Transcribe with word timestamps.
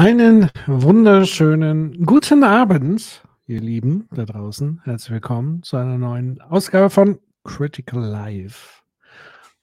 Einen 0.00 0.50
wunderschönen 0.66 2.06
guten 2.06 2.42
Abend, 2.42 3.22
ihr 3.46 3.60
Lieben 3.60 4.08
da 4.10 4.24
draußen. 4.24 4.80
Herzlich 4.84 5.10
willkommen 5.10 5.62
zu 5.62 5.76
einer 5.76 5.98
neuen 5.98 6.40
Ausgabe 6.40 6.88
von 6.88 7.20
Critical 7.44 8.02
Life. 8.02 8.80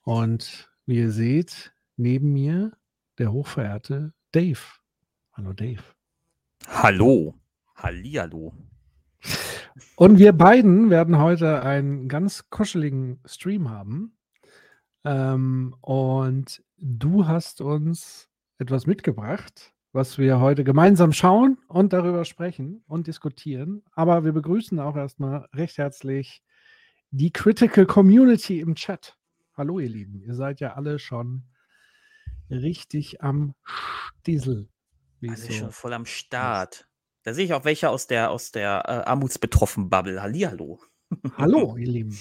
Und 0.04 0.70
wie 0.86 1.00
ihr 1.00 1.10
seht, 1.10 1.74
neben 1.96 2.34
mir 2.34 2.74
der 3.18 3.32
hochverehrte 3.32 4.14
Dave. 4.32 4.60
Hallo 5.34 5.54
Dave. 5.54 5.82
Hallo. 6.68 7.34
Hallihallo. 7.76 8.54
Und 9.96 10.20
wir 10.20 10.34
beiden 10.34 10.92
werden 10.92 11.18
heute 11.18 11.64
einen 11.64 12.08
ganz 12.10 12.52
kuscheligen 12.52 13.22
Stream 13.26 13.72
haben. 13.72 14.16
Ähm, 15.04 15.76
und 15.82 16.64
du 16.78 17.26
hast 17.26 17.60
uns 17.60 18.30
etwas 18.60 18.86
mitgebracht, 18.86 19.74
was 19.98 20.20
wir 20.20 20.40
heute 20.40 20.64
gemeinsam 20.64 21.12
schauen 21.12 21.58
und 21.68 21.92
darüber 21.92 22.24
sprechen 22.24 22.84
und 22.86 23.08
diskutieren. 23.08 23.82
Aber 23.94 24.24
wir 24.24 24.32
begrüßen 24.32 24.80
auch 24.80 24.96
erstmal 24.96 25.48
recht 25.56 25.80
herzlich 25.80 26.44
die 27.10 27.32
Critical 27.34 27.88
Community 27.88 28.60
im 28.60 28.76
Chat. 28.76 29.18
Hallo, 29.56 29.80
ihr 29.80 29.90
Lieben. 29.90 30.22
Ihr 30.22 30.36
seid 30.36 30.60
ja 30.60 30.76
alle 30.76 31.00
schon 31.00 31.46
richtig 32.52 33.24
am 33.24 33.56
Stiesel. 34.20 34.70
Alle 35.24 35.36
so 35.36 35.52
schon 35.52 35.72
voll 35.72 35.94
am 35.94 36.06
Start. 36.06 36.88
Da 37.24 37.34
sehe 37.34 37.46
ich 37.46 37.56
auch 37.56 37.66
welche 37.66 37.90
aus 37.90 38.06
der, 38.06 38.30
aus 38.30 38.52
der 38.52 38.84
äh, 38.86 39.10
armutsbetroffenen 39.10 39.90
Bubble. 39.90 40.22
Hallihallo. 40.22 40.80
Hallo, 41.38 41.76
ihr 41.76 41.88
Lieben. 41.88 42.20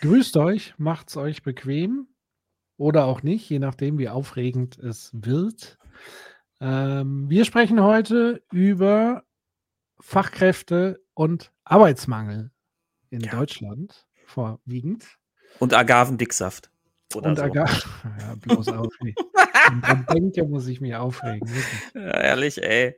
Grüßt 0.00 0.36
euch, 0.38 0.74
macht's 0.76 1.16
euch 1.16 1.44
bequem 1.44 2.08
oder 2.78 3.04
auch 3.04 3.22
nicht, 3.22 3.48
je 3.48 3.60
nachdem, 3.60 3.96
wie 3.98 4.08
aufregend 4.08 4.76
es 4.76 5.12
wird. 5.12 5.78
Ähm, 6.62 7.28
wir 7.28 7.44
sprechen 7.44 7.82
heute 7.82 8.40
über 8.52 9.24
Fachkräfte 9.98 11.02
und 11.12 11.52
Arbeitsmangel 11.64 12.52
in 13.10 13.20
Ja. 13.20 13.32
Deutschland 13.32 14.06
vorwiegend. 14.26 15.18
Und 15.58 15.74
Agavendicksaft. 15.74 16.70
Oder 17.16 17.30
und 17.30 17.36
so. 17.36 17.42
Aga 17.42 17.64
ja, 18.20 18.34
bloß 18.40 18.68
auf. 18.68 18.94
dran 19.82 20.06
denke, 20.14 20.44
muss 20.44 20.68
ich 20.68 20.80
mich 20.80 20.94
aufregen. 20.94 21.48
Ja, 21.94 22.20
ehrlich, 22.20 22.62
ey. 22.62 22.94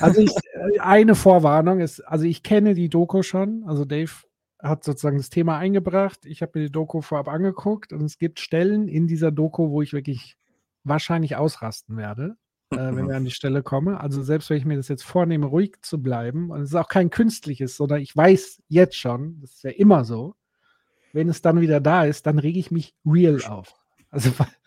Also 0.00 0.20
ich, 0.20 0.30
äh, 0.52 0.78
eine 0.80 1.14
Vorwarnung 1.14 1.80
ist, 1.80 2.00
also 2.00 2.26
ich 2.26 2.42
kenne 2.42 2.74
die 2.74 2.90
Doku 2.90 3.22
schon. 3.22 3.64
Also 3.66 3.86
Dave 3.86 4.12
hat 4.58 4.84
sozusagen 4.84 5.16
das 5.16 5.30
Thema 5.30 5.56
eingebracht. 5.56 6.26
Ich 6.26 6.42
habe 6.42 6.58
mir 6.58 6.66
die 6.66 6.72
Doku 6.72 7.00
vorab 7.00 7.28
angeguckt 7.28 7.94
und 7.94 8.04
es 8.04 8.18
gibt 8.18 8.40
Stellen 8.40 8.88
in 8.88 9.06
dieser 9.06 9.30
Doku, 9.32 9.70
wo 9.70 9.80
ich 9.80 9.94
wirklich 9.94 10.36
wahrscheinlich 10.84 11.36
ausrasten 11.36 11.96
werde, 11.96 12.36
äh, 12.70 12.76
wenn 12.76 13.08
wir 13.08 13.16
an 13.16 13.24
die 13.24 13.30
Stelle 13.30 13.62
kommen. 13.62 13.96
Also 13.96 14.22
selbst 14.22 14.50
wenn 14.50 14.58
ich 14.58 14.64
mir 14.64 14.76
das 14.76 14.88
jetzt 14.88 15.04
vornehme, 15.04 15.46
ruhig 15.46 15.76
zu 15.82 16.02
bleiben, 16.02 16.50
und 16.50 16.62
es 16.62 16.70
ist 16.70 16.76
auch 16.76 16.88
kein 16.88 17.10
künstliches, 17.10 17.76
sondern 17.76 18.00
ich 18.00 18.16
weiß 18.16 18.62
jetzt 18.68 18.96
schon, 18.96 19.40
das 19.40 19.52
ist 19.52 19.64
ja 19.64 19.70
immer 19.70 20.04
so, 20.04 20.34
wenn 21.12 21.28
es 21.28 21.42
dann 21.42 21.60
wieder 21.60 21.80
da 21.80 22.04
ist, 22.04 22.26
dann 22.26 22.38
rege 22.38 22.58
ich 22.58 22.70
mich 22.70 22.94
real 23.04 23.42
auf. 23.44 23.74
Also 24.10 24.30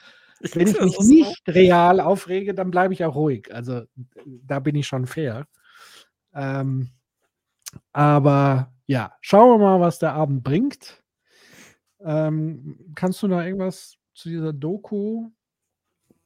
wenn 0.53 0.67
ich 0.67 0.79
mich 0.79 0.99
nicht 0.99 1.41
real 1.47 1.99
aufrege, 1.99 2.53
dann 2.53 2.71
bleibe 2.71 2.93
ich 2.93 3.05
auch 3.05 3.15
ruhig. 3.15 3.53
Also 3.53 3.83
da 4.25 4.59
bin 4.59 4.75
ich 4.75 4.87
schon 4.87 5.05
fair. 5.05 5.47
Ähm, 6.33 6.89
aber 7.93 8.73
ja, 8.85 9.13
schauen 9.21 9.59
wir 9.59 9.65
mal, 9.65 9.79
was 9.79 9.99
der 9.99 10.13
Abend 10.13 10.43
bringt. 10.43 11.01
Ähm, 12.01 12.91
kannst 12.95 13.23
du 13.23 13.27
noch 13.27 13.41
irgendwas 13.41 13.97
zu 14.13 14.29
dieser 14.29 14.51
Doku 14.51 15.31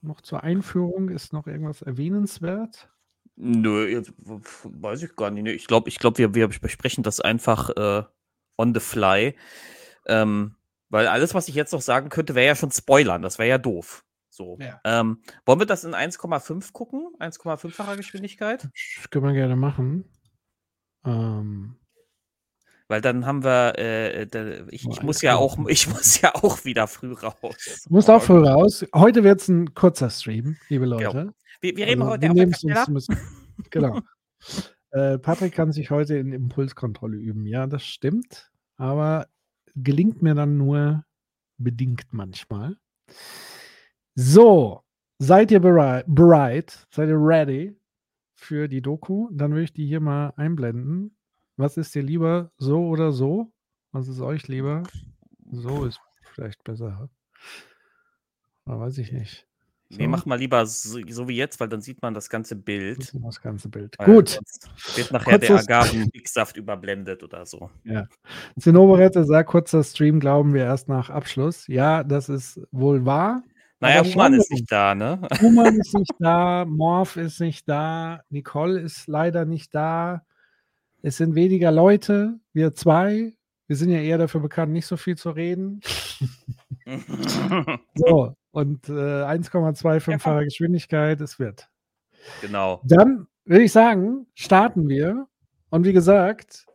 noch 0.01 0.21
zur 0.21 0.43
Einführung? 0.43 1.09
Ist 1.09 1.33
noch 1.33 1.47
irgendwas 1.47 1.81
erwähnenswert? 1.81 2.89
Nö, 3.35 3.87
jetzt, 3.87 4.13
weiß 4.17 5.03
ich 5.03 5.15
gar 5.15 5.29
nicht. 5.29 5.43
ne. 5.43 5.51
Ich 5.51 5.67
glaube, 5.67 5.89
ich 5.89 5.99
glaub, 5.99 6.17
wir, 6.17 6.33
wir 6.33 6.47
besprechen 6.47 7.03
das 7.03 7.19
einfach 7.19 7.69
äh, 7.69 8.03
on 8.57 8.73
the 8.73 8.79
fly. 8.79 9.35
Ähm, 10.07 10.55
weil 10.89 11.07
alles, 11.07 11.33
was 11.33 11.47
ich 11.47 11.55
jetzt 11.55 11.73
noch 11.73 11.81
sagen 11.81 12.09
könnte, 12.09 12.33
wäre 12.33 12.47
ja 12.47 12.55
schon 12.55 12.71
Spoilern. 12.71 13.21
Das 13.21 13.37
wäre 13.37 13.49
ja 13.49 13.57
doof. 13.57 14.03
So. 14.29 14.57
Ja. 14.59 14.79
Ähm, 14.83 15.21
wollen 15.45 15.59
wir 15.59 15.65
das 15.65 15.83
in 15.83 15.93
1,5 15.93 16.71
gucken? 16.71 17.09
1,5-facher 17.19 17.97
Geschwindigkeit? 17.97 18.63
Das 18.63 19.09
können 19.09 19.25
wir 19.25 19.33
gerne 19.33 19.55
machen. 19.55 20.05
Ähm, 21.05 21.75
Weil 22.89 23.01
dann 23.01 23.25
haben 23.25 23.43
wir, 23.43 23.77
äh, 23.77 24.27
da, 24.27 24.65
ich, 24.69 24.85
Oh, 24.85 24.91
ich 24.91 25.03
muss 25.03 25.21
ja 25.21 25.35
auch, 25.35 25.57
1,5. 25.57 25.69
ich 25.69 25.87
muss 25.89 26.21
ja 26.21 26.35
auch 26.35 26.63
wieder 26.63 26.87
früh 26.87 27.13
raus. 27.13 27.83
du 27.85 27.93
musst 27.93 28.09
auch 28.09 28.21
früh 28.21 28.45
raus. 28.45 28.85
Heute 28.95 29.23
wird 29.23 29.41
es 29.41 29.49
ein 29.49 29.73
kurzer 29.73 30.09
Stream, 30.09 30.55
liebe 30.69 30.85
Leute. 30.85 31.33
Wir, 31.59 31.75
wir 31.75 31.87
reden 31.87 32.01
Also, 32.01 32.13
heute 32.13 32.33
wir 32.33 32.81
auch 32.81 32.87
uns 32.87 33.07
Genau. 33.71 33.99
äh, 34.91 35.17
Patrick 35.17 35.53
kann 35.53 35.71
sich 35.71 35.89
heute 35.89 36.15
in 36.15 36.31
Impulskontrolle 36.31 37.17
üben. 37.17 37.45
Ja, 37.45 37.67
das 37.67 37.83
stimmt. 37.85 38.51
Aber 38.77 39.27
gelingt 39.75 40.21
mir 40.21 40.35
dann 40.35 40.57
nur 40.57 41.03
bedingt 41.57 42.05
manchmal. 42.11 42.77
So, 44.15 44.81
seid 45.19 45.51
ihr 45.51 45.59
bereit? 45.59 46.05
bereit? 46.07 46.87
Seid 46.91 47.09
ihr 47.09 47.19
ready 47.19 47.75
für 48.35 48.67
die 48.67 48.81
Doku? 48.81 49.29
Dann 49.33 49.51
würde 49.51 49.63
ich 49.63 49.73
die 49.73 49.87
hier 49.87 49.99
mal 49.99 50.33
einblenden. 50.37 51.16
Was 51.57 51.75
ist 51.77 51.93
dir 51.95 52.03
lieber, 52.03 52.51
so 52.57 52.87
oder 52.87 53.11
so? 53.11 53.51
Was 53.91 54.07
ist 54.07 54.21
euch 54.21 54.47
lieber? 54.47 54.83
So 55.51 55.85
ist 55.85 55.99
vielleicht 56.33 56.63
besser. 56.63 57.09
Aber 58.65 58.79
weiß 58.81 58.97
ich 58.99 59.11
nicht. 59.11 59.45
Nee, 59.89 60.03
So. 60.03 60.09
mach 60.09 60.25
mal 60.25 60.37
lieber 60.37 60.65
so, 60.65 60.99
so 61.07 61.27
wie 61.29 61.37
jetzt, 61.37 61.59
weil 61.61 61.69
dann 61.69 61.79
sieht 61.81 62.01
man 62.01 62.13
das 62.13 62.29
ganze 62.29 62.55
Bild. 62.57 63.11
das 63.13 63.41
ganze 63.41 63.69
Bild. 63.69 63.95
Weil 63.97 64.05
Gut. 64.05 64.39
Wird 64.95 65.11
nachher 65.11 65.37
der 65.39 65.49
Kurzes- 65.49 65.67
Agaven-Dicksaft 65.67 66.57
überblendet 66.57 67.23
oder 67.23 67.45
so. 67.45 67.71
Zinnoberette 68.59 69.23
sagt, 69.23 69.49
kurzer 69.49 69.83
Stream 69.83 70.19
glauben 70.19 70.53
wir 70.53 70.65
erst 70.65 70.89
nach 70.89 71.09
Abschluss. 71.09 71.65
Ja, 71.67 72.03
das 72.03 72.27
ist 72.27 72.59
wohl 72.71 73.05
wahr. 73.05 73.41
Naja, 73.79 74.03
Human 74.03 74.33
ist 74.33 74.51
nicht 74.51 74.69
da, 74.71 74.93
ne? 74.93 75.21
Human 75.39 75.79
ist 75.79 75.93
nicht 75.93 76.13
da, 76.19 76.65
Morph 76.65 77.15
ist 77.15 77.39
nicht 77.39 77.69
da, 77.69 78.21
Nicole 78.29 78.79
ist 78.81 79.07
leider 79.07 79.45
nicht 79.45 79.73
da. 79.73 80.23
Es 81.01 81.17
sind 81.17 81.35
weniger 81.35 81.71
Leute, 81.71 82.39
wir 82.53 82.73
zwei. 82.73 83.33
Wir 83.67 83.75
sind 83.75 83.89
ja 83.91 83.99
eher 83.99 84.17
dafür 84.17 84.41
bekannt, 84.41 84.71
nicht 84.71 84.85
so 84.85 84.97
viel 84.97 85.17
zu 85.17 85.31
reden. 85.31 85.81
So, 87.95 88.33
und 88.51 88.87
äh, 88.87 88.93
1,25-fache 88.93 90.45
Geschwindigkeit, 90.45 91.19
es 91.19 91.37
wird. 91.37 91.69
genau. 92.39 92.81
Dann 92.85 93.27
würde 93.43 93.63
ich 93.65 93.73
sagen, 93.73 94.25
starten 94.35 94.87
wir. 94.87 95.27
Und 95.69 95.83
wie 95.85 95.91
gesagt, 95.91 96.65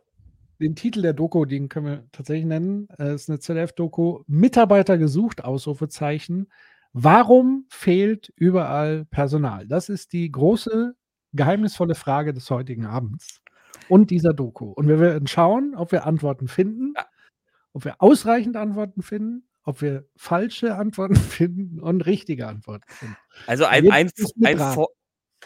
den 0.59 0.75
Titel 0.75 1.01
der 1.01 1.13
Doku, 1.13 1.45
den 1.45 1.69
können 1.69 1.85
wir 1.87 2.03
tatsächlich 2.11 2.45
nennen. 2.45 2.87
Es 2.97 3.23
ist 3.23 3.29
eine 3.29 3.39
ZDF-Doku. 3.39 4.23
Mitarbeiter 4.27 4.99
gesucht, 4.99 5.43
Ausrufezeichen. 5.43 6.51
Warum 6.93 7.65
fehlt 7.69 8.31
überall 8.35 9.05
Personal? 9.05 9.67
Das 9.67 9.89
ist 9.89 10.13
die 10.13 10.31
große, 10.31 10.95
geheimnisvolle 11.33 11.95
Frage 11.95 12.33
des 12.33 12.51
heutigen 12.51 12.85
Abends 12.85 13.42
und 13.89 14.11
dieser 14.11 14.33
Doku. 14.33 14.71
Und 14.71 14.87
wir 14.87 14.99
werden 14.99 15.27
schauen, 15.27 15.73
ob 15.75 15.91
wir 15.91 16.05
Antworten 16.05 16.47
finden, 16.47 16.93
Ja. 16.95 17.05
ob 17.73 17.85
wir 17.85 17.95
ausreichend 17.99 18.55
Antworten 18.55 19.01
finden, 19.01 19.47
ob 19.63 19.81
wir 19.81 20.05
falsche 20.15 20.75
Antworten 20.75 21.15
finden 21.15 21.79
und 21.79 22.01
richtige 22.05 22.47
Antworten 22.47 22.85
finden. 22.87 23.17
Also 23.47 23.65
ein, 23.65 23.89
ein, 23.91 24.09
ein, 24.43 24.57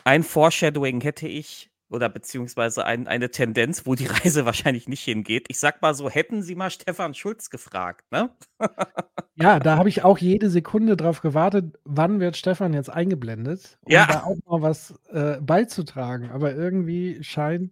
ein 0.03 0.23
Foreshadowing 0.23 1.01
hätte 1.01 1.27
ich, 1.27 1.69
oder 1.89 2.09
beziehungsweise 2.09 2.83
ein, 2.85 3.07
eine 3.07 3.31
Tendenz, 3.31 3.85
wo 3.85 3.95
die 3.95 4.05
Reise 4.25 4.45
wahrscheinlich 4.45 4.87
nicht 4.89 5.03
hingeht. 5.03 5.45
Ich 5.49 5.59
sag 5.59 5.81
mal 5.81 5.93
so, 5.95 6.09
hätten 6.09 6.41
Sie 6.41 6.55
mal 6.55 6.69
Stefan 6.69 7.13
Schulz 7.13 7.49
gefragt, 7.49 8.11
ne? 8.11 8.29
Ja, 9.39 9.59
da 9.59 9.77
habe 9.77 9.87
ich 9.87 10.03
auch 10.03 10.17
jede 10.17 10.49
Sekunde 10.49 10.97
drauf 10.97 11.21
gewartet, 11.21 11.77
wann 11.85 12.19
wird 12.19 12.37
Stefan 12.37 12.73
jetzt 12.73 12.89
eingeblendet, 12.89 13.77
um 13.81 13.91
Ja. 13.93 14.07
da 14.07 14.23
auch 14.23 14.35
mal 14.47 14.63
was 14.63 14.95
äh, 15.11 15.39
beizutragen. 15.39 16.31
Aber 16.31 16.55
irgendwie 16.55 17.23
scheint 17.23 17.71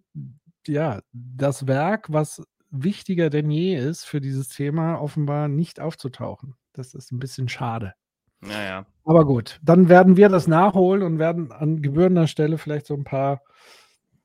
ja 0.68 1.00
das 1.12 1.66
Werk, 1.66 2.12
was 2.12 2.42
wichtiger 2.70 3.30
denn 3.30 3.50
je 3.50 3.76
ist 3.76 4.04
für 4.04 4.20
dieses 4.20 4.48
Thema, 4.48 5.00
offenbar 5.00 5.48
nicht 5.48 5.80
aufzutauchen. 5.80 6.54
Das 6.72 6.94
ist 6.94 7.12
ein 7.12 7.18
bisschen 7.18 7.48
schade. 7.48 7.94
Naja. 8.40 8.86
Aber 9.04 9.24
gut, 9.24 9.58
dann 9.62 9.88
werden 9.88 10.16
wir 10.16 10.28
das 10.28 10.46
nachholen 10.46 11.02
und 11.02 11.18
werden 11.18 11.52
an 11.52 11.80
gebührender 11.80 12.26
Stelle 12.26 12.58
vielleicht 12.58 12.86
so 12.86 12.94
ein 12.94 13.04
paar 13.04 13.42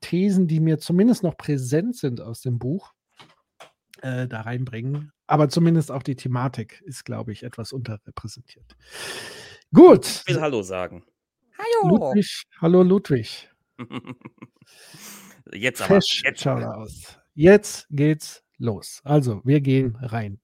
Thesen, 0.02 0.48
die 0.48 0.60
mir 0.60 0.80
zumindest 0.80 1.24
noch 1.24 1.38
präsent 1.38 1.96
sind 1.96 2.20
aus 2.20 2.42
dem 2.42 2.60
Buch, 2.60 2.94
äh, 4.02 4.28
da 4.28 4.42
reinbringen. 4.42 5.12
Aber 5.28 5.50
zumindest 5.50 5.92
auch 5.92 6.04
die 6.04 6.16
Thematik 6.16 6.82
ist, 6.86 7.06
glaube 7.06 7.32
ich, 7.32 7.44
etwas 7.44 7.72
unterrepräsentiert. 7.72 8.76
Gut. 9.74 10.24
Ich 10.28 10.36
will 10.36 10.42
Hallo 10.42 10.62
sagen. 10.62 11.04
Ludwig, 11.84 12.44
hallo 12.60 12.84
Ludwig. 12.84 13.50
Jetzt 15.54 15.82
aber. 15.82 15.96
Fesch, 15.96 16.24
Jetzt 16.24 16.42
schau 16.42 16.58
aus. 16.58 17.20
Jetzt 17.34 17.88
geht's 17.90 18.44
los. 18.58 19.02
Also, 19.04 19.42
wir 19.46 19.62
gehen 19.62 19.96
rein. 19.96 20.40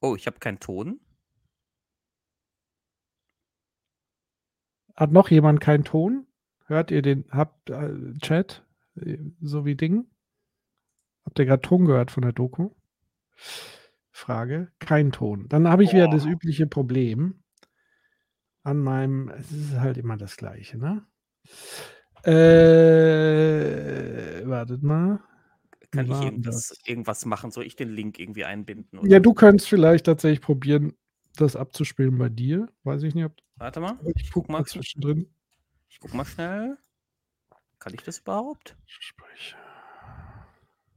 Oh, 0.00 0.16
ich 0.16 0.26
habe 0.26 0.38
keinen 0.38 0.60
Ton. 0.60 1.00
Hat 4.96 5.12
noch 5.12 5.30
jemand 5.30 5.60
keinen 5.60 5.84
Ton? 5.84 6.26
Hört 6.66 6.90
ihr 6.90 7.02
den? 7.02 7.26
Habt 7.30 7.70
äh, 7.70 8.14
Chat? 8.20 8.64
Äh, 8.96 9.18
So 9.40 9.64
wie 9.64 9.74
Ding? 9.76 10.06
Habt 11.24 11.38
ihr 11.38 11.44
gerade 11.46 11.62
Ton 11.62 11.84
gehört 11.84 12.10
von 12.10 12.22
der 12.22 12.32
Doku? 12.32 12.70
Frage. 14.10 14.72
Kein 14.78 15.12
Ton. 15.12 15.48
Dann 15.48 15.68
habe 15.68 15.84
ich 15.84 15.92
wieder 15.92 16.08
das 16.08 16.24
übliche 16.26 16.66
Problem 16.66 17.42
an 18.62 18.78
meinem. 18.78 19.28
Es 19.28 19.50
ist 19.52 19.78
halt 19.78 19.96
immer 19.96 20.16
das 20.16 20.36
Gleiche, 20.36 20.78
ne? 20.78 21.06
Äh, 22.24 22.32
wartet 24.46 24.82
mal. 24.82 25.20
Kann 25.90 26.04
ich 26.04 26.10
Warten 26.12 26.26
irgendwas, 26.26 26.78
irgendwas 26.84 27.24
machen? 27.24 27.50
Soll 27.50 27.64
ich 27.64 27.74
den 27.76 27.88
Link 27.88 28.18
irgendwie 28.18 28.44
einbinden? 28.44 28.98
Oder? 29.00 29.08
Ja, 29.08 29.18
du 29.18 29.34
könntest 29.34 29.68
vielleicht 29.68 30.06
tatsächlich 30.06 30.40
probieren, 30.40 30.92
das 31.36 31.56
abzuspielen 31.56 32.16
bei 32.18 32.28
dir. 32.28 32.68
Weiß 32.84 33.02
ich 33.02 33.14
nicht, 33.14 33.24
ob 33.24 33.36
Warte 33.56 33.80
mal. 33.80 33.98
ich 34.16 34.30
guck 34.30 34.48
mal 34.48 34.64
zwischendrin. 34.64 35.28
Ich 35.88 35.98
guck 35.98 36.14
mal 36.14 36.24
schnell. 36.24 36.78
Kann 37.78 37.94
ich 37.94 38.02
das 38.02 38.18
überhaupt? 38.18 38.76
Sprich. 38.86 39.56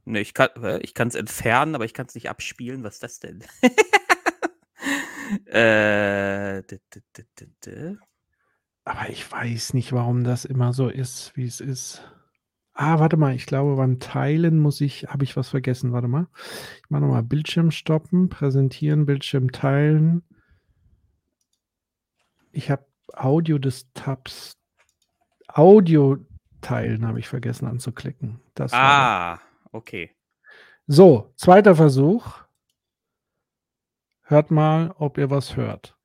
Ne, 0.04 0.20
ich 0.20 0.34
kann 0.34 0.50
ich 0.82 0.94
es 0.96 1.14
entfernen, 1.14 1.74
aber 1.74 1.86
ich 1.86 1.94
kann 1.94 2.06
es 2.06 2.14
nicht 2.14 2.28
abspielen. 2.28 2.84
Was 2.84 2.94
ist 2.94 3.02
das 3.02 3.20
denn? 3.20 3.42
äh, 5.46 6.62
d- 6.62 6.80
d- 6.94 7.02
d- 7.16 7.26
d- 7.40 7.48
d- 7.64 7.96
Aber 8.84 9.08
ich 9.08 9.30
weiß 9.30 9.74
nicht, 9.74 9.92
warum 9.92 10.24
das 10.24 10.44
immer 10.44 10.72
so 10.72 10.88
ist, 10.88 11.36
wie 11.36 11.46
es 11.46 11.60
ist. 11.60 12.02
Ah, 12.74 12.98
warte 12.98 13.16
mal, 13.16 13.34
ich 13.34 13.46
glaube, 13.46 13.76
beim 13.76 14.00
Teilen 14.00 14.58
muss 14.58 14.80
ich, 14.80 15.04
habe 15.04 15.24
ich 15.24 15.36
was 15.36 15.48
vergessen. 15.48 15.92
Warte 15.92 16.08
mal. 16.08 16.26
Ich 16.82 16.90
mache 16.90 17.02
nochmal 17.02 17.22
Bildschirm 17.22 17.70
stoppen, 17.70 18.28
präsentieren, 18.28 19.06
Bildschirm 19.06 19.52
teilen. 19.52 20.22
Ich 22.50 22.70
habe 22.70 22.84
Audio 23.12 23.58
des 23.58 23.92
Tabs. 23.94 24.58
Audio 25.48 26.18
teilen 26.60 27.06
habe 27.06 27.20
ich 27.20 27.28
vergessen 27.28 27.66
anzuklicken. 27.66 28.40
Das. 28.54 28.72
Ah, 28.72 29.40
okay. 29.70 30.10
So, 30.86 31.32
zweiter 31.36 31.76
Versuch. 31.76 32.44
Hört 34.22 34.50
mal, 34.50 34.94
ob 34.98 35.16
ihr 35.16 35.30
was 35.30 35.56
hört. 35.56 35.96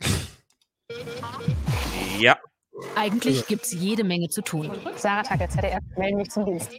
Ja. 2.81 3.01
Eigentlich 3.01 3.47
gibt's 3.47 3.71
jede 3.71 4.03
Menge 4.03 4.29
zu 4.29 4.41
tun. 4.41 4.71
Sarah 4.95 5.23
Tag, 5.23 5.39
der 5.39 5.49
ZDF, 5.49 5.79
melden 5.97 6.17
mich 6.17 6.31
zum 6.31 6.45
Dienst. 6.45 6.71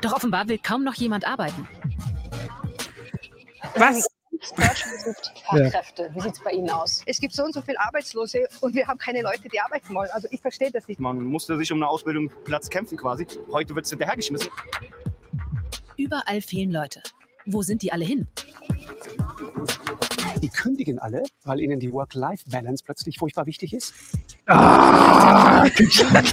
Doch 0.00 0.14
offenbar 0.14 0.48
will 0.48 0.58
kaum 0.58 0.84
noch 0.84 0.94
jemand 0.94 1.26
arbeiten. 1.26 1.68
Was? 3.76 4.06
Deutschland 4.50 5.00
sucht 5.04 5.32
Fachkräfte. 5.44 6.10
Wie 6.14 6.20
sieht 6.20 6.32
es 6.32 6.40
bei 6.40 6.50
Ihnen 6.50 6.70
aus? 6.70 7.02
Es 7.06 7.20
gibt 7.20 7.32
so 7.32 7.44
und 7.44 7.54
so 7.54 7.62
viele 7.62 7.78
Arbeitslose 7.80 8.48
und 8.60 8.74
wir 8.74 8.86
haben 8.88 8.98
keine 8.98 9.22
Leute, 9.22 9.48
die 9.48 9.60
arbeiten 9.60 9.94
wollen. 9.94 10.10
Also 10.10 10.26
ich 10.30 10.40
verstehe 10.40 10.70
das 10.70 10.88
nicht. 10.88 10.98
Man 10.98 11.22
musste 11.22 11.56
sich 11.56 11.70
um 11.70 11.76
einen 11.78 11.84
Ausbildungsplatz 11.84 12.68
kämpfen 12.68 12.98
quasi. 12.98 13.26
Heute 13.52 13.74
wird 13.74 13.84
es 13.84 13.90
hinterhergeschmissen. 13.90 14.50
Überall 15.96 16.40
fehlen 16.40 16.72
Leute. 16.72 17.02
Wo 17.46 17.62
sind 17.62 17.82
die 17.82 17.92
alle 17.92 18.04
hin? 18.04 18.28
Die 20.40 20.48
kündigen 20.48 20.98
alle, 20.98 21.22
weil 21.44 21.60
ihnen 21.60 21.80
die 21.80 21.92
Work-Life-Balance 21.92 22.84
plötzlich 22.84 23.18
furchtbar 23.18 23.46
wichtig 23.46 23.74
ist. 23.74 23.94
Ah, 24.46 25.64
Deutschland 25.68 26.32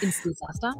ins 0.00 0.22
Desaster? 0.22 0.74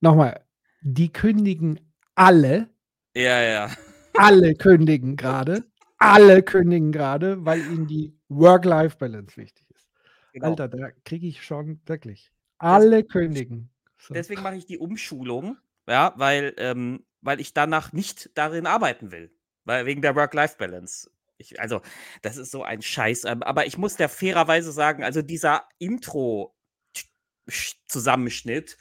Nochmal, 0.00 0.44
die 0.82 1.12
kündigen 1.12 1.80
alle, 2.14 2.68
Ja, 3.14 3.40
ja. 3.42 3.70
alle 4.16 4.54
kündigen 4.54 5.16
gerade, 5.16 5.64
alle 5.98 6.42
kündigen 6.42 6.92
gerade, 6.92 7.44
weil 7.44 7.60
ihnen 7.60 7.86
die 7.86 8.16
Work-Life-Balance 8.28 9.36
wichtig 9.36 9.66
ist. 9.74 9.88
Genau. 10.32 10.48
Alter, 10.50 10.68
da 10.68 10.90
kriege 11.04 11.26
ich 11.26 11.42
schon 11.42 11.80
wirklich 11.86 12.30
alle 12.58 13.02
kündigen. 13.04 13.70
So. 13.98 14.14
Deswegen 14.14 14.42
mache 14.42 14.56
ich 14.56 14.66
die 14.66 14.78
Umschulung, 14.78 15.56
ja, 15.88 16.12
weil, 16.16 16.54
ähm, 16.58 17.04
weil 17.20 17.40
ich 17.40 17.54
danach 17.54 17.92
nicht 17.92 18.30
darin 18.34 18.66
arbeiten 18.66 19.10
will. 19.10 19.32
Weil 19.64 19.86
wegen 19.86 20.02
der 20.02 20.14
Work-Life-Balance. 20.16 21.10
Ich, 21.38 21.60
also, 21.60 21.80
das 22.22 22.36
ist 22.36 22.50
so 22.50 22.62
ein 22.64 22.82
Scheiß. 22.82 23.24
ähm, 23.24 23.42
Aber 23.42 23.66
ich 23.66 23.78
muss 23.78 23.96
der 23.96 24.08
fairerweise 24.08 24.72
sagen, 24.72 25.04
also 25.04 25.22
dieser 25.22 25.68
Intro-Zusammenschnitt, 25.78 28.76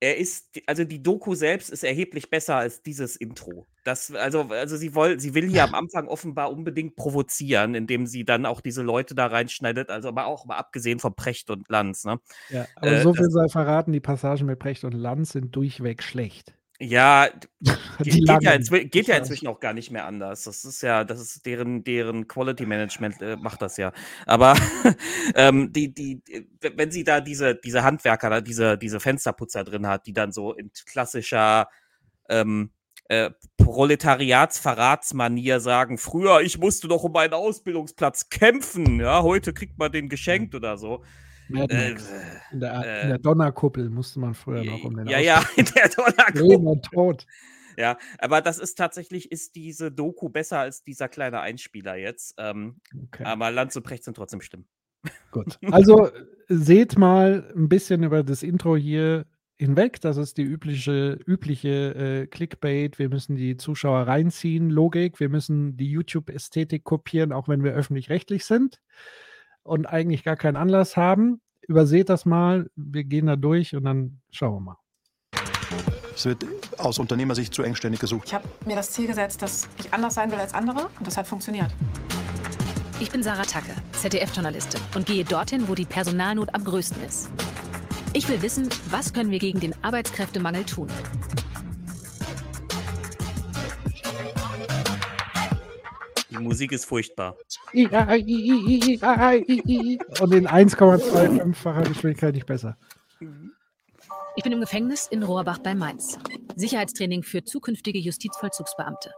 er 0.00 0.16
ist, 0.16 0.60
also 0.66 0.84
die 0.84 1.02
Doku 1.02 1.34
selbst 1.34 1.70
ist 1.70 1.82
erheblich 1.82 2.30
besser 2.30 2.56
als 2.56 2.82
dieses 2.82 3.16
Intro. 3.16 3.66
Das, 3.84 4.12
also, 4.14 4.42
also 4.50 4.76
sie, 4.76 4.94
woll, 4.94 5.18
sie 5.18 5.34
will 5.34 5.48
hier 5.48 5.64
am 5.64 5.74
Anfang 5.74 6.08
offenbar 6.08 6.52
unbedingt 6.52 6.94
provozieren, 6.94 7.74
indem 7.74 8.06
sie 8.06 8.24
dann 8.24 8.46
auch 8.46 8.60
diese 8.60 8.82
Leute 8.82 9.14
da 9.14 9.26
reinschneidet, 9.26 9.90
also 9.90 10.08
aber 10.08 10.26
auch 10.26 10.46
mal 10.46 10.56
abgesehen 10.56 10.98
von 10.98 11.14
Precht 11.14 11.50
und 11.50 11.68
Lanz, 11.68 12.04
ne? 12.04 12.20
ja, 12.50 12.66
aber 12.76 12.92
äh, 12.92 13.02
so 13.02 13.14
viel 13.14 13.30
sei 13.30 13.48
verraten, 13.48 13.92
die 13.92 14.00
Passagen 14.00 14.46
mit 14.46 14.58
Precht 14.58 14.84
und 14.84 14.92
Lanz 14.92 15.30
sind 15.32 15.54
durchweg 15.56 16.02
schlecht. 16.02 16.57
Ja, 16.80 17.28
geht, 17.98 18.42
ja 18.42 18.52
inzwi 18.52 18.84
geht 18.84 19.08
ja 19.08 19.16
inzwischen 19.16 19.48
auch 19.48 19.58
gar 19.58 19.72
nicht 19.72 19.90
mehr 19.90 20.06
anders. 20.06 20.44
Das 20.44 20.64
ist 20.64 20.80
ja, 20.82 21.02
das 21.02 21.20
ist 21.20 21.44
deren, 21.44 21.82
deren 21.82 22.28
Quality 22.28 22.66
Management 22.66 23.20
äh, 23.20 23.36
macht 23.36 23.62
das 23.62 23.76
ja. 23.78 23.92
Aber 24.26 24.54
ähm, 25.34 25.72
die, 25.72 25.92
die, 25.92 26.22
wenn 26.60 26.92
sie 26.92 27.02
da 27.02 27.20
diese, 27.20 27.56
diese 27.56 27.82
Handwerker, 27.82 28.40
diese, 28.42 28.78
diese 28.78 29.00
Fensterputzer 29.00 29.64
drin 29.64 29.88
hat, 29.88 30.06
die 30.06 30.12
dann 30.12 30.30
so 30.30 30.54
in 30.54 30.70
klassischer 30.86 31.68
ähm, 32.28 32.70
äh, 33.08 33.30
Proletariatsverratsmanier 33.56 35.58
sagen, 35.60 35.98
früher, 35.98 36.42
ich 36.42 36.58
musste 36.58 36.86
doch 36.86 37.02
um 37.02 37.16
einen 37.16 37.34
Ausbildungsplatz 37.34 38.28
kämpfen, 38.28 39.00
ja, 39.00 39.22
heute 39.22 39.52
kriegt 39.52 39.78
man 39.78 39.90
den 39.90 40.08
geschenkt 40.08 40.54
oder 40.54 40.78
so. 40.78 41.02
Mad 41.48 41.74
Äh, 41.74 41.90
Max. 41.90 42.10
in, 42.52 42.60
der, 42.60 42.84
äh, 42.84 43.02
in 43.02 43.08
der 43.08 43.18
Donnerkuppel 43.18 43.90
musste 43.90 44.20
man 44.20 44.34
früher 44.34 44.64
noch 44.64 44.84
um 44.84 44.96
den 44.96 45.06
ja, 45.06 45.18
ja, 45.18 45.44
in 45.56 45.64
der 45.76 45.88
Donnerkuppel. 45.88 46.42
Leben 46.42 46.66
und 46.66 46.84
Tod. 46.84 47.26
Ja, 47.76 47.96
aber 48.18 48.40
das 48.40 48.58
ist 48.58 48.74
tatsächlich, 48.76 49.30
ist 49.30 49.54
diese 49.54 49.92
Doku 49.92 50.28
besser 50.28 50.58
als 50.58 50.82
dieser 50.82 51.08
kleine 51.08 51.40
Einspieler 51.40 51.94
jetzt. 51.96 52.34
Ähm, 52.38 52.80
Okay. 53.06 53.24
Aber 53.24 53.50
Lanz 53.50 53.76
und 53.76 53.84
Precht 53.84 54.04
sind 54.04 54.16
trotzdem 54.16 54.40
Stimmen. 54.40 54.66
Gut. 55.30 55.58
Also 55.72 56.10
seht 56.48 56.98
mal 56.98 57.52
ein 57.54 57.68
bisschen 57.68 58.02
über 58.02 58.22
das 58.24 58.42
Intro 58.42 58.76
hier 58.76 59.26
hinweg. 59.58 60.00
Das 60.00 60.16
ist 60.16 60.38
die 60.38 60.42
übliche, 60.42 61.18
übliche 61.26 61.94
äh, 61.94 62.26
Clickbait. 62.26 62.98
Wir 62.98 63.08
müssen 63.08 63.36
die 63.36 63.56
Zuschauer 63.56 64.06
reinziehen, 64.08 64.70
Logik. 64.70 65.20
Wir 65.20 65.28
müssen 65.28 65.76
die 65.76 65.90
YouTube-Ästhetik 65.90 66.84
kopieren, 66.84 67.32
auch 67.32 67.48
wenn 67.48 67.62
wir 67.62 67.72
öffentlich-rechtlich 67.74 68.44
sind 68.44 68.80
und 69.68 69.86
eigentlich 69.86 70.24
gar 70.24 70.36
keinen 70.36 70.56
Anlass 70.56 70.96
haben. 70.96 71.40
Überseht 71.66 72.08
das 72.08 72.24
mal. 72.24 72.70
Wir 72.74 73.04
gehen 73.04 73.26
da 73.26 73.36
durch 73.36 73.76
und 73.76 73.84
dann 73.84 74.20
schauen 74.30 74.54
wir 74.54 74.60
mal. 74.60 74.76
Es 76.14 76.24
wird 76.24 76.44
aus 76.78 76.98
Unternehmersicht 76.98 77.54
zu 77.54 77.62
engständig 77.62 78.00
gesucht. 78.00 78.24
Ich 78.26 78.34
habe 78.34 78.48
mir 78.66 78.74
das 78.74 78.90
Ziel 78.90 79.06
gesetzt, 79.06 79.42
dass 79.42 79.68
ich 79.78 79.92
anders 79.92 80.14
sein 80.14 80.32
will 80.32 80.38
als 80.38 80.54
andere 80.54 80.88
und 80.98 81.06
das 81.06 81.16
hat 81.16 81.26
funktioniert. 81.26 81.72
Ich 82.98 83.10
bin 83.12 83.22
Sarah 83.22 83.44
Tacke, 83.44 83.70
ZDF-Journalistin 83.92 84.80
und 84.96 85.06
gehe 85.06 85.24
dorthin, 85.24 85.68
wo 85.68 85.74
die 85.74 85.84
Personalnot 85.84 86.52
am 86.54 86.64
größten 86.64 87.04
ist. 87.04 87.28
Ich 88.14 88.28
will 88.28 88.42
wissen, 88.42 88.68
was 88.90 89.12
können 89.12 89.30
wir 89.30 89.38
gegen 89.38 89.60
den 89.60 89.74
Arbeitskräftemangel 89.84 90.64
tun? 90.64 90.88
Die 96.38 96.44
Musik 96.44 96.72
ist 96.72 96.84
furchtbar. 96.84 97.36
Und 97.72 97.88
in 97.88 97.88
1,25-facher 100.48 101.82
Geschwindigkeit 101.82 102.34
nicht 102.34 102.46
besser. 102.46 102.76
Ich 104.36 104.44
bin 104.44 104.52
im 104.52 104.60
Gefängnis 104.60 105.08
in 105.08 105.22
Rohrbach 105.22 105.58
bei 105.58 105.74
Mainz. 105.74 106.18
Sicherheitstraining 106.54 107.22
für 107.22 107.42
zukünftige 107.42 107.98
Justizvollzugsbeamte. 107.98 109.12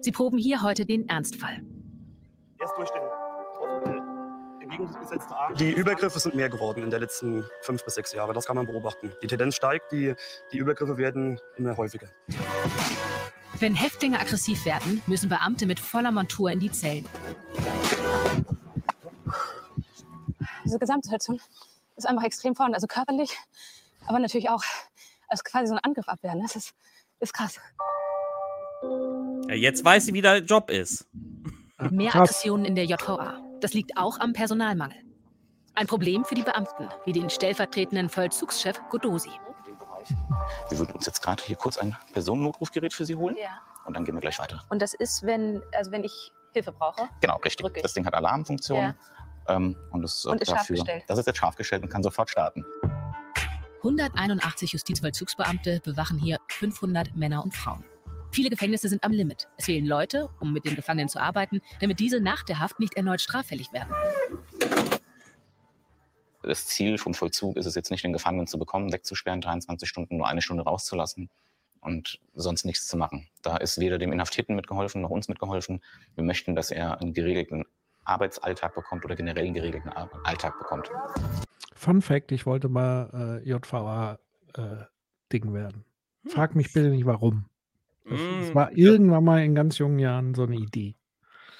Sie 0.00 0.12
proben 0.12 0.36
hier 0.36 0.62
heute 0.62 0.84
den 0.84 1.08
Ernstfall. 1.08 1.62
Erst. 2.60 2.74
Die 5.58 5.72
Übergriffe 5.72 6.18
sind 6.18 6.34
mehr 6.34 6.48
geworden 6.48 6.82
in 6.82 6.90
den 6.90 7.00
letzten 7.00 7.44
fünf 7.60 7.84
bis 7.84 7.94
sechs 7.94 8.12
Jahren. 8.12 8.34
Das 8.34 8.46
kann 8.46 8.56
man 8.56 8.66
beobachten. 8.66 9.12
Die 9.22 9.26
Tendenz 9.26 9.56
steigt, 9.56 9.92
die, 9.92 10.14
die 10.52 10.58
Übergriffe 10.58 10.96
werden 10.96 11.38
immer 11.56 11.76
häufiger. 11.76 12.08
Wenn 13.58 13.74
Häftlinge 13.74 14.18
aggressiv 14.18 14.64
werden, 14.64 15.02
müssen 15.06 15.28
Beamte 15.28 15.66
mit 15.66 15.78
voller 15.78 16.10
Montur 16.10 16.50
in 16.50 16.60
die 16.60 16.70
Zellen. 16.70 17.06
Diese 20.64 20.78
Gesamtsituation 20.78 21.40
ist 21.96 22.06
einfach 22.06 22.24
extrem 22.24 22.54
vorhanden. 22.54 22.74
Also 22.74 22.86
körperlich, 22.86 23.36
aber 24.06 24.18
natürlich 24.18 24.48
auch 24.48 24.62
als 25.28 25.44
quasi 25.44 25.66
so 25.66 25.74
ein 25.74 25.80
Angriff 25.80 26.08
abwehren. 26.08 26.40
Das 26.40 26.56
ist, 26.56 26.74
ist 27.20 27.32
krass. 27.34 27.60
Ja, 29.48 29.54
jetzt 29.54 29.84
weiß 29.84 30.06
sie, 30.06 30.14
wie 30.14 30.22
der 30.22 30.38
Job 30.38 30.70
ist. 30.70 31.06
Mehr. 31.90 32.14
Aggressionen 32.14 32.64
in 32.64 32.74
der 32.74 32.84
JVA. 32.84 33.40
Das 33.60 33.74
liegt 33.74 33.96
auch 33.96 34.18
am 34.20 34.32
Personalmangel. 34.32 34.98
Ein 35.74 35.86
Problem 35.86 36.24
für 36.24 36.34
die 36.34 36.42
Beamten, 36.42 36.88
wie 37.04 37.12
den 37.12 37.30
stellvertretenden 37.30 38.08
Vollzugschef 38.08 38.80
Godosi. 38.90 39.30
Wir 40.68 40.78
würden 40.78 40.92
uns 40.92 41.06
jetzt 41.06 41.22
gerade 41.22 41.42
hier 41.42 41.56
kurz 41.56 41.78
ein 41.78 41.96
Personennotrufgerät 42.12 42.92
für 42.92 43.04
Sie 43.04 43.16
holen 43.16 43.36
Ja. 43.36 43.60
und 43.84 43.94
dann 43.96 44.04
gehen 44.04 44.14
wir 44.14 44.20
gleich 44.20 44.38
weiter. 44.38 44.64
Und 44.68 44.80
das 44.82 44.94
ist, 44.94 45.22
wenn, 45.24 45.62
also 45.76 45.90
wenn 45.92 46.04
ich 46.04 46.32
Hilfe 46.52 46.72
brauche. 46.72 47.08
Genau, 47.20 47.36
richtig. 47.38 47.66
Das 47.82 47.94
Ding 47.94 48.04
hat 48.06 48.14
Alarmfunktion. 48.14 48.78
Ja. 48.78 48.94
Ähm, 49.48 49.76
und 49.90 50.02
das, 50.02 50.24
Und 50.24 50.40
ist 50.40 50.48
scharf 50.48 50.60
dafür, 50.60 50.76
gestellt. 50.76 51.04
Das 51.08 51.18
ist 51.18 51.26
jetzt 51.26 51.38
scharf 51.38 51.56
gestellt 51.56 51.82
und 51.82 51.88
kann 51.88 52.02
sofort 52.02 52.30
starten. 52.30 52.64
181 53.78 54.72
Justizvollzugsbeamte 54.72 55.80
bewachen 55.82 56.18
hier 56.18 56.38
500 56.48 57.16
Männer 57.16 57.42
und 57.42 57.54
Frauen. 57.54 57.84
Viele 58.30 58.48
Gefängnisse 58.48 58.88
sind 58.88 59.04
am 59.04 59.12
Limit. 59.12 59.48
Es 59.58 59.66
fehlen 59.66 59.84
Leute, 59.84 60.30
um 60.40 60.52
mit 60.52 60.64
den 60.64 60.74
Gefangenen 60.76 61.08
zu 61.08 61.20
arbeiten, 61.20 61.60
damit 61.80 62.00
diese 62.00 62.20
nach 62.20 62.44
der 62.44 62.60
Haft 62.60 62.80
nicht 62.80 62.94
erneut 62.96 63.20
straffällig 63.20 63.72
werden. 63.72 63.92
Das 66.42 66.66
Ziel 66.66 66.98
vom 66.98 67.14
Vollzug 67.14 67.56
ist 67.56 67.66
es 67.66 67.74
jetzt 67.74 67.90
nicht, 67.90 68.04
den 68.04 68.12
Gefangenen 68.12 68.46
zu 68.46 68.58
bekommen, 68.58 68.92
wegzusperren, 68.92 69.40
23 69.40 69.88
Stunden, 69.88 70.16
nur 70.16 70.28
eine 70.28 70.42
Stunde 70.42 70.64
rauszulassen 70.64 71.30
und 71.80 72.20
sonst 72.34 72.64
nichts 72.64 72.86
zu 72.88 72.96
machen. 72.96 73.28
Da 73.42 73.56
ist 73.58 73.78
weder 73.78 73.98
dem 73.98 74.12
Inhaftierten 74.12 74.56
mitgeholfen 74.56 75.02
noch 75.02 75.10
uns 75.10 75.28
mitgeholfen. 75.28 75.82
Wir 76.14 76.24
möchten, 76.24 76.54
dass 76.54 76.70
er 76.70 77.00
einen 77.00 77.12
geregelten 77.12 77.64
Arbeitsalltag 78.04 78.74
bekommt 78.74 79.04
oder 79.04 79.14
generell 79.14 79.44
einen 79.44 79.54
geregelten 79.54 79.90
Ar- 79.90 80.10
Alltag 80.24 80.58
bekommt. 80.58 80.90
Fun 81.74 82.02
Fact: 82.02 82.32
Ich 82.32 82.46
wollte 82.46 82.68
mal 82.68 83.40
äh, 83.44 83.48
JVA-Ding 83.48 85.52
werden. 85.54 85.84
Frag 86.26 86.54
mich 86.54 86.72
bitte 86.72 86.90
nicht 86.90 87.06
warum. 87.06 87.46
Das, 88.08 88.18
das 88.20 88.50
Mm, 88.50 88.54
war 88.54 88.72
irgendwann 88.72 89.24
mal 89.24 89.42
in 89.44 89.54
ganz 89.54 89.78
jungen 89.78 89.98
Jahren 89.98 90.34
so 90.34 90.42
eine 90.44 90.56
Idee. 90.56 90.94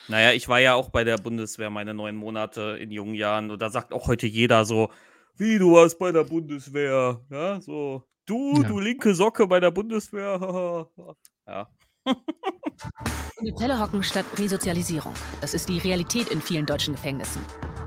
Naja, 0.08 0.32
ich 0.32 0.48
war 0.48 0.60
ja 0.60 0.74
auch 0.74 0.90
bei 0.90 1.04
der 1.04 1.16
Bundeswehr 1.16 1.70
meine 1.70 1.94
neun 1.94 2.16
Monate 2.16 2.76
in 2.80 2.90
jungen 2.90 3.14
Jahren 3.14 3.50
und 3.50 3.60
da 3.62 3.70
sagt 3.70 3.92
auch 3.92 4.08
heute 4.08 4.26
jeder 4.26 4.64
so, 4.64 4.90
wie 5.36 5.58
du 5.58 5.72
warst 5.72 5.98
bei 5.98 6.12
der 6.12 6.24
Bundeswehr, 6.24 7.20
ja, 7.30 7.60
so, 7.60 8.02
du, 8.26 8.60
Ja. 8.62 8.68
du 8.68 8.80
linke 8.80 9.14
Socke 9.14 9.46
bei 9.46 9.60
der 9.60 9.70
Bundeswehr, 9.70 10.38
ja. 11.46 11.68
In 12.04 13.46
der 13.46 13.54
Zelle 13.56 13.80
hocken 13.80 14.02
statt 14.02 14.26
Resozialisierung. 14.38 15.14
Das 15.40 15.54
ist 15.54 15.68
die 15.68 15.78
Realität 15.78 16.28
in 16.28 16.40
vielen 16.42 16.66
deutschen 16.66 16.94
Gefängnissen. 16.94 17.40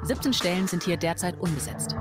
17 0.04 0.34
Stellen 0.34 0.68
sind 0.68 0.84
hier 0.84 0.96
derzeit 0.98 1.38
unbesetzt. 1.40 1.96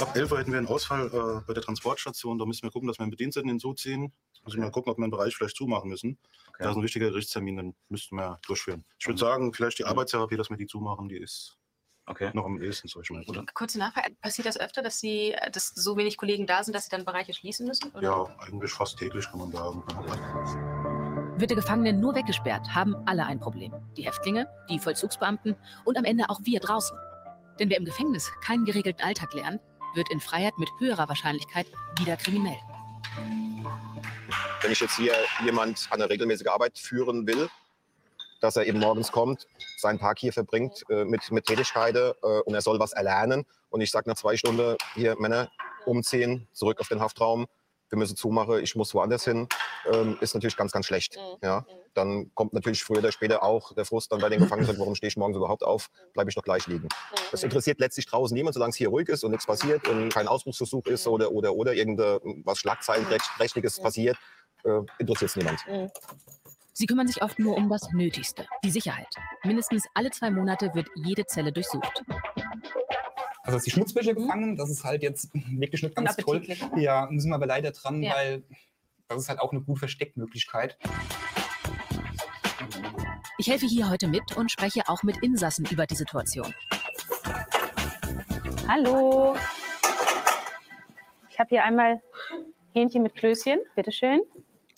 Ab 0.00 0.14
11 0.14 0.32
Uhr 0.32 0.38
hätten 0.38 0.52
wir 0.52 0.58
einen 0.58 0.66
Ausfall 0.66 1.06
äh, 1.06 1.46
bei 1.46 1.54
der 1.54 1.62
Transportstation. 1.62 2.38
Da 2.38 2.46
müssen 2.46 2.62
wir 2.64 2.70
gucken, 2.70 2.88
dass 2.88 2.98
wir 2.98 3.02
einen 3.02 3.10
Bediensteten 3.10 3.48
hinzuziehen. 3.48 4.12
Müssen 4.48 4.60
wir 4.60 4.66
mal 4.66 4.72
gucken, 4.72 4.92
ob 4.92 4.98
wir 4.98 5.04
einen 5.04 5.10
Bereich 5.10 5.36
vielleicht 5.36 5.56
zumachen 5.56 5.90
müssen. 5.90 6.18
Da 6.58 6.70
ist 6.70 6.76
ein 6.76 6.82
wichtiger 6.82 7.10
Gerichtstermin, 7.10 7.56
den 7.56 7.76
müssten 7.88 8.16
wir 8.16 8.40
durchführen. 8.46 8.84
Ich 8.98 9.06
würde 9.06 9.18
sagen, 9.18 9.52
vielleicht 9.52 9.78
die 9.78 9.84
Arbeitstherapie, 9.84 10.36
dass 10.36 10.50
wir 10.50 10.56
die 10.56 10.66
zumachen, 10.66 11.08
die 11.08 11.18
ist 11.18 11.58
noch 12.32 12.46
am 12.46 12.60
ehesten, 12.60 12.88
sag 12.88 13.02
ich 13.02 13.10
mal. 13.10 13.22
Oder? 13.26 13.44
Kurze 13.54 13.78
Nachfrage. 13.78 14.14
Passiert 14.22 14.46
das 14.46 14.58
öfter, 14.58 14.82
dass 14.82 14.98
Sie, 14.98 15.36
dass 15.52 15.68
so 15.68 15.96
wenig 15.96 16.16
Kollegen 16.16 16.46
da 16.46 16.64
sind, 16.64 16.74
dass 16.74 16.84
Sie 16.84 16.90
dann 16.90 17.04
Bereiche 17.04 17.34
schließen 17.34 17.66
müssen? 17.66 17.90
Oder? 17.92 18.02
Ja, 18.02 18.36
eigentlich 18.38 18.72
fast 18.72 18.98
täglich 18.98 19.26
kann 19.28 19.40
man 19.40 19.52
sagen. 19.52 19.82
Wird 21.38 21.50
der 21.50 21.56
Gefangene 21.56 21.92
nur 21.92 22.14
weggesperrt, 22.14 22.74
haben 22.74 22.96
alle 23.06 23.26
ein 23.26 23.38
Problem. 23.38 23.74
Die 23.96 24.06
Häftlinge, 24.06 24.48
die 24.70 24.78
Vollzugsbeamten 24.78 25.54
und 25.84 25.98
am 25.98 26.04
Ende 26.04 26.30
auch 26.30 26.40
wir 26.44 26.60
draußen. 26.60 26.96
Denn 27.58 27.70
wer 27.70 27.76
im 27.76 27.84
Gefängnis 27.84 28.30
keinen 28.42 28.64
geregelten 28.64 29.04
Alltag 29.04 29.34
lernt, 29.34 29.60
wird 29.94 30.10
in 30.10 30.20
Freiheit 30.20 30.56
mit 30.58 30.68
höherer 30.78 31.08
Wahrscheinlichkeit 31.08 31.66
wieder 31.98 32.16
kriminell. 32.16 32.58
Wenn 34.62 34.72
ich 34.72 34.80
jetzt 34.80 34.96
hier 34.96 35.14
jemand 35.44 35.88
eine 35.90 36.10
regelmäßige 36.10 36.48
Arbeit 36.48 36.78
führen 36.78 37.26
will, 37.26 37.48
dass 38.40 38.56
er 38.56 38.66
eben 38.66 38.78
morgens 38.78 39.10
kommt, 39.10 39.46
seinen 39.78 39.98
Tag 39.98 40.18
hier 40.18 40.32
verbringt 40.32 40.84
äh, 40.90 41.04
mit, 41.04 41.30
mit 41.30 41.46
Tätigkeiten 41.46 42.12
äh, 42.22 42.26
und 42.40 42.54
er 42.54 42.60
soll 42.60 42.78
was 42.78 42.92
erlernen. 42.92 43.46
Und 43.70 43.80
ich 43.80 43.90
sage 43.90 44.08
nach 44.08 44.16
zwei 44.16 44.36
Stunden, 44.36 44.76
hier 44.94 45.16
Männer 45.18 45.50
umziehen, 45.86 46.46
zurück 46.52 46.80
auf 46.80 46.88
den 46.88 47.00
Haftraum, 47.00 47.46
wir 47.90 47.98
müssen 47.98 48.16
zumachen, 48.16 48.62
ich 48.62 48.76
muss 48.76 48.94
woanders 48.94 49.24
hin, 49.24 49.48
ähm, 49.90 50.16
ist 50.20 50.34
natürlich 50.34 50.56
ganz, 50.56 50.72
ganz 50.72 50.86
schlecht. 50.86 51.18
Ja? 51.42 51.64
Dann 51.94 52.30
kommt 52.34 52.52
natürlich 52.52 52.84
früher 52.84 52.98
oder 52.98 53.12
später 53.12 53.42
auch 53.42 53.74
der 53.74 53.84
Frust 53.84 54.12
dann 54.12 54.20
bei 54.20 54.28
den 54.28 54.40
Gefangenen, 54.40 54.78
warum 54.78 54.94
stehe 54.94 55.08
ich 55.08 55.16
morgens 55.16 55.36
überhaupt 55.36 55.64
auf, 55.64 55.88
bleibe 56.12 56.30
ich 56.30 56.34
doch 56.34 56.42
gleich 56.42 56.66
liegen. 56.66 56.88
Das 57.30 57.42
interessiert 57.42 57.80
letztlich 57.80 58.06
draußen 58.06 58.34
niemand, 58.34 58.54
solange 58.54 58.70
es 58.70 58.76
hier 58.76 58.88
ruhig 58.88 59.08
ist 59.08 59.24
und 59.24 59.30
nichts 59.30 59.46
passiert 59.46 59.88
und 59.88 60.10
kein 60.10 60.28
Ausbruchsversuch 60.28 60.86
ist 60.86 61.06
oder, 61.06 61.32
oder, 61.32 61.54
oder 61.54 61.74
irgendwas 61.74 62.58
Schlagzeilenprächtiges 62.58 63.80
passiert, 63.80 64.16
äh, 64.64 64.80
interessiert 64.98 65.30
es 65.30 65.36
niemand. 65.36 65.60
Sie 66.78 66.86
kümmern 66.86 67.08
sich 67.08 67.20
oft 67.22 67.40
nur 67.40 67.56
um 67.56 67.68
das 67.68 67.90
Nötigste, 67.92 68.46
die 68.62 68.70
Sicherheit. 68.70 69.08
Mindestens 69.42 69.86
alle 69.94 70.12
zwei 70.12 70.30
Monate 70.30 70.72
wird 70.74 70.86
jede 70.94 71.26
Zelle 71.26 71.50
durchsucht. 71.50 72.04
Also 73.48 73.56
dass 73.56 73.64
die 73.64 73.70
Schmutzwäsche 73.70 74.14
gefangen, 74.14 74.56
das 74.58 74.68
ist 74.68 74.84
halt 74.84 75.02
jetzt 75.02 75.30
wirklich 75.32 75.82
nicht 75.82 75.94
ganz 75.96 76.14
toll. 76.16 76.42
Ja, 76.76 77.08
müssen 77.10 77.30
wir 77.30 77.34
aber 77.36 77.46
leider 77.46 77.70
dran, 77.70 78.02
Ja. 78.02 78.12
weil 78.14 78.42
das 79.08 79.22
ist 79.22 79.30
halt 79.30 79.40
auch 79.40 79.52
eine 79.52 79.62
gute 79.62 79.78
Versteckmöglichkeit. 79.78 80.76
Ich 83.38 83.48
helfe 83.48 83.64
hier 83.64 83.88
heute 83.88 84.06
mit 84.06 84.36
und 84.36 84.52
spreche 84.52 84.82
auch 84.86 85.02
mit 85.02 85.16
Insassen 85.22 85.64
über 85.70 85.86
die 85.86 85.94
Situation. 85.94 86.52
Hallo. 88.68 89.34
Ich 91.30 91.38
habe 91.38 91.48
hier 91.48 91.64
einmal 91.64 92.02
Hähnchen 92.74 93.02
mit 93.02 93.14
Klößchen. 93.14 93.60
Bitteschön. 93.74 94.20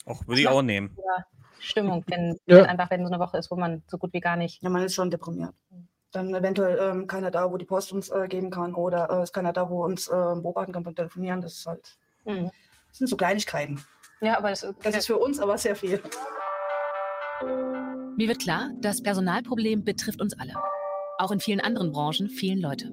Auch 0.07 0.25
würde 0.29 0.43
ich 0.43 0.47
auch 0.47 0.63
nehmen. 0.63 0.97
Ja, 0.97 1.25
Stimmung, 1.59 2.05
wenn, 2.07 2.39
Ja. 2.47 2.59
wenn 2.59 2.67
einfach 2.67 2.89
wenn 2.93 3.05
so 3.05 3.13
eine 3.13 3.21
Woche 3.21 3.37
ist, 3.37 3.51
wo 3.51 3.57
man 3.57 3.83
so 3.89 3.99
gut 3.99 4.13
wie 4.13 4.21
gar 4.21 4.37
nicht. 4.37 4.63
Ja, 4.63 4.71
man 4.71 4.85
ist 4.85 4.95
schon 4.95 5.11
deprimiert. 5.11 5.55
Dann 6.13 6.35
eventuell 6.35 6.79
ähm, 6.81 7.07
keiner 7.07 7.31
da, 7.31 7.51
wo 7.53 7.57
die 7.57 7.65
Post 7.65 7.93
uns 7.93 8.09
äh, 8.11 8.27
geben 8.29 8.51
kann 8.51 8.75
oder 8.75 9.09
äh, 9.11 9.23
ist 9.23 9.33
keiner 9.33 9.53
da, 9.53 9.69
wo 9.71 9.85
uns 9.85 10.09
äh, 10.09 10.11
beobachten 10.11 10.73
kann 10.73 10.83
beim 10.83 10.95
Telefonieren. 10.97 11.41
Das 11.41 11.53
ist 11.55 11.67
halt, 11.67 11.97
Mhm. 12.25 12.51
das 12.89 12.99
sind 12.99 13.07
so 13.07 13.17
Kleinigkeiten. 13.17 13.81
Ja, 14.21 14.37
aber 14.37 14.51
das, 14.51 14.67
das 14.83 14.97
ist 14.97 15.07
für 15.07 15.17
uns 15.19 15.39
aber 15.41 15.57
sehr 15.57 15.77
viel. 15.77 16.03
Mir 18.17 18.29
wird 18.29 18.41
klar, 18.41 18.71
das 18.81 19.03
Personalproblem 19.03 19.85
betrifft 19.85 20.21
uns 20.21 20.39
alle. 20.39 20.53
Auch 21.19 21.31
in 21.31 21.41
vielen 21.41 21.61
anderen 21.61 21.93
Branchen 21.93 22.29
fehlen 22.29 22.61
Leute. 22.61 22.91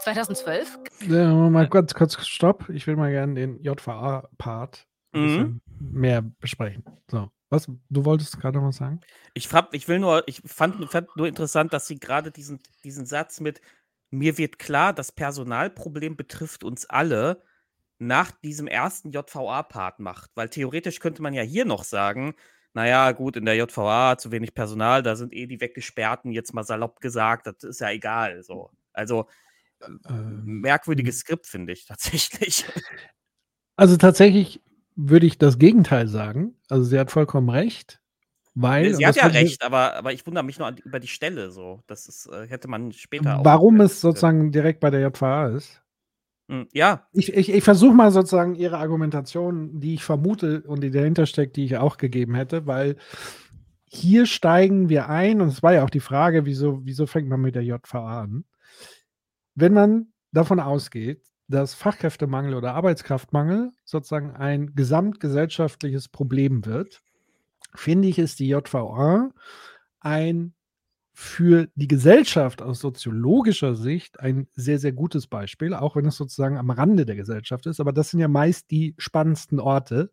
2012 0.00 0.78
Ja, 1.08 1.32
mal 1.32 1.68
kurz, 1.68 1.94
kurz 1.94 2.24
Stopp. 2.26 2.68
Ich 2.70 2.86
will 2.86 2.96
mal 2.96 3.10
gerne 3.10 3.34
den 3.34 3.62
JVA-Part 3.62 4.86
Mhm. 5.14 5.60
mehr 5.78 6.22
besprechen. 6.22 6.84
So, 7.10 7.28
was? 7.52 7.70
Du 7.88 8.04
wolltest 8.04 8.40
gerade 8.40 8.58
noch 8.58 8.66
was 8.66 8.76
sagen? 8.76 9.00
Ich, 9.34 9.46
frag, 9.46 9.68
ich 9.72 9.86
will 9.86 9.98
nur, 9.98 10.26
ich 10.26 10.42
fand, 10.44 10.90
fand 10.90 11.16
nur 11.16 11.28
interessant, 11.28 11.72
dass 11.72 11.86
sie 11.86 12.00
gerade 12.00 12.32
diesen, 12.32 12.60
diesen 12.82 13.06
Satz 13.06 13.40
mit 13.40 13.60
mir 14.10 14.36
wird 14.38 14.58
klar, 14.58 14.92
das 14.92 15.12
Personalproblem 15.12 16.16
betrifft 16.16 16.64
uns 16.64 16.86
alle 16.86 17.42
nach 17.98 18.30
diesem 18.30 18.66
ersten 18.66 19.10
JVA-Part 19.10 20.00
macht. 20.00 20.30
Weil 20.34 20.48
theoretisch 20.48 21.00
könnte 21.00 21.22
man 21.22 21.34
ja 21.34 21.42
hier 21.42 21.64
noch 21.64 21.84
sagen, 21.84 22.34
naja, 22.74 23.12
gut, 23.12 23.36
in 23.36 23.44
der 23.44 23.56
JVA 23.56 24.18
zu 24.18 24.32
wenig 24.32 24.54
Personal, 24.54 25.02
da 25.02 25.14
sind 25.14 25.32
eh 25.32 25.46
die 25.46 25.60
Weggesperrten, 25.60 26.32
jetzt 26.32 26.52
mal 26.54 26.64
salopp 26.64 27.00
gesagt, 27.00 27.46
das 27.46 27.62
ist 27.62 27.80
ja 27.80 27.90
egal. 27.90 28.42
So. 28.42 28.70
Also 28.92 29.28
merkwürdiges 30.44 31.20
Skript, 31.20 31.46
finde 31.46 31.72
ich 31.72 31.84
tatsächlich. 31.86 32.64
Also 33.76 33.96
tatsächlich 33.96 34.60
würde 34.96 35.26
ich 35.26 35.38
das 35.38 35.58
Gegenteil 35.58 36.08
sagen. 36.08 36.54
Also 36.68 36.84
sie 36.84 36.98
hat 36.98 37.10
vollkommen 37.10 37.48
recht, 37.48 38.00
weil. 38.54 38.94
Sie 38.94 39.04
und 39.04 39.08
hat 39.08 39.16
ja 39.16 39.26
recht, 39.26 39.62
aber, 39.64 39.96
aber 39.96 40.12
ich 40.12 40.26
wundere 40.26 40.44
mich 40.44 40.58
nur 40.58 40.74
über 40.84 41.00
die 41.00 41.08
Stelle 41.08 41.50
so. 41.50 41.80
Das 41.86 42.06
ist, 42.06 42.26
äh, 42.26 42.46
hätte 42.48 42.68
man 42.68 42.92
später 42.92 43.38
auch. 43.38 43.44
Warum 43.44 43.80
es 43.80 44.00
sozusagen 44.00 44.52
direkt 44.52 44.80
bei 44.80 44.90
der 44.90 45.00
JVA 45.00 45.48
ist. 45.48 45.82
Hm, 46.48 46.68
Ja, 46.72 47.06
Ich, 47.12 47.32
ich, 47.32 47.52
ich 47.52 47.64
versuche 47.64 47.94
mal 47.94 48.10
sozusagen 48.10 48.54
ihre 48.54 48.78
Argumentation, 48.78 49.80
die 49.80 49.94
ich 49.94 50.04
vermute 50.04 50.62
und 50.62 50.82
die 50.82 50.90
dahinter 50.90 51.26
steckt, 51.26 51.56
die 51.56 51.64
ich 51.64 51.76
auch 51.76 51.96
gegeben 51.96 52.34
hätte, 52.34 52.66
weil 52.66 52.96
hier 53.84 54.26
steigen 54.26 54.88
wir 54.88 55.08
ein, 55.08 55.42
und 55.42 55.48
es 55.48 55.62
war 55.62 55.74
ja 55.74 55.84
auch 55.84 55.90
die 55.90 56.00
Frage, 56.00 56.46
wieso, 56.46 56.80
wieso 56.84 57.06
fängt 57.06 57.28
man 57.28 57.42
mit 57.42 57.54
der 57.54 57.62
JVA 57.62 58.22
an? 58.22 58.44
Wenn 59.54 59.74
man 59.74 60.12
davon 60.32 60.60
ausgeht, 60.60 61.31
dass 61.48 61.74
Fachkräftemangel 61.74 62.54
oder 62.54 62.74
Arbeitskraftmangel 62.74 63.72
sozusagen 63.84 64.32
ein 64.32 64.74
gesamtgesellschaftliches 64.74 66.08
Problem 66.08 66.64
wird, 66.66 67.00
finde 67.74 68.08
ich, 68.08 68.18
ist 68.18 68.38
die 68.40 68.48
JVA 68.48 69.30
ein 70.00 70.54
für 71.14 71.68
die 71.74 71.88
Gesellschaft 71.88 72.62
aus 72.62 72.80
soziologischer 72.80 73.74
Sicht 73.76 74.20
ein 74.20 74.48
sehr, 74.54 74.78
sehr 74.78 74.92
gutes 74.92 75.26
Beispiel, 75.26 75.74
auch 75.74 75.94
wenn 75.96 76.06
es 76.06 76.16
sozusagen 76.16 76.56
am 76.58 76.70
Rande 76.70 77.04
der 77.06 77.16
Gesellschaft 77.16 77.66
ist. 77.66 77.80
Aber 77.80 77.92
das 77.92 78.10
sind 78.10 78.20
ja 78.20 78.28
meist 78.28 78.70
die 78.70 78.94
spannendsten 78.98 79.60
Orte. 79.60 80.10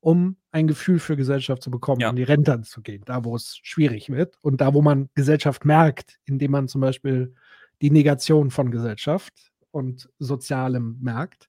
um 0.00 0.36
ein 0.52 0.66
Gefühl 0.66 0.98
für 0.98 1.16
Gesellschaft 1.16 1.62
zu 1.62 1.70
bekommen, 1.70 2.00
Ja. 2.00 2.08
an 2.10 2.16
die 2.16 2.22
Rente 2.22 2.62
zu 2.62 2.82
gehen, 2.82 3.02
da 3.06 3.24
wo 3.24 3.36
es 3.36 3.58
schwierig 3.62 4.10
wird 4.10 4.36
und 4.42 4.60
da 4.62 4.72
wo 4.74 4.82
man 4.82 5.10
Gesellschaft 5.14 5.64
merkt, 5.66 6.18
indem 6.24 6.52
man 6.52 6.68
zum 6.68 6.80
Beispiel 6.80 7.34
die 7.82 7.90
Negation 7.90 8.50
von 8.50 8.70
Gesellschaft 8.70 9.49
und 9.70 10.08
Sozialem 10.18 10.98
merkt. 11.00 11.48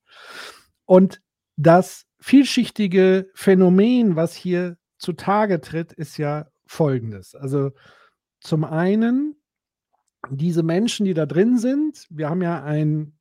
Und 0.86 1.22
das 1.58 2.06
vielschichtige 2.20 3.30
Phänomen, 3.34 4.16
was 4.16 4.36
hier 4.36 4.78
zutage 4.98 5.62
tritt, 5.62 5.94
ist 5.94 6.18
ja 6.18 6.48
folgendes. 6.66 7.36
Also 7.36 7.72
zum 8.40 8.64
einen 8.64 9.36
diese 10.30 10.64
Menschen, 10.64 11.06
die 11.06 11.14
da 11.14 11.26
drin 11.26 11.58
sind, 11.58 12.06
wir 12.10 12.30
haben 12.30 12.42
ja 12.42 12.64
ein 12.64 13.14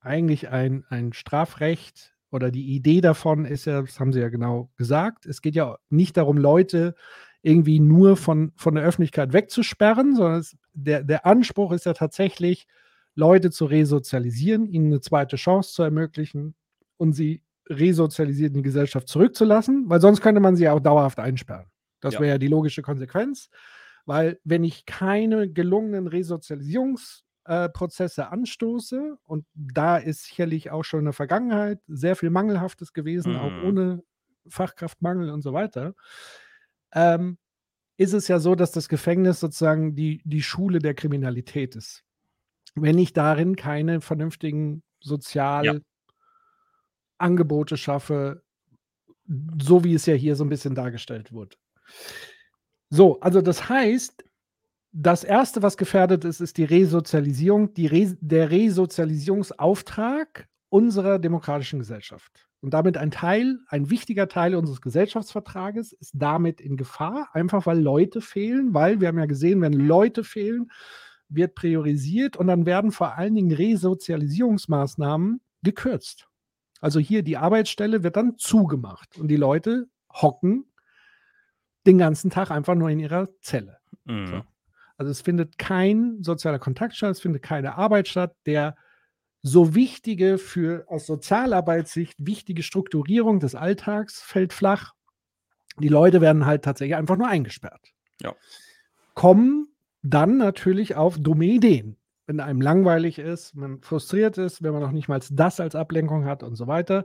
eigentlich 0.00 0.50
ein, 0.50 0.84
ein 0.90 1.14
Strafrecht 1.14 2.14
oder 2.30 2.50
die 2.50 2.74
Idee 2.74 3.00
davon 3.00 3.46
ist 3.46 3.64
ja, 3.64 3.80
das 3.80 3.98
haben 3.98 4.12
Sie 4.12 4.20
ja 4.20 4.28
genau 4.28 4.70
gesagt, 4.76 5.24
es 5.24 5.40
geht 5.40 5.54
ja 5.54 5.78
nicht 5.88 6.16
darum, 6.16 6.36
Leute 6.36 6.94
irgendwie 7.42 7.80
nur 7.80 8.16
von, 8.16 8.52
von 8.56 8.74
der 8.74 8.84
Öffentlichkeit 8.84 9.32
wegzusperren, 9.32 10.14
sondern 10.14 10.40
es, 10.40 10.56
der, 10.72 11.04
der 11.04 11.26
Anspruch 11.26 11.72
ist 11.72 11.86
ja 11.86 11.94
tatsächlich, 11.94 12.66
Leute 13.14 13.50
zu 13.50 13.66
resozialisieren, 13.66 14.66
ihnen 14.66 14.86
eine 14.86 15.00
zweite 15.00 15.36
Chance 15.36 15.72
zu 15.72 15.82
ermöglichen 15.82 16.54
und 16.96 17.12
sie 17.12 17.42
resozialisiert 17.68 18.50
in 18.50 18.58
die 18.58 18.62
Gesellschaft 18.62 19.08
zurückzulassen, 19.08 19.88
weil 19.88 20.00
sonst 20.00 20.20
könnte 20.20 20.40
man 20.40 20.56
sie 20.56 20.64
ja 20.64 20.72
auch 20.72 20.80
dauerhaft 20.80 21.18
einsperren. 21.18 21.66
Das 22.00 22.14
Ja. 22.14 22.20
wäre 22.20 22.32
ja 22.32 22.38
die 22.38 22.48
logische 22.48 22.82
Konsequenz, 22.82 23.48
weil 24.04 24.38
wenn 24.44 24.64
ich 24.64 24.84
keine 24.84 25.48
gelungenen 25.48 26.06
Resozialisierungsprozesse 26.08 28.28
anstoße, 28.30 29.16
und 29.24 29.46
da 29.54 29.96
ist 29.96 30.24
sicherlich 30.24 30.70
auch 30.70 30.84
schon 30.84 31.00
in 31.00 31.04
der 31.06 31.14
Vergangenheit 31.14 31.80
sehr 31.88 32.16
viel 32.16 32.30
Mangelhaftes 32.30 32.92
gewesen, 32.92 33.36
auch 33.36 33.50
Mhm. 33.50 33.64
ohne 33.68 34.02
Fachkraftmangel 34.48 35.30
und 35.30 35.40
so 35.42 35.52
weiter, 35.54 35.94
ähm, 36.92 37.38
ist 37.96 38.12
es 38.12 38.28
ja 38.28 38.38
so, 38.40 38.54
dass 38.54 38.72
das 38.72 38.88
Gefängnis 38.88 39.40
sozusagen 39.40 39.94
die, 39.94 40.20
die 40.24 40.42
Schule 40.42 40.80
der 40.80 40.94
Kriminalität 40.94 41.76
ist. 41.76 42.02
Wenn 42.74 42.98
ich 42.98 43.12
darin 43.12 43.56
keine 43.56 44.00
vernünftigen 44.00 44.82
Sozialangebote 45.00 45.84
schaffe, 47.76 48.42
so 49.60 49.84
wie 49.84 49.94
es 49.94 50.06
ja 50.06 50.14
hier 50.14 50.36
so 50.36 50.44
ein 50.44 50.50
bisschen 50.50 50.74
dargestellt 50.74 51.32
wurde. 51.32 51.56
So, 52.90 53.20
also 53.20 53.40
das 53.40 53.68
heißt, 53.68 54.24
das 54.92 55.24
Erste, 55.24 55.62
was 55.62 55.76
gefährdet 55.76 56.24
ist, 56.24 56.40
ist 56.40 56.56
die 56.56 56.64
Resozialisierung, 56.64 57.74
die 57.74 57.86
Re 57.86 58.16
der 58.20 58.50
Resozialisierungsauftrag 58.50 60.48
unserer 60.68 61.18
demokratischen 61.18 61.80
Gesellschaft. 61.80 62.48
Und 62.60 62.70
damit 62.72 62.96
ein 62.96 63.10
Teil, 63.10 63.58
ein 63.68 63.90
wichtiger 63.90 64.28
Teil 64.28 64.54
unseres 64.54 64.80
Gesellschaftsvertrages 64.80 65.92
ist 65.92 66.12
damit 66.14 66.60
in 66.60 66.76
Gefahr, 66.76 67.28
einfach 67.32 67.66
weil 67.66 67.80
Leute 67.80 68.20
fehlen, 68.20 68.72
weil 68.72 69.00
wir 69.00 69.08
haben 69.08 69.18
ja 69.18 69.26
gesehen, 69.26 69.60
wenn 69.60 69.72
Leute 69.72 70.24
fehlen, 70.24 70.70
wird 71.28 71.54
priorisiert 71.54 72.36
und 72.36 72.46
dann 72.46 72.66
werden 72.66 72.92
vor 72.92 73.16
allen 73.16 73.34
Dingen 73.34 73.52
Resozialisierungsmaßnahmen 73.52 75.40
gekürzt. 75.62 76.28
Also 76.80 77.00
hier 77.00 77.22
die 77.22 77.36
Arbeitsstelle 77.36 78.02
wird 78.02 78.16
dann 78.16 78.36
zugemacht 78.36 79.18
und 79.18 79.28
die 79.28 79.36
Leute 79.36 79.88
hocken 80.12 80.66
den 81.86 81.98
ganzen 81.98 82.30
Tag 82.30 82.50
einfach 82.50 82.74
nur 82.74 82.90
in 82.90 83.00
ihrer 83.00 83.28
Zelle. 83.40 83.78
Mhm. 84.04 84.26
So. 84.26 84.42
Also 84.96 85.10
es 85.10 85.22
findet 85.22 85.58
kein 85.58 86.22
sozialer 86.22 86.58
Kontakt 86.58 86.94
statt, 86.94 87.10
es 87.12 87.20
findet 87.20 87.42
keine 87.42 87.76
Arbeit 87.76 88.08
statt, 88.08 88.36
der 88.46 88.76
so 89.42 89.74
wichtige 89.74 90.38
für 90.38 90.84
aus 90.88 91.06
Sozialarbeitssicht 91.06 92.14
wichtige 92.18 92.62
Strukturierung 92.62 93.40
des 93.40 93.54
Alltags 93.54 94.22
fällt 94.22 94.52
flach. 94.52 94.94
Die 95.78 95.88
Leute 95.88 96.20
werden 96.20 96.46
halt 96.46 96.64
tatsächlich 96.64 96.96
einfach 96.96 97.16
nur 97.16 97.28
eingesperrt. 97.28 97.92
Ja. 98.22 98.34
Kommen 99.14 99.73
dann 100.04 100.36
natürlich 100.36 100.96
auf 100.96 101.18
dumme 101.18 101.46
Ideen. 101.46 101.96
Wenn 102.26 102.40
einem 102.40 102.60
langweilig 102.60 103.18
ist, 103.18 103.54
man 103.56 103.80
frustriert 103.80 104.38
ist, 104.38 104.62
wenn 104.62 104.72
man 104.72 104.82
noch 104.82 104.92
nicht 104.92 105.08
mal 105.08 105.20
das 105.30 105.60
als 105.60 105.74
Ablenkung 105.74 106.26
hat 106.26 106.42
und 106.42 106.56
so 106.56 106.66
weiter. 106.66 107.04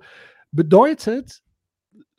Bedeutet, 0.52 1.42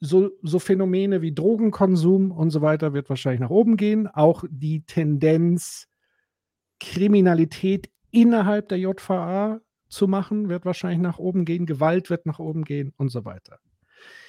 so, 0.00 0.30
so 0.42 0.58
Phänomene 0.58 1.20
wie 1.20 1.34
Drogenkonsum 1.34 2.30
und 2.30 2.50
so 2.50 2.62
weiter 2.62 2.94
wird 2.94 3.08
wahrscheinlich 3.10 3.40
nach 3.40 3.50
oben 3.50 3.76
gehen. 3.76 4.06
Auch 4.08 4.44
die 4.48 4.82
Tendenz, 4.84 5.86
Kriminalität 6.78 7.90
innerhalb 8.10 8.68
der 8.68 8.78
JVA 8.78 9.60
zu 9.88 10.08
machen, 10.08 10.48
wird 10.48 10.64
wahrscheinlich 10.64 11.00
nach 11.00 11.18
oben 11.18 11.44
gehen. 11.44 11.66
Gewalt 11.66 12.08
wird 12.08 12.24
nach 12.24 12.38
oben 12.38 12.64
gehen 12.64 12.94
und 12.96 13.10
so 13.10 13.26
weiter. 13.26 13.58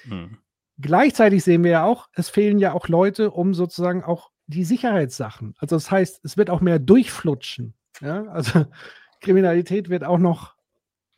Mhm. 0.04 0.38
Gleichzeitig 0.78 1.44
sehen 1.44 1.64
wir 1.64 1.70
ja 1.70 1.84
auch, 1.84 2.08
es 2.14 2.28
fehlen 2.28 2.58
ja 2.58 2.72
auch 2.72 2.88
Leute, 2.88 3.30
um 3.30 3.54
sozusagen 3.54 4.02
auch 4.02 4.31
die 4.46 4.64
Sicherheitssachen. 4.64 5.54
Also 5.58 5.76
das 5.76 5.90
heißt, 5.90 6.24
es 6.24 6.36
wird 6.36 6.50
auch 6.50 6.60
mehr 6.60 6.78
durchflutschen. 6.78 7.74
Ja? 8.00 8.24
Also 8.26 8.66
Kriminalität 9.20 9.88
wird 9.88 10.04
auch 10.04 10.18
noch 10.18 10.56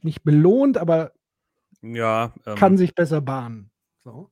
nicht 0.02 0.22
belohnt, 0.22 0.76
aber 0.78 1.12
Ja, 1.82 2.32
ähm, 2.46 2.54
kann 2.56 2.76
sich 2.76 2.94
besser 2.94 3.20
bahnen. 3.20 3.70
So. 3.98 4.30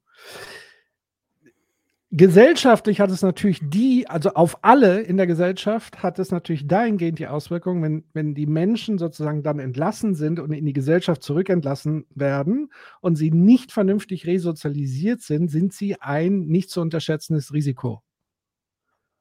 Gesellschaftlich 2.14 3.00
hat 3.00 3.10
es 3.10 3.22
natürlich 3.22 3.60
die, 3.62 4.06
also 4.06 4.34
auf 4.34 4.62
alle 4.62 5.00
in 5.00 5.16
der 5.16 5.26
Gesellschaft 5.26 6.02
hat 6.02 6.18
es 6.18 6.30
natürlich 6.30 6.66
dahingehend 6.66 7.18
die 7.18 7.26
Auswirkung, 7.26 7.82
wenn, 7.82 8.04
wenn 8.12 8.34
die 8.34 8.44
Menschen 8.44 8.98
sozusagen 8.98 9.42
dann 9.42 9.58
entlassen 9.58 10.14
sind 10.14 10.38
und 10.38 10.52
in 10.52 10.66
die 10.66 10.74
Gesellschaft 10.74 11.22
zurückentlassen 11.22 12.04
werden 12.14 12.70
und 13.00 13.16
sie 13.16 13.30
nicht 13.30 13.72
vernünftig 13.72 14.26
resozialisiert 14.26 15.22
sind, 15.22 15.50
sind 15.50 15.72
sie 15.72 15.98
ein 16.02 16.40
nicht 16.40 16.68
zu 16.68 16.82
unterschätzendes 16.82 17.54
Risiko. 17.54 18.02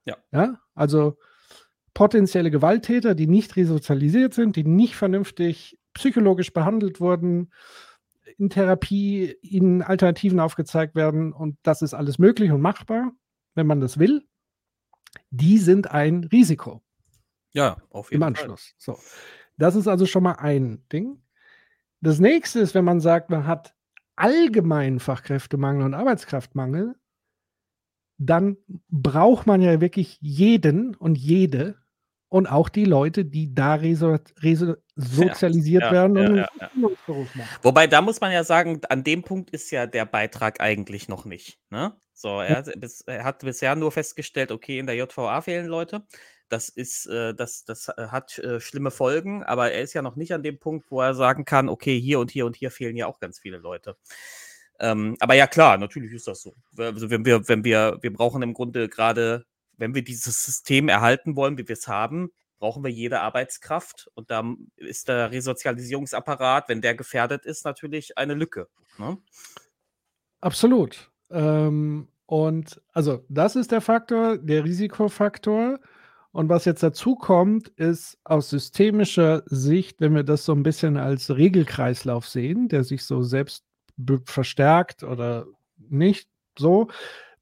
Ja. 0.06 0.18
Ja, 0.32 0.60
also 0.74 1.18
potenzielle 1.94 2.52
Gewalttäter, 2.52 3.16
die 3.16 3.28
nicht 3.28 3.56
resozialisiert 3.56 4.34
sind, 4.34 4.56
die 4.56 4.64
nicht 4.64 4.96
vernünftig 4.96 5.78
psychologisch 5.94 6.54
behandelt 6.54 7.00
wurden, 7.02 7.52
in 8.38 8.50
Therapie 8.50 9.36
ihnen 9.42 9.82
Alternativen 9.82 10.40
aufgezeigt 10.40 10.96
werden 10.96 11.34
und 11.34 11.58
das 11.64 11.82
ist 11.82 11.94
alles 11.94 12.18
möglich 12.18 12.52
und 12.52 12.62
machbar, 12.62 13.12
wenn 13.56 13.68
man 13.68 13.82
das 13.82 14.00
will. 14.00 14.26
Die 15.30 15.58
sind 15.58 15.92
ein 15.92 16.24
Risiko 16.24 16.82
Ja, 17.54 17.78
auf 17.90 18.12
im 18.12 18.22
jeden 18.22 18.36
Fall. 18.36 18.44
Anschluss. 18.46 18.74
So. 18.78 18.98
Das 19.58 19.76
ist 19.76 19.88
also 19.88 20.06
schon 20.06 20.24
mal 20.24 20.36
ein 20.36 20.86
Ding. 20.92 21.22
Das 22.00 22.20
nächste 22.20 22.60
ist, 22.62 22.74
wenn 22.74 22.86
man 22.86 23.02
sagt, 23.02 23.30
man 23.30 23.46
hat 23.46 23.76
allgemeinen 24.16 25.00
Fachkräftemangel 25.00 25.84
und 25.86 25.94
Arbeitskraftmangel, 25.94 26.96
dann 28.22 28.58
braucht 28.90 29.48
man 29.48 29.62
ja 29.62 29.82
wirklich 29.82 30.18
jeden 30.22 30.96
und 30.96 31.18
jede 31.18 31.76
und 32.30 32.48
auch 32.48 32.70
die 32.70 32.86
Leute, 32.86 33.26
die 33.26 33.54
da 33.54 33.80
sozialisiert 34.96 35.84
ja, 35.84 35.92
werden 35.92 36.16
ja, 36.16 36.26
und 36.30 36.36
ja. 36.38 36.48
Ausbildungsberuf 36.60 37.36
machen. 37.36 37.50
Wobei, 37.62 37.88
da 37.88 38.02
muss 38.02 38.22
man 38.22 38.32
ja 38.32 38.44
sagen, 38.44 38.80
an 38.90 39.04
dem 39.04 39.24
Punkt 39.24 39.50
ist 39.50 39.72
ja 39.72 39.88
der 39.88 40.06
Beitrag 40.06 40.62
eigentlich 40.62 41.10
noch 41.10 41.26
nicht. 41.26 41.60
Ne? 41.72 41.94
So, 42.14 42.40
er, 42.40 42.64
er 43.08 43.24
hat 43.24 43.40
bisher 43.40 43.76
nur 43.76 43.92
festgestellt, 43.92 44.52
okay, 44.52 44.78
in 44.78 44.86
der 44.86 44.96
JVA 44.96 45.42
fehlen 45.42 45.66
Leute. 45.66 46.06
Das 46.48 46.70
ist, 46.70 47.08
äh, 47.08 47.34
das, 47.34 47.66
das 47.66 47.88
äh, 47.88 48.08
hat 48.08 48.38
äh, 48.38 48.60
schlimme 48.60 48.92
Folgen, 48.92 49.44
aber 49.44 49.72
er 49.72 49.82
ist 49.82 49.94
ja 49.94 50.02
noch 50.02 50.16
nicht 50.16 50.34
an 50.34 50.44
dem 50.44 50.60
Punkt, 50.60 50.92
wo 50.92 51.02
er 51.02 51.16
sagen 51.16 51.44
kann, 51.44 51.70
okay, 51.70 52.00
hier 52.00 52.20
und 52.20 52.30
hier 52.30 52.46
und 52.46 52.56
hier 52.56 52.72
fehlen 52.72 52.98
ja 52.98 53.08
auch 53.08 53.20
ganz 53.20 53.40
viele 53.40 53.58
Leute. 53.58 53.98
Ähm, 54.82 55.16
aber 55.20 55.36
ja, 55.36 55.46
klar, 55.46 55.78
natürlich 55.78 56.12
ist 56.12 56.28
das 56.28 56.42
so. 56.42 56.56
Also 56.76 57.12
wenn 57.12 57.24
wir, 57.24 57.48
wenn 57.48 57.64
wir, 57.64 58.00
wir 58.02 58.12
brauchen 58.12 58.42
im 58.42 58.56
Grunde 58.56 58.90
gerade, 58.90 59.46
wenn 59.78 59.94
wir 59.94 60.04
dieses 60.04 60.44
System 60.44 60.90
erhalten 60.90 61.36
wollen, 61.36 61.58
wie 61.60 61.68
wir 61.68 61.74
es 61.74 61.88
haben, 61.88 62.32
brauchen 62.58 62.84
wir 62.84 62.90
jede 62.90 63.22
Arbeitskraft. 63.22 64.10
Und 64.16 64.32
da 64.32 64.44
ist 64.78 65.08
der 65.08 65.32
Resozialisierungsapparat, 65.32 66.68
wenn 66.68 66.82
der 66.82 66.96
gefährdet 66.96 67.46
ist, 67.46 67.64
natürlich 67.64 68.18
eine 68.18 68.34
Lücke. 68.34 68.68
Ne? 68.98 69.20
Absolut. 70.42 71.12
Ähm, 71.30 72.08
und 72.26 72.82
also 72.92 73.24
das 73.30 73.56
ist 73.56 73.72
der 73.72 73.82
Faktor, 73.82 74.40
der 74.40 74.64
Risikofaktor. 74.64 75.80
Und 76.32 76.50
was 76.50 76.66
jetzt 76.66 76.82
dazu 76.82 77.16
kommt, 77.16 77.68
ist 77.68 78.18
aus 78.24 78.50
systemischer 78.50 79.44
Sicht, 79.46 80.02
wenn 80.02 80.16
wir 80.16 80.24
das 80.24 80.44
so 80.44 80.54
ein 80.54 80.64
bisschen 80.64 80.98
als 80.98 81.30
Regelkreislauf 81.30 82.28
sehen, 82.28 82.68
der 82.68 82.84
sich 82.84 83.04
so 83.06 83.22
selbst 83.22 83.66
verstärkt 84.26 85.04
oder 85.04 85.46
nicht 85.90 86.30
so, 86.58 86.88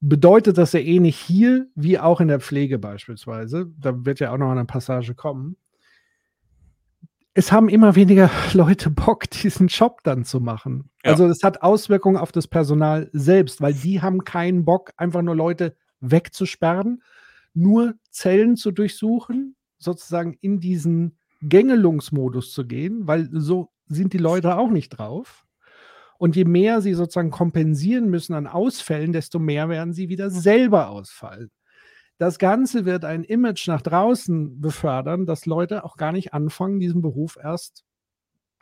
bedeutet 0.00 0.58
das 0.58 0.72
ja 0.72 0.80
ähnlich 0.80 1.16
hier 1.16 1.66
wie 1.74 1.98
auch 1.98 2.20
in 2.20 2.28
der 2.28 2.40
Pflege 2.40 2.78
beispielsweise. 2.78 3.70
Da 3.78 4.04
wird 4.04 4.20
ja 4.20 4.32
auch 4.32 4.38
noch 4.38 4.50
eine 4.50 4.64
Passage 4.64 5.14
kommen. 5.14 5.56
Es 7.34 7.52
haben 7.52 7.68
immer 7.68 7.94
weniger 7.94 8.30
Leute 8.54 8.90
Bock, 8.90 9.28
diesen 9.30 9.68
Job 9.68 10.00
dann 10.02 10.24
zu 10.24 10.40
machen. 10.40 10.90
Ja. 11.04 11.12
Also 11.12 11.26
es 11.26 11.42
hat 11.42 11.62
Auswirkungen 11.62 12.16
auf 12.16 12.32
das 12.32 12.48
Personal 12.48 13.10
selbst, 13.12 13.60
weil 13.60 13.74
die 13.74 14.00
haben 14.00 14.24
keinen 14.24 14.64
Bock, 14.64 14.92
einfach 14.96 15.22
nur 15.22 15.36
Leute 15.36 15.76
wegzusperren, 16.00 17.02
nur 17.52 17.94
Zellen 18.10 18.56
zu 18.56 18.72
durchsuchen, 18.72 19.54
sozusagen 19.78 20.36
in 20.40 20.60
diesen 20.60 21.18
Gängelungsmodus 21.42 22.52
zu 22.52 22.66
gehen, 22.66 23.06
weil 23.06 23.28
so 23.32 23.70
sind 23.86 24.12
die 24.12 24.18
Leute 24.18 24.56
auch 24.56 24.70
nicht 24.70 24.90
drauf. 24.90 25.44
Und 26.20 26.36
je 26.36 26.44
mehr 26.44 26.82
sie 26.82 26.92
sozusagen 26.92 27.30
kompensieren 27.30 28.10
müssen 28.10 28.34
an 28.34 28.46
Ausfällen, 28.46 29.10
desto 29.10 29.38
mehr 29.38 29.70
werden 29.70 29.94
sie 29.94 30.10
wieder 30.10 30.28
selber 30.28 30.90
ausfallen. 30.90 31.50
Das 32.18 32.38
Ganze 32.38 32.84
wird 32.84 33.06
ein 33.06 33.24
Image 33.24 33.66
nach 33.68 33.80
draußen 33.80 34.60
befördern, 34.60 35.24
dass 35.24 35.46
Leute 35.46 35.82
auch 35.82 35.96
gar 35.96 36.12
nicht 36.12 36.34
anfangen, 36.34 36.78
diesen 36.78 37.00
Beruf 37.00 37.38
erst 37.42 37.84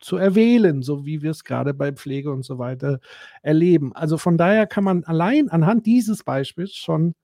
zu 0.00 0.16
erwählen, 0.18 0.82
so 0.82 1.04
wie 1.04 1.20
wir 1.22 1.32
es 1.32 1.42
gerade 1.42 1.74
bei 1.74 1.90
Pflege 1.90 2.30
und 2.30 2.44
so 2.44 2.60
weiter 2.60 3.00
erleben. 3.42 3.92
Also 3.92 4.18
von 4.18 4.38
daher 4.38 4.68
kann 4.68 4.84
man 4.84 5.02
allein 5.02 5.48
anhand 5.48 5.84
dieses 5.84 6.22
Beispiels 6.22 6.76
schon 6.76 7.16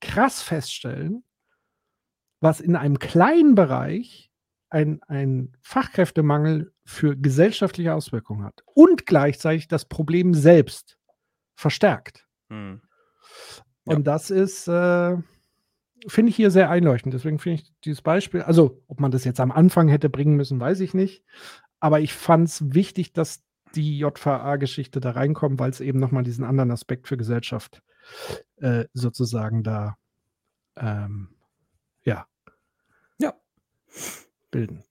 krass 0.00 0.40
feststellen, 0.40 1.22
was 2.40 2.60
in 2.60 2.76
einem 2.76 2.98
kleinen 2.98 3.54
Bereich 3.54 4.31
ein, 4.72 5.00
ein 5.06 5.52
Fachkräftemangel 5.60 6.72
für 6.84 7.16
gesellschaftliche 7.16 7.94
Auswirkungen 7.94 8.44
hat 8.44 8.62
und 8.74 9.06
gleichzeitig 9.06 9.68
das 9.68 9.84
Problem 9.84 10.32
selbst 10.34 10.98
verstärkt. 11.54 12.26
Hm. 12.48 12.80
Und 13.84 14.06
das 14.06 14.30
ist, 14.30 14.68
äh, 14.68 15.16
finde 16.06 16.30
ich 16.30 16.36
hier 16.36 16.50
sehr 16.50 16.70
einleuchtend. 16.70 17.12
Deswegen 17.12 17.38
finde 17.38 17.60
ich 17.60 17.72
dieses 17.84 18.00
Beispiel, 18.00 18.42
also 18.42 18.82
ob 18.88 19.00
man 19.00 19.10
das 19.10 19.24
jetzt 19.24 19.40
am 19.40 19.52
Anfang 19.52 19.88
hätte 19.88 20.08
bringen 20.08 20.36
müssen, 20.36 20.58
weiß 20.58 20.80
ich 20.80 20.94
nicht. 20.94 21.24
Aber 21.78 22.00
ich 22.00 22.14
fand 22.14 22.48
es 22.48 22.74
wichtig, 22.74 23.12
dass 23.12 23.44
die 23.74 23.98
JVA-Geschichte 23.98 25.00
da 25.00 25.10
reinkommt, 25.10 25.58
weil 25.58 25.70
es 25.70 25.80
eben 25.80 25.98
nochmal 25.98 26.22
diesen 26.22 26.44
anderen 26.44 26.70
Aspekt 26.70 27.08
für 27.08 27.16
Gesellschaft 27.16 27.82
äh, 28.56 28.84
sozusagen 28.94 29.62
da, 29.62 29.96
ähm, 30.76 31.34
ja. 32.04 32.26
Ja. 33.18 33.34
Bilden. 34.52 34.84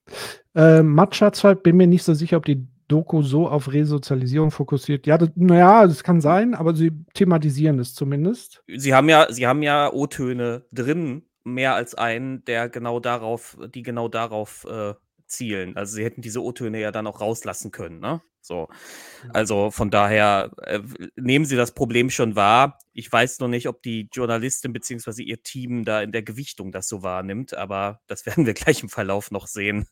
Äh, 0.53 0.83
Matcha 0.83 1.31
2, 1.31 1.55
bin 1.55 1.77
mir 1.77 1.87
nicht 1.87 2.03
so 2.03 2.13
sicher, 2.13 2.35
ob 2.35 2.45
die 2.45 2.67
Doku 2.89 3.21
so 3.21 3.47
auf 3.47 3.71
Resozialisierung 3.71 4.51
fokussiert. 4.51 5.07
Ja, 5.07 5.17
das, 5.17 5.29
naja, 5.35 5.87
das 5.87 6.03
kann 6.03 6.19
sein, 6.19 6.53
aber 6.53 6.75
sie 6.75 6.91
thematisieren 7.13 7.79
es 7.79 7.95
zumindest. 7.95 8.61
Sie 8.67 8.93
haben 8.93 9.07
ja, 9.07 9.31
sie 9.31 9.47
haben 9.47 9.63
ja 9.63 9.93
O-Töne 9.93 10.65
drin, 10.73 11.23
mehr 11.45 11.73
als 11.75 11.95
einen, 11.95 12.43
der 12.43 12.67
genau 12.67 12.99
darauf, 12.99 13.57
die 13.73 13.83
genau 13.83 14.09
darauf 14.09 14.65
äh, 14.69 14.93
zielen. 15.25 15.77
Also 15.77 15.95
sie 15.95 16.03
hätten 16.03 16.21
diese 16.21 16.43
O-Töne 16.43 16.81
ja 16.81 16.91
dann 16.91 17.07
auch 17.07 17.21
rauslassen 17.21 17.71
können, 17.71 18.01
ne? 18.01 18.21
So. 18.41 18.69
Also 19.33 19.71
von 19.71 19.91
daher 19.91 20.51
äh, 20.63 20.81
nehmen 21.15 21.45
sie 21.45 21.55
das 21.55 21.73
Problem 21.73 22.09
schon 22.09 22.35
wahr. 22.35 22.79
Ich 22.93 23.11
weiß 23.11 23.39
noch 23.39 23.47
nicht, 23.47 23.67
ob 23.67 23.81
die 23.83 24.09
Journalistin 24.11 24.73
bzw. 24.73 25.23
ihr 25.23 25.43
Team 25.43 25.85
da 25.85 26.01
in 26.01 26.11
der 26.11 26.23
Gewichtung 26.23 26.71
das 26.71 26.87
so 26.87 27.03
wahrnimmt, 27.03 27.53
aber 27.53 28.01
das 28.07 28.25
werden 28.25 28.45
wir 28.45 28.53
gleich 28.53 28.81
im 28.83 28.89
Verlauf 28.89 29.31
noch 29.31 29.47
sehen. 29.47 29.87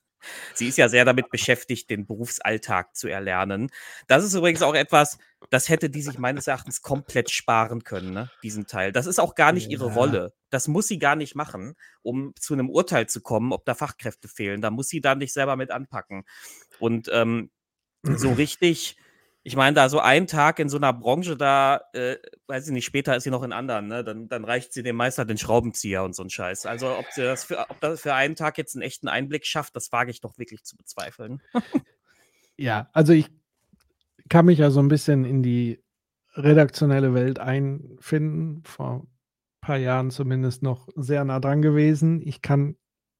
Sie 0.53 0.67
ist 0.67 0.77
ja 0.77 0.89
sehr 0.89 1.05
damit 1.05 1.29
beschäftigt, 1.29 1.89
den 1.89 2.05
Berufsalltag 2.05 2.95
zu 2.95 3.07
erlernen. 3.07 3.69
Das 4.07 4.23
ist 4.23 4.33
übrigens 4.33 4.61
auch 4.61 4.75
etwas, 4.75 5.17
das 5.49 5.69
hätte 5.69 5.89
die 5.89 6.01
sich 6.01 6.17
meines 6.17 6.47
Erachtens 6.47 6.81
komplett 6.81 7.29
sparen 7.29 7.83
können, 7.83 8.11
ne? 8.11 8.31
diesen 8.43 8.67
Teil. 8.67 8.91
Das 8.91 9.05
ist 9.05 9.19
auch 9.19 9.35
gar 9.35 9.53
nicht 9.53 9.69
ihre 9.69 9.87
Ja. 9.87 9.93
Rolle. 9.93 10.33
Das 10.49 10.67
muss 10.67 10.87
sie 10.87 10.99
gar 10.99 11.15
nicht 11.15 11.35
machen, 11.35 11.75
um 12.01 12.33
zu 12.37 12.53
einem 12.53 12.69
Urteil 12.69 13.07
zu 13.07 13.21
kommen, 13.21 13.53
ob 13.53 13.65
da 13.65 13.75
Fachkräfte 13.75 14.27
fehlen. 14.27 14.61
Da 14.61 14.71
muss 14.71 14.89
sie 14.89 14.99
da 14.99 15.15
nicht 15.15 15.31
selber 15.31 15.55
mit 15.55 15.71
anpacken. 15.71 16.25
Und 16.79 17.09
ähm, 17.13 17.49
so 18.03 18.31
richtig, 18.33 18.97
ich 19.43 19.55
meine, 19.55 19.75
da 19.75 19.89
so 19.89 19.99
ein 19.99 20.27
Tag 20.27 20.59
in 20.59 20.69
so 20.69 20.77
einer 20.77 20.93
Branche, 20.93 21.37
da, 21.37 21.81
äh, 21.93 22.17
weiß 22.47 22.67
ich 22.67 22.73
nicht, 22.73 22.85
später 22.85 23.15
ist 23.15 23.23
sie 23.23 23.31
noch 23.31 23.43
in 23.43 23.53
anderen, 23.53 23.87
ne? 23.87 24.03
Dann, 24.03 24.27
dann 24.27 24.45
reicht 24.45 24.73
sie 24.73 24.83
dem 24.83 24.95
Meister 24.95 25.25
den 25.25 25.37
Schraubenzieher 25.37 26.03
und 26.03 26.15
so 26.15 26.23
ein 26.23 26.29
Scheiß. 26.29 26.65
Also, 26.65 26.97
ob 26.97 27.05
sie 27.11 27.23
das 27.23 27.43
für, 27.43 27.69
ob 27.69 27.79
das 27.81 28.01
für 28.01 28.13
einen 28.13 28.35
Tag 28.35 28.57
jetzt 28.57 28.75
einen 28.75 28.83
echten 28.83 29.07
Einblick 29.07 29.45
schafft, 29.45 29.75
das 29.75 29.91
wage 29.91 30.11
ich 30.11 30.21
doch 30.21 30.37
wirklich 30.37 30.63
zu 30.63 30.75
bezweifeln. 30.75 31.41
Ja, 32.59 32.89
also 32.91 33.13
ich 33.13 33.31
kann 34.27 34.45
mich 34.45 34.59
ja 34.59 34.69
so 34.69 34.81
ein 34.81 34.89
bisschen 34.89 35.23
in 35.23 35.41
die 35.41 35.81
redaktionelle 36.33 37.13
Welt 37.13 37.39
einfinden. 37.39 38.63
Vor 38.65 39.03
ein 39.03 39.07
paar 39.61 39.77
Jahren 39.77 40.11
zumindest 40.11 40.61
noch 40.61 40.89
sehr 40.97 41.23
nah 41.23 41.39
dran 41.39 41.61
gewesen. 41.61 42.21
Ich 42.21 42.41
kann 42.41 42.75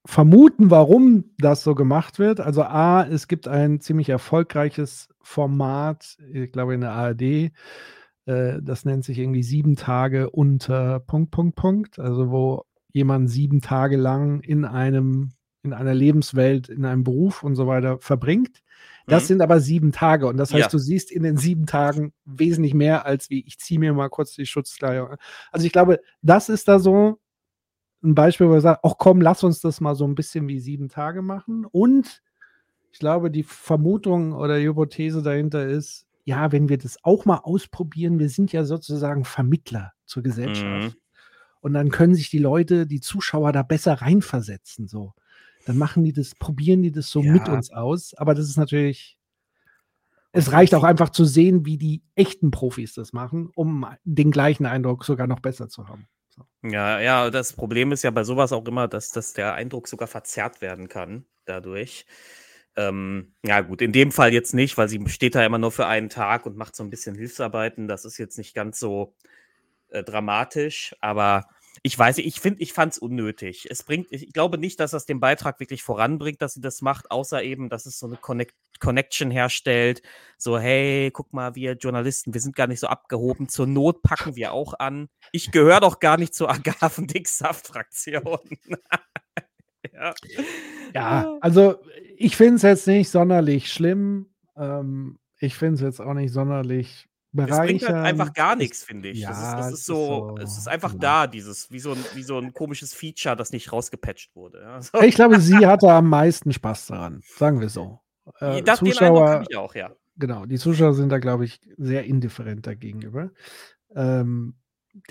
vermuten, 0.06 0.72
warum 0.72 1.26
das 1.38 1.64
so 1.64 1.76
gemacht 1.76 2.20
wird. 2.20 2.40
Also 2.40 2.64
A, 2.64 3.04
es 3.06 3.28
gibt 3.28 3.48
ein 3.48 3.82
ziemlich 3.82 4.10
erfolgreiches 4.10 5.10
Format, 5.22 6.18
ich 6.32 6.52
glaube 6.52 6.74
in 6.74 6.82
der 6.82 6.92
ARD, 6.94 7.52
äh, 8.26 8.60
das 8.62 8.86
nennt 8.86 9.04
sich 9.04 9.18
irgendwie 9.20 9.44
sieben 9.44 9.76
Tage 9.76 10.30
unter 10.30 11.00
Punkt, 11.02 11.32
Punkt, 11.32 11.56
Punkt. 11.56 12.00
Also 12.00 12.32
wo 12.32 12.64
jemand 12.94 13.30
sieben 13.30 13.62
Tage 13.62 13.98
lang 13.98 14.40
in 14.42 14.66
einem, 14.66 15.32
in 15.64 15.74
einer 15.74 15.94
Lebenswelt, 15.94 16.70
in 16.70 16.86
einem 16.86 17.04
Beruf 17.04 17.44
und 17.44 17.56
so 17.56 17.68
weiter 17.68 18.00
verbringt. 18.00 18.62
Das 19.08 19.24
Mhm. 19.24 19.28
sind 19.28 19.42
aber 19.42 19.60
sieben 19.60 19.92
Tage. 19.92 20.28
Und 20.28 20.38
das 20.38 20.54
heißt, 20.54 20.68
Ja. 20.68 20.70
du 20.70 20.78
siehst 20.78 21.12
in 21.12 21.24
den 21.24 21.38
sieben 21.38 21.66
Tagen 21.66 22.14
wesentlich 22.26 22.74
mehr 22.74 23.06
als 23.06 23.30
wie 23.30 23.44
ich 23.46 23.60
ziehe 23.60 23.80
mir 23.80 23.94
mal 23.94 24.10
kurz 24.10 24.34
die 24.34 24.46
Schutzkleidung. 24.46 25.10
an. 25.10 25.18
Also 25.52 25.66
ich 25.66 25.72
glaube, 25.74 26.00
das 26.22 26.50
ist 26.50 26.68
da 26.68 26.80
so 26.80 27.20
ein 28.04 28.16
Beispiel, 28.16 28.48
wo 28.48 28.54
wir 28.54 28.62
sagen, 28.62 28.80
ach 28.84 28.96
komm, 28.98 29.22
lass 29.22 29.44
uns 29.44 29.60
das 29.60 29.82
mal 29.82 29.96
so 29.96 30.06
ein 30.06 30.16
bisschen 30.16 30.48
wie 30.48 30.60
sieben 30.60 30.90
Tage 30.90 31.22
machen. 31.22 31.66
Und 31.66 32.22
ich 32.92 33.00
glaube, 33.00 33.30
die 33.30 33.44
Vermutung 33.44 34.34
oder 34.34 34.58
die 34.58 34.68
Hypothese 34.68 35.22
dahinter 35.22 35.68
ist, 35.68 36.06
ja, 36.24 36.52
wenn 36.52 36.70
wir 36.70 36.78
das 36.78 36.98
auch 37.04 37.26
mal 37.26 37.38
ausprobieren, 37.38 38.20
wir 38.20 38.30
sind 38.30 38.52
ja 38.52 38.64
sozusagen 38.64 39.26
Vermittler 39.26 39.94
zur 40.06 40.24
Gesellschaft. 40.24 40.96
Mhm. 40.96 41.02
Und 41.62 41.74
dann 41.74 41.90
können 41.90 42.16
sich 42.16 42.30
die 42.30 42.40
Leute, 42.40 42.88
die 42.88 43.02
Zuschauer 43.02 43.52
da 43.52 43.64
besser 43.64 43.96
reinversetzen. 43.96 44.88
So. 44.88 45.14
Dann 45.66 45.78
machen 45.78 46.04
die 46.04 46.14
das, 46.14 46.36
probieren 46.36 46.82
die 46.82 46.92
das 46.92 47.10
so 47.10 47.22
mit 47.22 47.48
Ja. 47.48 47.54
uns 47.54 47.72
aus. 47.72 48.14
Aber 48.14 48.34
das 48.34 48.48
ist 48.48 48.58
natürlich, 48.58 49.18
es 50.32 50.52
reicht 50.52 50.74
auch 50.76 50.84
einfach 50.84 51.10
zu 51.10 51.26
sehen, 51.26 51.66
wie 51.66 51.78
die 51.78 52.04
echten 52.16 52.52
Profis 52.52 52.94
das 52.94 53.12
machen, 53.12 53.50
um 53.56 53.86
den 54.04 54.32
gleichen 54.32 54.66
Eindruck 54.66 55.04
sogar 55.04 55.28
noch 55.28 55.40
besser 55.40 55.68
zu 55.68 55.88
haben. 55.88 56.08
Ja, 56.64 57.00
ja, 57.00 57.30
das 57.30 57.54
Problem 57.54 57.92
ist 57.92 58.04
ja 58.04 58.12
bei 58.12 58.24
sowas 58.24 58.52
auch 58.52 58.66
immer, 58.66 58.88
dass, 58.88 59.12
dass 59.12 59.34
der 59.34 59.54
Eindruck 59.54 59.88
sogar 59.88 60.08
verzerrt 60.08 60.62
werden 60.62 60.90
kann 60.90 61.26
dadurch. 61.46 62.06
Ähm, 62.76 63.34
ja, 63.46 63.62
gut, 63.62 63.82
in 63.82 63.92
dem 63.94 64.12
Fall 64.12 64.34
jetzt 64.34 64.54
nicht, 64.54 64.78
weil 64.78 64.90
sie 64.90 65.02
steht 65.08 65.36
da 65.36 65.46
immer 65.46 65.58
nur 65.58 65.72
für 65.72 65.88
einen 65.88 66.10
Tag 66.10 66.46
und 66.46 66.58
macht 66.58 66.76
so 66.76 66.84
ein 66.84 66.90
bisschen 66.90 67.16
Hilfsarbeiten. 67.16 67.88
Das 67.88 68.06
ist 68.06 68.18
jetzt 68.18 68.38
nicht 68.38 68.54
ganz 68.54 68.80
so 68.80 69.16
äh, 69.90 70.04
dramatisch, 70.04 70.96
aber 71.02 71.48
ich 71.90 71.98
weiß, 71.98 72.18
nicht, 72.18 72.28
ich 72.28 72.40
finde, 72.40 72.62
ich 72.62 72.72
fand 72.72 72.94
es 72.94 73.00
unnötig. 73.00 73.66
Es 73.68 73.82
bringt, 73.82 74.12
ich 74.12 74.32
glaube 74.32 74.60
nicht, 74.60 74.80
dass 74.80 74.92
das 74.92 75.08
den 75.08 75.20
Beitrag 75.20 75.60
wirklich 75.60 75.82
voranbringt, 75.82 76.40
dass 76.40 76.54
sie 76.54 76.62
das 76.62 76.84
macht, 76.84 77.10
außer 77.10 77.42
eben, 77.42 77.68
dass 77.68 77.88
es 77.88 77.98
so 77.98 78.06
eine 78.06 78.16
Connect 78.16 78.54
Connection 78.80 79.32
herstellt. 79.32 80.04
So, 80.38 80.60
hey, 80.60 81.10
guck 81.12 81.34
mal, 81.34 81.56
wir 81.56 81.74
Journalisten, 81.74 82.32
wir 82.32 82.42
sind 82.42 82.56
gar 82.56 82.68
nicht 82.68 82.80
so 82.80 82.86
abgehoben. 82.86 83.50
Zur 83.50 83.66
Not 83.66 84.04
packen 84.04 84.36
wir 84.36 84.54
auch 84.54 84.76
an. 84.78 85.10
Ich 85.32 85.50
gehöre 85.50 85.80
doch 85.80 86.00
gar 86.00 86.18
nicht 86.18 86.36
zur 86.36 86.52
Agavendick-Saft-Fraktion. 86.52 88.40
ja. 89.92 90.14
Ja, 90.94 91.38
also 91.42 91.82
ich 92.18 92.38
finde 92.38 92.58
es 92.58 92.62
jetzt 92.62 92.86
nicht 92.86 93.10
sonderlich 93.10 93.74
schlimm. 93.74 94.28
Ähm, 94.56 95.18
ich 95.40 95.56
finde 95.56 95.74
es 95.74 95.82
jetzt 95.82 96.02
auch 96.02 96.14
nicht 96.14 96.34
sonderlich 96.34 97.09
Es 97.36 97.58
bringt 97.58 97.84
halt 97.84 97.96
einfach 97.96 98.34
gar 98.34 98.56
nichts, 98.56 98.84
finde 98.84 99.10
ich. 99.10 99.22
das 99.22 99.38
ist, 99.38 99.44
Ja, 99.44 99.56
das 99.56 99.66
es 99.68 99.74
ist 99.74 99.80
ist 99.80 99.86
so, 99.86 100.38
es 100.42 100.56
so, 100.56 100.60
ist 100.62 100.68
einfach 100.68 100.92
genau. 100.92 101.02
da, 101.02 101.28
dieses, 101.28 101.72
wie 101.72 101.80
so, 101.80 101.92
ein, 101.92 102.04
wie 102.16 102.24
so 102.24 102.38
ein 102.40 102.54
komisches 102.54 102.94
Feature, 102.94 103.36
das 103.36 103.52
nicht 103.52 103.72
rausgepatcht 103.72 104.36
wurde. 104.36 104.62
Ja, 104.62 104.82
so. 104.82 105.00
Ich 105.02 105.16
glaube, 105.16 105.40
sie 105.40 105.58
hatte 105.68 105.92
am 105.92 106.10
meisten 106.10 106.52
Spaß 106.52 106.88
daran, 106.88 107.22
sagen 107.38 107.60
wir 107.60 107.70
so. 107.70 108.00
Äh, 108.40 108.64
das, 108.64 108.80
Zuschauer, 108.80 109.44
ich 109.48 109.56
auch, 109.56 109.76
ja. 109.76 109.92
genau, 110.18 110.46
die 110.46 110.58
Zuschauer 110.58 110.94
sind 110.94 111.10
da, 111.10 111.20
glaube 111.20 111.46
ich, 111.46 111.62
sehr 111.78 112.06
indifferent 112.06 112.66
dagegenüber. 112.66 113.32
Ähm, 113.96 114.56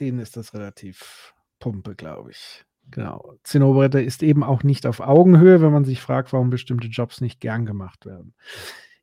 denen 0.00 0.18
ist 0.18 0.36
das 0.36 0.54
relativ 0.54 1.34
Pumpe, 1.60 1.94
glaube 1.94 2.32
ich. 2.32 2.64
Genau. 2.90 3.34
Zinnoberetta 3.44 3.98
ist 3.98 4.22
eben 4.22 4.42
auch 4.42 4.62
nicht 4.62 4.86
auf 4.86 5.00
Augenhöhe, 5.00 5.60
wenn 5.60 5.72
man 5.72 5.84
sich 5.84 6.00
fragt, 6.00 6.32
warum 6.32 6.50
bestimmte 6.50 6.88
Jobs 6.88 7.20
nicht 7.20 7.40
gern 7.40 7.66
gemacht 7.66 8.06
werden. 8.06 8.34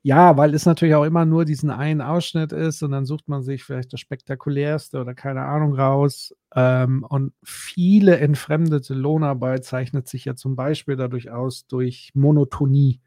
Ja, 0.07 0.37
weil 0.37 0.53
es 0.53 0.67
natürlich 0.67 0.93
auch 0.93 1.03
immer 1.03 1.25
nur 1.25 1.45
diesen 1.45 1.71
einen 1.71 1.99
Ausschnitt 1.99 2.51
ist 2.51 2.83
und 2.83 2.91
dann 2.91 3.07
sucht 3.07 3.27
man 3.27 3.41
sich 3.41 3.63
vielleicht 3.63 3.91
das 3.91 3.99
spektakulärste 4.01 5.01
oder 5.01 5.15
keine 5.15 5.41
Ahnung 5.45 5.73
raus. 5.73 6.31
Ähm, 6.53 7.03
und 7.09 7.33
viele 7.43 8.19
entfremdete 8.19 8.93
Lohnarbeit 8.93 9.65
zeichnet 9.65 10.07
sich 10.07 10.25
ja 10.25 10.35
zum 10.35 10.55
Beispiel 10.55 10.95
dadurch 10.95 11.31
aus 11.31 11.65
durch 11.65 12.11
Monotonie. 12.13 13.01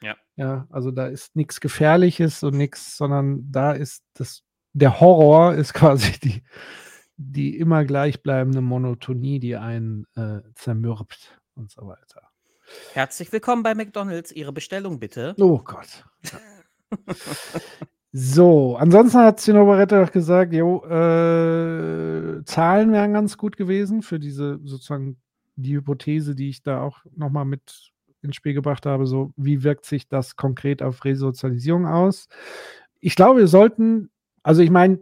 Ja. 0.00 0.14
Ja, 0.36 0.68
also 0.70 0.92
da 0.92 1.08
ist 1.08 1.34
nichts 1.34 1.60
Gefährliches 1.60 2.44
und 2.44 2.56
nichts, 2.56 2.96
sondern 2.96 3.50
da 3.50 3.72
ist 3.72 4.04
das, 4.14 4.44
der 4.74 5.00
Horror 5.00 5.54
ist 5.56 5.74
quasi 5.74 6.20
die, 6.20 6.44
die 7.16 7.58
immer 7.58 7.84
gleichbleibende 7.84 8.60
Monotonie, 8.60 9.40
die 9.40 9.56
einen 9.56 10.06
äh, 10.14 10.42
zermürbt 10.54 11.36
und 11.56 11.72
so 11.72 11.84
weiter. 11.88 12.30
Herzlich 12.92 13.32
willkommen 13.32 13.62
bei 13.62 13.74
McDonalds. 13.74 14.32
Ihre 14.32 14.52
Bestellung 14.52 14.98
bitte. 14.98 15.34
Oh 15.38 15.58
Gott. 15.58 16.04
So, 18.16 18.76
ansonsten 18.76 19.18
hat 19.18 19.40
Zinnoberetta 19.40 20.04
doch 20.04 20.12
gesagt, 20.12 20.52
jo, 20.52 20.84
äh, 20.84 22.44
Zahlen 22.44 22.92
wären 22.92 23.12
ganz 23.12 23.36
gut 23.36 23.56
gewesen 23.56 24.02
für 24.02 24.20
diese 24.20 24.60
sozusagen 24.62 25.16
die 25.56 25.74
Hypothese, 25.74 26.36
die 26.36 26.48
ich 26.48 26.62
da 26.62 26.80
auch 26.80 27.04
nochmal 27.16 27.44
mit 27.44 27.90
ins 28.22 28.36
Spiel 28.36 28.54
gebracht 28.54 28.86
habe, 28.86 29.06
so 29.08 29.32
wie 29.36 29.64
wirkt 29.64 29.84
sich 29.84 30.06
das 30.06 30.36
konkret 30.36 30.80
auf 30.80 31.04
Resozialisierung 31.04 31.86
aus? 31.86 32.28
Ich 33.00 33.16
glaube, 33.16 33.40
wir 33.40 33.48
sollten 33.48 34.10
Also 34.44 34.62
ich 34.62 34.70
meine, 34.70 35.00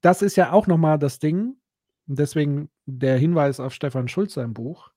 das 0.00 0.20
ist 0.20 0.34
ja 0.36 0.50
auch 0.52 0.66
nochmal 0.66 0.98
das 0.98 1.20
Ding. 1.20 1.56
Und 2.08 2.18
deswegen 2.18 2.68
der 2.86 3.16
Hinweis 3.16 3.60
auf 3.60 3.72
Stefan 3.72 4.08
Schulz 4.08 4.34
sein 4.34 4.54
Buch. 4.54 4.90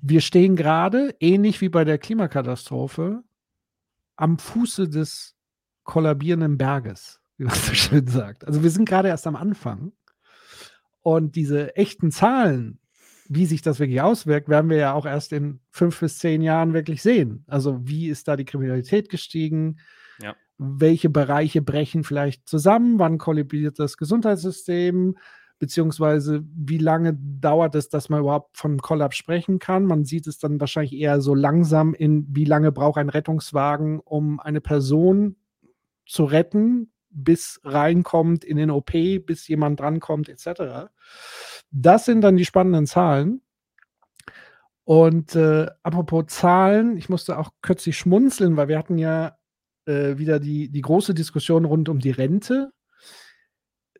Wir 0.00 0.22
stehen 0.22 0.56
gerade, 0.56 1.14
ähnlich 1.20 1.60
wie 1.60 1.68
bei 1.68 1.84
der 1.84 1.98
Klimakatastrophe, 1.98 3.22
am 4.16 4.38
Fuße 4.38 4.88
des 4.88 5.34
kollabierenden 5.84 6.56
Berges, 6.56 7.20
wie 7.36 7.44
man 7.44 7.54
so 7.54 7.74
schön 7.74 8.06
sagt. 8.06 8.46
Also 8.46 8.62
wir 8.62 8.70
sind 8.70 8.88
gerade 8.88 9.08
erst 9.08 9.26
am 9.26 9.36
Anfang. 9.36 9.92
Und 11.02 11.36
diese 11.36 11.76
echten 11.76 12.10
Zahlen, 12.10 12.80
wie 13.28 13.44
sich 13.44 13.60
das 13.60 13.78
wirklich 13.78 14.00
auswirkt, 14.00 14.48
werden 14.48 14.70
wir 14.70 14.78
ja 14.78 14.92
auch 14.94 15.04
erst 15.04 15.32
in 15.32 15.60
fünf 15.70 16.00
bis 16.00 16.18
zehn 16.18 16.40
Jahren 16.40 16.72
wirklich 16.72 17.02
sehen. 17.02 17.44
Also 17.46 17.86
wie 17.86 18.08
ist 18.08 18.28
da 18.28 18.36
die 18.36 18.44
Kriminalität 18.46 19.10
gestiegen? 19.10 19.78
Ja. 20.22 20.34
Welche 20.56 21.10
Bereiche 21.10 21.60
brechen 21.60 22.02
vielleicht 22.02 22.48
zusammen? 22.48 22.98
Wann 22.98 23.18
kollabiert 23.18 23.78
das 23.78 23.98
Gesundheitssystem? 23.98 25.16
Beziehungsweise 25.58 26.44
wie 26.54 26.78
lange 26.78 27.14
dauert 27.14 27.74
es, 27.74 27.88
dass 27.88 28.08
man 28.08 28.20
überhaupt 28.20 28.58
von 28.58 28.78
Kollaps 28.78 29.16
sprechen 29.16 29.58
kann? 29.58 29.84
Man 29.84 30.04
sieht 30.04 30.26
es 30.26 30.38
dann 30.38 30.60
wahrscheinlich 30.60 30.92
eher 30.92 31.20
so 31.20 31.34
langsam 31.34 31.94
in, 31.94 32.26
wie 32.28 32.44
lange 32.44 32.72
braucht 32.72 32.98
ein 32.98 33.08
Rettungswagen, 33.08 34.00
um 34.00 34.38
eine 34.38 34.60
Person 34.60 35.36
zu 36.06 36.24
retten, 36.24 36.92
bis 37.10 37.60
reinkommt 37.64 38.44
in 38.44 38.58
den 38.58 38.70
OP, 38.70 38.92
bis 38.92 39.48
jemand 39.48 39.80
drankommt, 39.80 40.28
etc. 40.28 40.90
Das 41.70 42.04
sind 42.04 42.20
dann 42.20 42.36
die 42.36 42.44
spannenden 42.44 42.86
Zahlen. 42.86 43.40
Und 44.84 45.34
äh, 45.34 45.66
apropos 45.82 46.26
Zahlen, 46.28 46.96
ich 46.96 47.08
musste 47.08 47.38
auch 47.38 47.50
kürzlich 47.62 47.96
schmunzeln, 47.96 48.56
weil 48.56 48.68
wir 48.68 48.78
hatten 48.78 48.98
ja 48.98 49.36
äh, 49.86 50.18
wieder 50.18 50.38
die, 50.38 50.68
die 50.68 50.80
große 50.80 51.14
Diskussion 51.14 51.64
rund 51.64 51.88
um 51.88 51.98
die 51.98 52.10
Rente, 52.10 52.70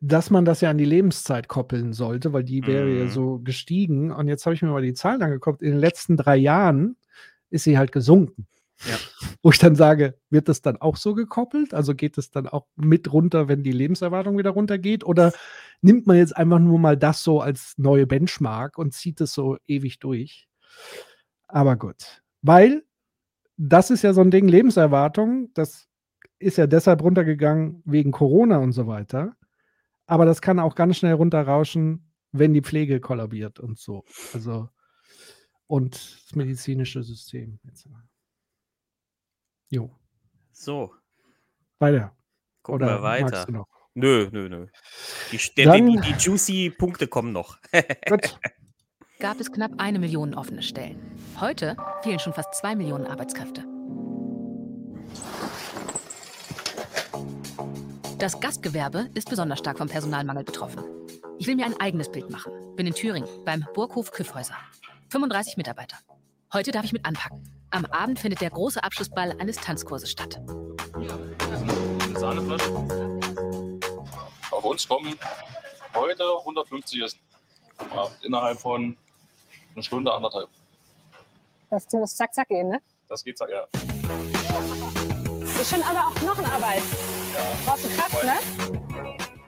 dass 0.01 0.29
man 0.29 0.45
das 0.45 0.61
ja 0.61 0.69
an 0.69 0.77
die 0.77 0.85
Lebenszeit 0.85 1.47
koppeln 1.47 1.93
sollte, 1.93 2.33
weil 2.33 2.43
die 2.43 2.65
wäre 2.67 2.89
ja 2.89 3.05
Mhm. 3.05 3.09
so 3.09 3.39
gestiegen. 3.39 4.11
Und 4.11 4.27
jetzt 4.27 4.45
habe 4.45 4.53
ich 4.55 4.61
mir 4.61 4.69
mal 4.69 4.81
die 4.81 4.93
Zahlen 4.93 5.21
angeguckt. 5.21 5.61
In 5.61 5.71
den 5.71 5.79
letzten 5.79 6.17
drei 6.17 6.37
Jahren 6.37 6.97
ist 7.49 7.63
sie 7.63 7.77
halt 7.77 7.91
gesunken. 7.91 8.47
Ja. 8.85 8.95
Wo 9.41 9.49
ich 9.49 9.57
dann 9.57 9.75
sage, 9.75 10.15
wird 10.29 10.49
das 10.49 10.61
dann 10.61 10.77
auch 10.77 10.97
so 10.97 11.15
gekoppelt? 11.15 11.73
Also 11.73 11.95
geht 11.95 12.17
es 12.17 12.29
dann 12.29 12.47
auch 12.47 12.67
mit 12.75 13.11
runter, 13.11 13.47
wenn 13.47 13.63
die 13.63 13.71
Lebenserwartung 13.71 14.37
wieder 14.37 14.51
runtergeht? 14.51 15.03
Oder 15.03 15.33
nimmt 15.81 16.05
man 16.05 16.17
jetzt 16.17 16.35
einfach 16.35 16.59
nur 16.59 16.77
mal 16.79 16.97
das 16.97 17.23
so 17.23 17.41
als 17.41 17.73
neue 17.77 18.05
Benchmark 18.05 18.77
und 18.77 18.93
zieht 18.93 19.21
es 19.21 19.33
so 19.33 19.57
ewig 19.67 19.99
durch? 19.99 20.47
Aber 21.47 21.75
gut. 21.75 22.21
Weil 22.43 22.83
das 23.57 23.89
ist 23.89 24.03
ja 24.03 24.13
so 24.13 24.21
ein 24.21 24.29
Ding, 24.31 24.47
Lebenserwartung, 24.47 25.49
das 25.55 25.87
ist 26.37 26.57
ja 26.57 26.67
deshalb 26.67 27.01
runtergegangen 27.01 27.81
wegen 27.85 28.11
Corona 28.11 28.57
und 28.57 28.73
so 28.73 28.85
weiter. 28.85 29.36
Aber 30.07 30.25
das 30.25 30.41
kann 30.41 30.59
auch 30.59 30.73
ganz 30.75 30.97
schnell 30.97 31.13
runterrauschen, 31.13 32.11
wenn 32.31 32.53
die 32.53 32.61
Pflege 32.61 32.99
kollabiert 32.99 33.59
und 33.59 33.77
so. 33.77 34.03
Also, 34.33 34.69
und 35.67 35.93
das 35.95 36.33
medizinische 36.35 37.03
System. 37.03 37.59
Jo, 39.69 39.91
So, 40.51 40.93
weiter. 41.79 42.15
gucken 42.63 42.85
Oder 42.87 42.97
wir 42.99 43.03
weiter. 43.03 43.25
magst 43.31 43.47
du 43.49 43.51
noch? 43.51 43.67
Nö, 43.95 44.29
nö, 44.31 44.47
nö. 44.47 44.67
Die, 45.31 45.39
der, 45.57 45.65
Dann- 45.73 45.87
die, 45.87 45.99
die 45.99 46.13
juicy 46.13 46.69
Punkte 46.69 47.07
kommen 47.07 47.33
noch. 47.33 47.57
Gab 49.19 49.39
es 49.39 49.51
knapp 49.51 49.71
eine 49.79 49.97
Million 49.99 50.35
offene 50.35 50.61
Stellen. 50.61 50.99
Heute 51.39 51.75
fehlen 52.03 52.19
schon 52.19 52.33
fast 52.33 52.53
zwei 52.53 52.75
Millionen 52.75 53.07
Arbeitskräfte. 53.07 53.65
Das 58.17 58.39
Gastgewerbe 58.39 59.11
ist 59.13 59.29
besonders 59.29 59.59
stark 59.59 59.77
vom 59.77 59.87
Personalmangel 59.87 60.43
betroffen. 60.43 60.83
Ich 61.37 61.45
will 61.45 61.55
mir 61.55 61.67
ein 61.67 61.79
eigenes 61.79 62.11
Bild 62.11 62.31
machen. 62.31 62.51
Bin 62.75 62.87
in 62.87 62.95
Thüringen 62.95 63.29
beim 63.45 63.63
Burghof 63.75 64.11
Küffhäuser. 64.11 64.55
35 65.09 65.55
Mitarbeiter. 65.55 65.97
Heute 66.51 66.71
darf 66.71 66.83
ich 66.83 66.93
mit 66.93 67.05
anpacken. 67.05 67.43
Am 67.69 67.85
Abend 67.85 68.17
findet 68.19 68.41
der 68.41 68.49
große 68.49 68.83
Abschlussball 68.83 69.35
eines 69.39 69.57
Tanzkurses 69.57 70.09
statt. 70.09 70.41
Auf 74.49 74.65
uns 74.65 74.87
kommen 74.87 75.13
heute 75.93 76.23
150 76.39 77.03
Essen. 77.03 77.19
Ja, 77.93 78.07
innerhalb 78.23 78.59
von 78.59 78.97
einer 79.75 79.83
Stunde, 79.83 80.11
anderthalb. 80.11 80.49
Das 81.69 81.85
muss 81.91 82.15
zack, 82.15 82.33
zack 82.33 82.47
gehen, 82.47 82.69
ne? 82.69 82.81
Das 83.09 83.23
geht 83.23 83.39
ja. 83.39 83.67
Ist 85.43 85.69
schon 85.69 85.83
aber 85.83 86.07
auch 86.07 86.15
Knochenarbeit. 86.15 86.81
Brauchst 87.65 87.85
du 87.85 87.89
Kraft, 87.89 88.23
ne? 88.23 88.33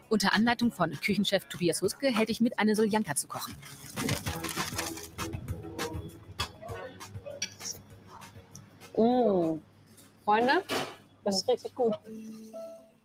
Unter 0.09 0.33
Anleitung 0.33 0.71
von 0.71 0.91
Küchenchef 0.99 1.45
Tobias 1.45 1.81
Huske 1.81 2.07
hält 2.07 2.29
ich 2.29 2.41
mit, 2.41 2.57
eine 2.57 2.75
Soljanka 2.75 3.15
zu 3.15 3.27
kochen. 3.27 3.55
Mmh. 8.97 9.59
Freunde, 10.25 10.63
das 11.23 11.37
ist 11.37 11.49
richtig 11.49 11.73
gut. 11.73 11.93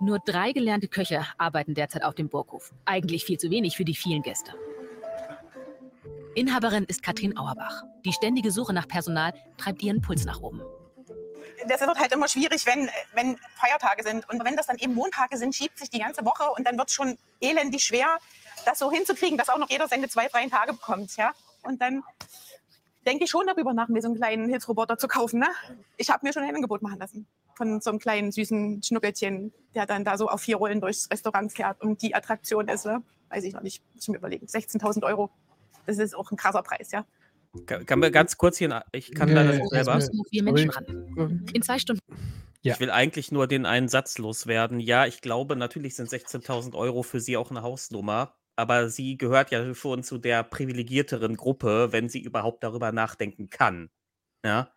Nur 0.01 0.19
drei 0.19 0.53
gelernte 0.53 0.89
Köche 0.89 1.25
arbeiten 1.39 1.75
derzeit 1.75 2.03
auf 2.03 2.15
dem 2.15 2.29
Burghof. 2.29 2.73
Eigentlich 2.85 3.25
viel 3.25 3.39
zu 3.39 3.51
wenig 3.51 3.77
für 3.77 3.85
die 3.85 3.95
vielen 3.95 4.23
Gäste. 4.23 4.53
Inhaberin 6.35 6.85
ist 6.85 7.03
Katrin 7.03 7.39
Auerbach. 7.39 7.85
Die 8.05 8.13
ständige 8.13 8.51
Suche 8.51 8.73
nach 8.73 8.89
Personal 8.89 9.33
treibt 9.57 9.83
ihren 9.83 10.03
Puls 10.03 10.25
nach 10.25 10.41
oben. 10.41 10.61
Das 11.69 11.81
wird 11.81 11.99
halt 11.99 12.13
immer 12.13 12.29
schwierig, 12.29 12.67
wenn, 12.67 12.91
wenn 13.13 13.39
Feiertage 13.57 14.03
sind. 14.03 14.29
Und 14.29 14.45
wenn 14.45 14.57
das 14.57 14.67
dann 14.67 14.79
eben 14.79 14.95
Montage 14.95 15.37
sind, 15.37 15.55
schiebt 15.55 15.79
sich 15.79 15.91
die 15.91 16.01
ganze 16.01 16.25
Woche 16.25 16.51
und 16.57 16.67
dann 16.67 16.77
wird 16.79 16.89
es 16.89 16.95
schon 16.95 17.19
elendig 17.41 17.85
schwer, 17.85 18.19
das 18.65 18.79
so 18.79 18.91
hinzukriegen, 18.91 19.39
dass 19.39 19.49
auch 19.49 19.59
noch 19.59 19.71
jeder 19.71 19.89
seine 19.89 20.09
zwei, 20.09 20.29
drei 20.29 20.47
Tage 20.49 20.73
bekommt. 20.73 21.17
Ja? 21.17 21.33
Und 21.63 21.81
dann 21.81 22.03
denke 23.07 23.25
ich 23.25 23.31
schon 23.31 23.47
darüber 23.47 23.75
nach, 23.75 23.89
mir 23.89 24.01
so 24.01 24.09
einen 24.09 24.17
kleinen 24.17 24.49
Hilfsroboter 24.49 24.99
zu 24.99 25.09
kaufen. 25.09 25.41
Ne? 25.41 25.49
Ich 25.97 26.11
habe 26.11 26.27
mir 26.27 26.33
schon 26.33 26.43
ein 26.43 26.55
Angebot 26.55 26.83
machen 26.83 26.99
lassen 26.99 27.27
von 27.57 27.81
so 27.81 27.91
einem 27.91 27.99
kleinen 27.99 28.33
süßen 28.33 28.83
Schnuckelchen, 28.83 29.53
der 29.75 29.87
dann 29.87 30.05
da 30.05 30.19
so 30.19 30.29
auf 30.29 30.41
vier 30.41 30.57
Rollen 30.57 30.81
durchs 30.81 31.11
Restaurant 31.11 31.53
fährt 31.53 31.81
und 31.81 32.03
die 32.03 32.15
Attraktion 32.15 32.69
ist, 32.69 32.85
ne? 32.85 33.03
weiß 33.29 33.45
ich 33.45 33.55
noch 33.55 33.63
nicht, 33.63 33.83
muss 33.95 34.05
ich 34.05 34.09
mir 34.09 34.19
überlegen, 34.19 34.47
16.000 34.47 35.05
Euro. 35.05 35.31
Das 35.87 35.99
ist 35.99 36.15
auch 36.15 36.31
ein 36.31 36.37
krasser 36.37 36.63
Preis, 36.63 36.91
ja. 36.91 37.05
Kann, 37.67 37.99
mir 38.01 38.11
ganz 38.11 38.37
kurz 38.37 38.59
hier, 38.59 38.85
ich 38.93 39.13
kann 39.15 39.29
Ja, 39.29 39.37
leider 39.37 39.55
ja, 39.55 39.59
nicht 39.63 39.73
ja, 39.73 39.85
selber. 39.85 40.01
ja. 40.01 40.23
vier 40.31 40.43
Menschen 40.43 40.71
ran. 40.71 41.47
In 41.53 41.63
zwei 41.63 41.79
Stunden. 41.79 42.01
Ich 42.63 42.81
will 42.81 42.91
eigentlich 42.91 43.31
nur 43.31 43.47
den 43.47 43.67
einen 43.67 43.89
Satz 43.89 44.17
loswerden. 44.19 44.81
Ja, 44.81 45.07
ich 45.07 45.21
glaube, 45.21 45.55
natürlich 45.55 45.95
sind 45.97 46.09
16.000 46.09 46.75
Euro 46.75 47.03
für 47.03 47.21
sie 47.21 47.37
auch 47.37 47.51
eine 47.51 47.61
Hausnummer, 47.63 48.37
aber 48.57 48.89
sie 48.89 49.19
gehört 49.19 49.51
ja 49.51 49.75
schon 49.75 50.03
zu 50.03 50.17
der 50.19 50.43
privilegierteren 50.45 51.37
Gruppe, 51.37 51.89
wenn 51.93 52.09
sie 52.09 52.21
überhaupt 52.21 52.65
darüber 52.65 52.91
nachdenken 52.91 53.51
kann. 53.51 53.91
Ja. 54.45 54.73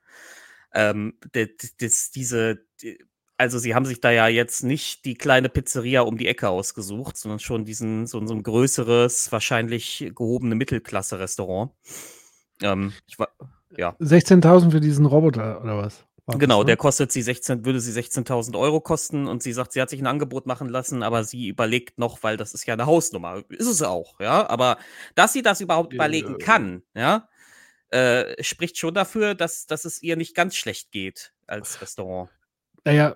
Ähm, 0.73 1.17
das, 1.31 1.47
das, 1.79 2.11
diese, 2.11 2.65
die- 2.81 3.03
also 3.37 3.59
sie 3.59 3.75
haben 3.75 3.85
sich 3.85 4.01
da 4.01 4.11
ja 4.11 4.27
jetzt 4.27 4.63
nicht 4.63 5.05
die 5.05 5.13
kleine 5.13 5.47
Pizzeria 5.47 6.01
um 6.01 6.17
die 6.17 6.27
Ecke 6.27 6.49
ausgesucht, 6.49 7.17
sondern 7.17 7.39
schon 7.39 7.65
diesen, 7.65 8.07
so, 8.07 8.25
so 8.25 8.33
ein 8.33 8.41
größeres, 8.43 9.31
wahrscheinlich 9.31 10.11
gehobene 10.15 10.55
Mittelklasse-Restaurant. 10.55 11.71
Ähm, 12.61 12.93
ich 13.07 13.19
war, 13.19 13.29
ja. 13.77 13.95
16.000 13.99 14.71
für 14.71 14.79
diesen 14.79 15.05
Roboter 15.05 15.61
oder 15.61 15.77
was? 15.77 16.05
War 16.25 16.33
das, 16.33 16.39
Genau, 16.39 16.59
ne? 16.59 16.65
der 16.65 16.77
kostet 16.77 17.11
sie 17.11 17.21
16, 17.21 17.65
würde 17.65 17.79
sie 17.79 17.97
16.000 17.97 18.57
Euro 18.57 18.81
kosten 18.81 19.27
und 19.27 19.41
sie 19.43 19.53
sagt, 19.53 19.71
sie 19.71 19.81
hat 19.81 19.89
sich 19.89 20.01
ein 20.01 20.07
Angebot 20.07 20.45
machen 20.45 20.67
lassen, 20.67 21.03
aber 21.03 21.23
sie 21.23 21.47
überlegt 21.47 21.99
noch, 21.99 22.21
weil 22.23 22.37
das 22.37 22.53
ist 22.53 22.65
ja 22.65 22.73
eine 22.73 22.85
Hausnummer. 22.85 23.43
Ist 23.49 23.67
es 23.67 23.81
auch, 23.81 24.19
ja. 24.19 24.49
Aber 24.49 24.77
dass 25.15 25.33
sie 25.33 25.41
das 25.41 25.61
überhaupt 25.61 25.93
überlegen 25.93 26.37
kann, 26.37 26.83
ja, 26.93 27.29
äh, 27.89 28.43
spricht 28.43 28.77
schon 28.77 28.93
dafür, 28.93 29.35
dass, 29.35 29.65
dass 29.67 29.85
es 29.85 30.01
ihr 30.03 30.17
nicht 30.17 30.35
ganz 30.35 30.55
schlecht 30.55 30.91
geht 30.91 31.33
als 31.45 31.81
Restaurant. 31.81 32.29
Naja, 32.83 33.15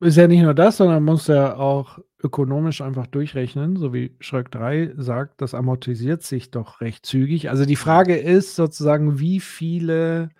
ist 0.00 0.16
ja 0.16 0.26
nicht 0.26 0.42
nur 0.42 0.54
das, 0.54 0.78
sondern 0.78 1.04
muss 1.04 1.26
ja 1.26 1.56
auch 1.56 1.98
ökonomisch 2.22 2.80
einfach 2.80 3.06
durchrechnen, 3.06 3.76
so 3.76 3.92
wie 3.92 4.14
Schröck 4.20 4.50
3 4.50 4.94
sagt, 4.96 5.40
das 5.40 5.54
amortisiert 5.54 6.22
sich 6.22 6.50
doch 6.50 6.80
recht 6.80 7.06
zügig. 7.06 7.50
Also 7.50 7.64
die 7.64 7.76
Frage 7.76 8.16
ist 8.16 8.56
sozusagen, 8.56 9.18
wie 9.18 9.40
viele 9.40 10.30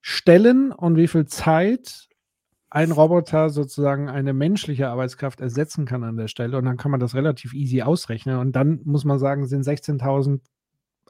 Stellen 0.00 0.72
und 0.72 0.96
wie 0.96 1.08
viel 1.08 1.26
Zeit 1.26 2.08
ein 2.70 2.90
Roboter 2.90 3.50
sozusagen 3.50 4.08
eine 4.08 4.32
menschliche 4.32 4.88
Arbeitskraft 4.88 5.40
ersetzen 5.40 5.86
kann 5.86 6.02
an 6.02 6.16
der 6.16 6.28
Stelle. 6.28 6.58
Und 6.58 6.64
dann 6.64 6.76
kann 6.76 6.90
man 6.90 7.00
das 7.00 7.14
relativ 7.14 7.54
easy 7.54 7.82
ausrechnen. 7.82 8.38
Und 8.38 8.56
dann 8.56 8.80
muss 8.84 9.04
man 9.04 9.18
sagen, 9.18 9.46
sind 9.46 9.64
16.000, 9.64 10.40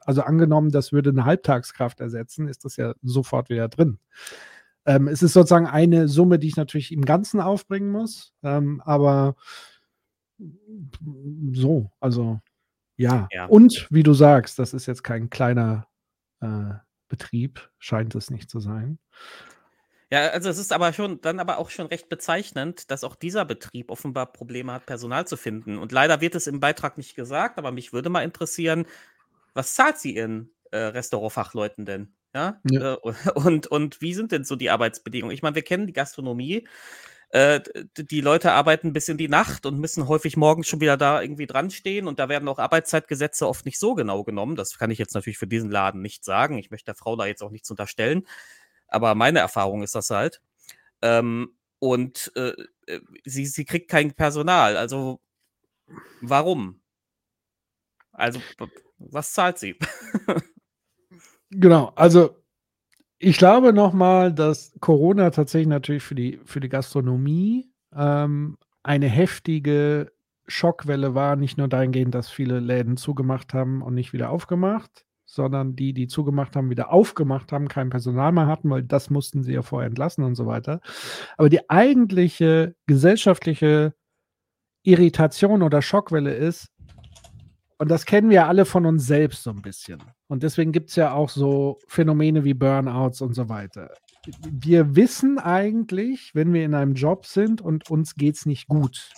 also 0.05 0.23
angenommen, 0.23 0.71
das 0.71 0.93
würde 0.93 1.11
eine 1.11 1.25
Halbtagskraft 1.25 2.01
ersetzen, 2.01 2.49
ist 2.49 2.65
das 2.65 2.77
ja 2.77 2.95
sofort 3.03 3.49
wieder 3.49 3.69
drin. 3.69 3.99
Ähm, 4.87 5.09
es 5.09 5.23
ist 5.23 5.33
sozusagen 5.33 5.67
eine 5.67 6.09
Summe, 6.09 6.39
die 6.39 6.49
ich 6.49 6.57
natürlich 6.57 6.93
im 6.93 7.05
Ganzen 7.05 7.41
aufbringen 7.41 7.91
muss, 7.91 8.35
ähm, 8.43 8.83
aber 8.85 9.37
so, 11.53 11.91
also 12.01 12.41
ja. 12.97 13.29
Ja. 13.33 13.47
Und 13.47 13.87
wie 13.91 14.03
du 14.03 14.15
sagst, 14.15 14.59
das 14.59 14.75
ist 14.75 14.87
jetzt 14.87 15.03
kein 15.03 15.31
kleiner 15.31 15.87
äh, 16.41 16.75
Betrieb, 17.09 17.71
scheint 17.79 18.15
es 18.15 18.31
nicht 18.31 18.51
zu 18.51 18.61
sein. 18.61 18.99
Ja, 20.11 20.29
also 20.29 20.49
es 20.49 20.59
ist 20.59 20.73
aber 20.73 20.93
schon 20.93 21.21
dann 21.23 21.41
aber 21.41 21.59
auch 21.59 21.71
schon 21.71 21.87
recht 21.87 22.09
bezeichnend, 22.09 22.91
dass 22.91 23.05
auch 23.05 23.17
dieser 23.17 23.45
Betrieb 23.45 23.91
offenbar 23.91 24.27
Probleme 24.33 24.73
hat, 24.73 24.87
Personal 24.87 25.27
zu 25.27 25.37
finden. 25.37 25.79
Und 25.79 25.93
leider 25.93 26.21
wird 26.21 26.35
es 26.35 26.47
im 26.47 26.61
Beitrag 26.61 26.99
nicht 26.99 27.17
gesagt, 27.17 27.59
aber 27.59 27.73
mich 27.73 27.93
würde 27.93 28.11
mal 28.11 28.23
interessieren, 28.23 28.87
was 29.55 29.75
zahlt 29.75 29.99
sie 29.99 30.15
ihren 30.15 30.51
äh, 30.71 30.79
Restaurantfachleuten 30.79 31.85
denn? 31.85 32.15
Ja. 32.35 32.61
Ja. 32.69 32.95
Äh, 32.95 32.99
und, 33.35 33.67
und 33.69 34.01
wie 34.01 34.15
sind 34.15 34.33
denn 34.33 34.45
so 34.45 34.57
die 34.57 34.71
Arbeitsbedingungen? 34.71 35.35
Ich 35.35 35.43
meine, 35.43 35.55
wir 35.55 35.63
kennen 35.63 35.87
die 35.87 35.93
Gastronomie. 35.93 36.67
Äh, 37.31 37.61
die 37.97 38.21
Leute 38.21 38.53
arbeiten 38.53 38.93
bis 38.93 39.09
in 39.09 39.19
die 39.19 39.29
Nacht 39.29 39.67
und 39.67 39.79
müssen 39.81 40.09
häufig 40.09 40.37
morgens 40.37 40.69
schon 40.69 40.81
wieder 40.81 40.97
da 40.97 41.21
irgendwie 41.23 41.47
dran 41.47 41.71
stehen. 41.71 42.07
Und 42.07 42.19
da 42.19 42.29
werden 42.29 42.49
auch 42.49 42.59
Arbeitszeitgesetze 42.59 43.47
oft 43.49 43.65
nicht 43.67 43.79
so 43.79 43.95
genau 43.95 44.25
genommen. 44.25 44.57
Das 44.57 44.79
kann 44.79 44.91
ich 44.91 44.99
jetzt 44.99 45.15
natürlich 45.15 45.39
für 45.39 45.47
diesen 45.47 45.71
Laden 45.71 46.01
nicht 46.03 46.25
sagen. 46.25 46.59
Ich 46.59 46.71
möchte 46.71 46.87
der 46.87 46.95
Frau 46.95 47.17
da 47.17 47.27
jetzt 47.27 47.43
auch 47.43 47.51
nichts 47.51 47.71
unterstellen. 47.71 48.27
Aber 48.89 49.15
meine 49.15 49.41
Erfahrung 49.41 49.83
ist 49.83 49.95
das 49.95 50.11
halt. 50.11 50.41
Ähm, 51.03 51.57
und 51.81 52.33
äh, 52.37 52.53
sie, 53.25 53.47
sie 53.47 53.65
kriegt 53.65 53.91
kein 53.91 54.15
Personal. 54.15 54.77
Also 54.77 55.21
warum? 56.21 56.81
Also, 58.13 58.41
was 58.99 59.33
zahlt 59.33 59.59
sie? 59.59 59.77
Genau, 61.61 61.93
also 61.95 62.37
ich 63.19 63.39
glaube 63.39 63.73
nochmal, 63.73 64.33
dass 64.33 64.75
Corona 64.81 65.31
tatsächlich 65.31 65.69
natürlich 65.69 66.03
für 66.03 66.15
die, 66.15 66.41
für 66.45 66.61
die 66.61 66.69
Gastronomie 66.69 67.71
ähm, 67.95 68.59
eine 68.83 69.07
heftige 69.09 70.13
Schockwelle 70.47 71.15
war, 71.15 71.37
nicht 71.37 71.57
nur 71.59 71.69
dahingehend, 71.69 72.15
dass 72.15 72.29
viele 72.29 72.61
Läden 72.61 72.97
zugemacht 72.97 73.55
haben 73.55 73.83
und 73.83 73.95
nicht 73.95 74.13
wieder 74.13 74.31
aufgemacht, 74.31 75.07
sondern 75.27 75.77
die, 75.77 75.95
die 75.95 76.07
zugemacht 76.09 76.57
haben, 76.57 76.71
wieder 76.71 76.93
aufgemacht 76.93 77.53
haben, 77.53 77.69
kein 77.69 77.91
Personal 77.91 78.33
mehr 78.33 78.47
hatten, 78.47 78.71
weil 78.71 78.83
das 78.83 79.11
mussten 79.11 79.43
sie 79.43 79.55
ja 79.55 79.63
vorher 79.63 79.89
entlassen 79.89 80.25
und 80.25 80.35
so 80.35 80.47
weiter. 80.47 80.81
Aber 81.39 81.49
die 81.49 81.71
eigentliche 81.71 82.75
gesellschaftliche 82.87 83.95
Irritation 84.83 85.63
oder 85.63 85.81
Schockwelle 85.83 86.35
ist, 86.35 86.69
und 87.79 87.91
das 87.91 88.07
kennen 88.07 88.31
wir 88.31 88.47
alle 88.47 88.65
von 88.65 88.87
uns 88.87 89.07
selbst 89.07 89.43
so 89.43 89.51
ein 89.51 89.63
bisschen. 89.63 89.99
Und 90.29 90.43
deswegen 90.43 90.73
gibt 90.73 90.91
es 90.91 90.97
ja 90.97 91.13
auch 91.13 91.29
so 91.29 91.79
Phänomene 91.89 92.45
wie 92.45 92.55
Burnouts 92.55 93.21
und 93.21 93.35
so 93.35 93.49
weiter. 93.49 93.91
Wir 94.49 94.97
wissen 94.97 95.39
eigentlich, 95.39 96.35
wenn 96.35 96.53
wir 96.53 96.65
in 96.65 96.75
einem 96.75 96.95
Job 96.95 97.27
sind 97.27 97.61
und 97.61 97.91
uns 97.91 98.15
geht 98.15 98.37
es 98.37 98.47
nicht 98.47 98.69
gut. 98.69 99.11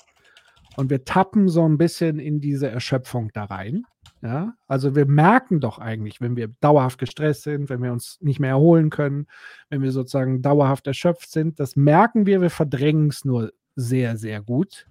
Und 0.76 0.90
wir 0.90 1.04
tappen 1.04 1.48
so 1.48 1.66
ein 1.66 1.78
bisschen 1.78 2.18
in 2.18 2.40
diese 2.40 2.68
Erschöpfung 2.68 3.30
da 3.32 3.44
rein. 3.44 3.84
Ja, 4.22 4.54
also 4.66 4.96
wir 4.96 5.06
merken 5.06 5.60
doch 5.60 5.78
eigentlich, 5.78 6.20
wenn 6.20 6.36
wir 6.36 6.48
dauerhaft 6.60 6.98
gestresst 6.98 7.42
sind, 7.42 7.68
wenn 7.68 7.82
wir 7.82 7.92
uns 7.92 8.18
nicht 8.20 8.40
mehr 8.40 8.50
erholen 8.50 8.88
können, 8.88 9.26
wenn 9.68 9.82
wir 9.82 9.92
sozusagen 9.92 10.40
dauerhaft 10.42 10.86
erschöpft 10.86 11.30
sind, 11.30 11.60
das 11.60 11.76
merken 11.76 12.24
wir, 12.24 12.40
wir 12.40 12.50
verdrängen 12.50 13.08
es 13.08 13.24
nur 13.24 13.52
sehr, 13.74 14.16
sehr 14.16 14.40
gut 14.40 14.86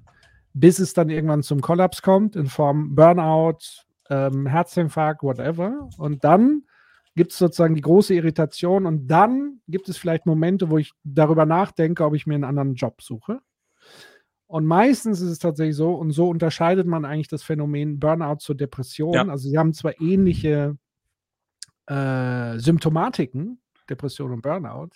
bis 0.56 0.80
es 0.80 0.94
dann 0.94 1.10
irgendwann 1.10 1.44
zum 1.44 1.60
Kollaps 1.60 2.02
kommt 2.02 2.38
in 2.38 2.48
Form 2.48 2.96
Burnout, 2.96 3.60
ähm, 4.10 4.48
Herzinfarkt, 4.48 5.22
whatever. 5.22 5.90
Und 5.98 6.24
dann 6.24 6.64
gibt 7.14 7.34
es 7.34 7.38
sozusagen 7.38 7.76
die 7.76 7.82
große 7.82 8.14
Irritation 8.14 8.86
und 8.86 9.08
dann 9.08 9.60
gibt 9.68 9.90
es 9.90 9.98
vielleicht 9.98 10.26
Momente, 10.26 10.70
wo 10.70 10.78
ich 10.78 10.94
darüber 11.04 11.46
nachdenke, 11.46 12.06
ob 12.06 12.16
ich 12.16 12.26
mir 12.26 12.36
einen 12.36 12.46
anderen 12.46 12.76
Job 12.76 13.02
suche. 13.02 13.42
Und 14.48 14.66
meistens 14.66 15.20
ist 15.20 15.30
es 15.30 15.40
tatsächlich 15.40 15.76
so, 15.76 15.94
und 15.94 16.12
so 16.12 16.30
unterscheidet 16.30 16.88
man 16.88 17.04
eigentlich 17.04 17.28
das 17.28 17.44
Phänomen 17.44 18.00
Burnout 18.00 18.38
zur 18.38 18.56
Depression. 18.56 19.14
Ja. 19.14 19.28
Also 19.28 19.50
sie 19.50 19.58
haben 19.58 19.74
zwar 19.74 20.00
ähnliche 20.00 20.78
äh, 21.88 22.58
Symptomatiken, 22.60 23.60
Depression 23.90 24.32
und 24.32 24.42
Burnout, 24.42 24.92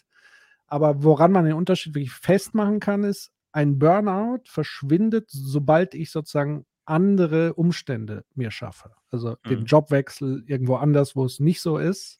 aber 0.67 1.03
woran 1.03 1.33
man 1.33 1.43
den 1.43 1.55
Unterschied 1.55 1.95
wirklich 1.95 2.13
festmachen 2.13 2.79
kann, 2.79 3.03
ist, 3.03 3.33
ein 3.51 3.79
Burnout 3.79 4.43
verschwindet, 4.45 5.29
sobald 5.29 5.95
ich 5.95 6.11
sozusagen 6.11 6.65
andere 6.85 7.53
Umstände 7.53 8.23
mir 8.35 8.51
schaffe. 8.51 8.91
Also 9.11 9.35
den 9.47 9.59
Mhm. 9.61 9.65
Jobwechsel 9.65 10.43
irgendwo 10.47 10.75
anders, 10.75 11.15
wo 11.15 11.25
es 11.25 11.39
nicht 11.39 11.61
so 11.61 11.77
ist. 11.77 12.17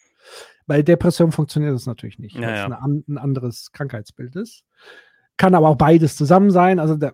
Bei 0.68 0.82
Depression 0.82 1.32
funktioniert 1.32 1.74
das 1.74 1.86
natürlich 1.88 2.20
nicht, 2.20 2.36
Ja, 2.36 2.42
weil 2.42 2.54
es 2.56 2.64
eine 2.66 3.04
ein 3.08 3.18
anderes 3.18 3.72
Krankheitsbild 3.72 4.36
ist. 4.36 4.64
Kann 5.38 5.56
aber 5.56 5.70
auch 5.70 5.78
beides 5.78 6.16
zusammen 6.18 6.52
sein. 6.52 6.78
Also 6.80 6.96
da, 6.98 7.14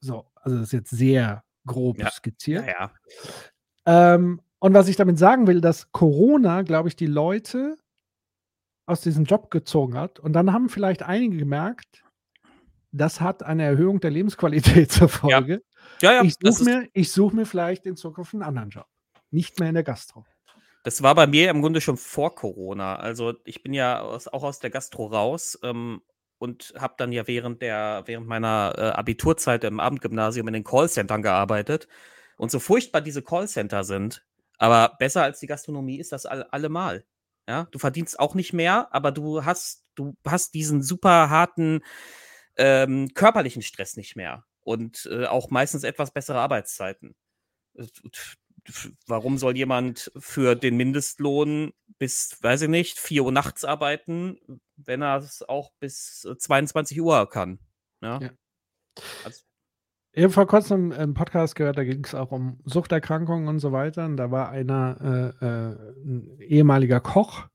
so, 0.00 0.26
also 0.34 0.56
das 0.56 0.68
ist 0.68 0.72
jetzt 0.72 0.90
sehr 0.90 1.44
grob 1.66 1.98
Ja. 1.98 2.10
skizziert. 2.10 2.66
Ja, 2.66 2.90
ja. 3.86 4.14
Ähm, 4.14 4.40
und 4.58 4.74
was 4.74 4.88
ich 4.88 4.96
damit 4.96 5.18
sagen 5.18 5.46
will, 5.46 5.60
dass 5.60 5.92
Corona, 5.92 6.62
glaube 6.62 6.88
ich, 6.88 6.96
die 6.96 7.06
Leute 7.06 7.76
aus 8.86 9.00
diesem 9.02 9.24
Job 9.24 9.50
gezogen 9.50 9.96
hat. 9.96 10.18
Und 10.20 10.32
dann 10.32 10.52
haben 10.52 10.68
vielleicht 10.68 11.02
einige 11.02 11.36
gemerkt, 11.36 12.03
das 12.94 13.20
hat 13.20 13.42
eine 13.42 13.64
Erhöhung 13.64 14.00
der 14.00 14.10
Lebensqualität 14.10 14.90
zur 14.92 15.08
Folge. 15.08 15.62
Ja, 16.00 16.12
ja, 16.12 16.22
ich 16.22 16.38
das 16.38 16.58
suche 16.58 16.64
mir, 16.64 16.88
ich 16.92 17.12
such 17.12 17.32
mir 17.32 17.44
vielleicht 17.44 17.86
in 17.86 17.96
Zukunft 17.96 18.34
einen 18.34 18.42
anderen 18.42 18.70
Job. 18.70 18.86
Nicht 19.30 19.58
mehr 19.58 19.68
in 19.68 19.74
der 19.74 19.84
Gastro. 19.84 20.24
Das 20.84 21.02
war 21.02 21.14
bei 21.14 21.26
mir 21.26 21.50
im 21.50 21.60
Grunde 21.60 21.80
schon 21.80 21.96
vor 21.96 22.34
Corona. 22.34 22.96
Also 22.96 23.34
ich 23.44 23.62
bin 23.62 23.72
ja 23.72 24.00
aus, 24.00 24.28
auch 24.28 24.44
aus 24.44 24.60
der 24.60 24.70
Gastro 24.70 25.06
raus 25.06 25.58
ähm, 25.62 26.02
und 26.38 26.74
habe 26.78 26.94
dann 26.98 27.10
ja 27.10 27.26
während 27.26 27.62
der 27.62 28.02
während 28.06 28.26
meiner 28.26 28.74
äh, 28.76 28.80
Abiturzeit 28.90 29.64
im 29.64 29.80
Abendgymnasium 29.80 30.46
in 30.46 30.54
den 30.54 30.64
Callcentern 30.64 31.22
gearbeitet. 31.22 31.88
Und 32.36 32.50
so 32.50 32.60
furchtbar 32.60 33.00
diese 33.00 33.22
Callcenter 33.22 33.84
sind, 33.84 34.24
aber 34.58 34.94
besser 34.98 35.22
als 35.22 35.40
die 35.40 35.46
Gastronomie 35.46 35.98
ist 35.98 36.12
das 36.12 36.26
all, 36.26 36.44
allemal. 36.44 37.04
Ja, 37.48 37.66
du 37.70 37.78
verdienst 37.78 38.18
auch 38.18 38.34
nicht 38.34 38.52
mehr, 38.52 38.88
aber 38.92 39.10
du 39.10 39.44
hast 39.44 39.84
du 39.94 40.16
hast 40.26 40.54
diesen 40.54 40.82
super 40.82 41.30
harten 41.30 41.82
ähm, 42.56 43.12
körperlichen 43.14 43.62
Stress 43.62 43.96
nicht 43.96 44.16
mehr 44.16 44.44
und 44.62 45.08
äh, 45.10 45.26
auch 45.26 45.50
meistens 45.50 45.84
etwas 45.84 46.12
bessere 46.12 46.38
Arbeitszeiten. 46.38 47.14
Äh, 47.76 47.86
Warum 49.06 49.36
soll 49.36 49.56
jemand 49.56 50.10
für 50.16 50.54
den 50.54 50.76
Mindestlohn 50.76 51.72
bis, 51.98 52.38
weiß 52.40 52.62
ich 52.62 52.68
nicht, 52.68 52.98
4 52.98 53.24
Uhr 53.24 53.32
nachts 53.32 53.64
arbeiten, 53.64 54.38
wenn 54.76 55.02
er 55.02 55.18
es 55.18 55.42
auch 55.42 55.70
bis 55.80 56.24
äh, 56.24 56.38
22 56.38 57.00
Uhr 57.00 57.28
kann? 57.28 57.58
Ja. 58.00 58.20
Ja. 58.20 58.30
Also, 59.24 59.42
Ich 60.12 60.22
habe 60.22 60.32
vor 60.32 60.46
kurzem 60.46 60.92
einen 60.92 61.12
Podcast 61.12 61.56
gehört, 61.56 61.76
da 61.76 61.84
ging 61.84 62.04
es 62.04 62.14
auch 62.14 62.30
um 62.30 62.58
Suchterkrankungen 62.64 63.48
und 63.48 63.58
so 63.58 63.72
weiter. 63.72 64.06
Und 64.06 64.16
da 64.16 64.30
war 64.30 64.48
einer, 64.48 65.34
äh, 65.42 65.44
äh, 65.44 66.04
ein 66.04 66.40
ehemaliger 66.40 67.00
Koch 67.00 67.46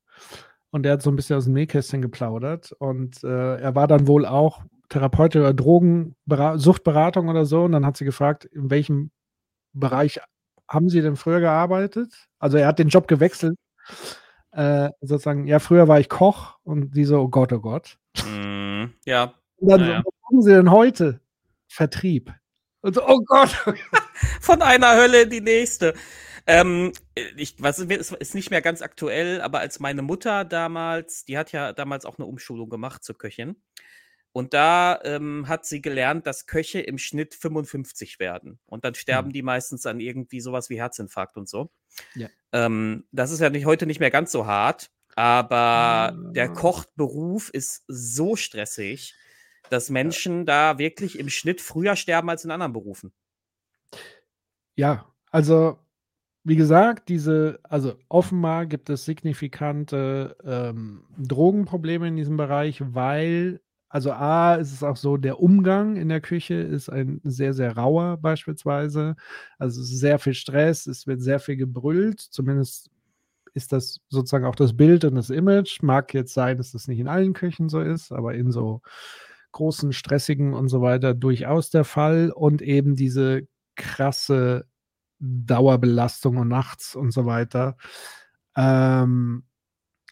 und 0.70 0.84
der 0.84 0.92
hat 0.92 1.02
so 1.02 1.10
ein 1.10 1.16
bisschen 1.16 1.36
aus 1.36 1.44
dem 1.44 1.54
Nähkästchen 1.54 2.02
geplaudert. 2.02 2.70
Und 2.78 3.24
äh, 3.24 3.56
er 3.56 3.74
war 3.74 3.88
dann 3.88 4.06
wohl 4.06 4.26
auch 4.26 4.62
Therapeut 4.90 5.36
oder 5.36 5.54
Drogensuchtberatung 5.54 7.28
oder 7.28 7.46
so. 7.46 7.62
Und 7.62 7.72
dann 7.72 7.86
hat 7.86 7.96
sie 7.96 8.04
gefragt, 8.04 8.44
in 8.44 8.68
welchem 8.70 9.10
Bereich 9.72 10.20
haben 10.68 10.88
Sie 10.88 11.00
denn 11.00 11.16
früher 11.16 11.40
gearbeitet? 11.40 12.28
Also 12.38 12.58
er 12.58 12.66
hat 12.66 12.78
den 12.78 12.88
Job 12.88 13.08
gewechselt. 13.08 13.56
Äh, 14.52 14.90
sozusagen, 15.00 15.46
ja, 15.46 15.60
früher 15.60 15.88
war 15.88 16.00
ich 16.00 16.08
Koch 16.08 16.58
und 16.64 16.96
die 16.96 17.04
so, 17.04 17.20
oh 17.20 17.28
Gott, 17.28 17.52
oh 17.52 17.60
Gott. 17.60 17.98
mm, 18.24 18.86
ja. 19.04 19.34
Und 19.56 19.68
dann, 19.68 19.80
naja. 19.80 20.02
was 20.04 20.14
machen 20.22 20.42
Sie 20.42 20.52
denn 20.52 20.70
heute? 20.70 21.20
Vertrieb. 21.68 22.34
Und 22.80 22.94
so, 22.94 23.06
oh 23.06 23.20
Gott. 23.24 23.50
Von 24.40 24.62
einer 24.62 24.96
Hölle 24.96 25.22
in 25.22 25.30
die 25.30 25.40
nächste. 25.40 25.94
Ähm, 26.46 26.92
ich, 27.36 27.56
was 27.58 27.78
ist, 27.78 27.90
ist 27.90 28.12
ist 28.12 28.34
nicht 28.34 28.50
mehr 28.50 28.62
ganz 28.62 28.82
aktuell, 28.82 29.40
aber 29.40 29.60
als 29.60 29.78
meine 29.78 30.02
Mutter 30.02 30.44
damals, 30.44 31.24
die 31.24 31.38
hat 31.38 31.52
ja 31.52 31.72
damals 31.72 32.04
auch 32.04 32.18
eine 32.18 32.26
Umschulung 32.26 32.70
gemacht 32.70 33.04
zur 33.04 33.16
Köchin. 33.18 33.56
Und 34.32 34.54
da 34.54 35.00
ähm, 35.02 35.48
hat 35.48 35.66
sie 35.66 35.82
gelernt, 35.82 36.26
dass 36.26 36.46
Köche 36.46 36.80
im 36.80 36.98
Schnitt 36.98 37.34
55 37.34 38.20
werden. 38.20 38.60
Und 38.66 38.84
dann 38.84 38.94
sterben 38.94 39.32
die 39.32 39.42
meistens 39.42 39.86
an 39.86 39.98
irgendwie 39.98 40.40
sowas 40.40 40.70
wie 40.70 40.78
Herzinfarkt 40.78 41.36
und 41.36 41.48
so. 41.48 41.70
Ja. 42.14 42.28
Ähm, 42.52 43.04
das 43.10 43.32
ist 43.32 43.40
ja 43.40 43.50
nicht, 43.50 43.66
heute 43.66 43.86
nicht 43.86 44.00
mehr 44.00 44.10
ganz 44.10 44.30
so 44.30 44.46
hart, 44.46 44.90
aber 45.16 46.16
der 46.32 46.48
Kochberuf 46.48 47.50
ist 47.50 47.82
so 47.88 48.36
stressig, 48.36 49.14
dass 49.68 49.90
Menschen 49.90 50.46
da 50.46 50.78
wirklich 50.78 51.18
im 51.18 51.28
Schnitt 51.28 51.60
früher 51.60 51.96
sterben 51.96 52.30
als 52.30 52.44
in 52.44 52.50
anderen 52.50 52.72
Berufen. 52.72 53.12
Ja, 54.76 55.12
also 55.30 55.78
wie 56.42 56.56
gesagt, 56.56 57.08
diese, 57.08 57.60
also 57.62 57.96
offenbar 58.08 58.66
gibt 58.66 58.88
es 58.88 59.04
signifikante 59.04 60.36
ähm, 60.44 61.04
Drogenprobleme 61.18 62.08
in 62.08 62.16
diesem 62.16 62.36
Bereich, 62.36 62.80
weil, 62.94 63.60
also 63.90 64.12
A, 64.12 64.54
ist 64.54 64.72
es 64.72 64.84
auch 64.84 64.96
so, 64.96 65.16
der 65.16 65.40
Umgang 65.40 65.96
in 65.96 66.08
der 66.08 66.20
Küche 66.20 66.54
ist 66.54 66.88
ein 66.88 67.20
sehr, 67.24 67.52
sehr 67.54 67.76
rauer 67.76 68.18
beispielsweise. 68.18 69.16
Also 69.58 69.80
es 69.80 69.90
ist 69.90 69.98
sehr 69.98 70.20
viel 70.20 70.34
Stress, 70.34 70.86
es 70.86 71.08
wird 71.08 71.20
sehr 71.20 71.40
viel 71.40 71.56
gebrüllt, 71.56 72.20
zumindest 72.20 72.88
ist 73.52 73.72
das 73.72 74.00
sozusagen 74.08 74.44
auch 74.44 74.54
das 74.54 74.76
Bild 74.76 75.04
und 75.04 75.16
das 75.16 75.28
Image. 75.28 75.82
Mag 75.82 76.14
jetzt 76.14 76.34
sein, 76.34 76.56
dass 76.56 76.70
das 76.70 76.86
nicht 76.86 77.00
in 77.00 77.08
allen 77.08 77.32
Küchen 77.32 77.68
so 77.68 77.80
ist, 77.80 78.12
aber 78.12 78.34
in 78.34 78.52
so 78.52 78.80
großen, 79.50 79.92
stressigen 79.92 80.54
und 80.54 80.68
so 80.68 80.82
weiter 80.82 81.12
durchaus 81.12 81.70
der 81.70 81.82
Fall. 81.84 82.30
Und 82.30 82.62
eben 82.62 82.94
diese 82.94 83.48
krasse 83.74 84.66
Dauerbelastung 85.18 86.36
und 86.36 86.46
nachts 86.46 86.94
und 86.94 87.12
so 87.12 87.26
weiter. 87.26 87.76
Ähm, 88.56 89.42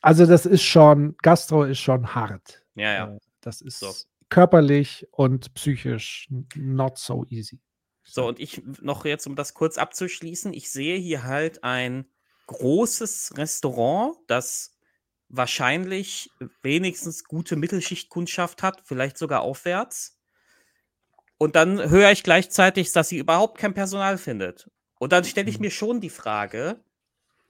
also 0.03 0.27
das 0.27 0.47
ist 0.47 0.65
schon, 0.65 1.17
Gastro 1.23 1.63
ist 1.63 1.79
schon 1.79 2.15
hart. 2.17 2.65
Ja, 2.75 2.93
ja. 2.93 3.19
Das 3.49 3.63
ist 3.63 3.79
So. 3.79 3.95
körperlich 4.29 5.09
und 5.11 5.55
psychisch 5.55 6.29
not 6.55 6.99
so 6.99 7.25
easy. 7.31 7.59
So, 8.05 8.27
und 8.29 8.39
ich 8.39 8.63
noch 8.83 9.07
jetzt, 9.07 9.27
um 9.27 9.37
das 9.37 9.55
kurz 9.55 9.79
abzuschließen, 9.79 10.53
ich 10.53 10.71
sehe 10.71 10.99
hier 10.99 11.23
halt 11.23 11.65
ein 11.65 12.05
großes 12.47 13.39
Restaurant, 13.39 14.19
das 14.27 14.77
wahrscheinlich 15.31 16.29
wenigstens 16.61 17.25
gute 17.25 17.57
Mittelschichtkundschaft 17.57 18.63
hat, 18.63 18.83
vielleicht 18.85 19.17
sogar 19.17 19.41
aufwärts. 19.41 20.19
Und 21.39 21.57
dann 21.57 21.89
höre 21.89 22.13
ich 22.13 22.23
gleichzeitig, 22.23 22.93
dass 22.93 23.09
sie 23.09 23.17
überhaupt 23.17 23.57
kein 23.57 23.73
Personal 23.73 24.19
findet. 24.19 24.71
Und 24.99 25.13
dann 25.13 25.25
stelle 25.25 25.49
ich 25.49 25.59
mir 25.59 25.71
schon 25.71 26.03
die 26.03 26.11
Frage, 26.11 26.85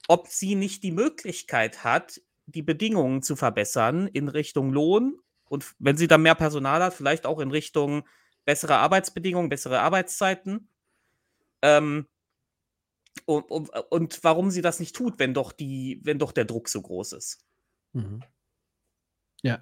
ob 0.07 0.29
sie 0.29 0.55
nicht 0.55 0.81
die 0.83 0.93
Möglichkeit 0.93 1.83
hat, 1.83 2.21
die 2.45 2.61
Bedingungen 2.63 3.21
zu 3.21 3.35
verbessern 3.35 4.07
in 4.07 4.29
Richtung 4.29 4.71
Lohn 4.71 5.19
und 5.49 5.75
wenn 5.79 5.97
sie 5.97 6.07
dann 6.07 6.21
mehr 6.21 6.35
Personal 6.35 6.81
hat, 6.81 6.93
vielleicht 6.93 7.25
auch 7.25 7.39
in 7.39 7.51
Richtung 7.51 8.07
bessere 8.45 8.77
Arbeitsbedingungen, 8.77 9.49
bessere 9.49 9.81
Arbeitszeiten. 9.81 10.69
Ähm, 11.61 12.07
und, 13.25 13.51
und, 13.51 13.69
und 13.89 14.23
warum 14.23 14.49
sie 14.49 14.61
das 14.61 14.79
nicht 14.79 14.95
tut, 14.95 15.19
wenn 15.19 15.33
doch 15.33 15.51
die, 15.51 15.99
wenn 16.03 16.19
doch 16.19 16.31
der 16.31 16.45
Druck 16.45 16.69
so 16.69 16.81
groß 16.81 17.13
ist. 17.13 17.45
Mhm. 17.93 18.23
Ja. 19.41 19.59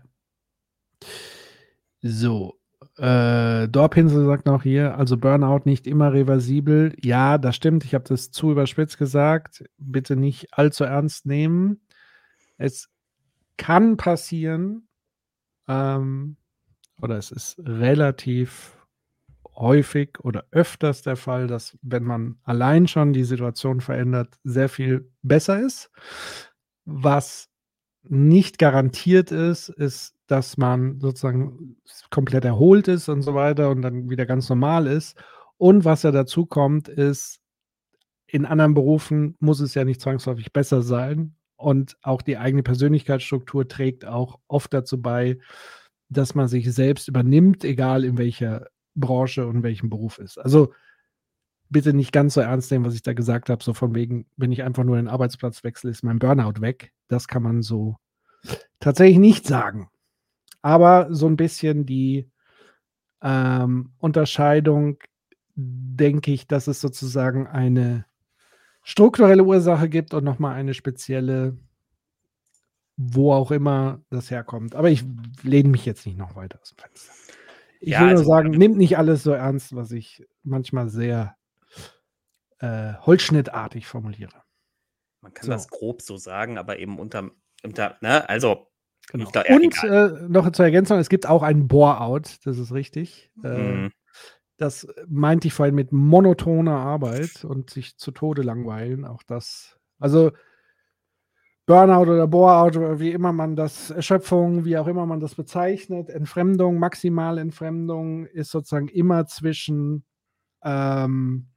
So. 2.01 2.59
Äh, 2.97 3.67
Dorpinsel 3.69 4.25
sagt 4.25 4.45
noch 4.45 4.63
hier, 4.63 4.97
also 4.97 5.17
Burnout 5.17 5.61
nicht 5.65 5.87
immer 5.87 6.13
reversibel. 6.13 6.95
Ja, 7.01 7.37
das 7.37 7.55
stimmt. 7.55 7.83
Ich 7.85 7.93
habe 7.93 8.05
das 8.07 8.31
zu 8.31 8.51
überspitzt 8.51 8.97
gesagt. 8.97 9.63
Bitte 9.77 10.15
nicht 10.15 10.53
allzu 10.53 10.83
ernst 10.83 11.25
nehmen. 11.25 11.81
Es 12.57 12.89
kann 13.57 13.97
passieren, 13.97 14.86
ähm, 15.67 16.37
oder 17.01 17.17
es 17.17 17.31
ist 17.31 17.59
relativ 17.59 18.77
häufig 19.55 20.19
oder 20.19 20.45
öfters 20.51 21.01
der 21.01 21.15
Fall, 21.15 21.47
dass 21.47 21.77
wenn 21.81 22.03
man 22.03 22.37
allein 22.43 22.87
schon 22.87 23.13
die 23.13 23.23
Situation 23.23 23.81
verändert, 23.81 24.37
sehr 24.43 24.69
viel 24.69 25.11
besser 25.23 25.59
ist. 25.59 25.89
Was 26.85 27.49
nicht 28.03 28.59
garantiert 28.59 29.31
ist, 29.31 29.69
ist, 29.69 30.15
dass 30.27 30.57
man 30.57 30.99
sozusagen 30.99 31.77
komplett 32.09 32.45
erholt 32.45 32.87
ist 32.87 33.09
und 33.09 33.21
so 33.21 33.33
weiter 33.33 33.69
und 33.69 33.81
dann 33.81 34.09
wieder 34.09 34.25
ganz 34.25 34.47
normal 34.49 34.87
ist. 34.87 35.17
Und 35.57 35.85
was 35.85 36.03
ja 36.03 36.11
dazu 36.11 36.45
kommt, 36.45 36.87
ist, 36.87 37.39
in 38.27 38.45
anderen 38.45 38.73
Berufen 38.73 39.35
muss 39.39 39.59
es 39.61 39.73
ja 39.73 39.85
nicht 39.85 40.01
zwangsläufig 40.01 40.51
besser 40.51 40.81
sein. 40.81 41.36
Und 41.57 41.97
auch 42.01 42.21
die 42.21 42.37
eigene 42.37 42.63
Persönlichkeitsstruktur 42.63 43.67
trägt 43.67 44.05
auch 44.05 44.39
oft 44.47 44.73
dazu 44.73 45.01
bei, 45.01 45.39
dass 46.09 46.35
man 46.35 46.47
sich 46.47 46.71
selbst 46.73 47.07
übernimmt, 47.07 47.63
egal 47.63 48.05
in 48.05 48.17
welcher 48.17 48.67
Branche 48.95 49.47
und 49.47 49.63
welchem 49.63 49.89
Beruf 49.89 50.19
ist. 50.19 50.37
Also 50.37 50.73
bitte 51.69 51.93
nicht 51.93 52.11
ganz 52.11 52.35
so 52.35 52.41
ernst 52.41 52.71
nehmen, 52.71 52.85
was 52.85 52.95
ich 52.95 53.01
da 53.01 53.13
gesagt 53.13 53.49
habe, 53.49 53.63
so 53.63 53.73
von 53.73 53.93
wegen, 53.95 54.25
wenn 54.37 54.51
ich 54.51 54.63
einfach 54.63 54.83
nur 54.83 54.95
den 54.95 55.07
Arbeitsplatz 55.07 55.63
wechsle, 55.63 55.91
ist 55.91 56.03
mein 56.03 56.19
Burnout 56.19 56.61
weg. 56.61 56.93
Das 57.07 57.27
kann 57.27 57.43
man 57.43 57.61
so 57.61 57.97
tatsächlich 58.79 59.19
nicht 59.19 59.45
sagen. 59.45 59.89
Aber 60.61 61.07
so 61.09 61.27
ein 61.27 61.37
bisschen 61.37 61.85
die 61.85 62.29
ähm, 63.21 63.91
Unterscheidung, 63.97 64.97
denke 65.55 66.31
ich, 66.31 66.47
dass 66.47 66.67
es 66.67 66.79
sozusagen 66.79 67.47
eine 67.47 68.05
strukturelle 68.87 69.43
Ursache 69.43 69.89
gibt 69.89 70.13
und 70.13 70.23
nochmal 70.23 70.55
eine 70.55 70.73
spezielle, 70.73 71.57
wo 72.95 73.33
auch 73.33 73.51
immer 73.51 74.01
das 74.09 74.31
herkommt. 74.31 74.75
Aber 74.75 74.89
ich 74.89 75.03
lehne 75.43 75.67
mich 75.69 75.85
jetzt 75.85 76.05
nicht 76.05 76.17
noch 76.17 76.35
weiter 76.37 76.59
aus 76.61 76.69
dem 76.73 76.77
Fenster. 76.77 77.11
Ich 77.81 77.89
Ja, 77.89 77.99
will 77.99 78.07
nur 78.07 78.17
also- 78.19 78.29
sagen, 78.31 78.49
nimmt 78.51 78.77
nicht 78.77 78.97
alles 78.97 79.23
so 79.23 79.31
ernst, 79.33 79.75
was 79.75 79.91
ich 79.91 80.25
manchmal 80.43 80.87
sehr 80.89 81.35
äh, 82.59 82.93
holzschnittartig 83.01 83.85
formuliere. 83.85 84.41
Man 85.21 85.33
kann 85.33 85.45
So. 85.45 85.51
das 85.51 85.67
grob 85.67 86.01
so 86.01 86.15
sagen, 86.17 86.57
aber 86.57 86.79
eben 86.79 86.97
unter, 86.97 87.29
unter 87.63 87.97
ne, 88.01 88.27
also 88.29 88.67
Genau. 89.09 89.29
Und 89.49 89.83
äh, 89.85 90.27
noch 90.27 90.51
zur 90.51 90.65
Ergänzung, 90.65 90.97
es 90.99 91.07
gibt 91.07 91.27
auch 91.27 91.41
ein 91.41 91.67
Bore-out, 91.69 92.39
das 92.45 92.57
ist 92.57 92.73
richtig. 92.73 93.31
Äh, 93.43 93.57
Mhm. 93.57 93.91
Das 94.57 94.87
meinte 95.07 95.47
ich 95.47 95.53
vorhin 95.53 95.75
mit 95.75 95.91
monotoner 95.91 96.77
Arbeit 96.77 97.45
und 97.45 97.69
sich 97.69 97.97
zu 97.97 98.11
Tode 98.11 98.41
langweilen. 98.41 99.05
Auch 99.05 99.23
das, 99.23 99.79
also 99.99 100.31
Burnout 101.67 102.09
oder 102.09 102.27
Bore-out 102.27 102.77
oder 102.77 102.99
wie 102.99 103.11
immer 103.11 103.33
man 103.33 103.57
das, 103.57 103.91
Erschöpfung, 103.91 104.63
wie 104.63 104.77
auch 104.77 104.87
immer 104.87 105.05
man 105.05 105.19
das 105.19 105.35
bezeichnet, 105.35 106.09
Entfremdung, 106.09 106.79
maximale 106.79 107.41
Entfremdung 107.41 108.25
ist 108.25 108.51
sozusagen 108.51 108.87
immer 108.87 109.27
zwischen 109.27 110.05
ähm, 110.63 111.47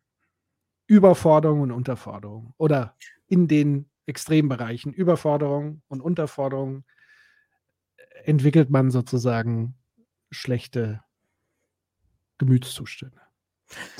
Überforderung 0.89 1.61
und 1.61 1.71
Unterforderung 1.71 2.55
oder 2.59 2.97
in 3.29 3.47
den 3.47 3.89
Extrembereichen 4.07 4.93
Überforderung 4.93 5.83
und 5.87 6.01
Unterforderung 6.01 6.85
entwickelt 8.25 8.69
man 8.69 8.91
sozusagen 8.91 9.77
schlechte 10.33 11.01
Gemütszustände. 12.41 13.21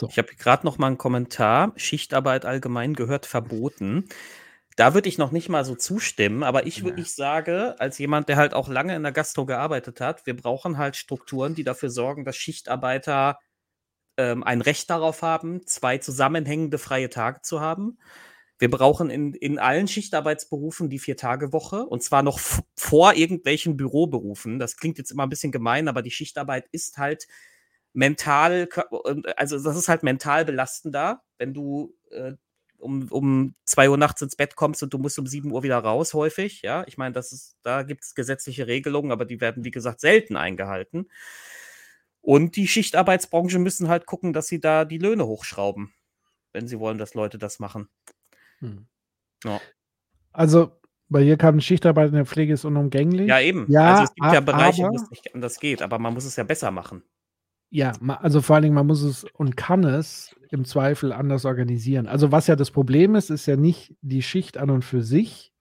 Ich 0.09 0.19
habe 0.19 0.35
gerade 0.35 0.67
noch 0.67 0.79
mal 0.79 0.89
einen 0.89 0.99
Kommentar. 0.99 1.73
Schichtarbeit 1.77 2.45
allgemein 2.45 2.95
gehört 2.95 3.27
verboten. 3.27 4.09
Da 4.77 4.95
würde 4.95 5.09
ich 5.09 5.19
noch 5.19 5.31
nicht 5.31 5.49
mal 5.49 5.65
so 5.65 5.75
zustimmen, 5.75 6.43
aber 6.43 6.67
ich 6.67 6.85
wirklich 6.85 7.13
sage, 7.15 7.77
als 7.79 7.99
jemand, 7.99 8.29
der 8.29 8.37
halt 8.37 8.55
auch 8.55 8.69
lange 8.69 8.97
in 8.97 9.03
der 9.03 9.13
Gastro 9.13 9.45
gearbeitet 9.45 10.01
hat, 10.01 10.27
wir 10.27 10.35
brauchen 10.35 10.79
halt 10.79 10.97
Strukturen, 10.97 11.55
die 11.55 11.65
dafür 11.65 11.91
sorgen, 11.91 12.25
dass 12.25 12.37
Schichtarbeiter 12.37 13.39
ähm, 14.17 14.43
ein 14.43 14.63
Recht 14.63 14.89
darauf 14.89 15.23
haben, 15.23 15.67
zwei 15.67 15.99
zusammenhängende 15.99 16.79
freie 16.79 17.11
Tage 17.11 17.43
zu 17.43 17.61
haben. 17.61 17.99
Wir 18.59 18.71
brauchen 18.71 19.11
in, 19.11 19.35
in 19.35 19.59
allen 19.59 19.87
Schichtarbeitsberufen 19.87 20.89
die 20.89 20.99
Vier-Tage-Woche 20.99 21.85
und 21.85 22.03
zwar 22.03 22.23
noch 22.23 22.41
vor 22.75 23.15
irgendwelchen 23.15 23.77
Büroberufen. 23.77 24.59
Das 24.59 24.77
klingt 24.77 24.99
jetzt 24.99 25.11
immer 25.11 25.25
ein 25.25 25.31
bisschen 25.31 25.53
gemein, 25.53 25.89
aber 25.89 26.03
die 26.03 26.11
Schichtarbeit 26.11 26.69
ist 26.73 26.97
halt 26.97 27.27
mental, 27.93 28.69
und- 28.91 29.39
also 29.39 29.63
das 29.63 29.77
ist 29.77 29.89
halt 29.89 30.03
mental 30.03 30.45
belastender, 30.45 31.23
wenn 31.39 31.55
du 31.55 31.95
äh, 32.11 32.35
um, 32.79 33.09
um 33.11 33.55
2 33.65 33.91
Uhr 33.91 33.99
nachts 33.99 34.23
ins 34.23 34.37
Bett 34.37 34.57
kommst 34.57 34.83
und 34.83 34.93
du 34.95 34.99
musst 34.99 35.19
um 35.19 35.27
7 35.27 35.53
Uhr 35.53 35.63
wieder 35.63 35.79
raus, 35.79 36.15
häufig. 36.15 36.63
Ja, 36.63 36.85
ich 36.87 36.97
meine, 36.97 37.13
das 37.13 37.31
ist, 37.33 37.57
da 37.63 37.83
gibt 37.83 38.05
es 38.05 38.15
gesetzliche 38.15 38.67
Regelungen, 38.67 39.13
aber 39.13 39.25
die 39.27 39.41
werden, 39.41 39.65
wie 39.65 39.71
gesagt, 39.71 40.01
selten 40.01 40.37
eingehalten. 40.37 41.09
Und 42.23 42.57
die 42.57 42.69
Schichtarbeitsbranche 42.69 43.59
müssen 43.59 43.89
halt 43.89 44.07
gucken, 44.07 44.33
dass 44.33 44.47
sie 44.47 44.61
da 44.61 44.85
die 44.85 44.99
Löhne 44.99 45.27
hochschrauben, 45.27 45.93
wenn 46.53 46.67
sie 46.69 46.79
wollen, 46.79 46.99
dass 46.99 47.15
Leute 47.15 47.39
das 47.39 47.59
machen. 47.59 47.89
Hm. 48.59 48.87
Ja. 49.45 49.61
Also, 50.33 50.73
bei 51.09 51.23
hier 51.23 51.37
kam 51.37 51.61
Schichtarbeit 51.61 52.09
in 52.11 52.15
der 52.15 52.27
Pflege 52.27 52.53
ist 52.55 52.65
unumgänglich. 52.65 53.27
Ja, 53.29 53.41
eben. 53.41 53.67
Ja, 53.71 53.91
also 53.91 54.05
es 54.05 54.15
gibt 54.15 54.33
ja 54.33 54.41
Bereiche, 54.41 54.83
wo 54.85 54.95
es 54.97 55.11
nicht 55.11 55.35
anders 55.35 55.59
geht, 55.61 55.83
aber 55.83 55.99
man 55.99 56.15
muss 56.15 56.25
es 56.25 56.37
ja 56.37 56.45
besser 56.45 56.71
machen. 56.71 57.03
Ja, 57.73 57.93
also 58.21 58.41
vor 58.43 58.57
allen 58.57 58.65
Dingen, 58.65 58.75
man 58.75 58.87
muss 58.89 59.03
es 59.03 59.25
und 59.35 59.57
kann 59.57 59.85
es 59.85 60.35
im 60.51 60.65
Zweifel 60.65 61.13
anders 61.13 61.45
organisieren. 61.45 62.09
Also 62.09 62.33
was 62.33 62.49
ja 62.49 62.57
das 62.57 62.73
Problem 62.73 63.15
ist, 63.15 63.31
ist 63.31 63.47
ja 63.47 63.57
nicht 63.57 63.95
die 64.03 64.23
Schicht 64.23 64.59
an 64.59 64.71
und 64.71 64.85
für 64.85 65.03
sich, 65.05 65.53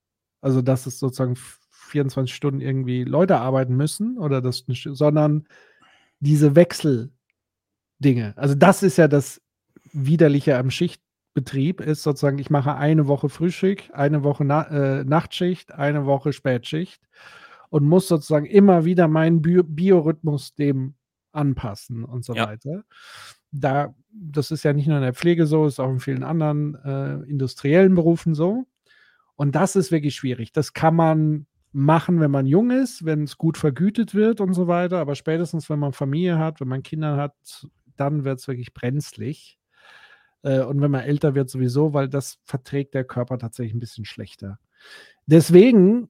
also 0.42 0.62
dass 0.64 0.88
es 0.88 0.98
sozusagen 1.00 1.34
f- 1.34 1.60
24 1.70 2.34
Stunden 2.36 2.62
irgendwie 2.62 3.04
Leute 3.04 3.38
arbeiten 3.38 3.76
müssen 3.76 4.18
oder 4.18 4.42
das, 4.42 4.64
sondern 4.68 5.48
diese 6.20 6.56
Wechseldinge. 6.56 7.12
Also 8.36 8.56
das 8.56 8.84
ist 8.84 8.98
ja 8.98 9.08
das 9.08 9.42
Widerliche 9.92 10.58
am 10.58 10.70
Schichtbetrieb, 10.72 11.82
ist 11.82 12.04
sozusagen, 12.04 12.40
ich 12.40 12.50
mache 12.50 12.76
eine 12.76 13.08
Woche 13.08 13.30
Frühschicht, 13.30 13.94
eine 13.94 14.24
Woche 14.24 14.46
Na 14.46 14.64
äh, 15.00 15.04
Nachtschicht, 15.04 15.74
eine 15.74 16.06
Woche 16.06 16.34
Spätschicht 16.34 17.02
und 17.70 17.86
muss 17.86 18.08
sozusagen 18.08 18.46
immer 18.46 18.86
wieder 18.86 19.08
meinen 19.08 19.42
Bio 19.42 19.64
Biorhythmus 19.64 20.56
dem 20.56 20.96
anpassen 21.40 22.04
und 22.04 22.24
so 22.26 22.36
Ja. 22.36 22.48
weiter. 22.48 22.84
Da, 23.52 23.96
das 24.12 24.52
ist 24.52 24.64
ja 24.64 24.74
nicht 24.74 24.88
nur 24.88 24.98
in 24.98 25.04
der 25.04 25.14
Pflege 25.16 25.48
so, 25.48 25.66
ist 25.66 25.80
auch 25.80 25.90
in 25.90 26.00
vielen 26.00 26.24
anderen 26.24 26.76
äh, 26.76 27.16
industriellen 27.30 27.96
Berufen 27.96 28.36
so. 28.36 28.66
Und 29.36 29.56
das 29.56 29.76
ist 29.76 29.92
wirklich 29.92 30.16
schwierig. 30.16 30.52
Das 30.52 30.74
kann 30.74 30.96
man 30.96 31.48
machen, 31.72 32.20
wenn 32.20 32.32
man 32.32 32.46
jung 32.46 32.72
ist, 32.72 33.06
wenn 33.06 33.24
es 33.24 33.38
gut 33.38 33.58
vergütet 33.58 34.14
wird 34.14 34.42
und 34.42 34.54
so 34.54 34.68
weiter. 34.68 35.00
Aber 35.00 35.16
spätestens, 35.16 35.70
wenn 35.70 35.80
man 35.80 35.94
Familie 35.94 36.38
hat, 36.38 36.60
wenn 36.62 36.68
man 36.68 36.84
Kinder 36.84 37.16
hat, 37.18 37.34
dann 37.96 38.24
wird 38.26 38.40
es 38.40 38.48
wirklich 38.48 38.74
brenzlig. 38.74 39.58
Äh, 40.44 40.62
und 40.62 40.82
wenn 40.82 40.92
man 40.92 41.02
älter 41.02 41.36
wird, 41.36 41.50
sowieso, 41.50 41.94
weil 41.94 42.08
das 42.10 42.40
verträgt 42.44 42.94
der 42.94 43.04
Körper 43.04 43.38
tatsächlich 43.38 43.74
ein 43.76 43.80
bisschen 43.80 44.06
schlechter. 44.06 44.60
Deswegen, 45.26 46.10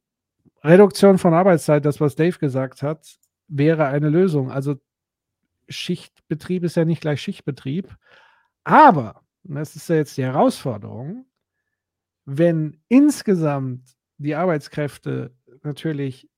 Reduktion 0.64 1.18
von 1.18 1.34
Arbeitszeit, 1.34 1.86
das, 1.86 2.00
was 2.02 2.16
Dave 2.16 2.38
gesagt 2.38 2.82
hat, 2.84 3.08
wäre 3.48 3.88
eine 3.88 4.10
Lösung. 4.10 4.52
Also 4.52 4.76
Schichtbetrieb 5.70 6.64
ist 6.64 6.76
ja 6.76 6.86
nicht 6.86 7.02
gleich 7.02 7.22
Schichtbetrieb. 7.22 7.96
Aber, 8.64 9.24
und 9.44 9.56
das 9.56 9.76
ist 9.76 9.90
ja 9.90 9.96
jetzt 9.96 10.18
die 10.18 10.24
Herausforderung, 10.24 11.26
wenn 12.26 12.82
insgesamt 12.90 13.96
die 14.18 14.36
Arbeitskräfte 14.36 15.34
natürlich 15.64 16.30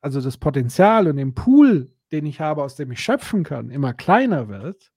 also 0.00 0.20
das 0.20 0.36
Potenzial 0.36 1.08
und 1.08 1.16
den 1.16 1.34
Pool, 1.34 1.90
den 2.12 2.26
ich 2.26 2.40
habe, 2.40 2.62
aus 2.62 2.76
dem 2.76 2.92
ich 2.92 3.00
schöpfen 3.00 3.42
kann, 3.42 3.70
immer 3.70 3.94
kleiner 3.94 4.48
wird, 4.48 4.92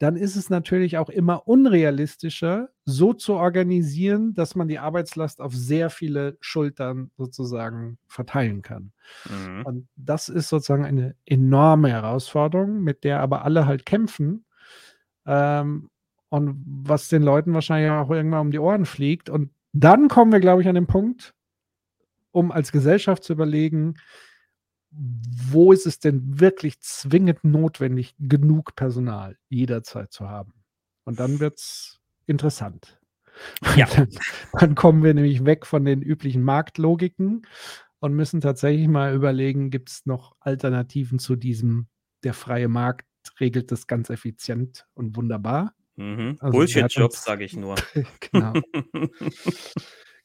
dann 0.00 0.16
ist 0.16 0.34
es 0.34 0.48
natürlich 0.48 0.96
auch 0.96 1.10
immer 1.10 1.46
unrealistischer, 1.46 2.70
so 2.86 3.12
zu 3.12 3.34
organisieren, 3.34 4.32
dass 4.32 4.54
man 4.54 4.66
die 4.66 4.78
Arbeitslast 4.78 5.42
auf 5.42 5.54
sehr 5.54 5.90
viele 5.90 6.38
Schultern 6.40 7.10
sozusagen 7.18 7.98
verteilen 8.08 8.62
kann. 8.62 8.92
Mhm. 9.28 9.66
Und 9.66 9.88
das 9.96 10.30
ist 10.30 10.48
sozusagen 10.48 10.86
eine 10.86 11.16
enorme 11.26 11.90
Herausforderung, 11.90 12.82
mit 12.82 13.04
der 13.04 13.20
aber 13.20 13.44
alle 13.44 13.66
halt 13.66 13.84
kämpfen. 13.84 14.46
Ähm, 15.26 15.90
und 16.30 16.64
was 16.64 17.10
den 17.10 17.22
Leuten 17.22 17.52
wahrscheinlich 17.52 17.90
auch 17.90 18.10
irgendwann 18.10 18.46
um 18.46 18.50
die 18.52 18.58
Ohren 18.58 18.86
fliegt. 18.86 19.28
Und 19.28 19.50
dann 19.74 20.08
kommen 20.08 20.32
wir, 20.32 20.40
glaube 20.40 20.62
ich, 20.62 20.68
an 20.68 20.76
den 20.76 20.86
Punkt, 20.86 21.34
um 22.30 22.52
als 22.52 22.72
Gesellschaft 22.72 23.22
zu 23.22 23.34
überlegen, 23.34 23.96
wo 24.90 25.72
ist 25.72 25.86
es 25.86 26.00
denn 26.00 26.40
wirklich 26.40 26.80
zwingend 26.80 27.44
notwendig, 27.44 28.14
genug 28.18 28.74
Personal 28.74 29.36
jederzeit 29.48 30.12
zu 30.12 30.28
haben? 30.28 30.54
Und 31.04 31.20
dann 31.20 31.40
wird 31.40 31.58
es 31.58 32.00
interessant. 32.26 32.98
Ja. 33.76 33.86
Dann, 33.86 34.08
dann 34.52 34.74
kommen 34.74 35.02
wir 35.02 35.14
nämlich 35.14 35.44
weg 35.44 35.66
von 35.66 35.84
den 35.84 36.02
üblichen 36.02 36.42
Marktlogiken 36.42 37.46
und 38.00 38.14
müssen 38.14 38.40
tatsächlich 38.40 38.88
mal 38.88 39.14
überlegen, 39.14 39.70
gibt 39.70 39.90
es 39.90 40.06
noch 40.06 40.34
Alternativen 40.40 41.18
zu 41.18 41.36
diesem, 41.36 41.86
der 42.24 42.34
freie 42.34 42.68
Markt 42.68 43.06
regelt 43.38 43.70
das 43.70 43.86
ganz 43.86 44.10
effizient 44.10 44.86
und 44.94 45.16
wunderbar. 45.16 45.74
Mhm. 45.96 46.36
Also, 46.40 46.58
Bullshit-Jobs, 46.58 47.24
sage 47.24 47.44
ich 47.44 47.56
nur. 47.56 47.76
genau. 48.32 48.54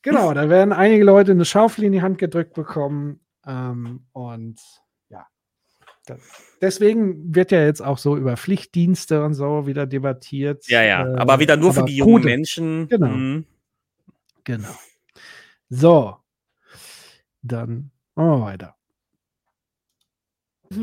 Genau, 0.02 0.34
da 0.34 0.50
werden 0.50 0.72
einige 0.72 1.04
Leute 1.04 1.32
eine 1.32 1.46
Schaufel 1.46 1.84
in 1.84 1.92
die 1.92 2.02
Hand 2.02 2.20
gedrückt 2.20 2.54
bekommen. 2.54 3.20
Ähm, 3.48 4.06
und 4.12 4.60
ja, 5.10 5.28
deswegen 6.62 7.34
wird 7.36 7.52
ja 7.52 7.64
jetzt 7.64 7.82
auch 7.82 7.98
so 7.98 8.18
über 8.18 8.38
Pflichtdienste 8.38 9.24
und 9.24 9.34
so 9.34 9.68
wieder 9.68 9.86
debattiert. 9.86 10.68
Ja, 10.68 10.82
ja, 10.84 11.06
Äh, 11.06 11.18
aber 11.18 11.40
wieder 11.40 11.58
nur 11.58 11.74
für 11.74 11.80
aber 11.82 11.88
die 11.88 11.98
jungen 11.98 12.14
gute. 12.14 12.28
Menschen. 12.28 12.88
Genau. 12.88 13.08
Mhm. 13.08 13.46
Genau. 14.44 14.76
So, 15.70 16.18
dann 17.42 17.92
machen 18.16 18.30
wir 18.30 18.42
weiter. 18.42 18.76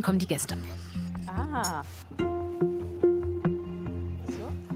Kommen 0.02 0.18
die 0.18 0.26
Gäste. 0.26 0.56
Ah. 1.26 1.82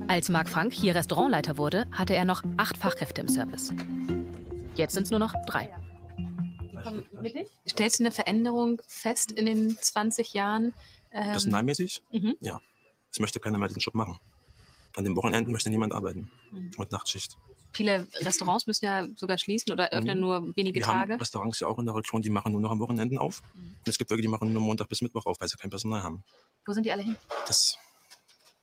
Als 0.09 0.29
Marc 0.29 0.49
Frank 0.49 0.73
hier 0.73 0.95
Restaurantleiter 0.95 1.59
wurde, 1.59 1.87
hatte 1.91 2.15
er 2.15 2.25
noch 2.25 2.43
acht 2.57 2.77
Fachkräfte 2.77 3.21
im 3.23 3.29
Service. 3.29 3.73
Jetzt 4.75 4.95
sind 4.95 5.05
es 5.05 5.11
nur 5.11 5.21
noch 5.21 5.35
drei. 5.47 5.69
Stellst 7.69 7.99
du 8.01 8.05
eine 8.05 8.11
Veränderung 8.13 8.81
fest 8.87 9.33
in 9.33 9.47
den 9.47 9.77
20 9.79 10.33
Jahren? 10.35 10.75
Ähm, 11.13 11.31
Personalmäßig? 11.31 12.03
Mhm. 12.13 12.37
Ja. 12.41 12.61
Es 13.13 13.21
möchte 13.21 13.41
keiner 13.41 13.59
mehr 13.59 13.69
den 13.69 13.79
Job 13.79 13.95
machen. 13.95 14.19
An 14.97 15.05
den 15.05 15.17
Wochenenden 15.17 15.53
möchte 15.53 15.71
niemand 15.71 15.93
arbeiten. 15.93 16.31
Mhm. 16.51 16.71
Mit 16.79 16.93
Nachtschicht. 16.93 17.37
Viele 17.73 18.07
Restaurants 18.21 18.67
müssen 18.67 18.87
ja 18.87 19.07
sogar 19.17 19.37
schließen 19.37 19.71
oder 19.73 19.91
öffnen 19.91 20.17
Mhm. 20.19 20.25
nur 20.25 20.57
wenige 20.57 20.81
Wir 20.81 20.87
Tage. 20.87 21.13
haben 21.13 21.21
Restaurants 21.21 21.61
ja 21.61 21.67
auch 21.67 21.79
in 21.79 21.85
der 21.87 21.95
Region, 21.95 22.23
die 22.23 22.31
machen 22.31 22.53
nur 22.53 22.61
noch 22.63 22.71
am 22.71 22.81
Wochenenden 22.81 23.19
auf. 23.19 23.43
Mhm. 23.55 23.77
Und 23.79 23.89
es 23.89 23.99
gibt 23.99 24.11
welche, 24.11 24.23
die 24.23 24.29
machen 24.29 24.53
nur 24.53 24.63
Montag 24.63 24.89
bis 24.89 25.03
Mittwoch 25.03 25.27
auf, 25.27 25.39
weil 25.41 25.49
sie 25.49 25.57
kein 25.59 25.71
Personal 25.71 26.03
haben. 26.03 26.25
Wo 26.65 26.73
sind 26.73 26.85
die 26.87 26.93
alle 26.93 27.03
hin? 27.03 27.17
Das 27.47 27.77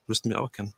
müssten 0.07 0.29
wir 0.29 0.41
auch 0.41 0.51
kennen. 0.51 0.73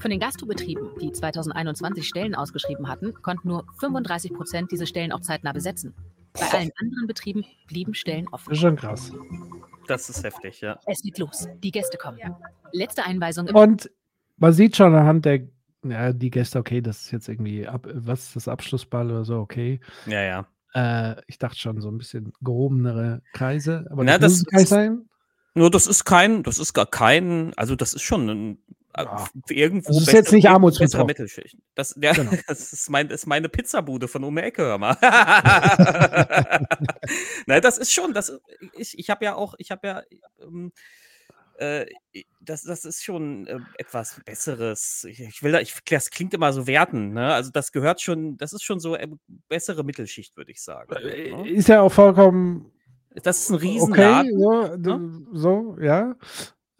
Von 0.00 0.10
den 0.10 0.18
Gastrobetrieben, 0.18 0.88
die 0.98 1.12
2021 1.12 2.08
Stellen 2.08 2.34
ausgeschrieben 2.34 2.88
hatten, 2.88 3.12
konnten 3.20 3.48
nur 3.48 3.66
35 3.80 4.32
Prozent 4.32 4.72
diese 4.72 4.86
Stellen 4.86 5.12
auch 5.12 5.20
zeitnah 5.20 5.52
besetzen. 5.52 5.94
Bei 6.32 6.58
allen 6.58 6.70
anderen 6.80 7.06
Betrieben 7.06 7.44
blieben 7.66 7.92
Stellen 7.92 8.26
offen. 8.28 8.48
Das 8.48 8.58
ist 8.58 8.62
schon 8.62 8.76
krass. 8.76 9.12
Das 9.86 10.08
ist 10.08 10.24
heftig, 10.24 10.62
ja. 10.62 10.78
Es 10.86 11.02
geht 11.02 11.18
los. 11.18 11.48
Die 11.62 11.70
Gäste 11.70 11.98
kommen. 11.98 12.18
Letzte 12.72 13.04
Einweisung 13.04 13.46
im 13.48 13.54
Und 13.54 13.90
man 14.38 14.54
sieht 14.54 14.76
schon 14.76 14.94
anhand 14.94 15.26
der, 15.26 15.42
ja, 15.82 16.14
die 16.14 16.30
Gäste, 16.30 16.58
okay, 16.58 16.80
das 16.80 17.02
ist 17.02 17.10
jetzt 17.10 17.28
irgendwie, 17.28 17.66
ab, 17.66 17.86
was 17.92 18.28
ist 18.28 18.36
das 18.36 18.48
Abschlussball 18.48 19.10
oder 19.10 19.26
so, 19.26 19.38
okay. 19.38 19.80
Ja, 20.06 20.22
ja. 20.22 20.46
Äh, 20.72 21.20
ich 21.26 21.38
dachte 21.38 21.58
schon, 21.58 21.78
so 21.82 21.90
ein 21.90 21.98
bisschen 21.98 22.32
gehobenere 22.40 23.20
Kreise, 23.34 23.86
aber 23.90 24.04
Na, 24.04 24.16
das, 24.16 24.44
das 24.44 24.52
muss 24.52 24.68
sein. 24.70 25.08
Nur 25.54 25.70
das 25.70 25.86
ist 25.86 26.04
kein, 26.04 26.42
das 26.42 26.58
ist 26.58 26.72
gar 26.72 26.86
kein, 26.86 27.52
also 27.56 27.76
das 27.76 27.92
ist 27.92 28.02
schon 28.02 28.30
ein, 28.30 28.58
äh, 28.94 29.06
irgendwo. 29.48 29.92
Das 29.92 30.02
ist 30.02 30.12
jetzt 30.12 30.32
nicht 30.32 30.48
armutsbetroffen. 30.48 31.06
Mittelschicht. 31.06 31.56
Das, 31.74 31.94
ja, 32.00 32.12
Genau. 32.12 32.30
das 32.48 32.72
ist, 32.72 32.90
mein, 32.90 33.08
ist 33.10 33.26
meine 33.26 33.48
Pizzabude 33.48 34.08
von 34.08 34.24
um 34.24 34.34
die 34.36 34.42
Ecke, 34.42 34.62
hör 34.62 34.78
mal. 34.78 34.96
Nein, 37.46 37.62
das 37.62 37.78
ist 37.78 37.92
schon, 37.92 38.14
das, 38.14 38.32
ich, 38.76 38.98
ich 38.98 39.10
habe 39.10 39.24
ja 39.24 39.34
auch, 39.34 39.54
ich 39.58 39.70
habe 39.70 39.86
ja, 39.86 40.02
ähm, 40.42 40.72
äh, 41.58 41.86
das, 42.40 42.62
das 42.62 42.84
ist 42.84 43.04
schon 43.04 43.46
äh, 43.46 43.58
etwas 43.78 44.20
Besseres. 44.24 45.04
Ich, 45.08 45.20
ich 45.20 45.42
will 45.42 45.52
da, 45.52 45.60
ich, 45.60 45.74
das 45.88 46.10
klingt 46.10 46.32
immer 46.34 46.52
so 46.52 46.66
werten, 46.66 47.12
ne? 47.12 47.34
Also 47.34 47.50
das 47.50 47.70
gehört 47.72 48.00
schon, 48.00 48.36
das 48.38 48.52
ist 48.52 48.62
schon 48.64 48.80
so 48.80 48.96
äh, 48.96 49.08
bessere 49.48 49.84
Mittelschicht, 49.84 50.36
würde 50.36 50.52
ich 50.52 50.62
sagen. 50.62 50.90
ne? 50.92 51.48
Ist 51.50 51.68
ja 51.68 51.82
auch 51.82 51.92
vollkommen 51.92 52.72
Das 53.22 53.40
ist 53.40 53.50
ein 53.50 53.56
okay, 53.56 53.66
Riesenladen. 53.68 54.38
so, 54.40 54.76
d- 54.76 55.26
so 55.38 55.76
ja. 55.80 56.14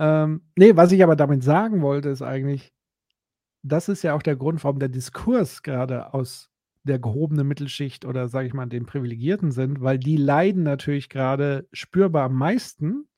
Ähm, 0.01 0.41
nee, 0.57 0.75
was 0.75 0.93
ich 0.93 1.03
aber 1.05 1.15
damit 1.15 1.45
sagen 1.45 1.83
wollte, 1.83 2.09
ist 2.09 2.23
eigentlich, 2.23 2.73
das 3.63 3.91
ist 3.91 4.03
ja 4.03 4.15
auch 4.15 4.23
der 4.23 4.35
Grund, 4.35 4.65
warum 4.65 4.79
der 4.79 4.89
Diskurs 4.89 5.63
gerade 5.63 6.15
aus 6.15 6.49
der 6.85 6.99
gehobenen 6.99 7.47
Mittelschicht 7.47 8.07
oder 8.07 8.29
sage 8.29 8.49
ich 8.49 8.55
mal 8.55 8.65
den 8.65 8.87
Privilegierten 8.87 9.53
sind, 9.53 9.83
weil 9.83 9.99
die 9.99 10.17
leiden 10.17 10.63
natürlich 10.63 11.11
gerade 11.11 11.69
spürbar 11.73 12.25
am 12.25 12.35
meisten, 12.35 13.09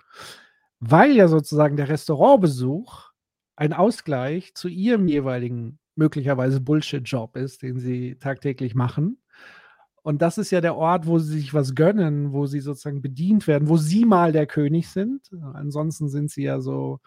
weil 0.80 1.12
ja 1.12 1.28
sozusagen 1.28 1.76
der 1.76 1.89
Restaurantbesuch 1.89 3.12
ein 3.55 3.72
Ausgleich 3.72 4.53
zu 4.55 4.66
ihrem 4.66 5.07
jeweiligen 5.07 5.78
möglicherweise 5.95 6.61
Bullshit-Job 6.61 7.37
ist, 7.37 7.62
den 7.62 7.78
sie 7.78 8.16
tagtäglich 8.16 8.74
machen. 8.74 9.22
Und 10.03 10.21
das 10.21 10.37
ist 10.37 10.51
ja 10.51 10.61
der 10.61 10.77
Ort, 10.77 11.07
wo 11.07 11.19
sie 11.19 11.39
sich 11.39 11.55
was 11.55 11.75
gönnen, 11.75 12.33
wo 12.33 12.47
sie 12.47 12.61
sozusagen 12.61 13.03
bedient 13.03 13.47
werden, 13.47 13.69
wo 13.69 13.77
sie 13.77 14.05
mal 14.05 14.33
der 14.33 14.47
König 14.47 14.89
sind. 14.89 15.31
Ansonsten 15.55 16.09
sind 16.09 16.31
sie 16.31 16.43
ja 16.43 16.61
so, 16.61 17.01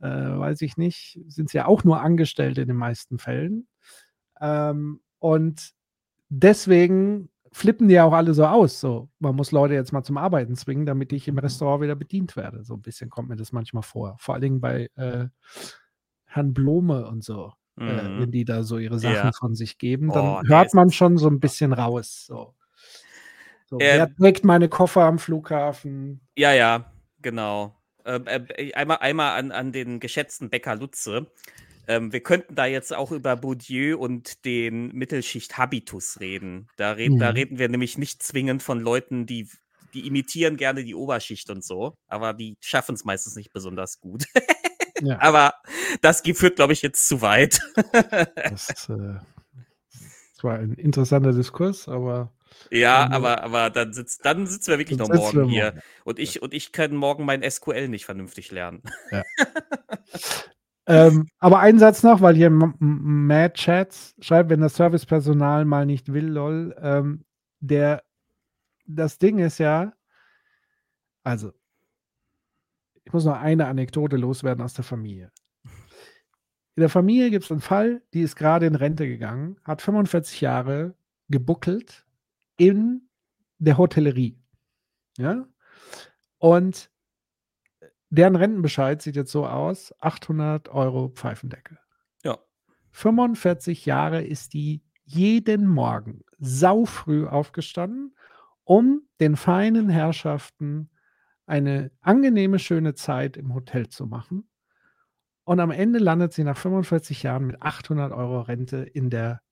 äh, 0.00 0.08
weiß 0.08 0.62
ich 0.62 0.76
nicht, 0.76 1.20
sind 1.28 1.50
sie 1.50 1.58
ja 1.58 1.66
auch 1.66 1.84
nur 1.84 2.00
Angestellte 2.00 2.62
in 2.62 2.68
den 2.68 2.78
meisten 2.78 3.18
Fällen. 3.18 3.68
Ähm, 4.40 5.00
und 5.18 5.72
deswegen 6.30 7.28
flippen 7.52 7.88
die 7.88 7.94
ja 7.94 8.04
auch 8.04 8.12
alle 8.12 8.34
so 8.34 8.46
aus. 8.46 8.80
So, 8.80 9.10
man 9.20 9.36
muss 9.36 9.52
Leute 9.52 9.74
jetzt 9.74 9.92
mal 9.92 10.02
zum 10.02 10.16
Arbeiten 10.16 10.56
zwingen, 10.56 10.86
damit 10.86 11.12
ich 11.12 11.28
im 11.28 11.38
Restaurant 11.38 11.82
wieder 11.82 11.94
bedient 11.94 12.36
werde. 12.36 12.64
So 12.64 12.74
ein 12.74 12.82
bisschen 12.82 13.10
kommt 13.10 13.28
mir 13.28 13.36
das 13.36 13.52
manchmal 13.52 13.84
vor. 13.84 14.16
Vor 14.18 14.34
allen 14.34 14.42
Dingen 14.42 14.60
bei 14.60 14.90
äh, 14.96 15.26
Herrn 16.24 16.52
Blome 16.52 17.06
und 17.06 17.22
so. 17.22 17.52
Äh, 17.84 18.10
Mhm. 18.12 18.14
wenn 18.14 18.30
die 18.32 18.44
da 18.44 18.62
so 18.62 18.78
ihre 18.78 18.98
Sachen 18.98 19.32
Ja. 19.32 19.32
von 19.32 19.54
sich 19.54 19.78
geben, 19.78 20.12
dann 20.12 20.36
Oh, 20.36 20.42
hört 20.46 20.74
man 20.74 20.90
schon 20.92 21.18
so 21.18 21.28
ein 21.28 21.40
bisschen 21.40 21.72
raus. 21.72 22.24
So. 22.26 22.54
So, 23.66 23.80
Ähm, 23.80 23.90
wer 23.90 24.08
trägt 24.14 24.44
meine 24.44 24.68
Koffer 24.70 25.02
am 25.02 25.18
Flughafen? 25.18 26.20
Ja, 26.36 26.52
ja, 26.52 26.92
genau. 27.22 27.80
Ähm, 28.04 28.26
äh, 28.26 28.72
einmal 28.74 28.98
einmal 28.98 29.38
an, 29.38 29.52
an 29.52 29.72
den 29.72 30.00
geschätzten 30.00 30.50
Bäcker 30.50 30.74
Lutze. 30.76 31.30
Ähm, 31.86 32.12
wir 32.12 32.22
könnten 32.22 32.54
da 32.54 32.66
jetzt 32.66 32.92
auch 32.94 33.12
über 33.12 33.36
Bourdieu 33.36 33.96
und 33.98 34.44
den 34.44 34.88
Mittelschicht-Habitus 34.92 36.20
reden. 36.20 36.70
Da, 36.76 36.92
reden 36.92 37.18
da 37.18 37.30
Mhm. 37.30 37.34
reden 37.34 37.58
wir 37.58 37.68
nämlich 37.68 37.98
nicht 37.98 38.22
zwingend 38.22 38.62
von 38.62 38.80
Leuten, 38.80 39.26
die, 39.26 39.48
die 39.94 40.06
imitieren 40.06 40.56
gerne 40.56 40.84
die 40.84 40.94
Oberschicht 40.94 41.50
und 41.50 41.64
so, 41.64 41.94
aber 42.08 42.32
die 42.34 42.56
schaffen 42.60 42.94
es 42.94 43.04
meistens 43.04 43.36
nicht 43.36 43.52
besonders 43.52 44.00
gut. 44.00 44.24
Ja. 45.00 45.20
Aber 45.20 45.54
das 46.02 46.22
führt, 46.22 46.56
glaube 46.56 46.72
ich, 46.72 46.82
jetzt 46.82 47.06
zu 47.08 47.22
weit. 47.22 47.60
Das, 48.50 48.88
äh, 48.88 49.18
das 50.34 50.44
war 50.44 50.58
ein 50.58 50.74
interessanter 50.74 51.32
Diskurs, 51.32 51.88
aber. 51.88 52.32
Ja, 52.70 53.06
Ähm, 53.06 53.12
aber, 53.12 53.42
aber 53.42 53.70
dann, 53.70 53.92
sitzt, 53.92 54.24
dann 54.24 54.46
sitzen 54.46 54.70
wir 54.70 54.78
wirklich 54.78 54.98
noch 54.98 55.08
morgen 55.08 55.38
wir 55.38 55.48
hier. 55.48 55.64
morgen, 55.64 55.80
Und 56.04 56.18
ich, 56.18 56.42
und 56.42 56.54
ich 56.54 56.72
kann 56.72 56.94
morgen 56.94 57.24
mein 57.24 57.48
SQL 57.48 57.88
nicht 57.88 58.04
vernünftig 58.04 58.50
lernen. 58.50 58.82
Ja. 59.10 59.22
Ähm, 60.86 61.28
aber 61.38 61.60
ein 61.60 61.78
Satz 61.78 62.02
noch, 62.02 62.20
weil 62.20 62.36
hier 62.36 62.50
Mad 62.50 63.54
Chats 63.54 64.14
schreibt, 64.20 64.50
wenn 64.50 64.60
das 64.60 64.76
Servicepersonal 64.76 65.64
mal 65.64 65.86
nicht 65.86 66.12
will, 66.12 66.26
lol. 66.26 66.76
Ähm, 66.78 67.24
der, 67.60 68.02
das 68.86 69.18
Ding 69.18 69.38
ist 69.38 69.58
ja, 69.58 69.94
also, 71.22 71.52
ich 73.04 73.12
muss 73.12 73.24
noch 73.24 73.36
eine 73.36 73.66
Anekdote 73.66 74.16
loswerden 74.16 74.64
aus 74.64 74.74
der 74.74 74.84
Familie. 74.84 75.30
In 76.76 76.80
der 76.80 76.88
Familie 76.88 77.30
gibt 77.30 77.44
es 77.44 77.50
einen 77.52 77.60
Fall, 77.60 78.02
die 78.14 78.22
ist 78.22 78.34
gerade 78.34 78.66
in 78.66 78.74
Rente 78.74 79.06
gegangen, 79.06 79.56
hat 79.62 79.80
45 79.80 80.40
Jahre 80.40 80.94
gebuckelt 81.28 82.04
in 82.56 83.08
der 83.58 83.78
Hotellerie. 83.78 84.40
Ja? 85.18 85.46
Und 86.38 86.90
deren 88.10 88.36
Rentenbescheid 88.36 89.00
sieht 89.02 89.16
jetzt 89.16 89.30
so 89.30 89.46
aus: 89.46 89.94
800 90.00 90.68
Euro 90.68 91.10
Pfeifendeckel. 91.10 91.78
Ja. 92.24 92.38
45 92.90 93.86
Jahre 93.86 94.22
ist 94.24 94.52
die 94.52 94.82
jeden 95.04 95.68
Morgen 95.68 96.24
saufrüh 96.38 97.26
aufgestanden, 97.26 98.16
um 98.64 99.02
den 99.20 99.36
feinen 99.36 99.88
Herrschaften 99.88 100.90
eine 101.46 101.90
angenehme, 102.00 102.58
schöne 102.58 102.94
Zeit 102.94 103.36
im 103.36 103.54
Hotel 103.54 103.88
zu 103.88 104.06
machen. 104.06 104.48
Und 105.44 105.60
am 105.60 105.70
Ende 105.70 105.98
landet 105.98 106.32
sie 106.32 106.44
nach 106.44 106.56
45 106.56 107.22
Jahren 107.22 107.46
mit 107.46 107.60
800 107.62 108.12
Euro 108.12 108.40
Rente 108.40 108.78
in 108.78 109.10
der, 109.10 109.42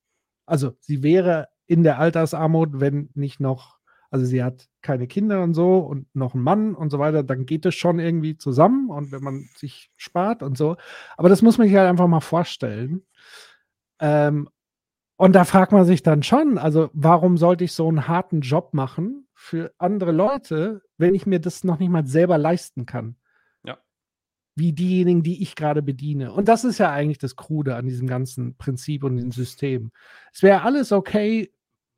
also 0.46 0.72
sie 0.80 1.02
wäre 1.02 1.48
in 1.66 1.82
der 1.82 1.98
Altersarmut, 1.98 2.80
wenn 2.80 3.10
nicht 3.14 3.40
noch, 3.40 3.78
also 4.10 4.24
sie 4.24 4.42
hat 4.42 4.68
keine 4.80 5.06
Kinder 5.06 5.42
und 5.42 5.54
so 5.54 5.78
und 5.78 6.06
noch 6.14 6.34
einen 6.34 6.42
Mann 6.42 6.74
und 6.74 6.90
so 6.90 6.98
weiter, 6.98 7.22
dann 7.22 7.46
geht 7.46 7.66
es 7.66 7.74
schon 7.74 7.98
irgendwie 7.98 8.36
zusammen 8.36 8.90
und 8.90 9.12
wenn 9.12 9.22
man 9.22 9.48
sich 9.56 9.90
spart 9.96 10.42
und 10.42 10.56
so. 10.56 10.76
Aber 11.16 11.28
das 11.28 11.42
muss 11.42 11.58
man 11.58 11.66
sich 11.68 11.76
halt 11.76 11.88
einfach 11.88 12.08
mal 12.08 12.20
vorstellen. 12.20 13.04
Ähm, 14.00 14.48
und 15.16 15.34
da 15.34 15.44
fragt 15.44 15.72
man 15.72 15.84
sich 15.84 16.02
dann 16.02 16.22
schon, 16.22 16.58
also 16.58 16.90
warum 16.94 17.36
sollte 17.36 17.64
ich 17.64 17.72
so 17.72 17.86
einen 17.88 18.08
harten 18.08 18.40
Job 18.40 18.74
machen 18.74 19.21
für 19.34 19.72
andere 19.78 20.12
Leute, 20.12 20.82
wenn 20.98 21.14
ich 21.14 21.26
mir 21.26 21.40
das 21.40 21.64
noch 21.64 21.78
nicht 21.78 21.90
mal 21.90 22.06
selber 22.06 22.38
leisten 22.38 22.86
kann? 22.86 23.16
Ja. 23.64 23.78
Wie 24.54 24.72
diejenigen, 24.72 25.22
die 25.22 25.42
ich 25.42 25.54
gerade 25.54 25.82
bediene. 25.82 26.32
Und 26.32 26.48
das 26.48 26.64
ist 26.64 26.78
ja 26.78 26.90
eigentlich 26.90 27.18
das 27.18 27.36
Krude 27.36 27.76
an 27.76 27.86
diesem 27.86 28.06
ganzen 28.06 28.56
Prinzip 28.56 29.04
und 29.04 29.16
dem 29.16 29.32
System. 29.32 29.92
Es 30.32 30.42
wäre 30.42 30.62
alles 30.62 30.92
okay, 30.92 31.52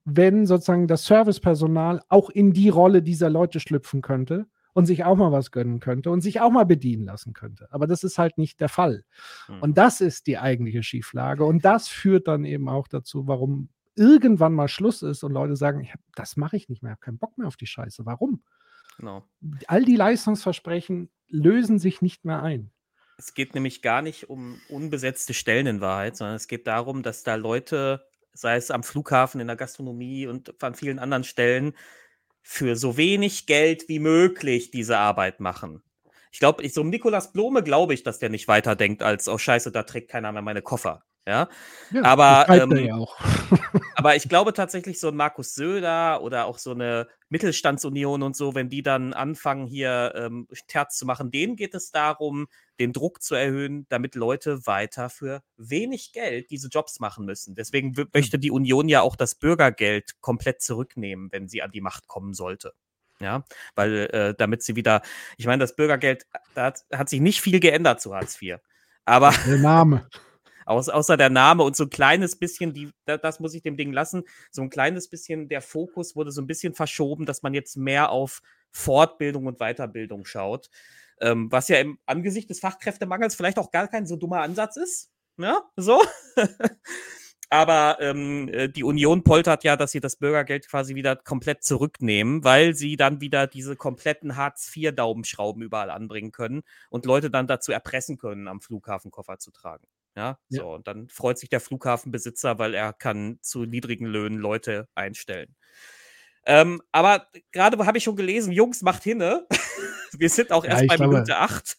wenn 0.04 0.46
sozusagen 0.46 0.86
das 0.86 1.06
Servicepersonal 1.06 2.02
auch 2.08 2.30
in 2.30 2.52
die 2.52 2.68
Rolle 2.68 3.02
dieser 3.02 3.30
Leute 3.30 3.60
schlüpfen 3.60 4.02
könnte 4.02 4.46
und 4.74 4.86
sich 4.86 5.04
auch 5.04 5.16
mal 5.16 5.32
was 5.32 5.50
gönnen 5.50 5.80
könnte 5.80 6.10
und 6.10 6.20
sich 6.20 6.40
auch 6.40 6.50
mal 6.50 6.66
bedienen 6.66 7.04
lassen 7.04 7.32
könnte. 7.32 7.68
Aber 7.70 7.86
das 7.86 8.04
ist 8.04 8.18
halt 8.18 8.36
nicht 8.36 8.60
der 8.60 8.68
Fall. 8.68 9.04
Hm. 9.46 9.62
Und 9.62 9.78
das 9.78 10.00
ist 10.00 10.26
die 10.26 10.36
eigentliche 10.36 10.82
Schieflage. 10.82 11.44
Und 11.44 11.64
das 11.64 11.88
führt 11.88 12.28
dann 12.28 12.44
eben 12.44 12.68
auch 12.68 12.88
dazu, 12.88 13.26
warum 13.26 13.68
irgendwann 13.96 14.52
mal 14.52 14.68
Schluss 14.68 15.02
ist 15.02 15.22
und 15.22 15.32
Leute 15.32 15.56
sagen, 15.56 15.80
ich 15.80 15.92
hab, 15.92 16.00
das 16.14 16.36
mache 16.36 16.56
ich 16.56 16.68
nicht 16.68 16.82
mehr, 16.82 16.92
ich 16.92 16.96
habe 16.96 17.04
keinen 17.04 17.18
Bock 17.18 17.38
mehr 17.38 17.46
auf 17.46 17.56
die 17.56 17.66
Scheiße. 17.66 18.06
Warum? 18.06 18.42
Genau. 18.98 19.28
All 19.66 19.84
die 19.84 19.96
Leistungsversprechen 19.96 21.10
lösen 21.28 21.78
sich 21.78 22.02
nicht 22.02 22.24
mehr 22.24 22.42
ein. 22.42 22.70
Es 23.16 23.34
geht 23.34 23.54
nämlich 23.54 23.82
gar 23.82 24.02
nicht 24.02 24.28
um 24.28 24.60
unbesetzte 24.68 25.34
Stellen 25.34 25.66
in 25.66 25.80
Wahrheit, 25.80 26.16
sondern 26.16 26.36
es 26.36 26.48
geht 26.48 26.66
darum, 26.66 27.02
dass 27.02 27.22
da 27.22 27.36
Leute, 27.36 28.04
sei 28.32 28.56
es 28.56 28.70
am 28.70 28.82
Flughafen, 28.82 29.40
in 29.40 29.46
der 29.46 29.56
Gastronomie 29.56 30.26
und 30.26 30.62
an 30.62 30.74
vielen 30.74 30.98
anderen 30.98 31.24
Stellen, 31.24 31.74
für 32.42 32.76
so 32.76 32.96
wenig 32.96 33.46
Geld 33.46 33.88
wie 33.88 34.00
möglich 34.00 34.70
diese 34.70 34.98
Arbeit 34.98 35.40
machen. 35.40 35.82
Ich 36.30 36.40
glaube, 36.40 36.62
ich, 36.64 36.74
so 36.74 36.82
Nikolaus 36.82 37.32
Blome 37.32 37.62
glaube 37.62 37.94
ich, 37.94 38.02
dass 38.02 38.18
der 38.18 38.28
nicht 38.28 38.48
weiterdenkt 38.48 39.02
als, 39.02 39.28
oh 39.28 39.38
Scheiße, 39.38 39.70
da 39.70 39.84
trägt 39.84 40.10
keiner 40.10 40.32
mehr 40.32 40.42
meine 40.42 40.62
Koffer. 40.62 41.04
Ja, 41.26 41.48
Ja, 41.90 42.02
aber, 42.02 42.44
er 42.48 42.62
ähm, 42.64 42.76
ja 42.76 42.98
aber 43.96 44.14
ich 44.16 44.28
glaube 44.28 44.52
tatsächlich, 44.52 45.00
so 45.00 45.08
ein 45.08 45.16
Markus 45.16 45.54
Söder 45.54 46.20
oder 46.22 46.44
auch 46.44 46.58
so 46.58 46.72
eine 46.72 47.08
Mittelstandsunion 47.30 48.22
und 48.22 48.36
so, 48.36 48.54
wenn 48.54 48.68
die 48.68 48.82
dann 48.82 49.14
anfangen, 49.14 49.66
hier 49.66 50.12
ähm, 50.16 50.46
Terz 50.68 50.98
zu 50.98 51.06
machen, 51.06 51.30
denen 51.30 51.56
geht 51.56 51.74
es 51.74 51.90
darum, 51.90 52.46
den 52.78 52.92
Druck 52.92 53.22
zu 53.22 53.34
erhöhen, 53.34 53.86
damit 53.88 54.16
Leute 54.16 54.66
weiter 54.66 55.08
für 55.08 55.42
wenig 55.56 56.12
Geld 56.12 56.50
diese 56.50 56.68
Jobs 56.68 57.00
machen 57.00 57.24
müssen. 57.24 57.54
Deswegen 57.54 57.96
w- 57.96 58.04
möchte 58.12 58.38
die 58.38 58.50
Union 58.50 58.88
ja 58.88 59.00
auch 59.00 59.16
das 59.16 59.34
Bürgergeld 59.34 60.20
komplett 60.20 60.60
zurücknehmen, 60.60 61.32
wenn 61.32 61.48
sie 61.48 61.62
an 61.62 61.70
die 61.70 61.80
Macht 61.80 62.06
kommen 62.06 62.34
sollte. 62.34 62.74
Ja, 63.20 63.44
weil 63.76 64.10
äh, 64.12 64.34
damit 64.36 64.62
sie 64.62 64.76
wieder, 64.76 65.00
ich 65.38 65.46
meine, 65.46 65.60
das 65.60 65.76
Bürgergeld, 65.76 66.26
da 66.54 66.64
hat, 66.64 66.84
hat 66.92 67.08
sich 67.08 67.20
nicht 67.20 67.40
viel 67.40 67.60
geändert 67.60 68.00
zu 68.02 68.14
Hartz 68.14 68.42
IV. 68.42 68.56
Aber 69.04 69.32
Der 69.46 69.58
Name. 69.58 70.08
Aus, 70.66 70.88
außer 70.88 71.16
der 71.16 71.30
Name 71.30 71.62
und 71.62 71.76
so 71.76 71.84
ein 71.84 71.90
kleines 71.90 72.36
bisschen, 72.36 72.72
die, 72.72 72.90
da, 73.04 73.16
das 73.16 73.40
muss 73.40 73.54
ich 73.54 73.62
dem 73.62 73.76
Ding 73.76 73.92
lassen, 73.92 74.24
so 74.50 74.62
ein 74.62 74.70
kleines 74.70 75.08
bisschen, 75.08 75.48
der 75.48 75.62
Fokus 75.62 76.16
wurde 76.16 76.30
so 76.30 76.40
ein 76.40 76.46
bisschen 76.46 76.74
verschoben, 76.74 77.26
dass 77.26 77.42
man 77.42 77.54
jetzt 77.54 77.76
mehr 77.76 78.10
auf 78.10 78.40
Fortbildung 78.70 79.46
und 79.46 79.58
Weiterbildung 79.58 80.24
schaut. 80.24 80.70
Ähm, 81.20 81.50
was 81.50 81.68
ja 81.68 81.78
im 81.78 81.98
Angesicht 82.06 82.50
des 82.50 82.60
Fachkräftemangels 82.60 83.34
vielleicht 83.34 83.58
auch 83.58 83.70
gar 83.70 83.88
kein 83.88 84.06
so 84.06 84.16
dummer 84.16 84.40
Ansatz 84.40 84.76
ist. 84.76 85.10
Ne? 85.36 85.56
So. 85.76 86.02
Aber 87.50 87.98
ähm, 88.00 88.48
äh, 88.48 88.68
die 88.68 88.82
Union 88.82 89.22
poltert 89.22 89.62
ja, 89.62 89.76
dass 89.76 89.92
sie 89.92 90.00
das 90.00 90.16
Bürgergeld 90.16 90.68
quasi 90.68 90.96
wieder 90.96 91.14
komplett 91.14 91.62
zurücknehmen, 91.62 92.42
weil 92.42 92.74
sie 92.74 92.96
dann 92.96 93.20
wieder 93.20 93.46
diese 93.46 93.76
kompletten 93.76 94.36
Hartz-IV-Daumenschrauben 94.36 95.62
überall 95.62 95.90
anbringen 95.90 96.32
können 96.32 96.62
und 96.90 97.06
Leute 97.06 97.30
dann 97.30 97.46
dazu 97.46 97.70
erpressen 97.70 98.18
können, 98.18 98.48
am 98.48 98.60
Flughafen 98.60 99.12
Koffer 99.12 99.38
zu 99.38 99.52
tragen. 99.52 99.86
Ja, 100.16 100.38
Ja. 100.48 100.62
so. 100.62 100.74
Und 100.74 100.86
dann 100.86 101.08
freut 101.08 101.38
sich 101.38 101.48
der 101.48 101.60
Flughafenbesitzer, 101.60 102.58
weil 102.58 102.74
er 102.74 102.92
kann 102.92 103.38
zu 103.42 103.64
niedrigen 103.64 104.06
Löhnen 104.06 104.38
Leute 104.38 104.88
einstellen. 104.94 105.54
Ähm, 106.46 106.82
aber 106.92 107.26
gerade 107.52 107.78
habe 107.86 107.96
ich 107.98 108.04
schon 108.04 108.16
gelesen, 108.16 108.52
Jungs, 108.52 108.82
macht 108.82 109.02
hinne. 109.02 109.46
Wir 110.18 110.28
sind 110.28 110.52
auch 110.52 110.62
Ja, 110.64 110.72
erst 110.72 110.82
ich 110.82 110.88
bei 110.88 110.96
glaube- 110.96 111.14
Minute 111.14 111.36
8. 111.38 111.76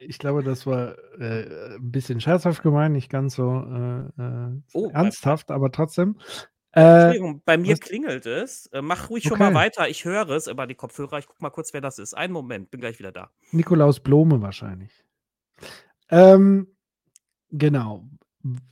Ich 0.00 0.18
glaube, 0.18 0.42
das 0.42 0.66
war 0.66 0.96
äh, 1.20 1.74
ein 1.76 1.90
bisschen 1.92 2.20
scherzhaft 2.20 2.62
gemeint, 2.62 2.94
nicht 2.94 3.10
ganz 3.10 3.34
so 3.34 3.60
äh, 3.62 4.22
äh, 4.22 4.60
Oh, 4.72 4.88
ernsthaft, 4.90 5.50
aber 5.50 5.70
trotzdem. 5.70 6.18
Äh, 6.72 6.80
Entschuldigung, 6.80 7.42
bei 7.44 7.58
mir 7.58 7.72
was- 7.72 7.80
klingelt 7.80 8.24
es. 8.26 8.66
Äh, 8.72 8.80
mach 8.82 9.10
ruhig 9.10 9.24
schon 9.24 9.38
mal 9.38 9.46
Okay. 9.48 9.54
weiter. 9.54 9.88
Ich 9.88 10.04
höre 10.04 10.30
es 10.30 10.46
über 10.46 10.66
die 10.66 10.74
Kopfhörer. 10.74 11.18
Ich 11.18 11.26
guck 11.26 11.40
mal 11.42 11.50
kurz, 11.50 11.72
wer 11.74 11.80
das 11.82 11.98
ist. 11.98 12.14
Einen 12.14 12.32
Moment, 12.32 12.70
bin 12.70 12.80
gleich 12.80 12.98
wieder 12.98 13.12
da. 13.12 13.30
Nikolaus 13.52 14.00
Blome 14.00 14.40
wahrscheinlich. 14.40 15.04
Ähm, 16.10 16.68
genau. 17.50 18.04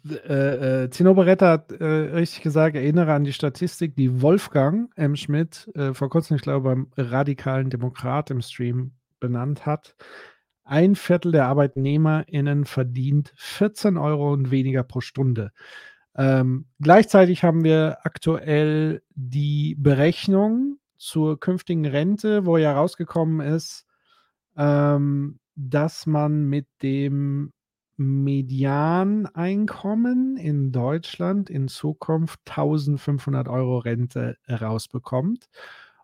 Äh, 0.09 0.85
äh, 0.85 0.91
Zino 0.91 1.15
Beretta 1.15 1.51
hat 1.51 1.73
äh, 1.73 1.85
richtig 1.85 2.43
gesagt, 2.43 2.77
erinnere 2.77 3.13
an 3.13 3.25
die 3.25 3.33
Statistik, 3.33 3.97
die 3.97 4.23
Wolfgang 4.23 4.91
M. 4.97 5.17
Schmidt 5.17 5.69
äh, 5.75 5.93
vor 5.93 6.09
kurzem, 6.09 6.37
ich 6.37 6.43
glaube, 6.43 6.69
beim 6.69 6.93
radikalen 6.97 7.71
Demokrat 7.71 8.31
im 8.31 8.41
Stream 8.41 8.93
benannt 9.21 9.67
hat. 9.67 9.97
Ein 10.65 10.95
Viertel 10.97 11.33
der 11.33 11.47
ArbeitnehmerInnen 11.47 12.65
verdient 12.65 13.33
14 13.37 13.97
Euro 13.97 14.33
und 14.33 14.51
weniger 14.51 14.83
pro 14.83 15.01
Stunde. 15.01 15.53
Ähm, 16.17 16.67
gleichzeitig 16.81 17.45
haben 17.45 17.63
wir 17.63 17.99
aktuell 18.05 19.03
die 19.15 19.77
Berechnung 19.79 20.79
zur 20.97 21.39
künftigen 21.39 21.87
Rente, 21.87 22.47
wo 22.47 22.57
ja 22.57 22.73
rausgekommen 22.73 23.47
ist, 23.47 23.85
ähm, 24.57 25.39
dass 25.55 26.07
man 26.07 26.47
mit 26.47 26.67
dem 26.83 27.53
Medianeinkommen 27.97 30.37
in 30.37 30.73
Deutschland 30.73 31.51
in 31.51 31.69
Zukunft 31.69 32.41
1500 32.47 33.49
Euro 33.49 33.79
Rente 33.79 34.37
rausbekommt. 34.49 35.49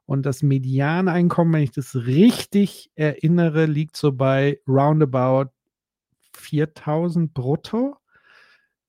Und 0.06 0.26
das 0.26 0.42
Medianeinkommen, 0.42 1.54
wenn 1.54 1.62
ich 1.62 1.70
das 1.70 1.94
richtig 1.94 2.90
erinnere, 2.94 3.66
liegt 3.66 3.96
so 3.96 4.12
bei 4.12 4.58
roundabout 4.66 5.50
4000 6.32 7.32
brutto. 7.32 7.96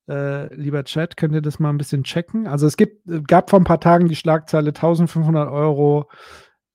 Äh, 0.08 0.54
lieber 0.56 0.84
Chat, 0.84 1.16
könnt 1.16 1.34
ihr 1.34 1.42
das 1.42 1.60
mal 1.60 1.70
ein 1.70 1.78
bisschen 1.78 2.04
checken? 2.04 2.48
Also 2.48 2.68
es 2.68 2.78
gibt, 2.78 3.04
gab 3.28 3.50
vor 3.50 3.60
ein 3.60 3.66
paar 3.66 3.80
Tagen 3.80 4.08
die 4.08 4.16
Schlagzeile 4.16 4.70
1500 4.70 5.50
Euro 5.50 6.10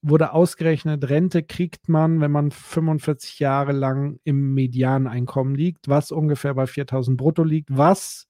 wurde 0.02 0.32
ausgerechnet, 0.32 1.08
Rente 1.08 1.42
kriegt 1.42 1.88
man, 1.88 2.20
wenn 2.20 2.30
man 2.30 2.50
45 2.50 3.40
Jahre 3.40 3.72
lang 3.72 4.20
im 4.24 4.54
Medianeinkommen 4.54 5.54
liegt, 5.54 5.88
was 5.88 6.12
ungefähr 6.12 6.54
bei 6.54 6.66
4000 6.66 7.16
brutto 7.16 7.42
liegt, 7.42 7.76
was 7.76 8.28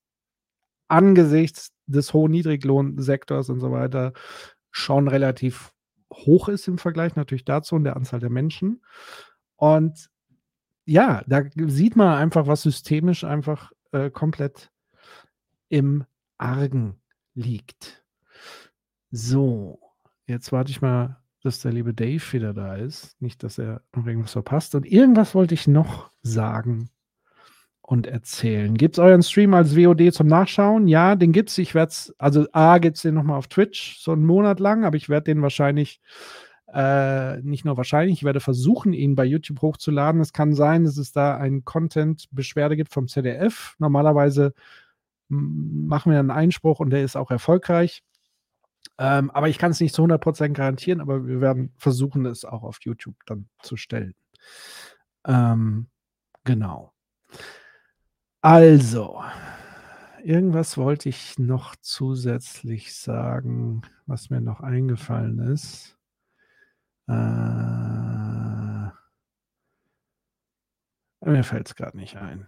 angesichts 0.88 1.72
des 1.86 2.12
hohen 2.14 2.32
Niedriglohnsektors 2.32 3.50
und 3.50 3.60
so 3.60 3.70
weiter 3.70 4.12
schon 4.70 5.08
relativ 5.08 5.72
hoch 6.12 6.48
ist 6.48 6.68
im 6.68 6.78
Vergleich 6.78 7.16
natürlich 7.16 7.44
dazu 7.44 7.74
und 7.74 7.84
der 7.84 7.96
Anzahl 7.96 8.20
der 8.20 8.30
Menschen. 8.30 8.82
Und 9.56 10.08
ja, 10.86 11.22
da 11.26 11.42
sieht 11.54 11.96
man 11.96 12.16
einfach, 12.16 12.46
was 12.46 12.62
systemisch 12.62 13.24
einfach 13.24 13.72
äh, 13.92 14.10
komplett 14.10 14.70
im 15.68 16.04
Argen 16.38 17.00
liegt. 17.34 18.04
So, 19.10 19.80
jetzt 20.26 20.50
warte 20.52 20.70
ich 20.70 20.80
mal, 20.80 21.20
dass 21.42 21.60
der 21.60 21.72
liebe 21.72 21.94
Dave 21.94 22.22
wieder 22.32 22.52
da 22.52 22.76
ist. 22.76 23.20
Nicht, 23.20 23.42
dass 23.42 23.58
er 23.58 23.82
noch 23.94 24.06
irgendwas 24.06 24.32
verpasst. 24.32 24.74
Und 24.74 24.86
irgendwas 24.86 25.34
wollte 25.34 25.54
ich 25.54 25.66
noch 25.66 26.10
sagen 26.22 26.90
und 27.88 28.06
erzählen. 28.06 28.76
Gibt 28.76 28.96
es 28.96 28.98
euren 28.98 29.22
Stream 29.22 29.54
als 29.54 29.74
VOD 29.74 30.12
zum 30.12 30.26
Nachschauen? 30.26 30.88
Ja, 30.88 31.16
den 31.16 31.32
gibt 31.32 31.48
es. 31.48 31.58
Ich 31.58 31.74
werde 31.74 31.90
es, 31.90 32.14
also 32.18 32.46
A, 32.52 32.78
gibt 32.78 32.96
es 32.96 33.02
den 33.02 33.14
nochmal 33.14 33.38
auf 33.38 33.48
Twitch, 33.48 33.98
so 34.00 34.12
einen 34.12 34.26
Monat 34.26 34.60
lang, 34.60 34.84
aber 34.84 34.96
ich 34.96 35.08
werde 35.08 35.24
den 35.24 35.40
wahrscheinlich, 35.40 36.02
äh, 36.72 37.38
nicht 37.40 37.64
nur 37.64 37.78
wahrscheinlich, 37.78 38.18
ich 38.18 38.24
werde 38.24 38.40
versuchen, 38.40 38.92
ihn 38.92 39.14
bei 39.14 39.24
YouTube 39.24 39.62
hochzuladen. 39.62 40.20
Es 40.20 40.34
kann 40.34 40.52
sein, 40.52 40.84
dass 40.84 40.98
es 40.98 41.12
da 41.12 41.38
ein 41.38 41.64
Content-Beschwerde 41.64 42.76
gibt 42.76 42.92
vom 42.92 43.08
ZDF. 43.08 43.74
Normalerweise 43.78 44.52
machen 45.30 46.12
wir 46.12 46.18
einen 46.18 46.30
Einspruch 46.30 46.80
und 46.80 46.90
der 46.90 47.04
ist 47.04 47.16
auch 47.16 47.30
erfolgreich. 47.30 48.02
Ähm, 48.98 49.30
aber 49.30 49.48
ich 49.48 49.58
kann 49.58 49.70
es 49.70 49.80
nicht 49.80 49.94
zu 49.94 50.02
100% 50.02 50.52
garantieren, 50.52 51.00
aber 51.00 51.26
wir 51.26 51.40
werden 51.40 51.72
versuchen, 51.78 52.26
es 52.26 52.44
auch 52.44 52.64
auf 52.64 52.78
YouTube 52.82 53.16
dann 53.26 53.48
zu 53.62 53.76
stellen. 53.76 54.14
Ähm, 55.24 55.88
genau. 56.44 56.92
Also, 58.40 59.22
irgendwas 60.22 60.76
wollte 60.76 61.08
ich 61.08 61.38
noch 61.38 61.76
zusätzlich 61.80 62.94
sagen, 62.94 63.82
was 64.06 64.30
mir 64.30 64.40
noch 64.40 64.60
eingefallen 64.60 65.38
ist. 65.38 65.96
Äh, 67.08 67.12
mir 71.20 71.44
fällt 71.44 71.68
es 71.68 71.74
gerade 71.74 71.96
nicht 71.96 72.16
ein. 72.16 72.46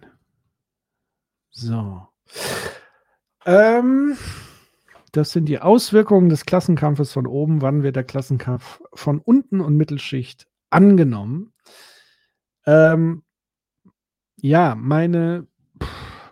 So. 1.51 2.07
Ähm, 3.45 4.17
das 5.11 5.31
sind 5.31 5.45
die 5.45 5.59
Auswirkungen 5.59 6.29
des 6.29 6.45
Klassenkampfes 6.45 7.11
von 7.11 7.27
oben. 7.27 7.61
Wann 7.61 7.83
wird 7.83 7.95
der 7.95 8.03
Klassenkampf 8.03 8.81
von 8.93 9.19
unten 9.19 9.61
und 9.61 9.75
Mittelschicht 9.75 10.47
angenommen? 10.69 11.53
Ähm, 12.65 13.23
ja, 14.37 14.75
meine 14.75 15.47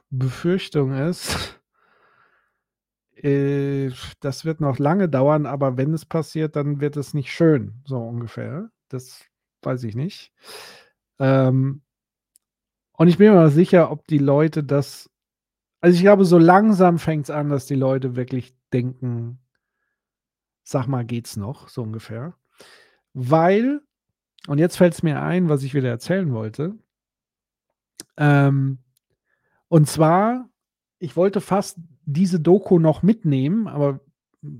Befürchtung 0.09 0.93
ist, 0.93 1.59
äh, 3.15 3.91
das 4.21 4.45
wird 4.45 4.61
noch 4.61 4.79
lange 4.79 5.09
dauern, 5.09 5.45
aber 5.45 5.77
wenn 5.77 5.93
es 5.93 6.05
passiert, 6.05 6.55
dann 6.55 6.79
wird 6.79 6.97
es 6.97 7.13
nicht 7.13 7.31
schön, 7.31 7.81
so 7.85 7.97
ungefähr. 7.97 8.69
Das 8.87 9.25
weiß 9.61 9.83
ich 9.83 9.95
nicht. 9.95 10.31
Ähm, 11.19 11.81
und 12.93 13.07
ich 13.07 13.17
bin 13.17 13.33
mir 13.33 13.49
sicher, 13.49 13.91
ob 13.91 14.07
die 14.07 14.17
Leute 14.17 14.63
das. 14.63 15.08
Also 15.81 15.95
ich 15.95 16.01
glaube, 16.01 16.25
so 16.25 16.37
langsam 16.37 16.99
fängt 16.99 17.25
es 17.25 17.29
an, 17.29 17.49
dass 17.49 17.65
die 17.65 17.75
Leute 17.75 18.15
wirklich 18.15 18.53
denken, 18.73 19.39
sag 20.63 20.87
mal, 20.87 21.05
geht's 21.05 21.37
noch, 21.37 21.69
so 21.69 21.83
ungefähr. 21.83 22.35
Weil, 23.13 23.81
und 24.47 24.57
jetzt 24.59 24.77
fällt 24.77 24.93
es 24.93 25.03
mir 25.03 25.21
ein, 25.21 25.49
was 25.49 25.63
ich 25.63 25.73
wieder 25.73 25.89
erzählen 25.89 26.33
wollte. 26.33 26.77
Ähm, 28.17 28.79
und 29.67 29.87
zwar, 29.87 30.49
ich 30.99 31.15
wollte 31.15 31.41
fast 31.41 31.77
diese 32.05 32.39
Doku 32.39 32.79
noch 32.79 33.01
mitnehmen, 33.01 33.67
aber 33.67 34.01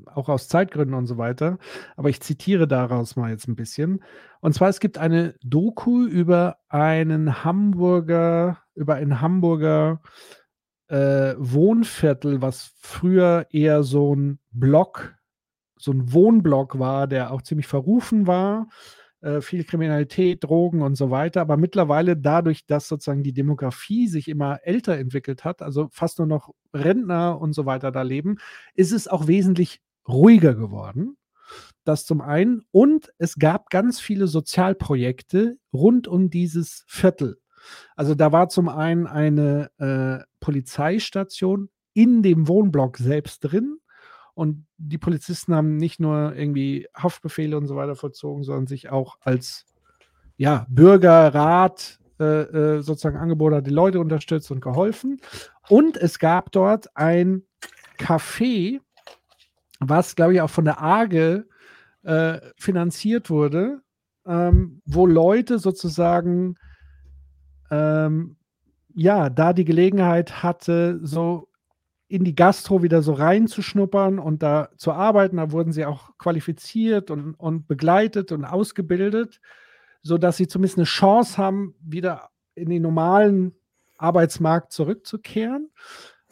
auch 0.05 0.29
aus 0.29 0.47
Zeitgründen 0.47 0.95
und 0.95 1.07
so 1.07 1.17
weiter. 1.17 1.57
Aber 1.95 2.09
ich 2.09 2.21
zitiere 2.21 2.67
daraus 2.67 3.15
mal 3.15 3.31
jetzt 3.31 3.47
ein 3.47 3.55
bisschen. 3.55 4.03
Und 4.41 4.53
zwar, 4.53 4.69
es 4.69 4.79
gibt 4.79 4.97
eine 4.97 5.35
Doku 5.43 6.05
über 6.05 6.57
einen 6.69 7.43
Hamburger, 7.43 8.59
über 8.75 8.95
ein 8.95 9.21
Hamburger 9.21 10.01
äh, 10.89 11.35
Wohnviertel, 11.37 12.41
was 12.41 12.73
früher 12.79 13.47
eher 13.51 13.83
so 13.83 14.15
ein 14.15 14.39
Block, 14.51 15.15
so 15.77 15.91
ein 15.91 16.11
Wohnblock 16.11 16.79
war, 16.79 17.07
der 17.07 17.31
auch 17.31 17.41
ziemlich 17.41 17.67
verrufen 17.67 18.27
war. 18.27 18.67
Äh, 19.21 19.41
viel 19.41 19.65
Kriminalität, 19.65 20.43
Drogen 20.43 20.81
und 20.81 20.95
so 20.95 21.11
weiter. 21.11 21.41
Aber 21.41 21.57
mittlerweile 21.57 22.17
dadurch, 22.17 22.65
dass 22.65 22.87
sozusagen 22.87 23.23
die 23.23 23.33
Demografie 23.33 24.07
sich 24.07 24.27
immer 24.27 24.59
älter 24.63 24.97
entwickelt 24.97 25.43
hat, 25.43 25.61
also 25.61 25.89
fast 25.91 26.19
nur 26.19 26.27
noch 26.27 26.51
Rentner 26.73 27.39
und 27.39 27.53
so 27.53 27.65
weiter 27.65 27.91
da 27.91 28.01
leben, 28.01 28.37
ist 28.75 28.91
es 28.91 29.07
auch 29.07 29.27
wesentlich 29.27 29.81
ruhiger 30.07 30.55
geworden. 30.55 31.17
Das 31.83 32.05
zum 32.05 32.21
einen. 32.21 32.63
Und 32.71 33.11
es 33.17 33.35
gab 33.35 33.69
ganz 33.69 33.99
viele 33.99 34.27
Sozialprojekte 34.27 35.57
rund 35.73 36.07
um 36.07 36.29
dieses 36.29 36.83
Viertel. 36.87 37.39
Also 37.95 38.15
da 38.15 38.31
war 38.31 38.49
zum 38.49 38.69
einen 38.69 39.07
eine 39.07 39.69
äh, 39.77 40.23
Polizeistation 40.39 41.69
in 41.93 42.23
dem 42.23 42.47
Wohnblock 42.47 42.97
selbst 42.97 43.39
drin. 43.41 43.77
Und 44.33 44.65
die 44.77 44.97
Polizisten 44.97 45.53
haben 45.53 45.75
nicht 45.75 45.99
nur 45.99 46.33
irgendwie 46.35 46.87
Haftbefehle 46.95 47.57
und 47.57 47.67
so 47.67 47.75
weiter 47.75 47.95
vollzogen, 47.95 48.43
sondern 48.43 48.67
sich 48.67 48.89
auch 48.89 49.17
als 49.21 49.65
ja, 50.37 50.65
Bürgerrat 50.69 51.99
äh, 52.19 52.23
äh, 52.23 52.81
sozusagen 52.81 53.17
angeboten 53.17 53.63
die 53.63 53.69
Leute 53.69 53.99
unterstützt 53.99 54.51
und 54.51 54.61
geholfen. 54.61 55.19
Und 55.67 55.97
es 55.97 56.19
gab 56.19 56.51
dort 56.51 56.95
ein 56.95 57.43
Café, 57.97 58.79
was, 59.79 60.15
glaube 60.15 60.33
ich, 60.33 60.41
auch 60.41 60.49
von 60.49 60.65
der 60.65 60.81
AGE 60.81 61.45
äh, 62.03 62.39
finanziert 62.57 63.29
wurde, 63.29 63.81
ähm, 64.25 64.81
wo 64.85 65.05
Leute 65.05 65.59
sozusagen 65.59 66.55
ähm, 67.71 68.35
ja, 68.95 69.29
da 69.29 69.53
die 69.53 69.65
Gelegenheit 69.65 70.43
hatte, 70.43 70.99
so 71.01 71.49
in 72.07 72.23
die 72.23 72.35
Gastro 72.35 72.81
wieder 72.81 73.03
so 73.03 73.13
reinzuschnuppern 73.13 74.17
und 74.17 74.41
da 74.41 74.69
zu 74.77 74.91
arbeiten. 74.91 75.37
Da 75.37 75.51
wurden 75.51 75.71
sie 75.71 75.85
auch 75.85 76.17
qualifiziert 76.17 77.11
und, 77.11 77.35
und 77.35 77.67
begleitet 77.67 78.31
und 78.31 78.45
ausgebildet, 78.45 79.39
sodass 80.01 80.37
sie 80.37 80.47
zumindest 80.47 80.79
eine 80.79 80.85
Chance 80.85 81.37
haben, 81.37 81.75
wieder 81.79 82.29
in 82.55 82.69
den 82.69 82.81
normalen 82.81 83.53
Arbeitsmarkt 83.97 84.71
zurückzukehren. 84.71 85.69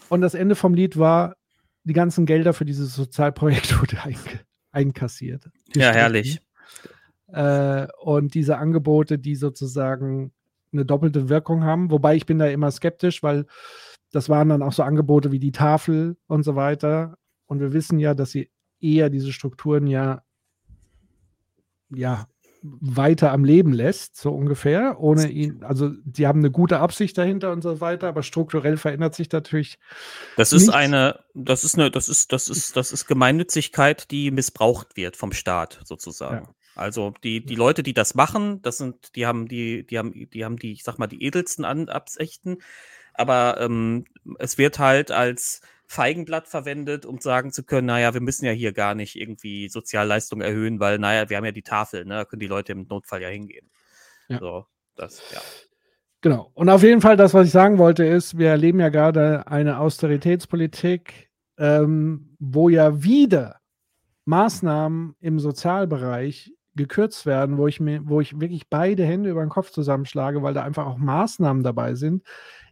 Und 0.10 0.22
das 0.22 0.34
Ende 0.34 0.56
vom 0.56 0.74
Lied 0.74 0.98
war, 0.98 1.36
die 1.84 1.94
ganzen 1.94 2.26
Gelder 2.26 2.54
für 2.54 2.66
dieses 2.66 2.96
Sozialprojekt 2.96 3.80
wurde 3.80 4.02
ein, 4.04 4.18
einkassiert. 4.72 5.48
Ja, 5.76 5.92
herrlich. 5.92 6.42
Äh, 7.28 7.88
und 8.00 8.34
diese 8.34 8.58
Angebote, 8.58 9.20
die 9.20 9.36
sozusagen 9.36 10.32
eine 10.78 10.86
doppelte 10.86 11.30
Wirkung 11.30 11.64
haben, 11.64 11.92
wobei 11.92 12.16
ich 12.16 12.26
bin 12.26 12.40
da 12.40 12.48
immer 12.48 12.72
skeptisch, 12.72 13.24
weil 13.24 13.46
das 14.12 14.30
waren 14.30 14.50
dann 14.50 14.62
auch 14.62 14.74
so 14.74 14.84
Angebote 14.84 15.32
wie 15.32 15.40
die 15.40 15.52
Tafel 15.52 16.18
und 16.28 16.44
so 16.44 16.56
weiter. 16.56 17.18
Und 17.46 17.60
wir 17.60 17.74
wissen 17.74 18.00
ja, 18.00 18.14
dass 18.14 18.32
sie 18.32 18.50
eher 18.80 19.10
diese 19.10 19.34
Strukturen 19.34 19.88
ja, 19.88 20.24
ja 21.90 22.28
weiter 22.62 23.32
am 23.32 23.46
Leben 23.46 23.72
lässt, 23.72 24.18
so 24.18 24.32
ungefähr, 24.32 25.00
ohne 25.00 25.30
ihn, 25.30 25.64
also 25.64 25.92
die 26.04 26.28
haben 26.28 26.40
eine 26.40 26.52
gute 26.52 26.80
Absicht 26.80 27.18
dahinter 27.18 27.52
und 27.52 27.62
so 27.62 27.82
weiter, 27.82 28.08
aber 28.08 28.24
strukturell 28.24 28.78
verändert 28.78 29.16
sich 29.16 29.32
natürlich. 29.32 29.78
Das 30.36 30.54
ist 30.54 30.70
eine, 30.70 31.20
das 31.34 31.64
ist 31.64 31.78
eine, 31.78 31.92
das 31.92 32.10
ist, 32.10 32.34
das 32.34 32.48
ist, 32.48 32.76
das 32.76 32.92
ist 32.92 33.06
Gemeinnützigkeit, 33.08 34.10
die 34.12 34.32
missbraucht 34.32 34.98
wird 34.98 35.16
vom 35.16 35.32
Staat 35.34 35.80
sozusagen. 35.86 36.46
Ja. 36.46 36.54
Also 36.78 37.14
die, 37.24 37.46
die 37.46 37.56
Leute, 37.56 37.84
die 37.84 37.94
das 37.94 38.16
machen, 38.16 38.62
das 38.62 38.78
sind, 38.78 39.16
die 39.16 39.26
haben 39.26 39.48
die, 39.48 39.86
die 39.86 39.98
haben, 39.98 40.14
die 40.14 40.46
haben 40.46 40.58
die, 40.58 40.74
ich 40.74 40.84
sag 40.84 41.00
mal, 41.00 41.08
die 41.08 41.24
edelsten 41.24 41.66
An 41.66 41.90
Absichten, 41.90 42.60
aber 43.14 43.60
ähm, 43.60 44.06
es 44.40 44.58
wird 44.58 44.80
halt 44.80 45.12
als 45.12 45.62
Feigenblatt 45.88 46.48
verwendet, 46.48 47.06
um 47.06 47.20
sagen 47.20 47.52
zu 47.52 47.64
können, 47.64 47.88
naja, 47.88 48.14
wir 48.14 48.22
müssen 48.22 48.46
ja 48.46 48.52
hier 48.52 48.74
gar 48.74 48.94
nicht 48.94 49.16
irgendwie 49.16 49.70
Sozialleistung 49.70 50.42
erhöhen, 50.42 50.80
weil, 50.80 51.00
naja, 51.00 51.30
wir 51.30 51.38
haben 51.38 51.46
ja 51.46 51.52
die 51.52 51.64
Tafel, 51.64 52.06
ne? 52.06 52.16
Da 52.16 52.26
können 52.26 52.42
die 52.42 52.48
Leute 52.48 52.74
im 52.74 52.88
Notfall 52.88 53.22
ja 53.22 53.30
hingehen. 53.30 53.70
Ja. 54.28 54.40
So, 54.40 54.66
das, 54.96 55.22
ja. 55.34 55.40
Genau. 56.22 56.52
Und 56.54 56.70
auf 56.70 56.84
jeden 56.84 57.00
Fall, 57.00 57.16
das, 57.16 57.34
was 57.34 57.48
ich 57.48 57.54
sagen 57.54 57.78
wollte, 57.78 58.06
ist, 58.06 58.38
wir 58.38 58.50
erleben 58.50 58.82
ja 58.82 58.90
gerade 58.90 59.48
eine 59.48 59.80
Austeritätspolitik, 59.80 61.30
ähm, 61.58 62.36
wo 62.40 62.68
ja 62.68 63.02
wieder 63.02 63.62
Maßnahmen 64.26 65.16
im 65.22 65.40
Sozialbereich 65.40 66.52
gekürzt 66.78 67.26
werden, 67.26 67.58
wo 67.58 67.68
ich 67.68 67.80
mir, 67.80 68.08
wo 68.08 68.22
ich 68.22 68.40
wirklich 68.40 68.70
beide 68.70 69.06
Hände 69.06 69.30
über 69.30 69.42
den 69.42 69.50
Kopf 69.50 69.72
zusammenschlage, 69.72 70.42
weil 70.44 70.54
da 70.54 70.64
einfach 70.64 70.86
auch 70.86 70.98
Maßnahmen 70.98 71.64
dabei 71.64 71.96
sind, 71.96 72.24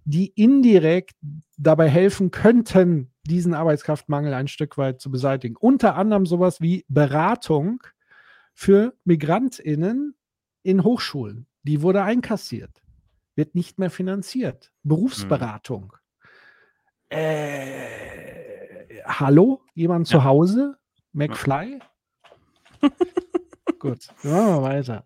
die 0.05 0.27
indirekt 0.27 1.15
dabei 1.57 1.89
helfen 1.89 2.31
könnten, 2.31 3.11
diesen 3.25 3.53
Arbeitskraftmangel 3.53 4.33
ein 4.33 4.47
Stück 4.47 4.77
weit 4.77 5.01
zu 5.01 5.11
beseitigen. 5.11 5.55
Unter 5.57 5.95
anderem 5.95 6.25
sowas 6.25 6.61
wie 6.61 6.85
Beratung 6.87 7.83
für 8.53 8.93
MigrantInnen 9.03 10.15
in 10.63 10.83
Hochschulen. 10.83 11.47
Die 11.63 11.81
wurde 11.81 12.03
einkassiert, 12.03 12.83
wird 13.35 13.55
nicht 13.55 13.79
mehr 13.79 13.89
finanziert. 13.89 14.71
Berufsberatung. 14.83 15.93
Hm. 17.11 17.19
Äh, 17.19 19.01
hallo? 19.05 19.61
Jemand 19.73 20.07
ja. 20.07 20.19
zu 20.19 20.23
Hause? 20.23 20.77
McFly? 21.13 21.79
Gut, 23.79 24.07
machen 24.23 24.47
wir 24.47 24.61
weiter. 24.61 25.05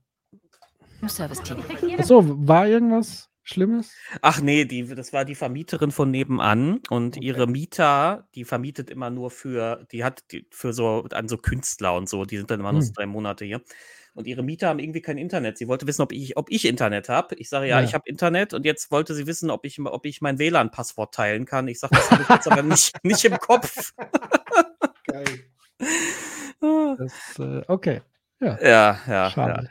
Service-Team. 1.07 1.63
Achso, 1.97 2.23
war 2.47 2.67
irgendwas 2.67 3.29
Schlimmes? 3.43 3.91
Ach 4.21 4.41
nee, 4.41 4.65
die, 4.65 4.85
das 4.85 5.13
war 5.13 5.25
die 5.25 5.35
Vermieterin 5.35 5.91
von 5.91 6.11
nebenan 6.11 6.81
und 6.89 7.17
okay. 7.17 7.25
ihre 7.25 7.47
Mieter, 7.47 8.27
die 8.35 8.43
vermietet 8.43 8.89
immer 8.89 9.09
nur 9.09 9.31
für, 9.31 9.87
die 9.91 10.03
hat 10.03 10.23
die, 10.31 10.45
für 10.51 10.73
so 10.73 11.05
an 11.11 11.27
so 11.27 11.37
Künstler 11.37 11.95
und 11.95 12.07
so, 12.09 12.25
die 12.25 12.37
sind 12.37 12.51
dann 12.51 12.59
immer 12.59 12.69
hm. 12.69 12.75
nur 12.75 12.83
so 12.83 12.93
drei 12.93 13.05
Monate 13.05 13.45
hier. 13.45 13.61
Und 14.13 14.27
ihre 14.27 14.43
Mieter 14.43 14.67
haben 14.67 14.79
irgendwie 14.79 15.01
kein 15.01 15.17
Internet. 15.17 15.57
Sie 15.57 15.67
wollte 15.67 15.87
wissen, 15.87 16.01
ob 16.01 16.11
ich, 16.11 16.35
ob 16.35 16.51
ich 16.51 16.65
Internet 16.65 17.09
habe. 17.09 17.35
Ich 17.35 17.47
sage, 17.47 17.67
ja, 17.67 17.79
ja. 17.79 17.85
ich 17.85 17.93
habe 17.93 18.03
Internet 18.07 18.53
und 18.53 18.65
jetzt 18.65 18.91
wollte 18.91 19.13
sie 19.13 19.27
wissen, 19.27 19.49
ob 19.49 19.65
ich, 19.65 19.79
ob 19.79 20.05
ich 20.05 20.19
mein 20.19 20.39
WLAN-Passwort 20.39 21.13
teilen 21.13 21.45
kann. 21.45 21.67
Ich 21.67 21.79
sage, 21.79 21.95
das 21.95 22.11
habe 22.11 22.23
ich 22.23 22.29
jetzt 22.29 22.51
aber 22.51 22.63
nicht, 22.63 22.93
nicht 23.03 23.23
im 23.23 23.37
Kopf. 23.37 23.93
Geil. 25.05 25.25
Das, 26.61 27.39
äh, 27.39 27.61
okay. 27.69 28.01
Ja, 28.39 28.57
ja, 28.61 28.99
ja. 29.07 29.29
Schade. 29.29 29.69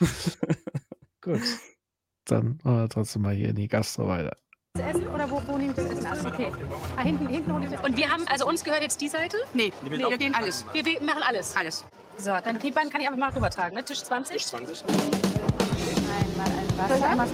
Ja. 0.00 0.06
Gut. 1.20 1.42
Dann 2.24 2.58
äh, 2.64 2.88
trotzdem 2.88 3.22
mal 3.22 3.34
hier 3.34 3.50
in 3.50 3.56
die 3.56 3.68
Gastro 3.68 4.08
weiter. 4.08 4.36
Essen 4.78 5.06
oder 5.08 5.30
wo, 5.30 5.40
wo 5.46 5.56
nehmt 5.56 5.76
ihr 5.78 5.84
das 5.84 5.92
Essen? 5.92 6.06
Alles 6.06 6.26
okay. 6.26 6.52
Ah, 6.96 7.02
hinten, 7.02 7.28
hinten 7.28 7.50
und, 7.50 7.84
und 7.84 7.96
wir 7.96 8.10
haben, 8.10 8.26
also 8.28 8.46
uns 8.46 8.64
gehört 8.64 8.82
jetzt 8.82 9.00
die 9.00 9.08
Seite? 9.08 9.36
Nee, 9.54 9.72
nee 9.82 9.98
wir 9.98 10.18
gehen 10.18 10.34
alles. 10.34 10.64
Wir, 10.72 10.84
wir 10.84 11.00
machen 11.02 11.22
alles. 11.26 11.56
Alles. 11.56 11.84
So, 12.18 12.30
dann 12.42 12.58
die 12.58 12.70
beiden 12.70 12.90
kann 12.90 13.00
ich 13.00 13.06
einfach 13.06 13.18
mal 13.18 13.30
rübertragen. 13.30 13.74
Ne? 13.76 13.84
Tisch 13.84 14.02
20? 14.02 14.36
Tisch 14.36 14.46
20. 14.46 14.84
Einmal 14.84 16.46
ein 16.46 16.78
Wasser. 16.78 17.08
Einmal 17.08 17.28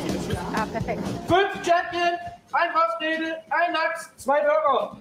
Ah, 0.55 0.67
perfekt. 0.67 1.03
Fünf 1.29 1.55
Champion, 1.65 2.13
ein 2.53 2.73
Kopfnägel, 2.73 3.37
ein 3.51 3.73
Lachs, 3.73 4.11
zwei 4.17 4.41
Burger. 4.41 4.99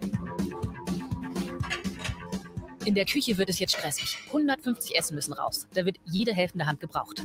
In 2.83 2.95
der 2.95 3.05
Küche 3.05 3.37
wird 3.37 3.49
es 3.49 3.59
jetzt 3.59 3.73
stressig. 3.77 4.17
150 4.27 4.97
Essen 4.97 5.13
müssen 5.13 5.33
raus. 5.33 5.67
Da 5.73 5.85
wird 5.85 5.97
jede 6.05 6.33
helfende 6.33 6.65
Hand 6.65 6.79
gebraucht. 6.79 7.23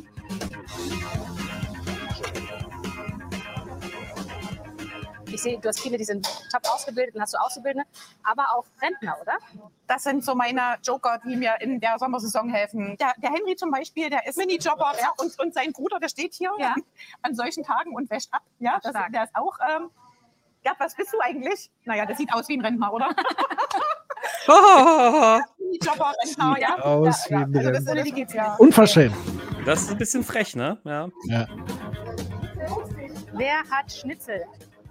Ich 5.33 5.43
sehe, 5.43 5.59
du 5.59 5.69
hast 5.69 5.81
viele, 5.81 5.99
die 5.99 6.05
sind 6.05 6.27
top 6.51 6.63
ausgebildet 6.73 7.15
und 7.15 7.21
hast 7.21 7.35
du 7.35 7.39
Auszubildende, 7.39 7.87
aber 8.23 8.55
auch 8.55 8.65
Rentner, 8.81 9.17
oder? 9.21 9.37
Das 9.87 10.05
sind 10.05 10.25
so 10.25 10.35
meine 10.35 10.77
Joker, 10.83 11.21
die 11.27 11.37
mir 11.37 11.57
in 11.61 11.81
der 11.81 11.99
Sommersaison 11.99 12.49
helfen. 12.49 12.97
Der, 12.99 13.13
der 13.19 13.31
Henry 13.31 13.57
zum 13.57 13.71
Beispiel, 13.71 14.09
der 14.09 14.27
ist 14.27 14.39
Minijobber 14.39 14.93
ja, 14.99 15.13
und, 15.19 15.39
und 15.39 15.53
sein 15.53 15.73
Bruder, 15.73 15.99
der 16.01 16.09
steht 16.09 16.35
hier 16.35 16.53
an 17.23 17.35
solchen 17.35 17.65
Tagen 17.65 17.95
und 17.95 18.09
wäscht 18.11 18.33
ab. 18.33 18.43
Ja, 18.61 18.79
das, 18.83 18.93
der 19.13 19.25
ist 19.25 19.35
auch. 19.35 19.59
Ähm, 19.69 19.91
Gerd, 20.63 20.81
was 20.81 20.95
bist 20.97 21.13
du 21.13 21.21
eigentlich? 21.21 21.71
Naja, 21.85 22.07
der 22.07 22.17
sieht 22.17 22.33
aus 22.33 22.49
wie 22.49 22.57
ein 22.57 22.61
Rentner, 22.61 22.93
oder? 22.93 23.11
Rentner, 26.27 26.59
ja. 26.61 26.79
Aus 26.83 27.29
ja, 27.29 27.31
wie 27.31 27.41
ja. 27.41 27.47
ein 27.47 27.57
Also 27.57 27.70
das, 27.70 27.87
Rentner. 27.87 28.03
die 28.03 28.12
geht's 28.12 28.33
ja. 28.33 28.55
Unverschämt. 28.57 29.14
Das 29.64 29.83
ist 29.83 29.91
ein 29.91 29.99
bisschen 29.99 30.24
frech, 30.24 30.55
ne? 30.55 30.79
Ja. 30.85 31.09
Ja. 31.24 31.47
Wer 33.33 33.59
hat 33.70 33.93
Schnitzel? 33.93 34.45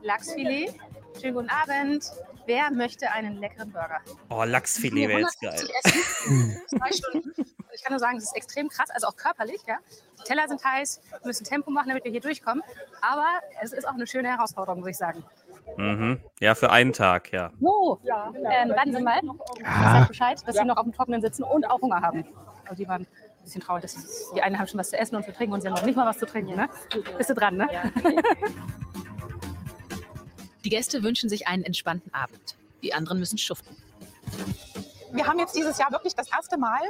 Lachsfilet? 0.03 0.73
Schönen 1.19 1.33
guten 1.33 1.49
Abend. 1.49 2.11
Wer 2.45 2.69
möchte 2.71 3.11
einen 3.11 3.37
leckeren 3.37 3.71
Burger? 3.71 4.01
Oh, 4.29 4.43
Lachsfilet 4.43 5.09
wäre 5.09 5.21
jetzt 5.21 5.41
geil. 5.41 5.53
150 5.53 5.75
Essen, 5.83 6.61
zwei 6.77 6.91
Stunden. 6.91 7.33
Ich 7.73 7.83
kann 7.83 7.91
nur 7.91 7.99
sagen, 7.99 8.17
es 8.17 8.25
ist 8.25 8.35
extrem 8.35 8.69
krass, 8.69 8.89
also 8.91 9.07
auch 9.07 9.15
körperlich. 9.15 9.61
Ja? 9.67 9.77
Die 10.19 10.23
Teller 10.23 10.47
sind 10.47 10.63
heiß, 10.63 11.01
wir 11.09 11.19
müssen 11.23 11.43
Tempo 11.43 11.71
machen, 11.71 11.89
damit 11.89 12.03
wir 12.03 12.11
hier 12.11 12.21
durchkommen. 12.21 12.63
Aber 13.01 13.25
es 13.61 13.73
ist 13.73 13.87
auch 13.87 13.95
eine 13.95 14.05
schöne 14.05 14.29
Herausforderung, 14.29 14.81
muss 14.81 14.89
ich 14.89 14.97
sagen. 14.97 15.23
Mhm. 15.77 16.19
Ja, 16.39 16.55
für 16.55 16.69
einen 16.71 16.93
Tag, 16.93 17.31
ja. 17.31 17.51
So, 17.59 17.99
ähm, 18.03 18.69
warten 18.69 18.95
Sie 18.95 19.01
mal. 19.01 19.19
Ich 19.57 19.65
sage 19.65 20.07
Bescheid, 20.07 20.41
dass 20.45 20.55
Sie 20.55 20.65
noch 20.65 20.77
auf 20.77 20.83
dem 20.83 20.93
Trockenen 20.93 21.21
sitzen 21.21 21.43
und 21.43 21.69
auch 21.69 21.81
Hunger 21.81 22.01
haben. 22.01 22.25
Also 22.63 22.75
die 22.81 22.87
waren 22.87 23.01
ein 23.01 23.07
bisschen 23.43 23.61
traurig. 23.61 23.83
Das 23.83 23.95
ist, 23.95 24.33
die 24.35 24.41
einen 24.41 24.57
haben 24.57 24.67
schon 24.67 24.79
was 24.79 24.89
zu 24.89 24.97
essen 24.97 25.15
und 25.15 25.23
zu 25.23 25.31
trinken 25.33 25.53
und 25.53 25.61
sie 25.61 25.67
haben 25.67 25.75
noch 25.75 25.85
nicht 25.85 25.95
mal 25.95 26.05
was 26.07 26.17
zu 26.17 26.25
trinken. 26.25 26.55
Ne? 26.55 26.67
Bist 27.17 27.29
du 27.29 27.33
dran, 27.35 27.57
ne? 27.57 27.67
Die 30.63 30.69
Gäste 30.69 31.03
wünschen 31.03 31.29
sich 31.29 31.47
einen 31.47 31.63
entspannten 31.63 32.11
Abend. 32.11 32.57
Die 32.81 32.91
anderen 32.93 33.19
müssen 33.19 33.37
schuften. 33.37 33.75
Wir 35.11 35.27
haben 35.27 35.37
jetzt 35.37 35.55
dieses 35.55 35.77
Jahr 35.77 35.91
wirklich 35.91 36.15
das 36.15 36.27
erste 36.31 36.57
Mal 36.57 36.81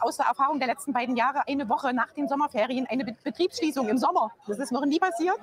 aus 0.00 0.16
der 0.16 0.26
Erfahrung 0.26 0.58
der 0.58 0.66
letzten 0.66 0.92
beiden 0.92 1.16
Jahre 1.16 1.46
eine 1.46 1.68
Woche 1.68 1.94
nach 1.94 2.10
den 2.12 2.26
Sommerferien 2.26 2.86
eine 2.88 3.04
Be 3.04 3.14
Betriebsschließung 3.22 3.88
im 3.88 3.98
Sommer. 3.98 4.32
Das 4.48 4.58
ist 4.58 4.72
noch 4.72 4.84
nie 4.84 4.98
passiert. 4.98 5.38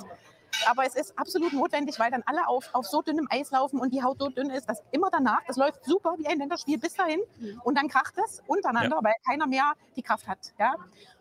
Aber 0.69 0.85
es 0.85 0.95
ist 0.95 1.17
absolut 1.17 1.53
notwendig, 1.53 1.99
weil 1.99 2.09
dann 2.11 2.23
alle 2.25 2.47
auf, 2.47 2.69
auf 2.73 2.85
so 2.85 3.01
dünnem 3.01 3.27
Eis 3.29 3.51
laufen 3.51 3.79
und 3.79 3.93
die 3.93 4.03
Haut 4.03 4.17
so 4.19 4.29
dünn 4.29 4.49
ist, 4.49 4.67
dass 4.67 4.81
immer 4.91 5.09
danach, 5.11 5.39
das 5.47 5.55
läuft 5.57 5.85
super 5.85 6.15
wie 6.17 6.27
ein 6.27 6.39
Länderspiel 6.39 6.77
bis 6.79 6.95
dahin 6.95 7.19
und 7.63 7.77
dann 7.77 7.87
kracht 7.87 8.15
es 8.25 8.41
untereinander, 8.47 8.97
Ja. 8.97 9.03
weil 9.03 9.13
keiner 9.25 9.45
mehr 9.47 9.73
die 9.95 10.01
Kraft 10.01 10.27
hat. 10.27 10.39
Ja? 10.57 10.75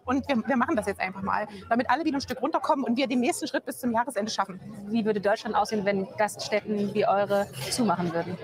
Und 0.05 0.27
wir, 0.29 0.47
wir 0.47 0.57
machen 0.57 0.77
das 0.77 0.87
jetzt 0.87 1.01
einfach 1.01 1.22
mal, 1.22 1.47
damit 1.68 1.91
alle 1.91 2.05
wieder 2.05 2.16
ein 2.18 2.20
Stück 2.22 2.41
runterkommen 2.41 2.85
und 2.85 2.97
wir 2.97 3.07
den 3.09 3.20
nächsten 3.20 3.47
Schritt 3.47 3.66
bis 3.66 3.79
zum 3.79 3.93
Jahresende 3.93 4.31
schaffen. 4.31 4.61
Wie 4.89 5.05
würde 5.05 5.20
Deutschland 5.20 5.55
aussehen, 5.55 5.85
wenn 5.85 6.07
Gaststätten 6.16 6.95
wie 6.95 7.07
eure 7.07 7.47
zumachen 7.70 8.12
würden? 8.14 8.39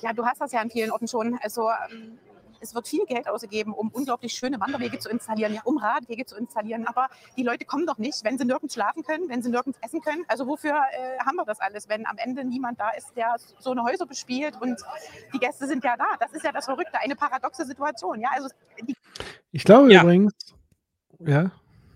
Ja, 0.00 0.12
du 0.14 0.24
hast 0.24 0.40
das 0.40 0.52
ja 0.52 0.60
an 0.60 0.70
vielen 0.70 0.90
Orten 0.90 1.06
schon. 1.06 1.38
Also 1.42 1.68
ähm, 1.90 2.18
es 2.60 2.74
wird 2.74 2.88
viel 2.88 3.04
Geld 3.06 3.28
ausgegeben, 3.28 3.72
um 3.72 3.88
unglaublich 3.88 4.32
schöne 4.32 4.60
Wanderwege 4.60 4.98
zu 4.98 5.08
installieren, 5.08 5.54
ja, 5.54 5.60
um 5.64 5.78
Radwege 5.78 6.26
zu 6.26 6.36
installieren. 6.36 6.86
Aber 6.86 7.08
die 7.36 7.42
Leute 7.42 7.64
kommen 7.64 7.86
doch 7.86 7.98
nicht, 7.98 8.24
wenn 8.24 8.38
sie 8.38 8.44
nirgends 8.44 8.74
schlafen 8.74 9.02
können, 9.02 9.28
wenn 9.28 9.42
sie 9.42 9.50
nirgends 9.50 9.78
essen 9.82 10.00
können. 10.00 10.24
Also 10.28 10.46
wofür 10.46 10.72
äh, 10.72 11.18
haben 11.24 11.36
wir 11.36 11.44
das 11.44 11.60
alles, 11.60 11.88
wenn 11.88 12.06
am 12.06 12.18
Ende 12.18 12.44
niemand 12.44 12.80
da 12.80 12.90
ist, 12.90 13.16
der 13.16 13.36
so 13.58 13.70
eine 13.70 13.82
Häuser 13.82 14.06
bespielt 14.06 14.56
und 14.60 14.80
die 15.32 15.38
Gäste 15.38 15.66
sind 15.66 15.84
ja 15.84 15.96
da. 15.96 16.06
Das 16.20 16.32
ist 16.32 16.44
ja 16.44 16.52
das 16.52 16.64
Verrückte, 16.66 16.98
eine 17.00 17.16
paradoxe 17.16 17.64
Situation. 17.64 18.20
Ja, 18.20 18.30
also 18.34 18.48
die 18.86 18.96
Ich 19.52 19.64
glaube 19.64 19.92
übrigens, 19.92 20.32
ja, 21.18 21.50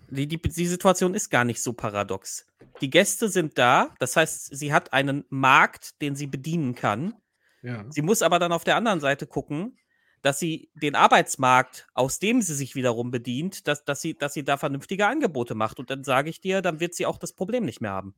Die, 0.09 0.27
die, 0.27 0.41
die 0.41 0.67
Situation 0.67 1.13
ist 1.13 1.29
gar 1.29 1.45
nicht 1.45 1.61
so 1.63 1.73
paradox. 1.73 2.45
Die 2.81 2.89
Gäste 2.89 3.29
sind 3.29 3.57
da, 3.57 3.93
das 3.99 4.15
heißt, 4.15 4.55
sie 4.55 4.73
hat 4.73 4.91
einen 4.93 5.23
Markt, 5.29 6.01
den 6.01 6.15
sie 6.15 6.27
bedienen 6.27 6.75
kann. 6.75 7.13
ja. 7.61 7.85
Sie 7.89 8.01
muss 8.01 8.21
aber 8.21 8.39
dann 8.39 8.51
auf 8.51 8.63
der 8.63 8.75
anderen 8.75 8.99
Seite 8.99 9.27
gucken, 9.27 9.77
dass 10.21 10.39
sie 10.39 10.69
den 10.75 10.95
Arbeitsmarkt, 10.95 11.87
aus 11.93 12.19
dem 12.19 12.41
sie 12.41 12.53
sich 12.53 12.75
wiederum 12.75 13.11
bedient, 13.11 13.67
dass, 13.67 13.83
dass, 13.85 14.01
sie, 14.01 14.17
dass 14.17 14.33
sie 14.33 14.43
da 14.43 14.57
vernünftige 14.57 15.07
Angebote 15.07 15.55
macht. 15.55 15.79
Und 15.79 15.89
dann 15.89 16.03
sage 16.03 16.29
ich 16.29 16.41
dir, 16.41 16.61
dann 16.61 16.79
wird 16.79 16.93
sie 16.93 17.05
auch 17.05 17.17
das 17.17 17.33
Problem 17.33 17.65
nicht 17.65 17.81
mehr 17.81 17.91
haben. 17.91 18.15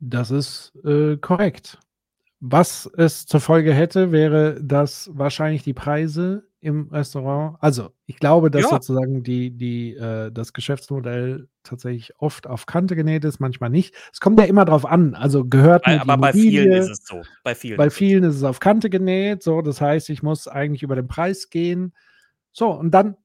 Das 0.00 0.30
ist 0.30 0.72
äh, 0.84 1.16
korrekt. 1.18 1.78
Was 2.40 2.90
es 2.96 3.26
zur 3.26 3.40
Folge 3.40 3.74
hätte, 3.74 4.12
wäre, 4.12 4.58
dass 4.62 5.10
wahrscheinlich 5.12 5.62
die 5.62 5.74
Preise 5.74 6.48
im 6.60 6.88
Restaurant, 6.90 7.56
also 7.60 7.90
ich 8.06 8.16
glaube, 8.16 8.50
dass 8.50 8.62
Ja. 8.62 8.68
sozusagen 8.68 9.22
die, 9.22 9.50
die, 9.50 9.94
äh, 9.96 10.30
das 10.30 10.52
Geschäftsmodell 10.52 11.48
tatsächlich 11.62 12.12
oft 12.18 12.46
auf 12.46 12.66
Kante 12.66 12.96
genäht 12.96 13.24
ist, 13.24 13.40
manchmal 13.40 13.70
nicht. 13.70 13.94
Es 14.12 14.20
kommt 14.20 14.38
ja 14.38 14.46
immer 14.46 14.64
drauf 14.64 14.84
an. 14.84 15.14
Also 15.14 15.44
gehört 15.44 15.84
Bei, 15.84 16.00
aber 16.00 16.16
bei 16.18 16.32
vielen 16.32 16.72
ist 16.72 16.88
es 16.90 17.04
so. 17.06 17.22
Bei 17.44 17.54
vielen. 17.54 17.76
bei 17.76 17.90
vielen 17.90 18.24
ist 18.24 18.36
es 18.36 18.44
auf 18.44 18.60
Kante 18.60 18.90
genäht. 18.90 19.42
So, 19.42 19.62
das 19.62 19.80
heißt, 19.80 20.10
ich 20.10 20.22
muss 20.22 20.48
eigentlich 20.48 20.82
über 20.82 20.96
den 20.96 21.08
Preis 21.08 21.48
gehen. 21.50 21.94
So, 22.52 22.70
und 22.70 22.90
dann, 22.92 23.16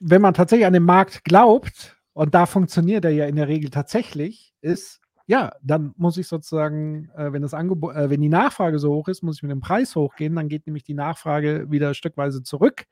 wenn 0.00 0.22
man 0.22 0.34
tatsächlich 0.34 0.66
an 0.66 0.72
den 0.74 0.84
Markt 0.84 1.24
glaubt, 1.24 1.96
und 2.12 2.34
da 2.34 2.46
funktioniert 2.46 3.04
er 3.04 3.10
ja 3.10 3.26
in 3.26 3.36
der 3.36 3.48
Regel 3.48 3.70
tatsächlich, 3.70 4.54
ist, 4.60 5.00
ja, 5.26 5.52
dann 5.62 5.94
muss 5.96 6.18
ich 6.18 6.28
sozusagen, 6.28 7.10
äh, 7.16 7.32
wenn 7.32 7.42
das 7.42 7.54
Angebot, 7.54 7.96
äh, 7.96 8.10
wenn 8.10 8.20
die 8.20 8.28
Nachfrage 8.28 8.78
so 8.78 8.92
hoch 8.92 9.08
ist, 9.08 9.22
muss 9.22 9.36
ich 9.36 9.42
mit 9.42 9.50
dem 9.50 9.60
Preis 9.60 9.96
hochgehen, 9.96 10.34
dann 10.36 10.48
geht 10.48 10.66
nämlich 10.66 10.84
die 10.84 10.94
Nachfrage 10.94 11.70
wieder 11.70 11.94
stückweise 11.94 12.42
zurück. 12.42 12.84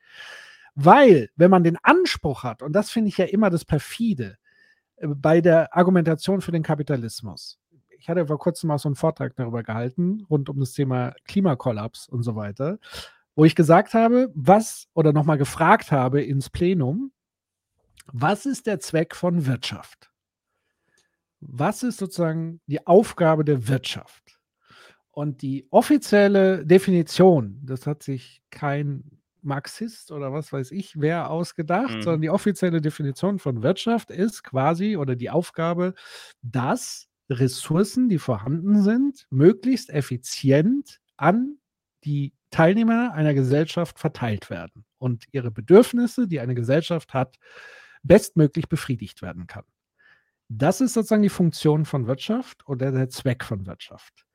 Weil, 0.75 1.29
wenn 1.35 1.51
man 1.51 1.63
den 1.63 1.77
Anspruch 1.83 2.43
hat, 2.43 2.63
und 2.63 2.73
das 2.73 2.89
finde 2.89 3.09
ich 3.09 3.17
ja 3.17 3.25
immer 3.25 3.51
das 3.51 3.65
perfide, 3.65 4.37
äh, 4.97 5.07
bei 5.07 5.41
der 5.41 5.75
Argumentation 5.75 6.41
für 6.41 6.51
den 6.51 6.63
Kapitalismus. 6.63 7.59
Ich 7.99 8.09
hatte 8.09 8.25
vor 8.27 8.39
kurzem 8.39 8.67
mal 8.67 8.79
so 8.79 8.89
einen 8.89 8.95
Vortrag 8.95 9.35
darüber 9.35 9.63
gehalten, 9.63 10.25
rund 10.29 10.49
um 10.49 10.59
das 10.59 10.73
Thema 10.73 11.13
Klimakollaps 11.25 12.09
und 12.09 12.23
so 12.23 12.35
weiter, 12.35 12.79
wo 13.35 13.45
ich 13.45 13.55
gesagt 13.55 13.93
habe, 13.93 14.31
was 14.35 14.87
oder 14.93 15.13
nochmal 15.13 15.37
gefragt 15.37 15.91
habe 15.91 16.21
ins 16.21 16.49
Plenum, 16.49 17.11
was 18.11 18.45
ist 18.45 18.67
der 18.67 18.79
Zweck 18.79 19.15
von 19.15 19.45
Wirtschaft? 19.45 20.12
Was 21.47 21.83
ist 21.83 21.97
sozusagen 21.97 22.59
die 22.67 22.85
Aufgabe 22.87 23.43
der 23.45 23.67
Wirtschaft? 23.67 24.39
Und 25.11 25.41
die 25.41 25.67
offizielle 25.69 26.65
Definition, 26.65 27.59
das 27.63 27.85
hat 27.85 28.01
sich 28.03 28.41
kein 28.49 29.03
Marxist 29.41 30.11
oder 30.11 30.31
was 30.33 30.51
weiß 30.53 30.71
ich 30.71 30.99
wer 30.99 31.29
ausgedacht, 31.29 31.95
Mhm. 31.97 32.01
sondern 32.01 32.21
die 32.21 32.29
offizielle 32.29 32.81
Definition 32.81 33.39
von 33.39 33.61
Wirtschaft 33.61 34.09
ist 34.09 34.43
quasi 34.43 34.95
oder 34.97 35.15
die 35.15 35.29
Aufgabe, 35.29 35.93
dass 36.41 37.09
Ressourcen, 37.29 38.09
die 38.09 38.19
vorhanden 38.19 38.81
sind, 38.81 39.27
möglichst 39.29 39.89
effizient 39.89 40.99
an 41.17 41.57
die 42.05 42.33
Teilnehmer 42.51 43.13
einer 43.13 43.33
Gesellschaft 43.33 43.99
verteilt 43.99 44.49
werden 44.49 44.85
und 44.97 45.25
ihre 45.31 45.51
Bedürfnisse, 45.51 46.27
die 46.27 46.39
eine 46.39 46.55
Gesellschaft 46.55 47.13
hat, 47.13 47.37
bestmöglich 48.03 48.67
befriedigt 48.69 49.21
werden 49.21 49.47
kann. 49.47 49.63
Das 50.49 50.81
ist 50.81 50.93
sozusagen 50.93 51.23
die 51.23 51.29
Funktion 51.29 51.85
von 51.85 52.07
Wirtschaft 52.07 52.67
oder 52.67 52.91
der 52.91 53.09
Zweck 53.09 53.43
von 53.43 53.65
Wirtschaft. 53.65 54.25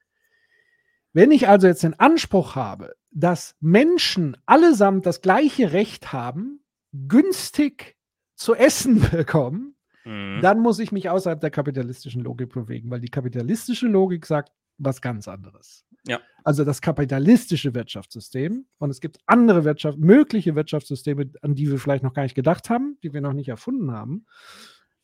Wenn 1.13 1.31
ich 1.31 1.49
also 1.49 1.67
jetzt 1.67 1.83
den 1.83 1.99
Anspruch 1.99 2.55
habe, 2.55 2.95
dass 3.11 3.57
Menschen 3.61 4.37
allesamt 4.47 5.07
das 5.07 5.21
gleiche 5.21 5.73
Recht 5.73 6.13
haben, 6.13 6.63
günstig 6.93 7.97
zu 8.35 8.55
essen 8.55 9.01
bekommen, 9.11 9.79
Mhm. 10.09 10.41
dann 10.41 10.61
muss 10.61 10.79
ich 10.79 10.91
mich 10.91 11.11
außerhalb 11.11 11.39
der 11.39 11.51
kapitalistischen 11.51 12.23
Logik 12.23 12.53
bewegen, 12.55 12.91
weil 12.91 13.01
die 13.01 13.11
kapitalistische 13.11 13.87
Logik 13.87 14.25
sagt 14.25 14.53
was 14.79 15.03
ganz 15.03 15.29
anderes. 15.29 15.85
Ja. 16.07 16.21
Also 16.45 16.65
das 16.65 16.81
kapitalistische 16.81 17.75
Wirtschaftssystem 17.75 18.67
und 18.79 18.91
es 18.91 19.01
gibt 19.01 19.19
andere 19.27 19.65
Wirtschaft, 19.65 19.99
mögliche 19.99 20.55
Wirtschaftssysteme, 20.55 21.31
an 21.43 21.55
die 21.55 21.71
wir 21.71 21.79
vielleicht 21.79 22.05
noch 22.05 22.15
gar 22.15 22.23
nicht 22.23 22.35
gedacht 22.35 22.71
haben, 22.71 22.97
die 23.03 23.13
wir 23.13 23.21
noch 23.21 23.35
nicht 23.35 23.49
erfunden 23.49 23.93
haben. 23.93 24.25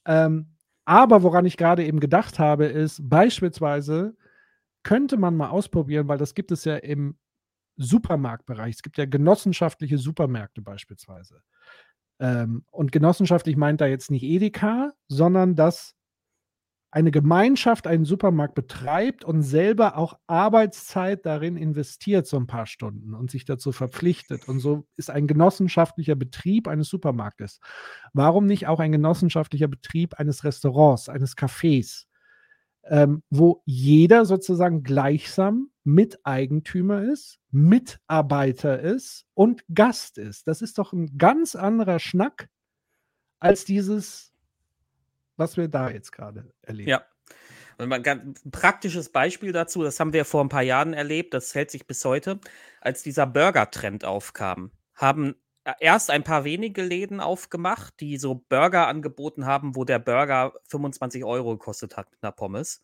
Ähm, 0.07 0.54
aber 0.85 1.23
woran 1.23 1.47
ich 1.47 1.57
gerade 1.57 1.85
eben 1.85 2.01
gedacht 2.01 2.39
habe, 2.39 2.67
ist 2.67 3.09
beispielsweise 3.09 4.17
könnte 4.83 5.17
man 5.17 5.37
mal 5.37 5.49
ausprobieren, 5.49 6.09
weil 6.09 6.19
das 6.19 6.35
gibt 6.35 6.53
es 6.53 6.65
ja 6.65 6.77
im 6.77 7.17
Supermarktbereich. 7.77 8.77
Es 8.77 8.83
gibt 8.83 8.99
ja 8.99 9.07
genossenschaftliche 9.07 9.99
Supermärkte 9.99 10.63
beispielsweise. 10.63 11.43
Ähm, 12.21 12.65
und 12.71 12.93
genossenschaftlich 12.93 13.57
meint 13.57 13.81
da 13.81 13.87
jetzt 13.87 14.11
nicht 14.11 14.23
Edeka, 14.23 14.93
sondern 15.09 15.57
dass 15.57 15.95
eine 16.95 17.11
Gemeinschaft 17.11 17.89
einen 17.89 18.05
Supermarkt 18.05 18.55
betreibt 18.55 19.25
und 19.25 19.43
selber 19.43 19.99
auch 19.99 20.17
Arbeitszeit 20.29 21.27
darin 21.27 21.57
investiert, 21.57 22.29
so 22.29 22.37
ein 22.37 22.47
paar 22.47 22.67
Stunden 22.67 23.15
und 23.15 23.33
sich 23.33 23.45
dazu 23.45 23.73
verpflichtet. 23.73 24.49
Und 24.49 24.61
so 24.61 24.87
ist 24.97 25.11
ein 25.11 25.27
genossenschaftlicher 25.27 26.15
Betrieb 26.15 26.69
eines 26.69 26.89
Supermarktes. 26.89 27.59
Warum 28.13 28.47
nicht 28.47 28.69
auch 28.69 28.79
ein 28.79 28.93
genossenschaftlicher 28.93 29.67
Betrieb 29.67 30.15
eines 30.21 30.45
Restaurants, 30.45 31.09
eines 31.09 31.37
Cafés, 31.37 32.05
ähm, 32.85 33.25
wo 33.29 33.61
jeder 33.65 34.25
sozusagen 34.25 34.85
gleichsam 34.85 35.71
Miteigentümer 35.83 37.03
ist, 37.03 37.41
Mitarbeiter 37.51 38.79
ist 38.79 39.27
und 39.35 39.65
Gast 39.75 40.17
ist? 40.17 40.47
Das 40.47 40.63
ist 40.63 40.79
doch 40.79 40.93
ein 40.93 41.19
ganz 41.19 41.57
anderer 41.57 41.99
Schnack 41.99 42.49
als 43.41 43.65
dieses 43.65 44.34
was 45.37 45.57
wir 45.57 45.69
da 45.69 45.91
jetzt 45.91 46.13
gerade 46.13 46.53
erleben. 46.63 46.91
Ja. 46.91 47.05
Und 47.79 47.93
ein 47.93 48.03
ganz 48.03 48.43
praktisches 48.51 49.11
Beispiel 49.11 49.53
dazu, 49.53 49.83
das 49.83 49.99
haben 49.99 50.13
wir 50.13 50.25
vor 50.25 50.45
ein 50.45 50.49
paar 50.49 50.63
Jahren 50.63 50.95
erlebt, 50.95 51.35
das 51.35 51.55
hält 51.55 51.71
sich 51.71 51.87
bis 51.87 52.05
heute, 52.05 52.39
als 52.81 53.03
dieser 53.03 53.27
Burger-Trend 53.27 54.05
aufkam, 54.05 54.71
haben 54.95 55.35
äh, 55.65 55.73
erst 55.81 56.11
ein 56.11 56.23
paar 56.23 56.45
wenige 56.45 56.83
Läden 56.83 57.21
aufgemacht, 57.21 57.95
die 58.01 58.19
so 58.19 58.45
Burger 58.49 58.87
angeboten 58.87 59.47
haben, 59.47 59.75
wo 59.75 59.85
der 59.85 59.99
Burger 59.99 60.53
25 60.69 61.25
Euro 61.25 61.57
gekostet 61.57 61.97
hat 61.97 62.11
mit 62.13 62.23
einer 62.23 62.33
Pommes. 62.33 62.83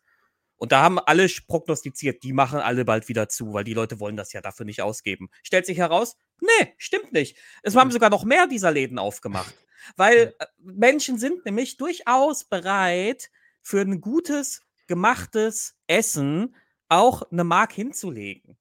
Und 0.56 0.72
da 0.72 0.82
haben 0.82 0.98
alle 0.98 1.26
prognostiziert, 1.46 2.22
die 2.22 2.34
machen 2.34 2.58
alle 2.58 2.84
bald 2.84 3.08
wieder 3.08 3.28
zu, 3.28 3.54
weil 3.54 3.64
die 3.64 3.72
Leute 3.72 3.98
wollen 3.98 4.16
das 4.16 4.32
ja 4.32 4.42
dafür 4.42 4.66
nicht 4.66 4.82
ausgeben. 4.82 5.30
Stellt 5.42 5.64
sich 5.64 5.78
heraus, 5.78 6.16
nee, 6.40 6.74
stimmt 6.76 7.12
nicht. 7.12 7.38
Es 7.62 7.76
haben 7.76 7.90
sogar 7.90 8.10
noch 8.10 8.24
mehr 8.24 8.46
dieser 8.46 8.70
Läden 8.70 8.98
aufgemacht. 8.98 9.54
Weil 9.96 10.34
äh, 10.38 10.46
Menschen 10.58 11.18
sind 11.18 11.44
nämlich 11.44 11.76
durchaus 11.76 12.44
bereit, 12.44 13.30
für 13.62 13.80
ein 13.80 14.00
gutes, 14.00 14.62
gemachtes 14.86 15.76
Essen 15.86 16.54
auch 16.88 17.30
eine 17.30 17.44
Mark 17.44 17.72
hinzulegen. 17.72 18.56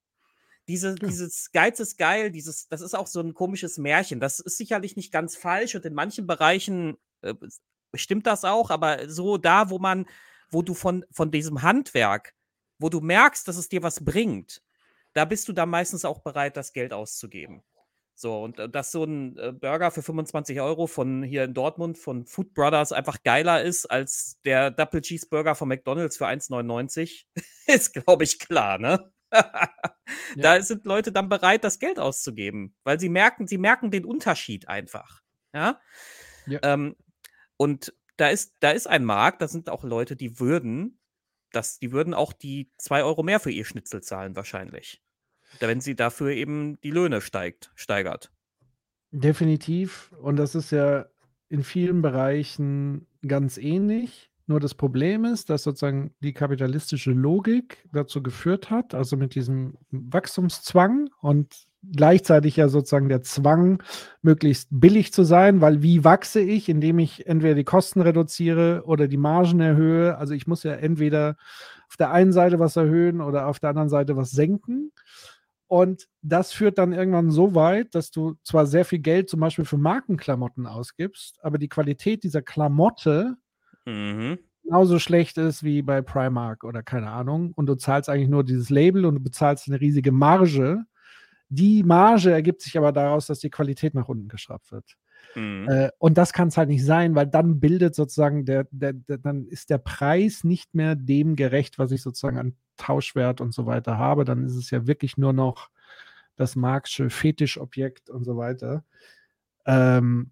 Diese, 0.67 0.93
Dieses 0.95 1.51
Geiz 1.51 1.79
ist 1.79 1.97
geil, 1.97 2.29
dieses, 2.29 2.67
das 2.67 2.81
ist 2.81 2.93
auch 2.93 3.07
so 3.07 3.21
ein 3.21 3.33
komisches 3.33 3.79
Märchen. 3.79 4.19
Das 4.19 4.39
ist 4.39 4.57
sicherlich 4.57 4.95
nicht 4.95 5.11
ganz 5.11 5.35
falsch 5.35 5.73
und 5.73 5.85
in 5.85 5.95
manchen 5.95 6.27
Bereichen 6.27 6.97
äh, 7.21 7.33
stimmt 7.95 8.27
das 8.27 8.45
auch, 8.45 8.69
aber 8.69 9.09
so 9.09 9.37
da, 9.37 9.71
wo 9.71 9.79
man, 9.79 10.05
wo 10.51 10.61
du 10.61 10.75
von, 10.75 11.05
von 11.11 11.31
diesem 11.31 11.63
Handwerk, 11.63 12.35
wo 12.77 12.89
du 12.89 13.01
merkst, 13.01 13.47
dass 13.47 13.57
es 13.57 13.67
dir 13.67 13.81
was 13.81 14.05
bringt, 14.05 14.61
da 15.13 15.25
bist 15.25 15.47
du 15.47 15.53
dann 15.53 15.69
meistens 15.69 16.05
auch 16.05 16.19
bereit, 16.19 16.55
das 16.55 16.71
Geld 16.71 16.93
auszugeben. 16.93 17.63
So, 18.19 18.43
und 18.43 18.59
äh, 18.59 18.67
dass 18.67 18.91
so 18.91 19.05
ein 19.05 19.37
äh, 19.37 19.53
Burger 19.53 19.91
für 19.91 20.01
25 20.01 20.59
Euro 20.59 20.87
von 20.87 21.23
hier 21.23 21.45
in 21.45 21.53
Dortmund 21.53 21.97
von 21.97 22.25
Food 22.25 22.53
Brothers 22.53 22.91
einfach 22.91 23.23
geiler 23.23 23.63
ist 23.63 23.85
als 23.85 24.41
der 24.43 24.71
Double 24.71 24.99
Cheeseburger 24.99 25.55
von 25.55 25.69
McDonalds 25.69 26.17
für 26.17 26.27
1,99, 26.27 27.27
ist, 27.67 27.93
glaube 27.93 28.25
ich, 28.25 28.39
klar, 28.39 28.77
ne? 28.77 29.13
Da 30.35 30.61
sind 30.61 30.85
Leute 30.85 31.13
dann 31.13 31.29
bereit, 31.29 31.63
das 31.63 31.79
Geld 31.79 31.97
auszugeben, 31.97 32.75
weil 32.83 32.99
sie 32.99 33.07
merken, 33.07 33.47
sie 33.47 33.57
merken 33.57 33.89
den 33.89 34.03
Unterschied 34.03 34.67
einfach. 34.67 35.21
Ja. 35.53 35.79
Ja. 36.45 36.59
Ähm, 36.63 36.97
und 37.55 37.93
da 38.17 38.27
ist, 38.29 38.55
da 38.59 38.71
ist 38.71 38.87
ein 38.87 39.05
Markt, 39.05 39.41
da 39.41 39.47
sind 39.47 39.69
auch 39.69 39.85
Leute, 39.85 40.17
die 40.17 40.39
würden, 40.39 40.99
das, 41.53 41.79
die 41.79 41.93
würden 41.93 42.13
auch 42.13 42.33
die 42.33 42.69
2 42.79 43.03
Euro 43.03 43.23
mehr 43.23 43.39
für 43.39 43.51
ihr 43.51 43.63
Schnitzel 43.63 44.01
zahlen, 44.01 44.35
wahrscheinlich. 44.35 45.01
Wenn 45.59 45.81
sie 45.81 45.95
dafür 45.95 46.31
eben 46.31 46.79
die 46.81 46.91
Löhne 46.91 47.21
steigt, 47.21 47.71
steigert. 47.75 48.31
Definitiv. 49.11 50.13
Und 50.21 50.37
das 50.37 50.55
ist 50.55 50.71
ja 50.71 51.05
in 51.49 51.63
vielen 51.63 52.01
Bereichen 52.01 53.07
ganz 53.27 53.57
ähnlich. 53.57 54.29
Nur 54.45 54.59
das 54.59 54.73
Problem 54.73 55.25
ist, 55.25 55.49
dass 55.49 55.63
sozusagen 55.63 56.11
die 56.21 56.33
kapitalistische 56.33 57.11
Logik 57.11 57.87
dazu 57.93 58.23
geführt 58.23 58.71
hat, 58.71 58.95
also 58.95 59.15
mit 59.15 59.35
diesem 59.35 59.77
Wachstumszwang 59.91 61.09
und 61.21 61.67
gleichzeitig 61.95 62.55
ja 62.55 62.67
sozusagen 62.67 63.09
der 63.09 63.21
Zwang, 63.21 63.81
möglichst 64.21 64.67
billig 64.71 65.13
zu 65.13 65.23
sein, 65.23 65.61
weil 65.61 65.81
wie 65.81 66.03
wachse 66.03 66.41
ich, 66.41 66.67
indem 66.67 66.99
ich 66.99 67.27
entweder 67.27 67.55
die 67.55 67.63
Kosten 67.63 68.01
reduziere 68.01 68.83
oder 68.85 69.07
die 69.07 69.17
Margen 69.17 69.59
erhöhe. 69.59 70.17
Also 70.17 70.33
ich 70.33 70.47
muss 70.47 70.63
ja 70.63 70.73
entweder 70.73 71.37
auf 71.87 71.97
der 71.97 72.11
einen 72.11 72.33
Seite 72.33 72.59
was 72.59 72.75
erhöhen 72.75 73.21
oder 73.21 73.47
auf 73.47 73.59
der 73.59 73.69
anderen 73.69 73.89
Seite 73.89 74.17
was 74.17 74.31
senken. 74.31 74.91
Und 75.69 76.09
das 76.23 76.53
führt 76.53 76.79
dann 76.79 76.93
irgendwann 76.93 77.31
so 77.31 77.55
weit, 77.55 77.95
dass 77.95 78.11
du 78.11 78.35
zwar 78.43 78.67
sehr 78.67 78.85
viel 78.85 78.99
Geld 78.99 79.29
zum 79.29 79.39
Beispiel 79.41 79.65
für 79.65 79.77
Markenklamotten 79.77 80.67
ausgibst, 80.67 81.39
aber 81.43 81.59
die 81.59 81.69
Qualität 81.69 82.23
dieser 82.25 82.41
Klamotte 82.43 83.37
Mhm. 83.85 84.39
genauso 84.63 84.99
schlecht 84.99 85.37
ist 85.37 85.63
wie 85.63 85.81
bei 85.81 86.01
Primark 86.01 86.63
oder 86.63 86.83
keine 86.83 87.09
Ahnung. 87.11 87.53
Und 87.55 87.65
du 87.67 87.75
zahlst 87.75 88.09
eigentlich 88.09 88.29
nur 88.29 88.43
dieses 88.43 88.69
Label 88.69 89.05
und 89.05 89.15
du 89.15 89.21
bezahlst 89.21 89.67
eine 89.67 89.79
riesige 89.81 90.11
Marge. 90.11 90.83
Die 91.49 91.83
Marge 91.83 92.31
ergibt 92.31 92.61
sich 92.61 92.77
aber 92.77 92.91
daraus, 92.93 93.27
dass 93.27 93.39
die 93.39 93.49
Qualität 93.51 93.95
nach 93.95 94.09
unten 94.09 94.27
geschraubt 94.29 94.71
wird. 94.71 94.95
Mhm. 95.35 95.67
Äh, 95.69 95.89
und 95.97 96.17
das 96.17 96.33
kann 96.33 96.47
es 96.47 96.57
halt 96.57 96.69
nicht 96.69 96.85
sein, 96.85 97.15
weil 97.15 97.27
dann 97.27 97.59
bildet 97.59 97.95
sozusagen 97.95 98.45
der, 98.45 98.67
der, 98.71 98.93
der, 98.93 99.17
dann 99.17 99.45
ist 99.45 99.69
der 99.69 99.77
Preis 99.77 100.43
nicht 100.43 100.73
mehr 100.73 100.95
dem 100.95 101.35
gerecht, 101.35 101.79
was 101.79 101.91
ich 101.91 102.01
sozusagen 102.01 102.37
an 102.37 102.55
Tauschwert 102.77 103.41
und 103.41 103.53
so 103.53 103.65
weiter 103.65 103.97
habe. 103.97 104.25
Dann 104.25 104.45
ist 104.45 104.55
es 104.55 104.71
ja 104.71 104.87
wirklich 104.87 105.17
nur 105.17 105.33
noch 105.33 105.69
das 106.35 106.55
Marxische 106.55 107.09
Fetischobjekt 107.09 108.09
und 108.09 108.23
so 108.23 108.37
weiter. 108.37 108.83
Ähm, 109.65 110.31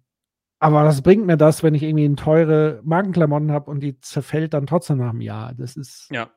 aber 0.58 0.84
was 0.84 1.02
bringt 1.02 1.26
mir 1.26 1.36
das, 1.36 1.62
wenn 1.62 1.74
ich 1.74 1.82
irgendwie 1.82 2.06
eine 2.06 2.16
teure 2.16 2.80
Markenklamotten 2.82 3.52
habe 3.52 3.70
und 3.70 3.80
die 3.80 4.00
zerfällt 4.00 4.54
dann 4.54 4.66
trotzdem 4.66 4.98
nach 4.98 5.10
einem 5.10 5.20
Jahr? 5.20 5.54
Das 5.54 5.76
ist. 5.76 6.08
Ja. 6.10 6.30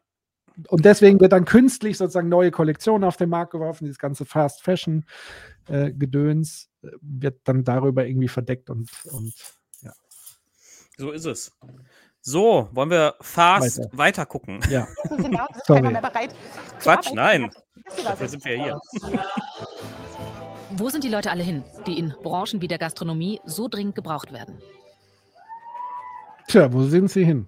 Und 0.67 0.85
deswegen 0.85 1.19
wird 1.19 1.31
dann 1.31 1.45
künstlich 1.45 1.97
sozusagen 1.97 2.29
neue 2.29 2.51
Kollektionen 2.51 3.03
auf 3.03 3.17
den 3.17 3.29
Markt 3.29 3.51
geworfen, 3.51 3.85
dieses 3.85 3.99
ganze 3.99 4.25
Fast 4.25 4.63
Fashion 4.63 5.05
äh, 5.67 5.91
Gedöns 5.91 6.69
äh, 6.83 6.89
wird 7.01 7.41
dann 7.45 7.63
darüber 7.63 8.05
irgendwie 8.05 8.27
verdeckt 8.27 8.69
und, 8.69 8.89
und 9.11 9.33
ja. 9.81 9.91
So 10.97 11.11
ist 11.11 11.25
es. 11.25 11.51
So, 12.23 12.69
wollen 12.71 12.91
wir 12.91 13.15
fast 13.21 13.79
Weiter. 13.79 13.97
weiter, 13.97 14.25
gucken? 14.27 14.59
Ja. 14.69 14.87
Sorry. 15.65 15.81
Quatsch, 16.79 17.07
arbeiten. 17.07 17.15
nein. 17.15 17.51
Dafür 18.03 18.27
sind 18.27 18.45
wir 18.45 18.63
hier. 18.63 18.79
Wo 20.77 20.89
sind 20.89 21.03
die 21.03 21.09
Leute 21.09 21.31
alle 21.31 21.43
hin, 21.43 21.63
die 21.87 21.97
in 21.97 22.13
Branchen 22.21 22.61
wie 22.61 22.67
der 22.67 22.77
Gastronomie 22.77 23.41
so 23.45 23.67
dringend 23.67 23.95
gebraucht 23.95 24.31
werden? 24.31 24.61
Tja, 26.47 26.71
wo 26.71 26.83
sind 26.83 27.09
sie 27.09 27.25
hin? 27.25 27.47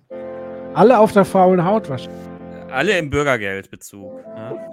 Alle 0.73 0.97
auf 0.97 1.11
der 1.13 1.25
faulen 1.25 1.63
Haut 1.63 1.89
wahrscheinlich. 1.89 2.32
Alle 2.73 2.97
im 2.97 3.11
Bürgergeldbezug. 3.11 4.19
Ja. 4.25 4.71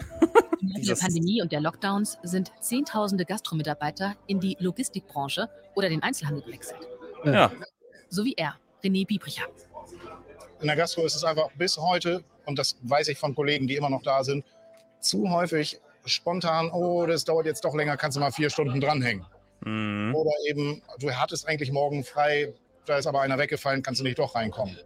Im 0.63 0.69
Laufe 0.69 0.87
der 0.87 0.95
Pandemie 1.01 1.43
und 1.43 1.53
der 1.53 1.61
Lockdowns 1.61 2.17
sind 2.23 2.51
Zehntausende 2.61 3.27
Gastromitarbeiter 3.27 4.17
in 4.27 4.41
die 4.41 4.57
Logistikbranche 4.59 5.51
oder 5.75 5.91
den 5.91 6.03
Einzelhandel 6.03 6.43
gewechselt. 6.43 6.89
Ja. 7.27 7.53
So 8.09 8.25
wie 8.25 8.33
er, 8.39 8.57
René 8.83 9.07
Biebricher. 9.07 9.45
In 10.63 10.67
der 10.67 10.77
Gastro 10.77 11.05
ist 11.05 11.15
es 11.15 11.25
einfach 11.25 11.51
bis 11.59 11.77
heute, 11.77 12.25
und 12.47 12.59
das 12.59 12.79
weiß 12.83 13.09
ich 13.09 13.19
von 13.19 13.35
Kollegen, 13.35 13.67
die 13.67 13.77
immer 13.77 13.91
noch 13.91 14.03
da 14.03 14.25
sind, 14.25 14.47
zu 15.01 15.31
häufig 15.31 15.79
spontan, 16.07 16.71
oh, 16.71 17.05
das 17.05 17.27
dauert 17.27 17.45
jetzt 17.45 17.67
doch 17.67 17.75
länger, 17.75 17.99
kannst 17.99 18.17
du 18.17 18.21
mal 18.21 18.33
vier 18.33 18.49
Stunden 18.49 18.81
dranhängen. 18.81 19.27
Mhm. 19.61 20.15
Oder 20.15 20.33
eben, 20.49 20.81
du 20.99 21.13
hattest 21.13 21.47
eigentlich 21.47 21.71
morgen 21.71 22.03
frei, 22.03 22.55
da 22.87 22.97
ist 22.97 23.07
aber 23.07 23.21
einer 23.21 23.37
weggefallen, 23.37 23.83
kannst 23.83 24.01
du 24.01 24.05
nicht 24.05 24.19
doch 24.19 24.35
reinkommen. 24.35 24.79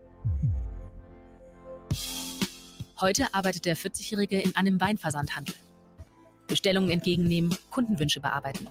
Heute 3.01 3.35
arbeitet 3.35 3.65
der 3.65 3.77
40-Jährige 3.77 4.41
in 4.41 4.55
einem 4.55 4.81
Weinversandhandel. 4.81 5.55
Bestellungen 6.47 6.91
entgegennehmen, 6.91 7.57
Kundenwünsche 7.71 8.21
bearbeiten. 8.21 8.69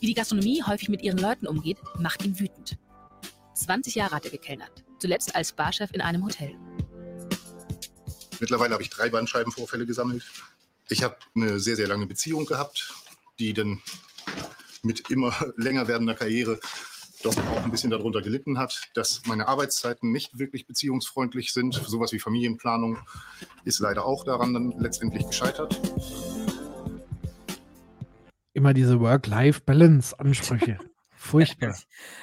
Wie 0.00 0.06
die 0.06 0.14
Gastronomie 0.14 0.64
häufig 0.64 0.88
mit 0.88 1.02
ihren 1.02 1.18
Leuten 1.18 1.46
umgeht, 1.46 1.78
macht 1.96 2.24
ihn 2.24 2.38
wütend. 2.40 2.76
20 3.54 3.94
Jahre 3.94 4.16
hat 4.16 4.24
er 4.24 4.32
gekellnert, 4.32 4.84
zuletzt 4.98 5.36
als 5.36 5.52
Barchef 5.52 5.92
in 5.92 6.00
einem 6.00 6.24
Hotel. 6.24 6.56
Mittlerweile 8.40 8.74
habe 8.74 8.82
ich 8.82 8.90
drei 8.90 9.08
Bandscheibenvorfälle 9.08 9.86
gesammelt. 9.86 10.24
Ich 10.88 11.04
habe 11.04 11.16
eine 11.36 11.60
sehr, 11.60 11.76
sehr 11.76 11.86
lange 11.86 12.06
Beziehung 12.06 12.46
gehabt, 12.46 12.92
die 13.38 13.54
dann 13.54 13.80
mit 14.82 15.10
immer 15.10 15.32
länger 15.56 15.86
werdender 15.86 16.14
Karriere 16.14 16.58
doch 17.24 17.36
auch 17.36 17.64
ein 17.64 17.70
bisschen 17.70 17.90
darunter 17.90 18.22
gelitten 18.22 18.58
hat, 18.58 18.90
dass 18.94 19.22
meine 19.26 19.48
Arbeitszeiten 19.48 20.12
nicht 20.12 20.38
wirklich 20.38 20.66
beziehungsfreundlich 20.66 21.52
sind. 21.52 21.74
Sowas 21.74 22.12
wie 22.12 22.18
Familienplanung 22.18 22.98
ist 23.64 23.80
leider 23.80 24.04
auch 24.04 24.24
daran 24.24 24.52
dann 24.52 24.74
letztendlich 24.78 25.26
gescheitert. 25.26 25.80
Immer 28.52 28.74
diese 28.74 29.00
Work-Life-Balance-Ansprüche. 29.00 30.78
Furchtbar. 31.16 31.74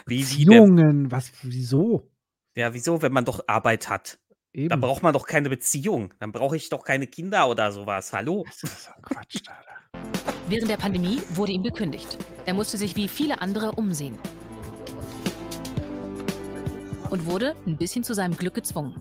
Wie, 0.06 0.20
wie 0.20 0.45
der, 0.45 0.62
Beziehungen, 0.62 1.12
was, 1.12 1.32
wieso? 1.41 2.08
ja, 2.56 2.74
wieso, 2.74 3.02
wenn 3.02 3.12
man 3.12 3.26
doch 3.26 3.43
Arbeit 3.47 3.89
hat? 3.89 4.20
Eben. 4.54 4.70
Dann 4.70 4.82
braucht 4.82 5.02
man 5.02 5.14
doch 5.14 5.26
keine 5.26 5.49
Beziehung. 5.49 6.14
Dann 6.20 6.32
brauche 6.32 6.56
ich 6.56 6.70
doch 6.70 6.84
keine 6.84 7.08
Kinder 7.08 7.49
oder 7.49 7.72
sowas. 7.72 8.14
Hallo? 8.14 8.45
Quatsch, 9.02 9.41
Während 10.47 10.70
der 10.70 10.78
Pandemie 10.78 11.22
wurde 11.30 11.54
ihm 11.54 11.64
gekündigt. 11.64 12.18
Er 12.45 12.54
musste 12.54 12.78
sich 12.78 12.95
wie 12.95 13.08
viele 13.08 13.41
andere 13.41 13.72
umsehen. 13.72 14.18
Und 17.12 17.26
wurde 17.26 17.55
ein 17.68 17.78
bisschen 17.78 18.03
zu 18.03 18.14
seinem 18.16 18.36
Glück 18.36 18.55
gezwungen. 18.55 18.95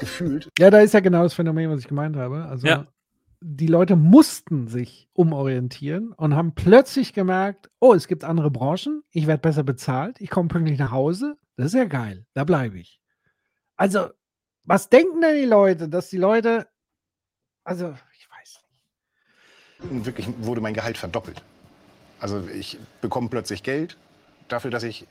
gefühlt. 0.00 0.48
Ja, 0.58 0.70
da 0.70 0.80
ist 0.80 0.94
ja 0.94 1.00
genau 1.00 1.22
das 1.22 1.34
Phänomen, 1.34 1.70
was 1.70 1.80
ich 1.80 1.86
gemeint 1.86 2.16
habe. 2.16 2.44
Also 2.46 2.66
Ja. 2.66 2.86
die 3.40 3.66
Leute 3.68 3.94
mussten 3.94 4.66
sich 4.66 5.08
umorientieren 5.12 6.12
und 6.12 6.34
haben 6.34 6.54
plötzlich 6.54 7.12
gemerkt, 7.12 7.70
oh, 7.78 7.92
es 7.94 8.08
gibt 8.08 8.24
andere 8.24 8.50
Branchen, 8.50 9.02
ich 9.10 9.26
werde 9.28 9.40
besser 9.40 9.62
bezahlt, 9.62 10.20
ich 10.20 10.30
komme 10.30 10.48
pünktlich 10.48 10.78
nach 10.78 10.90
Hause, 10.90 11.36
das 11.56 11.66
ist 11.66 11.74
ja 11.74 11.84
geil, 11.84 12.26
da 12.34 12.42
bleibe 12.42 12.78
ich. 12.78 13.00
Also, 13.76 14.08
was 14.64 14.88
denken 14.88 15.20
denn 15.20 15.36
die 15.36 15.46
Leute, 15.46 15.88
dass 15.88 16.08
die 16.10 16.18
Leute, 16.18 16.66
also 17.64 17.94
Und 19.88 20.06
wirklich 20.06 20.28
wurde 20.38 20.60
mein 20.60 20.74
Gehalt 20.74 20.96
verdoppelt. 20.96 21.42
Also 22.18 22.44
ich 22.48 22.78
bekomme 23.00 23.28
plötzlich 23.28 23.62
Geld 23.62 23.96
dafür, 24.52 24.70
dass 24.70 24.82
ich 24.82 25.02
äh, 25.02 25.06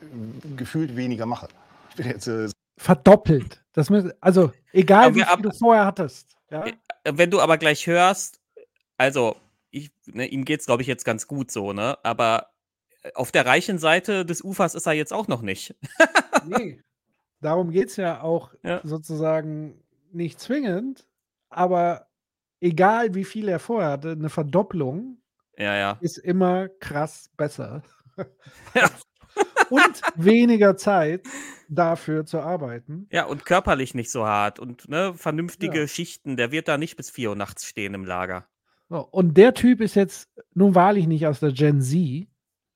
gefühlt 0.56 0.96
weniger 0.96 1.26
mache. 1.26 1.48
Ich 1.90 1.96
bin 1.98 2.08
jetzt 2.08 2.28
äh, 2.28 2.50
verdoppelt. 2.78 3.64
Das 3.74 3.90
müssen, 3.90 4.12
also 4.22 4.52
egal 4.74 5.06
Aber 5.08 5.16
wie 5.16 5.20
viel 5.20 5.28
ab- 5.30 5.42
du 5.42 5.52
vorher 5.52 5.86
hattest. 5.86 6.38
Ja? 6.50 6.66
Äh, 6.66 6.74
Wenn 7.14 7.32
du 7.32 7.40
aber 7.42 7.58
gleich 7.58 7.88
hörst, 7.88 8.40
also 8.98 9.36
ich, 9.72 9.92
ne, 10.06 10.28
ihm 10.28 10.46
geht's 10.46 10.66
glaube 10.66 10.82
ich 10.82 10.88
jetzt 10.88 11.06
ganz 11.06 11.28
gut 11.28 11.52
so, 11.52 11.74
ne? 11.74 11.98
Aber 12.04 12.52
äh, 13.04 13.12
auf 13.16 13.32
der 13.32 13.46
reichen 13.46 13.78
Seite 13.80 14.26
des 14.26 14.42
Ufers 14.44 14.76
ist 14.76 14.86
er 14.86 14.94
jetzt 14.94 15.14
auch 15.14 15.28
noch 15.28 15.42
nicht. 15.42 15.76
Nee. 16.46 16.82
Darum 17.40 17.70
geht 17.72 17.90
es 17.90 17.98
ja 17.98 18.22
auch 18.22 18.54
sozusagen 18.84 19.84
nicht 20.12 20.40
zwingend, 20.40 21.08
aber 21.50 22.08
egal 22.62 23.14
wie 23.16 23.26
viel 23.26 23.48
er 23.48 23.60
vorher 23.60 23.92
hatte, 23.92 24.12
eine 24.12 24.30
Verdopplung 24.30 25.18
Ja, 25.58 25.76
ja. 25.76 25.98
ist 26.02 26.18
immer 26.18 26.68
krass 26.70 27.30
besser. 27.38 27.84
Und 29.70 30.02
weniger 30.16 30.76
Zeit 30.76 31.26
dafür 31.70 32.26
zu 32.26 32.40
arbeiten. 32.42 33.08
Ja, 33.12 33.26
und 33.26 33.46
körperlich 33.46 33.96
nicht 33.96 34.12
so 34.12 34.26
hart 34.28 34.60
und 34.60 34.90
ne, 34.90 35.14
vernünftige 35.16 35.80
Ja. 35.82 35.88
Schichten. 35.88 36.36
Der 36.36 36.52
wird 36.52 36.68
da 36.68 36.78
nicht 36.78 36.98
bis 36.98 37.10
4 37.10 37.30
Uhr 37.30 37.36
nachts 37.38 37.66
stehen 37.66 37.94
im 37.94 38.04
Lager. 38.04 38.46
So, 38.90 38.98
und 39.00 39.38
der 39.38 39.54
Typ 39.54 39.80
ist 39.80 39.96
jetzt 39.96 40.30
nun 40.54 40.76
wahrlich 40.76 41.08
nicht 41.08 41.26
aus 41.26 41.40
der 41.40 41.54
Gen 41.54 41.80
Z, 41.82 42.28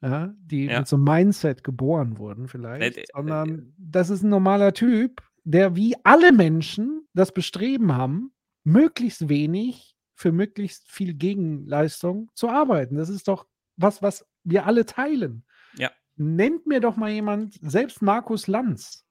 ja, 0.02 0.34
die 0.38 0.68
Ja. 0.68 0.80
mit 0.80 0.88
so 0.88 0.96
einem 0.96 1.04
Mindset 1.04 1.66
geboren 1.66 2.18
wurden 2.18 2.48
vielleicht, 2.48 2.80
Nee, 2.80 3.02
d- 3.02 3.06
sondern 3.14 3.74
das 3.78 4.10
ist 4.10 4.24
ein 4.24 4.30
normaler 4.30 4.72
Typ, 4.74 5.22
der 5.44 5.76
wie 5.76 5.96
alle 6.06 6.32
Menschen 6.32 7.06
das 7.14 7.34
Bestreben 7.34 7.94
haben, 7.98 8.32
möglichst 8.64 9.28
wenig 9.28 9.98
für 10.14 10.32
möglichst 10.32 10.90
viel 10.90 11.14
Gegenleistung 11.14 12.32
zu 12.36 12.48
arbeiten. 12.48 12.96
Das 12.96 13.10
ist 13.10 13.28
doch 13.28 13.46
was, 13.76 14.02
was 14.02 14.26
wir 14.46 14.66
alle 14.66 14.86
teilen. 14.86 15.44
Ja. 16.18 16.26
Nennt 16.26 16.66
mir 16.66 16.80
doch 16.80 16.96
mal 16.96 17.10
jemand, 17.10 17.60
selbst 17.62 18.02
Markus 18.02 18.48
Lanz, 18.48 19.06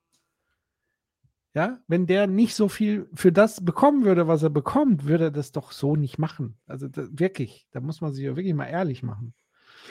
ja, 1.54 1.78
wenn 1.86 2.06
der 2.06 2.26
nicht 2.26 2.54
so 2.54 2.68
viel 2.68 3.08
für 3.14 3.30
das 3.30 3.64
bekommen 3.64 4.04
würde, 4.04 4.26
was 4.26 4.42
er 4.42 4.50
bekommt, 4.50 5.04
würde 5.04 5.24
er 5.24 5.30
das 5.30 5.52
doch 5.52 5.70
so 5.70 5.94
nicht 5.94 6.18
machen. 6.18 6.58
Also 6.66 6.88
da, 6.88 7.06
wirklich, 7.12 7.68
da 7.70 7.80
muss 7.80 8.00
man 8.00 8.12
sich 8.12 8.24
ja 8.24 8.34
wirklich 8.34 8.54
mal 8.54 8.66
ehrlich 8.66 9.04
machen. 9.04 9.34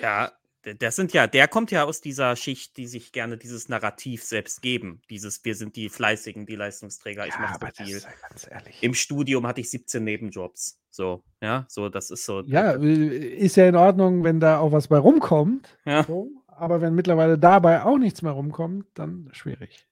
Ja, 0.01 0.33
das 0.79 0.95
sind 0.95 1.11
ja, 1.13 1.27
der 1.27 1.47
kommt 1.47 1.71
ja 1.71 1.83
aus 1.83 2.01
dieser 2.01 2.35
Schicht, 2.35 2.77
die 2.77 2.87
sich 2.87 3.11
gerne 3.11 3.37
dieses 3.37 3.69
Narrativ 3.69 4.23
selbst 4.23 4.61
geben. 4.61 5.01
Dieses, 5.09 5.43
wir 5.43 5.55
sind 5.55 5.75
die 5.75 5.89
Fleißigen, 5.89 6.45
die 6.45 6.55
Leistungsträger, 6.55 7.27
ich 7.27 7.37
mache 7.37 7.59
so 7.59 7.83
viel. 7.83 8.01
ganz 8.29 8.47
ehrlich. 8.49 8.81
Im 8.81 8.93
Studium 8.93 9.45
hatte 9.45 9.61
ich 9.61 9.69
17 9.69 10.03
Nebenjobs. 10.03 10.79
So, 10.89 11.23
ja, 11.41 11.65
so, 11.69 11.89
das 11.89 12.11
ist 12.11 12.25
so. 12.25 12.41
Ja, 12.45 12.73
äh, 12.73 13.35
ist 13.35 13.57
ja 13.57 13.67
in 13.67 13.75
Ordnung, 13.75 14.23
wenn 14.23 14.39
da 14.39 14.59
auch 14.59 14.71
was 14.71 14.87
bei 14.87 14.97
rumkommt. 14.97 15.77
Ja. 15.85 16.03
So, 16.03 16.29
aber 16.57 16.81
wenn 16.81 16.93
mittlerweile 16.95 17.37
dabei 17.37 17.83
auch 17.83 17.97
nichts 17.97 18.21
mehr 18.21 18.31
rumkommt, 18.33 18.85
dann 18.93 19.29
schwierig. 19.31 19.87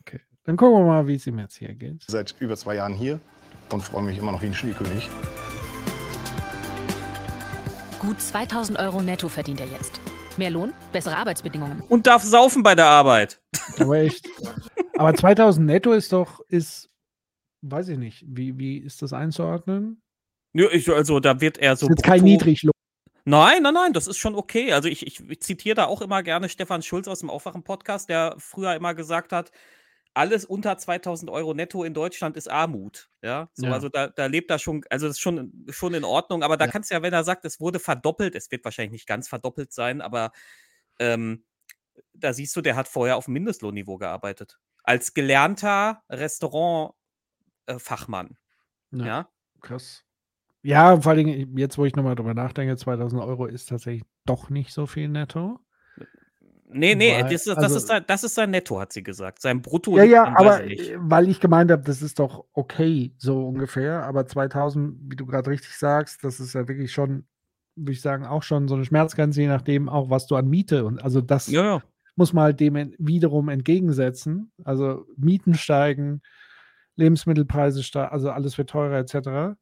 Okay. 0.00 0.20
Dann 0.44 0.56
gucken 0.56 0.78
wir 0.80 0.86
mal, 0.86 1.06
wie 1.06 1.14
es 1.14 1.26
ihm 1.26 1.38
jetzt 1.38 1.56
hier 1.56 1.74
geht. 1.74 2.04
seit 2.08 2.34
über 2.40 2.56
zwei 2.56 2.76
Jahren 2.76 2.94
hier 2.94 3.20
und 3.70 3.82
freue 3.82 4.02
mich 4.02 4.18
immer 4.18 4.32
noch 4.32 4.42
wie 4.42 4.46
ein 4.46 4.54
Schneekönig. 4.54 5.08
Gut 7.98 8.20
2000 8.20 8.78
Euro 8.78 9.00
netto 9.00 9.28
verdient 9.28 9.60
er 9.60 9.66
jetzt. 9.68 10.00
Mehr 10.36 10.50
Lohn, 10.50 10.72
bessere 10.92 11.16
Arbeitsbedingungen. 11.16 11.82
Und 11.88 12.06
darf 12.06 12.22
saufen 12.22 12.62
bei 12.62 12.74
der 12.74 12.86
Arbeit. 12.86 13.40
Aber 13.78 13.96
echt. 13.98 14.28
aber 14.96 15.14
2000 15.14 15.64
netto 15.66 15.92
ist 15.92 16.12
doch, 16.12 16.40
ist, 16.48 16.90
weiß 17.60 17.88
ich 17.90 17.98
nicht, 17.98 18.24
wie, 18.26 18.58
wie 18.58 18.78
ist 18.78 19.02
das 19.02 19.12
einzuordnen? 19.12 20.02
Nö, 20.54 20.68
ich, 20.72 20.90
also 20.90 21.20
da 21.20 21.40
wird 21.40 21.58
er 21.58 21.76
so. 21.76 21.86
ist 21.86 21.90
jetzt 21.90 22.02
kein 22.02 22.20
brutto- 22.20 22.24
Niedriglohn. 22.24 22.71
Nein, 23.24 23.62
nein, 23.62 23.74
nein, 23.74 23.92
das 23.92 24.08
ist 24.08 24.18
schon 24.18 24.34
okay. 24.34 24.72
Also 24.72 24.88
ich, 24.88 25.06
ich, 25.06 25.40
zitiere 25.40 25.76
da 25.76 25.84
auch 25.86 26.02
immer 26.02 26.22
gerne 26.22 26.48
Stefan 26.48 26.82
Schulz 26.82 27.06
aus 27.06 27.20
dem 27.20 27.30
Aufwachen-Podcast, 27.30 28.08
der 28.08 28.34
früher 28.38 28.74
immer 28.74 28.94
gesagt 28.94 29.32
hat, 29.32 29.52
alles 30.14 30.44
unter 30.44 30.76
2000 30.76 31.30
Euro 31.30 31.54
netto 31.54 31.84
in 31.84 31.94
Deutschland 31.94 32.36
ist 32.36 32.50
Armut. 32.50 33.08
Ja, 33.22 33.48
so, 33.54 33.66
Ja. 33.66 33.72
also 33.72 33.88
da, 33.88 34.08
da 34.08 34.26
lebt 34.26 34.50
er 34.50 34.58
schon, 34.58 34.82
also 34.90 35.06
das 35.06 35.16
ist 35.16 35.22
schon, 35.22 35.66
schon 35.70 35.94
in 35.94 36.04
Ordnung, 36.04 36.42
aber 36.42 36.56
da 36.56 36.66
kannst 36.66 36.90
du 36.90 36.94
ja, 36.94 37.02
wenn 37.02 37.12
er 37.12 37.24
sagt, 37.24 37.44
es 37.44 37.60
wurde 37.60 37.78
verdoppelt, 37.78 38.34
es 38.34 38.50
wird 38.50 38.64
wahrscheinlich 38.64 38.92
nicht 38.92 39.06
ganz 39.06 39.28
verdoppelt 39.28 39.72
sein, 39.72 40.00
aber 40.00 40.32
ähm, 40.98 41.44
da 42.14 42.32
siehst 42.32 42.56
du, 42.56 42.60
der 42.60 42.76
hat 42.76 42.88
vorher 42.88 43.16
auf 43.16 43.28
Mindestlohnniveau 43.28 43.98
gearbeitet. 43.98 44.58
Als 44.82 45.14
gelernter 45.14 46.02
Restaurant-Fachmann. 46.08 48.36
Ja. 48.90 49.06
ja? 49.06 49.28
Krass. 49.60 50.04
Ja, 50.62 51.00
vor 51.00 51.12
allen 51.12 51.26
Dingen, 51.26 51.56
jetzt 51.58 51.76
wo 51.78 51.84
ich 51.84 51.96
nochmal 51.96 52.14
drüber 52.14 52.34
nachdenke, 52.34 52.76
2000 52.76 53.20
Euro 53.22 53.46
ist 53.46 53.68
tatsächlich 53.68 54.04
doch 54.26 54.48
nicht 54.48 54.72
so 54.72 54.86
viel 54.86 55.08
netto. 55.08 55.58
Nee, 56.74 56.94
nee, 56.94 57.12
Weil- 57.12 57.22
das, 57.24 57.32
ist, 57.32 57.48
das, 57.48 57.58
also- 57.58 57.76
ist 57.76 57.86
sein, 57.88 58.04
das 58.06 58.24
ist 58.24 58.34
sein 58.34 58.50
Netto, 58.50 58.80
hat 58.80 58.92
sie 58.94 59.02
gesagt. 59.02 59.42
Sein 59.42 59.60
Brutto 59.60 59.96
Ja, 59.98 60.04
ja, 60.04 60.24
aber 60.36 60.64
äh, 60.64 60.96
weil 60.98 61.28
ich 61.28 61.38
gemeint 61.38 61.70
habe, 61.70 61.82
das 61.82 62.00
ist 62.00 62.18
doch 62.18 62.46
okay, 62.54 63.12
so 63.18 63.46
ungefähr. 63.48 64.04
Aber 64.04 64.24
2000, 64.26 64.96
wie 65.10 65.16
du 65.16 65.26
gerade 65.26 65.50
richtig 65.50 65.74
sagst, 65.76 66.24
das 66.24 66.40
ist 66.40 66.54
ja 66.54 66.66
wirklich 66.66 66.90
schon, 66.90 67.26
würde 67.76 67.92
ich 67.92 68.00
sagen, 68.00 68.24
auch 68.24 68.42
schon 68.42 68.68
so 68.68 68.74
eine 68.74 68.86
Schmerzgrenze, 68.86 69.42
je 69.42 69.48
nachdem 69.48 69.90
auch, 69.90 70.08
was 70.08 70.26
du 70.26 70.36
an 70.36 70.48
Miete 70.48 70.86
und 70.86 71.02
also 71.04 71.20
das 71.20 71.48
Ja, 71.48 71.62
ja. 71.62 71.82
muss 72.16 72.32
man 72.32 72.44
halt 72.44 72.60
dem 72.60 72.94
wiederum 72.98 73.50
entgegensetzen. 73.50 74.50
Also 74.64 75.04
Mieten 75.18 75.52
steigen, 75.54 76.22
Lebensmittelpreise 76.96 77.82
steigen, 77.82 78.12
also 78.12 78.30
alles 78.30 78.56
wird 78.56 78.70
teurer 78.70 78.96
etc. 78.98 79.58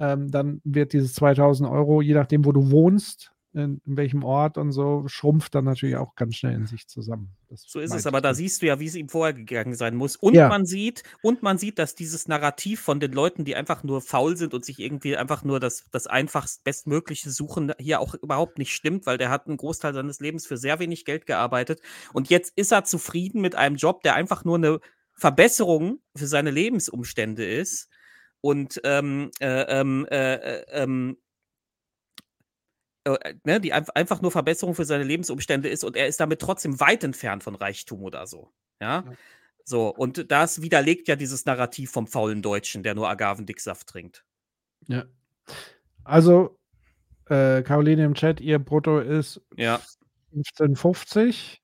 Ähm, 0.00 0.30
dann 0.30 0.60
wird 0.64 0.94
dieses 0.94 1.14
2000 1.14 1.68
Euro, 1.68 2.00
je 2.00 2.14
nachdem, 2.14 2.44
wo 2.46 2.52
du 2.52 2.70
wohnst, 2.70 3.32
in, 3.52 3.80
in 3.84 3.96
welchem 3.96 4.22
Ort 4.22 4.58
und 4.58 4.70
so, 4.70 5.04
schrumpft 5.08 5.54
dann 5.54 5.64
natürlich 5.64 5.96
auch 5.96 6.14
ganz 6.14 6.36
schnell 6.36 6.54
in 6.54 6.66
sich 6.66 6.86
zusammen. 6.86 7.30
Das 7.48 7.64
So 7.66 7.80
ist 7.80 7.92
es, 7.92 8.06
aber 8.06 8.20
da 8.20 8.32
siehst 8.32 8.62
du 8.62 8.66
ja, 8.66 8.78
wie 8.78 8.86
es 8.86 8.94
ihm 8.94 9.08
vorher 9.08 9.34
gegangen 9.34 9.74
sein 9.74 9.96
muss. 9.96 10.14
Und 10.16 10.34
Ja. 10.34 10.48
man 10.48 10.66
sieht, 10.66 11.02
und 11.22 11.42
man 11.42 11.58
sieht, 11.58 11.78
dass 11.80 11.96
dieses 11.96 12.28
Narrativ 12.28 12.80
von 12.80 13.00
den 13.00 13.12
Leuten, 13.12 13.44
die 13.44 13.56
einfach 13.56 13.82
nur 13.82 14.00
faul 14.02 14.36
sind 14.36 14.54
und 14.54 14.64
sich 14.64 14.78
irgendwie 14.78 15.16
einfach 15.16 15.42
nur 15.42 15.58
das, 15.58 15.84
das 15.90 16.06
einfachst 16.06 16.62
Bestmögliche 16.62 17.30
suchen, 17.30 17.72
hier 17.78 18.00
auch 18.00 18.14
überhaupt 18.14 18.58
nicht 18.58 18.72
stimmt, 18.72 19.04
weil 19.06 19.18
der 19.18 19.30
hat 19.30 19.48
einen 19.48 19.56
Großteil 19.56 19.94
seines 19.94 20.20
Lebens 20.20 20.46
für 20.46 20.56
sehr 20.56 20.78
wenig 20.78 21.04
Geld 21.04 21.26
gearbeitet. 21.26 21.80
Und 22.12 22.30
jetzt 22.30 22.52
ist 22.56 22.70
er 22.72 22.84
zufrieden 22.84 23.40
mit 23.40 23.56
einem 23.56 23.76
Job, 23.76 24.02
der 24.04 24.14
einfach 24.14 24.44
nur 24.44 24.56
eine 24.56 24.78
Verbesserung 25.12 25.98
für 26.16 26.26
seine 26.28 26.50
Lebensumstände 26.52 27.44
ist. 27.44 27.88
Und 28.42 28.80
ähm, 28.84 29.30
äh, 29.40 29.80
ähm, 29.80 30.06
äh, 30.10 30.34
äh, 30.34 30.64
ähm, 30.70 31.16
äh, 33.04 33.34
ne, 33.44 33.60
die 33.60 33.74
einf- 33.74 33.90
einfach 33.94 34.20
nur 34.20 34.30
Verbesserung 34.30 34.74
für 34.74 34.84
seine 34.84 35.04
Lebensumstände 35.04 35.68
ist 35.68 35.84
und 35.84 35.96
er 35.96 36.06
ist 36.06 36.20
damit 36.20 36.40
trotzdem 36.40 36.80
weit 36.80 37.04
entfernt 37.04 37.42
von 37.42 37.54
Reichtum 37.54 38.02
oder 38.02 38.26
so. 38.26 38.52
Ja. 38.80 39.04
So, 39.64 39.88
und 39.88 40.30
das 40.30 40.62
widerlegt 40.62 41.08
ja 41.08 41.16
dieses 41.16 41.44
Narrativ 41.46 41.90
vom 41.90 42.06
faulen 42.06 42.42
Deutschen, 42.42 42.82
der 42.82 42.94
nur 42.94 43.08
Agavendicksaft 43.08 43.86
trinkt. 43.88 44.24
Ja. 44.88 45.04
Also, 46.04 46.58
äh, 47.26 47.62
Caroline 47.62 48.04
im 48.04 48.14
Chat, 48.14 48.40
ihr 48.40 48.58
Brutto 48.58 49.00
ist 49.00 49.42
Ja. 49.56 49.80
1550. 50.32 51.62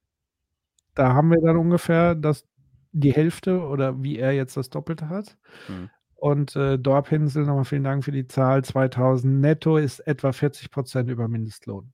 Da 0.95 1.13
haben 1.15 1.31
wir 1.31 1.41
dann 1.41 1.57
ungefähr 1.57 2.15
das, 2.15 2.45
die 2.93 3.13
Hälfte 3.13 3.61
oder 3.61 4.03
wie 4.03 4.19
er 4.19 4.33
jetzt 4.33 4.57
das 4.57 4.71
Doppelte 4.71 5.09
hat. 5.09 5.37
Hm. 5.67 5.91
Und 6.17 6.57
äh, 6.57 6.79
Dorpinsel, 6.79 7.45
nochmal 7.45 7.65
vielen 7.65 7.85
Dank 7.85 8.05
für 8.05 8.13
die 8.13 8.27
Zahl. 8.27 8.65
2000 8.65 9.41
netto 9.41 9.77
ist 9.77 10.01
etwa 10.01 10.33
40 10.33 10.71
Prozent 10.71 11.11
über 11.11 11.29
Mindestlohn. 11.29 11.93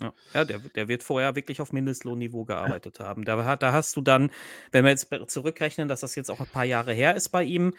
Ja, 0.00 0.12
ja 0.34 0.44
der, 0.44 0.58
der 0.58 0.88
wird 0.88 1.02
vorher 1.02 1.34
wirklich 1.34 1.60
auf 1.60 1.72
Mindestlohnniveau 1.72 2.44
gearbeitet 2.44 3.00
haben. 3.00 3.24
Da, 3.24 3.56
da 3.56 3.72
hast 3.72 3.96
du 3.96 4.02
dann, 4.02 4.30
wenn 4.70 4.84
wir 4.84 4.90
jetzt 4.90 5.08
zurückrechnen, 5.28 5.88
dass 5.88 6.00
das 6.00 6.14
jetzt 6.14 6.30
auch 6.30 6.40
ein 6.40 6.46
paar 6.46 6.64
Jahre 6.64 6.92
her 6.92 7.16
ist 7.16 7.30
bei 7.30 7.44
ihm, 7.44 7.74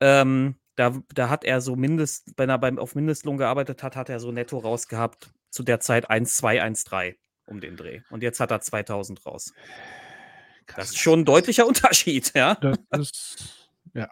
ähm, 0.00 0.56
da, 0.76 1.02
da 1.14 1.28
hat 1.28 1.44
er 1.44 1.60
so 1.60 1.76
Mindest, 1.76 2.32
wenn 2.36 2.48
er 2.48 2.58
beim, 2.58 2.78
auf 2.78 2.94
Mindestlohn 2.94 3.36
gearbeitet 3.36 3.82
hat, 3.82 3.96
hat 3.96 4.08
er 4.08 4.20
so 4.20 4.32
netto 4.32 4.58
rausgehabt, 4.58 5.32
zu 5.50 5.62
der 5.62 5.80
Zeit 5.80 6.10
1,213 6.10 7.16
um 7.46 7.60
den 7.60 7.76
Dreh. 7.76 8.00
Und 8.10 8.22
jetzt 8.22 8.40
hat 8.40 8.50
er 8.50 8.60
2000 8.60 9.26
raus. 9.26 9.52
Das 10.74 10.90
ist 10.90 10.98
schon 10.98 11.20
ein 11.20 11.24
deutlicher 11.24 11.66
Unterschied, 11.68 12.32
ja. 12.34 12.54
Das 12.54 12.78
ist, 13.00 13.70
ja. 13.94 14.08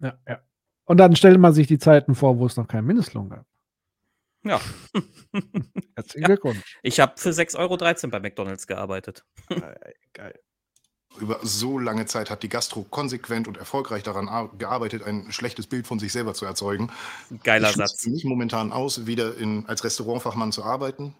Ja, 0.00 0.18
ja. 0.28 0.42
Und 0.84 0.98
dann 0.98 1.16
stellt 1.16 1.38
man 1.38 1.54
sich 1.54 1.66
die 1.66 1.78
Zeiten 1.78 2.14
vor, 2.14 2.38
wo 2.38 2.46
es 2.46 2.56
noch 2.56 2.68
keinen 2.68 2.86
Mindestlohn 2.86 3.30
gab. 3.30 3.46
Ja. 4.44 4.60
Herzlichen 5.96 6.24
Glückwunsch. 6.26 6.78
Ich 6.82 7.00
habe 7.00 7.14
für 7.16 7.30
6,13 7.30 7.58
Euro 7.58 8.10
bei 8.10 8.20
McDonalds 8.20 8.66
gearbeitet. 8.66 9.24
Geil. 10.12 10.38
Über 11.18 11.38
so 11.42 11.78
lange 11.78 12.06
Zeit 12.06 12.28
hat 12.28 12.42
die 12.42 12.48
Gastro 12.48 12.82
konsequent 12.82 13.46
und 13.46 13.56
erfolgreich 13.56 14.02
daran 14.02 14.28
ar- 14.28 14.50
gearbeitet, 14.58 15.04
ein 15.04 15.30
schlechtes 15.30 15.66
Bild 15.66 15.86
von 15.86 15.98
sich 15.98 16.12
selber 16.12 16.34
zu 16.34 16.44
erzeugen. 16.44 16.90
Geiler 17.44 17.70
ich 17.70 17.76
Satz. 17.76 18.04
mich 18.06 18.24
momentan 18.24 18.72
aus, 18.72 19.06
wieder 19.06 19.36
in, 19.38 19.64
als 19.66 19.84
Restaurantfachmann 19.84 20.50
zu 20.52 20.64
arbeiten 20.64 21.14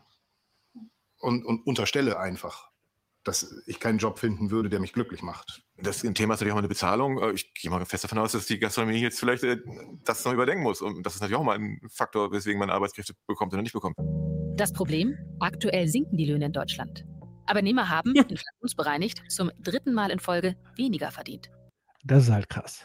und, 1.21 1.45
und 1.45 1.65
unterstelle 1.67 2.19
einfach, 2.19 2.71
dass 3.25 3.63
ich 3.67 3.81
keinen 3.81 3.99
Job 3.99 4.19
finden 4.19 4.51
würde, 4.51 4.69
der 4.69 4.81
mich 4.81 4.93
glücklich 4.93 5.23
macht. 5.23 5.63
Das 5.77 5.97
ist 5.97 6.05
ein 6.05 6.15
Thema 6.15 6.35
ist 6.35 6.41
natürlich 6.41 6.53
auch 6.53 6.57
mal 6.57 6.61
eine 6.61 6.69
Bezahlung. 6.69 7.19
Äh, 7.19 7.33
Ich 7.33 7.53
gehe 7.55 7.71
mal 7.71 7.85
fest 7.85 8.05
davon 8.05 8.19
aus, 8.19 8.33
dass 8.33 8.47
die 8.47 8.59
Gastronomie 8.59 8.99
jetzt 8.99 9.19
vielleicht 9.19 9.43
äh, 9.43 9.59
das 10.05 10.25
noch 10.25 10.33
überdenken 10.33 10.63
muss. 10.63 10.83
Und 10.83 11.05
das 11.05 11.15
ist 11.15 11.21
natürlich 11.21 11.39
auch 11.39 11.45
mal 11.45 11.57
ein 11.59 11.81
Faktor, 11.91 12.31
weswegen 12.31 12.59
man 12.59 12.71
Arbeitskräfte 12.71 13.15
bekommt 13.27 13.53
oder 13.53 13.63
nicht 13.63 13.73
bekommt. 13.73 13.97
Das 14.57 14.73
Problem? 14.73 15.19
Aktuell 15.41 15.89
sinken 15.89 16.17
die 16.17 16.27
Löhne 16.27 16.47
in 16.47 16.53
Deutschland. 16.53 17.05
Arbeitnehmer 17.47 17.89
haben, 17.89 18.15
inflationsbereinigt, 18.15 19.23
zum 19.31 19.51
dritten 19.59 19.95
Mal 19.95 20.11
in 20.11 20.21
Folge 20.21 20.57
weniger 20.77 21.11
verdient. 21.11 21.51
Das 22.05 22.25
ist 22.25 22.31
halt 22.31 22.49
krass. 22.49 22.85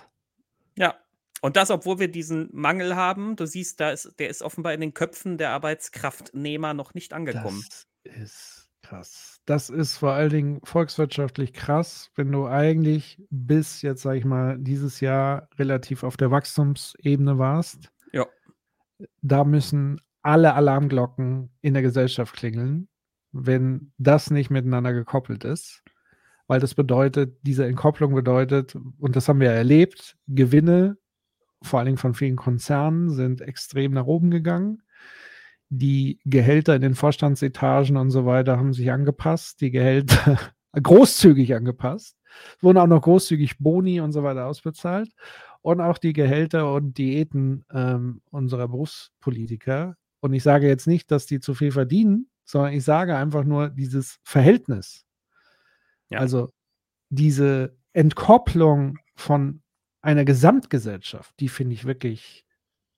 Ja. 0.78 0.96
Und 1.42 1.56
das, 1.56 1.72
obwohl 1.72 2.00
wir 2.00 2.10
diesen 2.10 2.50
Mangel 2.52 2.96
haben. 2.96 3.36
Du 3.36 3.46
siehst, 3.46 3.80
da 3.80 3.92
ist, 3.92 4.20
der 4.20 4.30
ist 4.30 4.42
offenbar 4.42 4.74
in 4.74 4.82
den 4.82 4.94
Köpfen 4.94 5.38
der 5.38 5.52
Arbeitskraftnehmer 5.52 6.74
noch 6.74 6.94
nicht 6.94 7.14
angekommen. 7.14 7.64
Das 8.04 8.16
ist 8.16 8.59
krass. 8.90 9.40
Das 9.46 9.70
ist 9.70 9.98
vor 9.98 10.14
allen 10.14 10.30
Dingen 10.30 10.60
volkswirtschaftlich 10.64 11.54
krass, 11.54 12.12
wenn 12.16 12.32
du 12.32 12.48
eigentlich 12.48 13.22
bis 13.30 13.82
jetzt, 13.82 14.02
sag 14.02 14.16
ich 14.16 14.26
mal, 14.26 14.58
dieses 14.60 15.00
Jahr 15.00 15.48
relativ 15.58 16.04
auf 16.04 16.18
der 16.18 16.32
Wachstumsebene 16.32 17.38
warst. 17.38 17.92
Ja. 18.12 18.26
Da 19.22 19.44
müssen 19.44 20.02
alle 20.22 20.54
Alarmglocken 20.54 21.50
in 21.62 21.74
der 21.74 21.84
Gesellschaft 21.84 22.36
klingeln, 22.36 22.88
wenn 23.32 23.94
das 23.98 24.32
nicht 24.32 24.50
miteinander 24.50 24.94
gekoppelt 24.94 25.44
ist. 25.44 25.84
Weil 26.48 26.60
das 26.60 26.74
bedeutet, 26.74 27.38
diese 27.44 27.66
Entkopplung 27.66 28.16
bedeutet, 28.16 28.76
und 28.98 29.16
das 29.16 29.30
haben 29.30 29.40
wir 29.40 29.52
erlebt, 29.52 30.18
Gewinne, 30.28 30.98
vor 31.62 31.78
allen 31.78 31.86
Dingen 31.86 31.98
von 32.00 32.16
vielen 32.16 32.38
Konzernen, 32.38 33.12
sind 33.12 33.42
extrem 33.42 33.92
nach 33.92 34.06
oben 34.06 34.32
gegangen. 34.32 34.82
Die 35.70 36.20
Gehälter 36.26 36.76
in 36.76 36.82
den 36.82 36.96
Vorstandsetagen 36.96 37.98
und 37.98 38.10
so 38.10 38.26
weiter 38.26 38.58
haben 38.58 38.74
sich 38.74 38.92
angepasst, 38.92 39.62
die 39.62 39.72
Gehälter 39.72 40.40
großzügig 40.74 41.54
angepasst, 41.54 42.18
Es 42.58 42.64
wurden 42.64 42.78
auch 42.78 42.88
noch 42.88 43.02
großzügig 43.02 43.60
Boni 43.60 44.02
und 44.02 44.12
so 44.12 44.24
weiter 44.24 44.48
ausbezahlt 44.48 45.12
und 45.62 45.82
auch 45.82 45.98
die 45.98 46.14
Gehälter 46.14 46.74
und 46.74 46.98
Diäten 46.98 47.66
ähm, 47.72 48.22
unserer 48.32 48.68
Berufspolitiker. 48.68 49.96
Und 50.22 50.34
ich 50.34 50.44
sage 50.44 50.68
jetzt 50.68 50.88
nicht, 50.88 51.12
dass 51.12 51.26
die 51.26 51.40
zu 51.40 51.54
viel 51.54 51.72
verdienen, 51.72 52.30
sondern 52.46 52.74
ich 52.74 52.84
sage 52.84 53.16
einfach 53.16 53.44
nur 53.44 53.70
dieses 53.70 54.20
Verhältnis. 54.24 55.06
Also 56.12 56.50
diese 57.10 57.78
Entkopplung 57.94 58.98
von 59.16 59.62
einer 60.02 60.26
Gesamtgesellschaft, 60.26 61.34
die 61.40 61.50
finde 61.50 61.74
ich 61.74 61.86
wirklich 61.86 62.46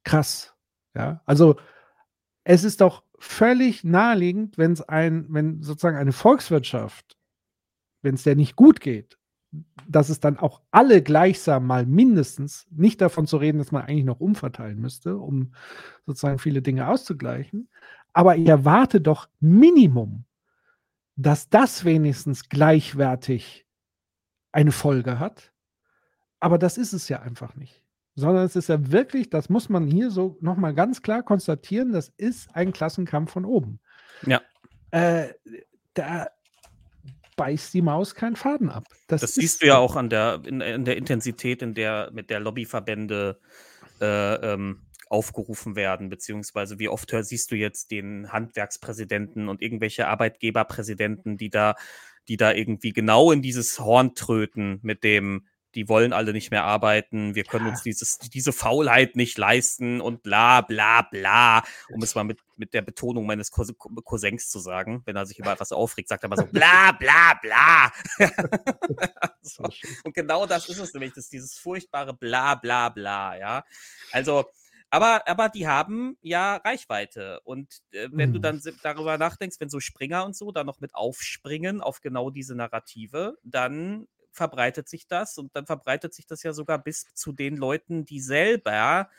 krass. 0.04 0.56
Ja, 0.96 1.22
also 1.26 1.58
es 2.44 2.64
ist 2.64 2.82
doch 2.82 3.04
völlig 3.20 3.84
naheliegend, 3.84 4.58
wenn 4.58 4.72
es 4.72 4.82
ein, 4.82 5.28
wenn 5.30 5.62
sozusagen 5.62 5.98
eine 5.98 6.12
Volkswirtschaft, 6.12 7.18
wenn 8.02 8.16
es 8.16 8.24
der 8.24 8.36
nicht 8.36 8.56
gut 8.56 8.80
geht, 8.80 9.18
dass 9.88 10.10
es 10.10 10.20
dann 10.20 10.38
auch 10.38 10.62
alle 10.72 11.02
gleichsam 11.02 11.68
mal 11.68 11.86
mindestens, 11.86 12.66
nicht 12.72 13.02
davon 13.02 13.28
zu 13.28 13.38
reden, 13.38 13.60
dass 13.60 13.72
man 13.72 13.84
eigentlich 13.84 14.06
noch 14.06 14.20
umverteilen 14.20 14.80
müsste, 14.80 15.18
um 15.18 15.54
sozusagen 16.06 16.40
viele 16.40 16.62
Dinge 16.62 16.88
auszugleichen, 16.88 17.70
aber 18.14 18.38
ich 18.38 18.48
erwarte 18.48 19.02
doch 19.02 19.30
Minimum, 19.40 20.26
dass 21.16 21.50
das 21.50 21.86
wenigstens 21.86 22.50
gleichwertig 22.50 23.66
eine 24.52 24.72
Folge 24.72 25.20
hat. 25.20 25.54
Aber 26.40 26.58
das 26.58 26.78
ist 26.78 26.94
es 26.94 27.08
ja 27.08 27.22
einfach 27.22 27.56
nicht. 27.56 27.81
Sondern 28.16 28.46
es 28.46 28.56
ist 28.56 28.70
ja 28.70 28.92
wirklich, 28.92 29.30
das 29.30 29.50
muss 29.50 29.70
man 29.70 29.88
hier 29.88 30.12
so 30.12 30.38
nochmal 30.42 30.74
ganz 30.74 31.02
klar 31.02 31.24
konstatieren, 31.24 31.94
das 31.94 32.10
ist 32.18 32.50
ein 32.54 32.74
Klassenkampf 32.74 33.32
von 33.32 33.46
oben. 33.46 33.80
Ja. 34.26 34.42
Äh, 34.92 35.30
da 35.94 36.28
beißt 37.38 37.74
die 37.74 37.82
Maus 37.82 38.14
keinen 38.14 38.36
Faden 38.36 38.70
ab. 38.70 38.84
Das, 39.08 39.22
Das, 39.22 39.36
siehst 39.36 39.62
du 39.62 39.68
ja 39.68 39.78
auch 39.78 39.96
an 39.96 40.10
der, 40.10 40.42
in, 40.46 40.62
in 40.62 40.86
der 40.86 40.98
Intensität, 40.98 41.62
in 41.62 41.74
der 41.74 42.12
mit 42.14 42.30
der 42.30 42.40
Lobbyverbände 42.40 43.40
äh, 44.02 44.36
ähm, 44.36 44.82
aufgerufen 45.10 45.76
werden, 45.76 46.10
beziehungsweise 46.10 46.80
wie 46.80 46.88
oft 46.88 47.14
siehst 47.22 47.52
du 47.52 47.56
jetzt 47.56 47.92
den 47.92 48.32
Handwerkspräsidenten 48.32 49.50
und 49.50 49.62
irgendwelche 49.62 50.08
Arbeitgeberpräsidenten, 50.08 51.38
die 51.38 51.50
da, 51.50 51.76
die 52.28 52.38
da 52.38 52.54
irgendwie 52.54 52.94
genau 52.94 53.32
in 53.32 53.42
dieses 53.42 53.80
Horn 53.80 54.16
tröten 54.16 54.80
mit 54.84 55.04
dem, 55.04 55.48
die 55.76 55.88
wollen 55.90 56.14
alle 56.14 56.34
nicht 56.34 56.52
mehr 56.52 56.64
arbeiten, 56.64 57.36
wir 57.36 57.44
können 57.44 57.68
uns 57.68 57.82
dieses, 57.84 58.18
diese 58.20 58.52
Faulheit 58.54 59.16
nicht 59.16 59.38
leisten 59.38 60.02
und 60.02 60.24
bla 60.24 60.62
bla 60.62 61.02
bla, 61.04 61.64
um 61.90 62.02
es 62.04 62.14
mal 62.16 62.24
mit, 62.24 62.40
mit 62.58 62.74
der 62.74 62.82
Betonung 62.82 63.26
meines 63.26 63.52
Cous 63.52 63.74
Cousins 64.04 64.50
zu 64.50 64.60
sagen, 64.60 65.02
wenn 65.06 65.16
er 65.16 65.26
sich 65.26 65.40
über 65.40 65.52
etwas 65.54 65.72
aufregt, 65.72 66.10
sagt 66.10 66.24
er 66.24 66.30
mal 66.30 66.38
so 66.38 66.46
bla 66.46 66.92
bla 66.92 67.34
bla. 67.42 67.92
so. 69.42 69.64
Und 70.04 70.14
genau 70.14 70.46
das 70.46 70.70
ist 70.70 70.80
es 70.80 70.94
nämlich, 70.94 71.14
das 71.14 71.30
dieses 71.30 71.58
furchtbare 71.58 72.14
bla 72.14 72.56
bla 72.56 72.90
bla, 72.90 73.38
ja. 73.38 73.64
Also, 74.12 74.46
aber, 74.90 75.26
aber 75.28 75.48
die 75.50 75.68
haben 75.68 76.18
ja 76.22 76.58
Reichweite. 76.58 77.40
Und 77.46 77.82
äh, 77.92 78.10
wenn 78.12 78.34
du 78.34 78.40
Mhm. 78.40 78.44
dann 78.44 78.60
si- 78.60 78.74
darüber 78.84 79.18
nachdenkst, 79.18 79.56
wenn 79.60 79.70
so 79.70 79.80
Springer 79.80 80.26
und 80.26 80.36
so 80.36 80.52
da 80.52 80.64
noch 80.66 80.82
mit 80.82 80.96
aufspringen 80.96 81.80
auf 81.82 82.02
genau 82.02 82.30
diese 82.30 82.56
Narrative, 82.56 83.38
dann 83.44 84.08
verbreitet 84.32 84.90
sich 84.90 85.08
das 85.08 85.38
und 85.38 85.56
dann 85.56 85.66
verbreitet 85.66 86.14
sich 86.14 86.26
das 86.26 86.44
ja 86.44 86.54
sogar 86.54 86.82
bis 86.84 87.06
zu 87.14 87.32
den 87.32 87.58
Leuten, 87.58 88.06
die 88.06 88.20
selber 88.20 89.10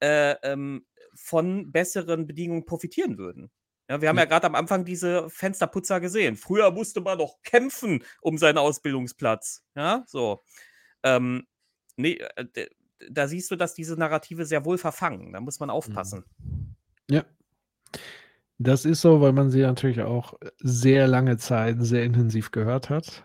äh, 0.00 0.36
ähm, 0.42 0.86
von 1.14 1.72
besseren 1.72 2.26
Bedingungen 2.26 2.64
profitieren 2.64 3.18
würden. 3.18 3.50
Ja, 3.88 4.00
wir 4.00 4.08
haben 4.08 4.18
ja 4.18 4.24
gerade 4.24 4.46
am 4.46 4.54
Anfang 4.54 4.84
diese 4.84 5.28
Fensterputzer 5.30 6.00
gesehen. 6.00 6.36
Früher 6.36 6.70
musste 6.70 7.00
man 7.00 7.18
doch 7.18 7.42
kämpfen 7.42 8.04
um 8.20 8.38
seinen 8.38 8.58
Ausbildungsplatz. 8.58 9.64
Ja, 9.74 10.04
so. 10.06 10.44
Ähm, 11.02 11.46
nee, 11.96 12.20
äh, 12.36 12.68
da 13.10 13.26
siehst 13.26 13.50
du, 13.50 13.56
dass 13.56 13.74
diese 13.74 13.96
Narrative 13.96 14.44
sehr 14.44 14.64
wohl 14.64 14.78
verfangen. 14.78 15.32
Da 15.32 15.40
muss 15.40 15.58
man 15.58 15.70
aufpassen. 15.70 16.24
Ja. 17.10 17.24
Das 18.58 18.84
ist 18.84 19.00
so, 19.00 19.20
weil 19.20 19.32
man 19.32 19.50
sie 19.50 19.62
natürlich 19.62 20.02
auch 20.02 20.34
sehr 20.58 21.08
lange 21.08 21.38
Zeit 21.38 21.78
sehr 21.80 22.04
intensiv 22.04 22.50
gehört 22.50 22.90
hat. 22.90 23.24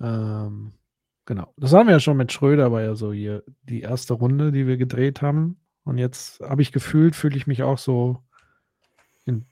Ähm, 0.00 0.72
genau. 1.26 1.52
Das 1.56 1.72
haben 1.72 1.86
wir 1.86 1.94
ja 1.94 2.00
schon 2.00 2.16
mit 2.16 2.32
Schröder, 2.32 2.72
war 2.72 2.82
ja 2.82 2.94
so 2.94 3.12
hier 3.12 3.42
die 3.62 3.80
erste 3.80 4.14
Runde, 4.14 4.52
die 4.52 4.66
wir 4.66 4.76
gedreht 4.76 5.22
haben. 5.22 5.60
Und 5.84 5.98
jetzt 5.98 6.40
habe 6.40 6.62
ich 6.62 6.72
gefühlt, 6.72 7.16
fühle 7.16 7.36
ich 7.36 7.46
mich 7.46 7.62
auch 7.62 7.78
so 7.78 8.22
in, 9.24 9.46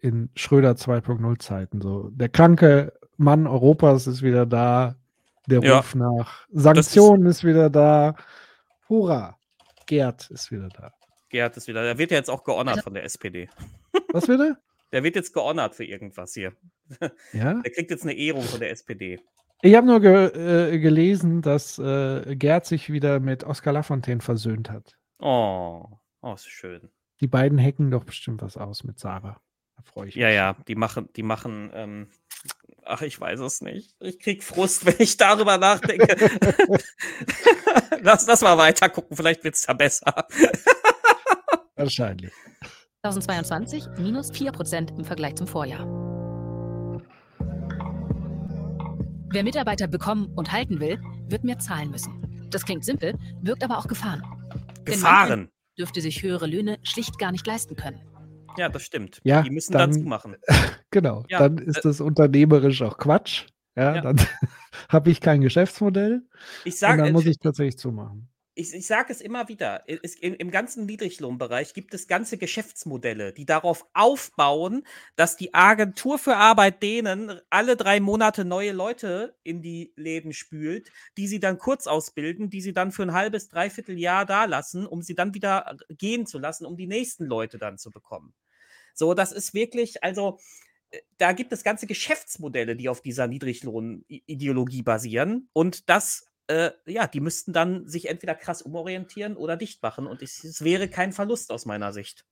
in 0.00 0.30
Schröder 0.34 0.72
2.0 0.72 1.38
Zeiten. 1.38 1.80
So, 1.80 2.10
der 2.10 2.28
kranke 2.28 2.92
Mann 3.16 3.46
Europas 3.46 4.06
ist 4.06 4.22
wieder 4.22 4.46
da. 4.46 4.96
Der 5.46 5.62
Ja. 5.62 5.78
Ruf 5.78 5.94
nach 5.94 6.46
Sanktionen 6.50 7.26
ist 7.26 7.42
wieder 7.42 7.70
da. 7.70 8.14
Hurra! 8.88 9.38
Gerd 9.86 10.30
ist 10.30 10.52
wieder 10.52 10.68
da. 10.68 10.92
Gerd 11.30 11.56
ist 11.56 11.68
wieder. 11.68 11.82
Der 11.82 11.96
wird 11.96 12.10
ja 12.10 12.18
jetzt 12.18 12.28
auch 12.28 12.44
geordert 12.44 12.80
von 12.80 12.92
der 12.92 13.04
SPD. 13.04 13.48
Was 14.12 14.26
bitte? 14.26 14.58
Der 14.92 15.02
wird 15.02 15.16
jetzt 15.16 15.32
geordert 15.32 15.74
für 15.74 15.84
irgendwas 15.84 16.34
hier. 16.34 16.52
Ja? 17.32 17.54
Der 17.54 17.72
kriegt 17.72 17.90
jetzt 17.90 18.02
eine 18.02 18.14
Ehrung 18.14 18.42
von 18.42 18.60
der 18.60 18.70
SPD. 18.70 19.20
Ich 19.62 19.74
habe 19.74 19.86
nur 19.86 20.00
ge 20.00 20.74
äh, 20.74 20.78
gelesen, 20.78 21.42
dass 21.42 21.78
äh, 21.78 22.36
Gerd 22.36 22.66
sich 22.66 22.90
wieder 22.90 23.18
mit 23.18 23.44
Oskar 23.44 23.72
Lafontaine 23.72 24.20
versöhnt 24.20 24.70
hat. 24.70 24.96
Oh, 25.18 25.84
oh, 26.22 26.32
ist 26.34 26.48
schön. 26.48 26.90
Die 27.20 27.26
beiden 27.26 27.58
hacken 27.58 27.90
doch 27.90 28.04
bestimmt 28.04 28.42
was 28.42 28.56
aus 28.56 28.84
mit 28.84 29.00
Sarah. 29.00 29.40
Da 29.76 29.82
freue 29.82 30.08
ich 30.08 30.14
mich. 30.14 30.22
Ja, 30.22 30.30
ja, 30.30 30.56
die 30.68 30.76
machen, 30.76 31.08
die 31.16 31.24
machen, 31.24 31.70
ähm, 31.74 32.08
ach, 32.84 33.02
ich 33.02 33.20
weiß 33.20 33.40
es 33.40 33.60
nicht. 33.60 33.96
Ich 33.98 34.20
krieg 34.20 34.44
Frust, 34.44 34.86
wenn 34.86 34.96
ich 34.98 35.16
darüber 35.16 35.58
nachdenke. 35.58 36.06
lass, 38.02 38.26
lass 38.28 38.42
mal 38.42 38.58
weiter 38.58 38.88
gucken, 38.88 39.16
vielleicht 39.16 39.42
wird 39.42 39.56
es 39.56 39.62
da 39.62 39.72
besser. 39.72 40.26
Wahrscheinlich. 41.74 42.32
2022 43.02 43.88
minus 43.98 44.32
4% 44.32 44.96
im 44.98 45.04
Vergleich 45.04 45.34
zum 45.36 45.46
Vorjahr. 45.46 46.17
Wer 49.30 49.44
Mitarbeiter 49.44 49.86
bekommen 49.86 50.32
und 50.36 50.52
halten 50.52 50.80
will, 50.80 51.00
wird 51.28 51.44
mehr 51.44 51.58
zahlen 51.58 51.90
müssen. 51.90 52.48
Das 52.50 52.64
klingt 52.64 52.84
simpel, 52.84 53.14
wirkt 53.42 53.62
aber 53.62 53.78
auch 53.78 53.86
Gefahren. 53.86 54.22
Gefahren. 54.84 55.50
dürfte 55.78 56.00
sich 56.00 56.22
höhere 56.22 56.46
Löhne 56.46 56.78
schlicht 56.82 57.18
gar 57.18 57.30
nicht 57.30 57.46
leisten 57.46 57.76
können. 57.76 58.00
Ja, 58.56 58.68
das 58.68 58.82
stimmt. 58.82 59.20
Ja, 59.24 59.42
die 59.42 59.50
müssen 59.50 59.72
dann, 59.72 59.90
dann- 59.92 60.00
zumachen. 60.02 60.36
Genau. 60.90 61.24
Ja, 61.28 61.40
dann 61.40 61.58
äh, 61.58 61.64
ist 61.64 61.84
das 61.84 62.00
unternehmerisch 62.00 62.80
auch 62.82 62.96
Quatsch. 62.96 63.44
Ja, 63.76 63.96
Ja. 63.96 64.00
dann 64.00 64.16
habe 64.88 65.10
ich 65.10 65.20
kein 65.20 65.42
Geschäftsmodell. 65.42 66.22
Ich 66.64 66.78
sag, 66.78 66.92
und 66.92 66.98
dann 66.98 67.08
äh, 67.08 67.12
muss 67.12 67.26
ich 67.26 67.38
tatsächlich 67.38 67.76
zumachen. 67.78 68.27
Ich, 68.58 68.74
ich 68.74 68.86
sage 68.88 69.12
es 69.12 69.20
immer 69.20 69.48
wieder, 69.48 69.84
es, 69.86 70.16
im, 70.16 70.34
im 70.34 70.50
ganzen 70.50 70.84
Niedriglohnbereich 70.86 71.74
gibt 71.74 71.94
es 71.94 72.08
ganze 72.08 72.38
Geschäftsmodelle, 72.38 73.32
die 73.32 73.46
darauf 73.46 73.86
aufbauen, 73.94 74.84
dass 75.14 75.36
die 75.36 75.54
Agentur 75.54 76.18
für 76.18 76.36
Arbeit 76.36 76.82
denen 76.82 77.40
alle 77.50 77.76
drei 77.76 78.00
Monate 78.00 78.44
neue 78.44 78.72
Leute 78.72 79.36
in 79.44 79.62
die 79.62 79.92
Läden 79.94 80.32
spült, 80.32 80.90
die 81.16 81.28
sie 81.28 81.38
dann 81.38 81.58
kurz 81.58 81.86
ausbilden, 81.86 82.50
die 82.50 82.60
sie 82.60 82.72
dann 82.72 82.90
für 82.90 83.04
ein 83.04 83.12
halbes, 83.12 83.48
dreiviertel 83.48 83.96
Jahr 83.96 84.26
da 84.26 84.44
lassen, 84.44 84.86
um 84.86 85.02
sie 85.02 85.14
dann 85.14 85.34
wieder 85.34 85.76
gehen 85.90 86.26
zu 86.26 86.40
lassen, 86.40 86.66
um 86.66 86.76
die 86.76 86.88
nächsten 86.88 87.26
Leute 87.26 87.58
dann 87.58 87.78
zu 87.78 87.90
bekommen. 87.90 88.34
So, 88.92 89.14
das 89.14 89.30
ist 89.30 89.54
wirklich, 89.54 90.02
also 90.02 90.40
äh, 90.90 90.98
da 91.18 91.30
gibt 91.32 91.52
es 91.52 91.62
ganze 91.62 91.86
Geschäftsmodelle, 91.86 92.74
die 92.74 92.88
auf 92.88 93.02
dieser 93.02 93.28
Niedriglohnideologie 93.28 94.82
basieren. 94.82 95.48
Und 95.52 95.88
das 95.88 96.27
äh, 96.48 96.70
ja, 96.86 97.06
die 97.06 97.20
müssten 97.20 97.52
dann 97.52 97.86
sich 97.86 98.08
entweder 98.08 98.34
krass 98.34 98.62
umorientieren 98.62 99.36
oder 99.36 99.56
dicht 99.56 99.82
machen. 99.82 100.06
Und 100.06 100.22
es, 100.22 100.42
es 100.44 100.64
wäre 100.64 100.88
kein 100.88 101.12
Verlust 101.12 101.52
aus 101.52 101.66
meiner 101.66 101.92
Sicht. 101.92 102.24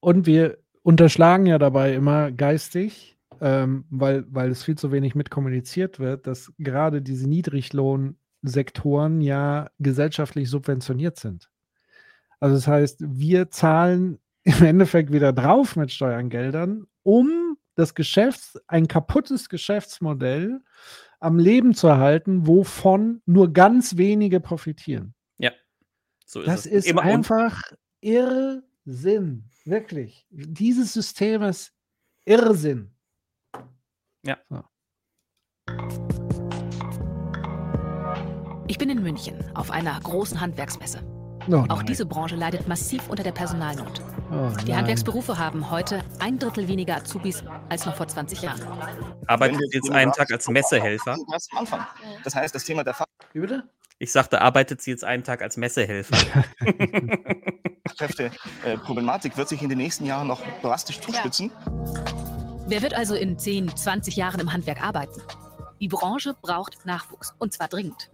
Und 0.00 0.26
wir 0.26 0.58
unterschlagen 0.82 1.46
ja 1.46 1.58
dabei 1.58 1.94
immer 1.94 2.30
geistig, 2.30 3.16
ähm, 3.40 3.86
weil, 3.90 4.24
weil 4.28 4.50
es 4.50 4.62
viel 4.62 4.76
zu 4.76 4.92
wenig 4.92 5.14
mitkommuniziert 5.14 5.98
wird, 5.98 6.26
dass 6.26 6.52
gerade 6.58 7.00
diese 7.00 7.28
Niedriglohnsektoren 7.28 9.20
ja 9.20 9.70
gesellschaftlich 9.78 10.50
subventioniert 10.50 11.18
sind. 11.18 11.50
Also 12.40 12.56
das 12.56 12.66
heißt, 12.66 13.00
wir 13.00 13.50
zahlen 13.50 14.18
im 14.44 14.64
Endeffekt 14.64 15.12
wieder 15.12 15.32
drauf 15.32 15.76
mit 15.76 15.92
Steuergeldern, 15.92 16.86
um 17.02 17.56
das 17.76 17.94
Geschäfts-, 17.94 18.58
ein 18.66 18.88
kaputtes 18.88 19.48
Geschäftsmodell 19.48 20.60
am 21.20 21.38
Leben 21.38 21.74
zu 21.74 21.86
erhalten, 21.86 22.46
wovon 22.46 23.22
nur 23.26 23.52
ganz 23.52 23.96
wenige 23.96 24.40
profitieren. 24.40 25.14
Ja. 25.38 25.52
So 26.24 26.40
ist 26.40 26.46
das 26.48 26.66
es. 26.66 26.72
ist 26.72 26.86
Immer- 26.88 27.02
einfach 27.02 27.62
Irrsinn. 28.00 29.48
Wirklich. 29.64 30.26
Dieses 30.30 30.92
System 30.92 31.42
ist 31.42 31.72
Irrsinn. 32.24 32.90
Ja. 34.24 34.38
Ich 38.68 38.78
bin 38.78 38.90
in 38.90 39.02
München 39.02 39.36
auf 39.54 39.70
einer 39.70 39.98
großen 40.00 40.40
Handwerksmesse. 40.40 41.00
Oh 41.48 41.64
Auch 41.68 41.82
diese 41.82 42.06
Branche 42.06 42.36
leidet 42.36 42.66
massiv 42.66 43.08
unter 43.08 43.22
der 43.22 43.32
Personalnot. 43.32 44.02
Oh 44.30 44.48
Die 44.62 44.70
nein. 44.70 44.78
Handwerksberufe 44.78 45.38
haben 45.38 45.70
heute 45.70 46.02
ein 46.18 46.38
Drittel 46.38 46.66
weniger 46.66 46.96
Azubis 46.96 47.44
als 47.68 47.86
noch 47.86 47.94
vor 47.94 48.08
20 48.08 48.42
Jahren. 48.42 48.60
Arbeitet 49.26 49.60
sie 49.70 49.76
jetzt 49.76 49.90
einen 49.90 50.12
Tag 50.12 50.30
als 50.32 50.48
Messehelfer? 50.48 51.16
Ganz 51.30 51.48
am 51.52 51.58
Anfang. 51.58 51.86
Das 52.24 52.34
heißt, 52.34 52.54
das 52.54 52.64
Thema 52.64 52.82
der 52.82 52.96
Wie 53.32 53.40
bitte? 53.40 53.68
Ich 53.98 54.12
sagte, 54.12 54.42
arbeitet 54.42 54.82
sie 54.82 54.90
jetzt 54.90 55.04
einen 55.04 55.24
Tag 55.24 55.40
als 55.40 55.56
Messehelfer? 55.56 56.16
Fachkräfte-Problematik 57.88 59.36
wird 59.36 59.48
sich 59.48 59.62
in 59.62 59.68
den 59.68 59.78
nächsten 59.78 60.04
Jahren 60.04 60.26
noch 60.26 60.42
drastisch 60.60 61.00
zuspitzen. 61.00 61.50
Wer 62.66 62.82
wird 62.82 62.94
also 62.94 63.14
in 63.14 63.38
10, 63.38 63.74
20 63.76 64.16
Jahren 64.16 64.40
im 64.40 64.52
Handwerk 64.52 64.82
arbeiten? 64.82 65.22
Die 65.80 65.88
Branche 65.88 66.34
braucht 66.42 66.84
Nachwuchs 66.84 67.34
und 67.38 67.52
zwar 67.52 67.68
dringend. 67.68 68.10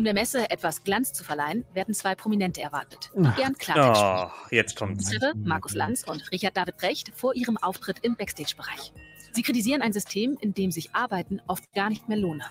Um 0.00 0.04
der 0.04 0.14
Messe 0.14 0.48
etwas 0.48 0.82
Glanz 0.82 1.12
zu 1.12 1.24
verleihen, 1.24 1.66
werden 1.74 1.92
zwei 1.92 2.14
Prominente 2.14 2.62
erwartet, 2.62 3.10
die 3.14 3.30
gern 3.36 3.52
Klartext. 3.58 4.02
Oh, 4.02 4.30
jetzt 4.50 4.74
kommt's. 4.74 5.12
Unsere, 5.12 5.34
Markus 5.36 5.74
Lanz 5.74 6.04
und 6.04 6.32
Richard 6.32 6.56
David 6.56 6.78
Brecht 6.78 7.12
vor 7.14 7.36
ihrem 7.36 7.58
Auftritt 7.58 7.98
im 8.00 8.16
Backstage-Bereich. 8.16 8.94
Sie 9.32 9.42
kritisieren 9.42 9.82
ein 9.82 9.92
System, 9.92 10.38
in 10.40 10.54
dem 10.54 10.70
sich 10.70 10.94
Arbeiten 10.94 11.42
oft 11.48 11.70
gar 11.74 11.90
nicht 11.90 12.08
mehr 12.08 12.16
lohne. 12.16 12.46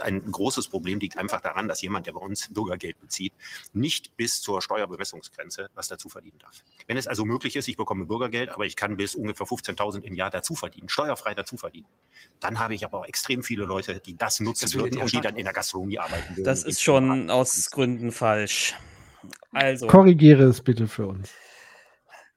Ein 0.00 0.30
großes 0.30 0.68
Problem 0.68 0.98
liegt 0.98 1.18
einfach 1.18 1.40
daran, 1.40 1.68
dass 1.68 1.82
jemand, 1.82 2.06
der 2.06 2.12
bei 2.12 2.20
uns 2.20 2.52
Bürgergeld 2.52 2.98
bezieht, 3.00 3.32
nicht 3.72 4.16
bis 4.16 4.40
zur 4.40 4.62
Steuerbemessungsgrenze 4.62 5.68
was 5.74 5.88
dazu 5.88 6.08
verdienen 6.08 6.38
darf. 6.38 6.62
Wenn 6.86 6.96
es 6.96 7.06
also 7.06 7.24
möglich 7.24 7.56
ist, 7.56 7.68
ich 7.68 7.76
bekomme 7.76 8.06
Bürgergeld, 8.06 8.50
aber 8.50 8.64
ich 8.64 8.76
kann 8.76 8.96
bis 8.96 9.14
ungefähr 9.14 9.46
15.000 9.46 10.02
im 10.02 10.14
Jahr 10.14 10.30
dazu 10.30 10.54
verdienen, 10.54 10.88
steuerfrei 10.88 11.34
dazu 11.34 11.56
verdienen, 11.56 11.86
dann 12.40 12.58
habe 12.58 12.74
ich 12.74 12.84
aber 12.84 13.00
auch 13.00 13.06
extrem 13.06 13.42
viele 13.42 13.64
Leute, 13.64 14.00
die 14.00 14.16
das 14.16 14.40
nutzen 14.40 14.64
Das 14.64 14.74
würden 14.74 14.92
die 14.92 14.98
und 14.98 15.12
die 15.12 15.20
dann 15.20 15.36
in 15.36 15.44
der 15.44 15.52
Gastronomie 15.52 15.98
arbeiten 15.98 16.36
würden. 16.36 16.44
Das 16.44 16.64
ist 16.64 16.82
schon 16.82 17.30
aus 17.30 17.70
Gründen 17.70 18.12
falsch. 18.12 18.74
Also. 19.52 19.86
Korrigiere 19.86 20.44
es 20.44 20.60
bitte 20.60 20.86
für 20.86 21.06
uns. 21.06 21.30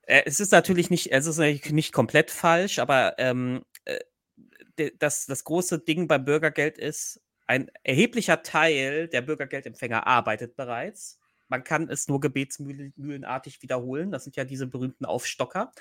Äh, 0.10 0.24
es 0.26 0.40
ist 0.40 0.52
natürlich 0.52 0.90
nicht, 0.90 1.12
es 1.12 1.28
ist 1.28 1.38
natürlich 1.38 1.72
nicht 1.72 1.94
komplett 1.94 2.32
falsch, 2.32 2.80
aber 2.80 3.16
ähm, 3.20 3.64
äh, 3.86 4.00
das, 4.98 5.26
das 5.26 5.44
große 5.44 5.80
Ding 5.80 6.08
beim 6.08 6.26
Bürgergeld 6.26 6.78
ist, 6.78 7.22
ein 7.50 7.72
erheblicher 7.82 8.44
Teil 8.44 9.08
der 9.08 9.24
Bürgergeldempfänger 9.24 10.06
arbeitet 10.06 10.56
bereits. 10.56 11.20
Man 11.48 11.64
kann 11.64 11.90
es 11.90 12.08
nur 12.08 12.20
gebetsmühlenartig 12.20 13.64
wiederholen. 13.64 14.12
Das 14.12 14.24
sind 14.24 14.36
ja 14.36 14.44
diese 14.44 14.68
berühmten 14.68 15.06
Aufstocker. 15.06 15.72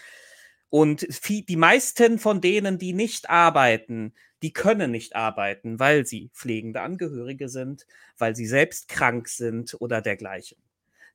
Und 0.70 1.06
die 1.28 1.56
meisten 1.56 2.18
von 2.18 2.40
denen, 2.40 2.78
die 2.78 2.94
nicht 2.94 3.28
arbeiten, 3.28 4.14
die 4.40 4.54
können 4.54 4.90
nicht 4.90 5.14
arbeiten, 5.14 5.78
weil 5.78 6.06
sie 6.06 6.30
pflegende 6.32 6.80
Angehörige 6.80 7.50
sind, 7.50 7.86
weil 8.16 8.34
sie 8.34 8.46
selbst 8.46 8.88
krank 8.88 9.28
sind 9.28 9.76
oder 9.78 10.00
dergleichen. 10.00 10.56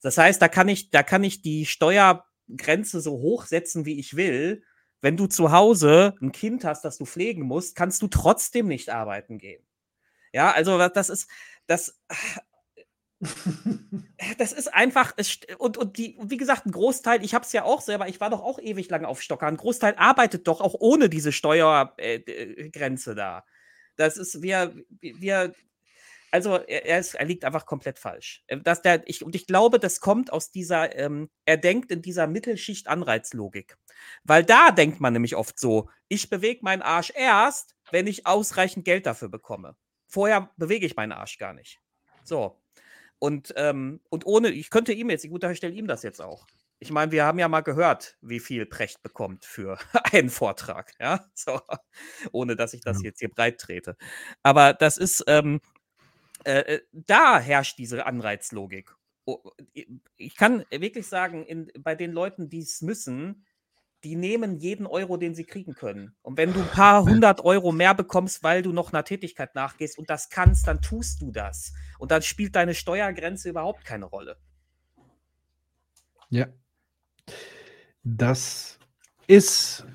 Das 0.04 0.20
heißt, 0.20 0.40
da 0.40 0.50
kann 0.50 0.70
ich, 0.70 0.92
da 0.92 1.02
kann 1.02 1.24
ich 1.24 1.42
die 1.42 1.66
Steuergrenze 1.66 3.02
so 3.02 3.14
hoch 3.14 3.48
setzen, 3.48 3.88
wie 3.88 4.00
ich 4.00 4.16
will. 4.16 4.62
Wenn 5.02 5.18
du 5.18 5.26
zu 5.26 5.52
Hause 5.52 6.14
ein 6.22 6.32
Kind 6.32 6.64
hast, 6.64 6.86
das 6.86 7.00
du 7.00 7.06
pflegen 7.06 7.42
musst, 7.42 7.76
kannst 7.76 8.04
du 8.04 8.08
trotzdem 8.08 8.68
nicht 8.68 8.92
arbeiten 8.92 9.40
gehen. 9.40 9.64
Ja, 10.34 10.52
also 10.52 10.78
das 10.90 11.10
ist, 11.10 11.30
das, 11.68 12.00
das 14.38 14.52
ist 14.52 14.74
einfach, 14.74 15.16
st- 15.18 15.56
und, 15.56 15.78
und, 15.78 15.98
die, 15.98 16.16
und 16.16 16.30
wie 16.32 16.38
gesagt, 16.38 16.66
ein 16.66 16.72
Großteil, 16.72 17.24
ich 17.24 17.34
habe 17.34 17.46
es 17.46 17.54
ja 17.54 17.64
auch 17.64 17.82
selber, 17.82 18.08
ich 18.08 18.20
war 18.20 18.30
doch 18.30 18.42
auch 18.42 18.60
ewig 18.60 18.90
lang 18.90 19.06
auf 19.06 19.22
Stocker, 19.22 19.48
ein 19.48 19.58
Großteil 19.58 19.96
arbeitet 19.96 20.48
doch 20.48 20.62
auch 20.62 20.76
ohne 20.80 21.10
diese 21.10 21.32
Steuergrenze 21.32 22.32
äh, 22.32 22.70
Grenze 22.70 23.16
da. 23.16 23.46
Das 23.96 24.18
ist, 24.18 24.42
wir, 24.42 24.76
wir, 25.02 25.54
also 26.32 26.56
er, 26.58 26.86
er, 26.86 27.00
ist, 27.00 27.14
er 27.14 27.26
liegt 27.26 27.46
einfach 27.46 27.66
komplett 27.66 28.00
falsch. 28.00 28.44
Äh, 28.48 28.60
Dass 28.62 28.82
der, 28.82 29.04
ich, 29.08 29.24
und 29.24 29.36
ich 29.36 29.48
glaube, 29.48 29.80
das 29.80 30.00
kommt 30.00 30.34
aus 30.34 30.52
dieser, 30.52 30.98
ähm, 30.98 31.30
er 31.46 31.58
denkt 31.58 31.92
in 31.92 32.02
dieser 32.02 32.28
Mittelschicht-Anreizlogik. 32.28 33.78
Weil 34.24 34.44
da 34.44 34.72
denkt 34.72 35.00
man 35.00 35.14
nämlich 35.14 35.36
oft 35.36 35.60
so, 35.60 35.90
ich 36.08 36.30
bewege 36.30 36.62
meinen 36.64 36.82
Arsch 36.82 37.12
erst, 37.16 37.76
wenn 37.92 38.08
ich 38.08 38.26
ausreichend 38.28 38.86
Geld 38.86 39.06
dafür 39.06 39.30
bekomme. 39.30 39.76
Vorher 40.14 40.52
bewege 40.58 40.86
ich 40.86 40.96
meinen 40.96 41.12
Arsch 41.12 41.40
gar 41.40 41.54
nicht. 41.54 41.82
So. 42.24 42.62
Und, 43.18 43.52
ähm, 43.58 44.00
und 44.10 44.28
ohne, 44.28 44.50
ich 44.52 44.70
könnte 44.70 44.94
ihm 44.94 45.10
jetzt, 45.10 45.26
ich 45.26 45.32
unterstelle 45.32 45.74
ihm 45.74 45.88
das 45.88 46.04
jetzt 46.04 46.22
auch. 46.22 46.46
Ich 46.78 46.92
meine, 46.92 47.12
wir 47.12 47.26
haben 47.26 47.40
ja 47.40 47.48
mal 47.48 47.62
gehört, 47.62 48.16
wie 48.22 48.40
viel 48.40 48.68
Precht 48.68 49.02
bekommt 49.02 49.44
für 49.44 49.80
einen 50.14 50.30
Vortrag, 50.30 50.94
ja, 51.00 51.26
so, 51.34 51.60
ohne 52.32 52.56
dass 52.56 52.76
ich 52.76 52.82
das 52.82 53.02
jetzt 53.02 53.22
hier 53.22 53.30
breit 53.30 53.58
trete. 53.60 53.98
Aber 54.44 54.74
das 54.74 54.98
ist, 54.98 55.24
ähm, 55.26 55.62
äh, 56.44 56.76
äh, 56.76 56.82
da 56.92 57.40
herrscht 57.40 57.80
diese 57.80 58.06
Anreizlogik. 58.06 58.94
Ich 60.18 60.36
kann 60.36 60.64
wirklich 60.70 61.08
sagen, 61.08 61.44
in, 61.44 61.72
bei 61.80 61.96
den 61.96 62.12
Leuten, 62.12 62.50
die 62.50 62.60
es 62.60 62.84
müssen, 62.84 63.48
die 64.04 64.16
nehmen 64.16 64.58
jeden 64.58 64.86
Euro, 64.86 65.18
den 65.18 65.34
sie 65.34 65.46
kriegen 65.46 65.74
können. 65.74 66.16
Und 66.22 66.38
wenn 66.38 66.54
du 66.54 66.60
ein 66.60 66.68
paar 66.68 67.04
hundert 67.04 67.42
Euro 67.46 67.72
mehr 67.72 67.94
bekommst, 67.94 68.44
weil 68.44 68.62
du 68.62 68.72
noch 68.72 68.92
einer 68.92 69.04
Tätigkeit 69.04 69.56
nachgehst 69.56 69.98
und 69.98 70.10
das 70.10 70.30
kannst, 70.30 70.68
dann 70.68 70.82
tust 70.82 71.22
du 71.22 71.32
das. 71.32 71.74
Und 72.00 72.12
dann 72.12 72.22
spielt 72.22 72.56
deine 72.56 72.74
Steuergrenze 72.74 73.50
überhaupt 73.50 73.86
keine 73.86 74.06
Rolle. 74.06 74.38
Ja. 76.30 76.48
Das 78.04 78.78
ist 79.28 79.86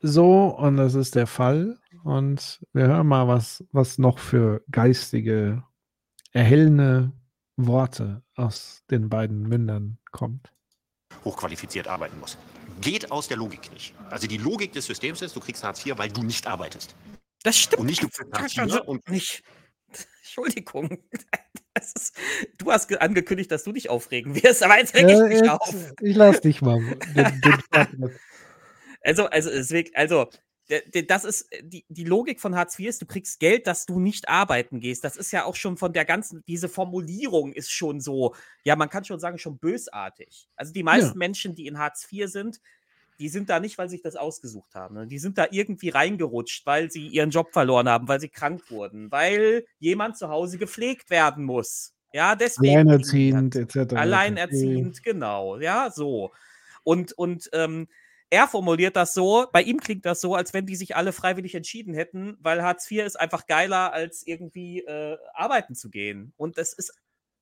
so 0.00 0.46
und 0.46 0.78
das 0.78 0.94
ist 0.94 1.14
der 1.14 1.26
Fall. 1.26 1.78
Und 2.04 2.64
wir 2.72 2.86
hören 2.86 3.06
mal, 3.06 3.28
was, 3.28 3.64
was 3.72 3.98
noch 3.98 4.18
für 4.18 4.62
geistige, 4.70 5.62
erhellende 6.32 7.12
Worte 7.56 8.22
aus 8.34 8.82
den 8.90 9.08
beiden 9.08 9.42
Mündern 9.42 9.98
kommt. 10.10 10.52
hochqualifiziert 11.24 11.86
arbeiten 11.86 12.18
muss. 12.18 12.38
Geht 12.82 13.10
aus 13.10 13.28
der 13.28 13.38
Logik 13.38 13.72
nicht. 13.72 13.94
Also 14.10 14.26
die 14.26 14.36
Logik 14.36 14.72
des 14.72 14.84
Systems 14.86 15.22
ist, 15.22 15.34
du 15.34 15.40
kriegst 15.40 15.64
Hartz 15.64 15.84
IV, 15.86 15.96
weil 15.96 16.10
du 16.10 16.22
nicht 16.22 16.46
arbeitest. 16.46 16.94
Das 17.42 17.56
stimmt. 17.56 17.80
Und 17.80 17.86
nicht 17.86 18.02
du 18.02 18.08
kriegst 18.08 18.32
Hartz 18.32 18.56
IV 18.56 18.80
und 18.86 19.08
nicht. 19.08 19.42
Entschuldigung. 20.22 20.98
Ist, 21.80 22.14
du 22.58 22.70
hast 22.70 22.88
ge- 22.88 22.98
angekündigt, 22.98 23.50
dass 23.50 23.64
du 23.64 23.72
dich 23.72 23.88
aufregen 23.88 24.34
wirst, 24.42 24.62
aber 24.62 24.76
jetzt 24.78 24.94
reg 24.94 25.06
ich 25.06 25.12
Äh, 25.14 25.22
mich 25.22 25.38
jetzt- 25.38 25.48
auf. 25.48 25.74
Ich 26.02 26.14
lass 26.16 26.40
dich 26.42 26.60
mal. 26.60 26.78
Den, 27.16 27.40
den. 27.40 28.10
Also, 29.00 29.24
also, 29.26 29.48
es 29.50 29.70
wirkt, 29.70 29.96
also, 29.96 30.28
das 31.08 31.24
ist 31.24 31.52
äh, 31.52 31.62
die, 31.62 31.84
die 31.88 32.04
Logik 32.04 32.40
von 32.40 32.54
Hartz 32.56 32.78
IV 32.78 32.88
ist, 32.88 33.02
du 33.02 33.06
kriegst 33.06 33.40
Geld, 33.40 33.66
dass 33.66 33.86
du 33.86 34.00
nicht 34.00 34.28
arbeiten 34.28 34.80
gehst. 34.80 35.04
Das 35.04 35.16
ist 35.16 35.32
ja 35.32 35.44
auch 35.44 35.56
schon 35.56 35.76
von 35.76 35.92
der 35.92 36.04
ganzen, 36.04 36.42
diese 36.46 36.68
Formulierung 36.68 37.52
ist 37.52 37.70
schon 37.70 38.00
so, 38.00 38.34
ja, 38.64 38.76
man 38.76 38.88
kann 38.88 39.04
schon 39.04 39.20
sagen, 39.20 39.38
schon 39.38 39.58
bösartig. 39.58 40.48
Also 40.56 40.72
die 40.72 40.82
meisten 40.82 41.10
Ja. 41.10 41.16
Menschen, 41.16 41.54
die 41.54 41.66
in 41.66 41.78
Hartz 41.78 42.06
IV 42.10 42.28
sind, 42.28 42.60
die 43.18 43.28
sind 43.28 43.50
da 43.50 43.60
nicht, 43.60 43.78
weil 43.78 43.88
sie 43.88 43.96
sich 43.96 44.02
das 44.02 44.16
ausgesucht 44.16 44.74
haben. 44.74 44.96
Ne? 44.96 45.06
Die 45.06 45.18
sind 45.18 45.38
da 45.38 45.46
irgendwie 45.50 45.90
reingerutscht, 45.90 46.66
weil 46.66 46.90
sie 46.90 47.06
ihren 47.06 47.30
Job 47.30 47.52
verloren 47.52 47.88
haben, 47.88 48.08
weil 48.08 48.20
sie 48.20 48.28
krank 48.28 48.70
wurden, 48.70 49.12
weil 49.12 49.64
jemand 49.78 50.16
zu 50.16 50.28
Hause 50.28 50.58
gepflegt 50.58 51.10
werden 51.10 51.44
muss. 51.44 51.94
Ja, 52.12 52.34
deswegen. 52.34 52.76
Alleinerziehend, 52.76 53.56
etc. 53.56 53.94
Alleinerziehend, 53.94 55.02
genau. 55.02 55.58
Ja, 55.58 55.90
so. 55.90 56.32
Und, 56.84 57.12
und 57.12 57.48
ähm, 57.52 57.88
er 58.32 58.48
formuliert 58.48 58.96
das 58.96 59.12
so, 59.12 59.46
bei 59.52 59.62
ihm 59.62 59.78
klingt 59.78 60.06
das 60.06 60.22
so, 60.22 60.34
als 60.34 60.54
wenn 60.54 60.64
die 60.64 60.74
sich 60.74 60.96
alle 60.96 61.12
freiwillig 61.12 61.54
entschieden 61.54 61.92
hätten, 61.92 62.38
weil 62.40 62.62
Hartz 62.62 62.90
IV 62.90 63.04
ist 63.04 63.20
einfach 63.20 63.46
geiler, 63.46 63.92
als 63.92 64.26
irgendwie 64.26 64.80
äh, 64.80 65.18
arbeiten 65.34 65.74
zu 65.74 65.90
gehen. 65.90 66.32
Und 66.38 66.56
das 66.56 66.72
ist, 66.72 66.94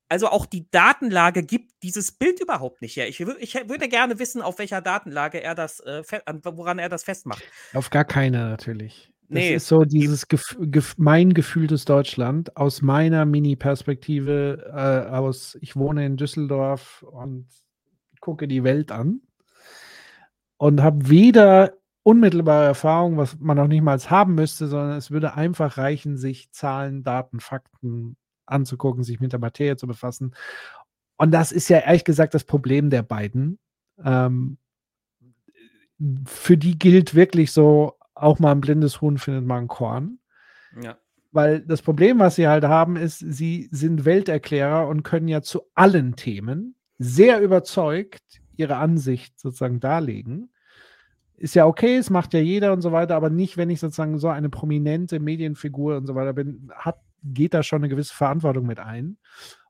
also 0.08 0.26
auch 0.26 0.46
die 0.46 0.68
Datenlage 0.72 1.44
gibt 1.44 1.70
dieses 1.84 2.10
Bild 2.10 2.40
überhaupt 2.40 2.82
nicht 2.82 2.96
her. 2.96 3.08
Ich, 3.08 3.20
ich 3.20 3.54
würde 3.68 3.88
gerne 3.88 4.18
wissen, 4.18 4.42
auf 4.42 4.58
welcher 4.58 4.80
Datenlage 4.80 5.40
er 5.40 5.54
das, 5.54 5.78
äh, 5.78 6.02
woran 6.42 6.80
er 6.80 6.88
das 6.88 7.04
festmacht. 7.04 7.44
Auf 7.72 7.90
gar 7.90 8.04
keine 8.04 8.48
natürlich. 8.48 9.12
Das 9.28 9.44
Nee, 9.44 9.54
ist 9.54 9.68
so 9.68 9.84
dieses 9.84 10.26
Gef 10.26 10.56
Gef 10.58 10.94
mein 10.98 11.34
gefühltes 11.34 11.84
Deutschland 11.84 12.56
aus 12.56 12.82
meiner 12.82 13.24
Mini-Perspektive 13.26 14.72
äh, 14.74 15.08
aus, 15.08 15.56
ich 15.60 15.76
wohne 15.76 16.04
in 16.04 16.16
Düsseldorf 16.16 17.04
und 17.04 17.46
gucke 18.18 18.48
die 18.48 18.64
Welt 18.64 18.90
an 18.90 19.20
und 20.60 20.82
habe 20.82 21.08
weder 21.08 21.72
unmittelbare 22.02 22.66
Erfahrung, 22.66 23.16
was 23.16 23.38
man 23.40 23.56
noch 23.56 23.66
nicht 23.66 23.80
mal 23.80 23.98
haben 23.98 24.34
müsste, 24.34 24.66
sondern 24.66 24.98
es 24.98 25.10
würde 25.10 25.32
einfach 25.32 25.78
reichen, 25.78 26.18
sich 26.18 26.52
Zahlen, 26.52 27.02
Daten, 27.02 27.40
Fakten 27.40 28.18
anzugucken, 28.44 29.02
sich 29.02 29.20
mit 29.20 29.32
der 29.32 29.40
Materie 29.40 29.78
zu 29.78 29.86
befassen. 29.86 30.34
Und 31.16 31.30
das 31.30 31.50
ist 31.50 31.70
ja 31.70 31.78
ehrlich 31.78 32.04
gesagt 32.04 32.34
das 32.34 32.44
Problem 32.44 32.90
der 32.90 33.02
beiden. 33.02 33.58
Ähm, 34.04 34.58
für 36.26 36.58
die 36.58 36.78
gilt 36.78 37.14
wirklich 37.14 37.52
so, 37.52 37.94
auch 38.14 38.38
mal 38.38 38.52
ein 38.52 38.60
blindes 38.60 39.00
Huhn 39.00 39.16
findet 39.16 39.46
mal 39.46 39.62
ein 39.62 39.68
Korn. 39.68 40.18
Ja. 40.82 40.98
Weil 41.32 41.60
das 41.60 41.80
Problem, 41.80 42.18
was 42.18 42.34
sie 42.34 42.48
halt 42.48 42.64
haben, 42.64 42.96
ist, 42.96 43.20
sie 43.20 43.66
sind 43.70 44.04
Welterklärer 44.04 44.86
und 44.88 45.04
können 45.04 45.28
ja 45.28 45.40
zu 45.40 45.62
allen 45.74 46.16
Themen 46.16 46.74
sehr 46.98 47.40
überzeugt 47.40 48.42
ihre 48.60 48.76
Ansicht 48.76 49.40
sozusagen 49.40 49.80
darlegen. 49.80 50.49
Ist 51.40 51.54
ja 51.54 51.64
okay, 51.64 51.96
es 51.96 52.10
macht 52.10 52.34
ja 52.34 52.40
jeder 52.40 52.74
und 52.74 52.82
so 52.82 52.92
weiter, 52.92 53.16
aber 53.16 53.30
nicht, 53.30 53.56
wenn 53.56 53.70
ich 53.70 53.80
sozusagen 53.80 54.18
so 54.18 54.28
eine 54.28 54.50
prominente 54.50 55.20
Medienfigur 55.20 55.96
und 55.96 56.06
so 56.06 56.14
weiter 56.14 56.34
bin, 56.34 56.70
hat, 56.74 57.00
geht 57.24 57.54
da 57.54 57.62
schon 57.62 57.78
eine 57.78 57.88
gewisse 57.88 58.14
Verantwortung 58.14 58.66
mit 58.66 58.78
ein. 58.78 59.16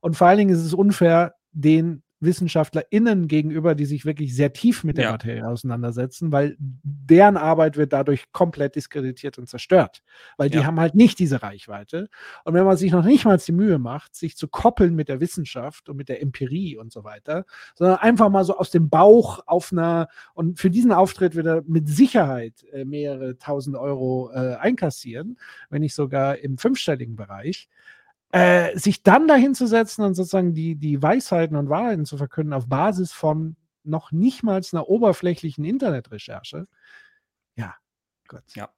Und 0.01 0.17
vor 0.17 0.27
allen 0.27 0.39
Dingen 0.39 0.51
ist 0.51 0.65
es 0.65 0.75
unfair, 0.75 1.35
den 1.53 2.03
WissenschaftlerInnen 2.21 3.29
gegenüber, 3.29 3.75
die 3.75 3.87
sich 3.87 4.05
wirklich 4.05 4.35
sehr 4.35 4.53
tief 4.53 4.85
mit 4.85 4.97
der 4.99 5.05
Ja. 5.05 5.11
Materie 5.13 5.47
auseinandersetzen, 5.47 6.33
weil 6.33 6.57
deren 6.59 7.37
Arbeit 7.37 7.77
wird 7.77 7.93
dadurch 7.93 8.31
komplett 8.33 8.77
diskreditiert 8.77 9.39
und 9.39 9.49
zerstört. 9.49 10.03
Weil 10.37 10.51
die 10.51 10.59
Ja. 10.59 10.65
haben 10.65 10.79
halt 10.81 10.95
nicht 10.95 11.19
diese 11.19 11.43
Reichweite. 11.43 12.09
Und 12.45 12.55
wenn 12.55 12.65
man 12.65 12.77
sich 12.77 12.93
noch 12.93 13.05
nicht 13.05 13.25
mal 13.25 13.39
die 13.39 13.53
Mühe 13.53 13.79
macht, 13.79 14.15
sich 14.15 14.37
zu 14.37 14.49
koppeln 14.49 14.95
mit 14.95 15.09
der 15.09 15.21
Wissenschaft 15.21 15.89
und 15.89 15.97
mit 15.97 16.09
der 16.09 16.21
Empirie 16.21 16.77
und 16.77 16.93
so 16.93 17.05
weiter, 17.05 17.45
sondern 17.75 17.97
einfach 17.99 18.29
mal 18.29 18.45
so 18.45 18.57
aus 18.57 18.71
dem 18.71 18.91
Bauch 18.91 19.41
auf 19.47 19.73
einer, 19.73 20.09
und 20.35 20.59
für 20.59 20.71
diesen 20.71 20.93
Auftritt 20.93 21.35
wird 21.35 21.47
er 21.47 21.63
mit 21.67 21.89
Sicherheit 21.89 22.65
äh, 22.73 22.85
mehrere 22.85 23.39
tausend 23.39 23.77
Euro 23.77 24.31
äh, 24.33 24.57
einkassieren, 24.57 25.39
wenn 25.71 25.81
nicht 25.81 25.95
sogar 25.95 26.39
im 26.39 26.59
fünfstelligen 26.59 27.17
Bereich. 27.17 27.69
Äh, 28.33 28.79
sich 28.79 29.03
dann 29.03 29.27
dahin 29.27 29.55
zu 29.55 29.67
setzen 29.67 30.03
und 30.03 30.15
sozusagen 30.15 30.55
die, 30.55 30.77
die 30.77 31.03
Weisheiten 31.03 31.57
und 31.57 31.69
Wahrheiten 31.69 32.05
zu 32.05 32.17
verkünden 32.17 32.53
auf 32.53 32.69
Basis 32.69 33.11
von 33.11 33.57
noch 33.83 34.13
nicht 34.13 34.43
mal 34.43 34.61
einer 34.73 34.89
oberflächlichen 34.89 35.65
Internetrecherche. 35.65 36.69
Ja, 37.57 37.75
Gott. 38.29 38.45
Ja. 38.55 38.71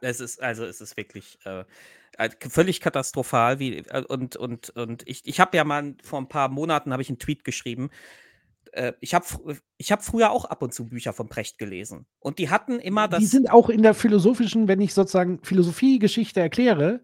Es 0.00 0.20
ist, 0.20 0.40
also 0.40 0.64
es 0.64 0.80
ist 0.80 0.96
wirklich 0.96 1.38
äh, 1.44 1.64
äh, 2.18 2.30
völlig 2.48 2.80
katastrophal. 2.80 3.58
Wie, 3.58 3.78
äh, 3.78 4.04
und, 4.06 4.36
und, 4.36 4.70
und 4.70 5.02
ich, 5.06 5.26
ich 5.26 5.40
habe 5.40 5.56
ja 5.56 5.64
mal 5.64 5.96
vor 6.02 6.20
ein 6.20 6.28
paar 6.28 6.48
Monaten 6.48 6.92
habe 6.92 7.02
ich 7.02 7.08
einen 7.08 7.18
Tweet 7.18 7.44
geschrieben. 7.44 7.90
Äh, 8.72 8.92
ich 9.00 9.14
habe 9.14 9.26
ich 9.76 9.90
hab 9.90 10.04
früher 10.04 10.30
auch 10.30 10.44
ab 10.44 10.62
und 10.62 10.72
zu 10.72 10.88
Bücher 10.88 11.12
von 11.12 11.28
Precht 11.28 11.58
gelesen. 11.58 12.06
Und 12.20 12.38
die 12.38 12.50
hatten 12.50 12.78
immer 12.78 13.08
das. 13.08 13.20
die 13.20 13.26
sind 13.26 13.50
auch 13.50 13.68
in 13.68 13.82
der 13.82 13.94
philosophischen, 13.94 14.68
wenn 14.68 14.80
ich 14.80 14.94
sozusagen 14.94 15.42
Philosophiegeschichte 15.42 16.40
erkläre, 16.40 17.02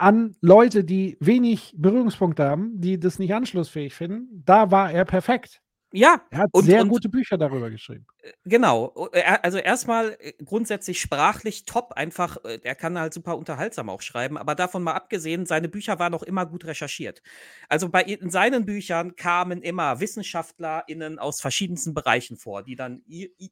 an 0.00 0.36
Leute, 0.40 0.84
die 0.84 1.16
wenig 1.20 1.74
Berührungspunkte 1.76 2.44
haben, 2.44 2.80
die 2.80 2.98
das 2.98 3.18
nicht 3.18 3.34
anschlussfähig 3.34 3.94
finden, 3.94 4.42
da 4.44 4.70
war 4.70 4.90
er 4.92 5.04
perfekt. 5.04 5.60
Ja, 5.92 6.22
Er 6.30 6.38
hat 6.38 6.50
und- 6.52 6.66
sehr 6.66 6.82
und- 6.82 6.88
gute 6.88 7.08
Bücher 7.08 7.36
darüber 7.36 7.68
geschrieben. 7.68 8.06
Genau. 8.44 8.92
O- 8.94 9.08
er- 9.12 9.44
Also 9.44 9.58
erstmal 9.58 10.16
äh, 10.20 10.34
grundsätzlich 10.44 11.00
sprachlich 11.00 11.64
top, 11.64 11.94
einfach, 11.94 12.36
äh, 12.44 12.60
er 12.62 12.76
kann 12.76 12.96
halt 12.96 13.12
super 13.12 13.36
unterhaltsam 13.36 13.90
auch 13.90 14.00
schreiben, 14.00 14.38
aber 14.38 14.54
davon 14.54 14.84
mal 14.84 14.92
abgesehen, 14.92 15.46
seine 15.46 15.68
Bücher 15.68 15.98
waren 15.98 16.14
auch 16.14 16.22
immer 16.22 16.46
gut 16.46 16.64
recherchiert. 16.64 17.22
Also 17.68 17.88
bei 17.88 18.02
in 18.04 18.30
seinen 18.30 18.66
Büchern 18.66 19.16
kamen 19.16 19.62
immer 19.62 19.98
WissenschaftlerInnen 19.98 21.18
aus 21.18 21.40
verschiedensten 21.40 21.92
Bereichen 21.92 22.36
vor, 22.36 22.62
die 22.62 22.76
dann 22.76 23.02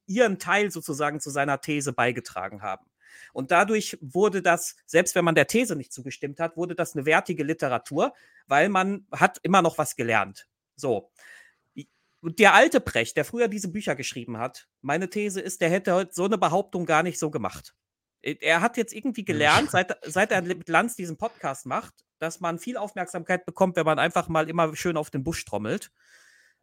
ihren 0.06 0.38
Teil 0.38 0.70
sozusagen 0.70 1.18
zu 1.18 1.30
seiner 1.30 1.60
These 1.60 1.92
beigetragen 1.92 2.62
haben. 2.62 2.86
Und 3.32 3.50
dadurch 3.50 3.98
wurde 4.00 4.42
das, 4.42 4.76
selbst 4.86 5.14
wenn 5.14 5.24
man 5.24 5.34
der 5.34 5.46
These 5.46 5.76
nicht 5.76 5.92
zugestimmt 5.92 6.40
hat, 6.40 6.56
wurde 6.56 6.74
das 6.74 6.94
eine 6.94 7.06
wertige 7.06 7.44
Literatur, 7.44 8.14
weil 8.46 8.68
man 8.68 9.06
hat 9.12 9.38
immer 9.42 9.62
noch 9.62 9.78
was 9.78 9.96
gelernt. 9.96 10.48
So. 10.76 11.10
Und 12.20 12.38
der 12.40 12.54
alte 12.54 12.80
Precht, 12.80 13.16
der 13.16 13.24
früher 13.24 13.48
diese 13.48 13.70
Bücher 13.70 13.94
geschrieben 13.94 14.38
hat, 14.38 14.68
meine 14.80 15.08
These 15.08 15.40
ist, 15.40 15.60
der 15.60 15.70
hätte 15.70 15.94
heute 15.94 16.12
so 16.12 16.24
eine 16.24 16.38
Behauptung 16.38 16.84
gar 16.84 17.02
nicht 17.02 17.18
so 17.18 17.30
gemacht. 17.30 17.74
Äh, 18.22 18.36
Er 18.40 18.60
hat 18.60 18.76
jetzt 18.76 18.92
irgendwie 18.92 19.24
gelernt, 19.24 19.70
seit, 19.70 19.96
seit 20.04 20.32
er 20.32 20.42
mit 20.42 20.68
Lanz 20.68 20.96
diesen 20.96 21.16
Podcast 21.16 21.66
macht, 21.66 21.94
dass 22.18 22.40
man 22.40 22.58
viel 22.58 22.76
Aufmerksamkeit 22.76 23.46
bekommt, 23.46 23.76
wenn 23.76 23.86
man 23.86 23.98
einfach 23.98 24.28
mal 24.28 24.48
immer 24.48 24.74
schön 24.74 24.96
auf 24.96 25.10
den 25.10 25.22
Busch 25.22 25.44
trommelt. 25.44 25.92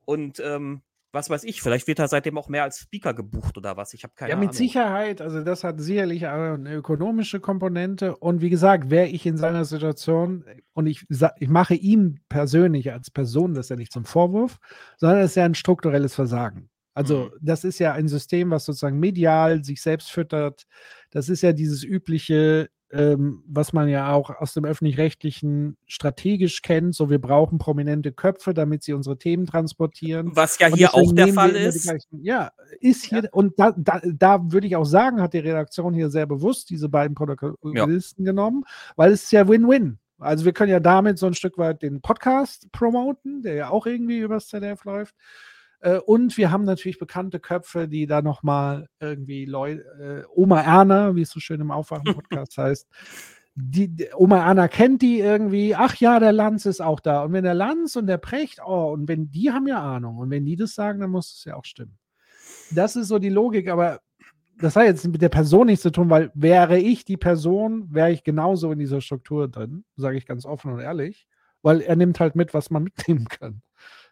Und 0.04 0.40
ähm, 0.40 0.84
was 1.16 1.30
weiß 1.32 1.44
ich, 1.46 1.62
vielleicht 1.62 1.88
wird 1.88 1.98
er 1.98 2.08
seitdem 2.08 2.38
auch 2.38 2.50
mehr 2.50 2.64
als 2.64 2.80
Speaker 2.80 3.14
gebucht 3.16 3.58
oder 3.58 3.78
was. 3.78 3.94
Ich 3.94 4.04
habe 4.04 4.14
keine 4.16 4.32
ja, 4.32 4.36
mit 4.36 4.50
Ahnung. 4.50 4.58
Sicherheit. 4.58 5.22
Also 5.22 5.42
das 5.44 5.64
hat 5.64 5.82
sicherlich 5.82 6.28
eine 6.28 6.76
ökonomische 6.76 7.40
Komponente. 7.40 8.16
Und 8.18 8.42
wie 8.42 8.52
gesagt, 8.52 8.92
wäre 8.92 9.08
ich 9.08 9.26
in 9.26 9.38
seiner 9.38 9.66
Situation 9.66 10.46
und 10.74 10.86
ich, 10.86 11.06
ich 11.40 11.50
mache 11.50 11.74
ihm 11.74 12.20
persönlich 12.30 12.92
als 12.92 13.10
Person 13.10 13.56
das 13.56 13.70
ja 13.70 13.78
nicht 13.78 13.92
zum 13.92 14.06
Vorwurf, 14.06 14.60
sondern 14.98 15.20
es 15.20 15.32
ist 15.32 15.36
ja 15.36 15.46
ein 15.46 15.56
strukturelles 15.56 16.14
Versagen. 16.14 16.70
Also 16.94 17.32
das 17.42 17.66
ist 17.66 17.80
ja 17.80 17.92
ein 17.92 18.08
System, 18.08 18.52
was 18.52 18.66
sozusagen 18.66 19.00
medial 19.00 19.66
sich 19.66 19.82
selbst 19.82 20.12
füttert. 20.12 20.66
Das 21.12 21.28
ist 21.28 21.42
ja 21.42 21.52
dieses 21.52 21.84
übliche, 21.84 22.70
ähm, 22.92 23.44
was 23.48 23.74
man 23.74 23.90
ja 23.90 24.12
auch 24.14 24.30
aus 24.30 24.54
dem 24.54 24.66
öffentlich-rechtlichen 24.66 25.78
strategisch 25.86 26.62
kennt. 26.62 26.96
So, 26.96 27.10
wir 27.10 27.20
brauchen 27.20 27.58
prominente 27.58 28.12
Köpfe, 28.12 28.54
damit 28.54 28.84
sie 28.84 28.94
unsere 28.94 29.18
Themen 29.18 29.46
transportieren. 29.46 30.36
Was 30.36 30.60
ja 30.60 30.68
hier 30.68 30.94
auch 30.94 31.14
der 31.14 31.30
Fall 31.30 31.56
ist. 31.56 31.92
Ja, 32.12 32.52
ist 32.80 33.06
hier, 33.06 33.28
und 33.32 33.54
da, 33.58 33.74
da, 33.76 34.02
da 34.04 34.52
würde 34.52 34.68
ich 34.68 34.76
auch 34.76 34.86
sagen, 34.86 35.22
hat 35.22 35.34
die 35.34 35.40
Redaktion 35.40 35.94
hier 35.94 36.10
sehr 36.10 36.26
bewusst 36.26 36.70
diese 36.70 36.90
beiden 36.90 37.16
Protagonisten 37.16 38.24
genommen, 38.24 38.64
weil 38.96 39.12
es 39.12 39.24
ist 39.24 39.32
ja 39.32 39.48
Win-Win. 39.48 39.98
Also 40.20 40.46
wir 40.46 40.54
können 40.54 40.72
ja 40.72 40.80
damit 40.80 41.18
so 41.18 41.26
ein 41.26 41.34
Stück 41.34 41.58
weit 41.58 41.82
den 41.82 42.02
Podcast 42.02 42.72
promoten, 42.72 43.42
der 43.42 43.56
ja 43.56 43.70
auch 43.70 43.86
irgendwie 43.86 44.20
übers 44.20 44.48
ZDF 44.48 44.86
läuft. 44.86 45.16
Äh, 45.86 46.00
Und 46.00 46.36
wir 46.38 46.52
haben 46.52 46.66
natürlich 46.66 46.98
bekannte 46.98 47.40
Köpfe, 47.40 47.88
die 47.88 48.08
da 48.08 48.22
nochmal 48.24 48.88
irgendwie 49.00 49.46
Leu 49.46 49.74
äh, 49.74 50.24
Oma 50.34 50.62
Erna, 50.62 51.16
wie 51.16 51.22
es 51.22 51.30
so 51.30 51.40
schön 51.40 51.62
im 51.62 51.72
Aufwachen-Podcast 51.72 52.58
heißt, 52.58 52.88
die, 53.54 53.90
die, 53.90 54.08
Oma 54.16 54.44
Erna 54.46 54.68
kennt 54.68 55.04
die 55.04 55.20
irgendwie, 55.20 55.76
ach 55.76 55.96
ja, 55.98 56.20
der 56.20 56.34
Lanz 56.34 56.66
ist 56.66 56.82
auch 56.82 57.00
da. 57.00 57.24
Und 57.24 57.34
wenn 57.34 57.44
der 57.44 57.54
Lanz 57.54 57.96
und 57.96 58.08
der 58.08 58.18
Precht, 58.18 58.60
oh, 58.66 58.92
und 58.92 59.08
wenn 59.08 59.32
die 59.32 59.52
haben 59.52 59.68
ja 59.68 59.80
Ahnung, 59.80 60.18
und 60.18 60.30
wenn 60.32 60.46
die 60.46 60.56
das 60.56 60.74
sagen, 60.74 61.00
dann 61.00 61.12
muss 61.12 61.32
es 61.32 61.46
ja 61.46 61.56
auch 61.56 61.66
stimmen. 61.66 61.98
Das 62.72 62.96
ist 62.96 63.08
so 63.08 63.20
die 63.20 63.30
Logik, 63.30 63.70
aber 63.70 64.02
das 64.58 64.76
hat 64.76 64.86
jetzt 64.86 65.08
mit 65.08 65.22
der 65.22 65.30
Person 65.30 65.68
nichts 65.68 65.84
zu 65.84 65.92
tun, 65.92 66.10
weil 66.10 66.32
wäre 66.34 66.80
ich 66.80 67.06
die 67.06 67.18
Person, 67.18 67.94
wäre 67.94 68.12
ich 68.12 68.24
genauso 68.24 68.72
in 68.72 68.80
dieser 68.80 69.02
Struktur 69.02 69.48
drin, 69.48 69.86
sage 69.98 70.18
ich 70.18 70.26
ganz 70.26 70.46
offen 70.46 70.72
und 70.74 70.80
ehrlich, 70.80 71.28
weil 71.62 71.82
er 71.82 71.96
nimmt 71.96 72.20
halt 72.20 72.36
mit, 72.36 72.54
was 72.54 72.72
man 72.72 72.84
mitnehmen 72.84 73.26
kann. 73.26 73.62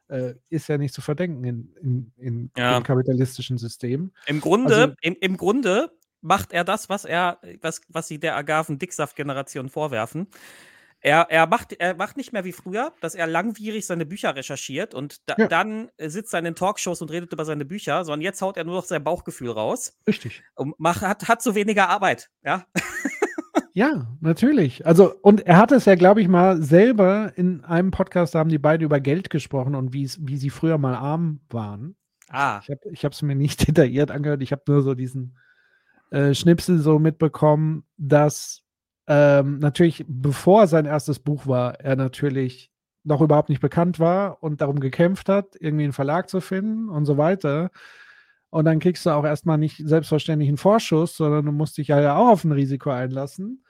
Äh, 0.09 0.34
ist 0.49 0.67
ja 0.67 0.77
nicht 0.77 0.93
zu 0.93 1.01
verdenken 1.01 1.43
in, 1.45 1.73
in, 1.81 2.11
in 2.17 2.51
Ja. 2.57 2.77
dem 2.80 2.84
kapitalistischen 2.84 3.57
System. 3.57 4.11
Im 4.27 4.41
Grunde, 4.41 4.75
Also- 4.75 4.93
im, 5.01 5.15
im 5.21 5.38
Grunde 5.38 5.91
macht 6.21 6.51
er 6.53 6.63
das, 6.63 6.89
was 6.89 7.05
er, 7.05 7.39
was, 7.61 7.81
was 7.89 8.07
sie 8.07 8.19
der 8.19 8.35
Agaven-Dicksaft-Generation 8.35 9.69
vorwerfen. 9.69 10.27
Er, 11.05 11.27
er, 11.30 11.47
macht, 11.47 11.73
er 11.73 11.95
macht 11.95 12.15
nicht 12.15 12.31
mehr 12.31 12.45
wie 12.45 12.53
früher, 12.53 12.93
dass 13.01 13.13
er 13.13 13.27
langwierig 13.27 13.85
seine 13.85 14.05
Bücher 14.05 14.35
recherchiert 14.38 14.93
und 14.93 15.17
da, 15.30 15.35
Ja. 15.38 15.47
dann 15.49 15.89
sitzt 15.99 16.34
er 16.34 16.39
in 16.39 16.45
den 16.45 16.55
Talkshows 16.55 17.01
und 17.01 17.11
redet 17.11 17.34
über 17.34 17.43
seine 17.43 17.65
Bücher, 17.65 18.05
sondern 18.05 18.21
jetzt 18.21 18.41
haut 18.41 18.55
er 18.55 18.63
nur 18.63 18.75
noch 18.75 18.85
sein 18.85 19.03
Bauchgefühl 19.03 19.49
raus 19.51 19.97
Richtig. 20.07 20.43
und 20.55 20.80
macht, 20.80 21.01
hat, 21.01 21.27
hat 21.27 21.41
so 21.41 21.55
weniger 21.55 21.89
Arbeit. 21.89 22.30
Ja, 22.45 22.65
Ja, 23.76 24.08
natürlich. 24.22 24.86
Also, 24.86 25.14
und 25.22 25.48
er 25.48 25.58
hat 25.58 25.72
es 25.72 25.86
ja, 25.86 25.95
glaube 25.95 26.22
ich, 26.22 26.28
mal 26.28 26.62
selber 26.62 27.32
in 27.36 27.64
einem 27.64 27.90
Podcast, 27.90 28.36
da 28.36 28.40
haben 28.40 28.50
die 28.50 28.60
beiden 28.60 28.86
über 28.86 29.00
Geld 29.00 29.32
gesprochen 29.32 29.74
und 29.74 29.94
wie 29.94 30.04
es- 30.04 30.20
wie 30.22 30.38
sie 30.38 30.52
früher 30.52 30.78
mal 30.78 30.94
arm 30.95 31.40
waren. 31.50 31.95
Ah. 32.30 32.62
Ich 32.91 33.04
habe 33.04 33.14
es 33.14 33.22
mir 33.24 33.36
nicht 33.36 33.68
detailliert 33.68 34.12
angehört. 34.12 34.41
Ich 34.44 34.52
habe 34.52 34.62
nur 34.68 34.84
so 34.84 34.94
diesen 34.94 35.38
äh, 36.12 36.34
Schnipsel 36.36 36.80
so 36.80 37.00
mitbekommen, 37.00 37.84
dass 37.98 38.62
ähm, 39.08 39.60
natürlich, 39.60 40.06
bevor 40.08 40.68
sein 40.68 40.86
erstes 40.86 41.20
Buch 41.20 41.48
war, 41.48 41.80
er 41.80 41.95
natürlich 41.95 42.72
noch 43.04 43.22
überhaupt 43.22 43.50
nicht 43.50 43.60
bekannt 43.62 44.00
war 44.00 44.41
und 44.44 44.62
darum 44.62 44.80
gekämpft 44.80 45.30
hat, 45.30 45.56
irgendwie 45.60 45.84
einen 45.86 45.94
Verlag 45.94 46.30
zu 46.30 46.41
finden 46.41 46.90
und 46.90 47.06
so 47.06 47.18
weiter. 47.18 47.72
Und 48.50 48.66
dann 48.66 48.80
kriegst 48.80 49.06
du 49.06 49.10
auch 49.10 49.26
erstmal 49.26 49.58
nicht 49.58 49.78
selbstverständlich 49.86 50.48
einen 50.48 50.58
Vorschuss, 50.58 51.18
sondern 51.18 51.45
du 51.45 51.52
musst 51.52 51.78
dich 51.78 51.88
ja 51.90 52.16
auch 52.16 52.30
auf 52.30 52.44
ein 52.44 52.52
Risiko 52.52 52.91
einlassen. 52.91 53.62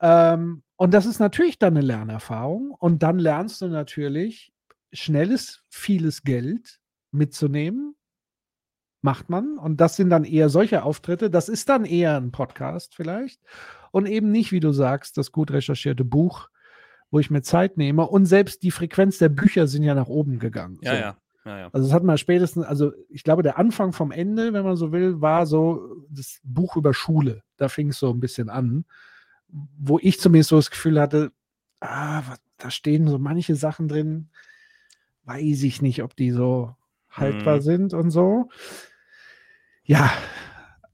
Ähm, 0.00 0.62
und 0.76 0.94
das 0.94 1.06
ist 1.06 1.18
natürlich 1.18 1.58
dann 1.58 1.76
eine 1.76 1.84
Lernerfahrung. 1.84 2.70
Und 2.70 3.02
dann 3.02 3.18
lernst 3.18 3.62
du 3.62 3.68
natürlich 3.68 4.52
schnelles, 4.92 5.62
vieles 5.68 6.22
Geld 6.22 6.80
mitzunehmen. 7.10 7.94
Macht 9.00 9.28
man. 9.28 9.58
Und 9.58 9.80
das 9.80 9.96
sind 9.96 10.10
dann 10.10 10.24
eher 10.24 10.48
solche 10.48 10.82
Auftritte. 10.82 11.30
Das 11.30 11.48
ist 11.48 11.68
dann 11.68 11.84
eher 11.84 12.16
ein 12.16 12.32
Podcast 12.32 12.94
vielleicht. 12.94 13.40
Und 13.90 14.06
eben 14.06 14.30
nicht, 14.30 14.52
wie 14.52 14.60
du 14.60 14.72
sagst, 14.72 15.16
das 15.16 15.32
gut 15.32 15.50
recherchierte 15.50 16.04
Buch, 16.04 16.48
wo 17.10 17.18
ich 17.18 17.30
mir 17.30 17.42
Zeit 17.42 17.76
nehme. 17.76 18.06
Und 18.06 18.26
selbst 18.26 18.62
die 18.62 18.70
Frequenz 18.70 19.18
der 19.18 19.28
Bücher 19.28 19.66
sind 19.66 19.82
ja 19.82 19.94
nach 19.94 20.08
oben 20.08 20.38
gegangen. 20.38 20.78
Ja, 20.82 20.92
so. 20.92 21.00
ja. 21.00 21.16
ja, 21.44 21.58
ja. 21.58 21.68
Also 21.72 21.86
es 21.88 21.92
hat 21.92 22.02
mal 22.02 22.18
spätestens, 22.18 22.64
also 22.64 22.92
ich 23.08 23.24
glaube, 23.24 23.42
der 23.42 23.58
Anfang 23.58 23.92
vom 23.92 24.10
Ende, 24.10 24.52
wenn 24.52 24.64
man 24.64 24.76
so 24.76 24.92
will, 24.92 25.20
war 25.20 25.46
so 25.46 26.06
das 26.10 26.40
Buch 26.42 26.76
über 26.76 26.92
Schule. 26.92 27.42
Da 27.56 27.68
fing 27.68 27.88
es 27.88 27.98
so 27.98 28.10
ein 28.10 28.20
bisschen 28.20 28.48
an, 28.48 28.84
wo 29.48 29.98
ich 30.00 30.20
zumindest 30.20 30.50
so 30.50 30.56
das 30.56 30.70
Gefühl 30.70 31.00
hatte, 31.00 31.32
ah, 31.80 32.22
was, 32.26 32.40
da 32.58 32.70
stehen 32.70 33.08
so 33.08 33.18
manche 33.18 33.54
Sachen 33.54 33.88
drin, 33.88 34.30
weiß 35.24 35.62
ich 35.62 35.82
nicht, 35.82 36.02
ob 36.02 36.16
die 36.16 36.30
so 36.30 36.74
haltbar 37.10 37.56
Mhm. 37.56 37.62
sind 37.62 37.94
und 37.94 38.10
so. 38.10 38.50
Ja, 39.84 40.12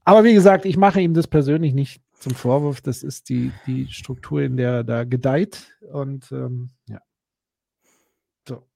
aber 0.03 0.23
wie 0.23 0.33
gesagt, 0.33 0.65
ich 0.65 0.77
mache 0.77 1.01
ihm 1.01 1.13
das 1.13 1.27
persönlich 1.27 1.73
nicht 1.73 2.01
zum 2.19 2.33
Vorwurf. 2.33 2.81
Das 2.81 3.03
ist 3.03 3.29
die, 3.29 3.51
die 3.65 3.87
Struktur, 3.87 4.41
in 4.41 4.57
der 4.57 4.71
er 4.71 4.83
da 4.83 5.03
gedeiht. 5.03 5.77
Und 5.91 6.31
ähm, 6.31 6.69
ja. 6.87 7.01
So. 8.47 8.67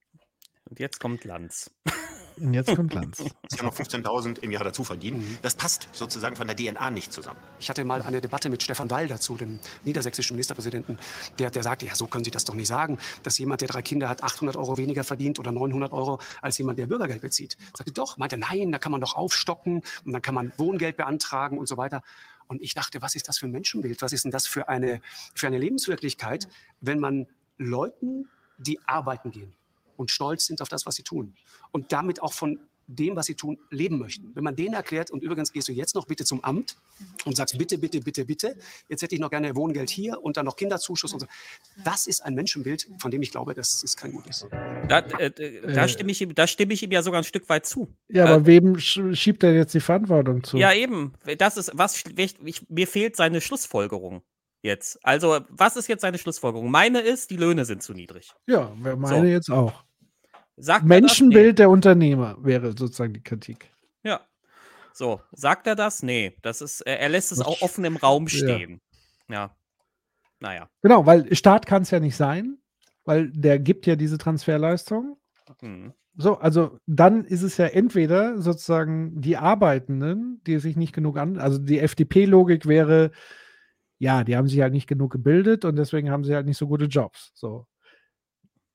Und 0.69 0.79
jetzt 0.79 0.99
kommt 0.99 1.23
Lanz. 1.23 1.71
Und 2.39 2.53
jetzt 2.53 2.75
kommt 2.75 2.93
Lanz. 2.93 3.17
Sie 3.49 3.57
haben 3.57 3.65
noch 3.65 3.75
15.000 3.75 4.39
im 4.39 4.51
Jahr 4.51 4.63
dazu 4.63 4.83
verdient. 4.83 5.23
Das 5.41 5.55
passt 5.55 5.89
sozusagen 5.91 6.35
von 6.35 6.47
der 6.47 6.55
DNA 6.55 6.91
nicht 6.91 7.11
zusammen. 7.11 7.39
Ich 7.59 7.69
hatte 7.69 7.83
mal 7.83 8.01
eine 8.01 8.21
Debatte 8.21 8.49
mit 8.49 8.63
Stefan 8.63 8.89
Weil 8.89 9.07
dazu, 9.07 9.35
dem 9.35 9.59
niedersächsischen 9.83 10.35
Ministerpräsidenten. 10.35 10.97
Der, 11.37 11.49
der 11.51 11.63
sagte, 11.63 11.85
ja, 11.85 11.95
so 11.95 12.07
können 12.07 12.23
Sie 12.23 12.31
das 12.31 12.45
doch 12.45 12.53
nicht 12.53 12.67
sagen, 12.67 12.97
dass 13.23 13.37
jemand, 13.37 13.61
der 13.61 13.67
drei 13.67 13.81
Kinder 13.81 14.09
hat, 14.09 14.23
800 14.23 14.55
Euro 14.55 14.77
weniger 14.77 15.03
verdient 15.03 15.39
oder 15.39 15.51
900 15.51 15.91
Euro 15.91 16.19
als 16.41 16.57
jemand, 16.57 16.79
der 16.79 16.87
Bürgergeld 16.87 17.21
bezieht. 17.21 17.57
Sagte, 17.75 17.91
doch, 17.91 18.17
meinte, 18.17 18.37
nein, 18.37 18.71
da 18.71 18.79
kann 18.79 18.91
man 18.91 19.01
doch 19.01 19.15
aufstocken 19.15 19.81
und 20.05 20.13
dann 20.13 20.21
kann 20.21 20.35
man 20.35 20.51
Wohngeld 20.57 20.97
beantragen 20.97 21.57
und 21.57 21.67
so 21.67 21.77
weiter. 21.77 22.01
Und 22.47 22.61
ich 22.61 22.73
dachte, 22.73 23.01
was 23.01 23.15
ist 23.15 23.27
das 23.27 23.37
für 23.37 23.45
ein 23.45 23.51
Menschenbild? 23.51 24.01
Was 24.01 24.13
ist 24.13 24.23
denn 24.23 24.31
das 24.31 24.47
für 24.47 24.69
eine, 24.69 25.01
für 25.35 25.47
eine 25.47 25.59
Lebenswirklichkeit, 25.59 26.47
wenn 26.81 26.99
man 26.99 27.27
Leuten, 27.57 28.27
die 28.57 28.79
arbeiten 28.87 29.31
gehen 29.31 29.53
und 29.99 30.09
stolz 30.11 30.45
sind 30.47 30.61
auf 30.61 30.69
das, 30.69 30.85
was 30.85 30.95
sie 30.95 31.03
tun 31.03 31.35
und 31.71 31.91
damit 31.91 32.21
auch 32.21 32.33
von 32.33 32.59
dem, 32.91 33.15
was 33.15 33.27
sie 33.27 33.35
tun, 33.35 33.59
leben 33.69 33.99
möchten. 33.99 34.31
Wenn 34.33 34.43
man 34.43 34.55
denen 34.55 34.73
erklärt, 34.73 35.11
und 35.11 35.21
übrigens 35.21 35.51
gehst 35.53 35.67
du 35.67 35.71
jetzt 35.73 35.93
noch 35.93 36.07
bitte 36.07 36.25
zum 36.25 36.43
Amt 36.43 36.75
und 37.25 37.37
sagst, 37.37 37.55
bitte, 37.55 37.77
bitte, 37.77 37.99
bitte, 37.99 38.25
bitte, 38.25 38.55
jetzt 38.87 39.03
hätte 39.03 39.13
ich 39.13 39.21
noch 39.21 39.29
gerne 39.29 39.55
Wohngeld 39.55 39.91
hier 39.91 40.19
und 40.23 40.37
dann 40.37 40.45
noch 40.47 40.55
Kinderzuschuss 40.55 41.13
und 41.13 41.19
so. 41.19 41.27
Das 41.83 42.07
ist 42.07 42.25
ein 42.25 42.33
Menschenbild, 42.33 42.87
von 42.97 43.11
dem 43.11 43.21
ich 43.21 43.29
glaube, 43.29 43.53
das 43.53 43.83
ist 43.83 43.95
kein 43.95 44.11
gutes. 44.11 44.47
Da, 44.87 44.99
äh, 45.19 45.29
da, 45.71 45.83
Äh. 45.83 45.87
stimme 45.87 46.09
ich, 46.11 46.19
ihm- 46.23 46.33
da 46.33 46.47
stimme 46.47 46.73
ich 46.73 46.81
ihm 46.81 46.91
ja 46.91 47.03
sogar 47.03 47.21
ein 47.21 47.25
Stück 47.25 47.47
weit 47.47 47.67
zu. 47.67 47.93
Ja, 48.07 48.25
Äh, 48.25 48.29
aber 48.29 48.45
wem 48.47 48.73
sch- 48.77 49.13
schiebt 49.15 49.43
er 49.43 49.53
jetzt 49.53 49.75
die 49.75 49.81
Verantwortung 49.81 50.43
zu? 50.43 50.57
Ja, 50.57 50.73
eben. 50.73 51.13
Das 51.37 51.57
ist, 51.57 51.71
was, 51.75 52.03
ich, 52.17 52.39
ich, 52.43 52.69
mir 52.71 52.87
fehlt 52.87 53.15
seine 53.15 53.39
Schlussfolgerung 53.39 54.23
jetzt. 54.63 54.97
Also, 55.05 55.41
was 55.49 55.75
ist 55.75 55.87
jetzt 55.89 56.01
seine 56.01 56.17
Schlussfolgerung? 56.17 56.71
Meine 56.71 57.01
ist, 57.01 57.29
die 57.29 57.37
Löhne 57.37 57.65
sind 57.65 57.83
zu 57.83 57.93
niedrig. 57.93 58.33
Ja, 58.47 58.73
meine 58.75 59.07
So. 59.07 59.23
jetzt 59.25 59.51
auch. 59.51 59.83
Sagt 60.59 60.85
Menschenbild 60.85 61.59
der 61.59 61.69
Unternehmer 61.69 62.37
wäre 62.41 62.77
sozusagen 62.77 63.13
die 63.13 63.23
Kritik. 63.23 63.71
Ja. 64.03 64.21
So, 64.93 65.21
sagt 65.31 65.67
er 65.67 65.75
das? 65.75 66.03
Nee, 66.03 66.35
das 66.41 66.61
ist, 66.61 66.81
er 66.81 67.09
lässt 67.09 67.31
es 67.31 67.39
auch 67.41 67.61
offen 67.61 67.85
im 67.85 67.95
Raum 67.95 68.27
Ja. 68.27 68.29
stehen. 68.29 68.81
Ja. 69.29 69.55
Naja. 70.39 70.69
Genau, 70.81 71.05
weil 71.05 71.33
Staat 71.35 71.65
kann 71.65 71.83
es 71.83 71.91
ja 71.91 71.99
nicht 71.99 72.15
sein, 72.15 72.57
weil 73.05 73.29
der 73.31 73.59
gibt 73.59 73.85
ja 73.85 73.95
diese 73.95 74.17
Transferleistung. 74.17 75.17
Hm. 75.61 75.93
So, 76.17 76.37
also 76.37 76.77
dann 76.85 77.23
ist 77.23 77.43
es 77.43 77.57
ja 77.57 77.67
entweder 77.67 78.41
sozusagen 78.41 79.21
die 79.21 79.37
Arbeitenden, 79.37 80.41
die 80.45 80.59
sich 80.59 80.75
nicht 80.75 80.93
genug 80.93 81.17
an, 81.17 81.37
also 81.37 81.57
die 81.59 81.79
FDP-Logik 81.79 82.65
wäre, 82.65 83.11
ja, 83.99 84.23
die 84.23 84.35
haben 84.35 84.47
sich 84.47 84.59
halt 84.59 84.73
nicht 84.73 84.87
genug 84.87 85.11
gebildet 85.11 85.63
und 85.65 85.75
deswegen 85.77 86.09
haben 86.09 86.23
sie 86.23 86.35
halt 86.35 86.45
nicht 86.45 86.57
so 86.57 86.67
gute 86.67 86.85
Jobs. 86.85 87.31
So. 87.35 87.67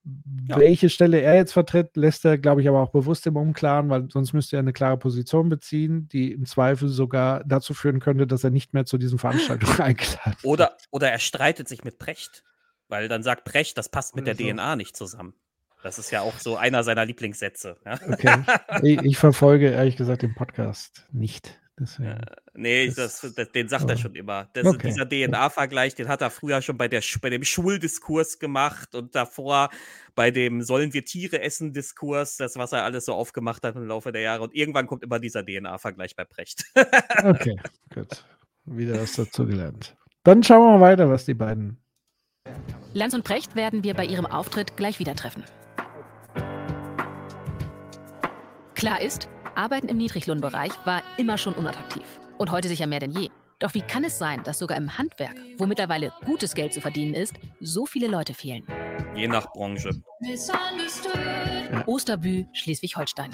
Welche 0.05 0.91
Stelle 0.91 1.21
er 1.21 1.35
jetzt 1.35 1.53
vertritt, 1.53 1.97
lässt 1.97 2.27
er, 2.27 2.37
glaube 2.37 2.61
ich, 2.61 2.69
aber 2.69 2.81
auch 2.81 2.91
bewusst 2.91 3.27
im 3.27 3.37
Unklaren, 3.37 3.89
weil 3.89 4.11
sonst 4.11 4.35
müsste 4.35 4.57
er 4.57 4.61
eine 4.61 4.75
klare 4.75 4.99
Position 4.99 5.49
beziehen, 5.49 6.09
die 6.09 6.33
im 6.33 6.45
Zweifel 6.45 6.89
sogar 6.89 7.43
dazu 7.45 7.73
führen 7.73 8.01
könnte, 8.01 8.27
dass 8.27 8.45
er 8.45 8.51
nicht 8.51 8.75
mehr 8.75 8.85
zu 8.85 8.99
diesen 8.99 9.19
Veranstaltungen 9.19 9.81
eingeladen 9.81 10.37
Oder, 10.43 10.77
oder 10.91 11.11
er 11.11 11.19
streitet 11.19 11.69
sich 11.69 11.85
mit 11.85 11.99
Precht, 11.99 12.45
weil 12.89 13.09
dann 13.09 13.23
sagt 13.23 13.45
Precht, 13.45 13.79
das 13.79 13.89
passt 13.89 14.15
mit 14.15 14.27
der 14.27 14.37
so. 14.37 14.45
DNA 14.45 14.77
nicht 14.77 14.95
zusammen. 14.95 15.35
Das 15.83 15.99
ist 15.99 16.11
ja 16.11 16.21
auch 16.21 16.39
so 16.39 16.57
einer 16.57 16.83
seiner 16.83 17.05
Lieblingssätze. 17.07 17.79
Ja? 17.85 17.99
Okay. 18.11 18.43
ich, 18.83 19.03
ich 19.03 19.19
verfolge 19.19 19.71
ehrlich 19.71 19.97
gesagt 19.97 20.23
den 20.23 20.35
Podcast 20.35 21.07
nicht. 21.13 21.59
Deswegen. 21.79 22.21
Nee, 22.55 22.89
das, 22.95 23.21
das, 23.21 23.51
den 23.51 23.69
sagt 23.69 23.91
er 23.91 23.97
Oh. 23.97 23.99
schon 23.99 24.15
immer. 24.15 24.49
Das, 24.53 24.65
Okay. 24.65 24.89
Dieser 24.89 25.09
DNA-Vergleich, 25.09 25.97
den 25.97 26.07
hat 26.07 26.21
er 26.23 26.31
früher 26.31 26.63
schon 26.63 26.77
bei, 26.79 26.87
der, 26.87 27.03
bei 27.21 27.31
dem 27.31 27.43
Schuldiskurs 27.43 28.39
gemacht 28.39 28.95
und 28.95 29.15
davor 29.17 29.71
bei 30.15 30.31
dem 30.31 30.63
Sollen 30.63 30.93
wir 30.93 31.05
Tiere 31.05 31.41
essen 31.41 31.73
Diskurs, 31.73 32.37
das, 32.37 32.57
was 32.57 32.71
er 32.71 32.85
alles 32.85 33.07
so 33.07 33.15
aufgemacht 33.15 33.65
hat 33.65 33.75
im 33.75 33.89
Laufe 33.89 34.13
der 34.13 34.23
Jahre. 34.23 34.45
Und 34.45 34.55
irgendwann 34.55 34.87
kommt 34.87 35.03
immer 35.03 35.19
dieser 35.19 35.45
DNA-Vergleich 35.45 36.15
bei 36.15 36.25
Precht. 36.25 36.65
Okay, 37.25 37.59
gut. 37.93 38.25
Wieder 38.67 39.01
was 39.01 39.13
dazu 39.15 39.45
gelernt. 39.47 39.97
Dann 40.23 40.43
schauen 40.45 40.63
wir 40.63 40.79
mal 40.79 40.81
weiter, 40.93 41.11
was 41.11 41.25
die 41.25 41.35
beiden. 41.35 41.79
Lanz 42.93 43.15
und 43.15 43.25
Precht 43.25 43.57
werden 43.57 43.83
wir 43.83 43.95
bei 43.95 44.05
ihrem 44.07 44.27
Auftritt 44.27 44.77
gleich 44.77 45.01
wieder 45.01 45.17
treffen. 45.17 45.43
Klar 48.75 49.01
ist, 49.01 49.29
Arbeiten 49.57 49.89
im 49.89 49.97
Niedriglohnbereich 49.99 50.73
war 50.85 51.03
immer 51.17 51.39
schon 51.39 51.55
unattraktiv. 51.55 52.03
Und 52.39 52.51
heute 52.51 52.69
sicher 52.69 52.87
mehr 52.87 53.01
denn 53.01 53.13
je. 53.13 53.31
Doch 53.61 53.73
wie 53.75 53.83
kann 53.83 54.05
es 54.05 54.19
sein, 54.19 54.43
dass 54.43 54.59
sogar 54.59 54.77
im 54.77 54.99
Handwerk, 54.99 55.37
wo 55.59 55.67
mittlerweile 55.67 56.13
gutes 56.27 56.55
Geld 56.55 56.75
zu 56.75 56.81
verdienen 56.81 57.15
ist, 57.15 57.35
so 57.61 57.87
viele 57.87 58.09
Leute 58.09 58.35
fehlen? 58.35 58.67
Je 59.15 59.29
nach 59.29 59.51
Branche. 59.53 59.91
Osterbü, 61.87 62.47
Schleswig-Holstein. 62.53 63.31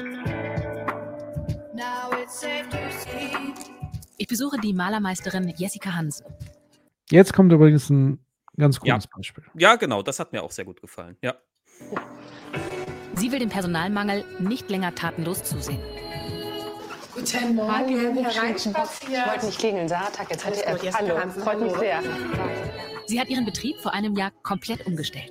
Ich 4.18 4.26
besuche 4.28 4.58
die 4.60 4.74
Malermeisterin 4.74 5.48
Jessica 5.56 5.94
Hansen. 5.94 6.26
Jetzt 7.10 7.32
kommt 7.32 7.50
übrigens 7.52 7.88
ein 7.88 8.18
ganz 8.58 8.78
Ja. 8.84 8.94
gutes 8.94 9.08
Beispiel. 9.08 9.44
Ja, 9.54 9.76
genau, 9.76 10.02
das 10.02 10.20
hat 10.20 10.32
mir 10.32 10.42
auch 10.42 10.50
sehr 10.50 10.66
gut 10.66 10.80
gefallen. 10.82 11.16
Ja. 11.22 11.34
Sie 13.14 13.32
will 13.32 13.38
dem 13.38 13.48
Personalmangel 13.48 14.24
nicht 14.38 14.70
länger 14.70 14.94
tatenlos 14.94 15.42
zusehen. 15.44 15.80
Guten 17.20 17.54
Morgen, 17.54 17.70
Hallo, 17.70 18.24
hereinspaziert. 18.24 19.12
Ich 19.12 19.30
wollte 19.30 19.46
nicht 19.46 19.58
klingeln, 19.58 19.86
Sarah 19.88 20.08
Tack, 20.08 20.30
jetzt 20.30 20.42
gut, 20.42 20.54
Jessica 20.82 20.98
Hallo, 20.98 21.18
Hansen, 21.18 21.42
freut 21.42 21.60
mich 21.60 21.76
sehr. 21.76 22.02
Sie 23.06 23.20
hat 23.20 23.28
ihren 23.28 23.44
Betrieb 23.44 23.78
vor 23.80 23.92
einem 23.92 24.16
Jahr 24.16 24.30
komplett 24.42 24.86
umgestellt. 24.86 25.30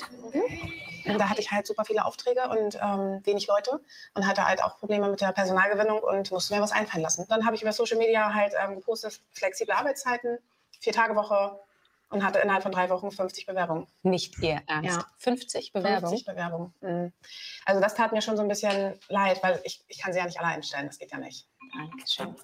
Und 1.06 1.18
da 1.18 1.30
hatte 1.30 1.42
ich 1.42 1.52
halt 1.52 1.66
super 1.66 1.86
viele 1.86 2.06
Aufträge 2.06 2.48
und 2.48 2.76
ähm, 2.76 3.22
wenig 3.26 3.48
Leute 3.48 3.82
und 4.14 4.28
hatte 4.28 4.46
halt 4.46 4.64
auch 4.64 4.78
Probleme 4.78 5.10
mit 5.10 5.20
der 5.20 5.32
Personalgewinnung 5.32 6.00
und 6.00 6.30
musste 6.30 6.54
mir 6.54 6.62
was 6.62 6.72
einfallen 6.72 7.02
lassen. 7.02 7.26
Dann 7.28 7.44
habe 7.44 7.56
ich 7.56 7.64
über 7.64 7.72
Social 7.72 7.98
Media 7.98 8.36
halt 8.36 8.54
ähm, 8.64 8.76
gepostet, 8.76 9.20
flexible 9.32 9.74
Arbeitszeiten, 9.74 10.38
vier 10.80 10.94
Tage 10.94 11.16
Woche 11.16 11.60
und 12.10 12.24
hatte 12.24 12.38
innerhalb 12.38 12.62
von 12.62 12.72
drei 12.72 12.92
Wochen 12.92 13.10
50 13.10 13.48
Bewerbungen. 13.48 13.88
Nicht 14.04 14.38
Ihr 14.44 14.62
Ernst. 14.68 14.98
Ja. 14.98 15.06
50 15.18 15.74
Bewerbungen? 15.74 16.10
50 16.10 16.26
Bewerbungen. 16.28 16.74
Mhm. 16.82 17.14
Also 17.66 17.82
das 17.82 17.96
tat 17.96 18.12
mir 18.12 18.22
schon 18.22 18.38
so 18.38 18.44
ein 18.44 18.48
bisschen 18.48 18.94
leid, 19.08 19.42
weil 19.42 19.60
ich, 19.64 19.84
ich 19.88 19.98
kann 19.98 20.14
sie 20.14 20.20
ja 20.20 20.26
nicht 20.26 20.40
alle 20.40 20.50
einstellen, 20.50 20.86
das 20.86 21.00
geht 21.00 21.12
ja 21.12 21.18
nicht. 21.18 21.49
Dankeschön. 21.74 22.36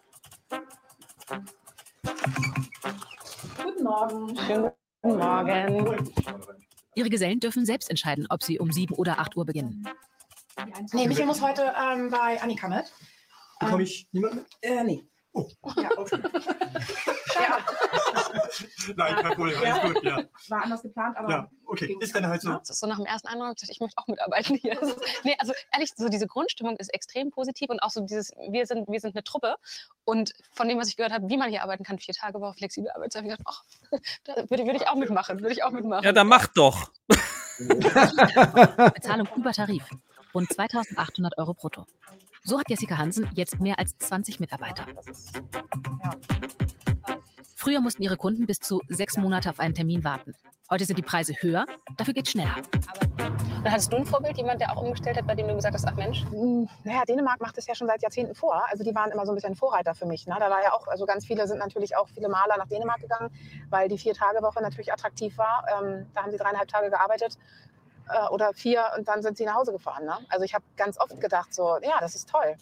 Guten 3.58 3.84
Morgen. 3.84 4.38
Schönen 4.38 4.72
guten 5.02 5.18
Morgen. 5.18 6.14
Ihre 6.96 7.10
Gesellen 7.10 7.40
dürfen 7.40 7.66
selbst 7.66 7.90
entscheiden, 7.90 8.28
ob 8.30 8.44
sie 8.44 8.60
um 8.60 8.72
7 8.72 8.96
oder 8.96 9.20
8 9.20 9.36
Uhr 9.36 9.46
beginnen. 9.46 9.88
Nee, 10.94 11.08
Michael 11.08 11.26
muss 11.26 11.42
heute 11.42 11.74
ähm, 11.78 12.10
bei 12.10 12.42
Annika 12.42 12.68
mit. 12.68 12.92
Bekomme 13.60 13.84
ich 13.84 14.08
niemanden? 14.12 14.46
Äh, 14.62 14.84
nee. 14.84 15.04
Ja, 15.36 15.90
okay. 15.98 16.22
Nein, 18.96 19.16
kein 19.16 19.34
Problem, 19.34 19.58
alles 19.58 19.94
gut, 19.94 20.04
ja. 20.04 20.24
War 20.48 20.64
anders 20.64 20.82
geplant, 20.82 21.18
aber. 21.18 21.30
Ja, 21.30 21.50
okay, 21.66 21.98
ist 22.00 22.16
dann 22.16 22.28
halt 22.28 22.42
so. 22.42 22.58
So 22.64 22.88
nach 22.88 22.98
dem 22.98 23.06
ersten 23.06 23.28
Eindruck, 23.28 23.56
ich 23.62 23.80
möchte 23.80 23.98
auch 23.98 24.08
mitarbeiten 24.08 24.56
hier. 24.56 24.78
Nee, 25.24 25.36
also 25.40 25.54
ehrlich, 25.74 25.92
so 25.96 26.08
diese 26.08 26.28
Grundstimmung 26.28 26.78
ist 26.78 26.94
extrem 26.94 27.32
positiv 27.32 27.70
und 27.70 27.80
auch 27.82 27.90
so 27.90 28.02
dieses, 28.02 28.32
wir 28.50 28.66
sind, 28.66 28.88
wir 28.88 29.00
sind 29.00 29.16
eine 29.16 29.24
Truppe. 29.24 29.56
Und 30.06 30.34
von 30.52 30.70
dem, 30.70 30.78
was 30.80 30.88
ich 30.88 30.96
gehört 30.96 31.12
habe, 31.12 31.28
wie 31.28 31.38
man 31.38 31.50
hier 31.50 31.64
arbeiten 31.64 31.84
kann, 31.84 32.00
vier 32.00 32.14
Tage 32.14 32.40
Woche, 32.40 32.56
flexible 32.58 32.92
Arbeitszeit, 32.92 33.24
habe 33.24 33.34
ich 33.34 33.38
gedacht, 33.38 33.48
ach, 33.50 33.64
da 34.24 34.50
würde, 34.50 34.66
würde 34.66 34.78
ich 34.78 34.88
auch 34.88 34.96
mitmachen, 34.96 35.40
würde 35.42 35.54
ich 35.54 35.64
auch 35.64 35.72
mitmachen. 35.72 36.04
Ja, 36.04 36.12
dann 36.12 36.28
mach 36.28 36.48
doch. 36.48 36.92
Bezahlung 38.94 39.28
über 39.36 39.52
Tarif. 39.52 39.84
Rund 40.34 40.52
2800 40.52 41.38
Euro 41.38 41.54
brutto. 41.54 41.86
So 42.48 42.60
hat 42.60 42.70
Jessica 42.70 43.00
Hansen 43.00 43.28
jetzt 43.34 43.60
mehr 43.60 43.80
als 43.80 43.98
20 43.98 44.40
Mitarbeiter. 44.40 44.86
Früher 47.56 47.82
mussten 47.82 48.04
ihre 48.04 48.18
Kunden 48.18 48.46
bis 48.46 48.60
zu 48.60 48.82
sechs 48.88 49.18
Monate 49.18 49.50
auf 49.50 49.60
einen 49.60 49.74
Termin 49.74 50.04
warten. 50.04 50.36
Heute 50.70 50.86
sind 50.86 51.00
die 51.00 51.04
Preise 51.04 51.34
höher, 51.40 51.66
dafür 51.98 52.14
geht's 52.14 52.30
schneller. 52.30 52.56
Dann 53.64 53.72
hattest 53.72 53.92
du 53.92 53.98
ein 53.98 54.06
Vorbild, 54.06 54.38
jemand, 54.38 54.62
der 54.62 54.72
auch 54.72 54.82
umgestellt 54.84 55.18
hat, 55.18 55.26
bei 55.26 55.34
dem 55.34 55.48
du 55.48 55.56
gesagt 55.56 55.74
hast, 55.74 55.88
ach 55.88 55.96
Mensch, 55.96 56.24
Mm, 56.26 56.66
Naja, 56.84 57.04
Dänemark 57.08 57.42
macht 57.42 57.58
es 57.58 57.66
ja 57.66 57.74
schon 57.74 57.88
seit 57.88 58.04
Jahrzehnten 58.04 58.36
vor. 58.36 58.64
Also 58.70 58.84
die 58.84 58.94
waren 58.94 59.10
immer 59.10 59.26
so 59.26 59.32
ein 59.32 59.36
bisschen 59.36 59.56
Vorreiter 59.56 59.96
für 59.96 60.06
mich. 60.06 60.28
Ne? 60.28 60.36
Da 60.40 60.52
war 60.52 60.62
ja 60.64 60.74
auch, 60.74 60.86
also 60.88 61.08
ganz 61.08 61.26
viele 61.26 61.48
sind 61.48 61.58
natürlich 61.58 61.98
auch 61.98 62.08
viele 62.10 62.30
Maler 62.30 62.58
nach 62.58 62.68
Dänemark 62.68 63.00
gegangen, 63.00 63.32
weil 63.72 63.90
die 63.90 63.98
Vier-Tage-Woche 63.98 64.62
natürlich 64.62 64.94
attraktiv 64.94 65.36
war. 65.40 65.66
Ähm, 65.82 66.06
da 66.14 66.22
haben 66.22 66.32
sie 66.32 66.38
dreieinhalb 66.38 66.68
Tage 66.68 66.92
gearbeitet 66.92 67.40
äh, 68.10 68.28
oder 68.30 68.54
vier 68.54 68.92
und 68.98 69.08
dann 69.08 69.22
sind 69.22 69.38
sie 69.38 69.46
nach 69.46 69.56
Hause 69.56 69.72
gefahren. 69.72 70.06
Ne? 70.06 70.18
Also 70.30 70.46
ich 70.46 70.54
habe 70.54 70.64
ganz 70.78 71.00
oft 71.00 71.20
gedacht, 71.20 71.54
so, 71.54 71.78
ja, 71.82 72.00
das 72.00 72.16
ist 72.16 72.30
toll. 72.30 72.56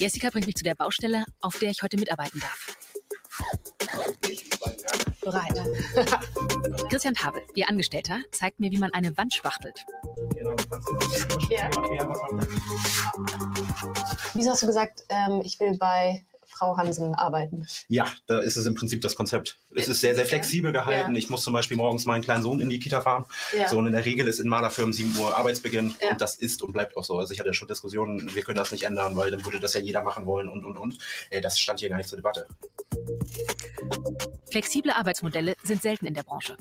Jessica 0.00 0.30
bringt 0.30 0.46
mich 0.46 0.56
zu 0.56 0.64
der 0.64 0.74
Baustelle, 0.74 1.24
auf 1.40 1.58
der 1.58 1.70
ich 1.70 1.82
heute 1.82 1.96
mitarbeiten 1.96 2.40
darf. 2.40 2.76
bereit. 5.20 5.54
Christian 6.90 7.14
Habel, 7.16 7.42
ihr 7.54 7.68
Angestellter, 7.68 8.20
zeigt 8.30 8.60
mir, 8.60 8.70
wie 8.70 8.78
man 8.78 8.92
eine 8.92 9.16
Wand 9.16 9.34
spachtelt. 9.34 9.84
Wieso 14.34 14.50
hast 14.50 14.62
du 14.62 14.66
gesagt, 14.66 15.04
ähm, 15.08 15.40
ich 15.44 15.58
will 15.60 15.76
bei 15.78 16.24
Frau 16.56 16.76
Hansen 16.76 17.14
arbeiten? 17.14 17.66
Ja, 17.88 18.06
da 18.26 18.38
ist 18.38 18.56
es 18.56 18.66
im 18.66 18.74
Prinzip 18.74 19.00
das 19.02 19.16
Konzept. 19.16 19.58
Es 19.74 19.88
ist 19.88 20.00
sehr, 20.00 20.14
sehr 20.14 20.26
flexibel 20.26 20.72
gehalten. 20.72 21.12
Ja. 21.12 21.18
Ich 21.18 21.30
muss 21.30 21.42
zum 21.42 21.52
Beispiel 21.52 21.76
morgens 21.76 22.06
meinen 22.06 22.22
kleinen 22.22 22.42
Sohn 22.42 22.60
in 22.60 22.68
die 22.68 22.78
Kita 22.78 23.00
fahren. 23.00 23.24
Ja. 23.56 23.68
So, 23.68 23.78
und 23.78 23.86
in 23.86 23.92
der 23.92 24.04
Regel 24.04 24.28
ist 24.28 24.38
in 24.38 24.48
Malerfirmen 24.48 24.92
7 24.92 25.16
Uhr 25.18 25.36
Arbeitsbeginn. 25.36 25.94
Ja. 26.00 26.10
Und 26.12 26.20
das 26.20 26.36
ist 26.36 26.62
und 26.62 26.72
bleibt 26.72 26.96
auch 26.96 27.04
so. 27.04 27.18
Also 27.18 27.32
ich 27.32 27.40
hatte 27.40 27.48
ja 27.48 27.54
schon 27.54 27.68
Diskussionen, 27.68 28.34
wir 28.34 28.42
können 28.42 28.56
das 28.58 28.72
nicht 28.72 28.84
ändern, 28.84 29.16
weil 29.16 29.30
dann 29.30 29.44
würde 29.44 29.60
das 29.60 29.74
ja 29.74 29.80
jeder 29.80 30.02
machen 30.02 30.26
wollen 30.26 30.48
und, 30.48 30.64
und, 30.64 30.76
und. 30.76 30.98
Äh, 31.30 31.40
Das 31.40 31.58
stand 31.58 31.80
hier 31.80 31.88
gar 31.88 31.96
nicht 31.96 32.08
zur 32.08 32.18
Debatte. 32.18 32.46
Flexible 34.50 34.92
Arbeitsmodelle 34.92 35.54
sind 35.62 35.82
selten 35.82 36.06
in 36.06 36.14
der 36.14 36.22
Branche. 36.22 36.56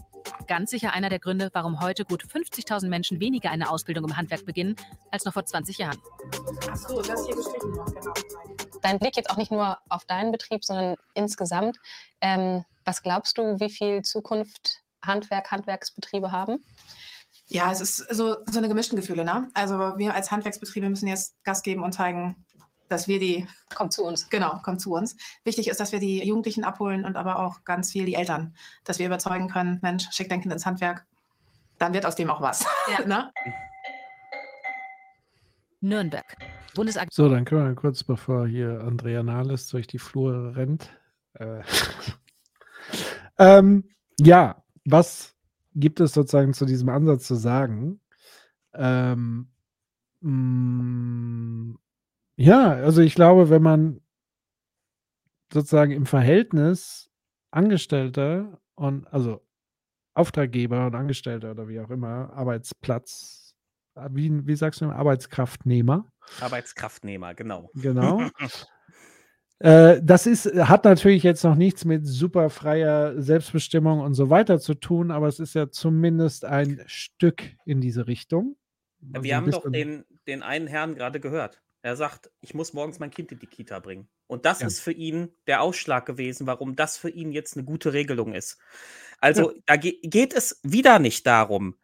Ganz 0.48 0.72
sicher 0.72 0.94
einer 0.94 1.10
der 1.10 1.20
Gründe, 1.20 1.49
warum 1.53 1.82
heute 1.82 2.06
gut 2.06 2.24
50.000 2.24 2.88
Menschen 2.88 3.20
weniger 3.20 3.52
eine 3.52 3.70
Ausbildung 3.70 4.06
im 4.06 4.18
Handwerk 4.18 4.45
beginnen 4.45 4.76
als 5.11 5.26
noch 5.26 5.34
vor 5.34 5.45
20 5.45 5.78
Jahren. 5.78 5.98
Ach 6.70 6.76
so, 6.76 7.02
das 7.02 7.26
hier 7.26 7.36
gestrichen 7.36 7.72
noch, 7.72 7.86
genau. 7.86 8.14
Dein 8.84 9.00
Blick 9.00 9.16
jetzt 9.16 9.30
auch 9.30 9.38
nicht 9.38 9.52
nur 9.52 9.80
auf 9.90 10.06
deinen 10.06 10.32
Betrieb, 10.32 10.64
sondern 10.64 10.98
insgesamt. 11.14 11.78
Ähm, 12.22 12.66
was 12.86 13.02
glaubst 13.02 13.38
du, 13.38 13.60
wie 13.60 13.70
viel 13.70 14.02
Zukunft 14.02 14.84
Handwerk, 15.02 15.52
Handwerksbetriebe 15.52 16.32
haben? 16.32 16.64
Ja, 17.48 17.72
es 17.72 17.82
ist 17.82 17.98
so, 18.14 18.38
so 18.46 18.58
eine 18.58 18.68
gemischten 18.68 18.98
Gefühle. 18.98 19.24
Ne? 19.24 19.50
Also 19.54 19.78
wir 19.98 20.14
als 20.14 20.32
Handwerksbetriebe 20.32 20.90
müssen 20.90 21.08
jetzt 21.08 21.42
Gas 21.44 21.64
geben 21.64 21.82
und 21.82 21.94
zeigen, 21.94 22.46
dass 22.90 23.08
wir 23.08 23.20
die... 23.20 23.48
Kommt 23.74 23.94
zu 23.94 24.04
uns. 24.04 24.30
Genau, 24.30 24.60
kommt 24.64 24.82
zu 24.82 24.94
uns. 24.94 25.16
Wichtig 25.46 25.70
ist, 25.70 25.80
dass 25.80 25.94
wir 25.94 26.00
die 26.00 26.22
Jugendlichen 26.26 26.66
abholen 26.66 27.06
und 27.06 27.16
aber 27.16 27.40
auch 27.40 27.64
ganz 27.64 27.92
viel 27.92 28.06
die 28.06 28.16
Eltern, 28.16 28.54
dass 28.84 29.00
wir 29.00 29.06
überzeugen 29.06 29.50
können, 29.50 29.80
Mensch, 29.82 30.10
schick 30.12 30.30
dein 30.30 30.42
Kind 30.42 30.54
ins 30.54 30.66
Handwerk, 30.66 31.06
dann 31.80 31.94
wird 31.94 32.06
aus 32.06 32.16
dem 32.16 32.30
auch 32.30 32.42
was. 32.42 32.66
ne? 33.06 33.32
Nürnberg. 35.80 36.38
Bundesag 36.76 37.10
So, 37.12 37.30
dann 37.30 37.45
können 37.45 37.68
wir 37.68 37.76
kurz, 37.76 38.04
bevor 38.04 38.48
hier 38.48 38.82
Andrea 38.82 39.24
Nahles 39.24 39.68
durch 39.68 39.88
die 39.88 40.00
Flur 40.00 40.56
rennt. 40.56 40.90
Äh, 41.34 41.62
ähm, 43.38 43.84
ja, 44.20 44.64
was 44.86 45.36
gibt 45.76 46.00
es 46.00 46.14
sozusagen 46.14 46.54
zu 46.54 46.66
diesem 46.66 46.90
Ansatz 46.90 47.28
zu 47.28 47.36
sagen? 47.36 48.00
Ähm, 48.74 49.50
mh, 50.22 51.78
ja, 52.38 52.72
also 52.72 53.02
ich 53.02 53.16
glaube, 53.16 53.50
wenn 53.50 53.62
man 53.62 54.02
sozusagen 55.52 55.91
im 55.91 56.06
Verhältnis 56.06 57.10
Angestellter 57.52 58.60
und 58.76 59.06
also 59.14 59.45
Auftraggeber 60.16 60.88
und 60.88 60.95
Angestellter 60.95 61.52
oder 61.52 61.68
wie 61.68 61.80
auch 61.80 61.90
immer, 61.90 62.34
Arbeitsplatz, 62.34 63.43
wie, 64.10 64.45
wie 64.48 64.56
sagst 64.56 64.82
du, 64.82 64.86
Arbeitskraftnehmer, 64.86 66.11
Arbeitskraftnehmer, 66.40 67.34
genau. 67.34 67.70
Genau. 67.76 68.30
Äh, 69.60 70.02
das 70.03 70.28
ist, 70.28 70.45
hat 70.56 70.84
natürlich 70.84 71.24
jetzt 71.24 71.44
noch 71.45 71.56
nichts 71.56 71.86
mit 71.86 72.06
super 72.06 72.49
freier 72.49 73.22
Selbstbestimmung 73.22 74.02
und 74.02 74.14
so 74.14 74.30
weiter 74.30 74.60
zu 74.60 74.74
tun, 74.74 75.10
aber 75.10 75.30
es 75.30 75.40
ist 75.40 75.53
ja 75.56 75.70
zumindest 75.70 76.44
ein 76.44 76.84
Stück 76.86 77.44
in 77.65 77.80
diese 77.80 78.07
Richtung. 78.07 78.57
Also 79.14 79.24
Wir 79.24 79.38
haben 79.38 79.49
doch 79.52 79.72
den, 79.72 80.03
den 80.28 80.44
einen 80.44 80.68
Herrn 80.68 80.95
gerade 80.95 81.22
gehört. 81.22 81.61
Er 81.82 81.95
sagt, 81.95 82.30
ich 82.41 82.53
muss 82.53 82.74
morgens 82.74 82.99
mein 82.99 83.11
Kind 83.11 83.32
in 83.32 83.40
die 83.40 83.48
Kita 83.48 83.80
bringen. 83.80 84.10
Und 84.28 84.45
das 84.45 84.61
Ja. 84.61 84.68
ist 84.68 84.80
für 84.82 84.91
ihn 84.91 85.30
der 85.48 85.61
Ausschlag 85.61 86.06
gewesen, 86.06 86.48
warum 86.48 86.76
das 86.76 86.98
für 86.98 87.10
ihn 87.10 87.32
jetzt 87.32 87.56
eine 87.56 87.65
gute 87.65 87.94
Regelung 87.94 88.34
ist. 88.34 88.57
Also 89.20 89.53
da 89.65 89.78
ge 89.78 89.99
geht 90.02 90.34
es 90.34 90.60
wieder 90.64 90.99
nicht 90.99 91.26
darum, 91.26 91.76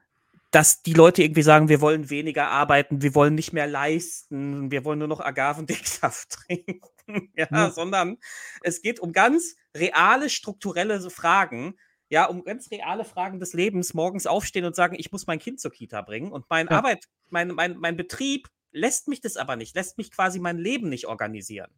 dass 0.52 0.82
die 0.82 0.94
Leute 0.94 1.22
irgendwie 1.24 1.44
sagen, 1.44 1.70
wir 1.70 1.82
wollen 1.82 2.10
weniger 2.10 2.48
arbeiten, 2.50 3.02
wir 3.02 3.14
wollen 3.16 3.36
nicht 3.36 3.54
mehr 3.54 3.68
leisten, 3.68 4.72
wir 4.72 4.84
wollen 4.86 5.00
nur 5.00 5.08
noch 5.08 5.20
Agavendicksaft 5.20 6.30
trinken, 6.48 6.82
ja, 7.36 7.48
Ja. 7.52 7.72
sondern 7.72 8.18
es 8.64 8.82
geht 8.82 9.00
um 9.00 9.12
ganz 9.14 9.56
reale, 9.76 10.30
strukturelle 10.30 11.10
Fragen, 11.10 11.76
ja, 12.10 12.26
um 12.26 12.44
ganz 12.44 12.72
reale 12.72 13.06
Fragen 13.06 13.40
des 13.40 13.54
Lebens, 13.54 13.94
morgens 13.94 14.26
aufstehen 14.28 14.66
und 14.66 14.76
sagen, 14.76 14.96
ich 14.98 15.12
muss 15.12 15.28
mein 15.28 15.40
Kind 15.40 15.60
zur 15.60 15.72
Kita 15.72 16.02
bringen 16.02 16.32
und 16.32 16.46
mein 16.50 16.68
Ja. 16.68 16.78
Arbeit, 16.78 17.06
mein, 17.30 17.50
mein, 17.50 17.78
mein 17.78 17.96
Betrieb 17.98 18.48
lässt 18.72 19.08
mich 19.08 19.22
das 19.22 19.38
aber 19.38 19.56
nicht, 19.56 19.76
lässt 19.76 19.98
mich 19.98 20.12
quasi 20.12 20.40
mein 20.40 20.58
Leben 20.58 20.90
nicht 20.90 21.06
organisieren. 21.08 21.72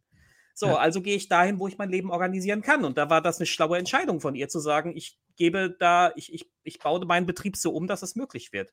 So, 0.54 0.66
Ja. 0.66 0.76
also 0.76 1.00
gehe 1.02 1.16
ich 1.16 1.28
dahin, 1.28 1.58
wo 1.58 1.66
ich 1.68 1.78
mein 1.78 1.88
Leben 1.90 2.10
organisieren 2.10 2.62
kann. 2.62 2.84
Und 2.84 2.98
da 2.98 3.08
war 3.10 3.20
das 3.22 3.38
eine 3.38 3.46
schlaue 3.46 3.78
Entscheidung 3.78 4.20
von 4.20 4.34
ihr 4.34 4.48
zu 4.48 4.60
sagen, 4.60 4.92
ich 4.96 5.18
gebe 5.36 5.74
da, 5.78 6.12
ich, 6.16 6.32
ich, 6.32 6.50
ich 6.62 6.78
baue 6.78 7.04
meinen 7.06 7.26
Betrieb 7.26 7.56
so 7.56 7.72
um, 7.74 7.86
dass 7.86 8.02
es 8.02 8.16
möglich 8.16 8.52
wird. 8.52 8.72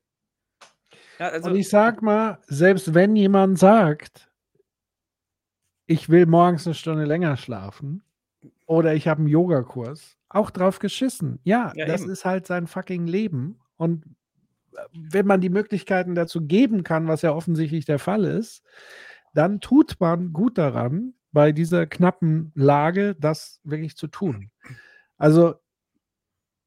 Ja, 1.19 1.29
also, 1.29 1.49
und 1.49 1.55
ich 1.55 1.69
sag 1.69 2.01
mal, 2.01 2.39
selbst 2.47 2.93
wenn 2.93 3.15
jemand 3.15 3.59
sagt, 3.59 4.29
ich 5.85 6.09
will 6.09 6.25
morgens 6.25 6.65
eine 6.67 6.75
Stunde 6.75 7.05
länger 7.05 7.35
schlafen 7.37 8.03
oder 8.67 8.93
ich 8.93 9.07
habe 9.07 9.19
einen 9.19 9.27
Yogakurs, 9.27 10.17
auch 10.29 10.51
drauf 10.51 10.79
geschissen. 10.79 11.39
Ja, 11.43 11.73
Ja, 11.75 11.85
das 11.85 12.01
eben. 12.01 12.11
ist 12.11 12.25
halt 12.25 12.45
sein 12.45 12.67
fucking 12.67 13.07
Leben. 13.07 13.59
Und 13.77 14.05
äh, 14.75 14.81
wenn 14.93 15.25
man 15.25 15.41
die 15.41 15.49
Möglichkeiten 15.49 16.13
dazu 16.15 16.45
geben 16.45 16.83
kann, 16.83 17.07
was 17.07 17.21
ja 17.23 17.33
offensichtlich 17.33 17.85
der 17.85 17.99
Fall 17.99 18.25
ist, 18.25 18.63
dann 19.33 19.59
tut 19.61 19.97
man 19.99 20.31
gut 20.33 20.57
daran, 20.57 21.13
bei 21.31 21.51
dieser 21.51 21.85
knappen 21.85 22.51
Lage 22.55 23.15
das 23.15 23.59
wirklich 23.63 23.95
zu 23.95 24.07
tun. 24.07 24.51
Also 25.17 25.55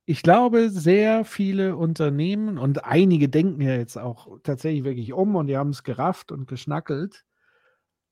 ich 0.05 0.23
glaube, 0.23 0.71
sehr 0.71 1.25
viele 1.25 1.77
Unternehmen 1.77 2.59
und 2.59 2.85
einige 2.85 3.29
denken 3.29 3.61
ja 3.61 3.77
jetzt 3.77 3.97
auch 3.97 4.39
tatsächlich 4.43 4.85
wirklich 4.85 5.13
um 5.13 5.37
und 5.37 5.47
die 5.47 5.57
haben 5.57 5.71
es 5.71 5.85
gerafft 5.85 6.33
und 6.33 6.49
geschnackelt. 6.49 7.25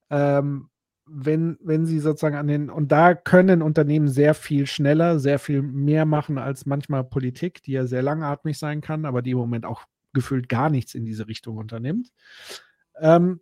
Ähm, 0.08 0.70
wenn, 1.12 1.58
wenn 1.60 1.86
sie 1.86 1.98
sozusagen 1.98 2.36
an 2.36 2.46
den, 2.46 2.70
und 2.70 2.92
da 2.92 3.14
können 3.14 3.62
Unternehmen 3.62 4.06
sehr 4.06 4.34
viel 4.34 4.66
schneller, 4.66 5.18
sehr 5.18 5.40
viel 5.40 5.62
mehr 5.62 6.04
machen 6.04 6.38
als 6.38 6.66
manchmal 6.66 7.02
Politik, 7.02 7.62
die 7.64 7.72
ja 7.72 7.86
sehr 7.86 8.02
langatmig 8.02 8.58
sein 8.58 8.80
kann, 8.80 9.04
aber 9.04 9.20
die 9.20 9.32
im 9.32 9.38
Moment 9.38 9.66
auch 9.66 9.84
gefühlt 10.12 10.48
gar 10.48 10.70
nichts 10.70 10.94
in 10.94 11.04
diese 11.04 11.26
Richtung 11.26 11.56
unternimmt. 11.56 12.12
Ähm, 13.00 13.40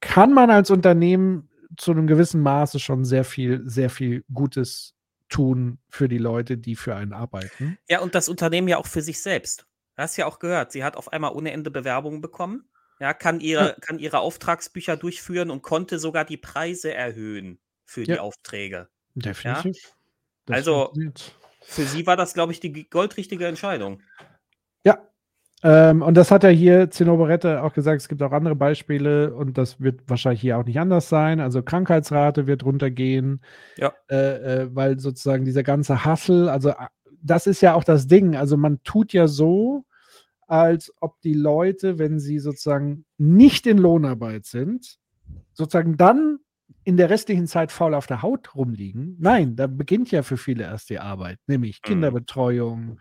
kann 0.00 0.32
man 0.32 0.50
als 0.50 0.70
Unternehmen 0.70 1.48
zu 1.76 1.90
einem 1.92 2.06
gewissen 2.06 2.42
Maße 2.42 2.78
schon 2.80 3.04
sehr 3.04 3.24
viel, 3.24 3.62
sehr 3.68 3.90
viel 3.90 4.24
Gutes 4.32 4.94
tun 5.28 5.78
für 5.90 6.08
die 6.08 6.18
Leute, 6.18 6.58
die 6.58 6.76
für 6.76 6.94
einen 6.96 7.12
arbeiten. 7.12 7.78
ja, 7.88 8.00
und 8.00 8.14
das 8.14 8.28
Unternehmen 8.28 8.68
ja 8.68 8.78
auch 8.78 8.86
für 8.86 9.02
sich 9.02 9.20
selbst. 9.20 9.66
Du 9.96 10.02
hast 10.02 10.16
ja 10.16 10.26
auch 10.26 10.38
gehört, 10.38 10.72
sie 10.72 10.84
hat 10.84 10.96
auf 10.96 11.12
einmal 11.12 11.32
ohne 11.32 11.52
Ende 11.52 11.70
Bewerbungen 11.70 12.20
bekommen. 12.20 12.68
Ja, 13.00 13.14
kann 13.14 13.40
ihre, 13.40 13.76
kann 13.80 13.98
ihre 13.98 14.18
Auftragsbücher 14.20 14.96
durchführen 14.96 15.50
und 15.50 15.62
konnte 15.62 15.98
sogar 16.00 16.24
die 16.24 16.36
Preise 16.36 16.92
erhöhen 16.92 17.60
für 17.84 18.06
die 18.06 18.10
Ja. 18.12 18.18
Aufträge. 18.18 18.88
Definitiv. 19.14 19.76
Das 20.46 20.58
Also 20.58 20.98
für 21.68 21.86
sie 21.86 22.06
war 22.06 22.16
das, 22.16 22.34
glaube 22.34 22.52
ich, 22.52 22.60
die 22.60 22.88
goldrichtige 22.90 23.46
Entscheidung. 23.46 24.02
Ähm, 25.64 26.02
und 26.02 26.14
das 26.16 26.30
hat 26.30 26.44
ja 26.44 26.50
hier 26.50 26.88
Zinnoberette 26.90 27.62
auch 27.64 27.72
gesagt, 27.72 28.00
es 28.00 28.08
gibt 28.08 28.22
auch 28.22 28.30
andere 28.32 28.54
Beispiele 28.54 29.34
und 29.34 29.58
das 29.58 29.80
wird 29.80 30.02
wahrscheinlich 30.06 30.40
hier 30.40 30.56
auch 30.58 30.64
nicht 30.64 30.78
anders 30.78 31.08
sein. 31.08 31.40
Also 31.40 31.62
Krankheitsrate 31.62 32.46
wird 32.46 32.64
runtergehen, 32.64 33.40
Ja. 33.76 33.92
äh, 34.08 34.62
äh, 34.62 34.68
weil 34.72 35.00
sozusagen 35.00 35.44
dieser 35.44 35.64
ganze 35.64 36.04
Hassel, 36.04 36.48
also 36.48 36.70
äh, 36.70 36.74
das 37.20 37.48
ist 37.48 37.60
ja 37.60 37.74
auch 37.74 37.82
das 37.82 38.06
Ding. 38.06 38.36
Also 38.36 38.56
man 38.56 38.80
tut 38.84 39.12
ja 39.12 39.26
so, 39.26 39.84
als 40.46 40.92
ob 41.00 41.20
die 41.22 41.34
Leute, 41.34 41.98
wenn 41.98 42.20
sie 42.20 42.38
sozusagen 42.38 43.04
nicht 43.18 43.66
in 43.66 43.78
Lohnarbeit 43.78 44.46
sind, 44.46 44.98
sozusagen 45.52 45.96
dann 45.96 46.38
in 46.84 46.96
der 46.96 47.10
restlichen 47.10 47.46
Zeit 47.48 47.72
faul 47.72 47.94
auf 47.94 48.06
der 48.06 48.22
Haut 48.22 48.54
rumliegen. 48.54 49.16
Nein, 49.18 49.56
da 49.56 49.66
beginnt 49.66 50.10
ja 50.10 50.22
für 50.22 50.36
viele 50.36 50.64
erst 50.64 50.88
die 50.88 51.00
Arbeit, 51.00 51.38
nämlich 51.48 51.82
Kinderbetreuung, 51.82 52.98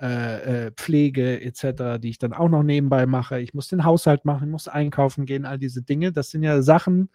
äh, 0.00 0.66
äh, 0.66 0.70
Pflege 0.72 1.40
etc., 1.40 1.98
die 2.00 2.10
ich 2.10 2.18
dann 2.18 2.32
auch 2.32 2.48
noch 2.48 2.62
nebenbei 2.62 3.06
mache. 3.06 3.40
Ich 3.40 3.54
muss 3.54 3.68
den 3.68 3.84
Haushalt 3.84 4.24
machen, 4.24 4.44
ich 4.48 4.52
muss 4.52 4.68
einkaufen 4.68 5.26
gehen, 5.26 5.44
all 5.44 5.58
diese 5.58 5.82
Dinge. 5.82 6.12
Das 6.12 6.30
sind 6.30 6.42
ja 6.42 6.62
Sachen, 6.62 7.10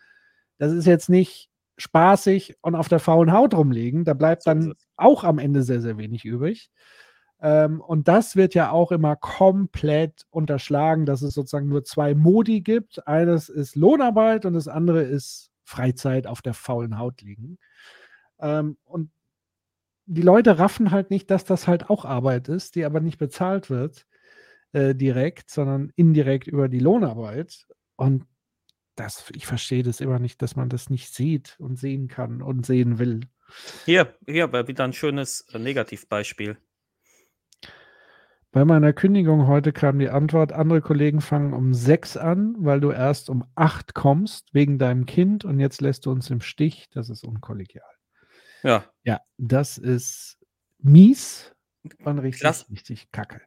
das 0.58 0.74
ist 0.74 0.86
jetzt 0.86 1.10
nicht 1.10 1.50
spaßig 1.78 2.58
und 2.62 2.76
auf 2.76 2.88
der 2.88 3.00
faulen 3.00 3.32
Haut 3.32 3.54
rumliegen. 3.54 4.04
Da 4.04 4.14
bleibt 4.14 4.46
dann 4.46 4.74
auch 4.98 5.24
am 5.24 5.40
Ende 5.40 5.64
sehr, 5.64 5.82
sehr 5.82 5.98
wenig 5.98 6.26
übrig. 6.26 6.70
Ähm, 7.42 7.82
und 7.82 8.08
das 8.08 8.36
wird 8.36 8.54
ja 8.54 8.72
auch 8.72 8.92
immer 8.92 9.16
komplett 9.16 10.26
unterschlagen, 10.30 11.06
dass 11.06 11.22
es 11.22 11.34
sozusagen 11.34 11.68
nur 11.68 11.84
zwei 11.84 12.16
Modi 12.16 12.62
gibt. 12.62 13.08
Eines 13.08 13.50
ist 13.50 13.76
Lohnarbeit 13.76 14.46
und 14.46 14.54
das 14.54 14.68
andere 14.68 15.04
ist 15.04 15.52
Freizeit 15.64 16.28
auf 16.28 16.42
der 16.42 16.54
faulen 16.54 17.00
Haut 17.00 17.22
liegen. 17.22 17.58
Ähm, 18.40 18.78
und 18.84 19.12
die 20.06 20.22
Leute 20.22 20.60
raffen 20.60 20.92
halt 20.92 21.10
nicht, 21.10 21.32
dass 21.32 21.46
das 21.46 21.68
halt 21.68 21.90
auch 21.90 22.06
Arbeit 22.06 22.50
ist, 22.50 22.76
die 22.76 22.86
aber 22.86 23.00
nicht 23.00 23.18
bezahlt 23.18 23.70
wird 23.70 24.06
äh, 24.74 24.96
direkt, 24.96 25.50
sondern 25.50 25.92
indirekt 25.96 26.48
über 26.48 26.68
die 26.68 26.80
Lohnarbeit. 26.80 27.68
Und 27.96 28.26
das, 28.96 29.32
ich 29.34 29.46
verstehe 29.46 29.84
das 29.84 30.02
immer 30.02 30.20
nicht, 30.20 30.42
dass 30.42 30.56
man 30.56 30.70
das 30.70 30.90
nicht 30.90 31.14
sieht 31.14 31.56
und 31.60 31.80
sehen 31.80 32.08
kann 32.08 32.42
und 32.42 32.66
sehen 32.66 33.00
will. 33.00 33.22
Hier, 33.86 34.16
hier 34.28 34.52
war 34.52 34.68
wieder 34.68 34.84
ein 34.84 34.94
schönes 34.94 35.42
äh, 35.54 35.60
Negativbeispiel. 35.60 36.58
Bei 38.52 38.66
meiner 38.66 38.94
Kündigung 38.94 39.48
heute 39.48 39.74
kam 39.74 39.98
die 39.98 40.10
Antwort, 40.10 40.54
andere 40.54 40.82
Kollegen 40.82 41.22
fangen 41.22 41.54
um 41.54 41.74
sechs 41.74 42.18
an, 42.18 42.56
weil 42.60 42.80
du 42.82 42.92
erst 42.92 43.32
um 43.32 43.46
acht 43.56 43.96
kommst 43.96 44.54
wegen 44.54 44.78
deinem 44.78 45.08
Kind 45.08 45.44
und 45.44 45.60
jetzt 45.60 45.82
lässt 45.82 46.06
du 46.06 46.12
uns 46.12 46.30
im 46.30 46.40
Stich. 46.40 46.88
Das 46.92 47.10
ist 47.10 47.24
unkollegial. 47.24 47.84
Ja. 48.64 48.86
Ja, 49.04 49.22
das 49.38 49.78
ist 49.78 50.38
mies 50.80 51.54
und 52.04 52.20
richtig, 52.20 52.42
Klass- 52.42 52.70
richtig 52.72 53.12
kacke. 53.12 53.42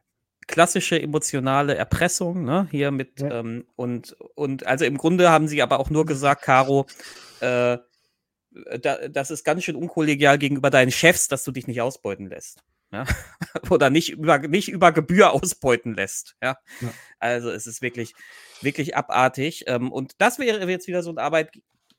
klassische 0.47 1.01
emotionale 1.01 1.75
Erpressung, 1.75 2.43
ne? 2.45 2.67
Hier 2.71 2.91
mit 2.91 3.21
ähm, 3.21 3.65
und 3.75 4.13
und 4.35 4.65
also 4.65 4.85
im 4.85 4.97
Grunde 4.97 5.29
haben 5.29 5.47
sie 5.47 5.61
aber 5.61 5.79
auch 5.79 5.89
nur 5.89 6.05
gesagt, 6.05 6.43
Caro, 6.43 6.85
äh, 7.41 7.77
da, 8.81 9.07
das 9.09 9.31
ist 9.31 9.43
ganz 9.43 9.63
schön 9.63 9.75
unkollegial 9.75 10.37
gegenüber 10.37 10.69
deinen 10.69 10.91
Chefs, 10.91 11.27
dass 11.27 11.43
du 11.43 11.51
dich 11.51 11.67
nicht 11.67 11.81
ausbeuten 11.81 12.27
lässt. 12.27 12.63
Ja? 12.91 13.05
Oder 13.69 13.89
nicht 13.89 14.09
über, 14.11 14.39
nicht 14.39 14.69
über 14.69 14.91
Gebühr 14.91 15.31
ausbeuten 15.33 15.93
lässt. 15.95 16.35
Ja? 16.41 16.57
Ja. 16.81 16.93
Also 17.19 17.51
es 17.51 17.67
ist 17.67 17.81
wirklich, 17.81 18.13
wirklich 18.61 18.95
abartig. 18.95 19.65
Ähm, 19.67 19.91
und 19.91 20.13
das 20.19 20.39
wäre 20.39 20.67
jetzt 20.69 20.87
wieder 20.87 21.03
so 21.03 21.11
ein 21.11 21.17
Arbeit, 21.19 21.51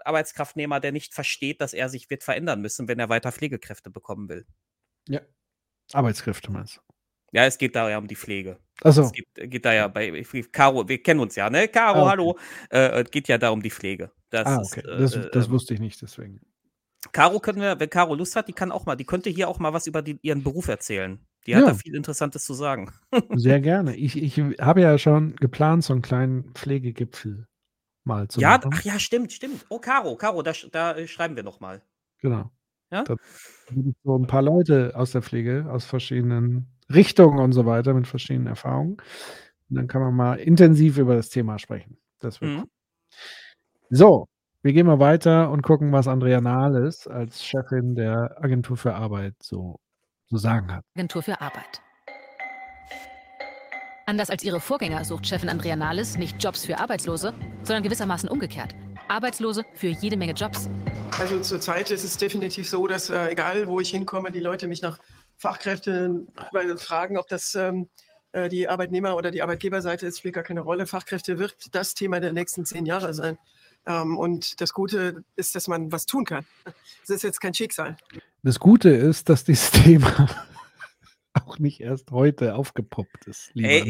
Arbeitskraftnehmer, 0.05 0.81
der 0.81 0.93
nicht 0.93 1.15
versteht, 1.15 1.61
dass 1.61 1.73
er 1.75 1.89
sich 1.89 2.11
wird 2.11 2.23
verändern 2.25 2.61
müssen, 2.61 2.89
wenn 2.89 2.99
er 2.99 3.09
weiter 3.09 3.33
Pflegekräfte 3.33 3.91
bekommen 3.91 4.29
will. 4.29 4.47
Ja. 5.09 5.21
Arbeitskräfte 5.93 6.51
meinst 6.53 6.77
du? 6.77 6.81
Ja, 7.33 7.45
es 7.45 7.59
geht 7.59 7.77
da 7.77 7.89
ja 7.91 7.99
um 7.99 8.07
die 8.09 8.17
Pflege. 8.17 8.59
Ach 8.83 8.93
so. 8.93 9.03
Es 9.03 9.13
geht, 9.13 9.27
geht 9.35 9.65
da 9.65 9.75
ja 9.75 9.89
bei 9.89 10.23
Caro, 10.51 10.89
wir 10.89 11.03
kennen 11.03 11.21
uns 11.21 11.37
ja, 11.37 11.51
ne? 11.51 11.69
Caro, 11.69 11.99
Ah, 11.99 12.03
okay. 12.03 12.11
hallo. 12.11 12.39
Äh, 12.71 13.03
es 13.03 13.11
geht 13.11 13.29
ja 13.29 13.37
da 13.37 13.51
um 13.51 13.63
die 13.63 13.71
Pflege. 13.71 14.11
Das 14.31 14.47
ah, 14.47 14.61
ist, 14.63 14.73
okay. 14.79 14.89
äh, 14.89 14.99
Das, 14.99 15.15
äh, 15.15 15.31
das 15.31 15.47
ähm, 15.47 15.53
wusste 15.53 15.75
ich 15.75 15.81
nicht, 15.81 16.01
deswegen. 16.01 16.41
Caro 17.13 17.39
können 17.39 17.61
wir, 17.61 17.79
wenn 17.79 17.91
Caro 17.91 18.15
Lust 18.15 18.35
hat, 18.35 18.49
die 18.49 18.53
kann 18.53 18.73
auch 18.73 18.87
mal, 18.87 18.97
die 18.97 19.05
könnte 19.05 19.31
hier 19.31 19.49
auch 19.49 19.59
mal 19.59 19.73
was 19.73 19.87
über 19.87 20.03
die, 20.03 20.19
ihren 20.23 20.43
Beruf 20.43 20.69
erzählen. 20.69 21.19
Die 21.47 21.55
hat 21.55 21.63
Ja. 21.63 21.69
da 21.69 21.75
viel 21.75 21.95
Interessantes 21.95 22.45
zu 22.45 22.55
sagen. 22.55 22.93
Sehr 23.35 23.61
gerne. 23.61 23.95
Ich, 23.97 24.17
ich 24.21 24.39
habe 24.61 24.81
ja 24.81 24.99
schon 24.99 25.37
geplant, 25.37 25.85
so 25.85 25.93
einen 25.93 26.03
kleinen 26.03 26.53
Pflegegipfel 26.55 27.47
mal 28.05 28.29
zu 28.29 28.41
ja, 28.41 28.59
machen. 28.59 28.71
ach 28.75 28.83
ja, 28.83 28.99
stimmt, 28.99 29.33
stimmt. 29.33 29.67
Oh, 29.69 29.79
Caro, 29.79 30.17
Caro, 30.17 30.43
da, 30.43 30.53
da 30.73 30.97
äh, 30.97 31.07
schreiben 31.09 31.37
wir 31.37 31.43
noch 31.43 31.61
mal. 31.61 31.83
Genau. 32.21 32.51
Ja? 32.91 33.05
Da 33.05 33.17
gibt 33.71 33.89
es 33.89 33.95
so 34.03 34.17
ein 34.19 34.27
paar 34.27 34.43
Leute 34.43 34.93
aus 34.95 35.13
der 35.13 35.23
Pflege, 35.23 35.67
aus 35.71 35.85
verschiedenen 35.85 36.67
Richtungen 36.93 37.39
und 37.39 37.53
so 37.53 37.67
weiter, 37.67 37.93
mit 37.95 38.07
verschiedenen 38.07 38.47
Erfahrungen. 38.47 38.97
Und 39.69 39.77
dann 39.77 39.87
kann 39.89 40.01
man 40.01 40.15
mal 40.15 40.35
intensiv 40.39 40.97
über 40.99 41.15
das 41.17 41.29
Thema 41.29 41.59
sprechen. 41.59 41.99
Das 42.21 42.41
wird 42.41 42.53
Mhm. 42.53 42.59
cool. 42.61 42.69
So, 43.91 44.29
wir 44.63 44.73
gehen 44.73 44.87
mal 44.87 44.99
weiter 44.99 45.51
und 45.51 45.63
gucken, 45.63 45.93
was 45.93 46.09
Andrea 46.09 46.41
Nahles 46.41 47.07
als 47.07 47.45
Chefin 47.45 47.95
der 47.95 48.37
Agentur 48.43 48.77
für 48.77 48.95
Arbeit 48.95 49.35
so 49.43 49.81
zu 50.29 50.37
sagen 50.37 50.73
hat. 50.75 50.85
Agentur 50.95 51.23
für 51.23 51.41
Arbeit. 51.41 51.81
Anders 54.09 54.31
als 54.31 54.43
ihre 54.43 54.59
Vorgänger 54.59 55.05
sucht 55.05 55.27
Chefin 55.27 55.51
Andrea 55.51 55.77
Nahles 55.77 56.17
nicht 56.17 56.43
Jobs 56.43 56.65
für 56.65 56.79
Arbeitslose, 56.79 57.35
sondern 57.63 57.83
gewissermaßen 57.83 58.27
umgekehrt. 58.31 58.75
Arbeitslose 59.07 59.67
für 59.75 59.89
jede 59.89 60.17
Menge 60.17 60.33
Jobs. 60.33 60.71
Also 61.19 61.39
zurzeit 61.41 61.91
ist 61.91 62.05
es 62.05 62.17
definitiv 62.17 62.67
so, 62.71 62.87
dass 62.87 63.11
äh, 63.11 63.29
egal 63.29 63.67
wo 63.67 63.81
ich 63.81 63.91
hinkomme, 63.91 64.33
die 64.33 64.41
Leute 64.41 64.67
mich 64.67 64.81
nach 64.81 64.99
Fachkräften 65.37 66.27
fragen, 66.79 67.19
ob 67.19 67.29
das 67.29 67.55
ähm, 67.55 67.91
äh, 68.33 68.49
die 68.49 68.67
Arbeitnehmer- 68.67 69.15
oder 69.15 69.31
die 69.31 69.43
Arbeitgeberseite 69.43 70.07
ist, 70.07 70.21
spielt 70.21 70.37
gar 70.37 70.45
keine 70.45 70.61
Rolle. 70.61 70.87
Fachkräfte 70.87 71.39
wird 71.39 71.57
das 71.73 71.93
Thema 71.93 72.19
der 72.19 72.33
nächsten 72.33 72.65
zehn 72.65 72.87
Jahre 72.87 73.13
sein. 73.13 73.37
Ähm, 73.85 74.17
und 74.17 74.63
das 74.63 74.73
Gute 74.73 75.23
ist, 75.37 75.55
dass 75.55 75.69
man 75.69 75.93
was 75.93 76.07
tun 76.07 76.25
kann. 76.25 76.47
Es 77.03 77.11
ist 77.11 77.25
jetzt 77.25 77.43
kein 77.43 77.53
Schicksal. 77.53 77.99
Das 78.43 78.59
Gute 78.59 78.89
ist, 78.89 79.29
dass 79.29 79.45
dieses 79.45 79.71
Thema 79.71 80.31
auch 81.45 81.59
nicht 81.59 81.81
erst 81.81 82.11
heute 82.11 82.55
aufgepoppt 82.55 83.27
ist, 83.27 83.51
lieber 83.55 83.69
Ey. 83.69 83.83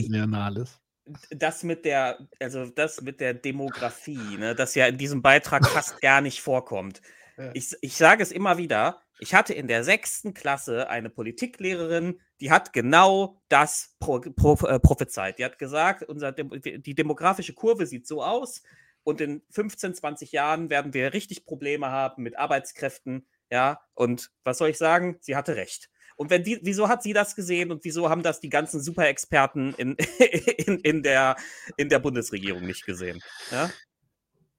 Das 1.31 1.63
mit 1.63 1.85
der, 1.85 2.29
also 2.39 2.67
das 2.67 3.01
mit 3.01 3.21
der 3.21 3.33
Demografie, 3.33 4.37
ne, 4.37 4.55
das 4.55 4.75
ja 4.75 4.87
in 4.87 4.99
diesem 4.99 5.23
Beitrag 5.23 5.67
fast 5.67 6.01
gar 6.03 6.21
nicht 6.21 6.43
vorkommt. 6.43 7.01
Ja. 7.39 7.51
Ich, 7.55 7.75
ich 7.81 7.97
sage 7.97 8.23
es 8.23 8.31
immer 8.31 8.59
wieder, 8.59 9.01
ich 9.19 9.35
hatte 9.35 9.55
in 9.55 9.69
der 9.69 9.85
sechsten 9.85 10.35
Klasse 10.35 10.91
eine 10.91 11.11
Politiklehrerin, 11.11 12.21
die 12.41 12.51
hat 12.51 12.73
genau 12.73 13.41
das 13.49 13.97
pro, 13.99 14.21
pro, 14.21 14.55
äh, 14.67 14.79
prophezeit. 14.79 15.39
Die 15.39 15.45
hat 15.45 15.59
gesagt, 15.59 16.03
unser 16.05 16.33
die 16.33 16.95
demografische 16.95 17.55
Kurve 17.55 17.87
sieht 17.87 18.07
so 18.07 18.23
aus 18.23 18.63
und 19.03 19.21
in 19.21 19.43
15, 19.51 19.95
20 19.95 20.33
Jahren 20.33 20.71
werden 20.71 20.95
wir 20.95 21.13
richtig 21.13 21.47
Probleme 21.47 21.91
haben 21.91 22.23
mit 22.23 22.39
Arbeitskräften. 22.39 23.27
Ja, 23.51 23.81
und 23.95 24.31
was 24.45 24.59
soll 24.59 24.69
ich 24.69 24.79
sagen? 24.79 25.17
Sie 25.21 25.35
hatte 25.35 25.57
recht. 25.57 25.91
Und 26.19 26.31
wenn 26.31 26.43
die, 26.43 26.59
wieso 26.63 26.89
hat 26.89 27.03
sie 27.03 27.13
das 27.13 27.37
gesehen 27.37 27.71
und 27.71 27.85
wieso 27.85 28.11
haben 28.11 28.25
das 28.25 28.41
die 28.41 28.49
ganzen 28.49 28.81
Superexperten 28.81 29.73
in, 29.75 29.97
in, 30.67 30.79
in, 30.81 31.03
der, 31.03 31.37
in 31.77 31.89
der 31.89 32.01
Bundesregierung 32.01 32.67
nicht 32.67 32.85
gesehen? 32.85 33.21
Ja? 33.53 33.71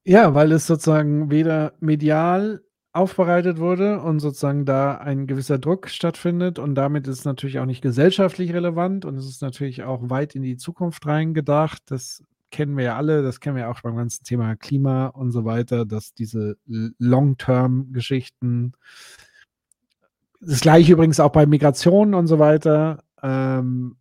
Ja, 0.04 0.34
weil 0.34 0.52
es 0.52 0.66
sozusagen 0.66 1.30
weder 1.30 1.74
medial 1.80 2.62
aufbereitet 2.92 3.58
wurde 3.58 4.00
und 4.00 4.20
sozusagen 4.20 4.64
da 4.64 4.96
ein 4.96 5.26
gewisser 5.26 5.58
Druck 5.58 5.90
stattfindet 5.90 6.58
und 6.58 6.74
damit 6.74 7.06
ist 7.06 7.20
es 7.20 7.24
natürlich 7.24 7.58
auch 7.58 7.66
nicht 7.66 7.82
gesellschaftlich 7.82 8.54
relevant 8.54 9.04
und 9.04 9.16
es 9.16 9.28
ist 9.28 9.42
natürlich 9.42 9.82
auch 9.82 10.08
weit 10.08 10.34
in 10.34 10.42
die 10.42 10.56
Zukunft 10.56 11.06
reingedacht. 11.06 11.82
Das 11.86 12.24
kennen 12.50 12.76
wir 12.76 12.84
ja 12.84 12.96
alle, 12.96 13.22
das 13.22 13.38
kennen 13.38 13.56
wir 13.56 13.64
ja 13.64 13.70
auch 13.70 13.82
beim 13.82 13.96
ganzen 13.96 14.24
Thema 14.24 14.56
Klima 14.56 15.08
und 15.08 15.30
so 15.30 15.44
weiter, 15.44 15.84
dass 15.84 16.14
diese 16.14 16.56
Long-Term-Geschichten, 16.66 18.72
das 20.40 20.60
gleiche 20.60 20.92
übrigens 20.92 21.20
auch 21.20 21.30
bei 21.30 21.46
Migration 21.46 22.14
und 22.14 22.26
so 22.26 22.38
weiter. 22.38 23.04
Ähm, 23.22 23.96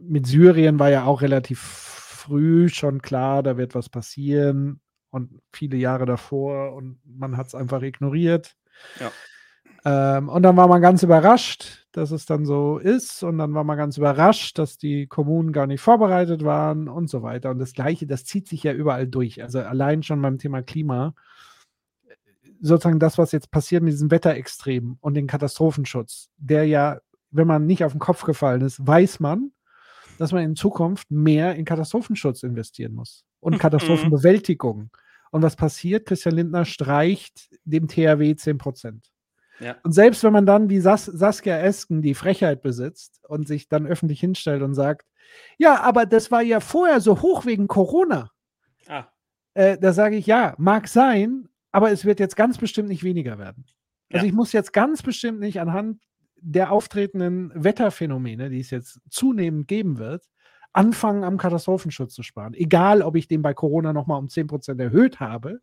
mit 0.00 0.26
Syrien 0.26 0.78
war 0.78 0.90
ja 0.90 1.04
auch 1.04 1.22
relativ 1.22 1.60
früh 1.60 2.68
schon 2.68 3.02
klar, 3.02 3.42
da 3.42 3.56
wird 3.56 3.74
was 3.74 3.88
passieren 3.88 4.80
und 5.10 5.40
viele 5.52 5.76
Jahre 5.76 6.06
davor 6.06 6.74
und 6.74 6.98
man 7.04 7.36
hat 7.36 7.48
es 7.48 7.54
einfach 7.54 7.82
ignoriert. 7.82 8.56
Ja. 8.98 9.10
Ähm, 9.84 10.28
und 10.28 10.42
dann 10.42 10.56
war 10.56 10.68
man 10.68 10.82
ganz 10.82 11.02
überrascht, 11.02 11.86
dass 11.92 12.10
es 12.10 12.26
dann 12.26 12.44
so 12.44 12.78
ist 12.78 13.22
und 13.22 13.38
dann 13.38 13.54
war 13.54 13.64
man 13.64 13.78
ganz 13.78 13.96
überrascht, 13.96 14.58
dass 14.58 14.78
die 14.78 15.06
Kommunen 15.06 15.52
gar 15.52 15.66
nicht 15.66 15.80
vorbereitet 15.80 16.44
waren 16.44 16.88
und 16.88 17.08
so 17.08 17.22
weiter. 17.22 17.50
Und 17.50 17.58
das 17.58 17.72
Gleiche, 17.72 18.06
das 18.06 18.24
zieht 18.24 18.46
sich 18.48 18.62
ja 18.62 18.72
überall 18.72 19.06
durch. 19.06 19.42
Also 19.42 19.60
allein 19.60 20.02
schon 20.02 20.20
beim 20.20 20.38
Thema 20.38 20.62
Klima, 20.62 21.14
sozusagen 22.60 22.98
das, 22.98 23.18
was 23.18 23.32
jetzt 23.32 23.50
passiert 23.50 23.82
mit 23.82 23.92
diesem 23.92 24.10
Wetterextrem 24.10 24.98
und 25.00 25.14
den 25.14 25.26
Katastrophenschutz, 25.26 26.28
der 26.36 26.66
ja, 26.66 27.00
wenn 27.30 27.46
man 27.46 27.66
nicht 27.66 27.84
auf 27.84 27.92
den 27.92 28.00
Kopf 28.00 28.22
gefallen 28.24 28.60
ist, 28.62 28.84
weiß 28.86 29.20
man, 29.20 29.52
dass 30.18 30.32
man 30.32 30.42
in 30.42 30.56
Zukunft 30.56 31.10
mehr 31.10 31.54
in 31.54 31.64
Katastrophenschutz 31.64 32.42
investieren 32.42 32.94
muss 32.94 33.24
und 33.40 33.58
Katastrophenbewältigung. 33.58 34.90
Und 35.30 35.42
was 35.42 35.56
passiert? 35.56 36.06
Christian 36.06 36.34
Lindner 36.34 36.64
streicht 36.64 37.50
dem 37.64 37.88
THW 37.88 38.34
10 38.34 38.58
Prozent. 38.58 39.10
Ja. 39.60 39.76
Und 39.82 39.92
selbst 39.92 40.24
wenn 40.24 40.32
man 40.32 40.46
dann 40.46 40.70
wie 40.70 40.80
Sas 40.80 41.04
Saskia 41.04 41.58
Esken 41.58 42.02
die 42.02 42.14
Frechheit 42.14 42.62
besitzt 42.62 43.20
und 43.28 43.46
sich 43.46 43.68
dann 43.68 43.86
öffentlich 43.86 44.20
hinstellt 44.20 44.62
und 44.62 44.74
sagt, 44.74 45.06
Ja, 45.58 45.80
aber 45.80 46.06
das 46.06 46.30
war 46.30 46.42
ja 46.42 46.60
vorher 46.60 47.00
so 47.00 47.22
hoch 47.22 47.46
wegen 47.46 47.68
Corona. 47.68 48.30
Ah. 48.88 49.06
Äh, 49.54 49.78
da 49.78 49.92
sage 49.92 50.16
ich, 50.16 50.26
ja, 50.26 50.54
mag 50.58 50.88
sein, 50.88 51.48
aber 51.72 51.90
es 51.90 52.04
wird 52.04 52.20
jetzt 52.20 52.36
ganz 52.36 52.58
bestimmt 52.58 52.88
nicht 52.88 53.04
weniger 53.04 53.38
werden. 53.38 53.64
Also 54.12 54.24
Ja. 54.26 54.28
ich 54.30 54.34
muss 54.34 54.52
jetzt 54.52 54.72
ganz 54.72 55.02
bestimmt 55.02 55.40
nicht 55.40 55.60
anhand 55.60 56.02
der 56.42 56.72
auftretenden 56.72 57.52
Wetterphänomene, 57.54 58.50
die 58.50 58.60
es 58.60 58.70
jetzt 58.70 58.98
zunehmend 59.10 59.68
geben 59.68 59.98
wird, 59.98 60.24
anfangen, 60.72 61.24
am 61.24 61.36
Katastrophenschutz 61.36 62.14
zu 62.14 62.22
sparen. 62.22 62.54
Egal, 62.54 63.02
ob 63.02 63.16
ich 63.16 63.28
den 63.28 63.42
bei 63.42 63.54
Corona 63.54 63.92
nochmal 63.92 64.18
um 64.18 64.28
10% 64.28 64.80
erhöht 64.80 65.20
habe, 65.20 65.60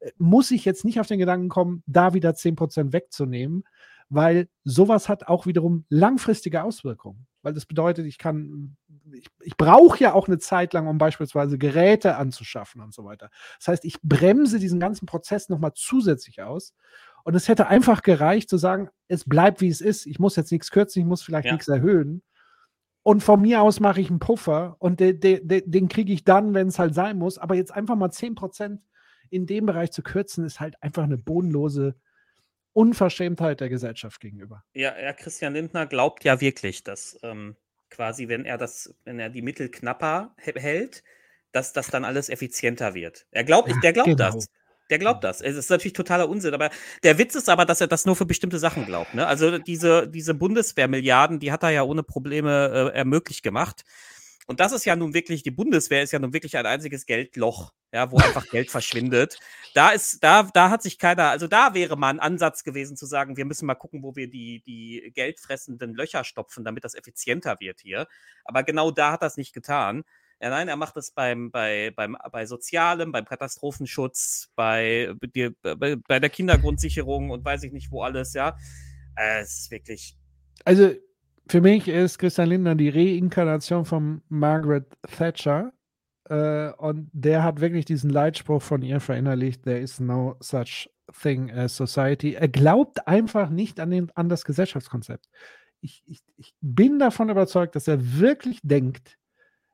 äh, 0.00 0.10
muss 0.18 0.50
ich 0.50 0.64
jetzt 0.64 0.84
nicht 0.84 1.00
auf 1.00 1.06
den 1.06 1.18
Gedanken 1.18 1.48
kommen, 1.48 1.82
da 1.86 2.14
wieder 2.14 2.34
10% 2.34 2.92
wegzunehmen, 2.92 3.64
weil 4.08 4.48
sowas 4.64 5.08
hat 5.08 5.28
auch 5.28 5.46
wiederum 5.46 5.84
langfristige 5.90 6.62
Auswirkungen. 6.64 7.26
Weil 7.42 7.52
das 7.54 7.66
bedeutet, 7.66 8.06
ich 8.06 8.18
kann, 8.18 8.76
ich, 9.12 9.26
ich 9.40 9.56
brauche 9.56 9.98
ja 9.98 10.12
auch 10.12 10.28
eine 10.28 10.38
Zeit 10.38 10.72
lang, 10.72 10.86
um 10.86 10.98
beispielsweise 10.98 11.58
Geräte 11.58 12.16
anzuschaffen 12.16 12.80
und 12.80 12.92
so 12.94 13.04
weiter. 13.04 13.30
Das 13.58 13.68
heißt, 13.68 13.84
ich 13.84 14.00
bremse 14.02 14.58
diesen 14.58 14.80
ganzen 14.80 15.06
Prozess 15.06 15.48
nochmal 15.48 15.72
zusätzlich 15.74 16.42
aus. 16.42 16.74
Und 17.24 17.34
es 17.34 17.48
hätte 17.48 17.66
einfach 17.66 18.02
gereicht 18.02 18.48
zu 18.48 18.56
sagen, 18.56 18.88
es 19.08 19.24
bleibt 19.24 19.60
wie 19.60 19.68
es 19.68 19.80
ist. 19.80 20.06
Ich 20.06 20.18
muss 20.18 20.36
jetzt 20.36 20.52
nichts 20.52 20.70
kürzen, 20.70 21.00
ich 21.00 21.06
muss 21.06 21.22
vielleicht 21.22 21.46
Ja. 21.46 21.52
nichts 21.52 21.68
erhöhen. 21.68 22.22
Und 23.02 23.22
von 23.22 23.40
mir 23.40 23.62
aus 23.62 23.80
mache 23.80 24.00
ich 24.00 24.10
einen 24.10 24.18
Puffer 24.18 24.76
und 24.78 25.00
de, 25.00 25.14
de, 25.14 25.40
de, 25.42 25.62
den 25.66 25.88
kriege 25.88 26.12
ich 26.12 26.24
dann, 26.24 26.52
wenn 26.54 26.68
es 26.68 26.78
halt 26.78 26.94
sein 26.94 27.16
muss. 27.18 27.38
Aber 27.38 27.54
jetzt 27.54 27.72
einfach 27.74 27.96
mal 27.96 28.10
10% 28.10 28.80
in 29.30 29.46
dem 29.46 29.66
Bereich 29.66 29.92
zu 29.92 30.02
kürzen, 30.02 30.44
ist 30.44 30.60
halt 30.60 30.82
einfach 30.82 31.04
eine 31.04 31.18
bodenlose 31.18 31.94
Unverschämtheit 32.72 33.60
der 33.60 33.68
Gesellschaft 33.68 34.20
gegenüber. 34.20 34.64
Ja, 34.72 34.98
ja, 34.98 35.12
Christian 35.12 35.54
Lindner 35.54 35.86
glaubt 35.86 36.24
ja 36.24 36.40
wirklich, 36.40 36.84
dass 36.84 37.18
ähm, 37.22 37.56
quasi, 37.90 38.28
wenn 38.28 38.44
er 38.44 38.58
das, 38.58 38.94
wenn 39.04 39.18
er 39.18 39.30
die 39.30 39.42
Mittel 39.42 39.70
knapper 39.70 40.34
hä- 40.38 40.58
hält, 40.58 41.02
dass 41.52 41.72
das 41.72 41.88
dann 41.88 42.04
alles 42.04 42.28
effizienter 42.28 42.94
wird. 42.94 43.26
Er 43.30 43.44
glaubt, 43.44 43.68
Ja, 43.68 43.76
der 43.82 43.92
glaubt 43.92 44.06
genau. 44.08 44.30
das. 44.32 44.46
Der 44.90 44.98
glaubt 44.98 45.22
das. 45.22 45.42
Es 45.42 45.54
ist 45.56 45.68
natürlich 45.68 45.92
totaler 45.92 46.28
Unsinn, 46.30 46.54
aber 46.54 46.70
der 47.02 47.18
Witz 47.18 47.34
ist 47.34 47.50
aber, 47.50 47.66
dass 47.66 47.80
er 47.82 47.88
das 47.88 48.06
nur 48.06 48.16
für 48.16 48.24
bestimmte 48.24 48.58
Sachen 48.58 48.86
glaubt. 48.86 49.12
Ne? 49.14 49.26
Also 49.26 49.58
diese, 49.58 50.08
diese 50.08 50.32
Bundeswehrmilliarden, 50.34 51.40
die 51.40 51.52
hat 51.52 51.62
er 51.62 51.70
ja 51.70 51.82
ohne 51.82 52.02
Probleme 52.02 52.90
äh, 52.94 52.96
ermöglicht 52.96 53.42
gemacht. 53.42 53.84
Und 54.48 54.60
das 54.60 54.72
ist 54.72 54.86
ja 54.86 54.96
nun 54.96 55.12
wirklich, 55.12 55.42
die 55.42 55.50
Bundeswehr 55.50 56.02
ist 56.02 56.12
ja 56.12 56.18
nun 56.18 56.32
wirklich 56.32 56.56
ein 56.56 56.64
einziges 56.64 57.04
Geldloch, 57.04 57.74
ja, 57.92 58.10
wo 58.10 58.16
einfach 58.16 58.48
Geld 58.48 58.70
verschwindet. 58.70 59.38
Da 59.74 59.90
ist, 59.90 60.24
da, 60.24 60.44
da 60.44 60.70
hat 60.70 60.82
sich 60.82 60.98
keiner, 60.98 61.28
also 61.28 61.46
da 61.46 61.74
wäre 61.74 61.98
mal 61.98 62.08
ein 62.08 62.18
Ansatz 62.18 62.64
gewesen 62.64 62.96
zu 62.96 63.04
sagen, 63.04 63.36
wir 63.36 63.44
müssen 63.44 63.66
mal 63.66 63.74
gucken, 63.74 64.02
wo 64.02 64.16
wir 64.16 64.30
die, 64.30 64.62
die 64.62 65.12
geldfressenden 65.14 65.94
Löcher 65.94 66.24
stopfen, 66.24 66.64
damit 66.64 66.82
das 66.82 66.94
effizienter 66.94 67.60
wird 67.60 67.80
hier. 67.80 68.08
Aber 68.46 68.62
genau 68.62 68.90
da 68.90 69.12
hat 69.12 69.22
es 69.22 69.36
nicht 69.36 69.52
getan. 69.52 70.02
Ja, 70.40 70.48
nein, 70.48 70.68
er 70.68 70.76
macht 70.76 70.96
es 70.96 71.10
beim, 71.10 71.50
bei, 71.50 71.92
beim, 71.94 72.16
bei 72.32 72.46
Sozialem, 72.46 73.12
beim 73.12 73.26
Katastrophenschutz, 73.26 74.50
bei, 74.56 75.12
bei, 75.62 75.96
bei 75.96 76.20
der 76.20 76.30
Kindergrundsicherung 76.30 77.28
und 77.28 77.44
weiß 77.44 77.64
ich 77.64 77.72
nicht 77.72 77.90
wo 77.90 78.02
alles, 78.02 78.32
ja. 78.32 78.56
Es 79.14 79.58
ist 79.58 79.70
wirklich, 79.70 80.16
Also 80.64 80.94
für 81.48 81.60
mich 81.60 81.88
ist 81.88 82.18
Christian 82.18 82.48
Lindner 82.48 82.74
die 82.74 82.90
Reinkarnation 82.90 83.84
von 83.84 84.22
Margaret 84.28 84.86
Thatcher. 85.16 85.72
Äh, 86.28 86.70
und 86.72 87.10
der 87.12 87.42
hat 87.42 87.60
wirklich 87.60 87.84
diesen 87.84 88.10
Leitspruch 88.10 88.62
von 88.62 88.82
ihr 88.82 89.00
verinnerlicht: 89.00 89.64
There 89.64 89.78
is 89.78 89.98
no 89.98 90.36
such 90.40 90.90
thing 91.22 91.50
as 91.50 91.76
society. 91.76 92.34
Er 92.34 92.48
glaubt 92.48 93.06
einfach 93.08 93.48
nicht 93.48 93.80
an, 93.80 93.90
den, 93.90 94.10
an 94.14 94.28
das 94.28 94.44
Gesellschaftskonzept. 94.44 95.28
Ich, 95.80 96.02
ich, 96.06 96.20
ich 96.36 96.54
bin 96.60 96.98
davon 96.98 97.30
überzeugt, 97.30 97.76
dass 97.76 97.88
er 97.88 98.18
wirklich 98.18 98.60
denkt, 98.62 99.16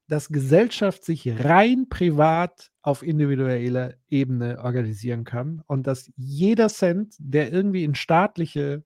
dass 0.07 0.29
Gesellschaft 0.29 1.05
sich 1.05 1.45
rein 1.45 1.89
privat 1.89 2.71
auf 2.83 3.03
individueller 3.03 3.95
Ebene 4.09 4.63
organisieren 4.63 5.25
kann 5.25 5.63
und 5.67 5.87
dass 5.87 6.13
jeder 6.17 6.69
Cent, 6.69 7.17
der 7.19 7.53
irgendwie 7.53 7.85
in 7.85 7.95
staatliche 7.95 8.85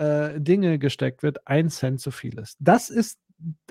äh, 0.00 0.40
Dinge 0.40 0.78
gesteckt 0.78 1.22
wird, 1.22 1.46
ein 1.46 1.68
Cent 1.68 2.00
zu 2.00 2.10
viel 2.10 2.38
ist. 2.38 2.56
Das 2.58 2.88
ist 2.88 3.20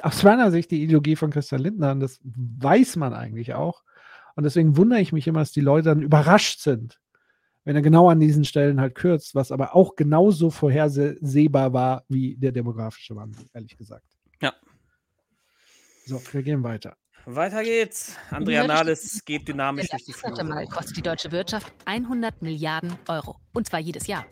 aus 0.01 0.23
meiner 0.23 0.51
Sicht 0.51 0.69
die 0.71 0.83
Ideologie 0.83 1.15
von 1.15 1.31
Christian 1.31 1.61
Lindner 1.61 1.91
und 1.91 1.99
das 1.99 2.19
weiß 2.23 2.95
man 2.97 3.13
eigentlich 3.13 3.55
auch. 3.55 3.83
Und 4.35 4.43
deswegen 4.43 4.77
wundere 4.77 5.01
ich 5.01 5.11
mich 5.11 5.27
immer, 5.27 5.39
dass 5.39 5.51
die 5.51 5.61
Leute 5.61 5.89
dann 5.89 6.01
überrascht 6.01 6.59
sind, 6.59 6.99
wenn 7.65 7.75
er 7.75 7.81
genau 7.81 8.09
an 8.09 8.19
diesen 8.19 8.45
Stellen 8.45 8.79
halt 8.79 8.95
kürzt, 8.95 9.35
was 9.35 9.51
aber 9.51 9.75
auch 9.75 9.95
genauso 9.95 10.49
vorhersehbar 10.49 11.73
war 11.73 12.03
wie 12.07 12.35
der 12.35 12.51
demografische 12.51 13.15
Wandel, 13.15 13.45
ehrlich 13.53 13.75
gesagt. 13.75 14.05
Ja. 14.41 14.53
So, 16.05 16.21
wir 16.31 16.43
gehen 16.43 16.63
weiter. 16.63 16.95
Weiter 17.25 17.63
geht's. 17.63 18.15
Andrea 18.29 18.65
Nahles 18.65 19.23
geht 19.25 19.47
dynamisch 19.47 19.87
durch 19.89 20.05
die 20.05 20.13
vierte 20.13 20.45
Flure. 20.45 20.47
Mal 20.47 20.67
kostet 20.67 20.97
die 20.97 21.01
deutsche 21.01 21.31
Wirtschaft 21.31 21.73
100 21.85 22.41
Milliarden 22.41 22.97
Euro. 23.07 23.35
Und 23.53 23.67
zwar 23.67 23.79
jedes 23.79 24.07
Jahr. 24.07 24.25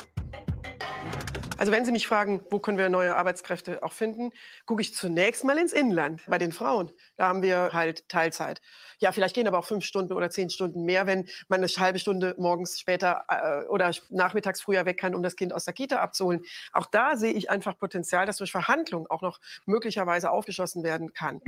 Also 1.58 1.72
wenn 1.72 1.86
Sie 1.86 1.92
mich 1.92 2.06
fragen, 2.08 2.42
wo 2.52 2.60
können 2.60 2.78
wir 2.78 2.88
neue 2.90 3.16
Arbeitskräfte 3.16 3.82
auch 3.82 3.94
finden, 3.94 4.32
gucke 4.66 4.82
ich 4.82 4.94
zunächst 4.94 5.44
mal 5.44 5.58
ins 5.58 5.74
Inland 5.74 6.22
bei 6.28 6.38
den 6.38 6.52
Frauen. 6.52 6.92
Da 7.16 7.28
haben 7.28 7.42
wir 7.42 7.72
halt 7.74 8.08
Teilzeit. 8.10 8.62
Ja, 9.00 9.12
vielleicht 9.12 9.36
gehen 9.36 9.48
aber 9.48 9.58
auch 9.58 9.66
fünf 9.66 9.84
Stunden 9.84 10.14
oder 10.14 10.30
zehn 10.30 10.52
Stunden 10.52 10.84
mehr, 10.84 11.08
wenn 11.08 11.28
man 11.48 11.64
eine 11.64 11.68
halbe 11.68 11.98
Stunde 11.98 12.36
morgens 12.38 12.80
später 12.80 13.26
äh, 13.28 13.66
oder 13.68 13.92
nachmittags 14.10 14.62
früher 14.62 14.86
weg 14.86 14.98
kann, 15.00 15.16
um 15.16 15.24
das 15.24 15.36
Kind 15.36 15.52
aus 15.52 15.66
der 15.66 15.74
Kita 15.74 15.98
abzuholen. 15.98 16.42
Auch 16.74 16.86
da 16.86 17.16
sehe 17.16 17.34
ich 17.34 17.50
einfach 17.50 17.78
Potenzial, 17.78 18.28
das 18.28 18.38
durch 18.38 18.52
Verhandlungen 18.52 19.08
auch 19.08 19.22
noch 19.22 19.40
möglicherweise 19.66 20.30
aufgeschlossen 20.30 20.84
werden 20.84 21.14
kann. 21.14 21.42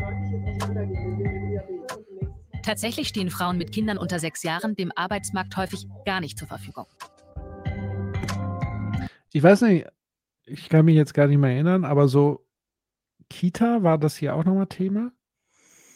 Tatsächlich 2.64 3.08
stehen 3.08 3.30
Frauen 3.30 3.58
mit 3.58 3.72
Kindern 3.72 3.98
unter 3.98 4.20
sechs 4.20 4.44
Jahren 4.44 4.76
dem 4.76 4.92
Arbeitsmarkt 4.96 5.56
häufig 5.56 5.88
gar 6.06 6.20
nicht 6.20 6.38
zur 6.38 6.48
Verfügung. 6.48 6.88
Ich 9.32 9.44
weiß 9.44 9.62
nicht, 9.62 9.88
ich 10.50 10.70
kann 10.70 10.86
mich 10.86 10.96
jetzt 10.96 11.14
gar 11.14 11.28
nicht 11.28 11.38
mehr 11.38 11.52
erinnern, 11.52 11.86
aber 11.86 12.08
so 12.08 12.46
Kita, 13.30 13.84
war 13.84 13.98
das 13.98 14.18
hier 14.18 14.36
auch 14.36 14.44
nochmal 14.44 14.68
Thema 14.68 15.12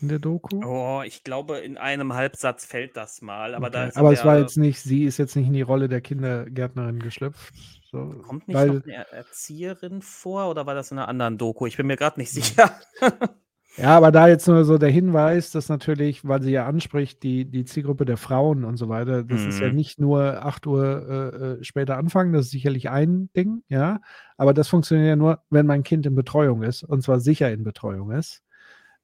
in 0.01 0.09
der 0.09 0.19
Doku? 0.19 0.63
Oh, 0.63 1.01
ich 1.05 1.23
glaube, 1.23 1.59
in 1.59 1.77
einem 1.77 2.13
Halbsatz 2.13 2.65
fällt 2.65 2.95
das 2.95 3.21
mal. 3.21 3.55
Aber, 3.55 3.69
da 3.69 3.83
Okay. 3.83 3.91
sind 3.93 3.99
Aber 3.99 4.13
es 4.13 4.25
war 4.25 4.37
jetzt 4.39 4.57
nicht, 4.57 4.79
sie 4.81 5.03
ist 5.03 5.17
jetzt 5.17 5.35
nicht 5.35 5.47
in 5.47 5.53
die 5.53 5.61
Rolle 5.61 5.87
der 5.87 6.01
Kindergärtnerin 6.01 6.99
geschlüpft. 6.99 7.53
So, 7.91 8.09
Kommt 8.27 8.47
nicht 8.47 8.57
weil, 8.57 8.67
noch 8.67 8.83
eine 8.83 9.11
Erzieherin 9.11 10.01
vor 10.01 10.49
oder 10.49 10.65
war 10.65 10.75
das 10.75 10.91
in 10.91 10.97
einer 10.97 11.07
anderen 11.07 11.37
Doku? 11.37 11.65
Ich 11.65 11.77
bin 11.77 11.87
mir 11.87 11.95
gerade 11.97 12.19
nicht 12.19 12.31
sicher. 12.31 12.79
Ja, 13.75 13.97
aber 13.97 14.11
da 14.11 14.27
jetzt 14.27 14.47
nur 14.47 14.65
so 14.65 14.77
der 14.77 14.91
Hinweis, 14.91 15.49
dass 15.49 15.67
natürlich, 15.67 16.23
weil 16.27 16.43
sie 16.43 16.51
ja 16.51 16.67
anspricht, 16.67 17.23
die, 17.23 17.45
die 17.45 17.65
Zielgruppe 17.65 18.05
der 18.05 18.17
Frauen 18.17 18.65
und 18.65 18.77
so 18.77 18.87
weiter, 18.87 19.23
das 19.23 19.47
ist 19.47 19.59
ja 19.59 19.69
Mhm. 19.69 19.75
nicht 19.75 19.99
nur 19.99 20.45
8 20.45 20.67
Uhr 20.67 21.07
äh, 21.33 21.37
äh, 21.59 21.63
später 21.63 21.97
anfangen, 21.97 22.33
das 22.33 22.45
ist 22.45 22.51
sicherlich 22.51 22.91
ein 22.91 23.29
Ding, 23.35 23.63
ja. 23.69 23.99
Aber 24.37 24.53
das 24.53 24.67
funktioniert 24.67 25.07
ja 25.09 25.15
nur, 25.15 25.39
wenn 25.49 25.65
mein 25.65 25.81
Kind 25.81 26.05
in 26.05 26.13
Betreuung 26.13 26.61
ist 26.61 26.83
und 26.83 27.01
zwar 27.01 27.19
sicher 27.19 27.51
in 27.51 27.63
Betreuung 27.63 28.11
ist. 28.11 28.43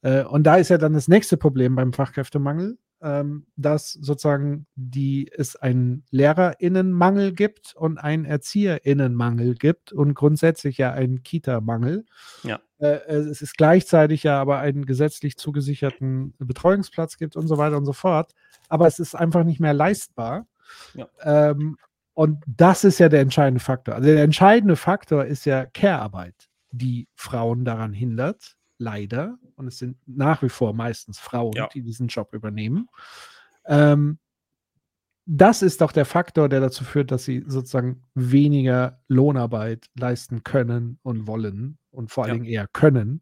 Äh, 0.04 0.24
und 0.26 0.44
da 0.46 0.58
ist 0.58 0.70
ja 0.70 0.78
dann 0.78 0.94
das 0.94 1.08
nächste 1.08 1.38
Problem 1.38 1.76
beim 1.76 1.94
Fachkräftemangel, 1.94 2.78
ähm, 3.02 3.46
dass 3.56 3.94
sozusagen 3.94 4.66
die, 4.76 5.32
es 5.32 5.56
einen 5.56 6.04
LehrerInnenmangel 6.12 7.34
gibt 7.34 7.74
und 7.76 7.98
einen 7.98 8.26
ErzieherInnenmangel 8.26 9.56
gibt 9.56 9.92
und 9.92 10.14
grundsätzlich 10.14 10.78
ja 10.78 10.92
einen 10.92 11.24
Kita-Mangel. 11.24 12.06
Ja. 12.44 12.60
Äh, 12.80 13.00
es 13.08 13.42
ist 13.42 13.58
gleichzeitig 13.58 14.24
ja 14.24 14.40
aber 14.40 14.60
einen 14.60 14.86
gesetzlich 14.86 15.38
zugesicherten 15.38 16.34
Betreuungsplatz 16.40 17.18
gibt 17.18 17.36
und 17.36 17.48
so 17.48 17.58
weiter 17.58 17.78
und 17.78 17.86
so 17.86 17.94
fort. 17.94 18.34
Aber 18.68 18.88
es 18.88 19.00
ist 19.00 19.16
einfach 19.16 19.44
nicht 19.44 19.60
mehr 19.60 19.74
leistbar. 19.74 20.48
Ja. 20.94 21.08
Ähm, 21.22 21.78
und 22.14 22.44
das 22.48 22.84
ist 22.84 23.00
ja 23.00 23.08
der 23.08 23.22
entscheidende 23.22 23.64
Faktor. 23.64 23.96
Also 23.96 24.10
der 24.10 24.24
entscheidende 24.24 24.76
Faktor 24.76 25.24
ist 25.24 25.46
ja 25.46 25.66
Care-Arbeit, 25.66 26.50
die 26.72 27.08
Frauen 27.16 27.64
daran 27.64 27.94
hindert, 27.94 28.58
leider. 28.80 29.38
Und 29.56 29.68
es 29.68 29.78
sind 29.78 29.98
nach 30.08 30.42
wie 30.42 30.50
vor 30.50 30.74
meistens 30.74 31.20
Frauen, 31.20 31.54
Ja. 31.54 31.68
die 31.68 31.82
diesen 31.84 32.08
Job 32.08 32.34
übernehmen. 32.34 32.88
Ähm, 33.66 34.18
das 35.26 35.62
ist 35.62 35.82
doch 35.82 35.92
der 35.92 36.06
Faktor, 36.06 36.50
der 36.50 36.60
dazu 36.60 36.84
führt, 36.84 37.12
dass 37.12 37.24
sie 37.24 37.44
sozusagen 37.46 38.04
weniger 38.16 39.00
Lohnarbeit 39.08 39.88
leisten 39.96 40.44
können 40.44 40.98
und 41.04 41.28
wollen 41.28 41.78
und 41.92 42.10
vor 42.10 42.24
allen 42.24 42.32
Ja. 42.32 42.40
Dingen 42.42 42.52
eher 42.54 42.68
können. 42.68 43.22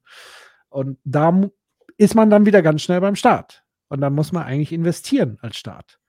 Und 0.70 1.00
da 1.04 1.50
ist 1.98 2.16
man 2.16 2.30
dann 2.30 2.46
wieder 2.46 2.62
ganz 2.62 2.82
schnell 2.84 3.02
beim 3.02 3.16
Staat. 3.18 3.66
Und 3.90 4.00
dann 4.02 4.14
muss 4.16 4.32
man 4.32 4.44
eigentlich 4.44 4.72
investieren 4.72 5.38
als 5.42 5.58
Staat. 5.58 6.00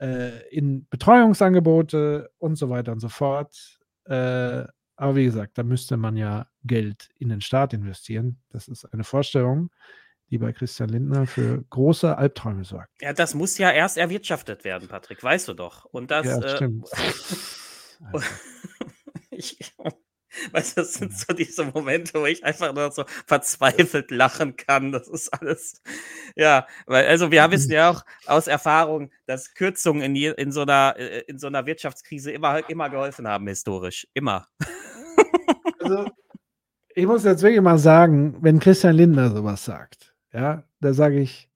Äh, 0.00 0.46
in 0.50 0.86
Betreuungsangebote 0.88 2.30
und 2.38 2.54
so 2.56 2.68
weiter 2.70 2.92
und 2.92 3.00
so 3.00 3.08
fort. 3.08 3.80
Äh, 4.04 4.64
aber 4.96 5.16
wie 5.16 5.24
gesagt, 5.24 5.58
da 5.58 5.64
müsste 5.64 5.96
man 5.96 6.16
ja 6.16 6.46
Geld 6.68 7.08
in 7.18 7.28
den 7.28 7.40
Staat 7.40 7.72
investieren. 7.72 8.40
Das 8.50 8.68
ist 8.68 8.84
eine 8.84 9.02
Vorstellung, 9.02 9.70
die 10.30 10.38
bei 10.38 10.52
Christian 10.52 10.88
Lindner 10.88 11.26
für 11.26 11.64
große 11.70 12.16
Albträume 12.16 12.64
sorgt. 12.64 12.90
Ja, 13.00 13.12
das 13.12 13.34
muss 13.34 13.58
ja 13.58 13.72
erst 13.72 13.98
erwirtschaftet 13.98 14.62
werden, 14.62 14.88
Patrick, 14.88 15.22
weißt 15.22 15.48
du 15.48 15.54
doch. 15.54 15.84
Und 15.86 16.10
das. 16.12 16.26
Ja, 16.26 16.38
äh, 16.40 16.56
stimmt. 16.56 16.88
ich, 19.30 19.58
Weißt 20.52 20.76
du, 20.76 20.82
das 20.82 20.94
sind 20.94 21.16
so 21.16 21.32
diese 21.32 21.64
Momente, 21.64 22.20
wo 22.20 22.26
ich 22.26 22.44
einfach 22.44 22.72
nur 22.72 22.90
so 22.90 23.04
verzweifelt 23.26 24.10
lachen 24.10 24.56
kann. 24.56 24.92
Das 24.92 25.08
ist 25.08 25.32
alles. 25.32 25.82
Ja, 26.36 26.66
weil, 26.86 27.06
also 27.06 27.30
wir 27.30 27.50
wissen 27.50 27.72
ja 27.72 27.90
auch 27.90 28.04
aus 28.26 28.46
Erfahrung, 28.46 29.10
dass 29.26 29.54
Kürzungen 29.54 30.02
in, 30.02 30.16
je, 30.16 30.32
in, 30.36 30.52
so, 30.52 30.62
einer, 30.62 30.94
äh, 30.96 31.20
in 31.26 31.38
so 31.38 31.46
einer 31.46 31.66
Wirtschaftskrise 31.66 32.30
immer, 32.32 32.68
immer 32.68 32.90
geholfen 32.90 33.26
haben, 33.26 33.46
historisch. 33.46 34.06
Immer. 34.14 34.46
Also, 35.80 36.06
ich 36.98 37.06
muss 37.06 37.22
jetzt 37.22 37.42
wirklich 37.42 37.60
mal 37.60 37.78
sagen, 37.78 38.36
wenn 38.40 38.58
Christian 38.58 38.96
Lindner 38.96 39.30
sowas 39.30 39.64
sagt, 39.64 40.16
ja, 40.32 40.64
da 40.80 40.92
sage 40.92 41.20
ich, 41.20 41.48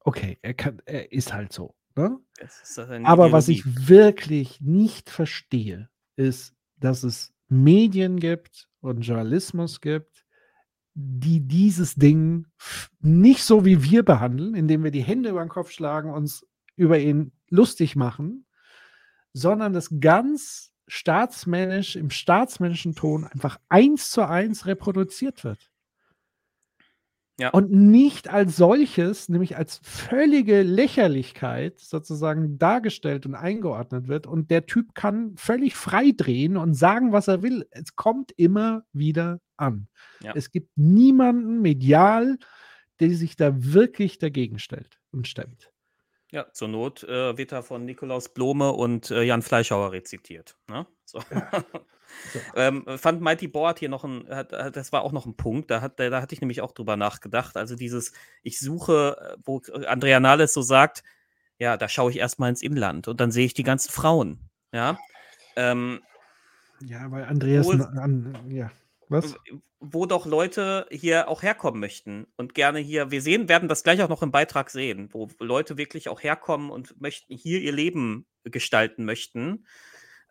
okay, 0.00 0.38
er, 0.40 0.54
kann, 0.54 0.80
er 0.86 1.10
ist 1.10 1.32
halt 1.32 1.52
so. 1.52 1.74
Ne? 1.96 2.16
ist 2.62 2.78
Aber 2.78 3.32
was 3.32 3.48
Ideologie. 3.48 3.80
ich 3.80 3.88
wirklich 3.88 4.60
nicht 4.60 5.10
verstehe, 5.10 5.88
ist, 6.14 6.54
dass 6.76 7.02
es 7.02 7.32
Medien 7.48 8.20
gibt 8.20 8.68
und 8.80 9.00
Journalismus 9.00 9.80
gibt, 9.80 10.24
die 10.94 11.40
dieses 11.40 11.96
Ding 11.96 12.46
nicht 13.00 13.42
so 13.42 13.64
wie 13.64 13.82
wir 13.82 14.04
behandeln, 14.04 14.54
indem 14.54 14.84
wir 14.84 14.92
die 14.92 15.02
Hände 15.02 15.30
über 15.30 15.44
den 15.44 15.48
Kopf 15.48 15.72
schlagen, 15.72 16.12
uns 16.12 16.46
über 16.76 17.00
ihn 17.00 17.32
lustig 17.50 17.96
machen, 17.96 18.46
sondern 19.32 19.72
das 19.72 19.88
ganz 19.98 20.72
staatsmännisch, 20.86 21.96
im 21.96 22.10
staatsmännischen 22.10 22.94
Ton 22.94 23.24
einfach 23.24 23.58
eins 23.68 24.10
zu 24.10 24.22
eins 24.28 24.66
reproduziert 24.66 25.44
wird. 25.44 25.70
Ja. 27.36 27.50
Und 27.50 27.72
nicht 27.72 28.28
als 28.28 28.56
solches, 28.56 29.28
nämlich 29.28 29.56
als 29.56 29.80
völlige 29.82 30.62
Lächerlichkeit 30.62 31.80
sozusagen 31.80 32.58
dargestellt 32.58 33.26
und 33.26 33.34
eingeordnet 33.34 34.06
wird. 34.06 34.28
Und 34.28 34.52
der 34.52 34.66
Typ 34.66 34.94
kann 34.94 35.36
völlig 35.36 35.74
frei 35.74 36.12
drehen 36.16 36.56
und 36.56 36.74
sagen, 36.74 37.10
was 37.10 37.26
er 37.26 37.42
will. 37.42 37.66
Es 37.70 37.96
kommt 37.96 38.30
immer 38.36 38.84
wieder 38.92 39.40
an. 39.56 39.88
Ja. 40.22 40.32
Es 40.36 40.52
gibt 40.52 40.70
niemanden 40.76 41.60
medial, 41.60 42.38
der 43.00 43.10
sich 43.10 43.34
da 43.34 43.52
wirklich 43.64 44.18
dagegen 44.18 44.60
stellt 44.60 45.00
und 45.10 45.26
stemmt. 45.26 45.73
Ja, 46.34 46.50
zur 46.52 46.66
Not 46.66 47.04
äh, 47.04 47.38
wird 47.38 47.52
er 47.52 47.62
von 47.62 47.84
Nikolaus 47.84 48.28
Blome 48.28 48.72
und 48.72 49.08
äh, 49.12 49.22
Jan 49.22 49.40
Fleischhauer 49.40 49.92
rezitiert. 49.92 50.56
Ne? 50.68 50.84
So. 51.06 51.20
ähm, 52.54 52.84
fand 52.96 53.20
Mighty 53.20 53.48
Board 53.48 53.80
hier 53.80 53.88
noch 53.88 54.04
ein, 54.04 54.28
hat, 54.28 54.52
hat, 54.52 54.76
das 54.76 54.92
war 54.92 55.02
auch 55.02 55.10
noch 55.10 55.26
ein 55.26 55.36
Punkt, 55.36 55.70
da, 55.70 55.80
hat, 55.80 55.98
da, 55.98 56.10
da 56.10 56.22
hatte 56.22 56.34
ich 56.34 56.40
nämlich 56.40 56.60
auch 56.60 56.72
drüber 56.72 56.96
nachgedacht. 56.96 57.56
Also 57.56 57.76
dieses, 57.76 58.12
ich 58.42 58.60
suche, 58.60 59.16
äh, 59.20 59.36
wo 59.44 59.60
Andrea 59.86 60.20
Nahles 60.20 60.54
so 60.54 60.62
sagt, 60.62 61.02
ja, 61.58 61.76
da 61.76 61.88
schaue 61.88 62.10
ich 62.10 62.18
erstmal 62.18 62.50
ins 62.50 62.62
Inland 62.62 63.08
und 63.08 63.20
dann 63.20 63.30
sehe 63.32 63.46
ich 63.46 63.54
die 63.54 63.64
ganzen 63.64 63.90
Frauen. 63.90 64.48
Ja. 64.72 64.98
Ähm, 65.56 66.02
Ja, 66.80 67.10
weil 67.10 67.24
Andreas, 67.24 67.68
an, 67.68 68.36
ja, 68.48 68.70
was? 69.08 69.34
wo 69.80 70.06
doch 70.06 70.24
Leute 70.24 70.86
hier 70.90 71.28
auch 71.28 71.42
herkommen 71.42 71.80
möchten 71.80 72.26
und 72.36 72.54
gerne 72.54 72.78
hier, 72.78 73.10
wir 73.10 73.20
sehen, 73.20 73.48
werden 73.48 73.68
das 73.68 73.82
gleich 73.82 74.02
auch 74.02 74.08
noch 74.08 74.22
im 74.22 74.30
Beitrag 74.30 74.70
sehen, 74.70 75.08
wo 75.12 75.28
Leute 75.38 75.76
wirklich 75.76 76.08
auch 76.08 76.22
herkommen 76.22 76.70
und 76.70 77.00
möchten 77.00 77.34
hier 77.34 77.60
ihr 77.60 77.72
Leben 77.72 78.26
gestalten 78.44 79.04
möchten. 79.04 79.66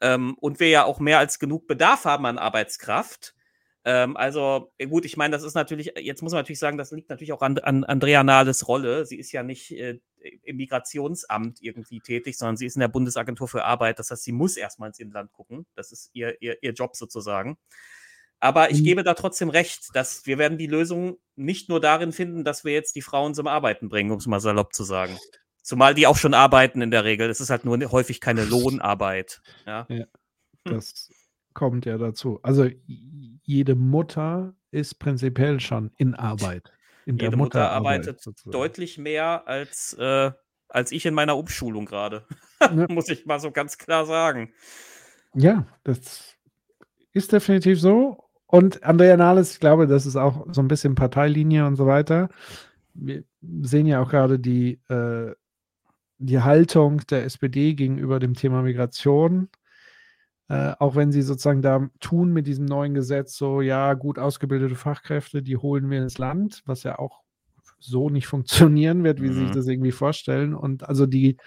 Ähm, 0.01 0.35
und 0.39 0.59
wir 0.59 0.69
ja 0.69 0.85
auch 0.85 0.99
mehr 0.99 1.19
als 1.19 1.39
genug 1.39 1.67
Bedarf 1.67 2.05
haben 2.05 2.25
an 2.25 2.37
Arbeitskraft. 2.37 3.35
Ähm, 3.85 4.17
also, 4.17 4.73
gut, 4.89 5.05
ich 5.05 5.17
meine, 5.17 5.33
das 5.33 5.43
ist 5.43 5.53
natürlich, 5.53 5.93
jetzt 5.97 6.23
muss 6.23 6.31
man 6.31 6.39
natürlich 6.39 6.59
sagen, 6.59 6.77
das 6.77 6.91
liegt 6.91 7.09
natürlich 7.09 7.33
auch 7.33 7.41
an, 7.41 7.57
an 7.59 7.83
Andrea 7.83 8.23
Nahles 8.23 8.67
Rolle. 8.67 9.05
Sie 9.05 9.19
ist 9.19 9.31
ja 9.31 9.43
nicht 9.43 9.71
äh, 9.71 9.99
im 10.43 10.57
Migrationsamt 10.57 11.61
irgendwie 11.61 11.99
tätig, 11.99 12.37
sondern 12.37 12.57
sie 12.57 12.65
ist 12.65 12.75
in 12.75 12.79
der 12.79 12.87
Bundesagentur 12.87 13.47
für 13.47 13.65
Arbeit. 13.65 13.99
Das 13.99 14.09
heißt, 14.09 14.23
sie 14.23 14.31
muss 14.31 14.57
erstmal 14.57 14.89
ins 14.89 14.99
Inland 14.99 15.31
gucken. 15.31 15.65
Das 15.75 15.91
ist 15.91 16.09
ihr, 16.13 16.41
ihr, 16.41 16.57
ihr 16.63 16.73
Job 16.73 16.95
sozusagen. 16.95 17.57
Aber 18.43 18.71
ich 18.71 18.81
Mhm. 18.81 18.83
gebe 18.83 19.03
da 19.03 19.13
trotzdem 19.13 19.49
recht, 19.49 19.95
dass 19.95 20.25
wir 20.25 20.37
werden 20.37 20.57
die 20.57 20.67
Lösung 20.67 21.15
nicht 21.37 21.69
nur 21.69 21.79
darin 21.79 22.11
finden, 22.11 22.43
dass 22.43 22.65
wir 22.65 22.73
jetzt 22.73 22.93
die 22.97 23.01
Frauen 23.01 23.33
zum 23.33 23.47
Arbeiten 23.47 23.87
bringen, 23.87 24.11
um 24.11 24.17
es 24.17 24.27
mal 24.27 24.41
salopp 24.41 24.73
zu 24.73 24.83
sagen. 24.83 25.17
Zumal 25.61 25.93
die 25.95 26.07
auch 26.07 26.17
schon 26.17 26.33
arbeiten 26.33 26.81
in 26.81 26.91
der 26.91 27.05
Regel. 27.05 27.29
Es 27.29 27.39
ist 27.39 27.49
halt 27.49 27.63
nur 27.63 27.79
häufig 27.93 28.19
keine 28.19 28.43
Lohnarbeit. 28.43 29.41
Ja. 29.65 29.85
Ja, 29.87 30.03
das 30.65 31.09
kommt 31.53 31.85
ja 31.85 31.97
dazu. 31.97 32.41
Also 32.43 32.67
jede 32.85 33.75
Mutter 33.75 34.53
ist 34.71 34.95
prinzipiell 34.95 35.61
schon 35.61 35.91
in 35.97 36.13
Arbeit. 36.13 36.73
In 37.05 37.17
der 37.17 37.27
Jede 37.27 37.37
Mutter 37.37 37.59
Mutterarbeit 37.59 38.01
arbeitet 38.01 38.21
sozusagen. 38.21 38.51
deutlich 38.51 38.97
mehr 38.97 39.47
als, 39.47 39.93
äh, 39.93 40.31
als 40.67 40.91
ich 40.91 41.05
in 41.05 41.13
meiner 41.13 41.37
Umschulung 41.37 41.85
gerade. 41.85 42.27
Ja. 42.59 42.87
Muss 42.89 43.07
ich 43.07 43.25
mal 43.25 43.39
so 43.39 43.51
ganz 43.51 43.77
klar 43.77 44.05
sagen. 44.05 44.53
Ja, 45.33 45.65
das 45.85 46.35
ist 47.13 47.31
definitiv 47.31 47.79
so. 47.79 48.19
Und 48.47 48.83
Andrea 48.83 49.17
Nahles, 49.17 49.53
ich 49.53 49.59
glaube, 49.59 49.87
das 49.87 50.05
ist 50.05 50.15
auch 50.15 50.45
so 50.51 50.61
ein 50.61 50.67
bisschen 50.67 50.95
Parteilinie 50.95 51.65
und 51.65 51.75
so 51.75 51.87
weiter. 51.87 52.29
Wir 52.93 53.23
sehen 53.41 53.87
ja 53.87 54.01
auch 54.01 54.09
gerade 54.09 54.39
die, 54.39 54.79
äh, 54.89 55.33
die 56.19 56.41
Haltung 56.41 57.01
der 57.09 57.25
SPD 57.25 57.73
gegenüber 57.73 58.19
dem 58.19 58.35
Thema 58.35 58.61
Migration. 58.61 59.49
Äh, 60.49 60.73
auch 60.79 60.95
wenn 60.95 61.11
sie 61.11 61.21
sozusagen 61.21 61.61
da 61.61 61.89
tun 61.99 62.31
mit 62.31 62.47
diesem 62.47 62.65
neuen 62.65 62.93
Gesetz, 62.93 63.35
so 63.35 63.61
ja, 63.61 63.93
gut 63.93 64.19
ausgebildete 64.19 64.75
Fachkräfte, 64.75 65.41
die 65.41 65.57
holen 65.57 65.89
wir 65.89 66.01
ins 66.01 66.17
Land, 66.17 66.61
was 66.65 66.83
ja 66.83 66.99
auch 66.99 67.22
so 67.83 68.09
nicht 68.09 68.27
funktionieren 68.27 69.03
wird, 69.03 69.21
wie 69.21 69.27
sie 69.29 69.39
sich 69.39 69.49
Mhm. 69.49 69.53
das 69.53 69.67
irgendwie 69.67 69.91
vorstellen. 69.91 70.53
Und 70.55 70.87
also 70.87 71.05
die 71.05 71.37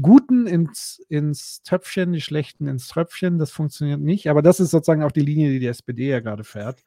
Guten 0.00 0.46
ins, 0.46 1.00
ins 1.08 1.62
Töpfchen, 1.62 2.12
die 2.12 2.20
Schlechten 2.20 2.66
ins 2.66 2.88
Tröpfchen, 2.88 3.38
das 3.38 3.50
funktioniert 3.50 4.00
nicht. 4.00 4.28
Aber 4.28 4.42
das 4.42 4.60
ist 4.60 4.70
sozusagen 4.70 5.02
auch 5.02 5.12
die 5.12 5.20
Linie, 5.20 5.50
die 5.50 5.60
die 5.60 5.66
SPD 5.66 6.08
ja 6.08 6.20
gerade 6.20 6.44
fährt. 6.44 6.82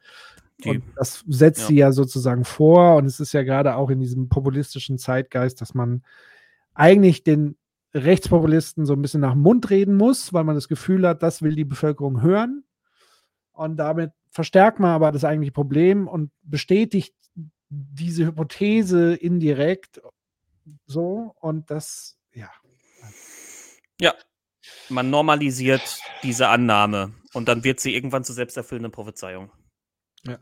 Die- 0.64 0.70
und 0.70 0.82
das 0.96 1.24
setzt 1.28 1.62
ja. 1.62 1.66
sie 1.66 1.76
ja 1.76 1.92
sozusagen 1.92 2.44
vor. 2.44 2.96
Und 2.96 3.06
es 3.06 3.20
ist 3.20 3.32
ja 3.32 3.42
gerade 3.42 3.76
auch 3.76 3.90
in 3.90 4.00
diesem 4.00 4.28
populistischen 4.28 4.98
Zeitgeist, 4.98 5.60
dass 5.60 5.74
man 5.74 6.02
eigentlich 6.74 7.24
den 7.24 7.56
Rechtspopulisten 7.94 8.86
so 8.86 8.92
ein 8.92 9.02
bisschen 9.02 9.20
nach 9.20 9.32
dem 9.32 9.42
Mund 9.42 9.70
reden 9.70 9.96
muss, 9.96 10.32
weil 10.32 10.44
man 10.44 10.54
das 10.54 10.68
Gefühl 10.68 11.08
hat, 11.08 11.22
das 11.22 11.42
will 11.42 11.56
die 11.56 11.64
Bevölkerung 11.64 12.22
hören. 12.22 12.62
Und 13.52 13.76
damit 13.76 14.12
verstärkt 14.30 14.78
man 14.78 14.90
aber 14.90 15.10
das 15.10 15.24
eigentliche 15.24 15.52
Problem 15.52 16.06
und 16.06 16.30
bestätigt 16.42 17.14
diese 17.70 18.26
Hypothese 18.26 19.14
indirekt 19.14 20.00
so. 20.86 21.34
Und 21.40 21.70
das, 21.70 22.18
ja. 22.32 22.50
Ja. 24.00 24.14
Man 24.88 25.10
normalisiert 25.10 26.00
diese 26.22 26.48
Annahme 26.48 27.14
und 27.32 27.48
dann 27.48 27.64
wird 27.64 27.80
sie 27.80 27.94
irgendwann 27.94 28.24
zur 28.24 28.34
selbsterfüllenden 28.34 28.92
Prophezeiung. 28.92 29.50
Ja. 30.24 30.38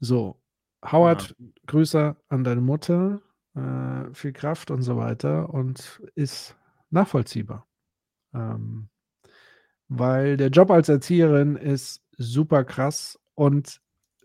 So, 0.00 0.40
Howard, 0.84 1.34
Grüße 1.66 2.16
an 2.28 2.44
deine 2.44 2.60
Mutter, 2.60 3.20
äh, 3.54 4.12
viel 4.14 4.32
Kraft 4.32 4.70
und 4.70 4.82
so 4.82 4.96
weiter 4.96 5.50
und 5.50 6.02
ist 6.14 6.56
nachvollziehbar. 6.90 7.66
Ähm, 8.34 8.88
weil 9.88 10.36
der 10.36 10.48
Job 10.48 10.70
als 10.70 10.88
Erzieherin 10.88 11.56
ist 11.56 12.02
super 12.16 12.64
krass 12.64 13.18
und 13.34 13.80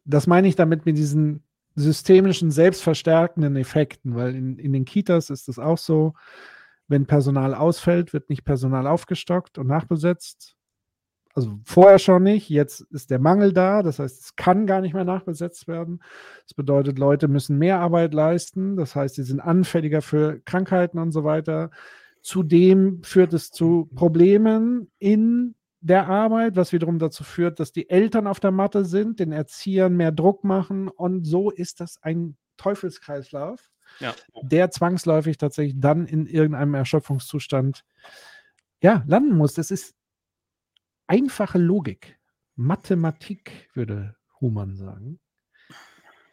das 0.06 0.28
meine 0.28 0.48
ich 0.48 0.56
damit 0.56 0.86
mit 0.86 0.98
diesen 0.98 1.44
systemischen, 1.76 2.52
selbstverstärkenden 2.52 3.56
Effekten, 3.56 4.16
weil 4.16 4.36
in, 4.36 4.58
in 4.58 4.74
den 4.74 4.86
Kitas 4.86 5.30
ist 5.30 5.48
es 5.48 5.60
auch 5.60 5.78
so, 5.78 6.14
wenn 6.88 7.06
Personal 7.06 7.56
ausfällt, 7.56 8.12
wird 8.14 8.30
nicht 8.30 8.44
Personal 8.44 8.86
aufgestockt 8.88 9.58
und 9.58 9.68
nachbesetzt. 9.68 10.56
Also 11.34 11.60
vorher 11.64 11.98
schon 11.98 12.24
nicht, 12.24 12.50
jetzt 12.50 12.82
ist 12.92 13.10
der 13.10 13.20
Mangel 13.20 13.54
da, 13.54 13.84
das 13.84 14.00
heißt, 14.00 14.22
es 14.22 14.36
kann 14.36 14.68
gar 14.68 14.82
nicht 14.82 14.94
mehr 14.94 15.06
nachbesetzt 15.06 15.70
werden. 15.70 16.02
Das 16.44 16.54
bedeutet, 16.54 17.00
Leute 17.00 17.30
müssen 17.30 17.58
mehr 17.58 17.80
Arbeit 17.80 18.14
leisten, 18.14 18.76
das 18.76 18.96
heißt, 18.96 19.16
sie 19.16 19.24
sind 19.24 19.40
anfälliger 19.40 20.02
für 20.02 20.42
Krankheiten 20.42 21.00
und 21.00 21.14
so 21.14 21.24
weiter. 21.24 21.72
Zudem 22.22 23.02
führt 23.04 23.34
es 23.34 23.50
zu 23.52 23.90
Problemen 23.96 24.92
in 25.00 25.56
der 25.82 26.08
Arbeit, 26.08 26.56
was 26.56 26.72
wiederum 26.72 27.00
dazu 27.00 27.24
führt, 27.24 27.60
dass 27.60 27.72
die 27.72 27.90
Eltern 27.90 28.28
auf 28.28 28.40
der 28.40 28.52
Matte 28.52 28.86
sind, 28.86 29.20
den 29.20 29.32
Erziehern 29.32 29.96
mehr 29.98 30.12
Druck 30.12 30.44
machen 30.44 30.88
und 30.88 31.26
so 31.26 31.50
ist 31.50 31.80
das 31.80 32.02
ein 32.04 32.38
Teufelskreislauf, 32.58 33.72
Ja. 34.00 34.14
der 34.44 34.70
zwangsläufig 34.70 35.38
tatsächlich 35.38 35.80
dann 35.80 36.06
in 36.06 36.28
irgendeinem 36.28 36.76
Erschöpfungszustand 36.76 37.84
ja, 38.82 39.04
landen 39.08 39.36
muss. 39.36 39.54
Das 39.54 39.72
ist 39.72 39.96
einfache 41.08 41.58
Logik. 41.58 42.18
Mathematik, 42.56 43.70
würde 43.74 44.16
Humann 44.40 44.76
sagen. 44.76 45.20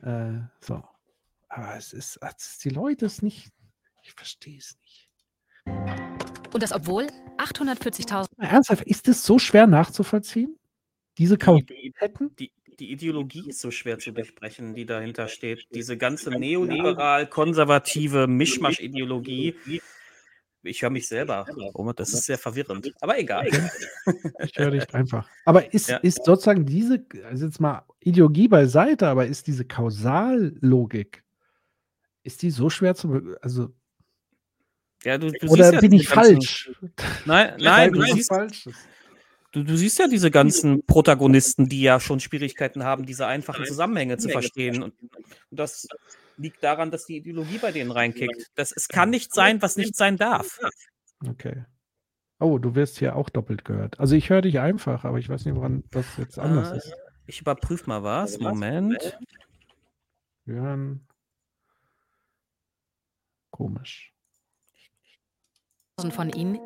Äh, 0.03 0.41
so. 0.61 0.83
Aber 1.49 1.77
es 1.77 1.93
ist, 1.93 2.19
ist 2.37 2.65
die 2.65 2.70
Leute 2.70 3.07
es 3.07 3.23
nicht. 3.23 3.51
Ich 4.03 4.12
verstehe 4.12 4.59
es 4.59 4.79
nicht. 4.83 6.08
Und 6.53 6.62
das 6.62 6.73
obwohl 6.73 7.07
840.000 7.39 8.27
Ernsthaft, 8.39 8.85
ist 8.85 9.09
es 9.09 9.25
so 9.25 9.39
schwer 9.39 9.66
nachzuvollziehen? 9.66 10.57
Diese 11.19 11.37
Kausalitäten? 11.37 12.35
Die, 12.39 12.53
die 12.79 12.93
Ideologie 12.93 13.49
ist 13.49 13.61
so 13.61 13.70
schwer 13.70 13.99
zu 13.99 14.12
durchbrechen, 14.12 14.75
die 14.75 14.87
dahinter 14.87 15.29
steht. 15.29 15.66
Diese 15.75 15.97
ganze 15.97 16.31
neoliberal-konservative 16.31 18.27
Mischmasch-Ideologie. 18.29 19.55
Ich 20.62 20.83
höre 20.83 20.91
mich 20.91 21.09
selber. 21.09 21.47
Das 21.97 22.12
ist 22.12 22.25
sehr 22.25 22.39
verwirrend. 22.39 22.93
Aber 23.01 23.19
egal. 23.19 23.49
Ich 24.45 24.57
höre 24.57 24.70
dich 24.70 24.95
einfach. 24.95 25.29
Aber 25.45 25.73
ist, 25.75 25.89
Ja. 25.89 25.97
ist 25.99 26.25
sozusagen 26.25 26.66
diese, 26.66 27.05
also 27.25 27.47
jetzt 27.47 27.61
mal 27.61 27.83
Ideologie 28.01 28.49
beiseite, 28.49 29.09
aber 29.09 29.27
ist 29.27 29.47
diese 29.49 29.65
Kausallogik, 29.65 31.25
ist 32.23 32.43
die 32.43 32.51
so 32.51 32.70
schwer 32.70 32.95
zu, 32.95 33.37
also, 33.43 33.73
Ja, 35.05 35.16
du, 35.19 35.31
du 35.31 35.47
oder 35.49 35.65
siehst 35.65 35.75
ja 35.75 35.81
bin 35.81 35.91
diese 35.93 36.03
ich 36.03 36.09
falsch? 36.09 36.70
Nein, 37.25 37.55
nein, 37.59 37.93
du 37.93 38.03
siehst, 38.03 38.31
du, 39.53 39.62
du 39.62 39.77
siehst 39.77 39.99
ja 39.99 40.09
diese 40.09 40.31
ganzen 40.31 40.85
Protagonisten, 40.87 41.69
die 41.69 41.83
ja 41.83 42.01
schon 42.01 42.20
Schwierigkeiten 42.20 42.83
haben, 42.83 43.07
diese 43.07 43.27
einfachen 43.27 43.65
Zusammenhänge 43.65 44.19
zu 44.19 44.29
verstehen. 44.29 44.83
Und, 44.83 44.95
und 45.01 45.12
das 45.51 45.87
liegt 46.37 46.62
daran, 46.65 46.91
dass 46.91 47.05
die 47.05 47.16
Ideologie 47.16 47.59
bei 47.59 47.73
denen 47.73 47.91
reinkickt. 47.91 48.51
Das, 48.57 48.73
es 48.73 48.89
kann 48.89 49.11
nicht 49.11 49.33
sein, 49.33 49.62
was 49.62 49.77
nicht 49.77 49.95
sein 49.97 50.16
darf. 50.16 50.59
Okay. 51.27 51.65
Oh, 52.41 52.59
du 52.59 52.75
wirst 52.75 52.99
hier 52.99 53.16
auch 53.16 53.31
doppelt 53.31 53.65
gehört. 53.65 53.99
Also 53.99 54.15
ich 54.15 54.31
höre 54.31 54.43
dich 54.43 54.61
einfach, 54.61 55.05
aber 55.05 55.19
ich 55.19 55.29
weiß 55.29 55.45
nicht, 55.45 55.57
woran 55.57 55.83
das 55.91 56.07
jetzt 56.19 56.39
anders 56.39 56.73
Äh, 56.73 56.77
ist. 56.77 56.95
Ich 57.27 57.41
überprüfe 57.41 57.89
mal 57.89 58.03
was. 58.03 58.39
Moment. 58.39 59.19
Wir 60.45 60.55
hören. 60.62 61.07
Komisch. 63.51 64.12
Von 65.99 66.31
Ihnen 66.31 66.59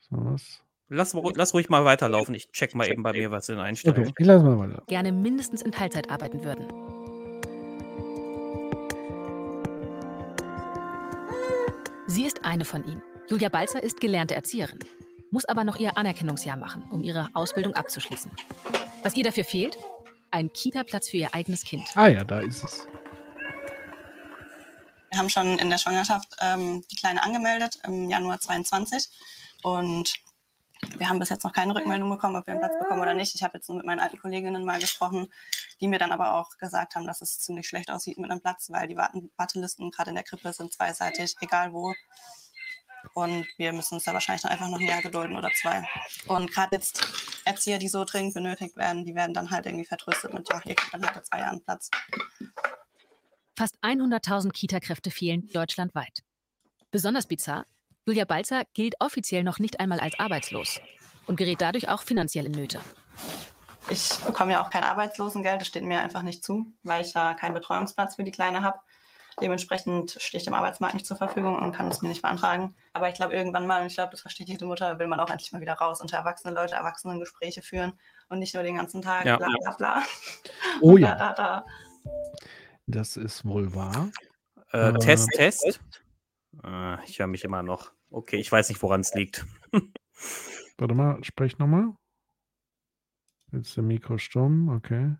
So 0.00 0.16
was. 0.18 0.62
Lass, 0.88 1.14
lass 1.34 1.54
ruhig 1.54 1.68
mal 1.68 1.84
weiterlaufen. 1.84 2.34
Ich 2.34 2.50
check 2.52 2.74
mal 2.74 2.86
eben 2.88 3.02
bei 3.02 3.12
mir 3.12 3.30
was 3.32 3.48
in 3.48 3.56
den 3.56 3.60
Okay, 3.60 3.68
Einstellungen. 3.68 4.12
ich 4.18 4.26
lasse 4.26 4.44
mal 4.44 4.58
weiter. 4.58 4.82
gerne 4.86 5.10
mindestens 5.12 5.62
in 5.62 5.72
Teilzeit 5.72 6.10
arbeiten 6.10 6.44
würden. 6.44 6.66
Sie 12.06 12.24
ist 12.24 12.44
eine 12.44 12.64
von 12.64 12.84
ihnen. 12.86 13.02
Julia 13.28 13.48
Balzer 13.48 13.82
ist 13.82 14.00
gelernte 14.00 14.34
Erzieherin, 14.34 14.78
muss 15.30 15.44
aber 15.44 15.64
noch 15.64 15.76
ihr 15.76 15.98
Anerkennungsjahr 15.98 16.56
machen, 16.56 16.84
um 16.90 17.02
ihre 17.02 17.28
Ausbildung 17.34 17.74
abzuschließen. 17.74 18.30
Was 19.02 19.16
ihr 19.16 19.24
dafür 19.24 19.44
fehlt? 19.44 19.76
Ein 20.30 20.52
Kita-Platz 20.52 21.08
für 21.08 21.16
ihr 21.18 21.34
eigenes 21.34 21.62
Kind. 21.64 21.84
Ah 21.94 22.08
ja, 22.08 22.24
da 22.24 22.40
ist 22.40 22.62
es. 22.64 22.86
Wir 25.16 25.20
haben 25.20 25.30
schon 25.30 25.58
in 25.58 25.70
der 25.70 25.78
Schwangerschaft 25.78 26.36
ähm, 26.42 26.84
die 26.90 26.96
Kleine 26.96 27.22
angemeldet 27.22 27.78
im 27.84 28.10
Januar 28.10 28.38
22 28.38 29.08
und 29.62 30.12
wir 30.98 31.08
haben 31.08 31.18
bis 31.18 31.30
jetzt 31.30 31.42
noch 31.42 31.54
keine 31.54 31.74
Rückmeldung 31.74 32.10
bekommen, 32.10 32.36
ob 32.36 32.46
wir 32.46 32.52
einen 32.52 32.60
Platz 32.60 32.78
bekommen 32.78 33.00
oder 33.00 33.14
nicht. 33.14 33.34
Ich 33.34 33.42
habe 33.42 33.56
jetzt 33.56 33.66
nur 33.66 33.78
mit 33.78 33.86
meinen 33.86 34.00
alten 34.00 34.18
Kolleginnen 34.18 34.66
mal 34.66 34.78
gesprochen, 34.78 35.32
die 35.80 35.88
mir 35.88 35.98
dann 35.98 36.12
aber 36.12 36.34
auch 36.34 36.58
gesagt 36.58 36.96
haben, 36.96 37.06
dass 37.06 37.22
es 37.22 37.38
ziemlich 37.38 37.66
schlecht 37.66 37.90
aussieht 37.90 38.18
mit 38.18 38.30
einem 38.30 38.42
Platz, 38.42 38.70
weil 38.70 38.88
die 38.88 38.96
Wartelisten 38.98 39.90
gerade 39.90 40.10
in 40.10 40.16
der 40.16 40.24
Krippe 40.24 40.52
sind 40.52 40.74
zweiseitig, 40.74 41.34
egal 41.40 41.72
wo. 41.72 41.94
Und 43.14 43.46
wir 43.56 43.72
müssen 43.72 43.94
uns 43.94 44.04
da 44.04 44.12
wahrscheinlich 44.12 44.42
dann 44.42 44.52
einfach 44.52 44.68
noch 44.68 44.80
ein 44.80 44.86
Jahr 44.86 45.00
gedulden 45.00 45.34
oder 45.34 45.50
zwei. 45.62 45.88
Und 46.26 46.52
gerade 46.52 46.76
jetzt 46.76 47.06
Erzieher, 47.46 47.78
die 47.78 47.88
so 47.88 48.04
dringend 48.04 48.34
benötigt 48.34 48.76
werden, 48.76 49.06
die 49.06 49.14
werden 49.14 49.32
dann 49.32 49.50
halt 49.50 49.64
irgendwie 49.64 49.86
vertröstet 49.86 50.34
mit, 50.34 50.46
ja, 50.50 50.60
ihr 50.66 50.74
kriegt 50.74 50.92
dann 50.92 51.10
halt 51.10 51.24
zwei 51.24 51.38
Jahren 51.38 51.62
Platz. 51.62 51.88
Fast 53.58 53.78
100.000 53.82 54.52
Kita-Kräfte 54.52 55.10
fehlen 55.10 55.48
deutschlandweit. 55.50 56.22
Besonders 56.90 57.26
bizarr, 57.26 57.64
Julia 58.04 58.26
Balzer 58.26 58.64
gilt 58.74 59.00
offiziell 59.00 59.44
noch 59.44 59.58
nicht 59.58 59.80
einmal 59.80 59.98
als 59.98 60.18
arbeitslos 60.18 60.78
und 61.26 61.36
gerät 61.36 61.62
dadurch 61.62 61.88
auch 61.88 62.02
finanziell 62.02 62.44
in 62.44 62.52
Nöte. 62.52 62.80
Ich 63.88 64.10
bekomme 64.26 64.52
ja 64.52 64.62
auch 64.62 64.68
kein 64.68 64.84
Arbeitslosengeld, 64.84 65.62
das 65.62 65.68
steht 65.68 65.84
mir 65.84 66.00
einfach 66.00 66.20
nicht 66.20 66.44
zu, 66.44 66.66
weil 66.82 67.02
ich 67.02 67.14
da 67.14 67.32
keinen 67.32 67.54
Betreuungsplatz 67.54 68.16
für 68.16 68.24
die 68.24 68.30
Kleine 68.30 68.62
habe. 68.62 68.78
Dementsprechend 69.40 70.18
stehe 70.20 70.38
ich 70.38 70.44
dem 70.44 70.54
Arbeitsmarkt 70.54 70.94
nicht 70.94 71.06
zur 71.06 71.16
Verfügung 71.16 71.56
und 71.56 71.72
kann 71.72 71.88
es 71.88 72.02
mir 72.02 72.08
nicht 72.10 72.22
beantragen. 72.22 72.74
Aber 72.92 73.08
ich 73.08 73.14
glaube, 73.14 73.34
irgendwann 73.34 73.66
mal, 73.66 73.80
und 73.80 73.86
ich 73.86 73.94
glaube, 73.94 74.10
das 74.10 74.20
versteht 74.20 74.48
jede 74.48 74.66
Mutter, 74.66 74.98
will 74.98 75.06
man 75.06 75.20
auch 75.20 75.30
endlich 75.30 75.52
mal 75.52 75.60
wieder 75.62 75.74
raus 75.74 76.02
unter 76.02 76.18
erwachsene 76.18 76.54
Leute, 76.54 76.74
Erwachsenengespräche 76.74 77.62
führen 77.62 77.94
und 78.28 78.38
nicht 78.38 78.54
nur 78.54 78.62
den 78.62 78.76
ganzen 78.76 79.00
Tag 79.00 79.24
Ja. 79.24 79.38
bla 79.38 79.48
bla 79.48 79.72
bla. 79.76 80.02
Oh 80.82 80.92
Und 80.92 81.00
ja. 81.00 81.14
Da, 81.14 81.32
da, 81.32 81.34
da. 81.34 81.64
Das 82.86 83.16
ist 83.16 83.44
wohl 83.44 83.74
wahr. 83.74 84.10
Äh, 84.72 84.88
Ähm, 84.90 84.98
Test, 84.98 85.28
Test. 85.32 85.80
Äh, 86.64 87.04
ich 87.04 87.18
höre 87.18 87.26
mich 87.26 87.44
immer 87.44 87.62
noch. 87.62 87.92
Okay, 88.10 88.36
ich 88.36 88.50
weiß 88.50 88.68
nicht, 88.68 88.80
woran 88.82 89.00
es 89.00 89.12
liegt. 89.14 89.44
Warte 90.78 90.94
mal, 90.94 91.22
sprech 91.24 91.58
nochmal. 91.58 91.94
Jetzt 93.52 93.68
ist 93.68 93.76
der 93.76 93.84
Mikro 93.84 94.18
stumm, 94.18 94.68
okay. 94.68 95.16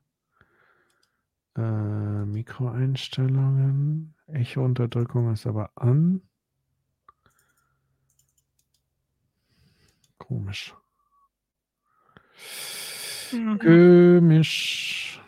Äh, 1.56 2.24
Mikroeinstellungen. 2.26 4.14
Echo-Unterdrückung 4.26 5.32
ist 5.32 5.46
aber 5.46 5.70
an. 5.74 6.22
Komisch. 10.18 10.74
Mhm. 13.32 13.58
Komisch. 13.58 15.20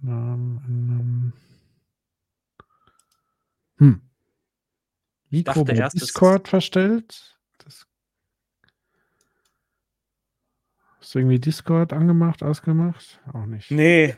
Namen 0.00 0.62
ändern. 0.66 1.32
Hm. 3.80 4.02
Mikro 5.30 5.64
erst, 5.66 6.00
Discord 6.00 6.48
verstellt. 6.48 7.38
Das 7.64 7.86
Hast 10.98 11.14
du 11.14 11.18
irgendwie 11.18 11.38
Discord 11.38 11.92
angemacht, 11.92 12.42
ausgemacht? 12.42 13.20
Auch 13.32 13.46
nicht. 13.46 13.70
Nee. 13.70 14.16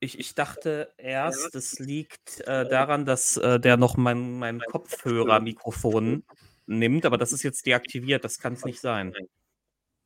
Ich, 0.00 0.18
ich 0.18 0.34
dachte 0.34 0.92
erst, 0.96 1.54
es 1.54 1.78
liegt 1.78 2.40
äh, 2.40 2.68
daran, 2.68 3.04
dass 3.04 3.36
äh, 3.36 3.60
der 3.60 3.76
noch 3.76 3.96
mein, 3.96 4.38
mein 4.38 4.60
Kopfhörermikrofon 4.60 6.24
nimmt, 6.66 7.06
aber 7.06 7.18
das 7.18 7.32
ist 7.32 7.42
jetzt 7.42 7.66
deaktiviert. 7.66 8.24
Das 8.24 8.38
kann 8.38 8.54
es 8.54 8.64
nicht 8.64 8.80
sein. 8.80 9.14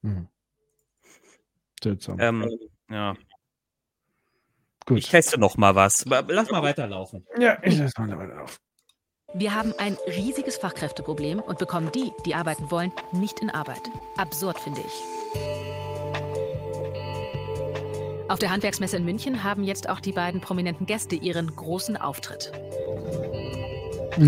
Hm. 0.03 0.29
Seltsam. 1.83 2.19
Ähm, 2.21 2.59
ja. 2.91 3.17
Gut. 4.87 4.99
Ich 4.99 5.09
teste 5.09 5.39
noch 5.39 5.57
mal 5.57 5.75
was. 5.75 6.05
Lass 6.05 6.51
mal 6.51 6.63
weiterlaufen. 6.63 7.27
Ja, 7.39 7.59
ich 7.63 7.79
lasse 7.79 8.01
mal 8.01 8.19
weiter 8.19 8.43
auf. 8.43 8.61
Wir 9.35 9.55
haben 9.55 9.75
ein 9.77 9.99
riesiges 10.07 10.57
Fachkräfteproblem 10.57 11.41
und 11.41 11.59
bekommen 11.59 11.93
die, 11.93 12.13
die 12.25 12.35
arbeiten 12.35 12.71
wollen, 12.71 12.93
nicht 13.13 13.41
in 13.41 13.51
Arbeit. 13.51 13.83
Absurd, 14.17 14.59
finde 14.59 14.81
ich. 14.81 14.93
Auf 18.29 18.39
der 18.39 18.51
Handwerksmesse 18.51 18.97
in 18.97 19.05
München 19.05 19.45
haben 19.45 19.65
jetzt 19.65 19.87
auch 19.91 20.01
die 20.01 20.13
beiden 20.13 20.41
prominenten 20.41 20.87
Gäste 20.87 21.15
ihren 21.15 21.55
großen 21.55 21.99
Auftritt. 21.99 22.53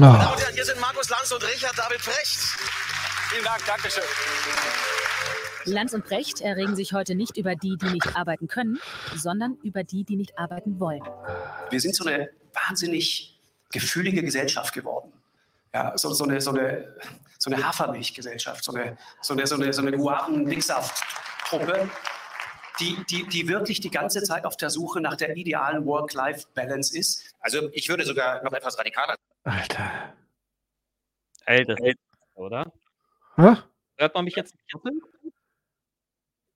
Ah. 0.02 0.36
Hier 0.52 0.64
sind 0.66 0.78
Markus 0.82 1.08
Lanz 1.08 1.32
und 1.32 1.42
Richard 1.48 1.78
David 1.78 2.00
Precht. 2.00 2.38
Vielen 3.30 3.44
Dank, 3.44 3.64
Dankeschön. 3.66 4.04
Lanz 5.64 5.94
und 5.94 6.04
Brecht 6.04 6.42
erregen 6.42 6.76
sich 6.76 6.92
heute 6.92 7.14
nicht 7.14 7.38
über 7.38 7.54
die, 7.54 7.78
die 7.78 7.88
nicht 7.88 8.16
arbeiten 8.16 8.48
können, 8.48 8.78
sondern 9.16 9.56
über 9.62 9.82
die, 9.82 10.04
die 10.04 10.16
nicht 10.16 10.38
arbeiten 10.38 10.78
wollen. 10.78 11.02
Wir 11.70 11.80
sind 11.80 11.94
so 11.94 12.04
eine 12.04 12.28
wahnsinnig 12.52 13.39
gefühlige 13.72 14.22
Gesellschaft 14.22 14.74
geworden. 14.74 15.12
Ja, 15.72 15.96
so, 15.96 16.12
so 16.12 16.24
eine, 16.24 16.40
so 16.40 16.50
eine, 16.50 16.96
so 17.38 17.50
eine 17.50 17.64
Hafermilchgesellschaft, 17.64 18.64
so 18.64 18.72
eine, 18.72 18.96
so 19.22 19.34
eine, 19.34 19.46
so 19.46 19.54
eine, 19.54 19.72
so 19.72 19.82
eine 19.82 19.92
Guaven-Mixsaft-Truppe, 19.96 21.88
die, 22.80 22.96
die, 23.08 23.26
die 23.28 23.48
wirklich 23.48 23.80
die 23.80 23.90
ganze 23.90 24.22
Zeit 24.22 24.44
auf 24.44 24.56
der 24.56 24.70
Suche 24.70 25.00
nach 25.00 25.16
der 25.16 25.36
idealen 25.36 25.84
Work-Life-Balance 25.86 26.98
ist. 26.98 27.34
Also 27.40 27.68
ich 27.72 27.88
würde 27.88 28.04
sogar 28.04 28.42
noch 28.42 28.52
etwas 28.52 28.78
radikaler 28.78 29.14
Alter. 29.44 30.14
Alter, 31.46 31.76
oder? 32.34 32.72
Hä? 33.36 33.56
Hört 33.96 34.14
man 34.14 34.24
mich 34.24 34.34
jetzt 34.36 34.54
nicht 34.54 34.74
doppelt? 34.74 34.94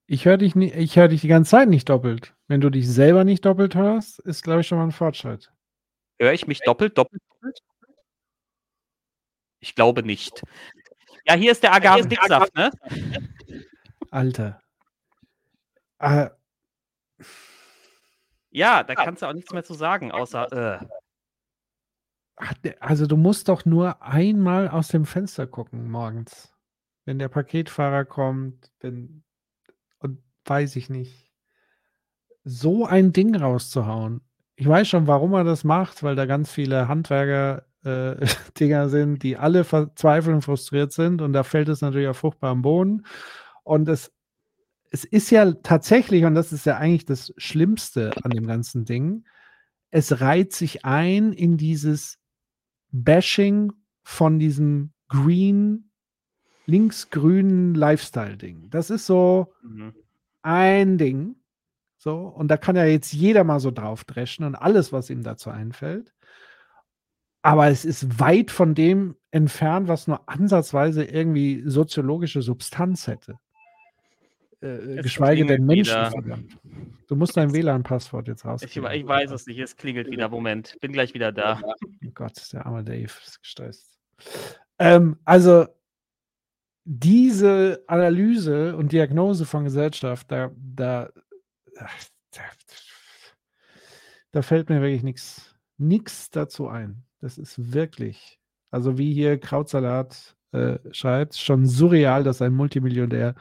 Ich 0.07 0.25
höre 0.27 0.37
dich, 0.37 0.55
nie- 0.55 0.73
ich 0.73 0.97
hör 0.97 1.09
dich 1.09 1.21
die 1.23 1.29
ganze 1.29 1.53
Zeit 1.53 1.69
nicht 1.69 1.89
doppelt. 1.89 2.35
Wenn 2.47 2.61
du 2.61 2.69
dich 2.69 2.89
selber 2.89 3.25
nicht 3.25 3.45
doppelt 3.45 3.75
hörst, 3.75 4.19
ist, 4.21 4.43
glaube 4.43 4.61
ich, 4.61 4.67
schon 4.67 4.79
mal 4.79 4.85
ein 4.85 4.93
Fortschritt. 4.93 5.51
Höre 6.21 6.33
ich 6.33 6.47
mich 6.47 6.61
doppelt, 6.61 6.97
doppelt, 6.97 7.23
doppelt? 7.29 7.59
Ich 9.61 9.75
glaube 9.75 10.03
nicht. 10.03 10.43
Ja, 11.27 11.35
hier 11.35 11.53
ist 11.53 11.63
der 11.63 11.73
Agavendicksaft, 11.73 12.55
ne? 12.55 12.71
Alter. 14.11 14.61
Ah, 15.99 16.31
Ja, 18.51 18.85
da 18.85 18.95
kannst 18.95 19.23
du 19.23 19.27
auch 19.27 19.33
nichts 19.33 19.53
mehr 19.53 19.65
zu 19.65 19.75
sagen, 19.75 20.13
außer 20.13 20.81
äh. 22.37 22.75
also 22.79 23.07
du 23.07 23.17
musst 23.17 23.49
doch 23.49 23.65
nur 23.65 24.03
einmal 24.03 24.69
aus 24.69 24.89
dem 24.89 25.07
Fenster 25.07 25.47
gucken 25.47 25.91
morgens. 25.91 26.55
Wenn 27.05 27.19
der 27.19 27.29
Paketfahrer 27.29 28.05
kommt, 28.05 28.71
wenn, 28.81 29.25
und 29.99 30.23
weiß 30.45 30.77
ich 30.77 30.89
nicht. 30.89 31.33
So 32.45 32.87
ein 32.87 33.13
Ding 33.13 33.35
rauszuhauen. 33.35 34.21
Ich 34.57 34.67
weiß 34.69 34.89
schon, 34.89 35.07
warum 35.07 35.33
er 35.35 35.45
das 35.45 35.65
macht, 35.65 36.03
weil 36.03 36.15
da 36.17 36.27
ganz 36.27 36.51
viele 36.51 36.89
Handwerker 36.89 37.65
äh, 37.85 38.17
Dinger 38.59 38.89
sind, 38.89 39.23
die 39.23 39.37
alle 39.37 39.65
verzweifelt 39.65 40.35
und 40.35 40.43
frustriert 40.43 40.93
sind 40.93 41.23
und 41.23 41.33
da 41.33 41.43
fällt 41.43 41.69
es 41.69 41.81
natürlich 41.81 42.09
auf 42.09 42.19
fruchtbaren 42.19 42.63
Boden. 42.63 43.05
Und 43.65 43.89
es, 43.89 44.13
es 44.91 45.05
ist 45.05 45.31
ja 45.31 45.53
tatsächlich, 45.53 46.25
und 46.25 46.35
das 46.35 46.53
ist 46.53 46.67
ja 46.67 46.77
eigentlich 46.79 47.05
das 47.07 47.33
Schlimmste 47.37 48.13
an 48.23 48.31
dem 48.31 48.47
ganzen 48.47 48.85
Ding, 48.85 49.25
es 49.91 50.21
reiht 50.21 50.53
sich 50.53 50.85
ein 50.85 51.33
in 51.33 51.57
dieses 51.57 52.19
Bashing 52.93 53.73
von 54.03 54.39
diesem 54.39 54.93
links-green, 55.13 55.91
links-grün 56.67 57.75
Lifestyle-Ding. 57.75 58.71
Das 58.71 58.91
ist 58.91 59.07
so 59.07 59.53
Mhm. 59.63 59.95
ein 60.43 60.99
Ding. 60.99 61.37
So, 62.05 62.19
und 62.19 62.49
da 62.49 62.59
kann 62.59 62.77
ja 62.77 62.85
jetzt 62.85 63.15
jeder 63.15 63.45
mal 63.45 63.61
so 63.61 63.71
drauf 63.71 64.05
dreschen 64.05 64.45
und 64.45 64.55
alles, 64.55 64.93
was 64.93 65.09
ihm 65.09 65.23
dazu 65.23 65.49
einfällt. 65.49 66.13
Aber 67.41 67.69
es 67.69 67.87
ist 67.87 68.21
weit 68.21 68.51
von 68.51 68.75
dem 68.75 69.17
entfernt, 69.31 69.89
was 69.89 70.07
nur 70.07 70.29
ansatzweise 70.29 71.03
irgendwie 71.03 71.63
soziologische 71.65 72.43
Substanz 72.43 73.07
hätte. 73.07 73.39
Äh, 74.61 74.67
Es 74.99 75.03
geschweige 75.05 75.47
denn. 75.47 75.65
Menschenverstand. 75.65 76.59
Du 77.09 77.17
musst 77.17 77.39
dein 77.39 77.55
WLAN-Passwort 77.55 78.29
jetzt 78.29 78.43
Ich, 78.43 78.47
rausgeben. 78.51 78.93
ich 78.93 79.07
weiß 79.07 79.31
es 79.31 79.47
nicht, 79.47 79.59
es 79.61 79.75
klingelt 79.75 80.11
wieder. 80.11 80.29
Moment, 80.29 80.77
bin 80.83 80.93
gleich 80.93 81.15
wieder 81.15 81.33
da. 81.33 81.59
Oh 81.65 82.11
Gott, 82.13 82.53
der 82.53 82.67
arme 82.67 82.85
Dave 82.85 83.05
ist 83.05 83.41
gestresst. 83.41 83.99
Ähm, 84.79 85.17
also 85.25 85.67
diese 86.85 87.83
Analyse 87.87 88.77
und 88.77 88.93
Diagnose 88.93 89.47
von 89.47 89.65
Gesellschaft, 89.65 90.31
da, 90.31 90.51
da, 90.55 91.09
da, 94.33 94.43
fällt 94.43 94.69
mir 94.69 94.81
wirklich 94.81 95.03
nichts 95.03 95.55
nichts 95.79 96.31
dazu 96.31 96.69
ein. 96.69 97.05
Das 97.21 97.39
ist 97.39 97.73
wirklich, 97.73 98.39
also 98.71 98.99
wie 98.99 99.13
hier 99.13 99.39
Krautsalat 99.39 100.37
äh, 100.53 100.79
schreibt, 100.93 101.37
schon 101.37 101.67
surreal, 101.67 102.23
dass 102.23 102.43
ein 102.43 102.55
Multimillionär 102.55 103.35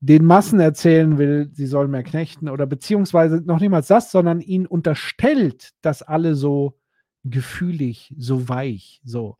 den 0.00 0.24
Massen 0.24 0.60
erzählen 0.60 1.16
will, 1.16 1.48
sie 1.52 1.66
sollen 1.66 1.90
mehr 1.90 2.02
knechten 2.02 2.48
oder 2.48 2.66
beziehungsweise 2.66 3.36
noch 3.36 3.60
niemals 3.60 3.86
das, 3.86 4.10
sondern 4.10 4.40
ihn 4.40 4.66
unterstellt, 4.66 5.70
dass 5.80 6.02
alle 6.02 6.34
so 6.34 6.78
gefühlig, 7.24 8.12
so 8.18 8.48
weich, 8.48 9.00
so. 9.04 9.38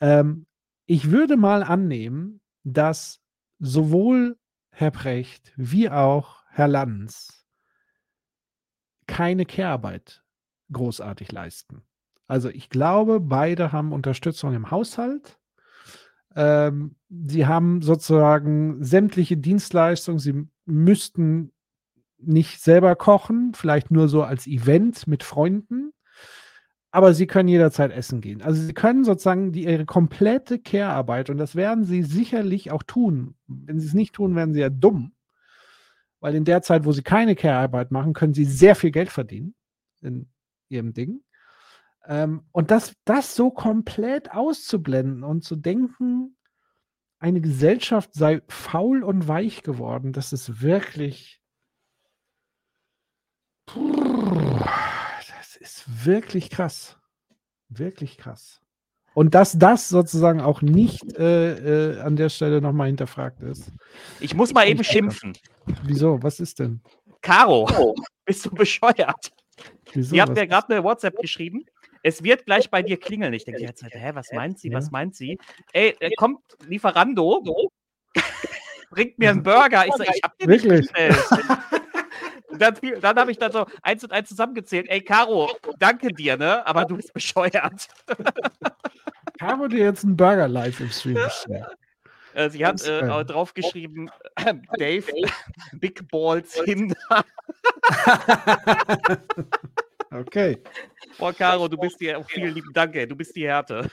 Ähm, 0.00 0.46
ich 0.86 1.10
würde 1.10 1.36
mal 1.36 1.62
annehmen, 1.62 2.40
dass 2.64 3.20
sowohl 3.58 4.36
Herr 4.70 4.90
Precht 4.90 5.52
wie 5.56 5.88
auch 5.90 6.42
Herr 6.48 6.68
Lanz 6.68 7.35
keine 9.06 9.46
Care-Arbeit 9.46 10.22
großartig 10.72 11.30
leisten. 11.32 11.82
Also 12.26 12.48
ich 12.48 12.68
glaube, 12.68 13.20
beide 13.20 13.72
haben 13.72 13.92
Unterstützung 13.92 14.52
im 14.54 14.70
Haushalt. 14.70 15.38
Ähm, 16.34 16.96
sie 17.08 17.46
haben 17.46 17.82
sozusagen 17.82 18.82
sämtliche 18.82 19.36
Dienstleistungen. 19.36 20.18
Sie 20.18 20.48
müssten 20.64 21.52
nicht 22.18 22.60
selber 22.60 22.96
kochen, 22.96 23.52
vielleicht 23.54 23.90
nur 23.90 24.08
so 24.08 24.22
als 24.22 24.46
Event 24.46 25.06
mit 25.06 25.22
Freunden. 25.22 25.92
Aber 26.90 27.14
sie 27.14 27.26
können 27.26 27.48
jederzeit 27.48 27.92
essen 27.92 28.20
gehen. 28.20 28.42
Also 28.42 28.62
sie 28.62 28.72
können 28.72 29.04
sozusagen 29.04 29.52
die, 29.52 29.64
ihre 29.64 29.84
komplette 29.84 30.58
Care-Arbeit, 30.58 31.28
und 31.30 31.36
das 31.36 31.54
werden 31.54 31.84
sie 31.84 32.02
sicherlich 32.02 32.70
auch 32.70 32.82
tun. 32.82 33.34
Wenn 33.46 33.78
sie 33.78 33.86
es 33.86 33.94
nicht 33.94 34.14
tun, 34.14 34.34
werden 34.34 34.54
sie 34.54 34.60
ja 34.60 34.70
dumm. 34.70 35.12
Weil 36.26 36.34
in 36.34 36.44
der 36.44 36.60
Zeit, 36.60 36.84
wo 36.84 36.90
sie 36.90 37.04
keine 37.04 37.36
Care-Arbeit 37.36 37.92
machen, 37.92 38.12
können 38.12 38.34
sie 38.34 38.46
sehr 38.46 38.74
viel 38.74 38.90
Geld 38.90 39.10
verdienen 39.10 39.54
in 40.00 40.28
ihrem 40.68 40.92
Ding. 40.92 41.22
Ähm, 42.04 42.48
und 42.50 42.72
das, 42.72 42.96
das 43.04 43.36
so 43.36 43.52
komplett 43.52 44.32
auszublenden 44.32 45.22
und 45.22 45.44
zu 45.44 45.54
denken, 45.54 46.36
eine 47.20 47.40
Gesellschaft 47.40 48.12
sei 48.12 48.42
faul 48.48 49.04
und 49.04 49.28
weich 49.28 49.62
geworden, 49.62 50.12
das 50.12 50.32
ist 50.32 50.62
wirklich. 50.62 51.40
Das 55.28 55.54
ist 55.60 56.04
wirklich 56.06 56.50
krass. 56.50 56.98
Wirklich 57.68 58.18
krass. 58.18 58.60
Und 59.16 59.34
dass 59.34 59.58
das 59.58 59.88
sozusagen 59.88 60.42
auch 60.42 60.60
nicht 60.60 61.16
äh, 61.18 61.94
äh, 61.94 62.00
an 62.00 62.16
der 62.16 62.28
Stelle 62.28 62.60
nochmal 62.60 62.88
hinterfragt 62.88 63.40
ist. 63.40 63.72
Ich 64.20 64.34
muss 64.34 64.52
mal 64.52 64.68
eben 64.68 64.84
schimpfen. 64.84 65.32
Wieso? 65.84 66.22
Was 66.22 66.38
ist 66.38 66.58
denn? 66.58 66.82
Caro, 67.22 67.94
bist 68.26 68.44
du 68.44 68.50
bescheuert? 68.50 69.32
Wieso? 69.94 70.10
Sie 70.10 70.20
hat 70.20 70.28
Was 70.28 70.36
mir 70.36 70.46
gerade 70.46 70.68
eine 70.68 70.84
WhatsApp 70.84 71.16
geschrieben. 71.16 71.64
Es 72.02 72.22
wird 72.22 72.44
gleich 72.44 72.70
bei 72.70 72.82
dir 72.82 72.98
klingeln. 72.98 73.32
Ich 73.32 73.46
denke 73.46 73.62
jetzt, 73.62 73.82
hä, 73.82 74.10
was 74.12 74.32
meint 74.32 74.58
sie? 74.58 74.70
Was 74.70 74.90
meint 74.90 75.16
sie? 75.16 75.38
Ey, 75.72 75.96
äh, 75.98 76.10
kommt 76.16 76.42
Lieferando, 76.66 77.70
bringt 78.90 79.18
mir 79.18 79.30
einen 79.30 79.42
Burger. 79.42 79.86
Ich 79.86 79.94
sage, 79.94 80.10
ich 80.14 80.22
habe 80.22 80.34
den 80.38 80.50
nicht 80.50 80.64
Wirklich? 80.66 80.90
dann, 82.58 82.76
dann 83.00 83.16
habe 83.16 83.30
ich 83.30 83.38
dann 83.38 83.50
so 83.50 83.64
eins 83.80 84.04
und 84.04 84.12
eins 84.12 84.28
zusammengezählt. 84.28 84.90
Ey, 84.90 85.00
Caro, 85.00 85.50
danke 85.78 86.08
dir, 86.08 86.36
ne? 86.36 86.66
Aber 86.66 86.84
du 86.84 86.96
bist 86.96 87.14
bescheuert. 87.14 87.88
Caro 89.38 89.68
dir 89.68 89.78
jetzt 89.78 90.04
einen 90.04 90.16
Burger 90.16 90.48
live 90.48 90.80
im 90.80 90.90
Stream 90.90 91.14
bestellt. 91.14 91.66
Äh, 92.34 92.50
sie 92.50 92.64
hat 92.66 92.86
äh, 92.86 93.08
auch 93.08 93.24
draufgeschrieben, 93.24 94.10
Dave, 94.78 95.04
Big 95.72 96.08
Balls 96.10 96.54
Hinder. 96.64 96.96
Okay. 100.12 100.58
Boah, 101.18 101.32
Caro, 101.32 101.68
du 101.68 101.76
bist 101.76 102.00
die, 102.00 102.14
oh, 102.14 102.22
vielen 102.26 102.54
lieben 102.54 102.72
Dank, 102.72 102.94
ey, 102.94 103.06
du 103.06 103.16
bist 103.16 103.34
die 103.36 103.46
Härte. 103.46 103.90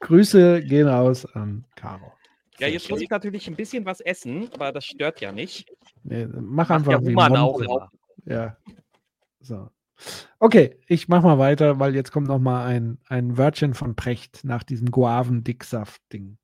Grüße 0.00 0.62
gehen 0.62 0.88
raus 0.88 1.26
an 1.34 1.64
Caro. 1.76 2.12
Ja, 2.58 2.68
jetzt 2.68 2.88
muss 2.90 3.00
ich 3.00 3.10
natürlich 3.10 3.46
ein 3.46 3.54
bisschen 3.54 3.84
was 3.84 4.00
essen, 4.00 4.50
aber 4.54 4.72
das 4.72 4.86
stört 4.86 5.20
ja 5.20 5.30
nicht. 5.30 5.70
Nee, 6.02 6.26
mach 6.26 6.70
einfach 6.70 6.92
ja 6.92 7.02
wie 7.02 7.10
Human 7.10 7.36
auch 7.36 7.60
immer. 7.60 7.90
Ja. 8.24 8.56
So. 9.40 9.70
Okay, 10.38 10.78
ich 10.86 11.08
mach 11.08 11.22
mal 11.22 11.38
weiter, 11.38 11.78
weil 11.78 11.94
jetzt 11.94 12.12
kommt 12.12 12.28
noch 12.28 12.38
mal 12.38 12.66
ein, 12.66 12.98
ein 13.08 13.38
Wörtchen 13.38 13.74
von 13.74 13.96
Precht 13.96 14.44
nach 14.44 14.62
diesem 14.62 14.90
Guaven-Dicksaft-Ding. 14.90 16.36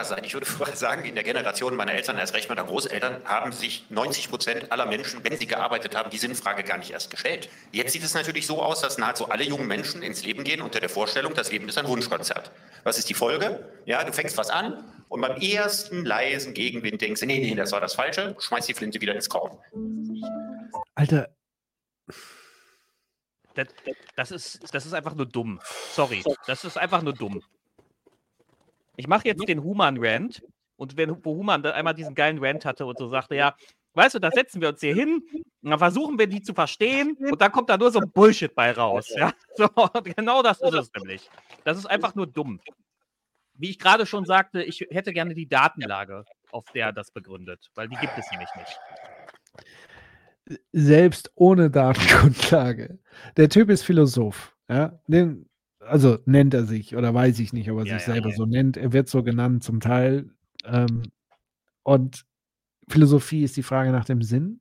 sein. 0.00 0.24
Ich 0.24 0.34
würde 0.34 0.46
vorher 0.46 0.76
sagen, 0.76 1.04
in 1.04 1.14
der 1.14 1.24
Generation 1.24 1.76
meiner 1.76 1.92
Eltern, 1.92 2.16
erst 2.16 2.34
recht 2.34 2.48
meiner 2.48 2.64
Großeltern, 2.64 3.22
haben 3.24 3.52
sich 3.52 3.84
90 3.90 4.30
Prozent 4.30 4.72
aller 4.72 4.86
Menschen, 4.86 5.22
wenn 5.24 5.36
sie 5.36 5.46
gearbeitet 5.46 5.96
haben, 5.96 6.10
die 6.10 6.18
Sinnfrage 6.18 6.62
gar 6.62 6.78
nicht 6.78 6.90
erst 6.90 7.10
gestellt. 7.10 7.48
Jetzt 7.70 7.92
sieht 7.92 8.02
es 8.02 8.14
natürlich 8.14 8.46
so 8.46 8.62
aus, 8.62 8.80
dass 8.80 8.98
nahezu 8.98 9.28
alle 9.28 9.44
jungen 9.44 9.66
Menschen 9.66 10.02
ins 10.02 10.24
Leben 10.24 10.44
gehen 10.44 10.62
unter 10.62 10.80
der 10.80 10.88
Vorstellung, 10.88 11.34
das 11.34 11.52
Leben 11.52 11.68
ist 11.68 11.78
ein 11.78 11.86
Wunschkonzert. 11.86 12.50
Was 12.82 12.98
ist 12.98 13.08
die 13.10 13.14
Folge? 13.14 13.68
Ja, 13.84 14.04
du 14.04 14.12
fängst 14.12 14.36
was 14.38 14.50
an 14.50 14.84
und 15.08 15.20
beim 15.20 15.36
ersten 15.40 16.04
leisen 16.04 16.54
Gegenwind 16.54 17.00
denkst 17.00 17.20
du, 17.20 17.26
nee, 17.26 17.38
nee, 17.38 17.54
das 17.54 17.72
war 17.72 17.80
das 17.80 17.94
Falsche, 17.94 18.36
schmeißt 18.38 18.68
die 18.68 18.74
Flinte 18.74 19.00
wieder 19.00 19.14
ins 19.14 19.28
Korn. 19.28 19.58
Alter, 20.94 21.28
Das, 23.54 23.68
das, 24.16 24.30
ist, 24.30 24.74
das 24.74 24.86
ist 24.86 24.94
einfach 24.94 25.14
nur 25.14 25.26
dumm. 25.26 25.60
Sorry, 25.92 26.22
das 26.46 26.64
ist 26.64 26.76
einfach 26.76 27.02
nur 27.02 27.12
dumm. 27.12 27.42
Ich 28.96 29.06
mache 29.06 29.26
jetzt 29.26 29.48
den 29.48 29.62
Human-Rant 29.62 30.42
und 30.76 30.96
wenn 30.96 31.24
wo 31.24 31.36
Human 31.36 31.62
da 31.62 31.72
einmal 31.72 31.94
diesen 31.94 32.14
geilen 32.14 32.38
Rant 32.44 32.64
hatte 32.64 32.86
und 32.86 32.98
so 32.98 33.08
sagte, 33.08 33.36
ja, 33.36 33.56
weißt 33.94 34.16
du, 34.16 34.18
da 34.18 34.30
setzen 34.30 34.60
wir 34.60 34.68
uns 34.68 34.80
hier 34.80 34.94
hin 34.94 35.22
und 35.62 35.70
dann 35.70 35.78
versuchen 35.78 36.18
wir 36.18 36.26
die 36.26 36.42
zu 36.42 36.52
verstehen 36.52 37.16
und 37.18 37.40
dann 37.40 37.52
kommt 37.52 37.70
da 37.70 37.76
nur 37.76 37.90
so 37.90 38.00
Bullshit 38.00 38.54
bei 38.54 38.72
raus. 38.72 39.12
Ja? 39.16 39.32
So, 39.56 39.68
genau 40.02 40.42
das 40.42 40.60
ist 40.60 40.74
es 40.74 40.90
nämlich. 40.94 41.30
Das 41.64 41.78
ist 41.78 41.86
einfach 41.86 42.14
nur 42.14 42.26
dumm. 42.26 42.60
Wie 43.54 43.70
ich 43.70 43.78
gerade 43.78 44.04
schon 44.04 44.24
sagte, 44.24 44.64
ich 44.64 44.80
hätte 44.90 45.12
gerne 45.12 45.32
die 45.32 45.48
Datenlage, 45.48 46.24
auf 46.50 46.64
der 46.74 46.86
er 46.86 46.92
das 46.92 47.12
begründet, 47.12 47.70
weil 47.76 47.88
die 47.88 47.96
gibt 47.96 48.18
es 48.18 48.28
nämlich 48.32 48.48
nicht. 48.56 48.80
Selbst 50.72 51.32
ohne 51.34 51.70
Datengrundlage. 51.70 52.98
Der 53.36 53.48
Typ 53.48 53.70
ist 53.70 53.82
Philosoph. 53.82 54.54
Ja? 54.68 55.00
Den, 55.06 55.48
also 55.80 56.18
nennt 56.26 56.54
er 56.54 56.64
sich 56.64 56.96
oder 56.96 57.14
weiß 57.14 57.38
ich 57.38 57.52
nicht, 57.52 57.70
ob 57.70 57.78
er 57.78 57.86
Ja, 57.86 57.98
sich 57.98 58.06
ja, 58.06 58.14
selber 58.14 58.30
so 58.32 58.46
nennt. 58.46 58.76
Er 58.76 58.92
wird 58.92 59.08
so 59.08 59.22
genannt 59.22 59.64
zum 59.64 59.80
Teil. 59.80 60.30
Ähm, 60.64 61.02
und 61.82 62.24
Philosophie 62.88 63.44
ist 63.44 63.56
die 63.56 63.62
Frage 63.62 63.90
nach 63.90 64.04
dem 64.04 64.22
Sinn. 64.22 64.60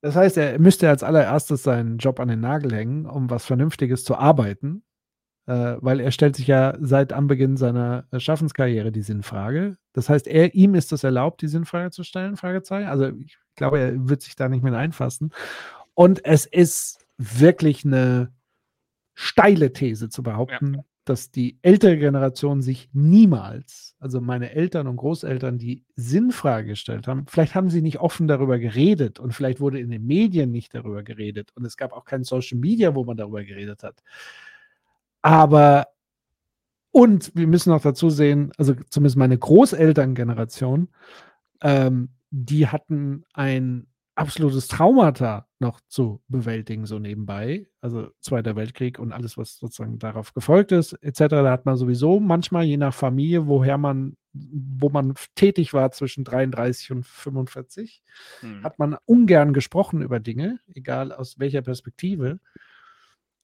Das 0.00 0.14
heißt, 0.14 0.36
er 0.36 0.58
müsste 0.60 0.88
als 0.88 1.02
allererstes 1.02 1.64
seinen 1.64 1.98
Job 1.98 2.20
an 2.20 2.28
den 2.28 2.40
Nagel 2.40 2.72
hängen, 2.72 3.06
um 3.06 3.30
was 3.30 3.46
Vernünftiges 3.46 4.04
zu 4.04 4.16
arbeiten, 4.16 4.84
äh, 5.48 5.78
weil 5.80 5.98
er 6.00 6.10
stellt 6.10 6.36
sich 6.36 6.46
ja 6.46 6.76
seit 6.78 7.14
Anbeginn 7.14 7.56
seiner 7.56 8.04
äh, 8.10 8.20
Schaffenskarriere 8.20 8.92
die 8.92 9.00
Sinnfrage. 9.00 9.78
Das 9.94 10.10
heißt, 10.10 10.26
er, 10.26 10.54
ihm 10.54 10.74
ist 10.74 10.92
es 10.92 11.04
erlaubt, 11.04 11.40
die 11.40 11.48
Sinnfrage 11.48 11.90
zu 11.90 12.04
stellen, 12.04 12.36
Fragezeichen. 12.36 12.86
Also 12.86 13.08
ich 13.16 13.38
glaube, 13.56 13.80
er 13.80 14.08
wird 14.08 14.20
sich 14.20 14.36
da 14.36 14.50
nicht 14.50 14.62
mit 14.62 14.74
einfassen. 14.74 15.32
Und 15.94 16.22
es 16.26 16.44
ist 16.44 17.06
wirklich 17.16 17.82
eine 17.86 18.30
steile 19.14 19.72
These 19.72 20.10
zu 20.10 20.22
behaupten, 20.22 20.82
dass 21.06 21.30
die 21.30 21.58
ältere 21.62 21.96
Generation 21.96 22.60
sich 22.60 22.90
niemals, 22.92 23.96
also 23.98 24.20
meine 24.20 24.52
Eltern 24.52 24.86
und 24.86 24.96
Großeltern, 24.96 25.56
die 25.56 25.82
Sinnfrage 25.96 26.68
gestellt 26.68 27.08
haben, 27.08 27.24
vielleicht 27.26 27.54
haben 27.54 27.70
sie 27.70 27.80
nicht 27.80 28.00
offen 28.00 28.28
darüber 28.28 28.58
geredet 28.58 29.18
und 29.18 29.32
vielleicht 29.32 29.60
wurde 29.60 29.80
in 29.80 29.90
den 29.90 30.06
Medien 30.06 30.50
nicht 30.50 30.74
darüber 30.74 31.02
geredet 31.02 31.52
und 31.54 31.64
es 31.64 31.78
gab 31.78 31.94
auch 31.94 32.04
kein 32.04 32.22
Social 32.22 32.58
Media, 32.58 32.94
wo 32.94 33.04
man 33.04 33.16
darüber 33.16 33.42
geredet 33.42 33.82
hat. 33.82 34.02
Aber 35.28 35.88
und 36.90 37.32
wir 37.36 37.46
müssen 37.46 37.68
noch 37.68 37.82
dazu 37.82 38.08
sehen, 38.08 38.50
also 38.56 38.74
zumindest 38.88 39.18
meine 39.18 39.36
Großelterngeneration, 39.36 40.88
ähm, 41.60 42.08
die 42.30 42.66
hatten 42.66 43.24
ein, 43.34 43.86
absolutes 44.18 44.66
Traumata 44.66 45.46
noch 45.60 45.80
zu 45.86 46.20
bewältigen, 46.28 46.86
so 46.86 46.98
nebenbei. 46.98 47.68
Also 47.80 48.08
Zweiter 48.20 48.56
Weltkrieg 48.56 48.98
und 48.98 49.12
alles, 49.12 49.38
was 49.38 49.58
sozusagen 49.58 49.98
darauf 49.98 50.34
gefolgt 50.34 50.72
ist, 50.72 50.94
etc. 50.94 51.28
Da 51.28 51.50
hat 51.52 51.66
man 51.66 51.76
sowieso 51.76 52.18
manchmal, 52.18 52.64
je 52.64 52.78
nach 52.78 52.94
Familie, 52.94 53.46
woher 53.46 53.78
man, 53.78 54.16
wo 54.32 54.88
man 54.88 55.14
tätig 55.36 55.72
war 55.72 55.92
zwischen 55.92 56.24
33 56.24 56.90
und 56.90 57.06
45, 57.06 58.02
Hm. 58.40 58.64
hat 58.64 58.78
man 58.78 58.96
ungern 59.04 59.52
gesprochen 59.52 60.02
über 60.02 60.20
Dinge, 60.20 60.58
egal 60.74 61.12
aus 61.12 61.38
welcher 61.38 61.62
Perspektive. 61.62 62.40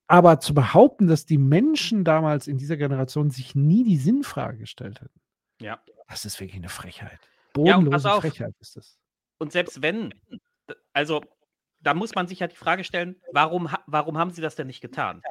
Aber 0.06 0.38
zu 0.40 0.54
behaupten, 0.54 1.06
dass 1.06 1.24
die 1.26 1.38
Menschen 1.38 2.04
damals 2.04 2.46
in 2.46 2.58
dieser 2.58 2.76
Generation 2.76 3.30
sich 3.30 3.54
nie 3.54 3.84
die 3.84 3.96
Sinnfrage 3.96 4.58
gestellt 4.58 5.00
hätten, 5.00 5.20
Ja. 5.60 5.80
das 6.08 6.24
ist 6.24 6.38
wirklich 6.40 6.56
eine 6.58 6.68
Frechheit. 6.68 7.18
Ja, 7.56 7.76
Bodenlose 7.76 8.12
auf. 8.12 8.20
Frechheit 8.20 8.54
ist 8.60 8.76
das. 8.76 8.98
Und 9.38 9.52
selbst 9.52 9.80
wenn, 9.82 10.12
also 10.92 11.22
da 11.80 11.94
muss 11.94 12.14
man 12.14 12.26
sich 12.26 12.40
ja 12.40 12.46
die 12.46 12.56
Frage 12.56 12.84
stellen, 12.84 13.16
warum, 13.32 13.68
warum 13.86 14.18
haben 14.18 14.30
sie 14.30 14.42
das 14.42 14.56
denn 14.56 14.66
nicht 14.66 14.80
getan? 14.80 15.22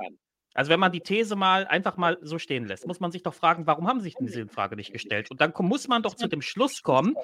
Also 0.53 0.69
wenn 0.69 0.79
man 0.79 0.91
die 0.91 1.01
These 1.01 1.35
mal 1.35 1.65
einfach 1.65 1.97
mal 1.97 2.17
so 2.21 2.37
stehen 2.37 2.65
lässt, 2.65 2.85
muss 2.85 2.99
man 2.99 3.11
sich 3.11 3.23
doch 3.23 3.33
fragen, 3.33 3.65
warum 3.65 3.87
haben 3.87 3.99
sie 3.99 4.05
sich 4.05 4.15
diese 4.19 4.47
Frage 4.47 4.75
nicht 4.75 4.91
gestellt? 4.93 5.31
Und 5.31 5.41
dann 5.41 5.51
muss 5.59 5.87
man 5.87 6.03
doch 6.03 6.13
zu 6.15 6.27
dem 6.27 6.41
Schluss 6.41 6.83
kommen, 6.83 7.15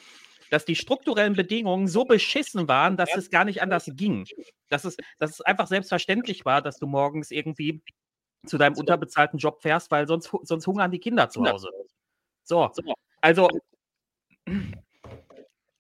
dass 0.50 0.66
die 0.66 0.76
strukturellen 0.76 1.34
Bedingungen 1.34 1.88
so 1.88 2.06
beschissen 2.06 2.68
waren, 2.68 2.98
dass 2.98 3.16
es 3.16 3.30
gar 3.30 3.46
nicht 3.46 3.62
anders 3.62 3.90
ging. 3.94 4.26
Dass 4.70 4.86
es, 4.86 4.98
dass 5.18 5.32
es 5.32 5.42
einfach 5.42 5.68
selbstverständlich 5.68 6.46
war, 6.46 6.62
dass 6.62 6.78
du 6.78 6.88
morgens 6.88 7.32
irgendwie 7.32 7.82
zu 8.46 8.58
deinem 8.58 8.76
unterbezahlten 8.76 9.38
Job 9.38 9.62
fährst, 9.62 9.92
weil 9.92 10.08
sonst, 10.08 10.32
sonst 10.44 10.66
hungern 10.68 10.92
die 10.92 11.00
Kinder 11.00 11.30
zu 11.30 11.44
Hause. 11.46 11.70
So, 12.44 12.72
also 13.22 13.50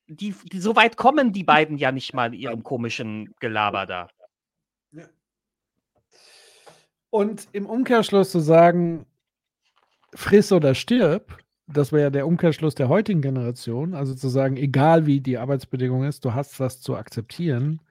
die, 0.07 0.33
die, 0.43 0.59
so 0.59 0.75
weit 0.75 0.97
kommen 0.97 1.33
die 1.33 1.43
beiden 1.43 1.77
ja 1.77 1.91
nicht 1.91 2.13
mal 2.13 2.33
in 2.33 2.39
ihrem 2.39 2.63
komischen 2.63 3.33
Gelaber 3.39 3.85
da. 3.85 4.09
Und 7.11 7.47
im 7.53 7.65
Umkehrschluss 7.65 8.31
zu 8.31 8.39
sagen, 8.39 9.05
friss 10.13 10.51
oder 10.51 10.75
stirb, 10.75 11.37
das 11.71 11.91
wäre 11.91 12.03
ja 12.03 12.09
der 12.09 12.27
Umkehrschluss 12.27 12.75
der 12.75 12.89
heutigen 12.89 13.21
Generation, 13.21 13.93
also 13.93 14.15
zu 14.15 14.27
sagen, 14.29 14.57
egal 14.57 15.05
wie 15.05 15.21
die 15.21 15.37
Arbeitsbedingung 15.37 16.03
ist, 16.03 16.25
du 16.25 16.33
hast 16.33 16.59
das 16.59 16.81
zu 16.81 16.95
akzeptieren. 16.95 17.81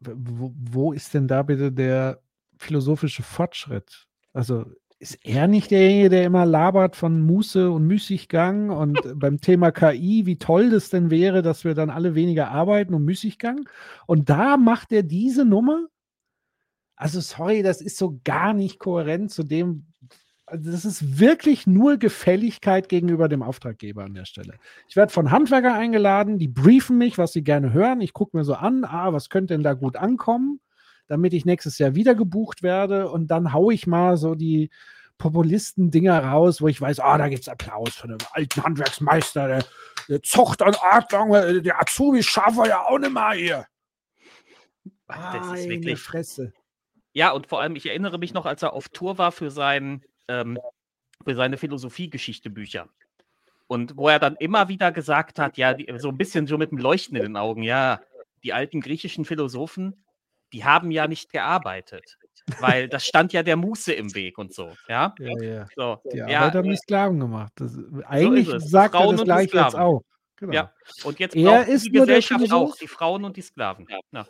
Wo, 0.00 0.54
wo 0.56 0.92
ist 0.92 1.12
denn 1.12 1.28
da 1.28 1.42
bitte 1.42 1.70
der 1.70 2.22
philosophische 2.56 3.22
Fortschritt? 3.22 4.06
Also 4.32 4.64
ist 4.98 5.18
er 5.26 5.46
nicht 5.46 5.70
derjenige, 5.70 6.08
der 6.08 6.24
immer 6.24 6.46
labert 6.46 6.96
von 6.96 7.20
Muße 7.20 7.70
und 7.70 7.86
Müßiggang 7.86 8.70
und 8.70 8.98
beim 9.18 9.40
Thema 9.40 9.70
KI, 9.70 10.24
wie 10.24 10.38
toll 10.38 10.70
das 10.70 10.88
denn 10.88 11.10
wäre, 11.10 11.42
dass 11.42 11.64
wir 11.64 11.74
dann 11.74 11.90
alle 11.90 12.14
weniger 12.14 12.50
arbeiten 12.50 12.94
und 12.94 13.04
Müßiggang? 13.04 13.68
Und 14.06 14.30
da 14.30 14.56
macht 14.56 14.92
er 14.92 15.02
diese 15.02 15.44
Nummer? 15.44 15.86
Also 16.96 17.20
sorry, 17.20 17.62
das 17.62 17.82
ist 17.82 17.98
so 17.98 18.18
gar 18.24 18.54
nicht 18.54 18.78
kohärent 18.78 19.30
zu 19.30 19.42
dem. 19.42 19.92
Also 20.48 20.70
das 20.70 20.84
ist 20.84 21.18
wirklich 21.18 21.66
nur 21.66 21.96
Gefälligkeit 21.96 22.88
gegenüber 22.88 23.28
dem 23.28 23.42
Auftraggeber 23.42 24.04
an 24.04 24.14
der 24.14 24.26
Stelle. 24.26 24.54
Ich 24.88 24.94
werde 24.94 25.12
von 25.12 25.32
Handwerker 25.32 25.74
eingeladen, 25.74 26.38
die 26.38 26.46
briefen 26.46 26.98
mich, 26.98 27.18
was 27.18 27.32
sie 27.32 27.42
gerne 27.42 27.72
hören. 27.72 28.00
Ich 28.00 28.12
gucke 28.12 28.36
mir 28.36 28.44
so 28.44 28.54
an, 28.54 28.84
ah, 28.84 29.12
was 29.12 29.28
könnte 29.28 29.54
denn 29.54 29.64
da 29.64 29.74
gut 29.74 29.96
ankommen, 29.96 30.60
damit 31.08 31.32
ich 31.34 31.44
nächstes 31.44 31.78
Jahr 31.78 31.96
wieder 31.96 32.14
gebucht 32.14 32.62
werde. 32.62 33.10
Und 33.10 33.26
dann 33.26 33.52
haue 33.52 33.74
ich 33.74 33.88
mal 33.88 34.16
so 34.16 34.36
die 34.36 34.70
Populisten-Dinger 35.18 36.24
raus, 36.24 36.60
wo 36.60 36.68
ich 36.68 36.80
weiß, 36.80 37.00
ah, 37.00 37.18
da 37.18 37.28
gibt 37.28 37.42
es 37.42 37.48
Applaus 37.48 37.96
für 37.96 38.06
den 38.06 38.18
alten 38.30 38.62
Handwerksmeister, 38.62 39.48
der, 39.48 39.64
der 40.08 40.22
Zucht 40.22 40.62
und 40.62 40.78
Ordnung, 40.80 41.34
äh, 41.34 41.60
der 41.60 41.80
Azubi 41.80 42.22
schaffen 42.22 42.58
wir 42.58 42.68
ja 42.68 42.82
auch 42.82 42.98
nicht 42.98 43.12
mal 43.12 43.36
hier. 43.36 43.66
Das 45.08 45.58
ist 45.58 45.68
wirklich. 45.68 45.98
Fresse. 45.98 46.52
Ja, 47.12 47.32
und 47.32 47.46
vor 47.46 47.60
allem, 47.60 47.76
ich 47.76 47.86
erinnere 47.86 48.18
mich 48.18 48.34
noch, 48.34 48.46
als 48.46 48.62
er 48.62 48.74
auf 48.74 48.88
Tour 48.90 49.18
war 49.18 49.32
für, 49.32 49.50
sein, 49.50 50.04
ähm, 50.28 50.58
für 51.24 51.34
seine 51.34 51.56
Philosophie-Geschichte-Bücher. 51.56 52.88
Und 53.66 53.96
wo 53.96 54.08
er 54.08 54.18
dann 54.18 54.36
immer 54.36 54.68
wieder 54.68 54.92
gesagt 54.92 55.38
hat, 55.38 55.56
ja, 55.56 55.74
die, 55.74 55.92
so 55.98 56.08
ein 56.08 56.18
bisschen 56.18 56.46
so 56.46 56.56
mit 56.56 56.70
dem 56.70 56.78
Leuchten 56.78 57.16
in 57.16 57.22
den 57.22 57.36
Augen, 57.36 57.62
ja, 57.62 58.00
die 58.44 58.52
alten 58.52 58.80
griechischen 58.80 59.24
Philosophen, 59.24 60.04
die 60.52 60.64
haben 60.64 60.90
ja 60.90 61.08
nicht 61.08 61.32
gearbeitet. 61.32 62.18
Weil 62.60 62.88
das 62.88 63.04
stand 63.04 63.32
ja 63.32 63.42
der 63.42 63.56
Muße 63.56 63.92
im 63.92 64.14
Weg 64.14 64.38
und 64.38 64.54
so, 64.54 64.72
ja? 64.88 65.14
Ja, 65.18 65.42
ja. 65.42 65.66
So, 65.74 65.98
Die 66.12 66.18
ja, 66.18 66.26
Arbeit 66.26 66.54
haben 66.54 66.70
die 66.70 66.76
Sklaven 66.76 67.18
gemacht. 67.18 67.52
Das, 67.56 67.76
eigentlich 68.06 68.48
es. 68.48 68.70
sagt 68.70 68.94
er 68.94 69.00
Frauen 69.00 69.12
das 69.12 69.20
und 69.20 69.26
die 69.26 69.32
gleiche 69.32 69.56
jetzt 69.56 69.74
auch. 69.74 70.02
Genau. 70.36 70.52
Ja, 70.52 70.72
und 71.04 71.18
jetzt 71.18 71.34
Er 71.34 71.60
braucht 71.60 71.68
ist 71.68 71.86
die 71.86 71.90
Gesellschaft 71.90 72.52
auch, 72.52 72.76
die 72.76 72.86
Frauen 72.86 73.24
und 73.24 73.36
die 73.36 73.42
Sklaven. 73.42 73.86
Ja. 74.12 74.22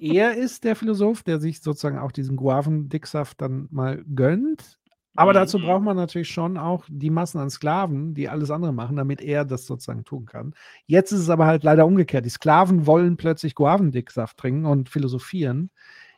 er 0.00 0.34
ist 0.36 0.62
der 0.62 0.76
Philosoph, 0.76 1.24
der 1.24 1.40
sich 1.40 1.60
sozusagen 1.60 1.98
auch 1.98 2.12
diesen 2.12 2.36
Guavendicksaft 2.36 3.40
dann 3.40 3.66
mal 3.70 4.04
gönnt. 4.14 4.78
Aber 5.14 5.32
dazu 5.34 5.58
Mhm. 5.58 5.62
braucht 5.64 5.82
man 5.82 5.96
natürlich 5.96 6.30
schon 6.30 6.56
auch 6.56 6.84
die 6.88 7.10
Massen 7.10 7.38
an 7.38 7.50
Sklaven, 7.50 8.14
die 8.14 8.28
alles 8.28 8.50
andere 8.50 8.72
machen, 8.72 8.96
damit 8.96 9.20
er 9.20 9.44
das 9.44 9.66
sozusagen 9.66 10.04
tun 10.04 10.24
kann. 10.26 10.54
Jetzt 10.86 11.12
ist 11.12 11.20
es 11.20 11.28
aber 11.30 11.46
halt 11.46 11.64
leider 11.64 11.86
umgekehrt. 11.86 12.24
Die 12.24 12.30
Sklaven 12.30 12.86
wollen 12.86 13.16
plötzlich 13.16 13.54
Guavendicksaft 13.54 14.36
trinken 14.38 14.64
und 14.64 14.88
philosophieren. 14.88 15.70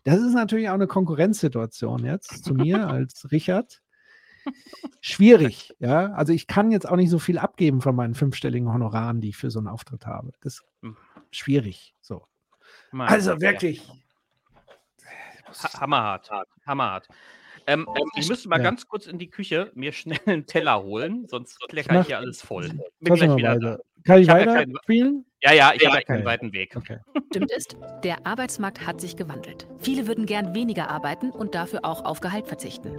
Das 0.04 0.20
ist 0.20 0.34
natürlich 0.34 0.68
auch 0.68 0.74
eine 0.74 0.86
Konkurrenzsituation 0.86 2.04
jetzt 2.04 2.44
zu 2.44 2.54
mir 2.54 2.86
als 2.88 3.32
Richard. 3.32 3.80
Schwierig, 5.00 5.74
ja. 5.78 6.12
Also 6.12 6.32
ich 6.32 6.46
kann 6.46 6.70
jetzt 6.70 6.88
auch 6.88 6.96
nicht 6.96 7.10
so 7.10 7.18
viel 7.18 7.38
abgeben 7.38 7.80
von 7.80 7.96
meinen 7.96 8.14
fünfstelligen 8.14 8.72
Honoraren, 8.72 9.20
die 9.20 9.30
ich 9.30 9.36
für 9.36 9.50
so 9.50 9.58
einen 9.58 9.68
Auftritt 9.68 10.06
habe. 10.06 10.32
Das 10.40 10.54
ist 10.54 10.64
schwierig. 11.30 11.94
So. 12.02 12.26
Also 13.08 13.40
wirklich. 13.40 13.88
Ha 15.62 15.80
hammerhart. 16.66 17.08
Hammerhart. 17.66 17.98
Ähm, 17.98 18.10
ich 18.16 18.28
müsste 18.28 18.48
mal 18.48 18.58
Ja. 18.58 18.62
ganz 18.64 18.86
kurz 18.86 19.06
in 19.06 19.18
die 19.18 19.28
Küche 19.30 19.70
mir 19.74 19.92
schnell 19.92 20.18
einen 20.26 20.46
Teller 20.46 20.82
holen, 20.82 21.26
sonst 21.28 21.56
Ich 21.62 21.68
klecker 21.68 22.00
ich 22.00 22.06
hier 22.06 22.18
alles 22.18 22.42
voll. 22.42 22.68
Bin 23.00 23.14
gleich 23.14 23.36
wieder 23.36 23.52
weiter. 23.54 23.58
da. 23.78 23.78
Kann 24.04 24.20
ich 24.20 24.26
ja 24.26 24.34
weiter 24.34 24.54
keinen- 24.54 24.76
spielen? 24.82 25.24
Ja, 25.42 25.52
ja, 25.52 25.72
ich 25.74 25.84
habe 25.84 25.96
ja 25.96 26.00
Okay. 26.00 26.04
keinen 26.04 26.24
weiten 26.24 26.52
Weg. 26.52 26.76
Stimmt 27.30 27.50
ist, 27.52 27.76
der 28.02 28.26
Arbeitsmarkt 28.26 28.86
hat 28.86 29.00
sich 29.00 29.16
gewandelt. 29.16 29.66
Viele 29.78 30.06
würden 30.06 30.26
gern 30.26 30.54
weniger 30.54 30.90
arbeiten 30.90 31.30
und 31.30 31.54
dafür 31.54 31.80
auch 31.84 32.04
auf 32.04 32.20
Gehalt 32.20 32.46
verzichten. 32.46 32.92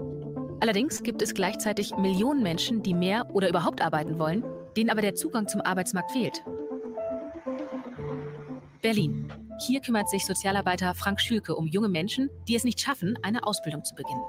Allerdings 0.61 1.03
gibt 1.03 1.21
es 1.21 1.33
gleichzeitig 1.33 1.95
Millionen 1.97 2.41
Menschen, 2.41 2.81
die 2.81 2.93
mehr 2.93 3.27
oder 3.33 3.49
überhaupt 3.49 3.81
arbeiten 3.81 4.17
wollen, 4.19 4.43
denen 4.77 4.89
aber 4.89 5.01
der 5.01 5.13
Zugang 5.15 5.47
zum 5.47 5.61
Arbeitsmarkt 5.61 6.11
fehlt. 6.11 6.43
Berlin. 8.81 9.31
Hier 9.65 9.79
kümmert 9.81 10.09
sich 10.09 10.25
Sozialarbeiter 10.25 10.93
Frank 10.95 11.19
Schülke 11.21 11.55
um 11.55 11.65
junge 11.67 11.89
Menschen, 11.89 12.29
die 12.47 12.55
es 12.55 12.63
nicht 12.63 12.79
schaffen, 12.79 13.17
eine 13.23 13.45
Ausbildung 13.47 13.83
zu 13.83 13.95
beginnen. 13.95 14.21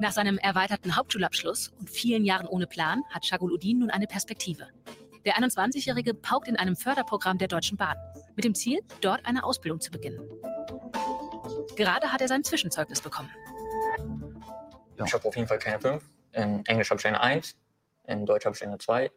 Nach 0.00 0.12
seinem 0.12 0.38
erweiterten 0.38 0.94
Hauptschulabschluss 0.94 1.72
und 1.80 1.90
vielen 1.90 2.24
Jahren 2.24 2.46
ohne 2.46 2.68
Plan 2.68 3.02
hat 3.10 3.26
Shaguluddin 3.26 3.80
nun 3.80 3.90
eine 3.90 4.06
Perspektive. 4.06 4.68
Der 5.24 5.34
21-Jährige 5.34 6.14
paukt 6.14 6.46
in 6.46 6.56
einem 6.56 6.76
Förderprogramm 6.76 7.38
der 7.38 7.48
Deutschen 7.48 7.76
Bahn 7.76 7.96
mit 8.36 8.44
dem 8.44 8.54
Ziel, 8.54 8.78
dort 9.00 9.26
eine 9.26 9.42
Ausbildung 9.42 9.80
zu 9.80 9.90
beginnen. 9.90 10.20
Gerade 11.74 12.12
hat 12.12 12.20
er 12.20 12.28
sein 12.28 12.44
Zwischenzeugnis 12.44 13.00
bekommen. 13.00 13.30
Ich 15.04 15.12
habe 15.12 15.26
auf 15.26 15.34
jeden 15.34 15.48
Fall 15.48 15.58
keine 15.58 15.80
5. 15.80 16.04
In 16.32 16.64
Englisch 16.66 16.90
habe 16.90 17.00
ich 17.00 17.06
eine 17.06 17.20
1. 17.20 17.56
In 18.04 18.24
Deutsch 18.24 18.46
habe 18.46 18.54
ich 18.54 18.62
eine 18.62 18.78
2. 18.78 19.10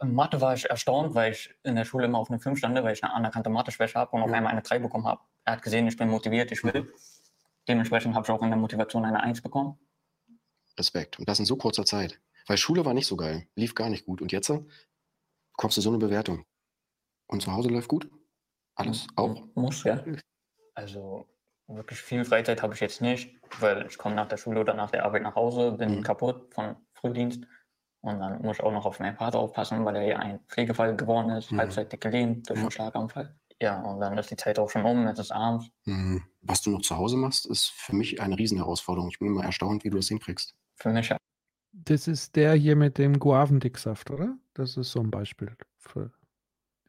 In 0.00 0.14
Mathe 0.14 0.40
war 0.40 0.54
ich 0.54 0.68
erstaunt, 0.68 1.14
weil 1.14 1.32
ich 1.32 1.54
in 1.62 1.76
der 1.76 1.84
Schule 1.84 2.06
immer 2.06 2.18
auf 2.18 2.30
eine 2.30 2.40
5 2.40 2.58
stande, 2.58 2.82
weil 2.82 2.94
ich 2.94 3.04
eine 3.04 3.12
anerkannte 3.12 3.50
Mathe-Schwäche 3.50 3.98
habe 3.98 4.16
und 4.16 4.22
auf 4.22 4.32
einmal 4.32 4.52
eine 4.52 4.62
3 4.62 4.78
bekommen 4.78 5.06
habe. 5.06 5.20
Er 5.44 5.52
hat 5.54 5.62
gesehen, 5.62 5.86
ich 5.86 5.96
bin 5.98 6.08
motiviert, 6.08 6.50
ich 6.52 6.64
will. 6.64 6.90
Dementsprechend 7.68 8.14
habe 8.14 8.24
ich 8.26 8.30
auch 8.30 8.42
in 8.42 8.48
der 8.48 8.58
Motivation 8.58 9.04
eine 9.04 9.22
1 9.22 9.42
bekommen. 9.42 9.78
Respekt. 10.78 11.18
Und 11.18 11.28
das 11.28 11.38
in 11.38 11.44
so 11.44 11.56
kurzer 11.56 11.84
Zeit. 11.84 12.20
Weil 12.46 12.56
Schule 12.56 12.84
war 12.84 12.94
nicht 12.94 13.06
so 13.06 13.16
geil. 13.16 13.46
Lief 13.54 13.74
gar 13.74 13.88
nicht 13.88 14.04
gut. 14.06 14.20
Und 14.20 14.32
jetzt 14.32 14.50
äh, 14.50 14.60
bekommst 15.52 15.76
du 15.76 15.80
so 15.80 15.90
eine 15.90 15.98
Bewertung. 15.98 16.44
Und 17.28 17.42
zu 17.42 17.52
Hause 17.52 17.68
läuft 17.68 17.88
gut? 17.88 18.10
Alles 18.74 19.06
auch? 19.16 19.46
Muss, 19.54 19.84
ja. 19.84 20.02
Also 20.74 21.28
wirklich 21.68 22.00
viel 22.00 22.24
Freizeit 22.24 22.62
habe 22.62 22.74
ich 22.74 22.80
jetzt 22.80 23.00
nicht, 23.00 23.36
weil 23.60 23.86
ich 23.86 23.96
komme 23.98 24.14
nach 24.14 24.28
der 24.28 24.36
Schule 24.36 24.60
oder 24.60 24.74
nach 24.74 24.90
der 24.90 25.04
Arbeit 25.04 25.22
nach 25.22 25.34
Hause, 25.34 25.72
bin 25.72 26.02
kaputt 26.02 26.52
von 26.52 26.76
Frühdienst. 26.94 27.44
Und 28.00 28.18
dann 28.18 28.42
muss 28.42 28.56
ich 28.56 28.62
auch 28.64 28.72
noch 28.72 28.84
auf 28.84 28.98
meinen 28.98 29.16
Vater 29.16 29.38
aufpassen, 29.38 29.84
weil 29.84 29.96
er 29.96 30.02
ja 30.02 30.18
ein 30.18 30.40
Pflegefall 30.48 30.96
geworden 30.96 31.30
ist, 31.30 31.52
Mhm. 31.52 31.58
halbseitig 31.58 32.00
gelähmt 32.00 32.48
durch 32.50 32.58
einen 32.58 32.70
Schlaganfall. 32.70 33.38
Ja, 33.60 33.80
und 33.82 34.00
dann 34.00 34.18
ist 34.18 34.30
die 34.30 34.36
Zeit 34.36 34.58
auch 34.58 34.68
schon 34.68 34.84
um, 34.84 35.06
es 35.06 35.20
ist 35.20 35.30
abends. 35.30 35.68
Mhm. 35.84 36.24
Was 36.40 36.62
du 36.62 36.70
noch 36.70 36.82
zu 36.82 36.96
Hause 36.96 37.16
machst, 37.16 37.46
ist 37.46 37.66
für 37.70 37.94
mich 37.94 38.20
eine 38.20 38.36
Riesenherausforderung. 38.36 39.08
Ich 39.10 39.20
bin 39.20 39.28
immer 39.28 39.44
erstaunt, 39.44 39.84
wie 39.84 39.90
du 39.90 39.98
das 39.98 40.08
hinkriegst. 40.08 40.56
Ja. 40.84 41.16
Das 41.72 42.06
ist 42.08 42.36
der 42.36 42.54
hier 42.54 42.76
mit 42.76 42.98
dem 42.98 43.18
Guavendicksaft, 43.18 44.10
oder? 44.10 44.36
Das 44.54 44.76
ist 44.76 44.92
so 44.92 45.00
ein 45.00 45.10
Beispiel 45.10 45.56
für 45.78 46.12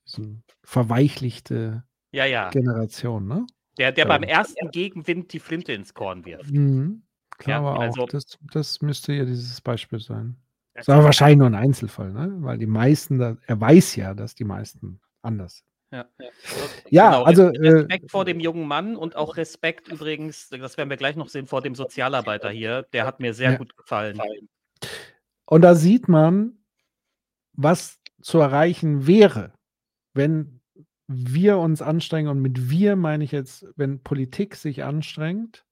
diesen 0.06 0.44
verweichlichte 0.64 1.84
Ja, 2.11 2.26
ja. 2.26 2.49
Generation, 2.49 3.28
ne? 3.28 3.45
Der, 3.78 3.91
der 3.91 4.06
Ja. 4.06 4.07
beim 4.10 4.24
ersten 4.24 4.70
Gegenwind 4.72 5.34
die 5.34 5.40
Flinte 5.40 5.74
ins 5.74 5.94
Korn 5.94 6.26
wirft. 6.26 6.52
Mhm. 6.52 7.03
Ja, 7.41 7.60
Glaube 7.60 7.72
auch. 7.72 7.80
also- 7.82 8.06
das, 8.06 8.38
das 8.53 8.82
müsste 8.82 9.14
ja 9.14 9.26
dieses 9.26 9.60
Beispiel 9.61 9.99
sein. 9.99 10.36
Das 10.76 10.88
ist 10.88 10.90
aber 10.94 11.03
wahrscheinlich 11.06 11.38
nur 11.38 11.48
ein 11.48 11.56
Einzelfall, 11.56 12.11
ne? 12.11 12.32
weil 12.40 12.57
die 12.57 12.65
meisten, 12.65 13.20
da, 13.20 13.38
er 13.45 13.60
weiß 13.61 13.95
ja, 13.95 14.14
dass 14.14 14.34
die 14.36 14.44
meisten 14.44 14.99
anders 15.22 15.57
sind. 15.60 15.68
Ja, 15.94 16.06
Ja, 16.90 17.10
genau. 17.11 17.24
also, 17.24 17.48
Respekt 17.49 18.10
vor 18.10 18.26
dem 18.26 18.40
jungen 18.40 18.68
Mann 18.68 18.95
und 18.95 19.15
auch 19.15 19.38
Respekt 19.38 19.88
übrigens, 19.90 20.49
das 20.49 20.76
werden 20.76 20.90
wir 20.90 20.98
gleich 20.98 21.15
noch 21.15 21.30
sehen, 21.30 21.45
vor 21.45 21.61
dem 21.61 21.76
Sozialarbeiter 21.76 22.49
hier. 22.49 22.88
Der 22.94 23.06
hat 23.06 23.20
mir 23.20 23.36
sehr 23.36 23.52
Ja. 23.52 23.57
gut 23.57 23.78
gefallen. 23.78 24.20
Und 25.45 25.61
da 25.61 25.76
sieht 25.76 26.07
man, 26.07 26.57
was 27.53 27.99
zu 28.22 28.40
erreichen 28.40 29.06
wäre, 29.06 29.53
wenn 30.15 30.61
wir 31.07 31.60
uns 31.60 31.84
anstrengen. 31.84 32.30
Und 32.30 32.41
mit 32.41 32.72
wir 32.72 32.95
meine 32.95 33.24
ich 33.24 33.32
jetzt, 33.32 33.68
wenn 33.76 34.02
Politik 34.02 34.56
sich 34.56 34.84
anstrengt, 34.84 35.64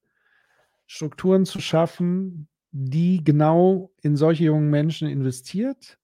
Strukturen 0.85 1.47
zu 1.47 1.59
schaffen, 1.61 2.47
die 2.71 3.23
genau 3.23 3.91
in 4.01 4.15
solche 4.15 4.43
jungen 4.43 4.69
Menschen 4.69 5.07
investiert. 5.07 5.97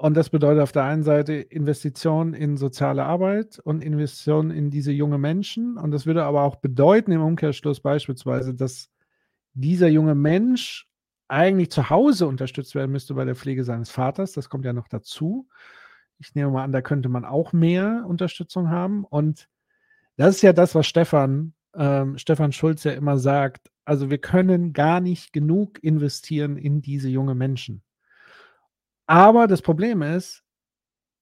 Und 0.00 0.16
das 0.16 0.30
bedeutet 0.30 0.62
auf 0.62 0.72
der 0.72 0.84
einen 0.84 1.02
Seite 1.02 1.34
Investition 1.34 2.32
in 2.32 2.56
soziale 2.56 3.04
Arbeit 3.04 3.58
und 3.58 3.84
Investition 3.84 4.50
in 4.50 4.70
diese 4.70 4.92
jungen 4.92 5.20
Menschen. 5.20 5.76
Und 5.76 5.90
das 5.90 6.06
würde 6.06 6.24
aber 6.24 6.44
auch 6.44 6.56
bedeuten 6.56 7.12
im 7.12 7.20
Umkehrschluss 7.20 7.80
beispielsweise, 7.80 8.54
dass 8.54 8.88
dieser 9.52 9.88
junge 9.88 10.14
Mensch 10.14 10.88
eigentlich 11.28 11.70
zu 11.70 11.90
Hause 11.90 12.26
unterstützt 12.28 12.74
werden 12.74 12.92
müsste 12.92 13.12
bei 13.12 13.26
der 13.26 13.34
Pflege 13.34 13.62
seines 13.62 13.90
Vaters. 13.90 14.32
Das 14.32 14.48
kommt 14.48 14.64
ja 14.64 14.72
noch 14.72 14.88
dazu. 14.88 15.46
Ich 16.18 16.34
nehme 16.34 16.50
mal 16.50 16.64
an, 16.64 16.72
da 16.72 16.80
könnte 16.80 17.10
man 17.10 17.26
auch 17.26 17.52
mehr 17.52 18.06
Unterstützung 18.08 18.70
haben. 18.70 19.04
Und 19.04 19.50
das 20.16 20.36
ist 20.36 20.42
ja 20.42 20.54
das, 20.54 20.74
was 20.74 20.86
Stefan, 20.86 21.52
ähm, 21.74 22.16
Stefan 22.16 22.52
Schulz 22.52 22.84
ja 22.84 22.92
immer 22.92 23.18
sagt. 23.18 23.70
Also 23.84 24.08
wir 24.08 24.16
können 24.18 24.72
gar 24.72 25.00
nicht 25.00 25.34
genug 25.34 25.84
investieren 25.84 26.56
in 26.56 26.80
diese 26.80 27.10
jungen 27.10 27.36
Menschen. 27.36 27.82
Aber 29.10 29.48
das 29.48 29.60
Problem 29.60 30.02
ist, 30.02 30.44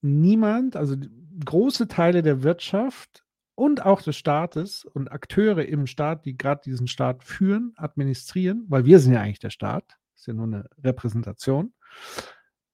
niemand, 0.02 0.76
also 0.76 0.94
große 1.42 1.88
Teile 1.88 2.20
der 2.20 2.42
Wirtschaft 2.42 3.24
und 3.54 3.82
auch 3.82 4.02
des 4.02 4.14
Staates 4.14 4.84
und 4.84 5.10
Akteure 5.10 5.64
im 5.64 5.86
Staat, 5.86 6.26
die 6.26 6.36
gerade 6.36 6.60
diesen 6.62 6.86
Staat 6.86 7.24
führen, 7.24 7.72
administrieren, 7.76 8.66
weil 8.68 8.84
wir 8.84 8.98
sind 8.98 9.14
ja 9.14 9.22
eigentlich 9.22 9.38
der 9.38 9.48
Staat, 9.48 9.96
ist 10.14 10.26
ja 10.26 10.34
nur 10.34 10.44
eine 10.44 10.68
Repräsentation, 10.84 11.72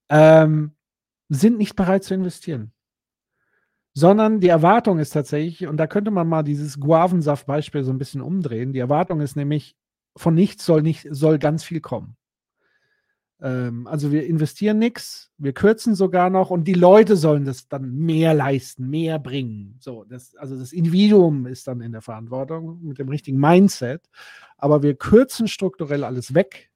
ähm, 0.08 0.74
sind 1.28 1.58
nicht 1.58 1.76
bereit 1.76 2.02
zu 2.02 2.14
investieren. 2.14 2.72
Sondern 3.92 4.40
die 4.40 4.48
Erwartung 4.48 4.98
ist 4.98 5.10
tatsächlich, 5.10 5.68
und 5.68 5.76
da 5.76 5.86
könnte 5.86 6.10
man 6.10 6.26
mal 6.26 6.42
dieses 6.42 6.80
Guavensaft-Beispiel 6.80 7.84
so 7.84 7.92
ein 7.92 7.98
bisschen 7.98 8.20
umdrehen. 8.20 8.72
Die 8.72 8.80
Erwartung 8.80 9.20
ist 9.20 9.36
nämlich, 9.36 9.76
von 10.16 10.34
nichts 10.34 10.66
soll 10.66 10.82
nicht, 10.82 11.06
soll 11.08 11.38
ganz 11.38 11.62
viel 11.62 11.80
kommen. 11.80 12.16
Ähm, 13.44 13.86
also 13.86 14.10
wir 14.10 14.24
investieren 14.24 14.78
nichts, 14.78 15.30
wir 15.36 15.52
kürzen 15.52 15.94
sogar 15.94 16.30
noch 16.30 16.48
und 16.48 16.64
die 16.64 16.72
Leute 16.72 17.14
sollen 17.14 17.44
das 17.44 17.68
dann 17.68 17.94
mehr 17.94 18.32
leisten, 18.32 18.88
mehr 18.88 19.18
bringen. 19.18 19.76
So, 19.80 20.04
das, 20.04 20.34
also 20.36 20.58
das 20.58 20.72
Individuum 20.72 21.46
ist 21.46 21.66
dann 21.68 21.82
in 21.82 21.92
der 21.92 22.00
Verantwortung 22.00 22.82
mit 22.82 22.98
dem 22.98 23.10
richtigen 23.10 23.38
Mindset, 23.38 24.08
aber 24.56 24.82
wir 24.82 24.94
kürzen 24.94 25.46
strukturell 25.46 26.04
alles 26.04 26.32
weg 26.32 26.70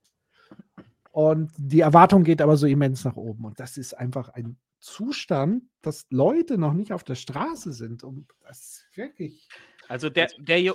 und 1.11 1.51
die 1.57 1.81
Erwartung 1.81 2.23
geht 2.23 2.43
aber 2.43 2.59
so 2.59 2.67
immens 2.67 3.03
nach 3.03 3.17
oben 3.17 3.47
und 3.47 3.59
das 3.59 3.79
ist 3.79 3.95
einfach 3.95 4.29
ein 4.29 4.59
Zustand, 4.79 5.63
dass 5.81 6.07
Leute 6.11 6.59
noch 6.59 6.75
nicht 6.75 6.93
auf 6.93 7.03
der 7.03 7.15
Straße 7.15 7.73
sind 7.73 8.05
und 8.05 8.27
das 8.47 8.61
ist 8.61 8.85
wirklich. 8.95 9.49
Also 9.89 10.11
der, 10.11 10.29
der, 10.39 10.75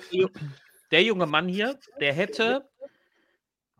der 0.89 1.03
junge 1.03 1.27
Mann 1.27 1.47
hier, 1.47 1.77
der 1.99 2.13
hätte, 2.13 2.67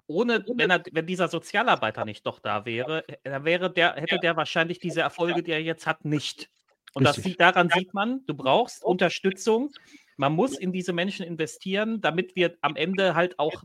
ohne, 0.08 0.46
wenn, 0.56 0.70
er, 0.70 0.84
wenn 0.92 1.06
dieser 1.06 1.28
Sozialarbeiter 1.28 2.06
nicht 2.06 2.26
doch 2.26 2.40
da 2.40 2.66
wäre, 2.66 3.06
dann 3.24 3.46
wäre 3.46 3.72
der, 3.72 3.96
hätte 3.96 4.20
der 4.20 4.36
wahrscheinlich 4.36 4.80
diese 4.80 5.02
Erfolge, 5.02 5.44
die 5.44 5.52
er 5.52 5.62
jetzt 5.62 5.88
hat, 5.88 6.06
nicht. 6.06 6.50
Und 6.94 7.06
das 7.06 7.16
sieht, 7.16 7.40
daran 7.40 7.70
sieht 7.70 7.94
man, 7.94 8.24
du 8.28 8.36
brauchst 8.36 8.84
Unterstützung. 8.84 9.72
Man 10.16 10.34
muss 10.34 10.58
in 10.58 10.72
diese 10.72 10.94
Menschen 10.94 11.26
investieren, 11.26 12.02
damit 12.02 12.36
wir 12.36 12.56
am 12.62 12.76
Ende 12.76 13.16
halt 13.16 13.40
auch 13.40 13.64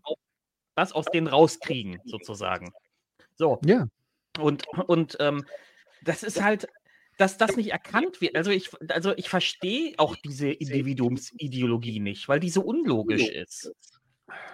was 0.75 0.93
aus 0.93 1.07
denen 1.07 1.27
rauskriegen, 1.27 2.01
sozusagen. 2.05 2.73
So. 3.35 3.59
Ja. 3.65 3.87
Und, 4.39 4.67
und 4.87 5.17
ähm, 5.21 5.45
das 6.05 6.23
ist 6.23 6.43
halt, 6.43 6.69
dass 7.19 7.37
das 7.37 7.57
nicht 7.57 7.73
erkannt 7.73 8.21
wird. 8.21 8.37
Also 8.37 8.51
ich, 8.51 8.71
also 8.89 9.13
ich 9.17 9.29
verstehe 9.29 9.95
auch 9.99 10.17
diese 10.17 10.51
Individuumsideologie 10.51 12.01
nicht, 12.01 12.29
weil 12.29 12.41
die 12.41 12.49
so 12.49 12.63
unlogisch 12.63 13.29
ist. 13.29 13.73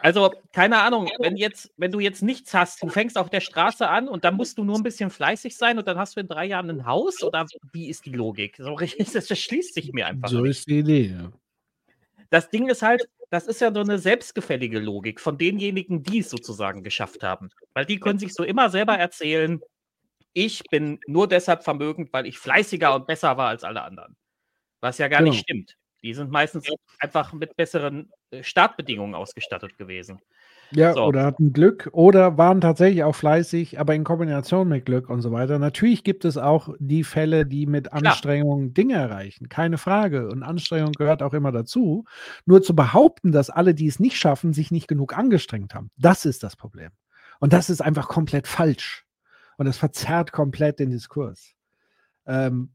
Also, 0.02 0.32
keine 0.52 0.80
Ahnung, 0.82 1.08
wenn 1.20 1.36
jetzt, 1.36 1.72
wenn 1.76 1.90
du 1.90 1.98
jetzt 2.00 2.22
nichts 2.22 2.52
hast, 2.54 2.82
du 2.82 2.88
fängst 2.88 3.16
auf 3.16 3.30
der 3.30 3.40
Straße 3.40 3.88
an 3.88 4.08
und 4.08 4.24
dann 4.24 4.36
musst 4.36 4.58
du 4.58 4.64
nur 4.64 4.76
ein 4.76 4.82
bisschen 4.82 5.10
fleißig 5.10 5.56
sein 5.56 5.78
und 5.78 5.88
dann 5.88 5.98
hast 5.98 6.16
du 6.16 6.20
in 6.20 6.28
drei 6.28 6.44
Jahren 6.46 6.70
ein 6.70 6.86
Haus 6.86 7.22
oder 7.22 7.46
wie 7.72 7.88
ist 7.88 8.04
die 8.06 8.12
Logik? 8.12 8.56
So 8.58 8.74
richtig, 8.74 9.10
das 9.12 9.26
schließt 9.38 9.74
sich 9.74 9.92
mir 9.92 10.06
einfach 10.06 10.28
So 10.28 10.40
nicht. 10.40 10.50
ist 10.58 10.68
die 10.68 10.78
Idee. 10.80 11.16
Ja. 11.18 11.32
Das 12.30 12.50
Ding 12.50 12.68
ist 12.68 12.82
halt, 12.82 13.08
das 13.30 13.46
ist 13.46 13.60
ja 13.60 13.72
so 13.72 13.80
eine 13.80 13.98
selbstgefällige 13.98 14.78
Logik 14.78 15.20
von 15.20 15.38
denjenigen, 15.38 16.02
die 16.02 16.18
es 16.20 16.30
sozusagen 16.30 16.82
geschafft 16.82 17.22
haben. 17.22 17.50
Weil 17.72 17.86
die 17.86 17.98
können 17.98 18.18
sich 18.18 18.34
so 18.34 18.44
immer 18.44 18.70
selber 18.70 18.96
erzählen, 18.98 19.60
ich 20.32 20.62
bin 20.70 20.98
nur 21.06 21.28
deshalb 21.28 21.64
vermögend, 21.64 22.12
weil 22.12 22.26
ich 22.26 22.38
fleißiger 22.38 22.94
und 22.94 23.06
besser 23.06 23.36
war 23.36 23.48
als 23.48 23.64
alle 23.64 23.82
anderen. 23.82 24.16
Was 24.80 24.98
ja 24.98 25.08
gar 25.08 25.20
Genau. 25.20 25.30
nicht 25.30 25.40
stimmt. 25.42 25.76
Die 26.04 26.12
sind 26.12 26.30
meistens 26.30 26.68
einfach 27.00 27.32
mit 27.32 27.56
besseren 27.56 28.12
äh, 28.30 28.42
Startbedingungen 28.42 29.14
ausgestattet 29.14 29.78
gewesen. 29.78 30.20
Ja, 30.70 30.92
So. 30.92 31.04
oder 31.04 31.24
hatten 31.24 31.54
Glück 31.54 31.88
oder 31.92 32.36
waren 32.36 32.60
tatsächlich 32.60 33.04
auch 33.04 33.14
fleißig, 33.14 33.80
aber 33.80 33.94
in 33.94 34.04
Kombination 34.04 34.68
mit 34.68 34.84
Glück 34.84 35.08
und 35.08 35.22
so 35.22 35.32
weiter. 35.32 35.58
Natürlich 35.58 36.04
gibt 36.04 36.26
es 36.26 36.36
auch 36.36 36.74
die 36.78 37.04
Fälle, 37.04 37.46
die 37.46 37.64
mit 37.64 37.94
Anstrengung 37.94 38.74
Dinge 38.74 38.94
erreichen, 38.94 39.48
keine 39.48 39.78
Frage. 39.78 40.28
Und 40.28 40.42
Anstrengung 40.42 40.92
gehört 40.92 41.22
auch 41.22 41.32
immer 41.32 41.52
dazu. 41.52 42.04
Nur 42.44 42.62
zu 42.62 42.76
behaupten, 42.76 43.32
dass 43.32 43.48
alle, 43.48 43.74
die 43.74 43.86
es 43.86 43.98
nicht 43.98 44.18
schaffen, 44.18 44.52
sich 44.52 44.70
nicht 44.70 44.88
genug 44.88 45.16
angestrengt 45.16 45.74
haben, 45.74 45.90
das 45.96 46.26
ist 46.26 46.42
das 46.42 46.54
Problem. 46.54 46.90
Und 47.40 47.54
das 47.54 47.70
ist 47.70 47.80
einfach 47.80 48.08
komplett 48.08 48.46
falsch. 48.46 49.06
Und 49.56 49.64
das 49.64 49.78
verzerrt 49.78 50.32
komplett 50.32 50.80
den 50.80 50.90
Diskurs. 50.90 51.54
Ähm, 52.26 52.74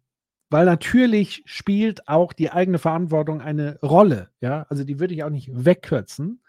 weil 0.49 0.65
natürlich 0.65 1.43
spielt 1.45 2.07
auch 2.07 2.33
die 2.33 2.51
eigene 2.51 2.79
Verantwortung 2.79 3.41
eine 3.41 3.79
Rolle. 3.81 4.29
Ja, 4.41 4.65
also 4.69 4.83
die 4.83 4.99
würde 4.99 5.13
ich 5.13 5.23
auch 5.23 5.29
nicht 5.29 5.49
wegkürzen. 5.53 6.41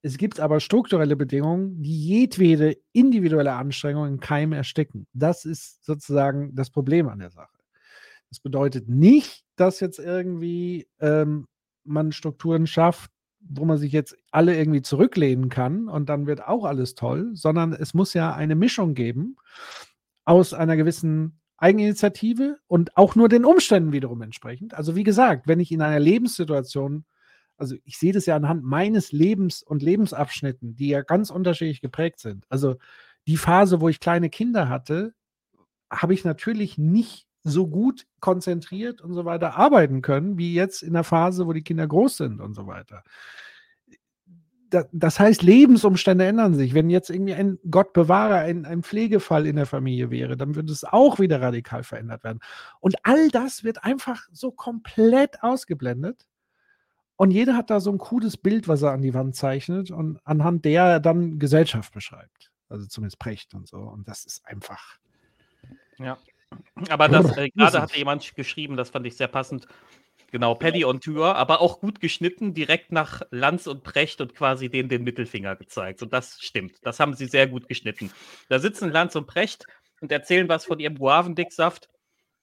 Es 0.00 0.16
gibt 0.16 0.38
aber 0.38 0.60
strukturelle 0.60 1.16
Bedingungen, 1.16 1.82
die 1.82 2.06
jedwede 2.06 2.76
individuelle 2.92 3.54
Anstrengung 3.54 4.06
in 4.06 4.20
Keim 4.20 4.52
ersticken. 4.52 5.08
Das 5.12 5.44
ist 5.44 5.84
sozusagen 5.84 6.54
das 6.54 6.70
Problem 6.70 7.08
an 7.08 7.18
der 7.18 7.30
Sache. 7.30 7.58
Das 8.30 8.38
bedeutet 8.38 8.88
nicht, 8.88 9.44
dass 9.56 9.80
jetzt 9.80 9.98
irgendwie 9.98 10.86
ähm, 11.00 11.46
man 11.84 12.12
Strukturen 12.12 12.66
schafft, 12.66 13.10
wo 13.40 13.64
man 13.64 13.78
sich 13.78 13.92
jetzt 13.92 14.16
alle 14.30 14.56
irgendwie 14.56 14.82
zurücklehnen 14.82 15.48
kann 15.48 15.88
und 15.88 16.08
dann 16.08 16.26
wird 16.26 16.46
auch 16.46 16.64
alles 16.64 16.94
toll, 16.94 17.30
sondern 17.34 17.72
es 17.72 17.94
muss 17.94 18.14
ja 18.14 18.34
eine 18.34 18.54
Mischung 18.54 18.94
geben 18.94 19.36
aus 20.24 20.52
einer 20.52 20.76
gewissen 20.76 21.37
Eigeninitiative 21.58 22.58
und 22.68 22.96
auch 22.96 23.14
nur 23.14 23.28
den 23.28 23.44
Umständen 23.44 23.92
wiederum 23.92 24.22
entsprechend. 24.22 24.74
Also 24.74 24.96
wie 24.96 25.02
gesagt, 25.02 25.48
wenn 25.48 25.60
ich 25.60 25.72
in 25.72 25.82
einer 25.82 25.98
Lebenssituation, 25.98 27.04
also 27.56 27.74
ich 27.84 27.98
sehe 27.98 28.12
das 28.12 28.26
ja 28.26 28.36
anhand 28.36 28.62
meines 28.62 29.12
Lebens 29.12 29.62
und 29.62 29.82
Lebensabschnitten, 29.82 30.76
die 30.76 30.88
ja 30.88 31.02
ganz 31.02 31.30
unterschiedlich 31.30 31.80
geprägt 31.80 32.20
sind. 32.20 32.46
Also 32.48 32.76
die 33.26 33.36
Phase, 33.36 33.80
wo 33.80 33.88
ich 33.88 34.00
kleine 34.00 34.30
Kinder 34.30 34.68
hatte, 34.68 35.14
habe 35.90 36.14
ich 36.14 36.24
natürlich 36.24 36.78
nicht 36.78 37.26
so 37.42 37.66
gut 37.66 38.06
konzentriert 38.20 39.00
und 39.00 39.14
so 39.14 39.24
weiter 39.24 39.56
arbeiten 39.56 40.00
können, 40.00 40.38
wie 40.38 40.54
jetzt 40.54 40.82
in 40.82 40.92
der 40.92 41.04
Phase, 41.04 41.46
wo 41.46 41.52
die 41.52 41.62
Kinder 41.62 41.86
groß 41.86 42.16
sind 42.16 42.40
und 42.40 42.54
so 42.54 42.66
weiter 42.66 43.02
das 44.92 45.20
heißt, 45.20 45.42
Lebensumstände 45.42 46.26
ändern 46.26 46.54
sich. 46.54 46.74
Wenn 46.74 46.90
jetzt 46.90 47.10
irgendwie 47.10 47.34
ein 47.34 47.58
Gott 47.70 47.92
bewahre, 47.92 48.36
ein, 48.36 48.64
ein 48.64 48.82
Pflegefall 48.82 49.46
in 49.46 49.56
der 49.56 49.66
Familie 49.66 50.10
wäre, 50.10 50.36
dann 50.36 50.54
würde 50.54 50.72
es 50.72 50.84
auch 50.84 51.18
wieder 51.18 51.40
radikal 51.40 51.82
verändert 51.82 52.24
werden. 52.24 52.40
Und 52.80 52.96
all 53.02 53.28
das 53.28 53.64
wird 53.64 53.84
einfach 53.84 54.26
so 54.32 54.50
komplett 54.50 55.42
ausgeblendet. 55.42 56.26
Und 57.16 57.30
jeder 57.30 57.56
hat 57.56 57.70
da 57.70 57.80
so 57.80 57.90
ein 57.90 57.98
cooles 57.98 58.36
Bild, 58.36 58.68
was 58.68 58.82
er 58.82 58.92
an 58.92 59.02
die 59.02 59.14
Wand 59.14 59.34
zeichnet 59.34 59.90
und 59.90 60.20
anhand 60.24 60.64
der 60.64 60.84
er 60.84 61.00
dann 61.00 61.38
Gesellschaft 61.38 61.92
beschreibt. 61.92 62.52
Also 62.68 62.86
zumindest 62.86 63.18
Precht 63.18 63.54
und 63.54 63.66
so. 63.66 63.78
Und 63.78 64.06
das 64.06 64.24
ist 64.24 64.46
einfach. 64.46 64.98
Ja. 65.98 66.18
Aber 66.88 67.08
das, 67.08 67.36
äh, 67.36 67.48
gerade 67.56 67.82
hatte 67.82 67.98
jemand 67.98 68.34
geschrieben, 68.36 68.76
das 68.76 68.90
fand 68.90 69.06
ich 69.06 69.16
sehr 69.16 69.28
passend. 69.28 69.66
Genau, 70.30 70.54
Paddy 70.54 70.84
on 70.84 71.00
Tour, 71.00 71.36
aber 71.36 71.62
auch 71.62 71.80
gut 71.80 72.00
geschnitten, 72.00 72.52
direkt 72.52 72.92
nach 72.92 73.22
Lanz 73.30 73.66
und 73.66 73.82
Precht 73.82 74.20
und 74.20 74.34
quasi 74.34 74.68
denen 74.68 74.90
den 74.90 75.02
Mittelfinger 75.02 75.56
gezeigt. 75.56 76.02
Und 76.02 76.12
das 76.12 76.38
stimmt. 76.40 76.76
Das 76.82 77.00
haben 77.00 77.14
sie 77.14 77.26
sehr 77.26 77.46
gut 77.46 77.66
geschnitten. 77.66 78.10
Da 78.48 78.58
sitzen 78.58 78.90
Lanz 78.90 79.16
und 79.16 79.26
Precht 79.26 79.66
und 80.00 80.12
erzählen 80.12 80.48
was 80.48 80.66
von 80.66 80.80
ihrem 80.80 80.98
Guavendicksaft. 80.98 81.88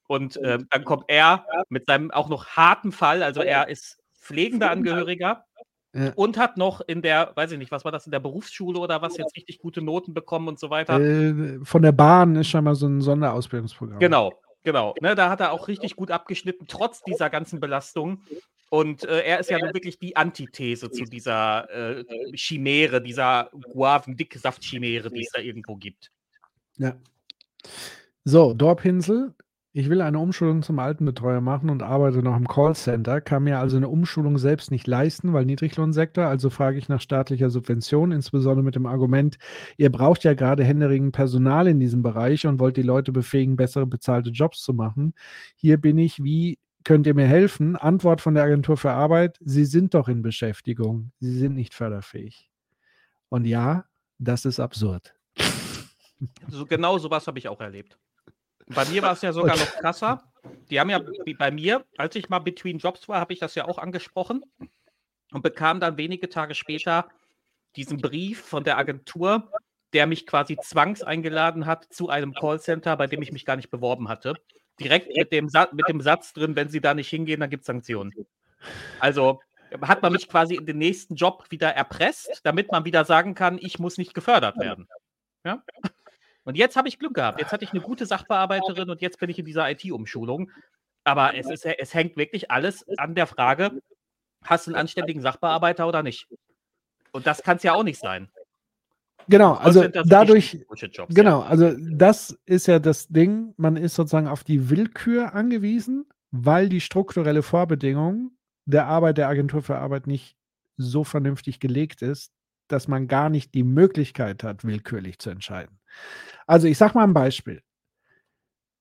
Und 0.08 0.38
äh, 0.38 0.58
dann 0.70 0.84
kommt 0.84 1.06
er 1.08 1.46
mit 1.70 1.86
seinem 1.88 2.12
auch 2.12 2.30
noch 2.30 2.48
harten 2.48 2.92
Fall. 2.92 3.22
Also 3.22 3.42
er 3.42 3.68
ist 3.70 3.98
pflegender 4.20 4.72
Angehöriger 4.72 5.46
Ja. 5.94 6.12
und 6.16 6.38
hat 6.40 6.58
noch 6.58 6.82
in 6.82 7.04
der, 7.04 7.32
weiß 7.36 7.52
ich 7.52 7.60
nicht, 7.60 7.72
was 7.72 7.86
war 7.86 7.92
das, 7.92 8.06
in 8.08 8.12
der 8.12 8.20
Berufsschule 8.20 8.80
oder 8.80 9.04
was 9.04 9.18
jetzt 9.18 9.36
richtig 9.36 9.60
gute 9.60 9.82
Noten 9.84 10.14
bekommen 10.16 10.48
und 10.48 10.60
so 10.60 10.72
weiter. 10.72 11.00
Äh, 11.00 11.60
von 11.64 11.84
der 11.84 11.92
Bahn 11.92 12.36
ist 12.36 12.48
scheinbar 12.48 12.76
so 12.76 12.88
ein 12.88 13.02
Sonderausbildungsprogramm. 13.02 14.00
Genau, 14.00 14.34
genau. 14.66 14.94
Ne, 15.00 15.16
da 15.16 15.30
hat 15.30 15.40
er 15.40 15.54
auch 15.54 15.70
richtig 15.70 15.96
gut 15.96 16.12
abgeschnitten, 16.12 16.66
trotz 16.68 17.02
dieser 17.04 17.30
ganzen 17.30 17.62
Belastung. 17.62 18.22
Und 18.70 19.06
äh, 19.06 19.22
er 19.22 19.40
ist 19.40 19.50
ja 19.50 19.62
wirklich 19.62 20.00
die 20.00 20.18
Antithese 20.18 20.92
zu 20.92 21.06
dieser 21.06 21.70
äh, 21.70 22.04
Chimäre, 22.36 23.02
dieser 23.02 23.50
Guaven-Dicksaft-Chimäre, 23.74 25.10
die 25.10 25.22
es 25.22 25.32
da 25.32 25.40
irgendwo 25.40 25.76
gibt. 25.76 26.12
Ja. 26.78 26.98
So, 28.26 28.54
Dorpinsel. 28.54 29.34
Ich 29.78 29.90
will 29.90 30.00
eine 30.00 30.20
Umschulung 30.20 30.64
zum 30.64 30.80
Altenbetreuer 30.80 31.42
machen 31.42 31.70
und 31.70 31.84
arbeite 31.84 32.20
noch 32.20 32.38
im 32.38 32.48
Callcenter, 32.48 33.20
kann 33.20 33.44
mir 33.44 33.60
also 33.60 33.76
eine 33.76 33.90
Umschulung 33.90 34.38
selbst 34.38 34.72
nicht 34.72 34.88
leisten, 34.88 35.34
weil 35.34 35.44
Niedriglohnsektor, 35.44 36.24
also 36.24 36.50
frage 36.50 36.78
ich 36.78 36.88
nach 36.88 37.02
staatlicher 37.02 37.50
Subvention, 37.50 38.14
insbesondere 38.14 38.64
mit 38.64 38.76
dem 38.76 38.86
Argument, 38.86 39.38
ihr 39.76 39.92
braucht 39.92 40.24
ja 40.24 40.34
gerade 40.34 40.64
händeringend 40.64 41.14
Personal 41.14 41.68
in 41.68 41.82
diesem 41.82 42.04
Bereich 42.04 42.48
und 42.48 42.62
wollt 42.62 42.78
die 42.78 42.84
Leute 42.84 43.12
befähigen, 43.12 43.58
bessere 43.58 43.86
bezahlte 43.86 44.30
Jobs 44.30 44.62
zu 44.62 44.74
machen. 44.74 45.14
Hier 45.58 45.76
bin 45.76 45.98
ich, 45.98 46.24
wie 46.24 46.58
könnt 46.86 47.06
ihr 47.06 47.14
mir 47.14 47.28
helfen? 47.28 47.76
Antwort 47.76 48.22
von 48.22 48.34
der 48.34 48.46
Agentur 48.46 48.78
für 48.78 48.92
Arbeit, 48.92 49.40
Sie 49.42 49.66
sind 49.66 49.94
doch 49.94 50.08
in 50.08 50.22
Beschäftigung, 50.22 51.12
Sie 51.20 51.38
sind 51.38 51.54
nicht 51.54 51.74
förderfähig. 51.74 52.50
Und 53.28 53.44
ja, 53.44 53.84
das 54.20 54.46
ist 54.46 54.62
absurd. 54.62 55.14
So, 56.48 56.66
genau 56.66 56.98
sowas 56.98 57.28
habe 57.28 57.40
ich 57.40 57.50
auch 57.50 57.60
erlebt. 57.60 57.98
Bei 58.68 58.86
mir 58.86 59.02
war 59.02 59.14
es 59.14 59.22
ja 59.22 59.32
sogar 59.32 59.58
noch 59.58 59.76
krasser. 59.76 60.24
Die 60.70 60.80
haben 60.80 60.90
ja 60.90 61.00
bei 61.38 61.52
mir, 61.52 61.86
als 61.98 62.16
ich 62.16 62.30
mal 62.30 62.40
Between 62.40 62.78
Jobs 62.78 63.08
war, 63.08 63.20
habe 63.20 63.34
ich 63.34 63.40
das 63.40 63.56
ja 63.56 63.66
auch 63.66 63.78
angesprochen 63.78 64.44
und 65.32 65.42
bekam 65.42 65.80
dann 65.80 65.98
wenige 65.98 66.30
Tage 66.30 66.56
später 66.56 67.10
diesen 67.76 67.98
Brief 67.98 68.42
von 68.42 68.64
der 68.64 68.78
Agentur, 68.78 69.52
der 69.94 70.08
mich 70.08 70.26
quasi 70.26 70.58
zwangseingeladen 70.58 71.66
hat 71.66 71.86
zu 71.86 72.10
einem 72.10 72.34
Callcenter, 72.34 72.96
bei 72.98 73.08
dem 73.08 73.22
ich 73.22 73.32
mich 73.32 73.46
gar 73.46 73.56
nicht 73.56 73.70
beworben 73.70 74.08
hatte. 74.10 74.36
Direkt 74.80 75.16
mit 75.16 75.32
dem, 75.32 75.50
Sa 75.50 75.70
mit 75.72 75.88
dem 75.88 76.02
Satz 76.02 76.34
drin, 76.34 76.56
wenn 76.56 76.70
Sie 76.70 76.82
da 76.82 76.94
nicht 76.94 77.10
hingehen, 77.10 77.40
dann 77.40 77.50
gibt 77.50 77.62
es 77.62 77.68
Sanktionen. 77.68 78.14
Also 79.00 79.42
hat 79.82 80.02
man 80.02 80.14
mich 80.14 80.28
quasi 80.28 80.56
in 80.56 80.66
den 80.66 80.78
nächsten 80.78 81.16
Job 81.16 81.46
wieder 81.50 81.70
erpresst, 81.70 82.42
damit 82.44 82.72
man 82.72 82.86
wieder 82.86 83.06
sagen 83.06 83.36
kann, 83.36 83.58
ich 83.60 83.80
muss 83.80 83.98
nicht 83.98 84.14
gefördert 84.14 84.58
werden. 84.58 84.88
Ja? 85.44 85.64
Und 86.46 86.56
jetzt 86.56 86.76
habe 86.76 86.88
ich 86.88 87.00
Glück 87.00 87.16
gehabt. 87.16 87.42
Jetzt 87.42 87.52
hatte 87.52 87.66
ich 87.66 87.72
eine 87.72 87.82
gute 87.82 88.06
Sachbearbeiterin 88.06 88.90
und 88.90 89.02
jetzt 89.02 89.20
bin 89.20 89.30
ich 89.30 89.40
in 89.40 89.46
dieser 89.46 89.70
IT-Umschulung. 89.70 90.52
Aber 91.04 91.36
es, 91.36 91.50
ist, 91.50 91.66
es 91.66 91.94
hängt 91.94 92.18
wirklich 92.18 92.50
alles 92.50 92.86
an 92.98 93.16
der 93.16 93.28
Frage, 93.28 93.82
hast 94.44 94.68
du 94.68 94.72
einen 94.72 94.80
anständigen 94.80 95.22
Sachbearbeiter 95.22 95.88
oder 95.88 96.04
nicht? 96.04 96.28
Und 97.12 97.28
das 97.28 97.44
kann 97.44 97.58
es 97.58 97.64
ja 97.64 97.74
auch 97.74 97.84
nicht 97.84 98.00
sein. 98.00 98.30
Genau, 99.28 99.54
also 99.54 99.88
dadurch, 99.88 100.60
genau, 101.10 101.42
also 101.42 101.74
das 101.80 102.38
ist 102.46 102.68
ja 102.68 102.78
das 102.78 103.08
Ding, 103.08 103.56
man 103.58 103.76
ist 103.76 103.96
sozusagen 103.96 104.28
auf 104.28 104.44
die 104.44 104.70
Willkür 104.70 105.34
angewiesen, 105.34 106.06
weil 106.30 106.70
die 106.70 106.82
strukturelle 106.82 107.42
Vorbedingung 107.42 108.38
der 108.66 108.86
Arbeit 108.86 109.18
der 109.18 109.28
Agentur 109.28 109.64
für 109.64 109.78
Arbeit 109.78 110.06
nicht 110.06 110.38
so 110.78 111.04
vernünftig 111.04 111.60
gelegt 111.60 112.04
ist, 112.04 112.34
dass 112.68 112.88
man 112.88 113.08
gar 113.08 113.30
nicht 113.30 113.54
die 113.56 113.64
Möglichkeit 113.64 114.44
hat, 114.44 114.64
willkürlich 114.64 115.18
zu 115.18 115.32
entscheiden. 115.32 115.80
Also 116.48 116.68
ich 116.68 116.78
sage 116.78 116.94
mal 116.96 117.04
ein 117.04 117.14
Beispiel. 117.14 117.62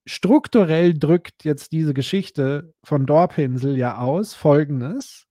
Strukturell 0.05 0.93
drückt 0.93 1.43
jetzt 1.43 1.71
diese 1.71 1.93
Geschichte 1.93 2.73
von 2.83 3.05
Dorpinsel 3.05 3.75
ja 3.77 3.97
aus 3.97 4.33
Folgendes. 4.35 5.25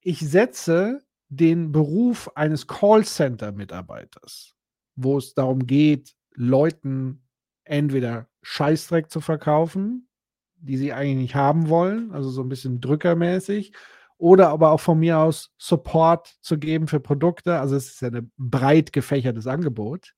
Ich 0.00 0.20
setze 0.20 1.00
den 1.28 1.70
Beruf 1.70 2.30
eines 2.34 2.66
Callcenter-Mitarbeiters, 2.66 4.54
wo 4.96 5.18
es 5.18 5.34
darum 5.34 5.66
geht, 5.66 6.14
Leuten 6.34 7.22
entweder 7.64 8.28
Scheißdreck 8.42 9.10
zu 9.10 9.20
verkaufen, 9.20 10.08
die 10.56 10.76
sie 10.76 10.92
eigentlich 10.92 11.16
nicht 11.16 11.34
haben 11.34 11.68
wollen, 11.68 12.10
also 12.12 12.30
so 12.30 12.42
ein 12.42 12.48
bisschen 12.48 12.80
drückermäßig, 12.80 13.72
oder 14.18 14.48
aber 14.48 14.72
auch 14.72 14.80
von 14.80 14.98
mir 14.98 15.18
aus 15.18 15.52
Support 15.58 16.36
zu 16.42 16.58
geben 16.58 16.88
für 16.88 17.00
Produkte. 17.00 17.58
Also 17.58 17.76
es 17.76 17.88
ist 17.88 18.02
ja 18.02 18.08
ein 18.08 18.30
breit 18.36 18.92
gefächertes 18.92 19.46
Angebot. 19.46 20.14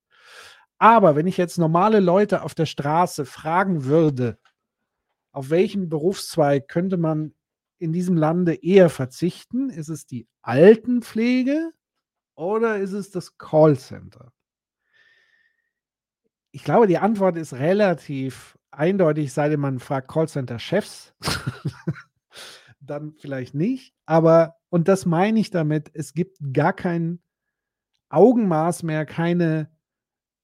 Aber 0.82 1.14
wenn 1.14 1.28
ich 1.28 1.36
jetzt 1.36 1.58
normale 1.58 2.00
Leute 2.00 2.42
auf 2.42 2.56
der 2.56 2.66
Straße 2.66 3.24
fragen 3.24 3.84
würde, 3.84 4.36
auf 5.30 5.48
welchen 5.48 5.88
Berufszweig 5.88 6.66
könnte 6.66 6.96
man 6.96 7.34
in 7.78 7.92
diesem 7.92 8.16
Lande 8.16 8.54
eher 8.54 8.90
verzichten? 8.90 9.70
Ist 9.70 9.88
es 9.88 10.06
die 10.06 10.26
Altenpflege 10.42 11.70
oder 12.34 12.78
ist 12.78 12.94
es 12.94 13.12
das 13.12 13.38
Callcenter? 13.38 14.32
Ich 16.50 16.64
glaube, 16.64 16.88
die 16.88 16.98
Antwort 16.98 17.36
ist 17.36 17.52
relativ 17.52 18.58
eindeutig, 18.72 19.32
sei 19.32 19.50
denn 19.50 19.60
man 19.60 19.78
fragt 19.78 20.08
Callcenter-Chefs. 20.08 21.14
Dann 22.80 23.14
vielleicht 23.20 23.54
nicht. 23.54 23.94
Aber, 24.04 24.56
und 24.68 24.88
das 24.88 25.06
meine 25.06 25.38
ich 25.38 25.50
damit, 25.50 25.92
es 25.94 26.12
gibt 26.12 26.38
gar 26.52 26.72
kein 26.72 27.22
Augenmaß 28.08 28.82
mehr, 28.82 29.06
keine 29.06 29.70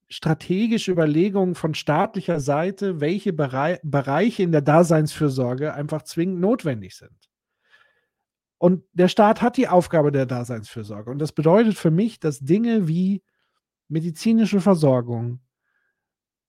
strategische 0.09 0.91
Überlegung 0.91 1.55
von 1.55 1.75
staatlicher 1.75 2.41
Seite, 2.41 3.01
welche 3.01 3.33
Berei 3.33 3.79
Bereiche 3.83 4.43
in 4.43 4.53
der 4.53 4.63
Daseinsfürsorge 4.63 5.75
einfach 5.75 6.03
zwingend 6.03 6.41
notwendig 6.41 6.97
sind. 6.97 7.29
Und 8.57 8.85
der 8.93 9.09
Staat 9.09 9.43
hat 9.43 9.57
die 9.57 9.69
Aufgabe 9.69 10.11
der 10.11 10.27
Daseinsfürsorge. 10.27 11.11
Und 11.11 11.19
das 11.19 11.33
bedeutet 11.33 11.77
für 11.77 11.91
mich, 11.91 12.19
dass 12.19 12.41
Dinge 12.41 12.89
wie 12.89 13.23
medizinische 13.89 14.61
Versorgung, 14.61 15.41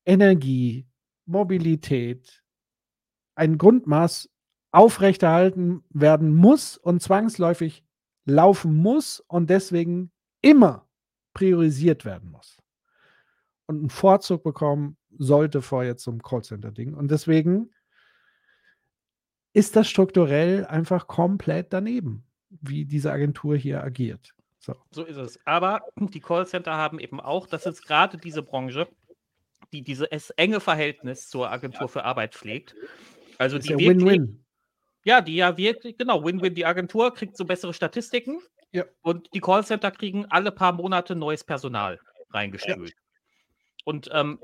Energie, 0.05 0.87
Mobilität, 1.25 2.43
ein 3.35 3.57
Grundmaß 3.57 4.29
aufrechterhalten 4.71 5.83
werden 5.89 6.33
muss 6.33 6.77
und 6.77 7.01
zwangsläufig 7.01 7.83
laufen 8.25 8.75
muss 8.75 9.19
und 9.19 9.49
deswegen 9.49 10.11
immer 10.41 10.87
priorisiert 11.33 12.05
werden 12.05 12.31
muss 12.31 12.58
und 13.69 13.81
einen 13.81 13.89
Vorzug 13.91 14.43
bekommen 14.43 14.97
sollte 15.19 15.61
vor 15.61 15.83
jetzt 15.83 16.01
zum 16.03 16.23
Callcenter-Ding. 16.23 16.95
Und 16.95 17.11
deswegen 17.11 17.69
ist 19.53 19.75
das 19.75 19.87
strukturell 19.87 20.65
einfach 20.65 21.05
komplett 21.05 21.71
daneben, 21.71 22.23
wie 22.49 22.85
diese 22.85 23.11
Agentur 23.11 23.55
hier 23.55 23.83
agiert. 23.83 24.33
So. 24.57 24.73
So 24.89 25.03
ist 25.03 25.17
es. 25.17 25.39
Aber 25.45 25.81
die 25.99 26.19
Callcenter 26.19 26.73
haben 26.73 26.97
eben 26.97 27.19
auch, 27.19 27.45
das 27.45 27.67
ist 27.67 27.85
gerade 27.85 28.17
diese 28.17 28.41
Branche, 28.41 28.87
die 29.71 29.83
dieses 29.83 30.31
enge 30.31 30.59
Verhältnis 30.59 31.29
zur 31.29 31.51
Agentur 31.51 31.87
für 31.89 32.03
Arbeit 32.03 32.33
pflegt. 32.33 32.75
Also 33.37 33.57
ist 33.57 33.69
die 33.69 33.73
ja 33.73 33.77
Win-Win. 33.77 34.43
ja, 35.03 35.21
die 35.21 35.35
ja 35.35 35.55
wirklich, 35.57 35.95
genau, 35.95 36.23
Win-Win. 36.25 36.55
Die 36.55 36.65
Agentur 36.65 37.13
kriegt 37.13 37.37
so 37.37 37.45
bessere 37.45 37.75
Statistiken 37.75 38.39
Ja. 38.71 38.85
und 39.01 39.29
die 39.35 39.39
Callcenter 39.41 39.91
kriegen 39.91 40.25
alle 40.25 40.51
paar 40.51 40.73
Monate 40.73 41.15
neues 41.15 41.43
Personal 41.43 41.99
reingespült. 42.31 42.95
Und 43.89 44.09
ähm, 44.13 44.39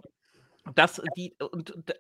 das, 0.73 1.01
die, 1.15 1.35
und, 1.51 1.76
d- 1.88 1.93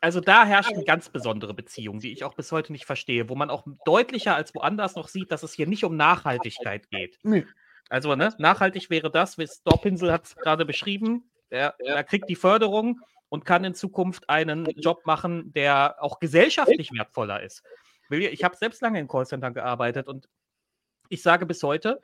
also 0.00 0.20
da 0.20 0.44
herrscht 0.44 0.72
eine 0.72 0.84
ganz 0.84 1.08
besondere 1.08 1.54
Beziehung, 1.54 1.98
die 1.98 2.12
ich 2.12 2.22
auch 2.22 2.34
bis 2.34 2.52
heute 2.52 2.70
nicht 2.70 2.84
verstehe, 2.86 3.28
wo 3.28 3.34
man 3.34 3.50
auch 3.50 3.66
deutlicher 3.84 4.36
als 4.36 4.54
woanders 4.54 4.94
noch 4.94 5.08
sieht, 5.08 5.32
dass 5.32 5.42
es 5.42 5.54
hier 5.54 5.66
nicht 5.66 5.84
um 5.84 5.96
Nachhaltigkeit 5.96 6.88
geht. 6.90 7.18
Nee. 7.24 7.44
Also, 7.88 8.14
ne, 8.14 8.32
nachhaltig 8.38 8.90
wäre 8.90 9.10
das, 9.10 9.38
wie 9.38 9.48
Dorpinsel 9.64 10.12
hat 10.12 10.26
es 10.26 10.36
gerade 10.36 10.64
beschrieben, 10.64 11.30
er, 11.50 11.74
er 11.78 12.04
kriegt 12.04 12.28
die 12.28 12.36
Förderung 12.36 13.00
und 13.28 13.44
kann 13.44 13.64
in 13.64 13.74
Zukunft 13.74 14.28
einen 14.30 14.66
Job 14.78 15.04
machen, 15.04 15.52
der 15.52 15.96
auch 15.98 16.20
gesellschaftlich 16.20 16.92
wertvoller 16.92 17.42
ist. 17.42 17.64
Ich 18.10 18.44
habe 18.44 18.56
selbst 18.56 18.82
lange 18.82 19.00
in 19.00 19.08
Callcentern 19.08 19.52
gearbeitet 19.54 20.06
und 20.06 20.28
ich 21.08 21.22
sage 21.22 21.44
bis 21.44 21.62
heute, 21.62 22.00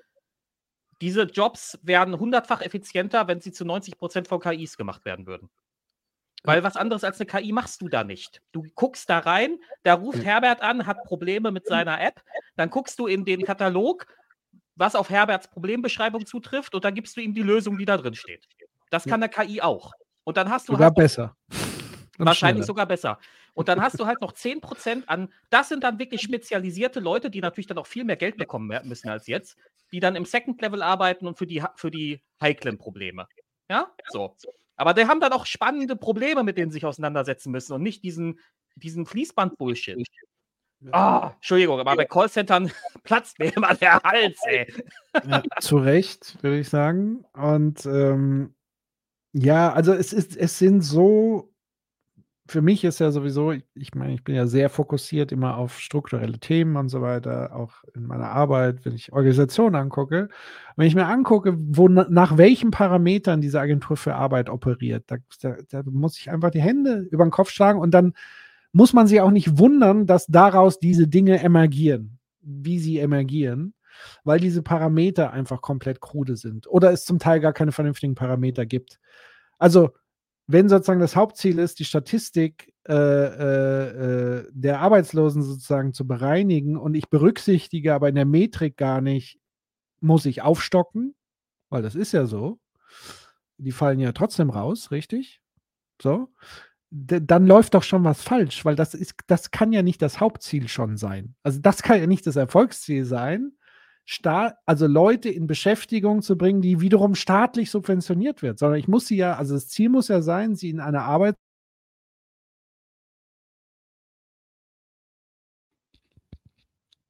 diese 1.04 1.24
Jobs 1.24 1.78
wären 1.82 2.18
hundertfach 2.18 2.62
effizienter, 2.62 3.28
wenn 3.28 3.38
sie 3.38 3.52
zu 3.52 3.66
90 3.66 3.98
Prozent 3.98 4.26
von 4.26 4.40
KIs 4.40 4.78
gemacht 4.78 5.04
werden 5.04 5.26
würden. 5.26 5.50
Weil 6.44 6.64
was 6.64 6.78
anderes 6.78 7.04
als 7.04 7.20
eine 7.20 7.26
KI 7.26 7.52
machst 7.52 7.82
du 7.82 7.90
da 7.90 8.04
nicht. 8.04 8.40
Du 8.52 8.64
guckst 8.74 9.10
da 9.10 9.18
rein, 9.18 9.58
da 9.82 9.94
ruft 9.94 10.24
Herbert 10.24 10.62
an, 10.62 10.86
hat 10.86 11.04
Probleme 11.04 11.50
mit 11.50 11.66
seiner 11.66 12.00
App, 12.00 12.22
dann 12.56 12.70
guckst 12.70 12.98
du 12.98 13.06
in 13.06 13.26
den 13.26 13.44
Katalog, 13.44 14.06
was 14.76 14.94
auf 14.94 15.10
Herberts 15.10 15.50
Problembeschreibung 15.50 16.24
zutrifft 16.24 16.74
und 16.74 16.86
dann 16.86 16.94
gibst 16.94 17.18
du 17.18 17.20
ihm 17.20 17.34
die 17.34 17.42
Lösung, 17.42 17.76
die 17.76 17.84
da 17.84 17.98
drin 17.98 18.14
steht. 18.14 18.48
Das 18.88 19.04
kann 19.04 19.22
eine 19.22 19.28
KI 19.28 19.60
auch. 19.60 19.92
Und 20.24 20.38
dann 20.38 20.48
hast 20.48 20.70
du 20.70 20.72
Sogar 20.72 20.86
halt 20.86 20.96
besser. 20.96 21.36
Und 22.16 22.26
Wahrscheinlich 22.26 22.58
schneller. 22.60 22.66
sogar 22.66 22.86
besser. 22.86 23.18
Und 23.54 23.68
dann 23.68 23.80
hast 23.80 23.98
du 24.00 24.06
halt 24.06 24.20
noch 24.20 24.32
10% 24.32 25.08
an, 25.08 25.32
das 25.48 25.68
sind 25.68 25.84
dann 25.84 25.98
wirklich 25.98 26.22
spezialisierte 26.22 27.00
Leute, 27.00 27.30
die 27.30 27.40
natürlich 27.40 27.68
dann 27.68 27.78
auch 27.78 27.86
viel 27.86 28.04
mehr 28.04 28.16
Geld 28.16 28.36
bekommen 28.36 28.76
müssen 28.84 29.08
als 29.08 29.26
jetzt, 29.28 29.56
die 29.92 30.00
dann 30.00 30.16
im 30.16 30.24
Second 30.24 30.60
Level 30.60 30.82
arbeiten 30.82 31.26
und 31.26 31.38
für 31.38 31.46
die, 31.46 31.62
für 31.76 31.90
die 31.90 32.20
heiklen 32.40 32.78
Probleme. 32.78 33.28
Ja, 33.70 33.92
so. 34.08 34.36
Aber 34.76 34.92
die 34.92 35.06
haben 35.06 35.20
dann 35.20 35.32
auch 35.32 35.46
spannende 35.46 35.94
Probleme, 35.94 36.42
mit 36.42 36.58
denen 36.58 36.70
sie 36.70 36.76
sich 36.76 36.86
auseinandersetzen 36.86 37.52
müssen 37.52 37.72
und 37.74 37.82
nicht 37.82 38.02
diesen, 38.02 38.40
diesen 38.74 39.06
Fließband-Bullshit. 39.06 40.04
Ah, 40.90 41.32
Entschuldigung, 41.36 41.80
aber 41.80 41.96
bei 41.96 42.04
Callcentern 42.04 42.70
platzt 43.04 43.38
mir 43.38 43.54
immer 43.56 43.74
der 43.74 44.02
Hals, 44.02 44.38
ey. 44.46 44.72
Ja, 45.26 45.42
zu 45.60 45.78
Recht, 45.78 46.42
würde 46.42 46.58
ich 46.58 46.68
sagen. 46.68 47.24
Und 47.32 47.86
ähm, 47.86 48.54
ja, 49.32 49.72
also 49.72 49.92
es 49.92 50.12
ist, 50.12 50.36
es 50.36 50.58
sind 50.58 50.82
so, 50.82 51.53
für 52.46 52.60
mich 52.60 52.84
ist 52.84 53.00
ja 53.00 53.10
sowieso, 53.10 53.52
ich, 53.52 53.94
meine, 53.94 54.12
ich 54.12 54.22
bin 54.22 54.34
ja 54.34 54.46
sehr 54.46 54.68
fokussiert 54.68 55.32
immer 55.32 55.56
auf 55.56 55.80
strukturelle 55.80 56.38
Themen 56.38 56.76
und 56.76 56.90
so 56.90 57.00
weiter, 57.00 57.56
auch 57.56 57.72
in 57.94 58.06
meiner 58.06 58.30
Arbeit, 58.30 58.84
wenn 58.84 58.94
ich 58.94 59.12
Organisationen 59.12 59.76
angucke. 59.76 60.28
Wenn 60.76 60.86
ich 60.86 60.94
mir 60.94 61.06
angucke, 61.06 61.56
wo, 61.58 61.88
nach 61.88 62.36
welchen 62.36 62.70
Parametern 62.70 63.40
diese 63.40 63.60
Agentur 63.60 63.96
für 63.96 64.14
Arbeit 64.14 64.50
operiert, 64.50 65.04
da, 65.06 65.16
da, 65.40 65.56
da 65.70 65.82
muss 65.84 66.18
ich 66.18 66.30
einfach 66.30 66.50
die 66.50 66.60
Hände 66.60 67.06
über 67.10 67.24
den 67.24 67.30
Kopf 67.30 67.50
schlagen 67.50 67.80
und 67.80 67.92
dann 67.92 68.12
muss 68.72 68.92
man 68.92 69.06
sich 69.06 69.20
auch 69.20 69.30
nicht 69.30 69.58
wundern, 69.58 70.06
dass 70.06 70.26
daraus 70.26 70.78
diese 70.78 71.08
Dinge 71.08 71.42
emergieren, 71.42 72.18
wie 72.42 72.78
sie 72.78 72.98
emergieren, 72.98 73.72
weil 74.24 74.40
diese 74.40 74.62
Parameter 74.62 75.32
einfach 75.32 75.62
komplett 75.62 76.00
krude 76.00 76.36
sind 76.36 76.66
oder 76.66 76.92
es 76.92 77.04
zum 77.04 77.18
Teil 77.18 77.40
gar 77.40 77.52
keine 77.54 77.72
vernünftigen 77.72 78.14
Parameter 78.14 78.66
gibt. 78.66 78.98
Also, 79.58 79.92
wenn 80.46 80.68
sozusagen 80.68 81.00
das 81.00 81.16
Hauptziel 81.16 81.58
ist, 81.58 81.78
die 81.78 81.84
Statistik 81.84 82.72
äh, 82.86 82.94
äh, 82.94 83.88
äh, 84.38 84.48
der 84.52 84.80
Arbeitslosen 84.80 85.42
sozusagen 85.42 85.92
zu 85.92 86.06
bereinigen 86.06 86.76
und 86.76 86.94
ich 86.94 87.08
berücksichtige 87.08 87.94
aber 87.94 88.08
in 88.08 88.14
der 88.14 88.26
Metrik 88.26 88.76
gar 88.76 89.00
nicht, 89.00 89.38
muss 90.00 90.26
ich 90.26 90.42
aufstocken, 90.42 91.14
weil 91.70 91.82
das 91.82 91.94
ist 91.94 92.12
ja 92.12 92.26
so. 92.26 92.58
Die 93.56 93.72
fallen 93.72 94.00
ja 94.00 94.12
trotzdem 94.12 94.50
raus, 94.50 94.90
richtig? 94.90 95.40
So 96.02 96.28
dann 96.94 97.46
läuft 97.46 97.74
doch 97.74 97.82
schon 97.82 98.04
was 98.04 98.22
falsch, 98.22 98.64
weil 98.64 98.76
das 98.76 98.94
ist, 98.94 99.14
das 99.26 99.50
kann 99.50 99.72
ja 99.72 99.82
nicht 99.82 100.00
das 100.00 100.20
Hauptziel 100.20 100.68
schon 100.68 100.96
sein. 100.96 101.34
Also 101.42 101.58
das 101.60 101.82
kann 101.82 101.98
ja 101.98 102.06
nicht 102.06 102.24
das 102.26 102.36
Erfolgsziel 102.36 103.04
sein, 103.04 103.52
Staat, 104.06 104.56
also 104.66 104.86
Leute 104.86 105.30
in 105.30 105.46
Beschäftigung 105.46 106.20
zu 106.22 106.36
bringen, 106.36 106.60
die 106.60 106.80
wiederum 106.80 107.14
staatlich 107.14 107.70
subventioniert 107.70 108.42
wird, 108.42 108.58
sondern 108.58 108.78
ich 108.78 108.88
muss 108.88 109.06
sie 109.06 109.16
ja, 109.16 109.36
also 109.36 109.54
das 109.54 109.68
Ziel 109.68 109.88
muss 109.88 110.08
ja 110.08 110.20
sein, 110.20 110.54
sie 110.56 110.68
in 110.70 110.80
eine 110.80 111.02
Arbeit 111.02 111.36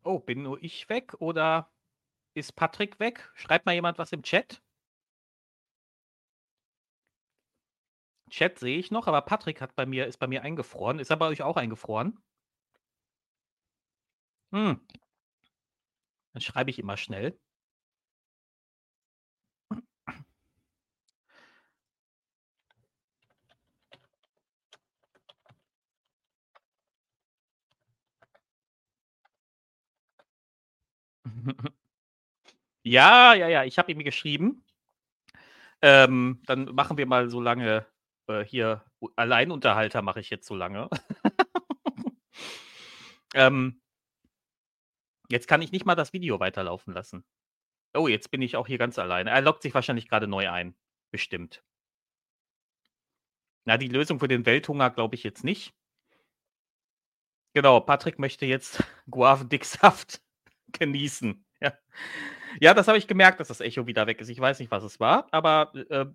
Oh, 0.05 0.19
bin 0.21 0.43
nur 0.43 0.63
ich 0.63 0.89
weg 0.89 1.15
oder 1.21 1.71
ist 2.35 2.55
Patrick 2.57 3.01
weg? 3.01 3.31
Schreibt 3.35 3.67
mal 3.67 3.75
jemand 3.75 3.99
was 3.99 4.13
im 4.13 4.23
Chat. 4.23 4.63
Chat 8.31 8.59
sehe 8.59 8.77
ich 8.79 8.91
noch, 8.91 9.07
aber 9.07 9.23
Patrick 9.23 9.61
hat 9.63 9.75
bei 9.77 9.87
mir, 9.87 10.07
ist 10.07 10.19
bei 10.19 10.27
mir 10.27 10.43
eingefroren. 10.43 10.99
Ist 10.99 11.11
er 11.11 11.17
bei 11.17 11.27
euch 11.29 11.41
auch 11.43 11.57
eingefroren? 11.57 12.19
Hm. 14.53 14.81
Dann 16.35 16.43
schreibe 16.43 16.69
ich 16.71 16.79
immer 16.79 16.99
schnell. 16.99 17.39
Ja, 32.83 33.35
ja, 33.35 33.49
ja, 33.49 33.65
ich 33.65 33.79
habe 33.79 33.93
ihm 33.93 33.99
geschrieben. 34.05 34.65
Ähm, 35.83 36.41
dann 36.47 36.67
machen 36.75 36.97
wir 36.99 37.07
mal 37.07 37.29
so 37.31 37.41
lange 37.41 37.87
äh, 38.29 38.45
hier 38.45 38.85
Alleinunterhalter 39.17 40.03
mache 40.03 40.21
ich 40.21 40.31
jetzt 40.31 40.47
so 40.47 40.55
lange. 40.55 40.89
ähm, 43.35 43.81
jetzt 45.29 45.49
kann 45.49 45.63
ich 45.63 45.73
nicht 45.73 45.87
mal 45.87 45.95
das 45.95 46.13
Video 46.13 46.41
weiterlaufen 46.41 46.95
lassen. 46.95 47.25
Oh, 47.95 48.09
jetzt 48.09 48.31
bin 48.31 48.43
ich 48.43 48.57
auch 48.57 48.67
hier 48.67 48.79
ganz 48.79 48.99
alleine. 48.99 49.31
Er 49.31 49.41
loggt 49.41 49.63
sich 49.63 49.75
wahrscheinlich 49.75 50.09
gerade 50.09 50.27
neu 50.27 50.51
ein. 50.51 50.75
Bestimmt. 51.11 51.63
Na, 53.65 53.79
die 53.79 53.89
Lösung 53.89 54.19
für 54.21 54.29
den 54.29 54.47
Welthunger 54.47 54.91
glaube 54.91 55.15
ich 55.15 55.23
jetzt 55.23 55.45
nicht. 55.45 55.75
Genau, 57.55 57.81
Patrick 57.81 58.19
möchte 58.19 58.47
jetzt 58.47 58.83
Guavendicksaft 59.11 60.21
genießen. 60.73 61.45
Ja. 61.61 61.73
Ja, 62.61 62.75
das 62.75 62.89
habe 62.89 62.99
ich 62.99 63.07
gemerkt, 63.09 63.41
dass 63.41 63.49
das 63.49 63.61
Echo 63.61 63.87
wieder 63.87 64.07
weg 64.07 64.21
ist. 64.21 64.29
Ich 64.29 64.39
weiß 64.39 64.59
nicht, 64.61 64.71
was 64.71 64.85
es 64.85 65.01
war, 65.01 65.27
aber 65.33 65.73
äh, 65.91 66.07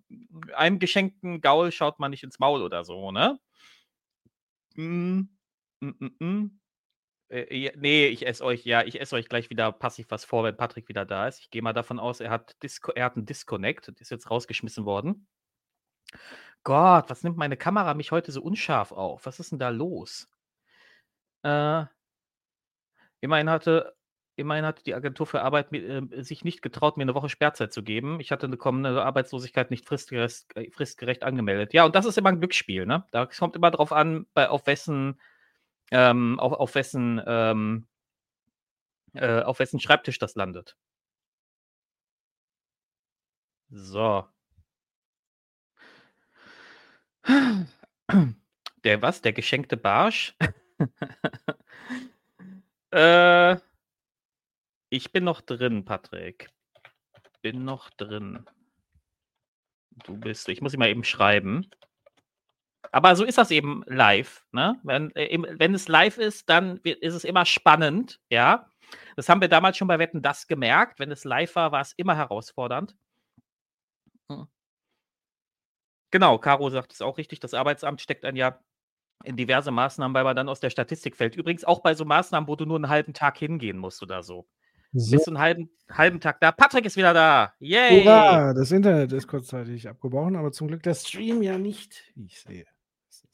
einem 0.53 0.79
geschenkten 0.79 1.41
Gaul 1.41 1.71
schaut 1.71 1.99
man 1.99 2.11
nicht 2.11 2.23
ins 2.23 2.39
Maul 2.39 2.61
oder 2.61 2.83
so, 2.85 3.11
ne? 3.11 3.39
Mm, 4.75 5.29
mm, 5.81 5.89
mm, 5.99 6.15
mm. 6.19 6.58
Äh, 7.29 7.71
nee, 7.77 8.07
ich 8.07 8.25
esse 8.25 8.43
euch, 8.43 8.65
ja, 8.65 8.83
ich 8.83 8.99
esse 8.99 9.15
euch 9.15 9.29
gleich 9.29 9.49
wieder 9.49 9.71
passiv 9.71 10.07
was 10.09 10.25
vor, 10.25 10.43
wenn 10.43 10.57
Patrick 10.57 10.89
wieder 10.89 11.05
da 11.05 11.27
ist. 11.27 11.39
Ich 11.39 11.49
gehe 11.49 11.61
mal 11.61 11.73
davon 11.73 11.99
aus, 11.99 12.19
er 12.19 12.31
hat, 12.31 12.61
Disco, 12.63 12.91
er 12.91 13.05
hat 13.05 13.15
einen 13.15 13.25
Disconnect, 13.25 13.87
ist 13.89 14.11
jetzt 14.11 14.29
rausgeschmissen 14.29 14.85
worden. 14.85 15.27
Gott, 16.63 17.09
was 17.09 17.23
nimmt 17.23 17.37
meine 17.37 17.57
Kamera 17.57 17.93
mich 17.93 18.11
heute 18.11 18.31
so 18.31 18.41
unscharf 18.41 18.91
auf? 18.91 19.25
Was 19.25 19.39
ist 19.39 19.51
denn 19.51 19.59
da 19.59 19.69
los? 19.69 20.27
Äh, 21.43 21.85
immerhin 23.21 23.49
hatte 23.49 23.95
Immerhin 24.39 24.65
hat 24.65 24.85
die 24.85 24.95
Agentur 24.95 25.25
für 25.27 25.41
Arbeit 25.41 25.73
äh, 25.73 26.23
sich 26.23 26.45
nicht 26.45 26.61
getraut, 26.61 26.95
mir 26.95 27.03
eine 27.03 27.13
Woche 27.13 27.27
Sperrzeit 27.27 27.73
zu 27.73 27.83
geben. 27.83 28.21
Ich 28.21 28.31
hatte 28.31 28.45
eine 28.45 28.55
kommende 28.55 29.03
Arbeitslosigkeit 29.03 29.69
nicht 29.69 29.85
fristgerecht, 29.85 30.55
äh, 30.55 30.71
fristgerecht 30.71 31.23
angemeldet. 31.23 31.73
Ja, 31.73 31.83
und 31.83 31.93
das 31.93 32.05
ist 32.05 32.17
immer 32.17 32.29
ein 32.29 32.39
Glücksspiel, 32.39 32.85
ne? 32.85 33.03
Da 33.11 33.25
kommt 33.25 33.57
immer 33.57 33.69
drauf 33.69 33.91
an, 33.91 34.27
bei, 34.33 34.47
auf 34.47 34.65
wessen, 34.65 35.19
ähm, 35.91 36.39
auf, 36.39 36.53
auf 36.53 36.75
wessen, 36.75 37.21
ähm, 37.25 37.87
äh, 39.13 39.41
auf 39.41 39.59
wessen 39.59 39.79
Schreibtisch 39.79 40.19
das 40.19 40.35
landet. 40.35 40.77
So. 43.69 44.27
Der 48.83 49.01
was? 49.01 49.21
Der 49.21 49.33
geschenkte 49.33 49.77
Barsch? 49.77 50.35
äh. 52.91 53.57
Ich 54.91 55.11
bin 55.11 55.23
noch 55.23 55.41
drin, 55.41 55.85
Patrick. 55.85 56.49
Bin 57.43 57.63
noch 57.63 57.91
drin. 57.91 58.45
Du 60.03 60.17
bist. 60.17 60.49
Ich 60.49 60.61
muss 60.61 60.73
ihn 60.73 60.79
mal 60.79 60.89
eben 60.89 61.03
schreiben. 61.03 61.69
Aber 62.91 63.15
so 63.15 63.23
ist 63.23 63.37
das 63.37 63.51
eben 63.51 63.83
live. 63.87 64.45
Ne? 64.51 64.79
Wenn, 64.83 65.15
äh, 65.15 65.37
wenn 65.59 65.73
es 65.73 65.87
live 65.87 66.17
ist, 66.17 66.49
dann 66.49 66.77
ist 66.77 67.13
es 67.13 67.23
immer 67.23 67.45
spannend. 67.45 68.19
Ja. 68.29 68.69
Das 69.15 69.29
haben 69.29 69.41
wir 69.41 69.49
damals 69.49 69.77
schon 69.77 69.87
bei 69.87 69.99
Wetten 69.99 70.21
das 70.21 70.47
gemerkt. 70.47 70.99
Wenn 70.99 71.11
es 71.11 71.23
live 71.23 71.55
war, 71.55 71.71
war 71.71 71.81
es 71.81 71.93
immer 71.93 72.15
herausfordernd. 72.15 72.95
Hm. 74.31 74.47
Genau, 76.11 76.37
Caro 76.39 76.69
sagt 76.69 76.93
es 76.93 77.01
auch 77.01 77.17
richtig. 77.17 77.39
Das 77.39 77.53
Arbeitsamt 77.53 78.01
steckt 78.01 78.25
ein 78.25 78.35
Jahr 78.35 78.63
in 79.23 79.35
diverse 79.35 79.71
Maßnahmen, 79.71 80.15
weil 80.15 80.23
man 80.23 80.35
dann 80.35 80.49
aus 80.49 80.59
der 80.59 80.69
Statistik 80.69 81.15
fällt. 81.15 81.35
Übrigens 81.35 81.65
auch 81.65 81.81
bei 81.81 81.93
so 81.93 82.05
Maßnahmen, 82.05 82.47
wo 82.47 82.55
du 82.55 82.65
nur 82.65 82.77
einen 82.77 82.89
halben 82.89 83.13
Tag 83.13 83.37
hingehen 83.37 83.77
musst 83.77 84.01
oder 84.01 84.23
so. 84.23 84.47
So. 84.91 85.11
Bist 85.11 85.27
du 85.27 85.31
einen 85.31 85.39
halben, 85.39 85.69
halben 85.91 86.19
Tag 86.19 86.39
da? 86.39 86.51
Patrick 86.51 86.85
ist 86.85 86.97
wieder 86.97 87.13
da. 87.13 87.53
Yay! 87.59 88.03
Hurra! 88.03 88.53
Das 88.53 88.71
Internet 88.71 89.11
ist 89.11 89.27
kurzzeitig 89.27 89.87
abgebrochen, 89.87 90.35
aber 90.35 90.51
zum 90.51 90.67
Glück 90.67 90.81
der 90.81 90.95
Stream 90.95 91.43
ja 91.43 91.57
nicht, 91.57 92.11
wie 92.15 92.25
ich 92.25 92.41
sehe. 92.41 92.65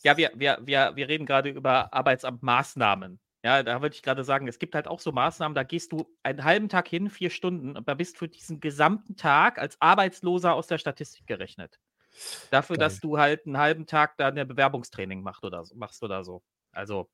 Ja, 0.04 0.18
wir, 0.18 0.32
wir, 0.36 0.60
wir, 0.62 0.92
wir 0.96 1.08
reden 1.08 1.26
gerade 1.26 1.50
über 1.50 1.94
Arbeitsamtmaßnahmen. 1.94 3.20
Ja, 3.44 3.64
da 3.64 3.82
würde 3.82 3.96
ich 3.96 4.02
gerade 4.02 4.24
sagen, 4.24 4.48
es 4.48 4.60
gibt 4.60 4.76
halt 4.76 4.88
auch 4.88 5.00
so 5.00 5.12
Maßnahmen, 5.12 5.56
da 5.56 5.64
gehst 5.64 5.92
du 5.92 6.08
einen 6.24 6.44
halben 6.44 6.68
Tag 6.68 6.88
hin, 6.88 7.10
vier 7.10 7.30
Stunden, 7.30 7.78
und 7.78 7.88
da 7.88 7.94
bist 7.94 8.18
für 8.18 8.28
diesen 8.28 8.60
gesamten 8.60 9.16
Tag 9.16 9.60
als 9.60 9.80
Arbeitsloser 9.80 10.54
aus 10.56 10.68
der 10.68 10.80
Statistik 10.80 11.28
gerechnet. 11.28 11.80
Dafür, 12.50 12.76
Geil. 12.76 12.88
dass 12.88 13.00
du 13.00 13.18
halt 13.18 13.46
einen 13.46 13.58
halben 13.58 13.86
Tag 13.86 14.18
da 14.18 14.28
eine 14.28 14.46
Bewerbungstraining 14.46 15.22
machst 15.22 15.44
oder 15.44 15.64
so, 15.64 15.76
machst 15.76 16.02
oder 16.04 16.24
so. 16.24 16.42
Also, 16.72 17.10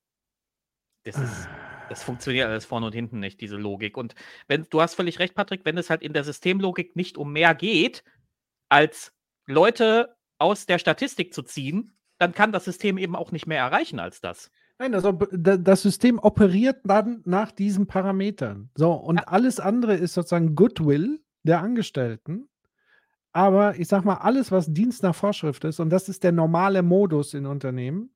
das 1.03 1.17
ist. 1.17 1.49
Das 1.91 2.03
funktioniert 2.03 2.47
alles 2.47 2.63
vorne 2.63 2.85
und 2.85 2.93
hinten 2.93 3.19
nicht, 3.19 3.41
diese 3.41 3.57
Logik. 3.57 3.97
Und 3.97 4.15
wenn, 4.47 4.65
du 4.69 4.81
hast 4.81 4.95
völlig 4.95 5.19
recht, 5.19 5.35
Patrick, 5.35 5.65
wenn 5.65 5.77
es 5.77 5.89
halt 5.89 6.01
in 6.01 6.13
der 6.13 6.23
Systemlogik 6.23 6.95
nicht 6.95 7.17
um 7.17 7.33
mehr 7.33 7.53
geht, 7.53 8.05
als 8.69 9.11
Leute 9.45 10.15
aus 10.37 10.65
der 10.65 10.79
Statistik 10.79 11.33
zu 11.33 11.41
ziehen, 11.41 11.91
dann 12.17 12.33
kann 12.33 12.53
das 12.53 12.63
System 12.63 12.97
eben 12.97 13.13
auch 13.13 13.33
nicht 13.33 13.45
mehr 13.45 13.59
erreichen 13.59 13.99
als 13.99 14.21
das. 14.21 14.51
Nein, 14.79 14.95
also 14.95 15.11
das 15.11 15.81
System 15.81 16.17
operiert 16.17 16.77
dann 16.85 17.23
nach 17.25 17.51
diesen 17.51 17.87
Parametern. 17.87 18.69
So, 18.73 18.93
und 18.93 19.17
ja. 19.17 19.23
alles 19.23 19.59
andere 19.59 19.95
ist 19.95 20.13
sozusagen 20.13 20.55
Goodwill 20.55 21.21
der 21.43 21.59
Angestellten. 21.59 22.47
Aber 23.33 23.77
ich 23.77 23.89
sag 23.89 24.05
mal, 24.05 24.15
alles, 24.15 24.49
was 24.49 24.71
Dienst 24.71 25.03
nach 25.03 25.13
Vorschrift 25.13 25.65
ist, 25.65 25.81
und 25.81 25.89
das 25.89 26.07
ist 26.07 26.23
der 26.23 26.31
normale 26.31 26.83
Modus 26.83 27.33
in 27.33 27.45
Unternehmen, 27.45 28.15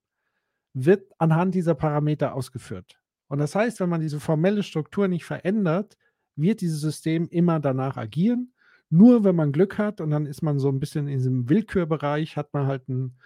wird 0.73 1.11
anhand 1.17 1.55
dieser 1.55 1.75
Parameter 1.75 2.35
ausgeführt. 2.35 3.01
Und 3.27 3.39
das 3.39 3.55
heißt, 3.55 3.79
wenn 3.79 3.89
man 3.89 4.01
diese 4.01 4.19
formelle 4.19 4.63
Struktur 4.63 5.07
nicht 5.07 5.25
verändert, 5.25 5.97
wird 6.35 6.61
dieses 6.61 6.81
System 6.81 7.27
immer 7.29 7.59
danach 7.59 7.97
agieren. 7.97 8.53
Nur 8.89 9.23
wenn 9.23 9.35
man 9.35 9.51
Glück 9.51 9.77
hat 9.77 9.99
und 9.99 10.11
dann 10.11 10.25
ist 10.25 10.41
man 10.41 10.59
so 10.59 10.69
ein 10.69 10.79
bisschen 10.79 11.07
in 11.07 11.17
diesem 11.17 11.49
Willkürbereich, 11.49 12.37
hat 12.37 12.53
man 12.53 12.67
halt 12.67 12.87
einen 12.87 13.17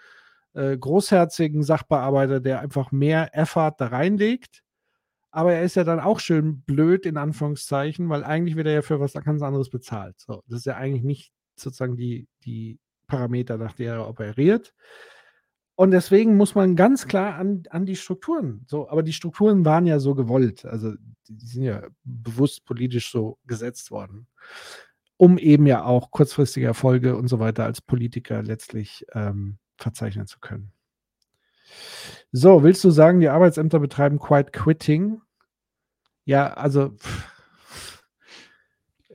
äh, 0.54 0.78
großherzigen 0.78 1.64
Sachbearbeiter, 1.64 2.40
der 2.40 2.62
einfach 2.62 2.92
mehr 2.92 3.38
Effort 3.38 3.76
da 3.78 3.88
reinlegt. 3.88 4.64
Aber 5.32 5.54
er 5.54 5.64
ist 5.64 5.76
ja 5.76 5.84
dann 5.84 6.00
auch 6.00 6.20
schön 6.20 6.62
blöd, 6.62 7.06
in 7.06 7.18
Anführungszeichen, 7.18 8.10
weil 8.10 8.24
eigentlich 8.24 8.56
wird 8.56 8.68
er 8.68 8.74
ja 8.74 8.82
für 8.82 9.00
was 9.00 9.14
ganz 9.14 9.42
anderes 9.42 9.70
bezahlt. 9.70 10.20
So, 10.20 10.44
das 10.48 10.60
ist 10.60 10.66
ja 10.66 10.78
eigentlich 10.78 11.04
nicht 11.04 11.32
sozusagen 11.56 11.98
die, 11.98 12.28
die 12.46 12.80
Parameter, 13.08 13.58
nach 13.58 13.74
der 13.74 13.96
er 13.96 14.10
operiert. 14.10 14.74
Und 15.80 15.92
deswegen 15.92 16.36
muss 16.36 16.56
man 16.56 16.76
ganz 16.76 17.08
klar 17.08 17.36
an, 17.36 17.64
an 17.70 17.86
die 17.86 17.96
Strukturen. 17.96 18.66
So, 18.68 18.90
aber 18.90 19.02
die 19.02 19.14
Strukturen 19.14 19.64
waren 19.64 19.86
ja 19.88 20.00
so 20.00 20.14
gewollt. 20.14 20.66
Also 20.66 20.92
die 21.30 21.46
sind 21.46 21.64
ja 21.64 21.88
bewusst 22.04 22.66
politisch 22.66 23.10
so 23.10 23.38
gesetzt 23.46 23.90
worden, 23.90 24.28
um 25.16 25.38
eben 25.38 25.66
ja 25.66 25.86
auch 25.86 26.12
kurzfristige 26.12 26.66
Erfolge 26.66 27.16
und 27.16 27.30
so 27.30 27.40
weiter 27.40 27.64
als 27.64 27.80
Politiker 27.80 28.44
letztlich 28.44 29.06
ähm, 29.14 29.58
verzeichnen 29.78 30.28
zu 30.28 30.42
können. 30.42 30.74
So, 32.34 32.62
willst 32.62 32.84
du 32.84 32.90
sagen, 32.90 33.22
die 33.22 33.30
Arbeitsämter 33.30 33.80
betreiben 33.80 34.20
Quiet 34.20 34.52
Quitting? 34.52 35.22
Ja, 36.26 36.56
also 36.56 36.94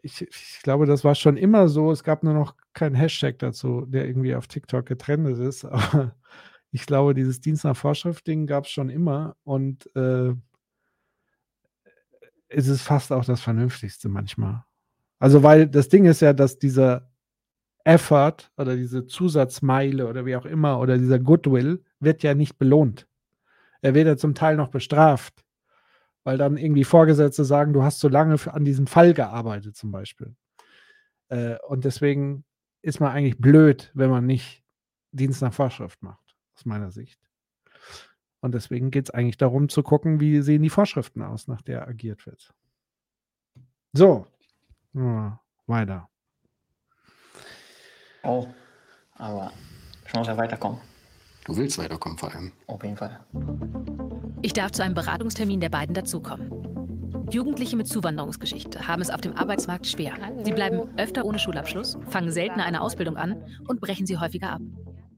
ich, 0.00 0.22
ich, 0.22 0.60
glaube, 0.62 0.86
das 0.86 1.04
war 1.04 1.14
schon 1.14 1.36
immer 1.36 1.68
so. 1.68 1.92
Es 1.92 2.04
gab 2.04 2.22
nur 2.22 2.32
noch 2.32 2.54
keinen 2.72 2.94
Hashtag 2.94 3.38
dazu, 3.38 3.84
der 3.84 4.06
irgendwie 4.06 4.34
auf 4.34 4.46
TikTok 4.46 4.86
getrennt 4.86 5.38
ist. 5.38 5.64
Aber 5.66 6.14
ich 6.74 6.86
glaube, 6.86 7.14
dieses 7.14 7.40
Dienst 7.40 7.62
nach 7.62 7.76
Vorschrift-Ding 7.76 8.48
gab 8.48 8.64
es 8.64 8.72
schon 8.72 8.90
immer 8.90 9.36
und 9.44 9.88
äh, 9.94 10.34
es 12.48 12.66
ist 12.66 12.82
fast 12.82 13.12
auch 13.12 13.24
das 13.24 13.40
Vernünftigste 13.40 14.08
manchmal. 14.08 14.64
Also, 15.20 15.44
weil 15.44 15.68
das 15.68 15.88
Ding 15.88 16.04
ist 16.04 16.20
ja, 16.20 16.32
dass 16.32 16.58
dieser 16.58 17.12
Effort 17.84 18.50
oder 18.56 18.74
diese 18.74 19.06
Zusatzmeile 19.06 20.08
oder 20.08 20.26
wie 20.26 20.34
auch 20.34 20.46
immer 20.46 20.80
oder 20.80 20.98
dieser 20.98 21.20
Goodwill 21.20 21.84
wird 22.00 22.24
ja 22.24 22.34
nicht 22.34 22.58
belohnt. 22.58 23.06
Er 23.80 23.94
wird 23.94 24.08
ja 24.08 24.16
zum 24.16 24.34
Teil 24.34 24.56
noch 24.56 24.68
bestraft, 24.68 25.44
weil 26.24 26.38
dann 26.38 26.56
irgendwie 26.56 26.82
Vorgesetzte 26.82 27.44
sagen, 27.44 27.72
du 27.72 27.84
hast 27.84 28.00
so 28.00 28.08
lange 28.08 28.34
an 28.52 28.64
diesem 28.64 28.88
Fall 28.88 29.14
gearbeitet 29.14 29.76
zum 29.76 29.92
Beispiel. 29.92 30.34
Äh, 31.28 31.54
und 31.68 31.84
deswegen 31.84 32.44
ist 32.82 32.98
man 32.98 33.12
eigentlich 33.12 33.38
blöd, 33.38 33.92
wenn 33.94 34.10
man 34.10 34.26
nicht 34.26 34.64
Dienst 35.12 35.40
nach 35.40 35.54
Vorschrift 35.54 36.02
macht 36.02 36.23
aus 36.54 36.64
meiner 36.64 36.90
Sicht. 36.90 37.20
Und 38.40 38.52
deswegen 38.52 38.90
geht 38.90 39.08
es 39.08 39.10
eigentlich 39.10 39.38
darum 39.38 39.68
zu 39.68 39.82
gucken, 39.82 40.20
wie 40.20 40.42
sehen 40.42 40.62
die 40.62 40.70
Vorschriften 40.70 41.22
aus, 41.22 41.48
nach 41.48 41.62
der 41.62 41.88
agiert 41.88 42.26
wird. 42.26 42.54
So, 43.92 44.26
ja, 44.92 45.40
weiter. 45.66 46.08
Oh, 48.22 48.46
aber 49.14 49.52
ich 50.06 50.14
muss 50.14 50.26
ja 50.26 50.36
weiterkommen. 50.36 50.80
Du 51.44 51.56
willst 51.56 51.78
weiterkommen 51.78 52.18
vor 52.18 52.34
allem. 52.34 52.52
Auf 52.66 52.82
jeden 52.82 52.96
Fall. 52.96 53.20
Ich 54.42 54.52
darf 54.52 54.72
zu 54.72 54.82
einem 54.82 54.94
Beratungstermin 54.94 55.60
der 55.60 55.68
beiden 55.68 55.94
dazukommen. 55.94 56.50
Jugendliche 57.30 57.76
mit 57.76 57.88
Zuwanderungsgeschichte 57.88 58.86
haben 58.86 59.02
es 59.02 59.10
auf 59.10 59.20
dem 59.20 59.34
Arbeitsmarkt 59.36 59.86
schwer. 59.86 60.14
Sie 60.42 60.52
bleiben 60.52 60.98
öfter 60.98 61.24
ohne 61.24 61.38
Schulabschluss, 61.38 61.98
fangen 62.08 62.30
seltener 62.30 62.64
eine 62.64 62.80
Ausbildung 62.80 63.16
an 63.16 63.42
und 63.66 63.80
brechen 63.80 64.06
sie 64.06 64.18
häufiger 64.18 64.52
ab. 64.52 64.62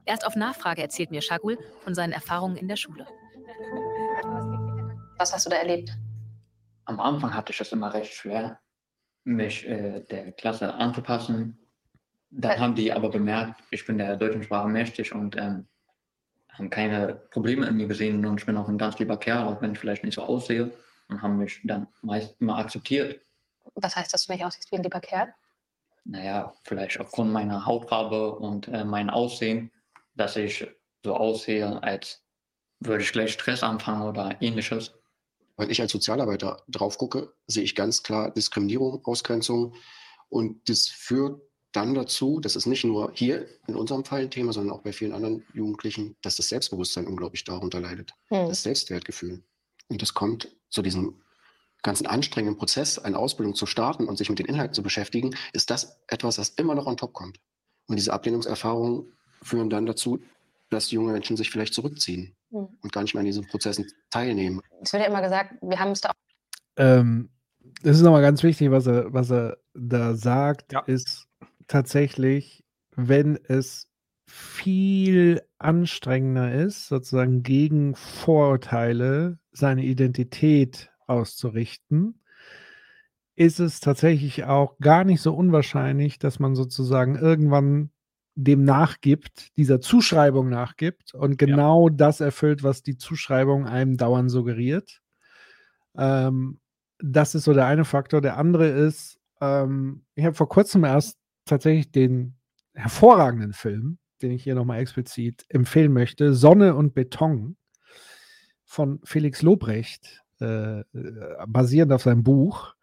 Erst 0.07 0.25
auf 0.25 0.37
Nachfrage 0.37 0.83
erzählt 0.83 1.11
mir 1.11 1.21
Shagul 1.21 1.59
von 1.83 1.95
seinen 1.95 2.13
Erfahrungen 2.13 2.57
in 2.57 2.69
der 2.69 2.77
Schule. 2.77 3.07
Was 5.19 5.33
hast 5.33 5.47
du 5.47 5.51
da 5.51 5.57
erlebt? 5.57 5.91
Am 6.85 7.01
Anfang 7.01 7.35
hatte 7.35 7.53
ich 7.53 7.61
es 7.61 7.73
immer 7.73 7.93
recht 7.93 8.13
schwer, 8.13 8.61
mich 9.25 9.67
äh, 9.67 10.01
der 10.09 10.31
Klasse 10.33 10.73
anzupassen. 10.75 11.59
Dann 12.31 12.53
Äh. 12.53 12.59
haben 12.59 12.75
die 12.77 12.93
aber 12.93 13.09
bemerkt, 13.11 13.61
ich 13.71 13.85
bin 13.85 13.99
der 13.99 14.17
deutschen 14.17 14.45
Sprache 14.45 14.69
mächtig 14.69 15.13
und 15.13 15.37
ähm, 15.37 15.67
haben 16.53 16.71
keine 16.71 17.15
Probleme 17.33 17.67
in 17.67 17.77
mir 17.77 17.89
gesehen 17.89 18.25
und 18.25 18.39
ich 18.39 18.47
bin 18.47 18.57
auch 18.57 18.69
ein 18.69 18.79
ganz 18.79 18.99
lieber 18.99 19.17
Kerl, 19.19 19.45
auch 19.49 19.61
wenn 19.61 19.73
ich 19.73 19.79
vielleicht 19.79 20.05
nicht 20.05 20.15
so 20.15 20.23
aussehe 20.23 20.71
und 21.09 21.21
haben 21.21 21.39
mich 21.39 21.61
dann 21.65 21.89
meist 22.03 22.41
immer 22.41 22.59
akzeptiert. 22.59 23.21
Was 23.75 23.97
heißt, 23.97 24.15
dass 24.15 24.27
du 24.27 24.33
nicht 24.33 24.45
aussiehst 24.45 24.71
wie 24.71 24.77
ein 24.77 24.83
lieber 24.85 25.01
Kerl? 25.01 25.35
Naja, 26.05 26.53
vielleicht 26.63 27.01
aufgrund 27.01 27.33
meiner 27.33 27.67
Hautfarbe 27.67 28.37
und 28.37 28.69
äh, 28.69 28.85
mein 28.85 29.11
Aussehen, 29.11 29.73
dass 30.17 30.37
ich 30.37 30.67
so 31.05 31.15
aussehe, 31.15 31.83
als 31.83 32.23
würde 32.81 33.05
ich 33.05 33.13
gleich 33.13 33.33
Stress 33.33 33.63
anfangen 33.63 34.03
oder 34.03 34.37
ähnliches. 34.41 34.93
Weil 35.57 35.71
ich 35.71 35.81
als 35.81 35.93
Sozialarbeiter 35.93 36.63
drauf 36.69 36.99
gucke, 36.99 37.33
sehe 37.47 37.63
ich 37.63 37.75
ganz 37.75 38.03
klar 38.03 38.31
Diskriminierung, 38.31 39.05
Ausgrenzung. 39.05 39.75
Und 40.29 40.69
das 40.69 40.89
führt 40.89 41.41
dann 41.73 41.95
dazu, 41.95 42.41
das 42.41 42.57
ist 42.57 42.67
nicht 42.67 42.85
nur 42.85 43.13
hier 43.15 43.47
in 43.67 43.77
unserem 43.77 44.05
Fall 44.05 44.23
ein 44.23 44.31
Thema, 44.31 44.53
sondern 44.53 44.77
auch 44.77 44.83
bei 44.83 44.93
vielen 44.93 45.13
anderen 45.13 45.45
Jugendlichen, 45.55 46.17
dass 46.23 46.37
das 46.37 46.49
Selbstbewusstsein 46.49 47.07
unglaublich 47.07 47.45
darunter 47.45 47.81
leidet. 47.81 48.13
Hm. 48.29 48.49
Das 48.49 48.63
Selbstwertgefühl. 48.63 49.43
Und 49.89 50.03
das 50.03 50.15
kommt 50.15 50.49
zu 50.69 50.83
diesem 50.83 51.23
ganzen 51.83 52.07
anstrengenden 52.07 52.59
Prozess, 52.59 52.99
eine 52.99 53.19
Ausbildung 53.19 53.55
zu 53.55 53.67
starten 53.67 54.09
und 54.09 54.17
sich 54.17 54.29
mit 54.29 54.39
den 54.39 54.47
Inhalten 54.47 54.75
zu 54.75 54.83
beschäftigen, 54.83 55.37
ist 55.53 55.71
das 55.71 56.01
etwas, 56.09 56.37
das 56.37 56.49
immer 56.51 56.75
noch 56.75 56.87
on 56.87 56.97
top 56.97 57.13
kommt. 57.13 57.39
Und 57.87 57.97
diese 57.97 58.13
Ablehnungserfahrungen 58.13 59.13
führen 59.43 59.71
dann 59.71 59.87
dazu, 59.87 60.21
dass 60.71 60.91
junge 60.91 61.13
Menschen 61.13 61.37
sich 61.37 61.51
vielleicht 61.51 61.75
zurückziehen 61.75 62.37
Hm. 62.53 62.69
und 62.83 62.93
gar 62.93 63.03
nicht 63.03 63.15
mehr 63.15 63.21
an 63.21 63.27
diesen 63.27 63.47
Prozessen 63.47 63.87
teilnehmen. 64.11 64.61
Es 64.83 64.93
wird 64.93 65.03
ja 65.03 65.09
immer 65.09 65.23
gesagt, 65.23 65.55
wir 65.63 65.79
haben 65.79 65.91
es 65.91 66.01
da 66.01 66.11
auch. 66.11 66.15
Ähm, 66.77 67.31
das 67.83 67.97
ist 67.97 68.03
nochmal 68.03 68.23
ganz 68.23 68.43
wichtig, 68.43 68.71
was 68.71 68.87
er, 68.87 69.13
was 69.13 69.31
er 69.31 69.59
da 69.75 70.15
sagt, 70.15 70.73
ist 70.87 71.27
tatsächlich, 71.67 72.65
wenn 72.95 73.39
es 73.49 73.89
viel 74.27 75.43
anstrengender 75.59 76.53
ist, 76.53 76.89
sozusagen 76.89 77.43
gegen 77.43 77.95
Vorurteile 77.95 79.39
seine 79.53 79.85
Identität 79.85 80.91
auszurichten, 81.07 82.21
ist 83.35 83.59
es 83.59 83.81
tatsächlich 83.81 84.45
auch 84.45 84.79
gar 84.79 85.05
nicht 85.05 85.21
so 85.21 85.35
unwahrscheinlich, 85.35 86.19
dass 86.19 86.39
man 86.39 86.55
sozusagen 86.55 87.17
irgendwann 87.17 87.91
dem 88.37 88.65
nachgibt, 88.65 89.57
dieser 89.57 89.81
Zuschreibung 89.81 90.51
nachgibt 90.51 91.15
und 91.15 91.39
genau 91.39 91.89
das 91.89 92.21
erfüllt, 92.21 92.63
was 92.63 92.83
die 92.83 92.99
Zuschreibung 92.99 93.67
einem 93.67 93.97
dauernd 93.97 94.31
suggeriert. 94.31 95.01
Ähm, 95.97 96.61
das 96.99 97.35
ist 97.35 97.45
so 97.45 97.55
der 97.55 97.67
eine 97.67 97.85
Faktor. 97.85 98.21
Der 98.21 98.37
andere 98.37 98.69
ist, 98.69 99.19
ähm, 99.41 100.05
ich 100.15 100.25
habe 100.25 100.37
vor 100.37 100.49
kurzem 100.49 100.85
erst 100.85 101.19
tatsächlich 101.47 101.91
den 101.91 102.37
hervorragenden 102.75 103.55
Film, 103.55 103.99
den 104.21 104.33
ich 104.33 104.45
hier 104.45 104.55
nochmal 104.55 104.81
explizit 104.81 105.47
empfehlen 105.49 105.93
möchte, 105.93 106.35
Sonne 106.35 106.75
und 106.75 106.95
Beton 106.95 107.57
von 108.67 109.01
Felix 109.05 109.41
Lobrecht, 109.41 110.23
äh, 110.41 110.81
äh, 110.81 110.85
basierend 111.47 111.93
auf 111.93 112.03
seinem 112.03 112.23
Buch. 112.23 112.75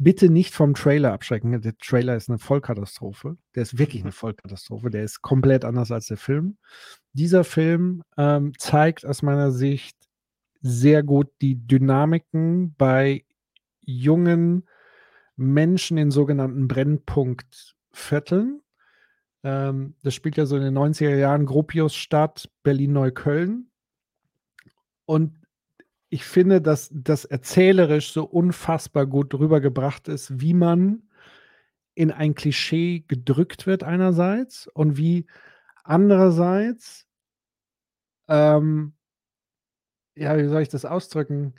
Bitte 0.00 0.30
nicht 0.30 0.54
vom 0.54 0.74
Trailer 0.74 1.12
abschrecken. 1.12 1.60
Der 1.60 1.76
Trailer 1.76 2.14
ist 2.14 2.28
eine 2.28 2.38
Vollkatastrophe. 2.38 3.36
Der 3.56 3.62
ist 3.62 3.78
wirklich 3.78 4.02
eine 4.02 4.12
Vollkatastrophe. 4.12 4.90
Der 4.90 5.02
ist 5.02 5.22
komplett 5.22 5.64
anders 5.64 5.90
als 5.90 6.06
der 6.06 6.16
Film. 6.16 6.56
Dieser 7.14 7.42
Film 7.42 8.04
ähm, 8.16 8.52
zeigt 8.58 9.04
aus 9.04 9.22
meiner 9.22 9.50
Sicht 9.50 9.96
sehr 10.60 11.02
gut 11.02 11.28
die 11.40 11.56
Dynamiken 11.66 12.74
bei 12.76 13.24
jungen 13.80 14.68
Menschen 15.34 15.98
in 15.98 16.12
sogenannten 16.12 16.68
Brennpunktvierteln. 16.68 18.60
Ähm, 19.42 19.94
das 20.02 20.14
spielt 20.14 20.36
ja 20.36 20.46
so 20.46 20.56
in 20.56 20.62
den 20.62 20.78
90er 20.78 21.16
Jahren 21.16 21.46
Gropiusstadt, 21.46 22.50
Berlin-Neukölln. 22.62 23.70
Und 25.06 25.37
ich 26.10 26.24
finde, 26.24 26.60
dass 26.60 26.90
das 26.92 27.24
erzählerisch 27.24 28.12
so 28.12 28.24
unfassbar 28.24 29.06
gut 29.06 29.34
rübergebracht 29.34 30.08
ist, 30.08 30.40
wie 30.40 30.54
man 30.54 31.02
in 31.94 32.10
ein 32.10 32.34
Klischee 32.34 33.04
gedrückt 33.08 33.66
wird 33.66 33.82
einerseits 33.82 34.68
und 34.68 34.96
wie 34.96 35.26
andererseits, 35.84 37.06
ähm, 38.28 38.94
ja, 40.16 40.36
wie 40.38 40.48
soll 40.48 40.62
ich 40.62 40.68
das 40.68 40.84
ausdrücken? 40.84 41.54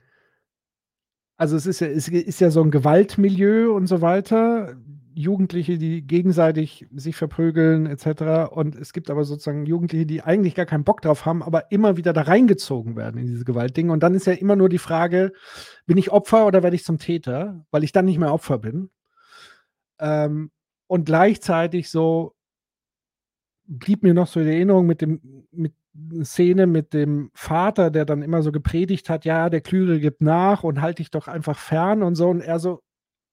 Also 1.38 1.56
es 1.56 1.66
ist 1.66 1.80
ja, 1.80 1.88
es 1.88 2.08
ist 2.08 2.42
ja 2.42 2.52
so 2.52 2.61
ein 2.61 2.72
Gewaltmilieu 2.72 3.74
und 3.74 3.88
so 3.88 4.02
weiter. 4.02 4.76
Jugendliche, 5.14 5.78
die 5.78 6.02
gegenseitig 6.02 6.88
sich 6.94 7.16
verprügeln, 7.16 7.86
etc. 7.86 8.52
Und 8.52 8.76
es 8.76 8.94
gibt 8.94 9.10
aber 9.10 9.24
sozusagen 9.24 9.66
Jugendliche, 9.66 10.06
die 10.06 10.22
eigentlich 10.22 10.56
gar 10.56 10.66
keinen 10.66 10.84
Bock 10.84 11.02
drauf 11.02 11.26
haben, 11.26 11.44
aber 11.44 11.72
immer 11.72 11.98
wieder 11.98 12.14
da 12.14 12.22
reingezogen 12.22 12.96
werden 12.96 13.20
in 13.20 13.28
diese 13.28 13.46
Gewaltdinge. 13.46 13.92
Und 13.92 14.02
dann 14.02 14.16
ist 14.16 14.28
ja 14.28 14.34
immer 14.34 14.56
nur 14.56 14.70
die 14.70 14.78
Frage, 14.78 15.34
bin 15.86 15.98
ich 15.98 16.12
Opfer 16.12 16.46
oder 16.46 16.64
werde 16.64 16.76
ich 16.76 16.84
zum 16.84 17.00
Täter, 17.00 17.66
weil 17.72 17.84
ich 17.84 17.92
dann 17.92 18.06
nicht 18.06 18.20
mehr 18.20 18.34
Opfer 18.34 18.60
bin. 18.60 18.90
Ähm, 20.00 20.52
und 20.88 21.06
gleichzeitig 21.06 21.90
so 21.90 22.36
blieb 23.66 24.04
mir 24.04 24.14
noch 24.14 24.28
so 24.28 24.40
die 24.40 24.48
Erinnerung 24.48 24.88
mit 24.88 25.02
dem, 25.02 25.46
mit 25.52 25.74
Szene 26.24 26.68
mit 26.68 26.94
dem 26.94 27.30
Vater, 27.34 27.92
der 27.92 28.06
dann 28.06 28.22
immer 28.22 28.42
so 28.42 28.52
gepredigt 28.52 29.10
hat, 29.10 29.26
ja, 29.26 29.50
der 29.50 29.62
Klügere 29.62 30.00
gibt 30.00 30.22
nach 30.22 30.64
und 30.64 30.82
halte 30.82 31.02
dich 31.02 31.12
doch 31.12 31.28
einfach 31.28 31.58
fern 31.58 32.04
und 32.04 32.16
so. 32.16 32.30
Und 32.30 32.42
er 32.42 32.60
so, 32.60 32.82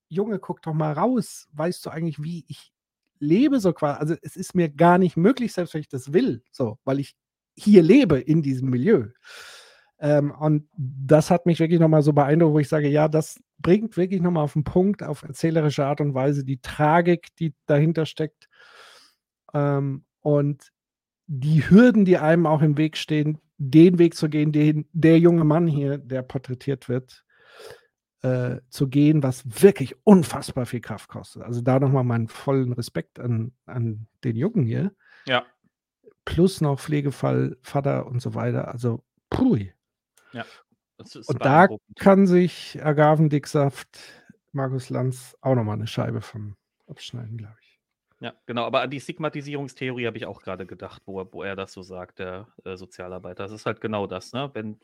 Junge, 0.08 0.38
guck 0.38 0.62
doch 0.62 0.74
mal 0.74 0.92
raus. 0.92 1.48
Weißt 1.52 1.84
du 1.84 1.90
eigentlich, 1.90 2.22
wie 2.22 2.44
ich 2.48 2.72
lebe 3.18 3.60
so 3.60 3.72
quasi? 3.72 3.98
Also 4.00 4.14
es 4.22 4.36
ist 4.36 4.54
mir 4.54 4.68
gar 4.68 4.98
nicht 4.98 5.16
möglich, 5.16 5.52
selbst 5.52 5.74
wenn 5.74 5.80
ich 5.80 5.88
das 5.88 6.12
will, 6.12 6.42
so, 6.50 6.78
weil 6.84 7.00
ich 7.00 7.16
hier 7.56 7.82
lebe 7.82 8.18
in 8.18 8.42
diesem 8.42 8.70
Milieu. 8.70 9.08
Ähm, 9.98 10.30
und 10.30 10.68
das 10.76 11.30
hat 11.30 11.46
mich 11.46 11.58
wirklich 11.58 11.80
nochmal 11.80 12.02
so 12.02 12.12
beeindruckt, 12.12 12.54
wo 12.54 12.58
ich 12.58 12.68
sage, 12.68 12.88
ja, 12.88 13.08
das 13.08 13.40
bringt 13.58 13.96
wirklich 13.96 14.20
nochmal 14.20 14.44
auf 14.44 14.52
den 14.52 14.64
Punkt, 14.64 15.02
auf 15.02 15.22
erzählerische 15.22 15.86
Art 15.86 16.00
und 16.00 16.14
Weise 16.14 16.44
die 16.44 16.60
Tragik, 16.60 17.34
die 17.38 17.54
dahinter 17.66 18.04
steckt. 18.04 18.48
Ähm, 19.54 20.04
und 20.20 20.70
die 21.26 21.68
Hürden, 21.68 22.04
die 22.04 22.18
einem 22.18 22.46
auch 22.46 22.62
im 22.62 22.76
Weg 22.76 22.96
stehen, 22.96 23.38
den 23.58 23.98
Weg 23.98 24.14
zu 24.14 24.28
gehen, 24.28 24.52
den 24.52 24.86
der 24.92 25.18
junge 25.18 25.44
Mann 25.44 25.66
hier, 25.66 25.98
der 25.98 26.22
porträtiert 26.22 26.88
wird, 26.88 27.24
äh, 28.26 28.60
zu 28.70 28.88
gehen, 28.88 29.22
was 29.22 29.44
wirklich 29.62 29.94
unfassbar 30.04 30.66
viel 30.66 30.80
Kraft 30.80 31.08
kostet. 31.08 31.42
Also 31.42 31.60
da 31.60 31.78
nochmal 31.78 32.02
meinen 32.02 32.26
vollen 32.26 32.72
Respekt 32.72 33.20
an, 33.20 33.52
an 33.66 34.08
den 34.24 34.36
Jungen 34.36 34.66
hier. 34.66 34.92
Ja. 35.26 35.44
Plus 36.24 36.60
noch 36.60 36.80
Pflegefall, 36.80 37.56
Vater 37.62 38.06
und 38.06 38.20
so 38.20 38.34
weiter. 38.34 38.68
Also, 38.68 39.04
pui. 39.30 39.72
Ja. 40.32 40.44
Und 40.98 41.44
da 41.44 41.68
kann 41.98 42.26
sich 42.26 42.82
Agavendicksaft, 42.82 43.98
Markus 44.52 44.90
Lanz, 44.90 45.36
auch 45.40 45.54
nochmal 45.54 45.76
eine 45.76 45.86
Scheibe 45.86 46.20
von 46.20 46.56
abschneiden, 46.88 47.36
glaube 47.36 47.54
ich. 47.60 47.80
Ja, 48.18 48.32
genau, 48.46 48.64
aber 48.64 48.80
an 48.80 48.90
die 48.90 49.00
Stigmatisierungstheorie 49.00 50.06
habe 50.06 50.16
ich 50.16 50.26
auch 50.26 50.40
gerade 50.40 50.66
gedacht, 50.66 51.02
wo 51.04 51.20
er, 51.20 51.32
wo 51.32 51.42
er 51.42 51.54
das 51.54 51.72
so 51.72 51.82
sagt, 51.82 52.18
der 52.18 52.48
äh, 52.64 52.76
Sozialarbeiter. 52.76 53.44
Das 53.44 53.52
ist 53.52 53.66
halt 53.66 53.80
genau 53.80 54.06
das, 54.06 54.32
ne? 54.32 54.50
Wenn 54.54 54.80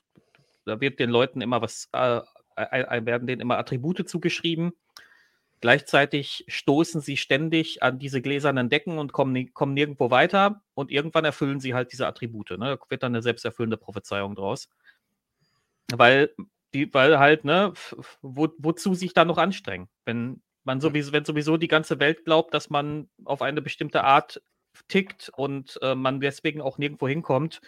da 0.64 0.80
wird 0.80 1.00
den 1.00 1.10
Leuten 1.10 1.40
immer 1.40 1.60
was, 1.60 1.88
äh, 1.92 2.20
werden 2.56 3.26
denen 3.26 3.40
immer 3.40 3.58
Attribute 3.58 4.08
zugeschrieben. 4.08 4.72
Gleichzeitig 5.62 6.44
stoßen 6.48 7.00
sie 7.00 7.16
ständig 7.16 7.84
an 7.84 8.00
diese 8.00 8.20
gläsernen 8.20 8.68
Decken 8.68 8.98
und 8.98 9.12
kommen, 9.12 9.54
kommen 9.54 9.74
nirgendwo 9.74 10.10
weiter 10.10 10.60
und 10.74 10.90
irgendwann 10.90 11.24
erfüllen 11.24 11.60
sie 11.60 11.72
halt 11.72 11.92
diese 11.92 12.08
Attribute. 12.08 12.50
Ne? 12.50 12.76
Da 12.76 12.90
wird 12.90 13.04
dann 13.04 13.12
eine 13.12 13.22
selbsterfüllende 13.22 13.76
Prophezeiung 13.76 14.34
draus. 14.34 14.68
Weil, 15.92 16.34
die, 16.74 16.92
weil 16.92 17.20
halt, 17.20 17.44
ne, 17.44 17.72
wo, 18.22 18.48
wozu 18.58 18.94
sich 18.94 19.14
da 19.14 19.24
noch 19.24 19.38
anstrengen? 19.38 19.88
Wenn 20.04 20.42
man 20.64 20.80
sowieso, 20.80 21.12
wenn 21.12 21.24
sowieso 21.24 21.56
die 21.56 21.68
ganze 21.68 22.00
Welt 22.00 22.24
glaubt, 22.24 22.54
dass 22.54 22.68
man 22.68 23.08
auf 23.24 23.40
eine 23.40 23.62
bestimmte 23.62 24.02
Art 24.02 24.42
tickt 24.88 25.30
und 25.36 25.78
äh, 25.82 25.94
man 25.94 26.20
deswegen 26.20 26.60
auch 26.60 26.78
nirgendwo 26.78 27.06
hinkommt. 27.06 27.60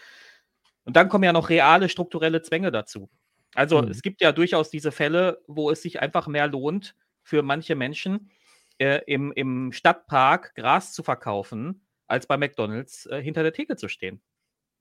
Und 0.84 0.96
dann 0.96 1.08
kommen 1.08 1.24
ja 1.24 1.32
noch 1.32 1.48
reale 1.48 1.88
strukturelle 1.88 2.42
Zwänge 2.42 2.70
dazu. 2.72 3.08
Also 3.54 3.80
Mhm. 3.82 3.88
es 3.88 4.02
gibt 4.02 4.20
ja 4.20 4.32
durchaus 4.32 4.70
diese 4.70 4.92
Fälle, 4.92 5.42
wo 5.46 5.70
es 5.70 5.82
sich 5.82 6.00
einfach 6.00 6.26
mehr 6.26 6.46
lohnt, 6.48 6.94
für 7.22 7.42
manche 7.42 7.74
Menschen 7.74 8.30
äh, 8.78 9.00
im, 9.06 9.32
im 9.32 9.72
Stadtpark 9.72 10.54
Gras 10.54 10.92
zu 10.92 11.02
verkaufen, 11.02 11.86
als 12.06 12.26
bei 12.26 12.36
McDonalds 12.36 13.06
äh, 13.06 13.22
hinter 13.22 13.42
der 13.42 13.52
Theke 13.52 13.76
zu 13.76 13.88
stehen. 13.88 14.20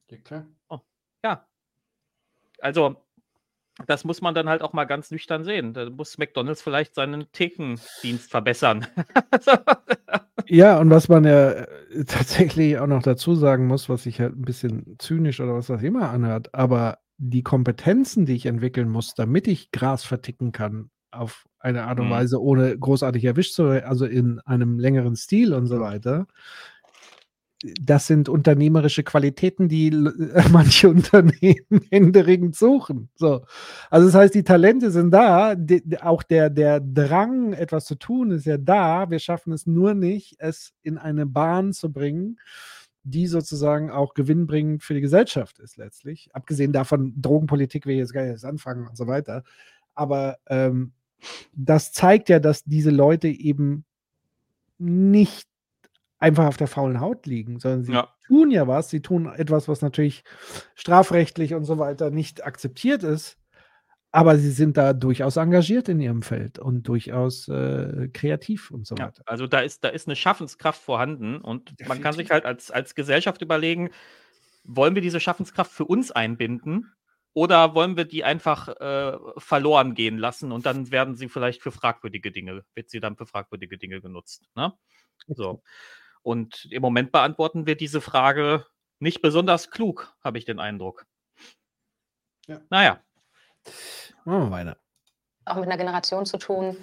Ja, 0.09 0.17
klar. 0.17 0.47
Oh, 0.69 0.79
ja. 1.23 1.47
Also, 2.59 2.97
das 3.87 4.03
muss 4.03 4.21
man 4.21 4.35
dann 4.35 4.49
halt 4.49 4.61
auch 4.61 4.73
mal 4.73 4.85
ganz 4.85 5.11
nüchtern 5.11 5.43
sehen. 5.43 5.73
Da 5.73 5.89
muss 5.89 6.17
McDonalds 6.17 6.61
vielleicht 6.61 6.95
seinen 6.95 7.31
Thekendienst 7.31 8.31
verbessern. 8.31 8.87
Ja, 10.47 10.77
und 10.79 10.89
was 10.89 11.07
man 11.07 11.23
ja 11.23 11.51
äh, 11.51 12.03
tatsächlich 12.05 12.77
auch 12.77 12.87
noch 12.87 13.01
dazu 13.01 13.33
sagen 13.35 13.65
muss, 13.67 13.87
was 13.87 14.03
sich 14.03 14.19
halt 14.19 14.35
ein 14.35 14.41
bisschen 14.41 14.97
zynisch 14.99 15.39
oder 15.39 15.55
was 15.55 15.71
auch 15.71 15.81
immer 15.81 16.09
anhört, 16.09 16.53
aber 16.53 16.99
die 17.17 17.43
Kompetenzen, 17.43 18.25
die 18.25 18.35
ich 18.35 18.45
entwickeln 18.45 18.89
muss, 18.89 19.13
damit 19.15 19.47
ich 19.47 19.71
Gras 19.71 20.03
verticken 20.03 20.51
kann, 20.51 20.89
auf 21.11 21.45
eine 21.59 21.83
Art 21.83 21.99
und 21.99 22.07
Mhm. 22.07 22.11
Weise, 22.11 22.41
ohne 22.41 22.77
großartig 22.77 23.23
erwischt 23.23 23.53
zu 23.53 23.65
werden, 23.65 23.85
also 23.85 24.05
in 24.05 24.39
einem 24.41 24.79
längeren 24.79 25.15
Stil 25.15 25.53
und 25.53 25.67
so 25.67 25.79
weiter, 25.79 26.27
das 27.81 28.07
sind 28.07 28.27
unternehmerische 28.27 29.03
Qualitäten, 29.03 29.69
die 29.69 29.89
manche 30.51 30.89
Unternehmen 30.89 31.65
händeringend 31.91 32.55
suchen. 32.57 33.09
So. 33.15 33.45
Also 33.89 34.07
das 34.07 34.15
heißt, 34.15 34.35
die 34.35 34.43
Talente 34.43 34.91
sind 34.91 35.11
da, 35.11 35.55
die- 35.55 36.01
auch 36.01 36.23
der, 36.23 36.49
der 36.49 36.81
Drang, 36.81 37.53
etwas 37.53 37.85
zu 37.85 37.95
tun, 37.95 38.31
ist 38.31 38.45
ja 38.45 38.57
da. 38.57 39.09
Wir 39.09 39.19
schaffen 39.19 39.53
es 39.53 39.65
nur 39.65 39.93
nicht, 39.93 40.35
es 40.39 40.73
in 40.81 40.97
eine 40.97 41.25
Bahn 41.25 41.71
zu 41.71 41.91
bringen, 41.93 42.37
die 43.03 43.27
sozusagen 43.27 43.91
auch 43.91 44.13
gewinnbringend 44.13 44.83
für 44.83 44.93
die 44.93 45.01
Gesellschaft 45.01 45.59
ist 45.59 45.77
letztlich. 45.77 46.29
Abgesehen 46.33 46.71
davon, 46.71 47.13
Drogenpolitik 47.21 47.85
will 47.85 47.93
ich 47.95 47.99
jetzt 47.99 48.13
gar 48.13 48.21
nicht 48.21 48.31
erst 48.31 48.45
anfangen 48.45 48.87
und 48.87 48.95
so 48.97 49.07
weiter. 49.07 49.43
Aber 49.93 50.37
ähm, 50.47 50.93
das 51.53 51.91
zeigt 51.91 52.29
ja, 52.29 52.39
dass 52.39 52.63
diese 52.63 52.91
Leute 52.91 53.27
eben 53.27 53.85
nicht 54.77 55.47
einfach 56.19 56.45
auf 56.47 56.57
der 56.57 56.67
faulen 56.67 56.99
Haut 57.01 57.25
liegen, 57.25 57.59
sondern 57.59 57.83
sie 57.83 57.91
Ja. 57.93 58.09
tun 58.27 58.51
ja 58.51 58.67
was, 58.67 58.89
sie 58.89 59.01
tun 59.01 59.25
etwas, 59.35 59.67
was 59.67 59.81
natürlich 59.81 60.23
strafrechtlich 60.75 61.53
und 61.53 61.65
so 61.65 61.77
weiter 61.79 62.09
nicht 62.11 62.45
akzeptiert 62.45 63.03
ist, 63.03 63.37
aber 64.13 64.37
sie 64.37 64.51
sind 64.51 64.77
da 64.77 64.93
durchaus 64.93 65.37
engagiert 65.37 65.89
in 65.89 65.99
ihrem 65.99 66.21
Feld 66.21 66.59
und 66.59 66.83
durchaus 66.87 67.47
äh, 67.47 68.09
kreativ 68.13 68.69
und 68.69 68.85
so 68.85 68.95
Ja, 68.95 69.07
weiter. 69.07 69.23
also 69.25 69.47
da 69.47 69.59
ist, 69.61 69.83
da 69.83 69.89
ist 69.89 70.07
eine 70.07 70.15
Schaffenskraft 70.15 70.79
vorhanden 70.81 71.37
und 71.41 71.73
man 71.87 71.99
kann 71.99 72.13
sich 72.13 72.29
halt 72.29 72.45
als, 72.45 72.69
als 72.69 72.93
Gesellschaft 72.93 73.41
überlegen, 73.41 73.89
wollen 74.63 74.93
wir 74.93 75.01
diese 75.01 75.19
Schaffenskraft 75.19 75.71
für 75.71 75.85
uns 75.85 76.11
einbinden 76.11 76.93
oder 77.33 77.73
wollen 77.73 77.97
wir 77.97 78.05
die 78.05 78.23
einfach 78.23 78.67
äh, 78.67 79.17
verloren 79.37 79.95
gehen 79.95 80.19
lassen 80.19 80.51
und 80.51 80.67
dann 80.67 80.91
werden 80.91 81.15
sie 81.15 81.27
vielleicht 81.27 81.63
für 81.63 81.71
fragwürdige 81.71 82.31
Dinge, 82.31 82.63
wird 82.75 82.91
sie 82.91 82.99
dann 82.99 83.17
für 83.17 83.25
fragwürdige 83.25 83.79
Dinge 83.79 83.99
genutzt. 83.99 84.45
Ne? 84.55 84.73
So. 85.27 85.63
Und 86.21 86.67
im 86.69 86.83
Moment 86.83 87.11
beantworten 87.11 87.65
wir 87.65 87.75
diese 87.75 87.99
Frage 87.99 88.65
nicht 88.99 89.23
besonders 89.23 89.71
klug, 89.71 90.13
habe 90.23 90.37
ich 90.37 90.45
den 90.45 90.59
Eindruck. 90.59 91.07
Ja. 92.47 92.61
Naja. 92.69 93.01
Machen 94.25 94.43
wir 94.45 94.51
weiter. 94.51 94.77
auch 95.45 95.55
mit 95.55 95.65
einer 95.65 95.77
Generation 95.77 96.25
zu 96.25 96.37
tun, 96.37 96.77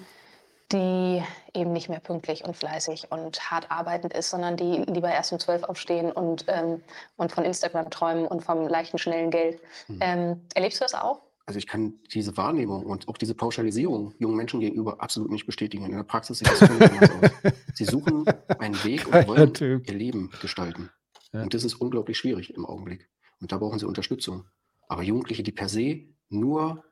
die 0.71 1.21
eben 1.53 1.73
nicht 1.73 1.89
mehr 1.89 1.99
pünktlich 1.99 2.45
und 2.45 2.55
fleißig 2.55 3.11
und 3.11 3.51
hart 3.51 3.69
arbeitend 3.69 4.13
ist, 4.13 4.29
sondern 4.29 4.55
die 4.55 4.83
lieber 4.87 5.09
erst 5.11 5.33
um 5.33 5.39
zwölf 5.39 5.63
aufstehen 5.63 6.11
und, 6.11 6.45
ähm, 6.47 6.81
und 7.17 7.31
von 7.31 7.43
Instagram 7.43 7.89
träumen 7.89 8.25
und 8.25 8.43
vom 8.43 8.67
leichten, 8.67 8.97
schnellen 8.97 9.31
Geld. 9.31 9.59
Ähm, 9.99 10.41
erlebst 10.53 10.79
du 10.79 10.85
das 10.85 10.93
auch? 10.93 11.21
Also 11.45 11.57
ich 11.57 11.67
kann 11.67 11.95
diese 12.13 12.37
Wahrnehmung 12.37 12.85
und 12.85 13.09
auch 13.09 13.17
diese 13.17 13.35
Pauschalisierung 13.35 14.13
jungen 14.19 14.37
Menschen 14.37 14.61
gegenüber 14.61 15.01
absolut 15.01 15.31
nicht 15.31 15.45
bestätigen. 15.45 15.85
In 15.85 15.91
der 15.91 16.03
Praxis 16.03 16.39
sieht 16.39 16.47
das 16.47 16.59
völlig 16.69 16.89
anders 16.89 17.11
aus. 17.11 17.53
Sie 17.73 17.85
suchen 17.85 18.25
einen 18.59 18.81
Weg 18.85 19.07
und 19.07 19.27
wollen 19.27 19.53
Typ. 19.53 19.87
ihr 19.89 19.95
Leben 19.95 20.31
gestalten. 20.41 20.89
Ja. 21.33 21.43
Und 21.43 21.53
das 21.53 21.63
ist 21.63 21.75
unglaublich 21.75 22.17
schwierig 22.17 22.53
im 22.53 22.65
Augenblick. 22.65 23.09
Und 23.41 23.51
da 23.51 23.57
brauchen 23.57 23.79
sie 23.79 23.87
Unterstützung. 23.87 24.45
Aber 24.87 25.01
Jugendliche, 25.03 25.43
die 25.43 25.51
per 25.51 25.67
se 25.67 26.03
nur 26.31 26.83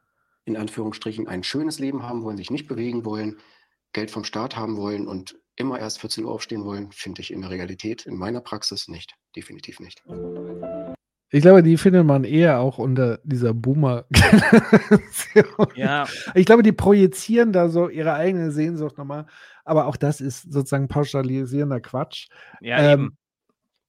in 0.45 0.57
Anführungsstrichen 0.57 1.27
ein 1.27 1.43
schönes 1.43 1.79
Leben 1.79 2.03
haben 2.03 2.23
wollen, 2.23 2.37
sich 2.37 2.51
nicht 2.51 2.67
bewegen 2.67 3.05
wollen, 3.05 3.37
Geld 3.93 4.11
vom 4.11 4.23
Staat 4.23 4.55
haben 4.55 4.77
wollen 4.77 5.07
und 5.07 5.35
immer 5.55 5.79
erst 5.79 5.99
14 5.99 6.25
Uhr 6.25 6.31
aufstehen 6.31 6.63
wollen, 6.63 6.91
finde 6.91 7.21
ich 7.21 7.31
in 7.31 7.41
der 7.41 7.49
Realität, 7.49 8.05
in 8.05 8.15
meiner 8.15 8.41
Praxis 8.41 8.87
nicht. 8.87 9.15
Definitiv 9.35 9.79
nicht. 9.79 10.03
Ich 11.31 11.41
glaube, 11.41 11.61
die 11.61 11.77
findet 11.77 12.07
man 12.07 12.23
eher 12.23 12.59
auch 12.59 12.79
unter 12.79 13.19
dieser 13.23 13.53
Boomer-Generation. 13.53 15.67
Ja. 15.75 16.07
Ich 16.33 16.47
glaube, 16.47 16.63
die 16.63 16.71
projizieren 16.71 17.53
da 17.53 17.69
so 17.69 17.87
ihre 17.87 18.13
eigene 18.13 18.51
Sehnsucht 18.51 18.97
nochmal. 18.97 19.27
Aber 19.63 19.85
auch 19.85 19.95
das 19.95 20.21
ist 20.21 20.51
sozusagen 20.51 20.87
pauschalisierender 20.87 21.81
Quatsch. 21.81 22.29
Ja, 22.61 22.93
eben. 22.93 23.15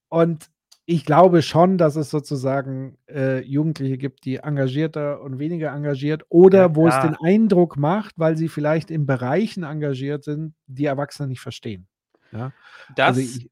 Und 0.09 0.50
ich 0.91 1.05
glaube 1.05 1.41
schon, 1.41 1.77
dass 1.77 1.95
es 1.95 2.09
sozusagen 2.09 2.97
äh, 3.07 3.39
Jugendliche 3.43 3.97
gibt, 3.97 4.25
die 4.25 4.37
engagierter 4.37 5.21
und 5.21 5.39
weniger 5.39 5.71
engagiert 5.71 6.23
oder 6.27 6.59
Ja, 6.59 6.75
wo 6.75 6.87
es 6.87 6.99
den 6.99 7.15
Eindruck 7.15 7.77
macht, 7.77 8.13
weil 8.17 8.35
sie 8.35 8.49
vielleicht 8.49 8.91
in 8.91 9.05
Bereichen 9.05 9.63
engagiert 9.63 10.25
sind, 10.25 10.53
die 10.67 10.85
Erwachsene 10.85 11.29
nicht 11.29 11.39
verstehen. 11.39 11.87
Ja? 12.33 12.51
Das 12.95 13.17
Also 13.17 13.21
ich, 13.21 13.49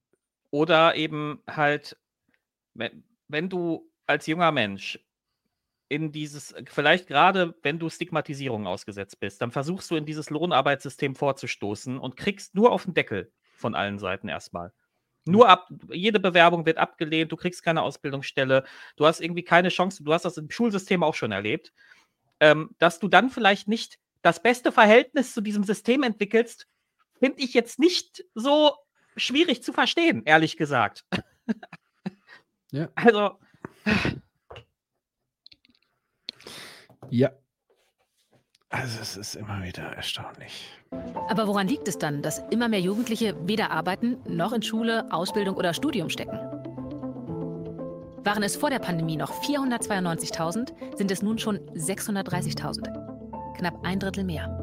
oder 0.52 0.96
eben 0.96 1.42
halt, 1.50 1.98
wenn, 2.74 3.06
wenn 3.30 3.48
du 3.48 3.90
als 4.06 4.28
junger 4.28 4.52
Mensch 4.52 5.00
in 5.88 6.12
dieses, 6.12 6.54
vielleicht 6.66 7.08
gerade 7.08 7.56
wenn 7.64 7.80
du 7.80 7.90
Stigmatisierung 7.90 8.68
ausgesetzt 8.68 9.20
bist, 9.22 9.42
dann 9.42 9.52
versuchst 9.52 9.90
du 9.92 9.96
in 9.96 10.06
dieses 10.06 10.30
Lohnarbeitssystem 10.30 11.16
vorzustoßen 11.16 11.98
und 12.00 12.18
kriegst 12.18 12.54
nur 12.54 12.74
auf 12.74 12.84
den 12.84 12.96
Deckel 12.96 13.32
von 13.56 13.76
allen 13.76 13.98
Seiten 13.98 14.28
erstmal. 14.28 14.74
Nur 15.26 15.50
ab, 15.50 15.70
jede 15.92 16.20
Bewerbung 16.20 16.66
wird 16.66 16.78
abgelehnt, 16.78 17.32
du 17.32 17.36
kriegst 17.36 17.64
keine 17.64 17.82
Ausbildungsstelle, 17.82 18.64
du 18.96 19.06
hast 19.06 19.22
irgendwie 19.22 19.44
keine 19.44 19.70
Chance, 19.70 20.04
du 20.04 20.14
hast 20.14 20.26
das 20.26 20.38
im 20.38 20.50
Schulsystem 20.50 21.04
auch 21.04 21.16
schon 21.16 21.32
erlebt, 21.32 21.74
ähm, 22.40 22.76
dass 22.80 23.00
du 23.00 23.08
dann 23.08 23.30
vielleicht 23.30 23.68
nicht 23.68 24.00
das 24.22 24.42
beste 24.42 24.72
Verhältnis 24.72 25.34
zu 25.34 25.42
diesem 25.42 25.64
System 25.64 26.04
entwickelst, 26.04 26.68
finde 27.20 27.42
ich 27.42 27.54
jetzt 27.54 27.80
nicht 27.80 28.24
so 28.34 28.74
schwierig 29.16 29.64
zu 29.64 29.74
verstehen, 29.74 30.24
ehrlich 30.26 30.58
gesagt. 30.58 31.06
Ja. 32.72 32.88
Also, 32.96 33.40
ja. 37.10 37.32
Also 38.72 39.00
es 39.02 39.18
ist 39.18 39.36
immer 39.36 39.64
wieder 39.64 39.84
erstaunlich. 39.96 40.70
Aber 41.28 41.48
woran 41.48 41.68
liegt 41.68 41.88
es 41.88 41.98
dann, 41.98 42.22
dass 42.22 42.40
immer 42.52 42.68
mehr 42.70 42.80
Jugendliche 42.82 43.36
weder 43.48 43.72
arbeiten 43.72 44.18
noch 44.28 44.54
in 44.54 44.62
Schule, 44.62 45.08
Ausbildung 45.12 45.56
oder 45.56 45.74
Studium 45.74 46.10
stecken? 46.10 46.38
Waren 48.24 48.44
es 48.44 48.56
vor 48.56 48.70
der 48.70 48.78
Pandemie 48.80 49.18
noch 49.18 49.32
492.000, 49.44 50.98
sind 50.98 51.10
es 51.10 51.22
nun 51.24 51.40
schon 51.40 51.58
630.000. 51.72 53.56
Knapp 53.58 53.84
ein 53.84 54.00
Drittel 54.00 54.24
mehr. 54.24 54.56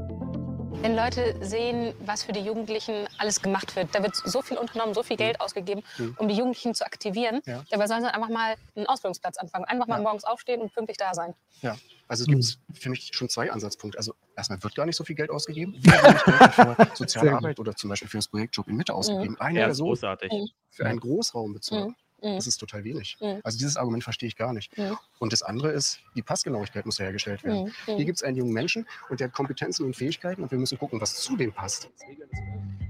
Wenn 0.82 0.94
Leute 0.94 1.34
sehen, 1.44 1.94
was 2.04 2.22
für 2.22 2.32
die 2.32 2.40
Jugendlichen 2.40 3.08
alles 3.18 3.40
gemacht 3.42 3.74
wird, 3.74 3.88
da 3.94 4.02
wird 4.02 4.14
so 4.14 4.40
viel 4.42 4.58
unternommen, 4.58 4.94
so 4.94 5.02
viel 5.02 5.16
Geld 5.16 5.40
ausgegeben, 5.40 5.82
Mhm. 5.98 6.14
um 6.18 6.28
die 6.28 6.34
Jugendlichen 6.36 6.74
zu 6.74 6.84
aktivieren. 6.84 7.40
Ja. 7.46 7.64
Dabei 7.70 7.86
sollen 7.88 8.02
sie 8.02 8.12
einfach 8.14 8.28
mal 8.28 8.54
einen 8.76 8.86
Ausbildungsplatz 8.86 9.38
anfangen. 9.38 9.64
Einfach 9.64 9.86
mal 9.88 9.96
Ja. 9.96 10.02
morgens 10.02 10.24
aufstehen 10.24 10.60
und 10.60 10.72
pünktlich 10.74 10.98
da 10.98 11.14
sein. 11.14 11.34
Ja, 11.62 11.76
also 12.08 12.22
es 12.24 12.28
Mhm. 12.28 12.34
gibt 12.68 12.78
für 12.82 12.90
mich 12.90 13.10
schon 13.12 13.28
zwei 13.28 13.50
Ansatzpunkte. 13.50 13.98
Also 13.98 14.14
erstmal 14.36 14.62
wird 14.62 14.74
gar 14.74 14.86
nicht 14.86 14.96
so 14.96 15.04
viel 15.04 15.16
Geld 15.16 15.30
ausgegeben. 15.30 15.74
Wie 15.80 15.90
für 15.90 16.76
soziale. 16.94 17.32
Arbeit 17.32 17.58
oder 17.58 17.74
zum 17.74 17.90
Beispiel 17.90 18.08
für 18.08 18.18
das 18.18 18.28
Projekt 18.28 18.56
Job 18.56 18.68
in 18.68 18.76
Mitte 18.76 18.94
ausgegeben. 18.94 19.32
Mhm. 19.34 19.40
Eine 19.40 19.58
Ja, 19.60 19.64
Person 19.66 19.88
großartig. 19.88 20.32
Mhm. 20.32 20.48
für 20.70 20.86
einen 20.86 21.00
Großraumbezirk. 21.00 21.88
Mhm. 21.88 21.94
Mhm. 22.22 22.36
Das 22.36 22.46
ist 22.46 22.56
total 22.58 22.82
wenig. 22.84 23.16
Mhm. 23.20 23.40
Also 23.44 23.58
dieses 23.58 23.76
Argument 23.76 24.02
verstehe 24.02 24.28
ich 24.28 24.36
gar 24.36 24.52
nicht. 24.52 24.76
Mhm. 24.78 24.96
Und 25.18 25.32
das 25.32 25.42
andere 25.42 25.70
ist, 25.72 26.00
die 26.14 26.22
Passgenauigkeit 26.22 26.86
muss 26.86 26.98
hergestellt 26.98 27.44
werden. 27.44 27.64
Mhm. 27.64 27.72
Mhm. 27.92 27.96
Hier 27.96 28.04
gibt 28.06 28.16
es 28.18 28.22
einen 28.22 28.36
jungen 28.36 28.52
Menschen 28.52 28.86
und 29.10 29.20
der 29.20 29.28
hat 29.28 29.34
Kompetenzen 29.34 29.84
und 29.84 29.94
Fähigkeiten 29.96 30.42
und 30.42 30.50
wir 30.50 30.58
müssen 30.58 30.78
gucken, 30.78 31.00
was 31.00 31.16
zu 31.16 31.36
dem 31.36 31.52
passt. 31.52 31.90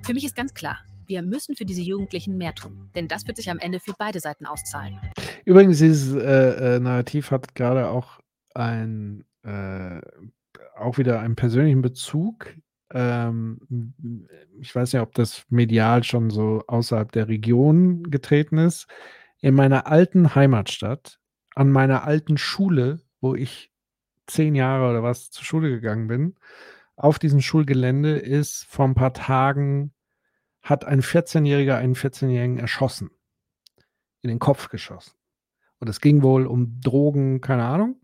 Für 0.05 0.15
mich 0.15 0.25
ist 0.25 0.37
ganz 0.37 0.55
klar, 0.55 0.79
wir 1.07 1.23
müssen 1.23 1.57
für 1.57 1.65
diese 1.65 1.83
Jugendlichen 1.83 2.37
mehr 2.37 2.55
tun. 2.55 2.91
Denn 2.95 3.09
das 3.09 3.27
wird 3.27 3.37
sich 3.37 3.51
am 3.51 3.59
Ende 3.59 3.81
für 3.81 3.93
beide 3.99 4.21
Seiten 4.21 4.47
auszahlen. 4.47 5.01
Übrigens, 5.45 5.79
dieses 5.79 6.15
äh, 6.15 6.77
äh, 6.77 6.81
Narrativ 6.81 7.31
hat 7.31 7.55
gerade 7.55 7.89
auch 7.89 8.21
ein, 8.57 9.25
äh, 9.43 10.01
auch 10.77 10.99
wieder 10.99 11.21
einen 11.21 11.37
persönlichen 11.37 11.83
Bezug. 11.83 12.55
Ähm, 12.91 13.95
ich 14.61 14.75
weiß 14.75 14.93
nicht, 14.93 15.03
ob 15.03 15.15
das 15.15 15.45
medial 15.49 16.05
schon 16.05 16.31
so 16.31 16.65
außerhalb 16.67 17.13
der 17.13 17.29
Region 17.29 18.11
getreten 18.11 18.59
ist. 18.59 18.87
In 19.41 19.55
meiner 19.55 19.87
alten 19.87 20.35
Heimatstadt, 20.35 21.19
an 21.55 21.71
meiner 21.71 22.05
alten 22.05 22.39
Schule, 22.39 23.01
wo 23.21 23.35
ich 23.35 23.73
zehn 24.27 24.55
Jahre 24.55 24.91
oder 24.91 25.03
was 25.03 25.31
zur 25.31 25.45
Schule 25.45 25.71
gegangen 25.71 26.09
bin, 26.09 26.37
auf 26.97 27.19
diesem 27.19 27.41
Schulgelände 27.41 28.17
ist 28.17 28.65
vor 28.65 28.87
ein 28.87 28.95
paar 28.95 29.13
Tagen, 29.13 29.93
hat 30.63 30.85
ein 30.85 31.03
14-Jähriger 31.03 31.77
einen 31.77 31.95
14-Jährigen 31.95 32.59
erschossen. 32.59 33.11
In 34.23 34.31
den 34.31 34.39
Kopf 34.39 34.69
geschossen. 34.69 35.13
Und 35.79 35.89
es 35.89 36.01
ging 36.01 36.23
wohl 36.23 36.47
um 36.47 36.81
Drogen, 36.81 37.41
keine 37.41 37.65
Ahnung. 37.65 38.01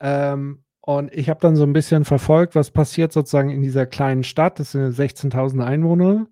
Ähm, 0.00 0.64
und 0.80 1.12
ich 1.14 1.28
habe 1.28 1.40
dann 1.40 1.56
so 1.56 1.62
ein 1.64 1.72
bisschen 1.72 2.04
verfolgt, 2.04 2.54
was 2.54 2.70
passiert 2.70 3.12
sozusagen 3.12 3.50
in 3.50 3.62
dieser 3.62 3.86
kleinen 3.86 4.24
Stadt. 4.24 4.58
Das 4.58 4.72
sind 4.72 4.92
16.000 4.92 5.64
Einwohner. 5.64 6.26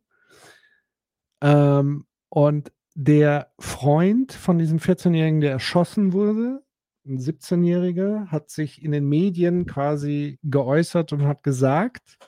Ähm, 1.43 2.07
und 2.29 2.73
der 2.95 3.53
Freund 3.59 4.33
von 4.33 4.59
diesem 4.59 4.79
14-Jährigen, 4.79 5.41
der 5.41 5.53
erschossen 5.53 6.13
wurde, 6.13 6.65
ein 7.07 7.19
17-Jähriger, 7.19 8.27
hat 8.29 8.51
sich 8.51 8.83
in 8.83 8.93
den 8.93 9.09
Medien 9.09 9.67
quasi 9.67 10.39
geäußert 10.43 11.13
und 11.13 11.25
hat 11.25 11.43
gesagt, 11.43 12.19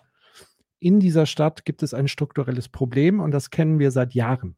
in 0.78 1.00
dieser 1.00 1.26
Stadt 1.26 1.64
gibt 1.64 1.82
es 1.82 1.92
ein 1.92 2.08
strukturelles 2.08 2.68
Problem 2.68 3.20
und 3.20 3.32
das 3.32 3.50
kennen 3.50 3.78
wir 3.78 3.90
seit 3.90 4.14
Jahren. 4.14 4.56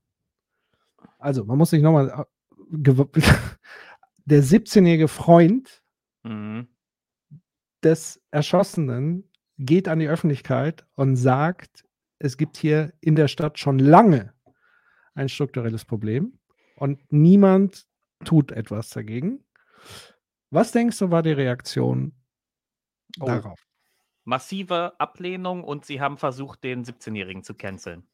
Also, 1.18 1.44
man 1.44 1.58
muss 1.58 1.70
sich 1.70 1.82
nochmal, 1.82 2.26
der 2.70 4.42
17-jährige 4.42 5.08
Freund 5.08 5.81
Mhm. 6.24 6.68
des 7.82 8.20
Erschossenen 8.30 9.28
geht 9.58 9.88
an 9.88 9.98
die 9.98 10.08
Öffentlichkeit 10.08 10.86
und 10.94 11.16
sagt, 11.16 11.84
es 12.18 12.36
gibt 12.36 12.56
hier 12.56 12.92
in 13.00 13.16
der 13.16 13.28
Stadt 13.28 13.58
schon 13.58 13.78
lange 13.78 14.32
ein 15.14 15.28
strukturelles 15.28 15.84
Problem 15.84 16.38
und 16.76 17.00
niemand 17.12 17.86
tut 18.24 18.52
etwas 18.52 18.90
dagegen. 18.90 19.44
Was 20.50 20.70
denkst 20.72 20.98
du, 20.98 21.10
war 21.10 21.22
die 21.22 21.32
Reaktion 21.32 22.12
Oh. 23.20 23.26
darauf? 23.26 23.66
Massive 24.24 24.98
Ablehnung 25.00 25.64
und 25.64 25.84
sie 25.84 26.00
haben 26.00 26.16
versucht, 26.16 26.62
den 26.64 26.84
17-Jährigen 26.84 27.42
zu 27.42 27.54
canceln. 27.54 28.06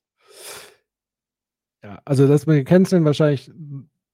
Ja, 1.84 2.00
also 2.04 2.26
das 2.26 2.46
mit 2.46 2.56
den 2.56 2.64
Canceln 2.64 3.04
wahrscheinlich 3.04 3.52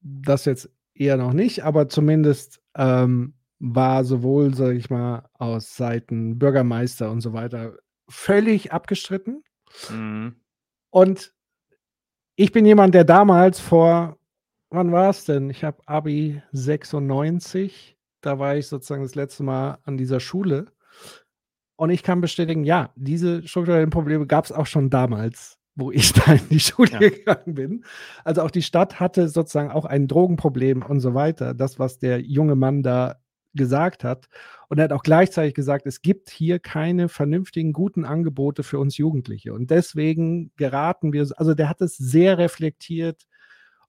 das 0.01 0.45
jetzt 0.45 0.69
eher 0.95 1.17
noch 1.17 1.33
nicht, 1.33 1.65
aber 1.65 1.89
zumindest 1.89 2.61
ähm, 2.75 3.35
war 3.67 4.05
sowohl, 4.05 4.55
sage 4.55 4.75
ich 4.75 4.91
mal, 4.91 5.27
aus 5.33 5.75
Seiten 5.75 6.39
Bürgermeister 6.39 7.11
und 7.11 7.23
so 7.23 7.33
weiter 7.33 7.79
völlig 8.09 8.73
abgestritten. 8.73 9.43
Mhm. 9.91 10.37
Und 10.91 11.33
ich 12.37 12.53
bin 12.53 12.67
jemand, 12.67 12.95
der 12.95 13.05
damals 13.05 13.61
vor, 13.61 14.19
wann 14.69 14.93
war 14.93 15.09
es 15.09 15.25
denn? 15.25 15.49
Ich 15.49 15.65
habe 15.65 15.79
Abi 15.87 16.43
96, 16.53 17.97
da 18.21 18.39
war 18.39 18.57
ich 18.57 18.67
sozusagen 18.67 19.03
das 19.03 19.15
letzte 19.15 19.45
Mal 19.45 19.79
an 19.85 19.97
dieser 19.97 20.21
Schule. 20.21 20.67
Und 21.77 21.91
ich 21.91 22.03
kann 22.03 22.21
bestätigen, 22.21 22.65
ja, 22.65 22.91
diese 22.97 23.47
strukturellen 23.49 23.91
Probleme 23.91 24.27
gab 24.27 24.45
es 24.45 24.53
auch 24.53 24.67
schon 24.67 24.91
damals, 24.91 25.59
wo 25.75 25.91
ich 25.91 26.13
da 26.13 26.35
in 26.35 26.49
die 26.51 26.61
Schule 26.61 26.91
Ja. 26.93 26.99
gegangen 26.99 27.55
bin. 27.55 27.85
Also 28.25 28.43
auch 28.43 28.51
die 28.51 28.63
Stadt 28.63 29.01
hatte 29.01 29.29
sozusagen 29.29 29.71
auch 29.71 29.87
ein 29.87 30.07
Drogenproblem 30.07 30.83
und 30.83 31.01
so 31.01 31.15
weiter. 31.15 31.55
Das, 31.55 31.79
was 31.79 31.99
der 31.99 32.21
junge 32.21 32.57
Mann 32.57 32.83
da 32.83 33.17
gesagt 33.55 34.05
hat. 34.05 34.27
Und 34.69 34.79
er 34.79 34.85
hat 34.85 34.93
auch 34.93 35.03
gleichzeitig 35.03 35.55
gesagt, 35.55 35.87
es 35.87 36.03
gibt 36.03 36.31
hier 36.31 36.59
keine 36.59 37.09
vernünftigen, 37.09 37.73
guten 37.73 38.05
Angebote 38.05 38.63
für 38.63 38.79
uns 38.79 38.97
Jugendliche. 38.97 39.55
Und 39.55 39.71
deswegen 39.71 40.53
geraten 40.57 41.13
wir, 41.13 41.29
also 41.37 41.55
der 41.55 41.69
hat 41.69 41.81
es 41.81 41.97
sehr 41.97 42.39
reflektiert. 42.39 43.27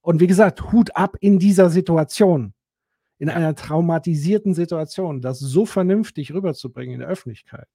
Und 0.00 0.20
wie 0.20 0.26
gesagt, 0.26 0.72
Hut 0.72 0.94
ab 0.96 1.16
in 1.20 1.38
dieser 1.38 1.70
Situation, 1.70 2.54
in 3.18 3.30
einer 3.30 3.54
traumatisierten 3.54 4.54
Situation, 4.54 5.20
das 5.20 5.38
so 5.38 5.66
vernünftig 5.66 6.32
rüberzubringen 6.32 6.94
in 6.94 7.00
der 7.00 7.08
Öffentlichkeit. 7.08 7.68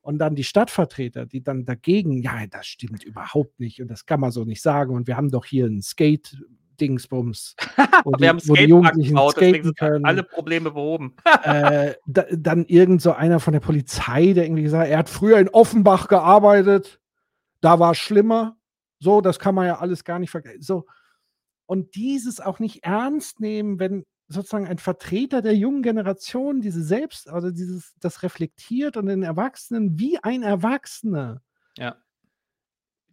Und 0.00 0.18
dann 0.18 0.34
die 0.34 0.44
Stadtvertreter, 0.44 1.24
die 1.24 1.42
dann 1.42 1.64
dagegen, 1.64 2.20
ja, 2.20 2.46
das 2.46 2.66
stimmt 2.66 3.04
überhaupt 3.04 3.58
nicht 3.58 3.80
und 3.80 3.88
das 3.88 4.04
kann 4.04 4.20
man 4.20 4.32
so 4.32 4.44
nicht 4.44 4.60
sagen. 4.60 4.94
Und 4.94 5.06
wir 5.06 5.16
haben 5.16 5.30
doch 5.30 5.46
hier 5.46 5.66
ein 5.66 5.80
Skate-Dingsbums, 6.74 7.56
wo 8.04 8.12
Wir 8.18 8.28
haben 8.28 8.40
wo 8.44 8.54
die 8.54 8.64
Jugendlichen 8.64 9.10
gebaut, 9.10 9.34
deswegen 9.36 9.64
sind 9.64 9.78
können 9.78 10.04
alle 10.04 10.22
Probleme 10.22 10.70
behoben. 10.70 11.16
äh, 11.42 11.94
da, 12.06 12.24
dann 12.30 12.64
irgend 12.66 13.02
so 13.02 13.12
einer 13.12 13.40
von 13.40 13.52
der 13.52 13.60
Polizei, 13.60 14.32
der 14.32 14.44
irgendwie 14.44 14.64
gesagt 14.64 14.84
hat, 14.84 14.90
er 14.90 14.98
hat 14.98 15.08
früher 15.08 15.38
in 15.38 15.48
Offenbach 15.48 16.08
gearbeitet, 16.08 17.00
da 17.60 17.78
war 17.78 17.92
es 17.92 17.98
schlimmer. 17.98 18.56
So, 18.98 19.20
das 19.20 19.38
kann 19.38 19.54
man 19.54 19.66
ja 19.66 19.78
alles 19.78 20.04
gar 20.04 20.18
nicht 20.18 20.30
vergleichen. 20.30 20.62
So. 20.62 20.86
Und 21.66 21.94
dieses 21.94 22.40
auch 22.40 22.58
nicht 22.58 22.84
ernst 22.84 23.40
nehmen, 23.40 23.78
wenn 23.78 24.04
sozusagen 24.28 24.66
ein 24.66 24.78
Vertreter 24.78 25.42
der 25.42 25.54
jungen 25.54 25.82
Generation 25.82 26.60
diese 26.60 26.82
selbst, 26.82 27.28
also 27.28 27.50
dieses, 27.50 27.94
das 28.00 28.22
reflektiert 28.22 28.96
und 28.96 29.06
den 29.06 29.22
Erwachsenen 29.22 29.98
wie 29.98 30.18
ein 30.22 30.42
Erwachsener 30.42 31.42
Ja. 31.76 31.96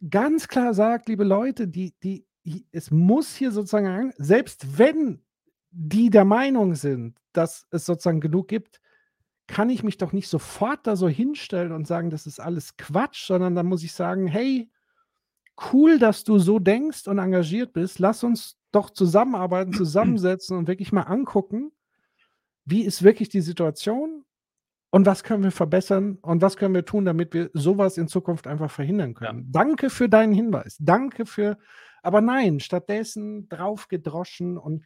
ganz 0.08 0.48
klar 0.48 0.72
sagt, 0.74 1.08
liebe 1.08 1.24
Leute, 1.24 1.68
die, 1.68 1.92
die, 2.02 2.24
die, 2.24 2.26
es 2.72 2.90
muss 2.90 3.34
hier 3.34 3.52
sozusagen, 3.52 4.12
selbst 4.16 4.78
wenn 4.78 5.22
die 5.70 6.10
der 6.10 6.24
Meinung 6.24 6.74
sind, 6.74 7.16
dass 7.32 7.66
es 7.70 7.86
sozusagen 7.86 8.20
genug 8.20 8.48
gibt, 8.48 8.80
kann 9.46 9.70
ich 9.70 9.82
mich 9.82 9.98
doch 9.98 10.12
nicht 10.12 10.28
sofort 10.28 10.86
da 10.86 10.96
so 10.96 11.08
hinstellen 11.08 11.72
und 11.72 11.86
sagen, 11.86 12.10
das 12.10 12.26
ist 12.26 12.40
alles 12.40 12.76
Quatsch, 12.76 13.26
sondern 13.26 13.54
dann 13.54 13.66
muss 13.66 13.82
ich 13.82 13.92
sagen, 13.92 14.26
hey, 14.26 14.70
cool, 15.72 15.98
dass 15.98 16.24
du 16.24 16.38
so 16.38 16.58
denkst 16.58 17.06
und 17.06 17.18
engagiert 17.18 17.72
bist. 17.72 17.98
Lass 17.98 18.24
uns 18.24 18.58
doch 18.70 18.90
zusammenarbeiten, 18.90 19.72
zusammensetzen 19.72 20.56
und 20.56 20.68
wirklich 20.68 20.92
mal 20.92 21.02
angucken, 21.02 21.72
wie 22.64 22.82
ist 22.82 23.02
wirklich 23.02 23.28
die 23.28 23.40
Situation 23.40 24.24
und 24.92 25.06
was 25.06 25.24
können 25.24 25.42
wir 25.42 25.52
verbessern 25.52 26.18
und 26.20 26.42
was 26.42 26.58
können 26.58 26.74
wir 26.74 26.84
tun, 26.84 27.06
damit 27.06 27.32
wir 27.32 27.50
sowas 27.54 27.96
in 27.96 28.08
Zukunft 28.08 28.46
einfach 28.46 28.70
verhindern 28.70 29.14
können. 29.14 29.50
Danke 29.50 29.88
für 29.88 30.06
deinen 30.08 30.34
Hinweis. 30.34 30.76
Danke 30.78 31.24
für, 31.24 31.56
aber 32.02 32.20
nein, 32.20 32.60
stattdessen 32.60 33.48
drauf 33.48 33.88
gedroschen 33.88 34.58
und 34.58 34.84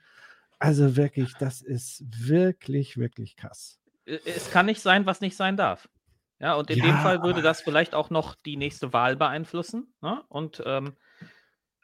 also 0.61 0.97
wirklich, 0.97 1.35
das 1.35 1.61
ist 1.61 2.05
wirklich, 2.29 2.97
wirklich 2.97 3.37
krass. 3.37 3.81
Es 4.07 4.51
kann 4.53 4.67
nicht 4.67 4.81
sein, 4.81 5.07
was 5.07 5.21
nicht 5.21 5.37
sein 5.37 5.57
darf. 5.57 5.89
Ja, 6.39 6.55
und 6.55 6.71
in 6.71 6.79
dem 6.79 6.91
Ja, 6.91 6.99
Fall 6.99 7.23
würde 7.23 7.43
das 7.43 7.61
vielleicht 7.61 7.95
auch 7.95 8.09
noch 8.09 8.37
die 8.37 8.57
nächste 8.57 8.93
Wahl 8.93 9.17
beeinflussen. 9.17 9.93
Ne? 10.03 10.23
Und 10.29 10.63
ähm, 10.65 10.95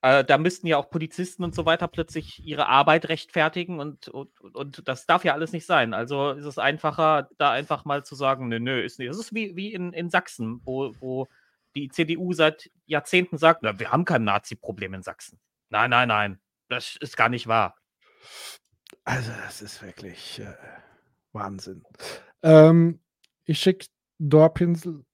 äh, 0.03 0.25
da 0.25 0.37
müssten 0.37 0.67
ja 0.67 0.77
auch 0.77 0.91
Polizisten 0.91 1.45
und 1.45 1.55
so 1.55 1.65
weiter 1.65 1.87
plötzlich 1.87 2.45
ihre 2.45 2.67
Arbeit 2.67 3.09
rechtfertigen 3.09 3.79
und, 3.79 4.09
und, 4.09 4.31
und 4.55 4.89
das 4.89 5.07
darf 5.07 5.25
ja 5.25 5.33
alles 5.33 5.53
nicht 5.53 5.65
sein. 5.65 5.95
Also 5.95 6.33
ist 6.33 6.45
es 6.45 6.59
einfacher, 6.59 7.31
da 7.39 7.53
einfach 7.53 7.85
mal 7.85 8.05
zu 8.05 8.17
sagen, 8.17 8.49
nö, 8.49 8.59
nö, 8.59 8.81
ist 8.83 8.99
nicht. 8.99 9.11
Das 9.11 9.19
ist 9.19 9.33
wie, 9.33 9.55
wie 9.55 9.73
in, 9.73 9.93
in 9.93 10.11
Sachsen, 10.11 10.61
wo, 10.65 10.93
wo 11.01 11.29
die 11.77 11.89
CDU 11.89 12.33
seit 12.33 12.71
Jahrzehnten 12.87 13.39
sagt, 13.39 13.63
na, 13.63 13.79
wir 13.79 13.93
haben 13.93 14.05
kein 14.05 14.25
Nazi-Problem 14.25 14.93
in 14.95 15.03
Sachsen. 15.03 15.39
Nein, 15.71 15.91
nein, 15.91 16.09
nein, 16.09 16.41
das 16.69 16.97
ist 16.97 17.17
gar 17.17 17.29
nicht 17.29 17.47
wahr. 17.47 17.77
Also, 19.05 19.31
das 19.45 19.63
ist 19.63 19.83
wirklich 19.83 20.41
äh, 20.41 20.55
Wahnsinn. 21.33 21.85
Ähm, 22.43 23.01
ich 23.45 23.59
schicke 23.59 23.87
Dorpinsel 24.19 25.05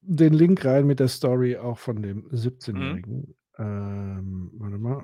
den 0.00 0.32
Link 0.32 0.64
rein 0.64 0.86
mit 0.86 1.00
der 1.00 1.08
Story 1.08 1.56
auch 1.56 1.78
von 1.78 2.02
dem 2.02 2.28
17-Jährigen. 2.30 3.37
Ähm, 3.58 4.50
warte 4.54 4.78
mal. 4.78 5.02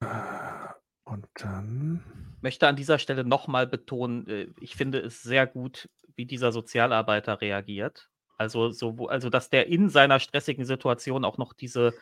Äh, 0.00 1.10
Und 1.10 1.26
dann. 1.34 2.02
möchte 2.40 2.66
an 2.66 2.76
dieser 2.76 2.98
Stelle 2.98 3.24
nochmal 3.24 3.66
betonen, 3.66 4.26
äh, 4.28 4.48
ich 4.60 4.76
finde 4.76 5.00
es 5.00 5.22
sehr 5.22 5.46
gut, 5.46 5.88
wie 6.16 6.26
dieser 6.26 6.52
Sozialarbeiter 6.52 7.40
reagiert. 7.40 8.08
Also, 8.38 8.70
so, 8.70 9.08
also, 9.08 9.30
dass 9.30 9.50
der 9.50 9.68
in 9.68 9.88
seiner 9.88 10.18
stressigen 10.18 10.64
Situation 10.64 11.24
auch 11.24 11.38
noch 11.38 11.52
diese 11.52 11.94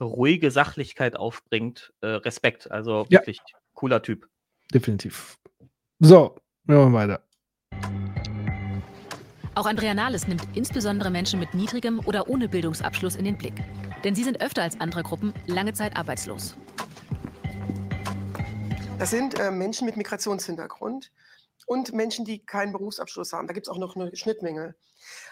ruhige 0.00 0.50
Sachlichkeit 0.50 1.16
aufbringt. 1.16 1.92
Äh, 2.00 2.06
Respekt. 2.08 2.70
Also 2.70 3.06
Ja. 3.10 3.20
wirklich 3.20 3.40
cooler 3.74 4.02
Typ. 4.02 4.28
Definitiv. 4.72 5.36
So, 6.00 6.36
wir 6.64 6.78
machen 6.78 6.94
weiter. 6.94 7.22
Auch 9.54 9.66
Andrea 9.66 9.92
Nahles 9.92 10.26
nimmt 10.26 10.48
insbesondere 10.54 11.10
Menschen 11.10 11.38
mit 11.38 11.52
niedrigem 11.52 12.00
oder 12.06 12.26
ohne 12.28 12.48
Bildungsabschluss 12.48 13.16
in 13.16 13.26
den 13.26 13.36
Blick. 13.36 13.52
Denn 14.02 14.14
sie 14.14 14.24
sind 14.24 14.40
öfter 14.40 14.62
als 14.62 14.80
andere 14.80 15.02
Gruppen 15.02 15.34
lange 15.46 15.74
Zeit 15.74 15.94
arbeitslos. 15.94 16.56
Das 18.98 19.10
sind 19.10 19.38
äh, 19.38 19.50
Menschen 19.50 19.84
mit 19.84 19.98
Migrationshintergrund 19.98 21.12
und 21.66 21.92
Menschen, 21.92 22.24
die 22.24 22.38
keinen 22.38 22.72
Berufsabschluss 22.72 23.34
haben. 23.34 23.46
Da 23.46 23.52
gibt 23.52 23.66
es 23.66 23.70
auch 23.70 23.76
noch 23.76 23.94
eine 23.94 24.16
Schnittmenge. 24.16 24.74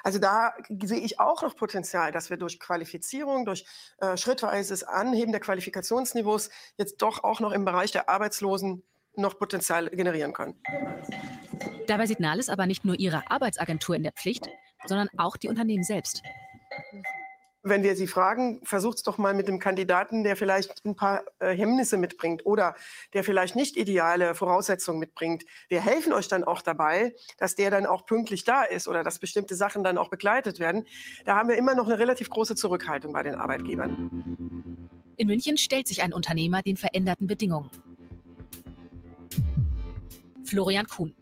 Also 0.02 0.18
da 0.18 0.52
sehe 0.82 1.00
ich 1.00 1.18
auch 1.18 1.40
noch 1.40 1.56
Potenzial, 1.56 2.12
dass 2.12 2.28
wir 2.28 2.36
durch 2.36 2.60
Qualifizierung, 2.60 3.46
durch 3.46 3.64
äh, 3.98 4.18
schrittweises 4.18 4.82
Anheben 4.84 5.32
der 5.32 5.40
Qualifikationsniveaus 5.40 6.50
jetzt 6.76 7.00
doch 7.00 7.24
auch 7.24 7.40
noch 7.40 7.52
im 7.52 7.64
Bereich 7.64 7.90
der 7.90 8.10
Arbeitslosen 8.10 8.82
noch 9.16 9.38
Potenzial 9.38 9.88
generieren 9.90 10.32
können. 10.32 10.54
Dabei 11.86 12.06
sieht 12.06 12.20
Nahles 12.20 12.48
aber 12.48 12.66
nicht 12.66 12.84
nur 12.84 12.98
ihre 12.98 13.30
Arbeitsagentur 13.30 13.96
in 13.96 14.02
der 14.02 14.12
Pflicht, 14.12 14.48
sondern 14.86 15.08
auch 15.16 15.36
die 15.36 15.48
Unternehmen 15.48 15.82
selbst. 15.82 16.22
Wenn 17.62 17.82
wir 17.82 17.94
Sie 17.94 18.06
fragen, 18.06 18.60
versucht 18.64 18.96
es 18.98 19.02
doch 19.02 19.18
mal 19.18 19.34
mit 19.34 19.46
dem 19.46 19.58
Kandidaten, 19.58 20.24
der 20.24 20.34
vielleicht 20.34 20.82
ein 20.86 20.96
paar 20.96 21.24
äh, 21.40 21.54
Hemmnisse 21.54 21.98
mitbringt 21.98 22.46
oder 22.46 22.74
der 23.12 23.22
vielleicht 23.22 23.54
nicht 23.54 23.76
ideale 23.76 24.34
Voraussetzungen 24.34 24.98
mitbringt. 24.98 25.44
Wir 25.68 25.82
helfen 25.82 26.14
euch 26.14 26.26
dann 26.26 26.42
auch 26.42 26.62
dabei, 26.62 27.14
dass 27.36 27.56
der 27.56 27.70
dann 27.70 27.84
auch 27.84 28.06
pünktlich 28.06 28.44
da 28.44 28.62
ist 28.62 28.88
oder 28.88 29.04
dass 29.04 29.18
bestimmte 29.18 29.54
Sachen 29.56 29.84
dann 29.84 29.98
auch 29.98 30.08
begleitet 30.08 30.58
werden. 30.58 30.86
Da 31.26 31.36
haben 31.36 31.50
wir 31.50 31.56
immer 31.56 31.74
noch 31.74 31.84
eine 31.84 31.98
relativ 31.98 32.30
große 32.30 32.56
Zurückhaltung 32.56 33.12
bei 33.12 33.22
den 33.22 33.34
Arbeitgebern. 33.34 34.88
In 35.16 35.26
München 35.26 35.58
stellt 35.58 35.86
sich 35.86 36.02
ein 36.02 36.14
Unternehmer 36.14 36.62
den 36.62 36.78
veränderten 36.78 37.26
Bedingungen. 37.26 37.68
Florian 40.50 40.88
Kuhn. 40.88 41.14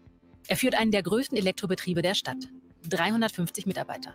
Er 0.47 0.57
führt 0.57 0.75
einen 0.75 0.91
der 0.91 1.03
größten 1.03 1.37
Elektrobetriebe 1.37 2.01
der 2.01 2.15
Stadt. 2.15 2.49
350 2.89 3.67
Mitarbeiter. 3.67 4.15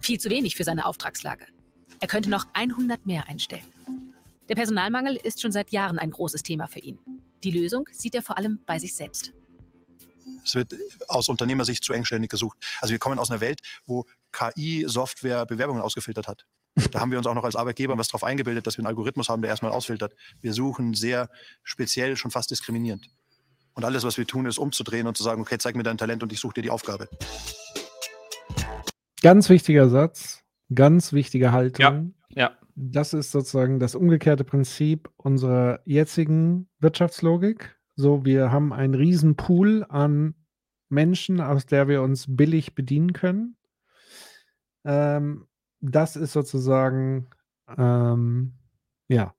Viel 0.00 0.18
zu 0.18 0.30
wenig 0.30 0.56
für 0.56 0.64
seine 0.64 0.86
Auftragslage. 0.86 1.44
Er 2.00 2.08
könnte 2.08 2.30
noch 2.30 2.46
100 2.54 3.04
mehr 3.04 3.28
einstellen. 3.28 3.66
Der 4.48 4.54
Personalmangel 4.54 5.16
ist 5.16 5.42
schon 5.42 5.52
seit 5.52 5.72
Jahren 5.72 5.98
ein 5.98 6.10
großes 6.10 6.42
Thema 6.42 6.68
für 6.68 6.78
ihn. 6.78 6.98
Die 7.44 7.50
Lösung 7.50 7.86
sieht 7.92 8.14
er 8.14 8.22
vor 8.22 8.38
allem 8.38 8.60
bei 8.64 8.78
sich 8.78 8.94
selbst. 8.94 9.34
Es 10.42 10.54
wird 10.54 10.74
aus 11.08 11.28
Unternehmersicht 11.28 11.84
zu 11.84 11.92
engständig 11.92 12.30
gesucht. 12.30 12.56
Also 12.80 12.92
wir 12.92 12.98
kommen 12.98 13.18
aus 13.18 13.30
einer 13.30 13.42
Welt, 13.42 13.60
wo 13.84 14.06
KI-Software 14.32 15.44
Bewerbungen 15.44 15.82
ausgefiltert 15.82 16.28
hat. 16.28 16.46
Da 16.92 17.00
haben 17.00 17.10
wir 17.10 17.18
uns 17.18 17.26
auch 17.26 17.34
noch 17.34 17.44
als 17.44 17.56
Arbeitgeber 17.56 17.98
was 17.98 18.08
darauf 18.08 18.24
eingebildet, 18.24 18.66
dass 18.66 18.78
wir 18.78 18.80
einen 18.80 18.86
Algorithmus 18.86 19.28
haben, 19.28 19.42
der 19.42 19.50
erstmal 19.50 19.72
ausfiltert. 19.72 20.14
Wir 20.40 20.54
suchen 20.54 20.94
sehr 20.94 21.28
speziell, 21.62 22.16
schon 22.16 22.30
fast 22.30 22.50
diskriminierend. 22.50 23.10
Und 23.74 23.84
alles, 23.84 24.04
was 24.04 24.18
wir 24.18 24.26
tun, 24.26 24.46
ist 24.46 24.58
umzudrehen 24.58 25.06
und 25.06 25.16
zu 25.16 25.22
sagen, 25.22 25.40
okay, 25.40 25.58
zeig 25.58 25.76
mir 25.76 25.82
dein 25.82 25.98
Talent 25.98 26.22
und 26.22 26.32
ich 26.32 26.40
suche 26.40 26.54
dir 26.54 26.62
die 26.62 26.70
Aufgabe. 26.70 27.08
Ganz 29.22 29.48
wichtiger 29.48 29.88
Satz, 29.88 30.42
ganz 30.74 31.12
wichtige 31.12 31.52
Haltung. 31.52 32.14
Ja. 32.30 32.56
Das 32.74 33.12
ist 33.12 33.32
sozusagen 33.32 33.78
das 33.78 33.94
umgekehrte 33.94 34.44
Prinzip 34.44 35.10
unserer 35.16 35.80
jetzigen 35.84 36.68
Wirtschaftslogik. 36.78 37.76
So, 37.96 38.24
wir 38.24 38.50
haben 38.50 38.72
einen 38.72 38.94
riesen 38.94 39.36
Pool 39.36 39.84
an 39.88 40.34
Menschen, 40.88 41.40
aus 41.40 41.66
der 41.66 41.88
wir 41.88 42.00
uns 42.02 42.24
billig 42.28 42.74
bedienen 42.74 43.12
können. 43.12 43.56
Ähm, 44.84 45.46
das 45.80 46.16
ist 46.16 46.32
sozusagen 46.32 47.28
ähm, 47.76 48.54
ja 49.08 49.34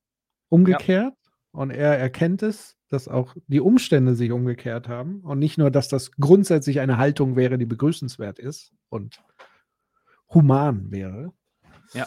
umgekehrt 0.48 1.16
und 1.50 1.70
er 1.70 1.98
erkennt 1.98 2.42
es, 2.42 2.76
dass 2.92 3.08
auch 3.08 3.34
die 3.46 3.60
Umstände 3.60 4.14
sich 4.14 4.30
umgekehrt 4.32 4.88
haben 4.88 5.20
und 5.20 5.38
nicht 5.38 5.58
nur, 5.58 5.70
dass 5.70 5.88
das 5.88 6.12
grundsätzlich 6.12 6.80
eine 6.80 6.98
Haltung 6.98 7.36
wäre, 7.36 7.58
die 7.58 7.66
begrüßenswert 7.66 8.38
ist 8.38 8.72
und 8.88 9.22
human 10.28 10.90
wäre, 10.90 11.32
Ja. 11.94 12.06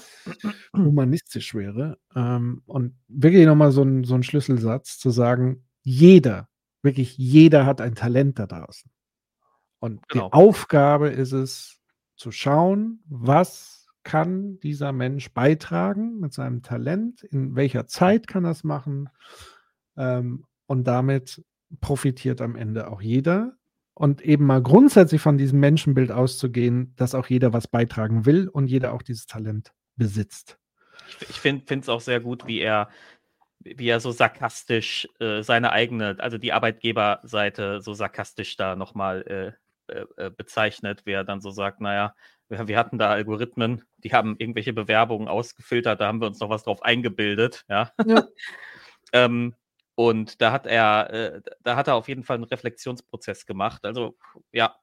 humanistisch 0.75 1.53
wäre. 1.55 1.97
Ähm, 2.15 2.61
und 2.65 2.95
wirklich 3.07 3.45
nochmal 3.45 3.71
so 3.71 3.83
ein, 3.83 4.03
so 4.03 4.15
ein 4.15 4.23
Schlüsselsatz 4.23 4.97
zu 4.97 5.09
sagen, 5.09 5.65
jeder, 5.81 6.49
wirklich 6.81 7.17
jeder 7.17 7.65
hat 7.65 7.81
ein 7.81 7.95
Talent 7.95 8.39
da 8.39 8.47
draußen. 8.47 8.91
Und 9.79 10.07
Genau. 10.09 10.27
die 10.29 10.33
Aufgabe 10.33 11.09
ist 11.09 11.31
es, 11.33 11.79
zu 12.17 12.31
schauen, 12.31 13.03
was 13.07 13.87
kann 14.03 14.59
dieser 14.59 14.93
Mensch 14.93 15.33
beitragen 15.33 16.19
mit 16.19 16.31
seinem 16.33 16.61
Talent, 16.61 17.23
in 17.23 17.55
welcher 17.55 17.87
Zeit 17.87 18.27
kann 18.27 18.45
er 18.45 18.51
es 18.51 18.63
machen 18.63 19.09
ähm, 19.97 20.45
und 20.67 20.85
damit 20.85 21.43
profitiert 21.81 22.41
am 22.41 22.55
Ende 22.55 22.89
auch 22.89 23.01
jeder. 23.01 23.53
Und 23.93 24.21
eben 24.21 24.45
mal 24.45 24.61
grundsätzlich 24.61 25.21
von 25.21 25.37
diesem 25.37 25.61
Menschenbild 25.61 26.11
auszugehen, 26.11 26.93
dass 26.97 27.15
auch 27.15 27.27
jeder 27.27 27.53
was 27.53 27.67
beitragen 27.67 28.25
will 28.25 28.49
und 28.49 28.67
jeder 28.67 28.93
auch 28.93 29.01
dieses 29.01 29.25
Talent 29.25 29.71
besitzt. 29.95 30.57
Ich, 31.21 31.29
ich 31.29 31.39
finde 31.39 31.63
es 31.79 31.89
auch 31.89 32.01
sehr 32.01 32.19
gut, 32.19 32.45
wie 32.45 32.59
er, 32.59 32.89
wie 33.59 33.87
er 33.87 34.01
so 34.01 34.11
sarkastisch 34.11 35.07
äh, 35.19 35.43
seine 35.43 35.71
eigene, 35.71 36.17
also 36.19 36.37
die 36.37 36.51
Arbeitgeberseite 36.51 37.81
so 37.81 37.93
sarkastisch 37.93 38.57
da 38.57 38.75
nochmal 38.75 39.21
äh, 39.27 39.65
äh, 39.87 40.05
äh, 40.17 40.31
bezeichnet, 40.31 41.05
wie 41.05 41.11
er 41.11 41.23
dann 41.23 41.41
so 41.41 41.51
sagt, 41.51 41.79
naja, 41.79 42.15
wir, 42.49 42.67
wir 42.67 42.77
hatten 42.77 42.97
da 42.97 43.11
Algorithmen, 43.11 43.83
die 43.97 44.13
haben 44.13 44.35
irgendwelche 44.39 44.73
Bewerbungen 44.73 45.27
ausgefiltert, 45.27 46.01
da 46.01 46.07
haben 46.07 46.21
wir 46.21 46.27
uns 46.27 46.39
noch 46.39 46.49
was 46.49 46.63
drauf 46.63 46.81
eingebildet, 46.81 47.65
ja. 47.69 47.91
Ja. 48.03 48.23
ähm, 49.13 49.53
und 49.95 50.41
da 50.41 50.51
hat 50.51 50.67
er, 50.67 51.09
äh, 51.11 51.41
da 51.63 51.75
hat 51.75 51.87
er 51.87 51.95
auf 51.95 52.07
jeden 52.07 52.23
Fall 52.23 52.35
einen 52.35 52.43
Reflexionsprozess 52.43 53.45
gemacht. 53.45 53.85
Also 53.85 54.17
ja, 54.51 54.75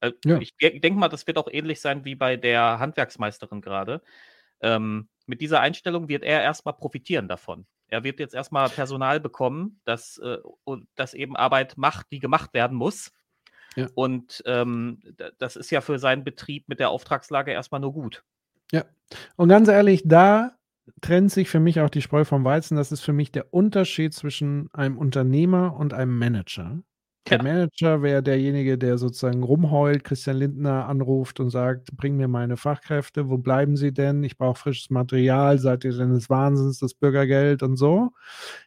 äh, 0.00 0.12
Ja. 0.24 0.38
ich 0.38 0.56
denke 0.58 0.98
mal, 0.98 1.08
das 1.08 1.26
wird 1.26 1.38
auch 1.38 1.48
ähnlich 1.50 1.80
sein 1.80 2.04
wie 2.04 2.14
bei 2.14 2.36
der 2.36 2.78
Handwerksmeisterin 2.78 3.60
gerade. 3.60 4.02
Ähm, 4.60 5.08
mit 5.26 5.40
dieser 5.40 5.60
Einstellung 5.60 6.08
wird 6.08 6.24
er 6.24 6.42
erstmal 6.42 6.74
profitieren 6.74 7.28
davon. 7.28 7.66
Er 7.88 8.04
wird 8.04 8.20
jetzt 8.20 8.34
erstmal 8.34 8.68
Personal 8.68 9.20
bekommen, 9.20 9.80
das, 9.84 10.18
äh, 10.18 10.38
das 10.94 11.14
eben 11.14 11.36
Arbeit 11.36 11.76
macht, 11.76 12.06
die 12.12 12.18
gemacht 12.18 12.54
werden 12.54 12.76
muss. 12.76 13.12
Ja. 13.76 13.88
Und 13.94 14.42
ähm, 14.46 15.00
das 15.38 15.56
ist 15.56 15.70
ja 15.70 15.80
für 15.80 15.98
seinen 15.98 16.24
Betrieb 16.24 16.68
mit 16.68 16.80
der 16.80 16.90
Auftragslage 16.90 17.52
erstmal 17.52 17.80
nur 17.80 17.92
gut. 17.92 18.24
Ja. 18.72 18.84
Und 19.36 19.48
ganz 19.48 19.68
ehrlich, 19.68 20.02
da 20.04 20.56
trennt 21.00 21.32
sich 21.32 21.48
für 21.48 21.60
mich 21.60 21.80
auch 21.80 21.90
die 21.90 22.02
Spreu 22.02 22.24
vom 22.24 22.44
Weizen. 22.44 22.76
Das 22.76 22.92
ist 22.92 23.00
für 23.00 23.12
mich 23.12 23.32
der 23.32 23.52
Unterschied 23.52 24.14
zwischen 24.14 24.68
einem 24.72 24.98
Unternehmer 24.98 25.76
und 25.76 25.94
einem 25.94 26.16
Manager. 26.18 26.82
Der 27.28 27.42
Manager 27.42 28.02
wäre 28.02 28.22
derjenige, 28.22 28.78
der 28.78 28.98
sozusagen 28.98 29.42
rumheult, 29.42 30.04
Christian 30.04 30.38
Lindner 30.38 30.88
anruft 30.88 31.38
und 31.38 31.50
sagt, 31.50 31.94
bring 31.96 32.16
mir 32.16 32.28
meine 32.28 32.56
Fachkräfte, 32.56 33.28
wo 33.28 33.38
bleiben 33.38 33.76
sie 33.76 33.92
denn? 33.92 34.24
Ich 34.24 34.36
brauche 34.36 34.58
frisches 34.58 34.90
Material, 34.90 35.58
seid 35.58 35.84
ihr 35.84 35.92
denn 35.96 36.12
des 36.12 36.30
Wahnsinns, 36.30 36.78
das 36.78 36.94
Bürgergeld 36.94 37.62
und 37.62 37.76
so. 37.76 38.10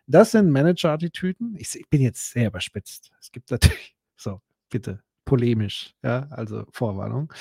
Das 0.07 0.31
sind 0.31 0.49
Manager-Attitüden. 0.51 1.55
Ich, 1.57 1.75
ich 1.75 1.89
bin 1.89 2.01
jetzt 2.01 2.31
sehr 2.31 2.47
überspitzt. 2.47 3.11
Es 3.19 3.31
gibt 3.31 3.49
natürlich, 3.51 3.95
so, 4.15 4.39
bitte, 4.69 5.01
polemisch, 5.25 5.95
ja, 6.03 6.27
also 6.29 6.63
Vorwarnung. 6.71 7.33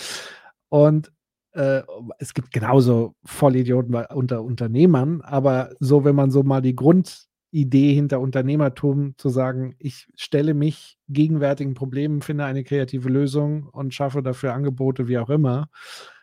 Und 0.70 1.12
äh, 1.52 1.82
es 2.18 2.34
gibt 2.34 2.52
genauso 2.52 3.14
Vollidioten 3.24 3.94
unter 3.94 4.42
Unternehmern, 4.42 5.20
aber 5.22 5.70
so, 5.80 6.04
wenn 6.04 6.14
man 6.14 6.30
so 6.30 6.42
mal 6.42 6.62
die 6.62 6.76
Grundidee 6.76 7.94
hinter 7.94 8.20
Unternehmertum 8.20 9.14
zu 9.18 9.28
sagen, 9.28 9.74
ich 9.78 10.08
stelle 10.16 10.54
mich 10.54 10.98
gegenwärtigen 11.08 11.74
Problemen, 11.74 12.22
finde 12.22 12.44
eine 12.44 12.64
kreative 12.64 13.08
Lösung 13.08 13.68
und 13.68 13.94
schaffe 13.94 14.22
dafür 14.22 14.54
Angebote, 14.54 15.08
wie 15.08 15.18
auch 15.18 15.30
immer, 15.30 15.68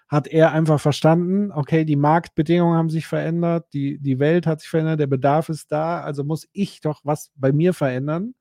hat 0.08 0.28
er 0.28 0.52
einfach 0.52 0.80
verstanden, 0.80 1.52
okay, 1.52 1.86
die 1.86 1.96
Marktbedingungen 1.96 2.76
haben 2.76 2.90
sich 2.90 3.06
verändert, 3.06 3.68
die, 3.74 4.00
die 4.00 4.18
Welt 4.18 4.48
hat 4.48 4.62
sich 4.62 4.70
verändert, 4.70 5.00
der 5.00 5.08
Bedarf 5.08 5.50
ist 5.50 5.72
da, 5.72 6.02
also 6.02 6.24
muss 6.24 6.48
ich 6.52 6.82
doch 6.82 7.02
was 7.04 7.32
bei 7.36 7.52
mir 7.52 7.76
verändern 7.76 8.34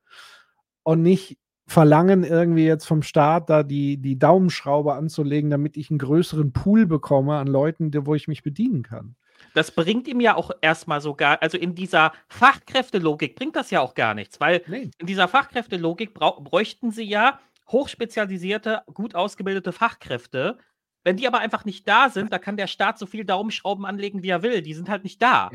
und 0.81 1.03
nicht 1.03 1.37
verlangen, 1.69 2.23
irgendwie 2.23 2.65
jetzt 2.65 2.85
vom 2.85 3.03
Staat 3.03 3.49
da 3.49 3.63
die, 3.63 3.97
die 3.97 4.17
Daumenschraube 4.17 4.93
anzulegen, 4.93 5.49
damit 5.49 5.77
ich 5.77 5.91
einen 5.91 5.99
größeren 5.99 6.51
Pool 6.51 6.87
bekomme 6.87 7.37
an 7.37 7.47
Leuten, 7.47 7.91
wo 8.05 8.15
ich 8.15 8.27
mich 8.27 8.41
bedienen 8.43 8.83
kann. 8.83 9.15
Das 9.53 9.71
bringt 9.71 10.07
ihm 10.07 10.19
ja 10.19 10.35
auch 10.35 10.51
erstmal 10.61 10.99
sogar, 10.99 11.41
also 11.41 11.57
in 11.57 11.75
dieser 11.75 12.11
Fachkräftelogik 12.27 13.35
bringt 13.35 13.55
das 13.55 13.71
ja 13.71 13.81
auch 13.81 13.93
gar 13.93 14.13
nichts, 14.13 14.39
weil 14.39 14.63
in 14.97 15.07
dieser 15.07 15.27
Fachkräftelogik 15.27 16.13
bräuchten 16.13 16.91
sie 16.91 17.03
ja 17.03 17.39
hochspezialisierte, 17.69 18.81
gut 18.93 19.15
ausgebildete 19.15 19.71
Fachkräfte. 19.71 20.57
Wenn 21.03 21.17
die 21.17 21.27
aber 21.27 21.39
einfach 21.39 21.65
nicht 21.65 21.87
da 21.87 22.09
sind, 22.09 22.33
da 22.33 22.39
kann 22.39 22.57
der 22.57 22.67
Staat 22.67 22.99
so 22.99 23.05
viel 23.05 23.25
Daumenschrauben 23.25 23.85
anlegen, 23.85 24.23
wie 24.23 24.29
er 24.29 24.43
will. 24.43 24.61
Die 24.61 24.73
sind 24.73 24.89
halt 24.89 25.03
nicht 25.03 25.21
da. 25.21 25.49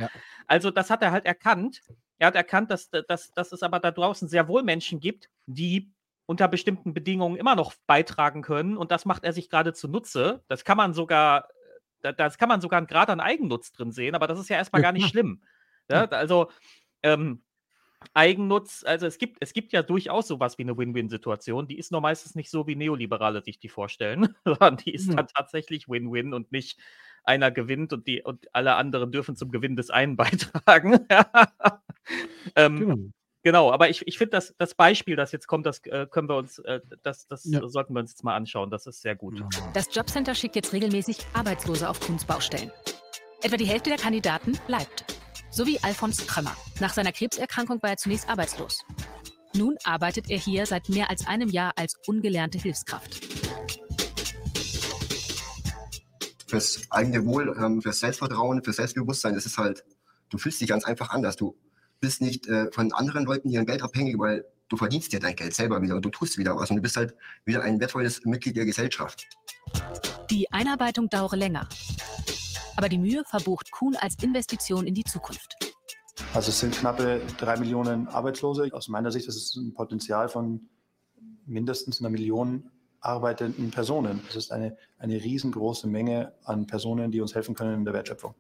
Also 0.46 0.70
das 0.70 0.90
hat 0.90 1.02
er 1.02 1.10
halt 1.10 1.26
erkannt. 1.26 1.82
er 2.18 2.28
hat 2.28 2.36
erkannt, 2.36 2.70
dass, 2.70 2.88
dass, 2.90 3.32
dass 3.32 3.52
es 3.52 3.62
aber 3.62 3.80
da 3.80 3.90
draußen 3.90 4.28
sehr 4.28 4.48
wohl 4.48 4.62
Menschen 4.62 5.00
gibt, 5.00 5.28
die 5.46 5.92
unter 6.26 6.48
bestimmten 6.48 6.94
Bedingungen 6.94 7.36
immer 7.36 7.54
noch 7.56 7.74
beitragen 7.86 8.42
können. 8.42 8.76
Und 8.76 8.90
das 8.90 9.04
macht 9.04 9.24
er 9.24 9.32
sich 9.32 9.50
gerade 9.50 9.72
zunutze. 9.74 10.42
Das 10.48 10.64
kann 10.64 10.76
man 10.76 10.94
sogar, 10.94 11.48
da- 12.00 12.12
das 12.12 12.38
kann 12.38 12.48
man 12.48 12.60
sogar 12.60 12.78
einen 12.78 12.86
Grad 12.86 13.10
an 13.10 13.20
Eigennutz 13.20 13.72
drin 13.72 13.92
sehen, 13.92 14.14
aber 14.14 14.26
das 14.26 14.38
ist 14.40 14.48
ja 14.48 14.56
erstmal 14.56 14.82
gar 14.82 14.92
nicht 14.92 15.08
schlimm. 15.08 15.42
Ja, 15.90 16.04
also 16.06 16.50
ähm, 17.02 17.42
Eigennutz, 18.14 18.84
also 18.86 19.06
es 19.06 19.18
gibt, 19.18 19.38
es 19.40 19.52
gibt 19.54 19.72
ja 19.72 19.82
durchaus 19.82 20.28
sowas 20.28 20.58
wie 20.58 20.62
eine 20.62 20.76
Win-Win-Situation. 20.76 21.66
Die 21.68 21.78
ist 21.78 21.90
nur 21.92 22.00
meistens 22.02 22.34
nicht 22.34 22.50
so, 22.50 22.66
wie 22.66 22.76
Neoliberale 22.76 23.42
sich 23.42 23.58
die 23.58 23.68
vorstellen, 23.70 24.34
sondern 24.44 24.76
die 24.76 24.92
ist 24.94 25.12
dann 25.14 25.26
tatsächlich 25.28 25.88
Win-Win 25.88 26.34
und 26.34 26.52
nicht 26.52 26.78
einer 27.24 27.50
gewinnt 27.50 27.92
und, 27.94 28.06
die, 28.06 28.22
und 28.22 28.54
alle 28.54 28.74
anderen 28.76 29.10
dürfen 29.12 29.36
zum 29.36 29.50
Gewinn 29.50 29.76
des 29.76 29.90
einen 29.90 30.16
beitragen. 30.18 31.06
ähm, 32.56 32.78
Genau. 32.78 32.96
Genau, 33.44 33.70
aber 33.70 33.90
ich, 33.90 34.02
ich 34.06 34.16
finde, 34.16 34.30
das, 34.30 34.54
das 34.56 34.74
Beispiel, 34.74 35.16
das 35.16 35.30
jetzt 35.30 35.46
kommt, 35.46 35.66
das 35.66 35.80
äh, 35.84 36.06
können 36.10 36.30
wir 36.30 36.36
uns, 36.36 36.58
äh, 36.60 36.80
das, 37.02 37.26
das 37.28 37.44
Ja. 37.44 37.60
sollten 37.68 37.92
wir 37.94 38.00
uns 38.00 38.12
jetzt 38.12 38.24
mal 38.24 38.34
anschauen. 38.34 38.70
Das 38.70 38.86
ist 38.86 39.02
sehr 39.02 39.14
gut. 39.14 39.44
Das 39.74 39.94
Jobcenter 39.94 40.34
schickt 40.34 40.56
jetzt 40.56 40.72
regelmäßig 40.72 41.18
Arbeitslose 41.34 41.88
auf 41.88 42.00
Kuhns 42.00 42.24
Baustellen. 42.24 42.72
Etwa 43.42 43.58
die 43.58 43.66
Hälfte 43.66 43.90
der 43.90 43.98
Kandidaten 43.98 44.58
bleibt. 44.66 45.04
So 45.50 45.66
wie 45.66 45.78
Alfons 45.82 46.26
Krömmer. 46.26 46.56
Nach 46.80 46.94
seiner 46.94 47.12
Krebserkrankung 47.12 47.82
war 47.82 47.90
er 47.90 47.96
zunächst 47.98 48.28
arbeitslos. 48.30 48.82
Nun 49.54 49.76
arbeitet 49.84 50.30
er 50.30 50.38
hier 50.38 50.64
seit 50.64 50.88
mehr 50.88 51.10
als 51.10 51.26
einem 51.26 51.50
Jahr 51.50 51.74
als 51.76 51.96
ungelernte 52.06 52.58
Hilfskraft. 52.58 53.20
fürs 56.48 56.82
eigene 56.90 57.24
Wohl, 57.26 57.54
ähm, 57.58 57.82
fürs 57.82 57.98
Selbstvertrauen, 58.00 58.62
fürs 58.62 58.76
Selbstbewusstsein. 58.76 59.34
Das 59.34 59.44
ist 59.44 59.58
halt, 59.58 59.84
du 60.30 60.38
fühlst 60.38 60.60
dich 60.60 60.68
ganz 60.68 60.84
einfach 60.84 61.10
anders. 61.10 61.34
Du 61.36 61.56
bist 62.04 62.20
nicht 62.20 62.46
äh, 62.48 62.70
von 62.70 62.92
anderen 62.92 63.24
Leuten 63.24 63.48
ihren 63.48 63.64
Geld 63.64 63.82
abhängig, 63.82 64.18
weil 64.18 64.44
du 64.68 64.76
verdienst 64.76 65.12
dir 65.12 65.20
dein 65.20 65.34
Geld 65.34 65.54
selber 65.54 65.80
wieder 65.80 65.96
und 65.96 66.04
du 66.04 66.10
tust 66.10 66.36
wieder 66.36 66.54
was 66.54 66.68
und 66.70 66.76
du 66.76 66.82
bist 66.82 66.96
halt 66.96 67.14
wieder 67.46 67.62
ein 67.62 67.80
wertvolles 67.80 68.24
Mitglied 68.26 68.56
der 68.56 68.66
Gesellschaft. 68.66 69.26
Die 70.30 70.50
Einarbeitung 70.52 71.08
dauere 71.08 71.36
länger. 71.36 71.66
Aber 72.76 72.90
die 72.90 72.98
Mühe 72.98 73.22
verbucht 73.24 73.70
Kuhn 73.70 73.96
als 73.96 74.22
Investition 74.22 74.86
in 74.86 74.94
die 74.94 75.04
Zukunft. 75.04 75.56
Also 76.34 76.50
es 76.50 76.60
sind 76.60 76.74
knappe 76.74 77.22
drei 77.38 77.56
Millionen 77.56 78.06
Arbeitslose. 78.08 78.68
Aus 78.72 78.88
meiner 78.88 79.10
Sicht 79.10 79.26
ist 79.26 79.36
es 79.36 79.56
ein 79.56 79.72
Potenzial 79.72 80.28
von 80.28 80.68
mindestens 81.46 82.00
einer 82.00 82.10
Million 82.10 82.70
arbeitenden 83.00 83.70
Personen. 83.70 84.20
Das 84.26 84.36
ist 84.36 84.52
eine, 84.52 84.76
eine 84.98 85.22
riesengroße 85.22 85.86
Menge 85.86 86.34
an 86.44 86.66
Personen, 86.66 87.10
die 87.10 87.22
uns 87.22 87.34
helfen 87.34 87.54
können 87.54 87.74
in 87.74 87.84
der 87.84 87.94
Wertschöpfung. 87.94 88.34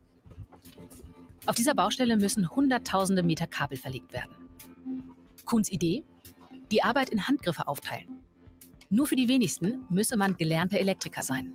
Auf 1.46 1.56
dieser 1.56 1.74
Baustelle 1.74 2.16
müssen 2.16 2.50
hunderttausende 2.50 3.22
Meter 3.22 3.46
Kabel 3.46 3.76
verlegt 3.76 4.12
werden. 4.12 4.34
Kuhns 5.44 5.70
Idee? 5.70 6.04
Die 6.70 6.82
Arbeit 6.82 7.10
in 7.10 7.28
Handgriffe 7.28 7.68
aufteilen. 7.68 8.08
Nur 8.88 9.06
für 9.06 9.16
die 9.16 9.28
wenigsten 9.28 9.84
müsse 9.90 10.16
man 10.16 10.36
gelernter 10.36 10.78
Elektriker 10.78 11.22
sein. 11.22 11.54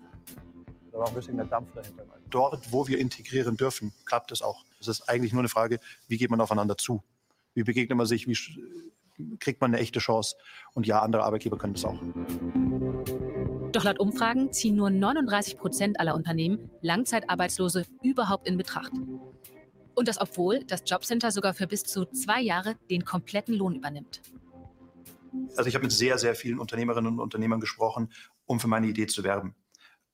Da 0.92 1.00
war 1.00 1.08
ein 1.08 1.16
bisschen 1.16 1.38
der 1.38 1.48
Dampf 1.48 1.72
dahinter. 1.74 2.06
Dort, 2.30 2.72
wo 2.72 2.88
wir 2.88 3.00
integrieren 3.00 3.58
dürfen, 3.58 3.92
klappt 4.06 4.32
es 4.32 4.44
auch. 4.44 4.64
Es 4.80 4.88
ist 4.88 5.10
eigentlich 5.10 5.34
nur 5.34 5.42
eine 5.42 5.50
Frage, 5.50 5.80
wie 6.08 6.18
geht 6.18 6.30
man 6.30 6.40
aufeinander 6.40 6.78
zu? 6.78 7.02
Wie 7.56 7.64
begegnet 7.64 7.98
man 7.98 8.06
sich? 8.06 8.28
Wie 8.28 8.38
kriegt 9.40 9.60
man 9.62 9.72
eine 9.74 9.82
echte 9.82 10.00
Chance? 10.00 10.36
Und 10.74 10.86
ja, 10.86 11.02
andere 11.02 11.24
Arbeitgeber 11.24 11.58
können 11.58 11.74
das 11.74 11.86
auch. 11.86 12.00
Doch 13.72 13.84
laut 13.84 14.00
Umfragen 14.00 14.52
ziehen 14.52 14.76
nur 14.76 14.90
39 14.90 15.58
Prozent 15.58 16.00
aller 16.00 16.16
Unternehmen 16.16 16.70
Langzeitarbeitslose 16.82 17.86
überhaupt 18.04 18.48
in 18.48 18.58
Betracht. 18.58 18.92
Und 20.00 20.08
das 20.08 20.22
obwohl 20.22 20.64
das 20.64 20.84
Jobcenter 20.86 21.30
sogar 21.30 21.54
für 21.54 21.68
bis 21.68 21.84
zu 21.84 22.06
zwei 22.06 22.40
Jahre 22.40 22.78
den 22.90 23.04
kompletten 23.04 23.54
Lohn 23.54 23.76
übernimmt. 23.76 24.22
Also 25.58 25.68
ich 25.68 25.76
habe 25.76 25.84
mit 25.84 25.92
sehr, 25.92 26.18
sehr 26.18 26.36
vielen 26.36 26.58
Unternehmerinnen 26.58 27.12
und 27.12 27.20
Unternehmern 27.20 27.60
gesprochen, 27.60 28.10
um 28.46 28.62
für 28.62 28.70
meine 28.70 28.88
Idee 28.88 29.08
zu 29.08 29.26
werben. 29.26 29.56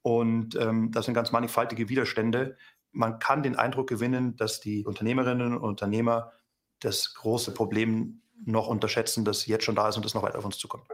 Und 0.01 0.55
ähm, 0.55 0.91
das 0.91 1.05
sind 1.05 1.14
ganz 1.14 1.31
mannigfaltige 1.31 1.88
Widerstände. 1.88 2.57
Man 2.93 3.19
kann 3.19 3.43
den 3.43 3.55
Eindruck 3.57 3.88
gewinnen, 3.88 4.35
dass 4.38 4.59
die 4.59 4.83
Unternehmerinnen 4.88 5.55
und 5.55 5.61
Unternehmer 5.64 6.31
das 6.80 7.14
große 7.14 7.53
Problem 7.53 8.23
noch 8.43 8.67
unterschätzen, 8.67 9.23
das 9.23 9.45
jetzt 9.45 9.65
schon 9.65 9.75
da 9.75 9.88
ist 9.88 9.97
und 9.97 10.03
das 10.03 10.15
noch 10.15 10.23
weiter 10.23 10.39
auf 10.39 10.45
uns 10.45 10.57
zukommt. 10.57 10.88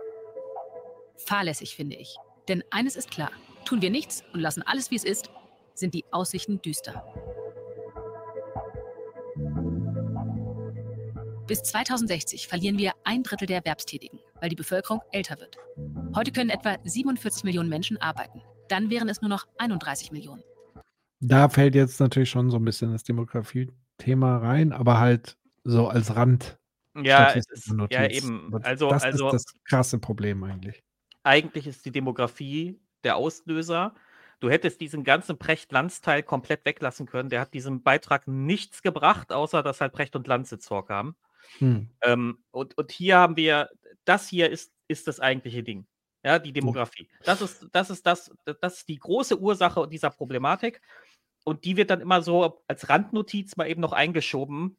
Fahrlässig, 1.15 1.77
finde 1.77 1.95
ich. 1.95 2.17
Denn 2.49 2.61
eines 2.71 2.97
ist 2.97 3.09
klar: 3.09 3.31
tun 3.63 3.81
wir 3.81 3.89
nichts 3.89 4.25
und 4.33 4.41
lassen 4.41 4.63
alles 4.63 4.91
wie 4.91 4.97
es 4.97 5.05
ist, 5.05 5.29
sind 5.75 5.93
die 5.93 6.03
Aussichten 6.11 6.61
düster. 6.61 7.05
Bis 11.51 11.63
2060 11.63 12.47
verlieren 12.47 12.77
wir 12.77 12.93
ein 13.03 13.23
Drittel 13.23 13.45
der 13.45 13.57
Erwerbstätigen, 13.57 14.21
weil 14.39 14.47
die 14.47 14.55
Bevölkerung 14.55 15.01
älter 15.11 15.38
wird. 15.38 15.57
Heute 16.15 16.31
können 16.31 16.49
etwa 16.49 16.77
47 16.81 17.43
Millionen 17.43 17.67
Menschen 17.67 17.97
arbeiten. 17.99 18.41
Dann 18.69 18.89
wären 18.89 19.09
es 19.09 19.19
nur 19.19 19.27
noch 19.27 19.45
31 19.57 20.13
Millionen. 20.13 20.41
Da 21.19 21.49
fällt 21.49 21.75
jetzt 21.75 21.99
natürlich 21.99 22.30
schon 22.30 22.49
so 22.49 22.55
ein 22.55 22.63
bisschen 22.63 22.93
das 22.93 23.03
Demografie-Thema 23.03 24.38
rein, 24.38 24.71
aber 24.71 25.01
halt 25.01 25.35
so 25.65 25.89
als 25.89 26.15
Rand. 26.15 26.57
Ja, 26.95 27.31
ist- 27.31 27.73
ja, 27.89 28.07
eben. 28.09 28.55
Also- 28.63 28.89
das 28.89 29.03
also- 29.03 29.25
ist 29.27 29.33
das 29.33 29.45
krasse 29.65 29.99
Problem 29.99 30.45
eigentlich. 30.45 30.81
Eigentlich 31.23 31.67
ist 31.67 31.83
die 31.83 31.91
Demografie 31.91 32.80
der 33.03 33.17
Auslöser. 33.17 33.93
Du 34.39 34.49
hättest 34.49 34.80
diesen 34.80 35.03
ganzen 35.03 35.38
Precht-Lanz-Teil 35.38 36.23
komplett 36.23 36.63
weglassen 36.63 37.07
können. 37.07 37.27
Der 37.27 37.41
hat 37.41 37.53
diesem 37.53 37.83
Beitrag 37.83 38.25
nichts 38.25 38.81
gebracht, 38.81 39.33
außer 39.33 39.61
dass 39.63 39.81
halt 39.81 39.91
Precht 39.91 40.15
und 40.15 40.27
Lanz 40.27 40.49
jetzt 40.49 40.69
vorkamen. 40.69 41.13
Hm. 41.59 41.89
Ähm, 42.03 42.37
und, 42.51 42.77
und 42.77 42.91
hier 42.91 43.17
haben 43.17 43.35
wir, 43.35 43.69
das 44.05 44.27
hier 44.27 44.49
ist, 44.49 44.73
ist 44.87 45.07
das 45.07 45.19
eigentliche 45.19 45.63
Ding. 45.63 45.85
Ja, 46.23 46.37
die 46.37 46.53
Demografie. 46.53 47.09
Das 47.23 47.41
ist, 47.41 47.67
das 47.71 47.89
ist 47.89 48.05
das, 48.05 48.31
das 48.61 48.77
ist 48.77 48.89
die 48.89 48.99
große 48.99 49.39
Ursache 49.39 49.87
dieser 49.87 50.11
Problematik. 50.11 50.81
Und 51.43 51.65
die 51.65 51.77
wird 51.77 51.89
dann 51.89 52.01
immer 52.01 52.21
so 52.21 52.63
als 52.67 52.89
Randnotiz 52.89 53.57
mal 53.57 53.67
eben 53.67 53.81
noch 53.81 53.93
eingeschoben. 53.93 54.77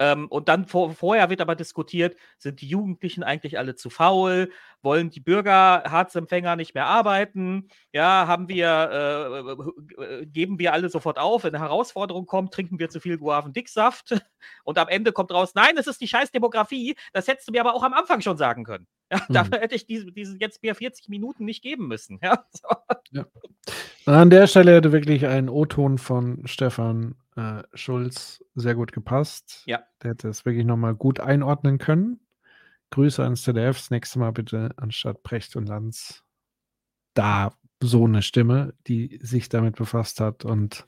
Ähm, 0.00 0.26
und 0.28 0.48
dann 0.48 0.66
vor, 0.66 0.92
vorher 0.92 1.30
wird 1.30 1.40
aber 1.40 1.54
diskutiert, 1.54 2.16
sind 2.38 2.60
die 2.60 2.68
Jugendlichen 2.68 3.22
eigentlich 3.22 3.58
alle 3.58 3.76
zu 3.76 3.90
faul? 3.90 4.50
Wollen 4.82 5.10
die 5.10 5.20
Bürger, 5.20 5.84
Harzempfänger 5.86 6.56
nicht 6.56 6.74
mehr 6.74 6.86
arbeiten? 6.86 7.68
Ja, 7.92 8.26
haben 8.26 8.48
wir, 8.48 9.56
äh, 9.98 10.02
äh, 10.22 10.26
geben 10.26 10.58
wir 10.58 10.72
alle 10.72 10.88
sofort 10.88 11.18
auf, 11.18 11.44
wenn 11.44 11.54
eine 11.54 11.64
Herausforderung 11.64 12.26
kommt, 12.26 12.52
trinken 12.52 12.78
wir 12.78 12.88
zu 12.90 13.00
viel 13.00 13.18
Guavendicksaft? 13.18 14.10
Und 14.64 14.78
am 14.78 14.88
Ende 14.88 15.12
kommt 15.12 15.32
raus, 15.32 15.52
nein, 15.54 15.76
es 15.76 15.86
ist 15.86 16.00
die 16.00 16.08
scheiß 16.08 16.30
Demografie. 16.32 16.96
Das 17.12 17.28
hättest 17.28 17.48
du 17.48 17.52
mir 17.52 17.60
aber 17.60 17.74
auch 17.74 17.82
am 17.82 17.94
Anfang 17.94 18.20
schon 18.20 18.36
sagen 18.36 18.64
können. 18.64 18.86
Ja, 19.10 19.18
Mhm. 19.28 19.34
Dafür 19.34 19.60
hätte 19.60 19.74
ich 19.74 19.86
diese, 19.86 20.10
diese 20.12 20.36
jetzt 20.40 20.62
mir 20.62 20.74
40 20.74 21.08
Minuten 21.08 21.44
nicht 21.44 21.62
geben 21.62 21.88
müssen. 21.88 22.18
Ja, 22.22 22.44
so. 23.12 23.24
An 24.06 24.30
der 24.30 24.46
Stelle 24.46 24.74
hätte 24.74 24.92
wirklich 24.92 25.26
ein 25.26 25.48
O-Ton 25.48 25.98
von 25.98 26.46
Stefan 26.46 27.14
äh, 27.36 27.62
Schulz 27.74 28.44
sehr 28.54 28.74
gut 28.74 28.92
gepasst. 28.92 29.62
Ja. 29.66 29.82
Der 30.02 30.12
hätte 30.12 30.28
es 30.28 30.44
wirklich 30.44 30.64
nochmal 30.64 30.94
gut 30.94 31.20
einordnen 31.20 31.78
können. 31.78 32.20
Grüße 32.90 33.22
ans 33.22 33.42
ZDF. 33.42 33.76
Das 33.78 33.90
nächste 33.90 34.18
Mal 34.18 34.32
bitte 34.32 34.70
anstatt 34.76 35.22
Precht 35.22 35.56
und 35.56 35.68
Lanz 35.68 36.22
da 37.14 37.52
so 37.82 38.04
eine 38.04 38.22
Stimme, 38.22 38.74
die 38.86 39.18
sich 39.22 39.48
damit 39.48 39.76
befasst 39.76 40.20
hat 40.20 40.44
und 40.44 40.86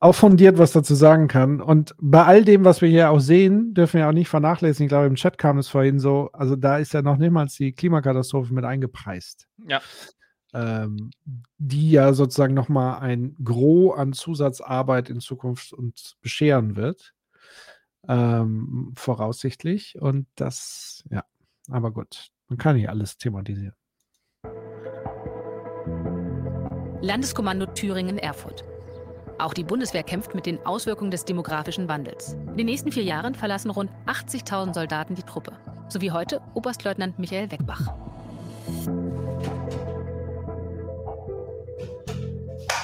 auch 0.00 0.14
fundiert 0.14 0.58
was 0.58 0.72
dazu 0.72 0.94
sagen 0.94 1.26
kann. 1.28 1.60
Und 1.60 1.94
bei 2.00 2.24
all 2.24 2.44
dem, 2.44 2.64
was 2.64 2.80
wir 2.80 2.88
hier 2.88 3.10
auch 3.10 3.18
sehen, 3.18 3.74
dürfen 3.74 3.98
wir 3.98 4.08
auch 4.08 4.12
nicht 4.12 4.28
vernachlässigen. 4.28 4.86
Ich 4.86 4.90
glaube, 4.90 5.06
im 5.06 5.16
Chat 5.16 5.38
kam 5.38 5.58
es 5.58 5.68
vorhin 5.68 5.98
so, 5.98 6.30
also 6.32 6.54
da 6.56 6.78
ist 6.78 6.92
ja 6.92 7.02
noch 7.02 7.16
niemals 7.16 7.54
die 7.54 7.72
Klimakatastrophe 7.72 8.54
mit 8.54 8.64
eingepreist 8.64 9.48
Ja. 9.66 9.80
ähm, 10.54 11.10
die 11.58 11.90
ja 11.90 12.12
sozusagen 12.12 12.54
nochmal 12.54 13.00
ein 13.00 13.34
Gros 13.42 13.98
an 13.98 14.12
Zusatzarbeit 14.12 15.10
in 15.10 15.20
Zukunft 15.20 15.72
uns 15.72 16.16
bescheren 16.20 16.76
wird. 16.76 17.12
Ähm, 18.06 18.92
voraussichtlich. 18.96 19.98
Und 20.00 20.28
das, 20.36 21.02
ja, 21.10 21.24
aber 21.68 21.90
gut, 21.90 22.28
man 22.48 22.56
kann 22.56 22.76
nicht 22.76 22.88
alles 22.88 23.18
thematisieren. 23.18 23.74
Landeskommando 27.00 27.66
Thüringen-Erfurt. 27.66 28.64
Auch 29.38 29.54
die 29.54 29.62
Bundeswehr 29.62 30.02
kämpft 30.02 30.34
mit 30.34 30.46
den 30.46 30.64
Auswirkungen 30.66 31.12
des 31.12 31.24
demografischen 31.24 31.88
Wandels. 31.88 32.32
In 32.32 32.56
den 32.56 32.66
nächsten 32.66 32.90
vier 32.90 33.04
Jahren 33.04 33.36
verlassen 33.36 33.70
rund 33.70 33.90
80.000 34.06 34.74
Soldaten 34.74 35.14
die 35.14 35.22
Truppe. 35.22 35.52
So 35.88 36.00
wie 36.00 36.10
heute 36.10 36.40
Oberstleutnant 36.54 37.20
Michael 37.20 37.50
Weckbach. 37.52 37.94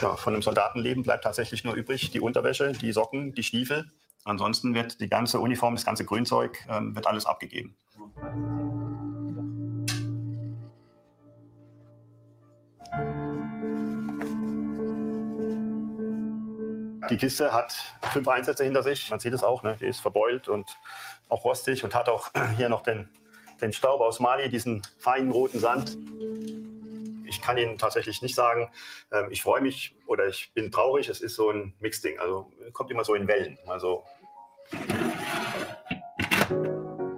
Ja, 0.00 0.14
von 0.16 0.34
einem 0.34 0.42
Soldatenleben 0.42 1.02
bleibt 1.02 1.24
tatsächlich 1.24 1.64
nur 1.64 1.74
übrig 1.74 2.12
die 2.12 2.20
Unterwäsche, 2.20 2.70
die 2.72 2.92
Socken, 2.92 3.34
die 3.34 3.42
Stiefel. 3.42 3.90
Ansonsten 4.24 4.74
wird 4.74 5.00
die 5.00 5.08
ganze 5.08 5.40
Uniform, 5.40 5.74
das 5.74 5.84
ganze 5.84 6.04
Grünzeug, 6.04 6.64
ähm, 6.68 6.94
wird 6.94 7.06
alles 7.08 7.26
abgegeben. 7.26 7.76
Die 17.10 17.16
Kiste 17.16 17.52
hat 17.52 17.74
fünf 18.12 18.28
Einsätze 18.28 18.64
hinter 18.64 18.82
sich. 18.82 19.10
Man 19.10 19.20
sieht 19.20 19.32
es 19.32 19.42
auch, 19.42 19.62
ne? 19.62 19.76
die 19.78 19.86
ist 19.86 20.00
verbeult 20.00 20.48
und 20.48 20.78
auch 21.28 21.44
rostig 21.44 21.84
und 21.84 21.94
hat 21.94 22.08
auch 22.08 22.30
hier 22.56 22.68
noch 22.68 22.82
den, 22.82 23.08
den 23.60 23.72
Staub 23.72 24.00
aus 24.00 24.20
Mali, 24.20 24.48
diesen 24.48 24.82
feinen 24.98 25.30
roten 25.30 25.58
Sand. 25.58 25.96
Ich 27.26 27.42
kann 27.42 27.58
Ihnen 27.58 27.78
tatsächlich 27.78 28.22
nicht 28.22 28.34
sagen, 28.34 28.70
ähm, 29.12 29.28
ich 29.30 29.42
freue 29.42 29.60
mich 29.60 29.96
oder 30.06 30.28
ich 30.28 30.52
bin 30.54 30.70
traurig. 30.70 31.08
Es 31.08 31.20
ist 31.20 31.34
so 31.34 31.50
ein 31.50 31.74
Mixding. 31.80 32.18
Also 32.18 32.50
kommt 32.72 32.90
immer 32.90 33.04
so 33.04 33.14
in 33.14 33.26
Wellen. 33.28 33.58
Also 33.66 34.04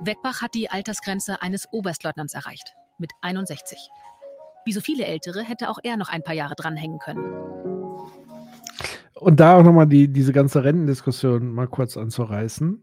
Weckbach 0.01 0.41
hat 0.41 0.55
die 0.55 0.71
Altersgrenze 0.71 1.43
eines 1.43 1.69
Oberstleutnants 1.73 2.35
erreicht, 2.35 2.75
mit 2.99 3.13
61. 3.23 3.91
Wie 4.65 4.73
so 4.73 4.81
viele 4.81 5.05
Ältere 5.05 5.43
hätte 5.43 5.69
auch 5.69 5.79
er 5.83 5.97
noch 5.97 6.09
ein 6.09 6.23
paar 6.23 6.35
Jahre 6.35 6.55
dranhängen 6.55 6.99
können. 6.99 7.47
Und 9.19 9.41
da 9.41 9.57
auch 9.57 9.63
nochmal 9.63 9.87
die, 9.87 10.09
diese 10.09 10.33
ganze 10.33 10.63
Rentendiskussion 10.63 11.53
mal 11.53 11.69
kurz 11.69 11.97
anzureißen. 11.97 12.83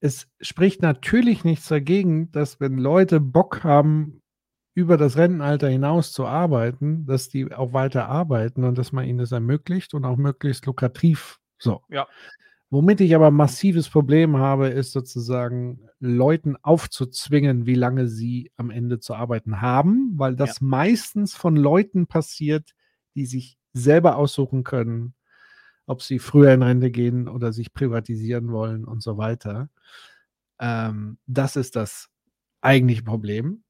Es 0.00 0.28
spricht 0.40 0.80
natürlich 0.80 1.44
nichts 1.44 1.68
dagegen, 1.68 2.32
dass 2.32 2.58
wenn 2.58 2.78
Leute 2.78 3.20
Bock 3.20 3.62
haben, 3.62 4.22
über 4.74 4.96
das 4.96 5.16
Rentenalter 5.16 5.68
hinaus 5.68 6.12
zu 6.12 6.26
arbeiten, 6.26 7.04
dass 7.04 7.28
die 7.28 7.52
auch 7.52 7.72
weiter 7.72 8.08
arbeiten 8.08 8.64
und 8.64 8.78
dass 8.78 8.92
man 8.92 9.04
ihnen 9.04 9.18
das 9.18 9.32
ermöglicht 9.32 9.94
und 9.94 10.04
auch 10.04 10.16
möglichst 10.16 10.64
lukrativ. 10.64 11.38
So. 11.58 11.82
Ja. 11.90 12.06
Womit 12.70 13.00
ich 13.00 13.14
aber 13.14 13.26
ein 13.26 13.34
massives 13.34 13.90
Problem 13.90 14.36
habe, 14.36 14.68
ist 14.68 14.92
sozusagen 14.92 15.88
Leuten 15.98 16.56
aufzuzwingen, 16.56 17.66
wie 17.66 17.74
lange 17.74 18.06
sie 18.06 18.52
am 18.56 18.70
Ende 18.70 19.00
zu 19.00 19.14
arbeiten 19.14 19.60
haben, 19.60 20.12
weil 20.16 20.36
das 20.36 20.60
meistens 20.60 21.34
von 21.34 21.56
Leuten 21.56 22.06
passiert, 22.06 22.70
die 23.16 23.26
sich 23.26 23.58
selber 23.72 24.16
aussuchen 24.16 24.64
können, 24.64 25.14
ob 25.86 26.02
sie 26.02 26.18
früher 26.18 26.52
in 26.52 26.62
Rente 26.62 26.90
gehen 26.90 27.28
oder 27.28 27.52
sich 27.52 27.72
privatisieren 27.72 28.52
wollen 28.52 28.84
und 28.84 29.02
so 29.02 29.18
weiter. 29.18 29.68
Ähm, 30.60 31.18
das 31.26 31.56
ist 31.56 31.76
das 31.76 32.08
eigentliche 32.60 33.02
Problem. 33.02 33.64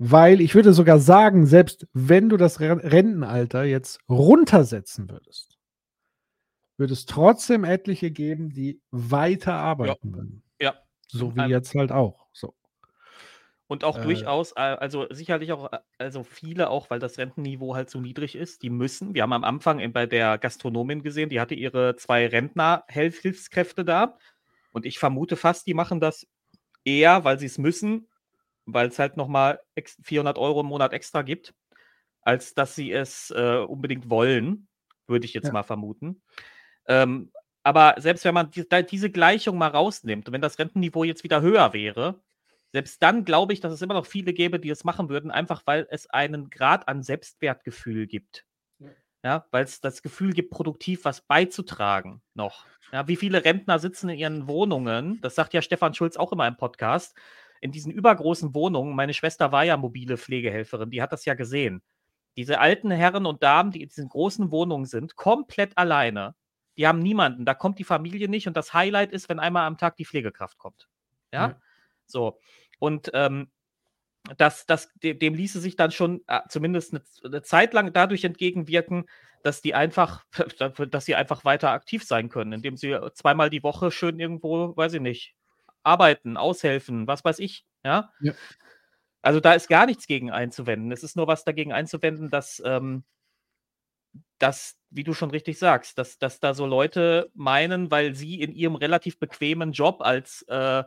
Weil 0.00 0.40
ich 0.40 0.54
würde 0.54 0.72
sogar 0.72 1.00
sagen, 1.00 1.44
selbst 1.46 1.88
wenn 1.92 2.28
du 2.28 2.36
das 2.36 2.60
Ren- 2.60 2.78
Rentenalter 2.78 3.64
jetzt 3.64 3.98
runtersetzen 4.08 5.10
würdest, 5.10 5.58
würde 6.76 6.92
es 6.92 7.04
trotzdem 7.06 7.64
etliche 7.64 8.12
geben, 8.12 8.50
die 8.50 8.80
weiter 8.92 9.54
arbeiten 9.54 10.14
würden. 10.14 10.42
Ja. 10.60 10.76
So 11.08 11.34
wie 11.34 11.40
Ähm, 11.40 11.50
jetzt 11.50 11.74
halt 11.74 11.90
auch. 11.90 12.27
Und 13.68 13.84
auch 13.84 13.98
Äh. 13.98 14.02
durchaus, 14.02 14.52
äh, 14.52 14.60
also 14.60 15.06
sicherlich 15.10 15.52
auch, 15.52 15.70
äh, 15.72 15.78
also 15.98 16.24
viele 16.24 16.70
auch, 16.70 16.90
weil 16.90 16.98
das 17.00 17.18
Rentenniveau 17.18 17.74
halt 17.74 17.90
so 17.90 18.00
niedrig 18.00 18.34
ist, 18.34 18.62
die 18.62 18.70
müssen. 18.70 19.14
Wir 19.14 19.22
haben 19.22 19.32
am 19.34 19.44
Anfang 19.44 19.92
bei 19.92 20.06
der 20.06 20.38
Gastronomin 20.38 21.02
gesehen, 21.02 21.28
die 21.28 21.40
hatte 21.40 21.54
ihre 21.54 21.96
zwei 21.96 22.26
Rentner-Hilfskräfte 22.26 23.84
da. 23.84 24.16
Und 24.72 24.86
ich 24.86 24.98
vermute 24.98 25.36
fast, 25.36 25.66
die 25.66 25.74
machen 25.74 26.00
das 26.00 26.26
eher, 26.84 27.24
weil 27.24 27.38
sie 27.38 27.46
es 27.46 27.58
müssen, 27.58 28.08
weil 28.66 28.88
es 28.88 28.98
halt 28.98 29.16
nochmal 29.16 29.60
400 30.02 30.38
Euro 30.38 30.60
im 30.60 30.66
Monat 30.66 30.92
extra 30.94 31.22
gibt, 31.22 31.54
als 32.22 32.54
dass 32.54 32.74
sie 32.74 32.92
es 32.92 33.30
äh, 33.30 33.58
unbedingt 33.58 34.10
wollen, 34.10 34.68
würde 35.06 35.26
ich 35.26 35.34
jetzt 35.34 35.46
Ja. 35.46 35.52
mal 35.52 35.62
vermuten. 35.62 36.22
Ähm, 36.86 37.32
aber 37.62 37.96
selbst 37.98 38.24
wenn 38.24 38.34
man 38.34 38.50
die, 38.50 38.66
diese 38.90 39.10
Gleichung 39.10 39.58
mal 39.58 39.68
rausnimmt 39.68 40.28
und 40.28 40.32
wenn 40.32 40.40
das 40.40 40.58
Rentenniveau 40.58 41.04
jetzt 41.04 41.24
wieder 41.24 41.42
höher 41.42 41.72
wäre, 41.74 42.22
selbst 42.72 43.02
dann 43.02 43.24
glaube 43.24 43.52
ich, 43.52 43.60
dass 43.60 43.72
es 43.72 43.82
immer 43.82 43.94
noch 43.94 44.06
viele 44.06 44.32
gäbe, 44.32 44.60
die 44.60 44.70
es 44.70 44.84
machen 44.84 45.08
würden, 45.08 45.30
einfach 45.30 45.62
weil 45.66 45.86
es 45.90 46.08
einen 46.08 46.50
Grad 46.50 46.88
an 46.88 47.02
Selbstwertgefühl 47.02 48.06
gibt. 48.06 48.44
Ja, 49.24 49.46
weil 49.50 49.64
es 49.64 49.80
das 49.80 50.02
Gefühl 50.02 50.32
gibt, 50.32 50.50
produktiv 50.50 51.04
was 51.04 51.22
beizutragen 51.22 52.22
noch. 52.34 52.66
Ja, 52.92 53.08
wie 53.08 53.16
viele 53.16 53.44
Rentner 53.44 53.78
sitzen 53.78 54.08
in 54.10 54.18
ihren 54.18 54.46
Wohnungen, 54.46 55.20
das 55.20 55.34
sagt 55.34 55.54
ja 55.54 55.60
Stefan 55.60 55.92
Schulz 55.94 56.16
auch 56.16 56.32
immer 56.32 56.46
im 56.46 56.56
Podcast, 56.56 57.16
in 57.60 57.72
diesen 57.72 57.90
übergroßen 57.90 58.54
Wohnungen. 58.54 58.94
Meine 58.94 59.14
Schwester 59.14 59.50
war 59.50 59.64
ja 59.64 59.76
mobile 59.76 60.16
Pflegehelferin, 60.16 60.90
die 60.90 61.02
hat 61.02 61.12
das 61.12 61.24
ja 61.24 61.34
gesehen. 61.34 61.82
Diese 62.36 62.60
alten 62.60 62.90
Herren 62.92 63.26
und 63.26 63.42
Damen, 63.42 63.72
die 63.72 63.82
in 63.82 63.88
diesen 63.88 64.08
großen 64.08 64.52
Wohnungen 64.52 64.86
sind, 64.86 65.16
komplett 65.16 65.76
alleine. 65.76 66.36
Die 66.76 66.86
haben 66.86 67.00
niemanden, 67.00 67.44
da 67.44 67.54
kommt 67.54 67.80
die 67.80 67.84
Familie 67.84 68.28
nicht 68.28 68.46
und 68.46 68.56
das 68.56 68.72
Highlight 68.72 69.10
ist, 69.10 69.28
wenn 69.28 69.40
einmal 69.40 69.66
am 69.66 69.78
Tag 69.78 69.96
die 69.96 70.04
Pflegekraft 70.04 70.58
kommt. 70.58 70.88
Ja, 71.32 71.48
Ja. 71.48 71.60
So. 72.10 72.38
Und 72.78 73.10
ähm, 73.14 73.50
das, 74.36 74.66
das, 74.66 74.92
dem, 75.02 75.18
dem 75.18 75.34
ließe 75.34 75.60
sich 75.60 75.76
dann 75.76 75.90
schon 75.90 76.22
äh, 76.26 76.40
zumindest 76.48 76.92
eine, 76.92 77.02
eine 77.24 77.42
Zeit 77.42 77.72
lang 77.72 77.92
dadurch 77.92 78.24
entgegenwirken, 78.24 79.06
dass 79.42 79.62
die 79.62 79.74
einfach, 79.74 80.24
dass 80.90 81.04
sie 81.04 81.14
einfach 81.14 81.44
weiter 81.44 81.70
aktiv 81.70 82.04
sein 82.04 82.28
können, 82.28 82.52
indem 82.52 82.76
sie 82.76 82.98
zweimal 83.14 83.50
die 83.50 83.62
Woche 83.62 83.90
schön 83.90 84.18
irgendwo, 84.18 84.76
weiß 84.76 84.94
ich 84.94 85.00
nicht, 85.00 85.34
arbeiten, 85.82 86.36
aushelfen, 86.36 87.06
was 87.06 87.24
weiß 87.24 87.38
ich, 87.38 87.64
ja. 87.84 88.12
Ja. 88.20 88.32
Also 89.22 89.40
da 89.40 89.54
ist 89.54 89.68
gar 89.68 89.86
nichts 89.86 90.06
gegen 90.06 90.30
einzuwenden. 90.30 90.92
Es 90.92 91.02
ist 91.02 91.16
nur 91.16 91.26
was 91.26 91.44
dagegen 91.44 91.72
einzuwenden, 91.72 92.30
dass, 92.30 92.62
ähm, 92.64 93.04
dass 94.38 94.76
wie 94.90 95.04
du 95.04 95.12
schon 95.12 95.30
richtig 95.30 95.58
sagst, 95.58 95.98
dass, 95.98 96.18
dass 96.18 96.40
da 96.40 96.54
so 96.54 96.66
Leute 96.66 97.30
meinen, 97.34 97.90
weil 97.90 98.14
sie 98.14 98.40
in 98.40 98.52
ihrem 98.52 98.76
relativ 98.76 99.18
bequemen 99.18 99.72
Job 99.72 100.00
als 100.00 100.42
äh, 100.48 100.80
äh, 100.80 100.84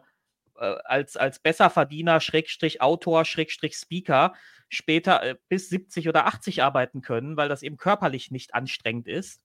als, 0.61 1.17
als 1.17 1.40
Besserverdiener, 1.40 2.19
Schrägstrich 2.19 2.81
Autor, 2.81 3.25
Schrägstrich 3.25 3.75
Speaker 3.75 4.33
später 4.69 5.22
äh, 5.23 5.35
bis 5.49 5.69
70 5.69 6.07
oder 6.07 6.25
80 6.25 6.64
arbeiten 6.64 7.01
können, 7.01 7.38
weil 7.38 7.49
das 7.49 7.64
eben 7.64 7.77
körperlich 7.77 8.31
nicht 8.31 8.53
anstrengend 8.53 9.07
ist. 9.07 9.41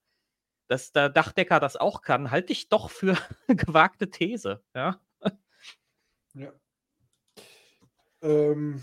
Dass 0.68 0.92
der 0.92 1.08
Dachdecker 1.08 1.60
das 1.60 1.76
auch 1.76 2.02
kann, 2.02 2.30
halte 2.30 2.52
ich 2.52 2.68
doch 2.68 2.90
für 2.90 3.16
gewagte 3.48 4.10
These. 4.10 4.62
Ja. 4.74 5.00
Ja. 6.34 6.52
Ähm, 8.22 8.82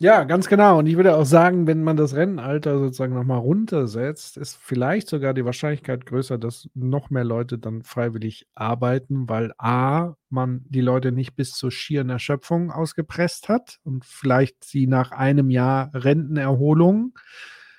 ja, 0.00 0.22
ganz 0.24 0.48
genau. 0.48 0.78
Und 0.78 0.86
ich 0.86 0.96
würde 0.96 1.16
auch 1.16 1.24
sagen, 1.24 1.66
wenn 1.66 1.82
man 1.82 1.96
das 1.96 2.14
Rennenalter 2.14 2.78
sozusagen 2.78 3.14
nochmal 3.14 3.38
runtersetzt, 3.38 4.36
ist 4.36 4.56
vielleicht 4.56 5.08
sogar 5.08 5.34
die 5.34 5.44
Wahrscheinlichkeit 5.44 6.06
größer, 6.06 6.38
dass 6.38 6.68
noch 6.74 7.10
mehr 7.10 7.24
Leute 7.24 7.58
dann 7.58 7.82
freiwillig 7.82 8.46
arbeiten, 8.54 9.28
weil 9.28 9.52
A, 9.58 10.14
man 10.30 10.64
die 10.68 10.82
Leute 10.82 11.10
nicht 11.10 11.34
bis 11.34 11.52
zur 11.52 11.72
schieren 11.72 12.10
Erschöpfung 12.10 12.70
ausgepresst 12.70 13.48
hat 13.48 13.78
und 13.82 14.04
vielleicht 14.04 14.62
sie 14.62 14.86
nach 14.86 15.10
einem 15.10 15.50
Jahr 15.50 15.90
Rentenerholung, 15.94 17.18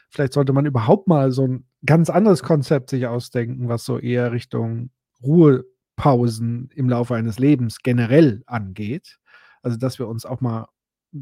vielleicht 0.10 0.34
sollte 0.34 0.52
man 0.52 0.66
überhaupt 0.66 1.08
mal 1.08 1.32
so 1.32 1.48
ein 1.48 1.66
ganz 1.86 2.10
anderes 2.10 2.44
Konzept 2.44 2.90
sich 2.90 3.08
ausdenken, 3.08 3.70
was 3.70 3.86
so 3.86 3.98
eher 3.98 4.34
Richtung 4.34 4.90
Ruhepausen 5.24 6.70
im 6.76 6.90
Laufe 6.90 7.16
eines 7.16 7.40
Lebens 7.40 7.80
generell 7.82 8.44
angeht. 8.46 9.20
Also, 9.62 9.78
dass 9.78 10.00
wir 10.00 10.08
uns 10.10 10.26
auch 10.26 10.42
mal 10.42 10.68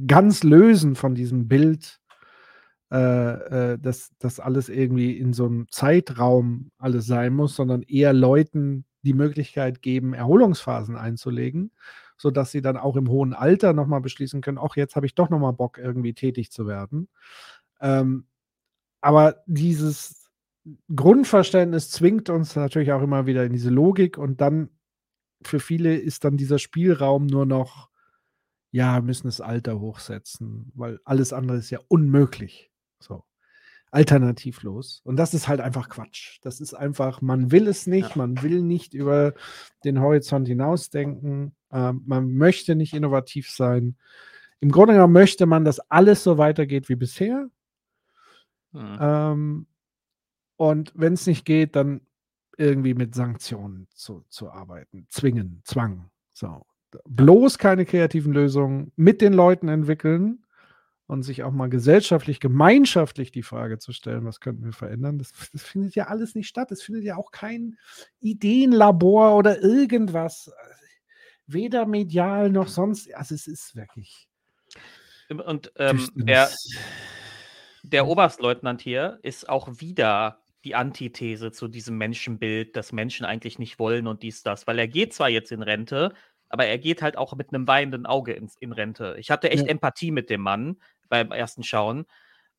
ganz 0.07 0.43
lösen 0.43 0.95
von 0.95 1.15
diesem 1.15 1.47
Bild, 1.47 1.99
äh, 2.91 3.73
äh, 3.73 3.79
dass 3.79 4.11
das 4.19 4.39
alles 4.39 4.69
irgendwie 4.69 5.17
in 5.17 5.33
so 5.33 5.45
einem 5.45 5.67
Zeitraum 5.69 6.71
alles 6.77 7.05
sein 7.05 7.33
muss, 7.33 7.55
sondern 7.55 7.83
eher 7.83 8.13
Leuten 8.13 8.85
die 9.03 9.13
Möglichkeit 9.13 9.81
geben, 9.81 10.13
Erholungsphasen 10.13 10.95
einzulegen, 10.95 11.71
sodass 12.17 12.51
sie 12.51 12.61
dann 12.61 12.77
auch 12.77 12.95
im 12.95 13.09
hohen 13.09 13.33
Alter 13.33 13.73
nochmal 13.73 14.01
beschließen 14.01 14.41
können, 14.41 14.57
ach, 14.57 14.75
jetzt 14.75 14.95
habe 14.95 15.05
ich 15.05 15.15
doch 15.15 15.29
nochmal 15.29 15.53
Bock, 15.53 15.77
irgendwie 15.77 16.13
tätig 16.13 16.51
zu 16.51 16.67
werden. 16.67 17.07
Ähm, 17.79 18.25
aber 19.01 19.43
dieses 19.45 20.29
Grundverständnis 20.93 21.89
zwingt 21.91 22.29
uns 22.29 22.55
natürlich 22.55 22.91
auch 22.91 23.01
immer 23.01 23.25
wieder 23.25 23.45
in 23.45 23.53
diese 23.53 23.69
Logik 23.69 24.17
und 24.17 24.41
dann 24.41 24.69
für 25.41 25.59
viele 25.59 25.95
ist 25.95 26.23
dann 26.23 26.37
dieser 26.37 26.59
Spielraum 26.59 27.27
nur 27.27 27.45
noch, 27.45 27.89
ja, 28.71 28.95
wir 28.95 29.01
müssen 29.01 29.27
das 29.27 29.41
Alter 29.41 29.79
hochsetzen, 29.79 30.71
weil 30.75 30.99
alles 31.05 31.33
andere 31.33 31.57
ist 31.57 31.69
ja 31.69 31.79
unmöglich. 31.87 32.71
So. 32.99 33.23
Alternativlos. 33.91 35.01
Und 35.03 35.15
das 35.15 35.33
ist 35.33 35.47
halt 35.47 35.61
einfach 35.61 35.89
Quatsch. 35.89 36.39
Das 36.41 36.59
ist 36.59 36.73
einfach, 36.73 37.21
man 37.21 37.51
will 37.51 37.67
es 37.67 37.87
nicht, 37.87 38.15
man 38.15 38.41
will 38.41 38.61
nicht 38.61 38.93
über 38.93 39.33
den 39.85 40.01
Horizont 40.01 40.47
hinausdenken, 40.47 41.55
ähm, 41.71 42.03
man 42.05 42.33
möchte 42.33 42.75
nicht 42.75 42.93
innovativ 42.93 43.49
sein. 43.49 43.97
Im 44.59 44.71
Grunde 44.71 44.93
genommen 44.93 45.13
möchte 45.13 45.45
man, 45.45 45.63
dass 45.63 45.79
alles 45.89 46.23
so 46.23 46.37
weitergeht 46.37 46.89
wie 46.89 46.95
bisher. 46.95 47.49
Hm. 48.73 48.97
Ähm, 48.99 49.67
und 50.57 50.91
wenn 50.95 51.13
es 51.13 51.27
nicht 51.27 51.45
geht, 51.45 51.75
dann 51.75 52.01
irgendwie 52.57 52.95
mit 52.95 53.15
Sanktionen 53.15 53.87
zu, 53.93 54.25
zu 54.29 54.49
arbeiten. 54.51 55.05
Zwingen, 55.09 55.61
Zwang. 55.63 56.09
So. 56.33 56.65
Bloß 57.05 57.57
keine 57.57 57.85
kreativen 57.85 58.33
Lösungen 58.33 58.91
mit 58.95 59.21
den 59.21 59.33
Leuten 59.33 59.67
entwickeln 59.67 60.45
und 61.07 61.23
sich 61.23 61.43
auch 61.43 61.51
mal 61.51 61.69
gesellschaftlich, 61.69 62.39
gemeinschaftlich 62.39 63.31
die 63.31 63.43
Frage 63.43 63.79
zu 63.79 63.93
stellen, 63.93 64.25
was 64.25 64.39
könnten 64.41 64.65
wir 64.65 64.73
verändern. 64.73 65.17
Das, 65.17 65.31
das 65.51 65.63
findet 65.63 65.95
ja 65.95 66.07
alles 66.07 66.35
nicht 66.35 66.47
statt. 66.47 66.71
Es 66.71 66.83
findet 66.83 67.03
ja 67.03 67.15
auch 67.15 67.31
kein 67.31 67.77
Ideenlabor 68.19 69.35
oder 69.35 69.61
irgendwas. 69.61 70.51
Weder 71.45 71.85
medial 71.85 72.49
noch 72.49 72.67
sonst. 72.67 73.13
Also 73.15 73.35
es 73.35 73.47
ist 73.47 73.75
wirklich. 73.75 74.27
Und 75.29 75.71
ähm, 75.77 76.09
der, 76.15 76.49
der 77.83 78.07
Oberstleutnant 78.07 78.81
hier 78.81 79.19
ist 79.23 79.47
auch 79.47 79.79
wieder 79.79 80.41
die 80.65 80.75
Antithese 80.75 81.53
zu 81.53 81.69
diesem 81.69 81.97
Menschenbild, 81.97 82.75
dass 82.75 82.91
Menschen 82.91 83.25
eigentlich 83.25 83.59
nicht 83.59 83.79
wollen 83.79 84.07
und 84.07 84.23
dies, 84.23 84.43
das. 84.43 84.67
Weil 84.67 84.79
er 84.79 84.89
geht 84.89 85.13
zwar 85.13 85.29
jetzt 85.29 85.53
in 85.53 85.61
Rente, 85.61 86.13
aber 86.49 86.65
er 86.65 86.77
geht 86.77 87.01
halt 87.01 87.17
auch 87.17 87.35
mit 87.35 87.53
einem 87.53 87.67
weinenden 87.67 88.05
Auge 88.05 88.33
ins, 88.33 88.55
in 88.57 88.71
Rente. 88.71 89.15
Ich 89.19 89.31
hatte 89.31 89.51
echt 89.51 89.65
Ja. 89.65 89.69
Empathie 89.71 90.11
mit 90.11 90.29
dem 90.29 90.41
Mann 90.41 90.77
beim 91.09 91.31
ersten 91.31 91.63
Schauen, 91.63 92.05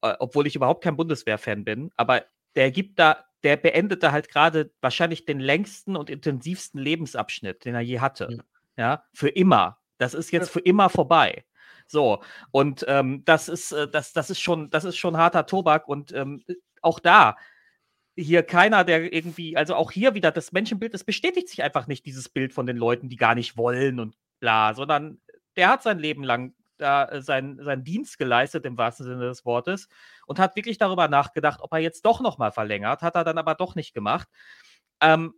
äh, 0.02 0.14
obwohl 0.18 0.46
ich 0.46 0.56
überhaupt 0.56 0.82
kein 0.84 0.96
Bundeswehr-Fan 0.96 1.64
bin. 1.64 1.90
Aber 1.96 2.24
der 2.56 2.70
gibt 2.70 2.98
da, 2.98 3.24
der 3.42 3.56
beendet 3.56 4.02
da 4.02 4.12
halt 4.12 4.28
gerade 4.28 4.72
wahrscheinlich 4.80 5.24
den 5.24 5.40
längsten 5.40 5.96
und 5.96 6.10
intensivsten 6.10 6.80
Lebensabschnitt, 6.80 7.64
den 7.64 7.74
er 7.74 7.80
je 7.80 8.00
hatte. 8.00 8.38
Ja, 8.76 9.04
für 9.12 9.28
immer. 9.28 9.78
Das 9.98 10.14
ist 10.14 10.30
jetzt 10.30 10.50
für 10.50 10.60
immer 10.60 10.88
vorbei. 10.88 11.44
So, 11.86 12.22
und 12.50 12.84
ähm, 12.88 13.24
das 13.24 13.48
ist, 13.48 13.72
äh, 13.72 13.88
das, 13.88 14.12
das 14.12 14.30
ist 14.30 14.40
schon, 14.40 14.70
das 14.70 14.84
ist 14.84 14.96
schon 14.96 15.16
harter 15.16 15.46
Tobak 15.46 15.88
und 15.88 16.12
ähm, 16.12 16.44
auch 16.82 17.00
da, 17.00 17.36
hier 18.18 18.42
keiner, 18.42 18.84
der 18.84 19.12
irgendwie, 19.12 19.56
also 19.56 19.74
auch 19.74 19.92
hier 19.92 20.14
wieder 20.14 20.30
das 20.32 20.52
Menschenbild, 20.52 20.92
das 20.92 21.04
bestätigt 21.04 21.48
sich 21.48 21.62
einfach 21.62 21.86
nicht, 21.86 22.04
dieses 22.04 22.28
Bild 22.28 22.52
von 22.52 22.66
den 22.66 22.76
Leuten, 22.76 23.08
die 23.08 23.16
gar 23.16 23.34
nicht 23.34 23.56
wollen 23.56 24.00
und 24.00 24.16
bla, 24.40 24.74
sondern 24.74 25.20
der 25.56 25.68
hat 25.68 25.82
sein 25.82 25.98
Leben 25.98 26.24
lang 26.24 26.54
da 26.78 27.06
äh, 27.06 27.22
seinen, 27.22 27.62
seinen 27.62 27.84
Dienst 27.84 28.18
geleistet, 28.18 28.64
im 28.64 28.78
wahrsten 28.78 29.06
Sinne 29.06 29.26
des 29.26 29.44
Wortes, 29.44 29.88
und 30.26 30.38
hat 30.38 30.56
wirklich 30.56 30.78
darüber 30.78 31.08
nachgedacht, 31.08 31.60
ob 31.60 31.72
er 31.72 31.78
jetzt 31.78 32.04
doch 32.04 32.20
nochmal 32.20 32.52
verlängert, 32.52 33.02
hat 33.02 33.14
er 33.16 33.24
dann 33.24 33.38
aber 33.38 33.54
doch 33.54 33.74
nicht 33.74 33.94
gemacht. 33.94 34.28
Ähm, 35.00 35.34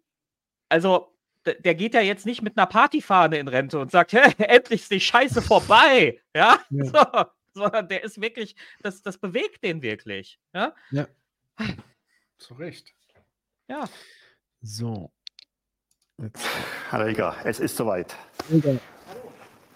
also, 0.69 1.17
der 1.47 1.75
geht 1.75 1.95
ja 1.95 2.03
jetzt 2.03 2.27
nicht 2.27 2.43
mit 2.43 2.59
einer 2.59 2.67
Partyfahne 2.67 3.39
in 3.39 3.49
Rente 3.49 3.79
und 3.79 3.91
sagt, 3.91 4.13
"Hä, 4.15 4.35
endlich 4.39 4.83
ist 4.83 4.91
die 4.91 5.01
Scheiße 5.01 5.43
vorbei, 5.43 6.21
ja, 6.37 6.59
So, 6.71 7.03
sondern 7.55 7.89
der 7.89 8.05
ist 8.05 8.21
wirklich, 8.21 8.57
das, 8.83 9.03
das 9.03 9.19
bewegt 9.19 9.65
den 9.65 9.83
wirklich, 9.83 10.39
ja. 10.55 10.75
Ja. 10.91 11.07
Zu 12.41 12.55
Recht. 12.55 12.95
Ja. 13.69 13.85
So. 14.63 15.13
Jetzt. 16.17 16.49
Herr 16.89 17.05
Reger, 17.05 17.37
es 17.45 17.61
ist 17.61 17.77
soweit. 17.77 18.17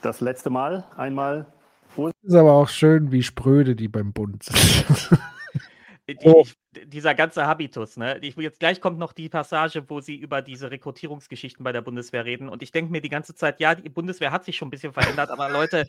Das 0.01 0.23
letzte 0.23 0.49
Mal 0.49 0.85
einmal. 0.97 1.47
Ist 2.23 2.35
aber 2.35 2.55
auch 2.55 2.71
schön, 2.71 3.13
wie 3.13 3.23
spröde 3.23 3.77
die 3.77 3.89
beim 3.89 4.13
Bund 4.15 4.43
sind. 4.45 5.19
Die, 6.07 6.19
ich, 6.23 6.55
dieser 6.87 7.15
ganze 7.15 7.47
Habitus, 7.47 7.97
ne? 7.97 8.19
Ich, 8.19 8.37
jetzt 8.37 8.61
gleich 8.61 8.81
kommt 8.81 8.99
noch 8.99 9.15
die 9.15 9.31
Passage, 9.31 9.85
wo 9.89 10.01
sie 10.01 10.17
über 10.17 10.43
diese 10.43 10.71
Rekrutierungsgeschichten 10.71 11.65
bei 11.65 11.73
der 11.73 11.81
Bundeswehr 11.81 12.27
reden. 12.27 12.51
Und 12.51 12.63
ich 12.63 12.73
denke 12.73 12.93
mir 12.93 13.01
die 13.01 13.09
ganze 13.09 13.35
Zeit, 13.35 13.59
ja, 13.61 13.75
die 13.75 13.89
Bundeswehr 13.89 14.31
hat 14.31 14.45
sich 14.45 14.57
schon 14.57 14.69
ein 14.69 14.71
bisschen 14.71 14.93
verändert, 14.93 15.31
aber 15.31 15.49
Leute, 15.49 15.87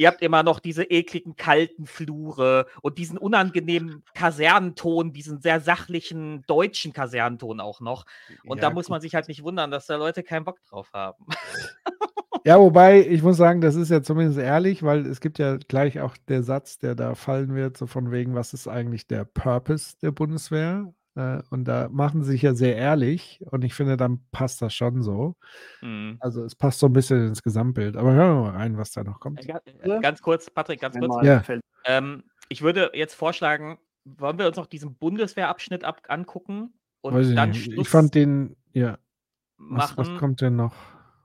ihr 0.00 0.08
habt 0.08 0.22
immer 0.22 0.42
noch 0.42 0.60
diese 0.60 0.84
ekligen, 0.84 1.36
kalten 1.36 1.84
Flure 1.84 2.66
und 2.80 2.96
diesen 2.96 3.18
unangenehmen 3.18 4.02
Kasernenton, 4.14 5.12
diesen 5.12 5.42
sehr 5.42 5.60
sachlichen 5.60 6.42
deutschen 6.46 6.94
Kasernenton 6.94 7.60
auch 7.60 7.80
noch. 7.80 8.06
Und 8.46 8.56
Ja, 8.56 8.68
da 8.68 8.70
muss 8.70 8.88
man 8.88 9.02
sich 9.02 9.14
halt 9.14 9.28
nicht 9.28 9.42
wundern, 9.42 9.70
dass 9.70 9.86
da 9.86 9.96
Leute 9.96 10.22
keinen 10.22 10.44
Bock 10.44 10.58
drauf 10.64 10.90
haben. 10.92 11.26
Ja, 12.46 12.58
wobei, 12.58 13.06
ich 13.06 13.22
muss 13.22 13.36
sagen, 13.36 13.60
das 13.60 13.74
ist 13.74 13.90
ja 13.90 14.02
zumindest 14.02 14.38
ehrlich, 14.38 14.82
weil 14.82 15.04
es 15.04 15.20
gibt 15.20 15.38
ja 15.38 15.58
gleich 15.58 16.00
auch 16.00 16.16
der 16.28 16.42
Satz, 16.42 16.78
der 16.78 16.94
da 16.94 17.14
fallen 17.14 17.54
wird, 17.54 17.76
so 17.76 17.86
von 17.86 18.12
wegen, 18.12 18.34
was 18.34 18.54
ist 18.54 18.66
eigentlich 18.66 19.06
der 19.06 19.26
Purpose 19.26 19.96
der 20.00 20.10
Bundeswehr? 20.12 20.90
Äh, 21.16 21.42
und 21.50 21.64
da 21.64 21.88
machen 21.88 22.22
sie 22.22 22.32
sich 22.32 22.42
ja 22.42 22.54
sehr 22.54 22.76
ehrlich 22.76 23.42
und 23.50 23.64
ich 23.64 23.74
finde, 23.74 23.96
dann 23.96 24.24
passt 24.30 24.62
das 24.62 24.74
schon 24.74 25.02
so. 25.02 25.34
Mhm. 25.80 26.16
Also 26.20 26.44
es 26.44 26.54
passt 26.54 26.78
so 26.78 26.86
ein 26.86 26.92
bisschen 26.92 27.26
ins 27.28 27.42
Gesamtbild. 27.42 27.96
Aber 27.96 28.12
hören 28.12 28.36
wir 28.36 28.42
mal 28.50 28.56
rein, 28.56 28.76
was 28.78 28.92
da 28.92 29.02
noch 29.02 29.18
kommt. 29.20 29.46
Ga- 29.46 29.60
äh, 29.64 30.00
Ganz 30.00 30.22
kurz, 30.22 30.50
Patrick, 30.50 30.80
ganz 30.80 30.96
kurz. 30.98 31.24
Ja. 31.24 31.42
Ähm, 31.84 32.24
ich 32.48 32.62
würde 32.62 32.90
jetzt 32.94 33.14
vorschlagen, 33.14 33.78
wollen 34.04 34.38
wir 34.38 34.46
uns 34.46 34.56
noch 34.56 34.66
diesen 34.66 34.94
Bundeswehrabschnitt 34.96 35.84
ab 35.84 36.02
angucken 36.08 36.74
und 37.00 37.14
Weiß 37.14 37.28
ich 37.28 37.34
dann 37.34 37.50
nicht. 37.50 37.66
Ich 37.66 37.74
Schluss 37.74 37.88
fand 37.88 38.14
den, 38.14 38.56
ja. 38.72 38.98
Was, 39.58 39.96
was 39.96 40.08
kommt 40.16 40.40
denn 40.40 40.56
noch? 40.56 40.74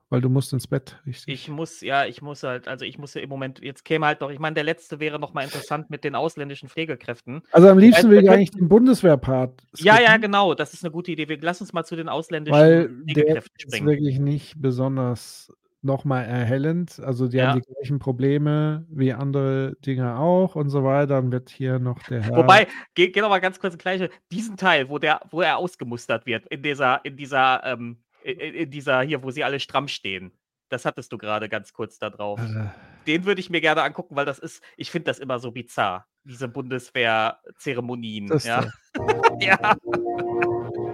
Weil 0.10 0.22
du 0.22 0.30
musst 0.30 0.54
ins 0.54 0.68
Bett, 0.68 1.02
richtig? 1.08 1.34
Ich 1.34 1.50
muss, 1.50 1.82
ja, 1.82 2.06
ich 2.06 2.22
muss 2.22 2.44
halt, 2.44 2.68
also 2.68 2.86
ich 2.86 3.00
muss 3.00 3.16
ja 3.16 3.22
im 3.22 3.30
Moment, 3.30 3.60
jetzt 3.64 3.84
käme 3.84 4.06
halt 4.06 4.22
noch, 4.22 4.30
ich 4.30 4.38
meine, 4.38 4.54
der 4.54 4.64
letzte 4.64 5.00
wäre 5.00 5.20
noch 5.20 5.34
mal 5.34 5.44
interessant 5.44 5.90
mit 5.90 6.04
den 6.04 6.14
ausländischen 6.16 6.70
Pflegekräften. 6.70 7.42
Also 7.52 7.70
am 7.70 7.80
liebsten 7.80 8.10
will 8.12 8.18
wir 8.18 8.24
ich 8.24 8.30
eigentlich 8.30 8.52
den 8.52 8.70
Bundeswehrpart 8.70 9.64
Ja, 9.80 10.00
ja, 10.00 10.18
genau, 10.18 10.54
das 10.54 10.74
ist 10.74 10.84
eine 10.84 10.92
gute 10.92 11.12
Idee. 11.12 11.28
Wir 11.28 11.40
lass 11.42 11.60
uns 11.60 11.74
mal 11.74 11.84
zu 11.86 11.96
den 11.96 12.08
ausländischen 12.08 12.56
weil 12.56 12.88
der 12.88 13.14
Pflegekräften 13.14 13.52
ist 13.58 13.62
springen. 13.64 13.88
wirklich 13.88 14.20
nicht 14.20 14.62
besonders 14.62 15.52
nochmal 15.82 16.26
erhellend. 16.26 17.00
Also 17.00 17.28
die 17.28 17.38
Ja. 17.38 17.50
haben 17.54 17.62
die 17.62 17.74
gleichen 17.74 18.00
Probleme 18.00 18.86
wie 18.90 19.14
andere 19.14 19.76
Dinge 19.86 20.18
auch 20.18 20.56
und 20.56 20.70
so 20.70 20.84
weiter. 20.84 21.16
Dann 21.16 21.32
wird 21.32 21.50
hier 21.50 21.80
noch 21.80 22.00
der 22.04 22.22
Herr. 22.22 22.38
Wobei, 22.38 22.68
geh, 22.96 23.10
geh 23.10 23.22
noch 23.22 23.30
mal 23.30 23.40
ganz 23.40 23.60
kurz 23.60 23.74
ins 23.74 23.84
gleiche, 23.84 24.10
diesen 24.32 24.58
Teil, 24.58 24.90
wo 24.90 24.98
der, 25.00 25.22
wo 25.30 25.42
er 25.42 25.58
ausgemustert 25.58 26.26
wird, 26.26 26.46
in 26.48 26.62
dieser, 26.64 27.04
in 27.06 27.18
dieser, 27.18 27.64
ähm, 27.66 27.98
in, 28.26 28.54
in 28.54 28.72
dieser 28.72 29.02
hier, 29.02 29.24
wo 29.24 29.32
sie 29.32 29.44
alle 29.44 29.60
stramm 29.60 29.88
stehen. 29.88 30.32
Das 30.70 30.86
hattest 30.86 31.12
du 31.14 31.18
gerade 31.18 31.48
ganz 31.48 31.74
kurz 31.74 32.00
da 32.00 32.10
drauf. 32.10 32.40
Äh, 32.40 32.70
Den 33.06 33.26
würde 33.26 33.40
ich 33.40 33.52
mir 33.52 33.62
gerne 33.62 33.84
angucken, 33.84 34.16
weil 34.16 34.26
das 34.26 34.40
ist, 34.40 34.64
ich 34.78 34.90
finde 34.90 35.06
das 35.06 35.20
immer 35.20 35.38
so 35.38 35.52
bizarr, 35.52 36.08
diese 36.24 36.48
Bundeswehr-Zeremonien. 36.48 38.32
Ja. 38.44 38.66
ja. 39.40 39.76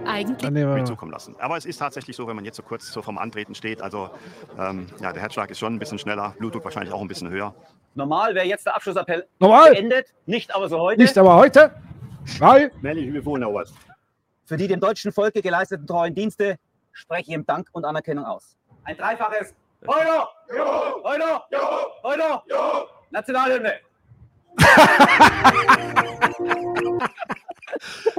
Eigentlich. 0.04 0.50
mir 0.50 0.84
zukommen 0.84 1.12
lassen. 1.12 1.36
Aber 1.38 1.56
es 1.56 1.64
ist 1.64 1.78
tatsächlich 1.78 2.16
so, 2.16 2.26
wenn 2.26 2.36
man 2.36 2.44
jetzt 2.44 2.56
so 2.56 2.62
kurz 2.62 2.92
so 2.92 3.00
vom 3.00 3.16
Antreten 3.16 3.54
steht, 3.54 3.80
also 3.80 4.10
ähm, 4.58 4.88
ja, 5.00 5.12
der 5.12 5.22
Herzschlag 5.22 5.50
ist 5.50 5.58
schon 5.58 5.74
ein 5.74 5.78
bisschen 5.78 5.98
schneller, 5.98 6.34
Blutdruck 6.38 6.64
wahrscheinlich 6.64 6.92
auch 6.92 7.00
ein 7.00 7.08
bisschen 7.08 7.30
höher. 7.30 7.54
Normal 7.94 8.34
wäre 8.34 8.46
jetzt 8.46 8.66
der 8.66 8.76
Abschlussappell 8.76 9.26
Normal. 9.38 9.70
beendet, 9.70 10.12
nicht 10.26 10.54
aber 10.54 10.68
so 10.68 10.78
heute. 10.80 11.00
Nicht 11.00 11.16
aber 11.16 11.36
heute, 11.36 11.74
weil 12.38 12.70
Männlich 12.82 13.10
befohlener 13.10 13.52
was. 13.54 13.72
Für 14.44 14.56
die 14.56 14.68
dem 14.68 14.80
deutschen 14.80 15.12
Volke 15.12 15.40
geleisteten 15.40 15.86
treuen 15.86 16.14
Dienste 16.14 16.58
spreche 16.92 17.32
ihm 17.32 17.46
Dank 17.46 17.68
und 17.72 17.84
Anerkennung 17.84 18.24
aus. 18.24 18.56
Ein 18.84 18.96
dreifaches 18.96 19.54
Heuer! 19.86 20.28
Heuer! 21.04 21.44
Heuer! 22.02 22.42
Nationalhymne! 23.10 23.74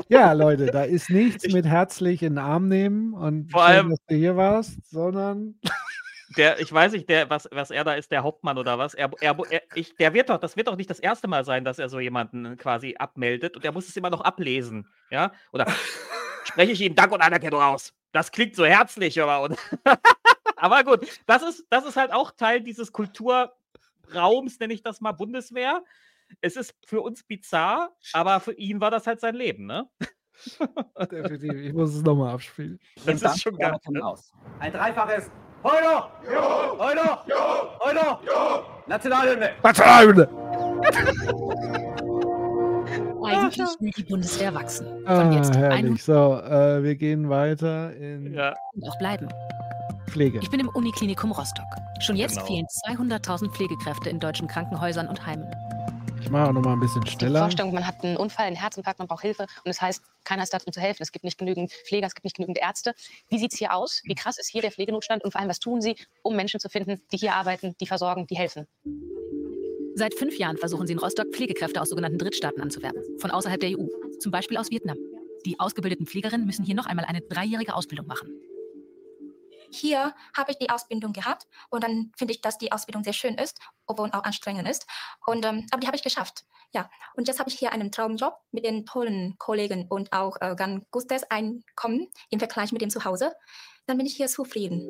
ja, 0.10 0.34
Leute, 0.34 0.66
da 0.68 0.84
ist 0.84 1.10
nichts 1.10 1.52
mit 1.54 1.66
herzlich 1.66 2.22
in 2.24 2.34
den 2.34 2.40
Arm 2.40 2.68
nehmen 2.68 3.14
und 3.14 3.50
Vor 3.52 3.62
schön, 3.62 3.72
allem- 3.72 3.90
dass 3.92 4.00
du 4.08 4.16
hier 4.16 4.36
warst, 4.36 4.90
sondern 4.90 5.56
Der, 6.38 6.60
ich 6.60 6.74
weiß 6.74 6.94
nicht, 6.94 7.08
der, 7.10 7.30
was, 7.30 7.48
was 7.52 7.70
er 7.70 7.84
da 7.84 7.94
ist, 7.94 8.12
der 8.12 8.24
Hauptmann 8.24 8.58
oder 8.58 8.80
was. 8.80 8.96
Er, 8.96 9.12
er, 9.22 9.38
er, 9.52 9.62
ich, 9.76 9.96
der 9.98 10.16
wird 10.16 10.30
doch, 10.30 10.40
das 10.40 10.58
wird 10.58 10.68
doch 10.68 10.76
nicht 10.76 10.90
das 10.90 11.00
erste 11.00 11.28
Mal 11.28 11.46
sein, 11.46 11.64
dass 11.64 11.78
er 11.78 11.90
so 11.90 12.00
jemanden 12.00 12.58
quasi 12.58 12.96
abmeldet 12.98 13.56
und 13.56 13.64
er 13.64 13.72
muss 13.72 13.88
es 13.88 13.96
immer 13.98 14.10
noch 14.10 14.22
ablesen. 14.22 14.88
Ja? 15.12 15.32
Oder 15.52 15.68
spreche 16.44 16.72
ich 16.72 16.82
ihm 16.82 16.96
Dank 16.96 17.12
und 17.12 17.22
Anerkennung 17.22 17.62
aus. 17.62 17.94
Das 18.12 18.32
klingt 18.32 18.56
so 18.56 18.66
herzlich, 18.66 19.22
aber. 19.22 19.56
Aber 20.56 20.84
gut, 20.86 21.06
das 21.26 21.44
ist, 21.44 21.66
das 21.70 21.86
ist 21.86 21.98
halt 21.98 22.14
auch 22.14 22.32
Teil 22.32 22.62
dieses 22.62 22.94
Kulturraums, 22.94 24.60
nenne 24.62 24.74
ich 24.74 24.82
das 24.82 25.02
mal 25.02 25.12
Bundeswehr. 25.12 25.84
Es 26.40 26.56
ist 26.56 26.74
für 26.86 27.02
uns 27.02 27.22
bizarr, 27.24 27.92
aber 28.14 28.40
für 28.40 28.54
ihn 28.54 28.80
war 28.80 28.90
das 28.90 29.06
halt 29.06 29.20
sein 29.20 29.36
Leben, 29.36 29.66
ne? 29.66 29.90
definitiv, 31.12 31.54
ich 31.54 31.74
muss 31.74 31.94
es 31.94 32.02
nochmal 32.02 32.36
abspielen. 32.36 32.80
Das 33.06 33.22
ist 33.22 33.42
schon 33.42 33.58
geil. 33.58 33.78
Aus. 34.02 34.32
Ein 34.60 34.72
dreifaches 34.72 35.30
Heuer! 35.64 36.12
Heuer! 36.78 37.26
Heuer! 37.82 38.84
Nationalhymne! 38.88 39.52
Nationalhymne! 39.64 40.30
Eigentlich 43.24 43.68
will 43.80 43.92
die 43.96 44.04
Bundeswehr 44.04 44.54
wachsen. 44.54 44.86
Von 45.06 45.08
Ah, 45.08 45.36
jetzt 45.36 45.52
an 45.52 45.58
herrlich. 45.58 46.04
So, 46.04 46.36
äh, 46.40 46.84
wir 46.84 46.96
gehen 46.96 47.30
weiter 47.30 47.94
in 47.96 48.38
und 48.38 48.90
auch 48.90 48.98
bleiben. 48.98 49.28
Pflege. 50.08 50.40
Ich 50.42 50.50
bin 50.50 50.60
im 50.60 50.70
Uniklinikum 50.70 51.32
Rostock. 51.32 51.66
Schon 52.00 52.16
jetzt 52.16 52.36
Genau. 52.36 52.46
fehlen 52.48 52.68
200.000 52.86 53.50
Pflegekräfte 53.52 54.10
in 54.10 54.20
deutschen 54.20 54.48
Krankenhäusern 54.48 55.08
und 55.08 55.26
Heimen. 55.26 55.48
Ich 56.22 56.30
mache 56.30 56.48
auch 56.50 56.54
noch 56.54 56.62
mal 56.62 56.74
ein 56.74 56.80
bisschen 56.80 57.02
Die 57.04 57.12
schneller. 57.12 57.40
Vorstellung, 57.42 57.74
man 57.74 57.86
hat 57.86 58.04
einen 58.04 58.16
Unfall, 58.16 58.46
einen 58.46 58.56
Herzinfarkt, 58.56 59.00
man 59.00 59.08
braucht 59.10 59.24
Hilfe 59.24 59.44
und 59.66 59.72
es 59.72 59.82
heißt, 59.82 60.02
keiner 60.24 60.44
ist 60.44 60.54
da, 60.54 60.58
um 60.66 60.72
zu 60.72 60.80
helfen. 60.80 61.04
Es 61.04 61.12
gibt 61.12 61.26
nicht 61.26 61.38
genügend 61.38 61.72
Pfleger, 61.88 62.08
es 62.08 62.16
gibt 62.16 62.24
nicht 62.24 62.36
genügend 62.38 62.60
Ärzte. 62.60 62.94
Wie 63.30 63.38
sieht 63.40 63.52
es 63.54 63.60
hier 63.60 63.74
aus? 63.74 64.02
Wie 64.06 64.16
krass 64.16 64.38
ist 64.38 64.50
hier 64.50 64.62
der 64.62 64.72
Pflegenotstand 64.72 65.24
und 65.24 65.32
vor 65.32 65.42
allem, 65.42 65.50
was 65.50 65.60
tun 65.60 65.82
Sie, 65.82 65.96
um 66.22 66.36
Menschen 66.36 66.60
zu 66.62 66.70
finden, 66.70 67.02
die 67.12 67.18
hier 67.18 67.34
arbeiten, 67.36 67.76
die 67.82 67.88
versorgen, 67.88 68.26
die 68.28 68.36
helfen? 68.38 68.68
Seit 69.96 70.16
fünf 70.16 70.38
Jahren 70.38 70.58
versuchen 70.58 70.88
sie 70.88 70.94
in 70.94 71.00
Rostock 71.00 71.28
Pflegekräfte 71.34 71.80
aus 71.80 71.90
sogenannten 71.90 72.18
Drittstaaten 72.18 72.62
anzuwerben, 72.62 73.02
von 73.20 73.30
außerhalb 73.30 73.60
der 73.60 73.78
EU, 73.78 73.86
zum 74.20 74.32
Beispiel 74.32 74.58
aus 74.58 74.72
Vietnam. 74.72 74.98
Die 75.46 75.60
ausgebildeten 75.60 76.08
Pflegerinnen 76.08 76.48
müssen 76.48 76.66
hier 76.66 76.74
noch 76.74 76.88
einmal 76.88 77.06
eine 77.06 77.22
dreijährige 77.22 77.76
Ausbildung 77.76 78.08
machen. 78.08 78.30
Hier 79.70 80.14
habe 80.36 80.52
ich 80.52 80.58
die 80.58 80.70
Ausbildung 80.70 81.14
gehabt 81.14 81.48
und 81.70 81.84
dann 81.84 82.12
finde 82.16 82.34
ich, 82.34 82.42
dass 82.42 82.58
die 82.58 82.72
Ausbildung 82.72 83.04
sehr 83.04 83.14
schön 83.14 83.36
ist, 83.36 83.60
obwohl 83.88 84.10
auch 84.12 84.24
anstrengend 84.24 84.68
ist. 84.68 84.86
Und, 85.26 85.46
ähm, 85.46 85.66
aber 85.72 85.82
die 85.82 85.88
habe 85.88 85.98
ich 85.98 86.04
geschafft. 86.04 86.46
Ja, 86.74 86.90
und 87.16 87.28
jetzt 87.28 87.40
habe 87.40 87.50
ich 87.50 87.60
hier 87.60 87.72
einen 87.72 87.92
Traumjob 87.92 88.36
mit 88.52 88.66
den 88.66 88.86
tollen 88.86 89.36
Kollegen 89.38 89.88
und 89.90 90.12
auch 90.12 90.38
äh, 90.42 90.56
ganz 90.56 90.84
gutes 90.90 91.24
Einkommen 91.30 92.08
im 92.30 92.40
Vergleich 92.40 92.72
mit 92.72 92.82
dem 92.82 92.90
Zuhause. 92.90 93.34
dann 93.86 93.98
bin 93.98 94.06
ich 94.06 94.16
hier 94.16 94.28
zufrieden. 94.28 94.90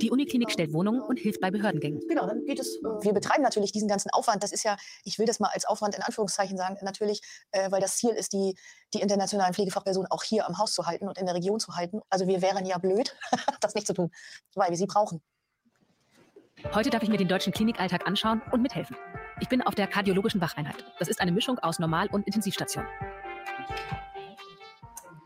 Die 0.00 0.10
Uniklinik 0.10 0.50
stellt 0.50 0.72
Wohnungen 0.72 1.02
und 1.02 1.18
hilft 1.18 1.40
bei 1.40 1.50
Behördengängen. 1.50 2.00
Genau, 2.08 2.26
dann 2.26 2.44
geht 2.46 2.58
es. 2.58 2.76
Äh, 2.76 3.04
wir 3.04 3.12
betreiben 3.12 3.42
natürlich 3.42 3.72
diesen 3.72 3.88
ganzen 3.88 4.10
Aufwand. 4.10 4.42
Das 4.42 4.52
ist 4.52 4.64
ja, 4.64 4.76
ich 5.04 5.18
will 5.18 5.26
das 5.26 5.38
mal 5.38 5.50
als 5.52 5.64
Aufwand 5.66 5.94
in 5.94 6.02
Anführungszeichen 6.02 6.56
sagen, 6.56 6.76
natürlich, 6.82 7.20
äh, 7.52 7.70
weil 7.70 7.80
das 7.80 7.96
Ziel 7.96 8.10
ist, 8.10 8.32
die, 8.32 8.56
die 8.94 9.00
internationalen 9.00 9.54
Pflegefachpersonen 9.54 10.10
auch 10.10 10.22
hier 10.22 10.46
am 10.46 10.58
Haus 10.58 10.72
zu 10.72 10.86
halten 10.86 11.08
und 11.08 11.18
in 11.18 11.26
der 11.26 11.34
Region 11.34 11.60
zu 11.60 11.76
halten. 11.76 12.00
Also 12.08 12.26
wir 12.26 12.42
wären 12.42 12.64
ja 12.64 12.78
blöd, 12.78 13.14
das 13.60 13.74
nicht 13.74 13.86
zu 13.86 13.92
tun, 13.92 14.10
weil 14.54 14.70
wir 14.70 14.76
sie 14.76 14.86
brauchen. 14.86 15.22
Heute 16.74 16.90
darf 16.90 17.02
ich 17.02 17.08
mir 17.08 17.16
den 17.16 17.28
deutschen 17.28 17.52
Klinikalltag 17.52 18.06
anschauen 18.06 18.42
und 18.50 18.62
mithelfen. 18.62 18.96
Ich 19.40 19.48
bin 19.48 19.62
auf 19.62 19.74
der 19.74 19.86
kardiologischen 19.86 20.40
Wacheinheit. 20.40 20.84
Das 20.98 21.08
ist 21.08 21.20
eine 21.20 21.32
Mischung 21.32 21.58
aus 21.60 21.78
Normal- 21.78 22.08
und 22.08 22.26
Intensivstation. 22.26 22.84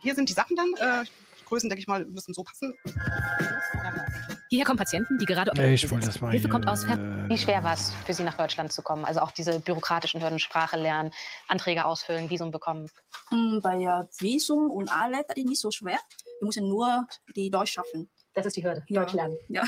Hier 0.01 0.15
sind 0.15 0.28
die 0.28 0.33
Sachen 0.33 0.57
dann. 0.57 0.73
Äh, 0.78 1.05
Größen, 1.47 1.69
denke 1.69 1.81
ich 1.81 1.86
mal, 1.86 2.05
müssen 2.07 2.33
so 2.35 2.43
passen. 2.43 2.75
Hierher 4.49 4.67
kommen 4.67 4.78
Patienten, 4.78 5.19
die 5.19 5.25
gerade 5.25 5.51
ich 5.73 5.91
wollte 5.91 6.07
das 6.07 6.20
mal 6.20 6.31
Hilfe 6.31 6.44
hier, 6.44 6.51
kommt 6.51 6.69
aus 6.69 6.85
Fer 6.85 6.99
Wie 7.28 7.39
schwer 7.39 7.65
war 7.65 7.73
es 7.73 7.93
für 8.05 8.12
Sie, 8.12 8.23
nach 8.23 8.36
Deutschland 8.36 8.73
zu 8.73 8.83
kommen? 8.83 9.05
Also 9.05 9.20
auch 9.20 9.31
diese 9.31 9.61
bürokratischen 9.61 10.23
Hürden, 10.23 10.39
Sprache 10.39 10.77
lernen, 10.77 11.11
Anträge 11.49 11.85
ausfüllen, 11.86 12.28
Visum 12.28 12.51
bekommen. 12.51 12.91
Hm, 13.31 13.61
Bei 13.62 13.78
der 13.78 14.09
Visum 14.19 14.70
und 14.70 14.91
alle, 14.93 15.25
das 15.27 15.36
ist 15.36 15.47
nicht 15.47 15.61
so 15.61 15.70
schwer. 15.70 15.99
Wir 16.41 16.47
müssen 16.47 16.69
nur 16.69 17.07
die 17.35 17.51
Deutsch 17.51 17.73
schaffen. 17.73 18.11
Das 18.35 18.47
ist 18.47 18.57
die 18.57 18.65
Hürde, 18.65 18.83
ja. 18.89 19.01
Deutsch 19.02 19.12
lernen. 19.15 19.36
Ja. 19.49 19.62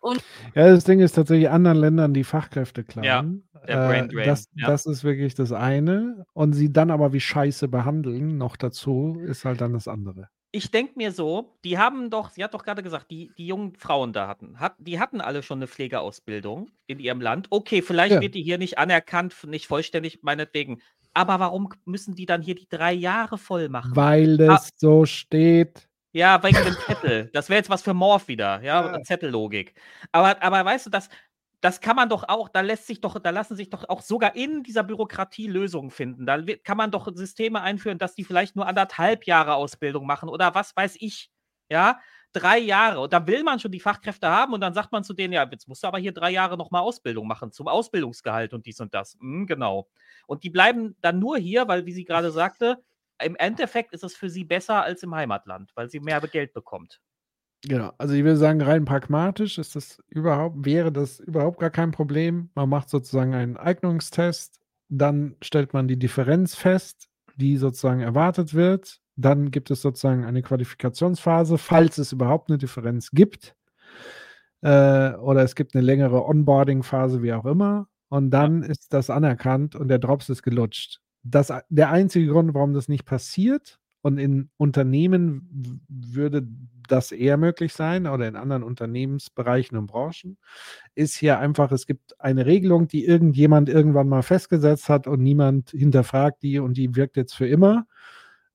Und 0.00 0.22
Ja, 0.54 0.68
das 0.68 0.84
Ding 0.84 1.00
ist 1.00 1.12
tatsächlich 1.12 1.48
anderen 1.48 1.78
Ländern 1.78 2.12
die 2.14 2.24
Fachkräfte 2.24 2.84
klauen. 2.84 3.48
der 3.66 3.86
Brain 3.88 4.08
Drain, 4.08 4.26
das, 4.26 4.46
ja. 4.54 4.66
das 4.66 4.86
ist 4.86 5.04
wirklich 5.04 5.34
das 5.34 5.52
eine. 5.52 6.24
Und 6.34 6.52
sie 6.52 6.72
dann 6.72 6.90
aber 6.90 7.12
wie 7.12 7.20
Scheiße 7.20 7.68
behandeln, 7.68 8.36
noch 8.38 8.56
dazu, 8.56 9.18
ist 9.26 9.44
halt 9.44 9.60
dann 9.60 9.72
das 9.72 9.88
andere. 9.88 10.28
Ich 10.52 10.70
denke 10.72 10.94
mir 10.96 11.12
so, 11.12 11.56
die 11.64 11.78
haben 11.78 12.10
doch, 12.10 12.30
sie 12.30 12.42
hat 12.42 12.54
doch 12.54 12.64
gerade 12.64 12.82
gesagt, 12.82 13.10
die, 13.12 13.30
die 13.38 13.46
jungen 13.46 13.76
Frauen 13.76 14.12
da 14.12 14.26
hatten, 14.26 14.58
hat, 14.58 14.74
die 14.78 14.98
hatten 14.98 15.20
alle 15.20 15.42
schon 15.44 15.58
eine 15.58 15.68
Pflegeausbildung 15.68 16.70
in 16.88 16.98
ihrem 16.98 17.20
Land. 17.20 17.46
Okay, 17.50 17.82
vielleicht 17.82 18.14
Ja. 18.16 18.20
wird 18.20 18.34
die 18.34 18.42
hier 18.42 18.58
nicht 18.58 18.76
anerkannt, 18.78 19.34
nicht 19.46 19.66
vollständig, 19.68 20.20
meinetwegen. 20.22 20.80
Aber 21.14 21.38
warum 21.40 21.68
müssen 21.84 22.14
die 22.16 22.26
dann 22.26 22.42
hier 22.42 22.54
die 22.56 22.68
drei 22.68 22.92
Jahre 22.92 23.38
voll 23.38 23.68
machen? 23.68 23.92
Weil 23.94 24.34
Ah, 24.42 24.46
das 24.54 24.70
so 24.76 25.06
steht. 25.06 25.88
Ja, 26.14 26.42
wegen 26.42 26.64
dem 26.64 26.76
Zettel. 26.86 27.30
Das 27.32 27.48
wäre 27.48 27.58
jetzt 27.58 27.70
was 27.70 27.82
für 27.82 27.94
Morph 27.94 28.26
wieder, 28.26 28.60
ja, 28.62 29.00
Zettellogik. 29.02 29.74
Aber, 30.10 30.42
aber 30.42 30.64
weißt 30.64 30.86
du, 30.86 30.90
das, 30.90 31.08
das 31.60 31.80
kann 31.80 31.94
man 31.94 32.08
doch 32.08 32.24
auch, 32.28 32.48
da 32.48 32.62
lässt 32.62 32.86
sich 32.88 33.00
doch, 33.00 33.18
da 33.20 33.30
lassen 33.30 33.54
sich 33.54 33.70
doch 33.70 33.88
auch 33.88 34.00
sogar 34.02 34.34
in 34.34 34.64
dieser 34.64 34.82
Bürokratie 34.82 35.46
Lösungen 35.46 35.90
finden. 35.90 36.26
Da 36.26 36.42
kann 36.64 36.76
man 36.76 36.90
doch 36.90 37.08
Systeme 37.14 37.60
einführen, 37.60 37.98
dass 37.98 38.14
die 38.16 38.24
vielleicht 38.24 38.56
nur 38.56 38.66
anderthalb 38.66 39.24
Jahre 39.24 39.54
Ausbildung 39.54 40.04
machen 40.06 40.28
oder 40.28 40.54
was 40.54 40.74
weiß 40.74 40.96
ich. 40.98 41.30
Ja, 41.70 42.00
drei 42.32 42.58
Jahre. 42.58 43.00
Und 43.00 43.12
da 43.12 43.26
will 43.28 43.44
man 43.44 43.60
schon 43.60 43.70
die 43.70 43.78
Fachkräfte 43.78 44.28
haben 44.28 44.52
und 44.52 44.60
dann 44.60 44.74
sagt 44.74 44.90
man 44.90 45.04
zu 45.04 45.14
denen, 45.14 45.32
ja, 45.32 45.46
jetzt 45.48 45.68
musst 45.68 45.84
du 45.84 45.86
aber 45.86 45.98
hier 45.98 46.12
drei 46.12 46.30
Jahre 46.32 46.56
nochmal 46.56 46.82
Ausbildung 46.82 47.28
machen 47.28 47.52
zum 47.52 47.68
Ausbildungsgehalt 47.68 48.52
und 48.52 48.66
dies 48.66 48.80
und 48.80 48.92
das. 48.94 49.16
Hm, 49.20 49.46
genau. 49.46 49.88
Und 50.26 50.42
die 50.42 50.50
bleiben 50.50 50.96
dann 51.00 51.20
nur 51.20 51.38
hier, 51.38 51.68
weil, 51.68 51.86
wie 51.86 51.92
sie 51.92 52.04
gerade 52.04 52.32
sagte, 52.32 52.82
im 53.22 53.36
Endeffekt 53.36 53.92
ist 53.92 54.04
es 54.04 54.14
für 54.14 54.30
sie 54.30 54.44
besser 54.44 54.82
als 54.82 55.02
im 55.02 55.14
Heimatland, 55.14 55.70
weil 55.74 55.88
sie 55.90 56.00
mehr 56.00 56.20
Geld 56.20 56.52
bekommt. 56.52 57.00
Genau. 57.62 57.92
Also 57.98 58.14
ich 58.14 58.24
würde 58.24 58.38
sagen, 58.38 58.62
rein 58.62 58.84
pragmatisch 58.84 59.58
ist 59.58 59.76
das 59.76 60.02
überhaupt, 60.08 60.64
wäre 60.64 60.90
das 60.90 61.20
überhaupt 61.20 61.60
gar 61.60 61.70
kein 61.70 61.90
Problem. 61.90 62.50
Man 62.54 62.68
macht 62.70 62.88
sozusagen 62.88 63.34
einen 63.34 63.56
Eignungstest, 63.56 64.60
dann 64.88 65.36
stellt 65.42 65.74
man 65.74 65.86
die 65.86 65.98
Differenz 65.98 66.54
fest, 66.54 67.08
die 67.36 67.58
sozusagen 67.58 68.00
erwartet 68.00 68.54
wird. 68.54 69.00
Dann 69.16 69.50
gibt 69.50 69.70
es 69.70 69.82
sozusagen 69.82 70.24
eine 70.24 70.42
Qualifikationsphase, 70.42 71.58
falls 71.58 71.98
es 71.98 72.12
überhaupt 72.12 72.48
eine 72.50 72.56
Differenz 72.56 73.10
gibt. 73.10 73.54
Äh, 74.62 75.12
oder 75.14 75.42
es 75.42 75.54
gibt 75.54 75.74
eine 75.74 75.84
längere 75.84 76.24
Onboarding-Phase, 76.24 77.22
wie 77.22 77.34
auch 77.34 77.44
immer. 77.44 77.88
Und 78.08 78.30
dann 78.30 78.62
ist 78.62 78.92
das 78.92 79.10
anerkannt 79.10 79.76
und 79.76 79.88
der 79.88 79.98
Drops 79.98 80.30
ist 80.30 80.42
gelutscht. 80.42 81.00
Das, 81.22 81.52
der 81.68 81.90
einzige 81.90 82.28
Grund, 82.28 82.54
warum 82.54 82.72
das 82.72 82.88
nicht 82.88 83.04
passiert, 83.04 83.80
und 84.02 84.18
in 84.18 84.50
Unternehmen 84.56 85.82
würde 85.88 86.46
das 86.88 87.12
eher 87.12 87.36
möglich 87.36 87.72
sein 87.72 88.06
oder 88.06 88.26
in 88.26 88.36
anderen 88.36 88.62
Unternehmensbereichen 88.62 89.76
und 89.76 89.86
Branchen, 89.86 90.38
ist 90.94 91.14
hier 91.14 91.38
einfach, 91.38 91.70
es 91.70 91.86
gibt 91.86 92.18
eine 92.20 92.46
Regelung, 92.46 92.88
die 92.88 93.04
irgendjemand 93.04 93.68
irgendwann 93.68 94.08
mal 94.08 94.22
festgesetzt 94.22 94.88
hat 94.88 95.06
und 95.06 95.22
niemand 95.22 95.70
hinterfragt 95.70 96.42
die 96.42 96.58
und 96.58 96.76
die 96.76 96.96
wirkt 96.96 97.16
jetzt 97.16 97.34
für 97.34 97.46
immer. 97.46 97.86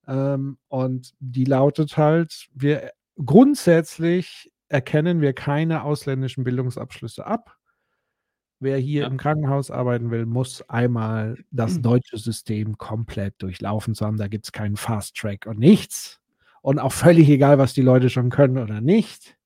Ähm, 0.08 0.58
und 0.68 1.14
die 1.20 1.46
lautet 1.46 1.96
halt, 1.98 2.48
wir 2.54 2.92
grundsätzlich 3.24 4.52
erkennen 4.68 5.22
wir 5.22 5.34
keine 5.34 5.84
ausländischen 5.84 6.44
Bildungsabschlüsse 6.44 7.26
ab. 7.26 7.56
Wer 8.60 8.78
hier 8.78 9.06
im 9.06 9.18
Krankenhaus 9.18 9.70
arbeiten 9.70 10.12
will, 10.12 10.26
muss 10.26 10.62
einmal 10.70 11.38
das 11.52 11.82
deutsche 11.82 12.18
System 12.18 12.78
komplett 12.78 13.36
durchlaufen 13.40 13.94
haben. 13.96 14.18
Da 14.18 14.28
gibt 14.28 14.46
es 14.46 14.52
keinen 14.52 14.78
Fast 14.78 15.16
Track 15.18 15.46
und 15.46 15.60
nichts. 15.60 16.22
Und 16.62 16.80
auch 16.80 16.94
völlig 16.94 17.30
egal, 17.30 17.58
was 17.58 17.74
die 17.74 17.82
Leute 17.82 18.10
schon 18.10 18.30
können 18.30 18.58
oder 18.58 18.82
nicht. 18.82 19.38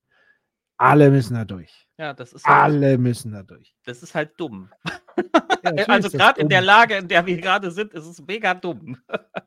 Alle 0.76 1.10
müssen 1.10 1.34
da 1.34 1.44
durch. 1.44 1.86
Ja, 1.98 2.14
das 2.14 2.32
ist 2.32 2.46
halt, 2.46 2.62
Alle 2.62 2.96
müssen 2.96 3.32
da 3.32 3.42
durch. 3.42 3.74
das 3.84 4.02
ist 4.02 4.14
halt 4.14 4.32
dumm. 4.38 4.70
natürlich 5.62 5.88
also 5.88 6.08
gerade 6.16 6.40
in 6.40 6.48
der. 6.48 6.62
Lage, 6.62 6.96
in 6.96 7.08
der 7.08 7.26
wir 7.26 7.36
gerade 7.36 7.70
sind, 7.70 7.92
ist 7.92 8.06
es 8.06 8.22
mega 8.26 8.54
dumm. 8.54 8.96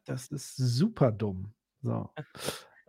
Das 0.06 0.28
ist 0.28 0.56
super 0.58 1.12
dumm. 1.12 1.54
So. 1.82 2.10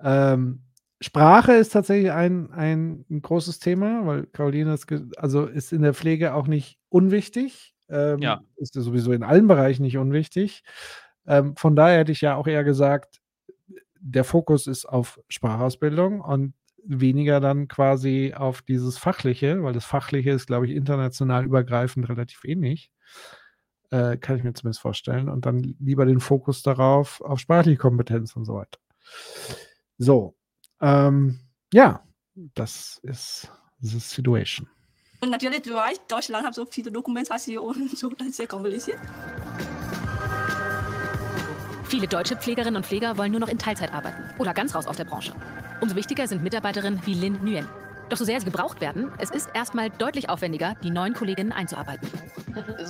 Ähm, 0.00 0.60
Sprache 1.04 1.52
ist 1.52 1.70
tatsächlich 1.70 2.10
ein, 2.10 2.50
ein, 2.52 3.04
ein 3.10 3.22
großes 3.22 3.58
Thema, 3.60 4.06
weil 4.06 4.26
Caroline 4.26 4.76
ge- 4.86 5.06
also 5.16 5.46
ist 5.46 5.72
in 5.72 5.82
der 5.82 5.94
Pflege 5.94 6.34
auch 6.34 6.46
nicht 6.46 6.78
unwichtig. 6.88 7.74
Ähm, 7.88 8.18
Ja. 8.20 8.40
Ist 8.56 8.74
ja 8.74 8.80
sowieso 8.82 9.12
in 9.12 9.22
allen 9.22 9.46
Bereichen 9.46 9.82
nicht 9.82 9.98
unwichtig. 9.98 10.62
Ähm, 11.26 11.56
von 11.56 11.76
daher 11.76 11.98
hätte 11.98 12.12
ich 12.12 12.20
ja 12.20 12.34
auch 12.36 12.46
eher 12.46 12.64
gesagt, 12.64 13.20
der 14.00 14.24
Fokus 14.24 14.66
ist 14.66 14.84
auf 14.86 15.20
Sprachausbildung 15.28 16.20
und 16.20 16.54
weniger 16.86 17.40
dann 17.40 17.68
quasi 17.68 18.34
auf 18.36 18.60
dieses 18.62 18.98
Fachliche, 18.98 19.62
weil 19.62 19.72
das 19.72 19.84
Fachliche 19.86 20.30
ist, 20.32 20.46
glaube 20.46 20.66
ich, 20.66 20.72
international 20.72 21.44
übergreifend 21.44 22.08
relativ 22.08 22.44
ähnlich. 22.44 22.90
Äh, 23.90 24.16
kann 24.18 24.36
ich 24.36 24.44
mir 24.44 24.52
zumindest 24.54 24.80
vorstellen. 24.82 25.28
Und 25.28 25.46
dann 25.46 25.76
lieber 25.80 26.04
den 26.04 26.20
Fokus 26.20 26.62
darauf, 26.62 27.20
auf 27.20 27.38
sprachliche 27.38 27.78
Kompetenz 27.78 28.34
und 28.36 28.44
so 28.44 28.54
weiter. 28.56 28.78
So. 29.98 30.34
Ähm, 30.80 31.40
ja, 31.72 32.04
das 32.34 33.00
ist 33.02 33.50
the 33.80 33.98
situation. 33.98 34.68
Und 35.20 35.30
natürlich, 35.30 35.62
du 35.62 35.74
weißt, 35.74 36.02
Deutschland 36.08 36.46
hat 36.46 36.54
so 36.54 36.66
viele 36.66 36.90
Dokumentationen 36.90 37.82
und 37.82 37.90
so, 37.98 38.10
das 38.10 38.28
ist 38.28 38.36
sehr 38.36 38.46
kompliziert. 38.46 38.98
Viele 41.84 42.08
deutsche 42.08 42.36
Pflegerinnen 42.36 42.76
und 42.76 42.86
Pfleger 42.86 43.16
wollen 43.16 43.30
nur 43.30 43.40
noch 43.40 43.48
in 43.48 43.58
Teilzeit 43.58 43.92
arbeiten 43.92 44.22
oder 44.38 44.52
ganz 44.52 44.74
raus 44.74 44.86
aus 44.86 44.96
der 44.96 45.04
Branche. 45.04 45.32
Umso 45.80 45.96
wichtiger 45.96 46.26
sind 46.26 46.42
Mitarbeiterinnen 46.42 47.00
wie 47.04 47.14
Lin 47.14 47.38
Nguyen. 47.42 47.68
Doch 48.08 48.16
so 48.16 48.24
sehr 48.24 48.38
sie 48.38 48.46
gebraucht 48.46 48.80
werden, 48.80 49.12
es 49.18 49.30
ist 49.30 49.48
erstmal 49.54 49.90
deutlich 49.90 50.28
aufwendiger, 50.28 50.74
die 50.82 50.90
neuen 50.90 51.14
Kolleginnen 51.14 51.52
einzuarbeiten. 51.52 52.08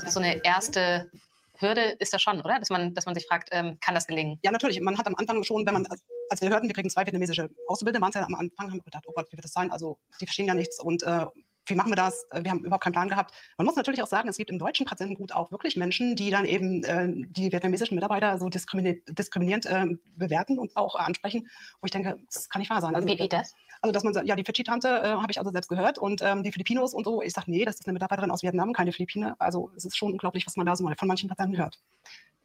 So 0.06 0.20
eine 0.20 0.44
erste 0.44 1.10
Hürde 1.58 1.96
ist 1.98 2.12
das 2.12 2.22
schon, 2.22 2.40
oder? 2.40 2.58
Dass 2.58 2.70
man, 2.70 2.94
dass 2.94 3.06
man 3.06 3.14
sich 3.14 3.26
fragt, 3.26 3.48
ähm, 3.52 3.78
kann 3.80 3.94
das 3.94 4.06
gelingen? 4.06 4.38
Ja, 4.42 4.50
natürlich. 4.50 4.80
Man 4.80 4.98
hat 4.98 5.06
am 5.06 5.14
Anfang 5.16 5.42
schon, 5.44 5.64
wenn 5.66 5.74
man, 5.74 5.86
als 6.34 6.40
wir 6.40 6.50
hörten, 6.50 6.66
wir 6.66 6.74
kriegen 6.74 6.90
zwei 6.90 7.06
vietnamesische 7.06 7.48
Auszubildende, 7.68 8.02
waren 8.02 8.10
es 8.10 8.16
ja 8.16 8.26
am 8.26 8.34
Anfang, 8.34 8.66
haben 8.66 8.78
wir 8.78 8.82
gedacht, 8.82 9.04
oh 9.06 9.12
Gott, 9.14 9.28
wie 9.30 9.36
wird 9.36 9.44
das 9.44 9.52
sein? 9.52 9.70
Also, 9.70 9.98
die 10.20 10.26
verstehen 10.26 10.48
ja 10.48 10.54
nichts 10.54 10.82
und 10.82 11.04
äh, 11.04 11.26
wie 11.66 11.76
machen 11.76 11.92
wir 11.92 11.96
das? 11.96 12.26
Äh, 12.30 12.42
Wir 12.42 12.50
haben 12.50 12.64
überhaupt 12.64 12.82
keinen 12.82 12.92
Plan 12.92 13.08
gehabt. 13.08 13.32
Man 13.56 13.66
muss 13.66 13.76
natürlich 13.76 14.02
auch 14.02 14.08
sagen, 14.08 14.28
es 14.28 14.36
gibt 14.36 14.50
im 14.50 14.58
deutschen 14.58 14.84
Patientengut 14.84 15.30
auch 15.30 15.52
wirklich 15.52 15.76
Menschen, 15.76 16.16
die 16.16 16.30
dann 16.30 16.44
eben 16.44 16.82
äh, 16.82 17.06
die 17.08 17.52
vietnamesischen 17.52 17.94
Mitarbeiter 17.94 18.36
so 18.38 18.48
diskrimini 18.48 19.00
diskriminierend 19.08 19.66
äh, 19.66 19.86
bewerten 20.16 20.58
und 20.58 20.76
auch 20.76 20.96
ansprechen, 20.96 21.48
wo 21.80 21.86
ich 21.86 21.92
denke, 21.92 22.18
das 22.32 22.48
kann 22.48 22.58
nicht 22.58 22.70
wahr 22.70 22.80
sein. 22.80 22.96
Also, 22.96 23.06
Wie 23.06 23.16
geht 23.16 23.32
das? 23.32 23.54
Also, 23.80 23.92
dass 23.92 24.02
man 24.02 24.12
sagt, 24.12 24.26
ja, 24.26 24.34
die 24.34 24.44
Fidschi-Tante 24.44 24.88
äh, 24.88 25.08
habe 25.10 25.30
ich 25.30 25.38
also 25.38 25.52
selbst 25.52 25.68
gehört 25.68 25.98
und 25.98 26.20
ähm, 26.20 26.42
die 26.42 26.50
Filipinos 26.50 26.94
und 26.94 27.04
so. 27.04 27.22
Ich 27.22 27.32
sage, 27.32 27.48
nee, 27.48 27.64
das 27.64 27.76
ist 27.76 27.86
eine 27.86 27.92
Mitarbeiterin 27.92 28.32
aus 28.32 28.42
Vietnam, 28.42 28.72
keine 28.72 28.90
Philippine. 28.90 29.36
Also, 29.38 29.70
es 29.76 29.84
ist 29.84 29.96
schon 29.96 30.10
unglaublich, 30.12 30.46
was 30.48 30.56
man 30.56 30.66
da 30.66 30.74
so 30.74 30.82
mal 30.82 30.96
von 30.96 31.06
manchen 31.06 31.28
Patienten 31.28 31.56
hört. 31.58 31.78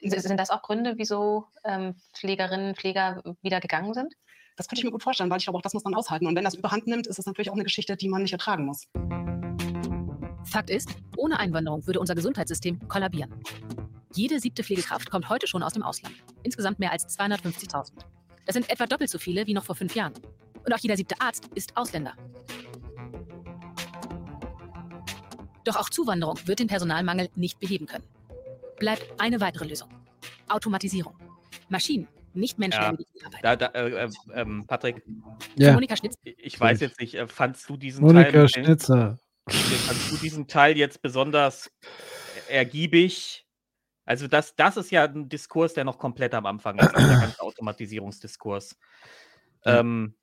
Sind 0.02 0.38
das 0.38 0.50
auch 0.50 0.62
Gründe, 0.62 0.94
wieso 0.98 1.46
ähm, 1.64 1.96
Pflegerinnen, 2.14 2.76
Pfleger 2.76 3.22
wieder 3.42 3.60
gegangen 3.60 3.94
sind? 3.94 4.16
Das 4.56 4.68
könnte 4.68 4.82
ich 4.82 4.86
mir 4.86 4.92
gut 4.92 5.04
vorstellen, 5.04 5.30
weil 5.30 5.38
ich 5.38 5.46
glaube, 5.46 5.58
auch 5.58 5.62
das 5.62 5.74
muss 5.74 5.84
man 5.84 5.94
aushalten. 5.94 6.28
Und 6.28 6.36
wenn 6.36 6.44
das 6.44 6.56
überhand 6.56 6.88
nimmt, 6.88 7.08
ist 7.08 7.20
es 7.20 7.26
natürlich 7.26 7.50
auch 7.50 7.56
eine 7.56 7.64
Geschichte, 7.64 7.96
die 7.96 8.10
man 8.10 8.22
nicht 8.22 8.34
ertragen 8.34 8.66
muss. 8.66 8.88
Fakt 10.44 10.70
ist, 10.70 10.90
ohne 11.18 11.40
Einwanderung 11.40 11.86
würde 11.86 12.00
unser 12.00 12.16
Gesundheitssystem 12.16 12.88
kollabieren. 12.88 13.34
Jede 14.14 14.40
siebte 14.40 14.64
Pflegekraft 14.64 15.10
kommt 15.10 15.30
heute 15.30 15.48
schon 15.48 15.64
aus 15.64 15.74
dem 15.74 15.84
Ausland. 15.84 16.16
Insgesamt 16.44 16.80
mehr 16.80 16.92
als 16.92 17.08
250.000. 17.18 17.92
Das 18.46 18.54
sind 18.54 18.70
etwa 18.70 18.86
doppelt 18.86 19.10
so 19.10 19.20
viele 19.20 19.46
wie 19.48 19.54
noch 19.54 19.64
vor 19.64 19.76
fünf 19.76 19.96
Jahren. 19.96 20.14
Und 20.66 20.74
auch 20.74 20.80
jeder 20.80 20.98
siebte 20.98 21.16
Arzt 21.22 21.48
ist 21.56 21.78
Ausländer. 21.78 22.14
Doch 25.64 25.76
auch 25.76 25.90
Zuwanderung 25.90 26.40
wird 26.46 26.60
den 26.60 26.68
Personalmangel 26.68 27.30
nicht 27.36 27.60
beheben 27.60 27.86
können. 27.86 28.04
Bleibt 28.80 29.06
eine 29.20 29.40
weitere 29.42 29.66
Lösung. 29.66 29.90
Automatisierung. 30.48 31.16
Maschinen, 31.70 32.08
nicht 32.34 32.58
Menschen 32.58 32.82
Ja, 32.82 33.56
da, 33.56 33.56
da, 33.56 33.66
äh, 33.68 34.06
äh, 34.06 34.10
ähm, 34.34 34.66
Patrick. 34.66 35.04
Ja. 35.56 35.74
Monika 35.74 35.96
Schnitz. 35.96 36.16
Ich 36.24 36.60
weiß 36.60 36.80
jetzt 36.80 37.00
nicht, 37.00 37.16
äh, 37.16 37.28
fandst 37.28 37.70
du 37.70 37.78
diesen 37.78 38.06
Monika 38.06 38.32
Teil 38.32 38.50
Schnitzer. 38.50 39.20
fandst 39.48 40.12
du 40.12 40.18
diesen 40.18 40.48
Teil 40.48 40.78
jetzt 40.78 41.02
besonders 41.02 41.72
ergiebig? 42.50 43.46
Also 44.06 44.28
das 44.28 44.56
das 44.56 44.78
ist 44.78 44.90
ja 44.92 45.04
'n 45.06 45.30
Diskurs, 45.30 45.74
der 45.74 45.84
noch 45.84 46.00
komplett 46.00 46.34
am 46.34 46.48
Anfang 46.48 46.80
ist, 46.80 46.92
dieser 46.98 47.20
ganze 47.20 47.40
Automatisierungsdiskurs. 47.42 48.76
Ja. 49.66 49.80
Ähm, 49.82 50.16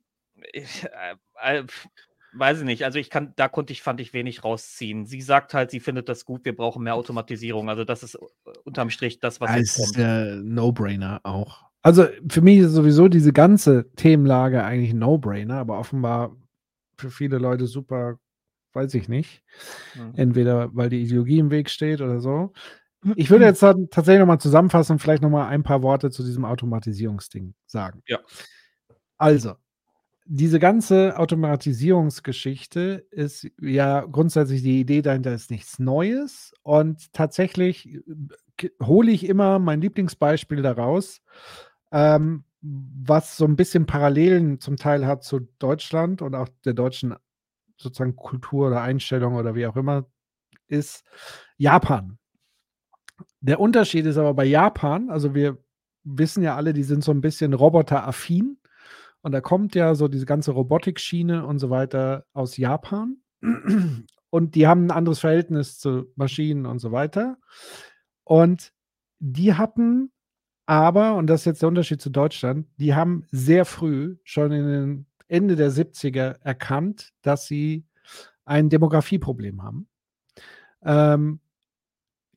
ich, 0.51 0.83
äh, 0.83 1.15
äh, 1.41 1.63
weiß 2.33 2.59
ich 2.59 2.65
nicht. 2.65 2.83
Also, 2.85 2.99
ich 2.99 3.09
kann 3.09 3.33
da 3.35 3.47
konnte 3.49 3.73
ich 3.73 3.81
fand 3.81 3.99
ich 4.01 4.13
wenig 4.13 4.43
rausziehen. 4.43 5.05
Sie 5.05 5.21
sagt 5.21 5.53
halt, 5.53 5.71
sie 5.71 5.79
findet 5.79 6.09
das 6.09 6.25
gut, 6.25 6.45
wir 6.45 6.55
brauchen 6.55 6.83
mehr 6.83 6.95
Automatisierung. 6.95 7.69
Also, 7.69 7.83
das 7.85 8.03
ist 8.03 8.15
u 8.21 8.27
unterm 8.65 8.89
Strich 8.89 9.19
das, 9.19 9.41
was 9.41 9.51
Ja, 9.51 9.57
jetzt 9.57 9.69
es 9.71 9.77
ist 9.79 9.85
kommt. 9.85 9.97
der 9.97 10.35
No-Brainer 10.43 11.21
auch. 11.23 11.65
Also, 11.83 12.05
für 12.29 12.41
mich 12.41 12.59
ist 12.59 12.71
sowieso 12.71 13.07
diese 13.07 13.31
ganze 13.33 13.89
Themenlage 13.95 14.63
eigentlich 14.63 14.91
'n 14.93 14.99
No-Brainer, 14.99 15.55
aber 15.55 15.79
offenbar 15.79 16.35
für 16.97 17.11
viele 17.11 17.37
Leute 17.37 17.67
super, 17.67 18.19
weiß 18.73 18.93
ich 18.95 19.09
nicht. 19.09 19.43
Mhm. 19.95 20.13
Entweder 20.15 20.69
weil 20.75 20.89
die 20.89 21.01
Ideologie 21.03 21.39
im 21.39 21.51
Weg 21.51 21.69
steht 21.69 22.01
oder 22.01 22.21
so. 22.21 22.53
Ich 23.15 23.29
würde 23.31 23.45
jetzt 23.45 23.61
tatsächlich 23.61 24.19
noch 24.19 24.27
mal 24.27 24.39
zusammenfassen 24.39 24.93
und 24.93 24.99
vielleicht 24.99 25.23
noch 25.23 25.29
mal 25.31 25.47
ein 25.49 25.63
paar 25.63 25.83
Worte 25.83 26.11
zu 26.11 26.23
diesem 26.23 26.45
Automatisierungsding 26.45 27.55
sagen. 27.67 28.03
Ja. 28.07 28.19
Also, 29.19 29.55
diese 30.29 30.59
ganze 30.59 31.17
Automatisierungsgeschichte 31.17 33.05
ist 33.11 33.47
ja 33.61 34.01
grundsätzlich 34.01 34.61
die 34.61 34.79
Idee 34.81 35.01
dahinter 35.01 35.33
ist 35.33 35.51
nichts 35.51 35.79
Neues 35.79 36.53
und 36.63 37.13
tatsächlich, 37.13 37.87
äh, 38.61 38.69
hole 38.83 39.11
ich 39.11 39.25
immer 39.27 39.59
mein 39.59 39.81
Lieblingsbeispiel 39.81 40.61
daraus, 40.61 41.21
ähm, 41.91 42.43
was 42.61 43.37
so 43.37 43.45
'n 43.45 43.55
bisschen 43.55 43.85
Parallelen 43.85 44.59
zum 44.59 44.77
Teil 44.77 45.05
hat 45.07 45.23
zu 45.23 45.41
Deutschland 45.59 46.21
und 46.21 46.35
auch 46.35 46.49
der 46.65 46.73
deutschen 46.73 47.15
sozusagen 47.77 48.15
Kultur 48.17 48.67
oder 48.67 48.81
Einstellung 48.81 49.35
oder 49.35 49.55
wie 49.55 49.67
auch 49.67 49.75
immer, 49.77 50.05
ist 50.69 51.03
Japan. 51.57 52.17
Der 53.41 53.59
Unterschied 53.59 54.05
ist 54.05 54.17
aber 54.17 54.33
bei 54.33 54.45
Japan 54.45 55.09
also, 55.09 55.35
wir 55.35 55.57
wissen 56.03 56.41
ja 56.43 56.55
alle, 56.55 56.73
die 56.73 56.83
sind 56.83 57.03
so 57.03 57.11
'n 57.11 57.21
bisschen 57.21 57.53
roboteraffin 57.53 58.57
und 59.23 59.31
da 59.33 59.41
kommt 59.41 59.75
ja 59.75 59.95
so 59.95 60.07
diese 60.07 60.25
ganze 60.25 60.51
Robotikschiene 60.51 61.45
und 61.45 61.59
so 61.59 61.69
weiter 61.69 62.25
aus 62.33 62.57
Japan. 62.57 63.17
Und 64.29 64.55
die 64.55 64.67
haben 64.67 64.85
'n 64.87 64.91
anderes 64.91 65.19
Verhältnis 65.19 65.79
zu 65.79 66.07
Maschinen 66.15 66.65
und 66.65 66.79
so 66.79 66.91
weiter. 66.91 67.37
Und 68.25 68.73
die 69.19 69.53
hatten 69.55 70.11
aber, 70.67 71.15
und 71.15 71.27
das 71.27 71.41
ist 71.41 71.45
jetzt 71.45 71.61
der 71.63 71.69
Unterschied 71.69 72.01
zu 72.01 72.09
Deutschland, 72.11 72.67
die 72.77 72.95
haben 72.95 73.25
sehr 73.31 73.65
früh, 73.65 74.17
schon 74.25 74.51
in 74.51 74.67
den 74.67 75.05
Ende 75.29 75.55
der 75.55 75.71
70er 75.71 76.39
erkannt, 76.41 77.13
dass 77.23 77.47
sie 77.47 77.85
ein 78.45 78.69
Demografieproblem 78.69 79.63
haben. 79.63 79.87
Ähm, 80.83 81.39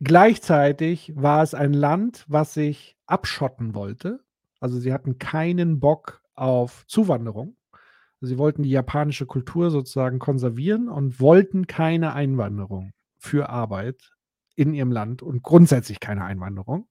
gleichzeitig 0.00 1.12
war 1.17 1.42
es 1.42 1.55
ein 1.55 1.73
Land, 1.75 2.25
was 2.28 2.55
sich 2.55 2.97
abschotten 3.07 3.75
wollte. 3.75 4.20
Also, 4.60 4.78
sie 4.81 4.92
hatten 4.92 5.18
keinen 5.18 5.81
Bock 5.81 6.19
auf 6.34 6.86
Zuwanderung. 6.86 7.57
Sie 8.20 8.39
wollten 8.39 8.62
die 8.62 8.70
japanische 8.70 9.26
Kultur 9.26 9.70
sozusagen 9.70 10.18
konservieren 10.18 10.89
und 10.89 11.20
wollten 11.20 11.67
keine 11.67 12.12
Einwanderung 12.12 12.92
für 13.18 13.49
Arbeit 13.49 14.12
in 14.57 14.75
ihrem 14.75 14.92
Land 14.92 15.23
und 15.23 15.42
grundsätzlich 15.42 16.00
keine 16.00 16.25
Einwanderung. 16.25 16.86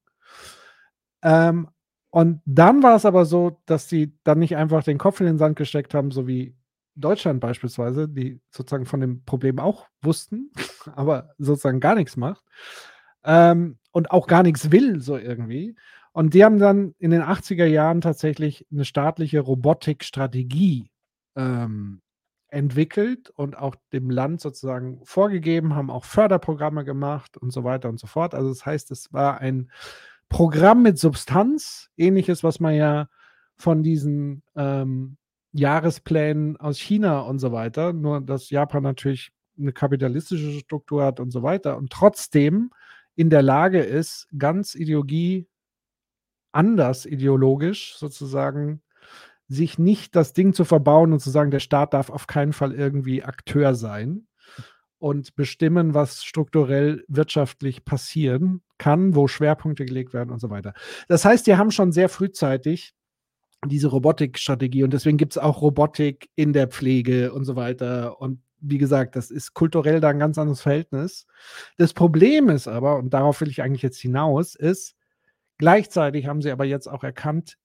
Ähm, 1.21 1.69
und 2.09 2.41
dann 2.45 2.81
war 2.81 2.95
es 2.95 3.05
aber 3.05 3.25
so, 3.25 3.61
dass 3.65 3.87
sie 3.87 4.17
dann 4.23 4.39
nicht 4.39 4.55
einfach 4.55 4.83
den 4.83 4.97
Kopf 4.97 5.19
in 5.19 5.27
den 5.27 5.37
Sand 5.37 5.55
gesteckt 5.55 5.93
haben, 5.93 6.09
so 6.09 6.25
wie 6.27 6.55
Deutschland 6.95 7.39
beispielsweise, 7.39 8.09
die 8.09 8.41
sozusagen 8.49 8.85
von 8.85 8.99
dem 8.99 9.23
Problem 9.23 9.59
auch 9.59 9.87
wussten, 10.01 10.51
aber 10.95 11.29
sozusagen 11.37 11.79
gar 11.79 11.95
nichts 11.95 12.17
macht, 12.17 12.43
ähm, 13.23 13.77
und 13.91 14.11
auch 14.11 14.27
gar 14.27 14.43
nichts 14.43 14.71
will 14.71 14.99
so 15.01 15.17
irgendwie. 15.17 15.75
Und 16.15 16.33
die 16.33 16.43
haben 16.43 16.59
dann 16.59 16.95
in 16.99 17.11
den 17.11 17.21
80er 17.21 17.65
Jahren 17.67 18.01
tatsächlich 18.01 18.65
'ne 18.71 18.85
staatliche 18.85 19.39
Robotikstrategie, 19.41 20.91
ähm, 21.35 22.01
entwickelt 22.51 23.29
und 23.35 23.57
auch 23.57 23.75
dem 23.93 24.09
Land 24.09 24.41
sozusagen 24.41 25.01
vorgegeben, 25.05 25.75
haben 25.75 25.91
auch 25.91 26.03
Förderprogramme 26.05 26.83
gemacht 26.83 27.37
und 27.37 27.51
so 27.53 27.63
weiter 27.63 27.89
und 27.89 27.99
so 27.99 28.07
fort. 28.07 28.33
Also, 28.33 28.49
das 28.49 28.65
heißt, 28.65 28.89
es 28.91 29.13
war 29.13 29.39
ein 29.39 29.71
Programm 30.29 30.83
mit 30.83 30.99
Substanz, 30.99 31.89
Ähnliches, 31.97 32.43
was 32.43 32.59
man 32.59 32.75
ja 32.75 33.07
von 33.57 33.83
diesen, 33.83 34.43
ähm, 34.55 35.17
Jahresplänen 35.53 36.57
aus 36.57 36.77
China 36.79 37.21
und 37.21 37.39
so 37.39 37.51
weiter 37.51 37.91
nur 37.93 38.21
dass 38.21 38.51
Japan 38.51 38.83
natürlich 38.83 39.31
'ne 39.57 39.73
kapitalistische 39.73 40.51
Struktur 40.59 41.03
hat 41.05 41.19
und 41.19 41.31
so 41.31 41.43
weiter 41.43 41.77
und 41.77 41.91
trotzdem 41.91 42.71
in 43.17 43.29
der 43.31 43.41
Lage 43.43 43.79
ist, 43.81 44.27
ganz 44.39 44.75
Ideologie 44.75 45.48
anders 46.51 47.05
ideologisch 47.05 47.95
sozusagen 47.97 48.81
sich 49.47 49.79
nicht 49.79 50.15
das 50.15 50.33
Ding 50.33 50.53
zu 50.53 50.65
verbauen 50.65 51.13
und 51.13 51.19
zu 51.21 51.29
sagen, 51.31 51.51
der 51.51 51.59
Staat 51.59 51.93
darf 51.93 52.09
auf 52.09 52.27
keinen 52.27 52.53
Fall 52.53 52.73
irgendwie 52.73 53.23
Akteur 53.23 53.75
sein 53.75 54.27
und 54.99 55.35
bestimmen, 55.35 55.93
was 55.93 56.23
strukturell 56.25 57.03
wirtschaftlich 57.07 57.85
passieren 57.85 58.61
kann, 58.77 59.15
wo 59.15 59.27
Schwerpunkte 59.27 59.85
gelegt 59.85 60.13
werden 60.13 60.31
und 60.31 60.39
so 60.39 60.49
weiter. 60.51 60.73
Das 61.07 61.25
heißt, 61.25 61.47
die 61.47 61.57
haben 61.57 61.71
schon 61.71 61.91
sehr 61.91 62.09
frühzeitig 62.09 62.93
diese 63.65 63.89
Robotikstrategie 63.89 64.83
und 64.83 64.93
deswegen 64.93 65.17
gibt's 65.17 65.37
auch 65.37 65.61
Robotik 65.61 66.29
in 66.35 66.53
der 66.53 66.67
Pflege 66.67 67.33
und 67.33 67.45
so 67.45 67.55
weiter. 67.57 68.21
Und 68.21 68.41
wie 68.61 68.77
gesagt, 68.77 69.15
das 69.15 69.31
ist 69.31 69.53
kulturell 69.53 70.01
da 70.01 70.09
'n 70.11 70.19
ganz 70.19 70.37
anderes 70.37 70.61
Verhältnis. 70.61 71.27
Das 71.77 71.93
Problem 71.93 72.49
ist 72.49 72.67
aber, 72.67 72.97
und 72.97 73.13
darauf 73.13 73.41
will 73.41 73.49
ich 73.49 73.61
eigentlich 73.63 73.81
jetzt 73.83 73.99
hinaus, 73.99 74.55
ist, 74.55 74.95
gleichzeitig 75.59 76.27
haben 76.27 76.41
sie 76.41 76.51
aber 76.51 76.65
jetzt 76.65 76.87
auch 76.87 77.03
erkannt, 77.03 77.57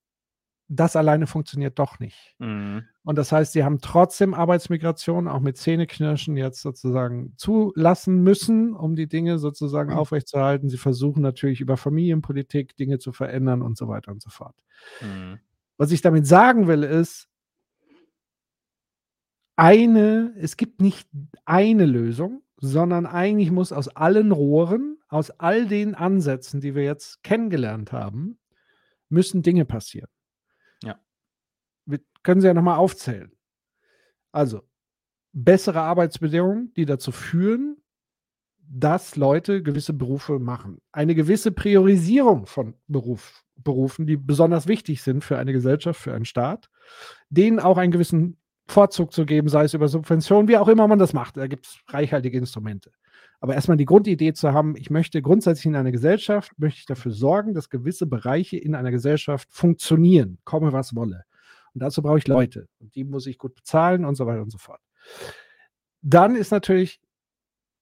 das 0.69 0.97
alleine 0.97 1.27
funktioniert 1.27 1.79
doch 1.79 1.99
nicht. 1.99 2.35
Mhm. 2.39 2.85
Und 3.05 3.19
das 3.19 3.33
heißt, 3.33 3.53
sie 3.53 3.65
haben 3.65 3.81
trotzdem 3.83 4.35
Arbeitsmigration 4.35 5.29
auch 5.29 5.41
mit 5.41 5.59
Zähneknirschen 5.59 6.37
jetzt 6.39 6.63
sozusagen 6.63 7.35
zulassen 7.37 8.23
müssen, 8.23 8.75
um 8.75 8.97
die 8.97 9.09
Dinge 9.09 9.39
sozusagen 9.39 9.93
Mhm. 9.93 9.99
aufrechtzuerhalten. 9.99 10.71
Sie 10.71 10.79
versuchen 10.79 11.23
natürlich 11.23 11.61
über 11.61 11.77
Familienpolitik 11.77 12.77
Dinge 12.77 12.99
zu 12.99 13.13
verändern 13.13 13.63
und 13.63 13.77
so 13.77 13.89
weiter 13.89 14.13
und 14.13 14.23
so 14.23 14.31
fort. 14.31 14.57
Mhm. 15.03 15.39
Was 15.77 15.93
ich 15.93 16.03
damit 16.03 16.27
sagen 16.27 16.67
will, 16.67 16.83
ist 16.83 17.29
eine 19.59 20.35
es 20.39 20.57
gibt 20.57 20.81
nicht 20.81 21.09
eine 21.45 21.87
Lösung, 21.87 22.43
sondern 22.57 23.07
eigentlich 23.07 23.51
muss 23.51 23.73
aus 23.73 23.89
allen 23.89 24.33
Rohren, 24.33 24.99
aus 25.15 25.31
all 25.31 25.69
den 25.69 25.95
Ansätzen, 25.95 26.61
die 26.61 26.75
wir 26.75 26.83
jetzt 26.83 27.23
kennengelernt 27.23 27.93
haben, 27.93 28.37
müssen 29.09 29.43
Dinge 29.43 29.65
passieren. 29.65 30.11
Ja. 30.83 30.99
Wir 31.87 32.01
können 32.25 32.41
sie 32.41 32.49
ja 32.49 32.55
noch 32.55 32.63
mal 32.63 32.77
aufzählen. 32.77 33.31
Also, 34.33 34.63
bessere 35.33 35.83
Arbeitsbedingungen, 35.83 36.75
die 36.75 36.85
dazu 36.85 37.13
führen, 37.13 37.77
dass 38.59 39.15
Leute 39.15 39.63
gewisse 39.63 39.93
Berufe 39.93 40.41
machen. 40.41 40.81
Eine 40.91 41.15
gewisse 41.15 41.53
Priorisierung 41.53 42.47
von 42.47 42.75
Beruf 42.89 43.45
Berufen, 43.57 44.09
die 44.09 44.17
besonders 44.17 44.67
wichtig 44.67 45.01
sind 45.01 45.23
für 45.23 45.39
eine 45.39 45.53
Gesellschaft, 45.53 46.01
für 46.01 46.13
einen 46.13 46.25
Staat, 46.25 46.71
denen 47.29 47.61
auch 47.61 47.79
einen 47.79 47.93
gewissen 47.93 48.37
Vorzug 48.67 49.13
zu 49.13 49.27
geben, 49.27 49.49
sei 49.49 49.63
es 49.63 49.75
über 49.75 49.87
Subventionen, 49.87 50.49
wie 50.49 50.57
auch 50.57 50.67
immer 50.67 50.89
man 50.89 50.99
das 50.99 51.13
macht. 51.13 51.37
Da 51.37 51.47
gibt's 51.47 51.79
reichhaltige 51.87 52.37
Instrumente. 52.37 52.91
Aber 53.41 53.55
erst 53.55 53.69
mal 53.69 53.77
die 53.77 53.85
Grundidee 53.85 54.33
zu 54.33 54.53
haben, 54.53 54.77
ich 54.77 54.91
möchte 54.91 55.21
grundsätzlich 55.21 55.67
in 55.67 55.77
einer 55.77 55.93
Gesellschaft 55.93 56.53
möchte 56.59 56.81
ich 56.81 56.87
dafür 56.87 57.13
sorgen, 57.13 57.55
dass 57.55 57.69
gewisse 57.69 58.07
Bereiche 58.07 58.57
in 58.57 58.75
einer 58.75 58.91
Gesellschaft 58.91 59.49
funktionieren, 59.53 60.39
komme 60.45 60.73
was 60.73 60.95
wolle. 60.95 61.25
Und 61.75 61.83
dazu 61.83 62.03
brauche 62.03 62.19
ich 62.19 62.29
Leute. 62.29 62.69
Und 62.81 62.95
die 62.95 63.05
muss 63.05 63.27
ich 63.27 63.37
gut 63.37 63.55
bezahlen 63.55 64.05
und 64.05 64.15
so 64.15 64.27
weiter 64.27 64.43
und 64.43 64.51
so 64.51 64.59
fort. 64.59 64.81
Dann 66.03 66.37
ist 66.37 66.53
natürlich 66.53 67.01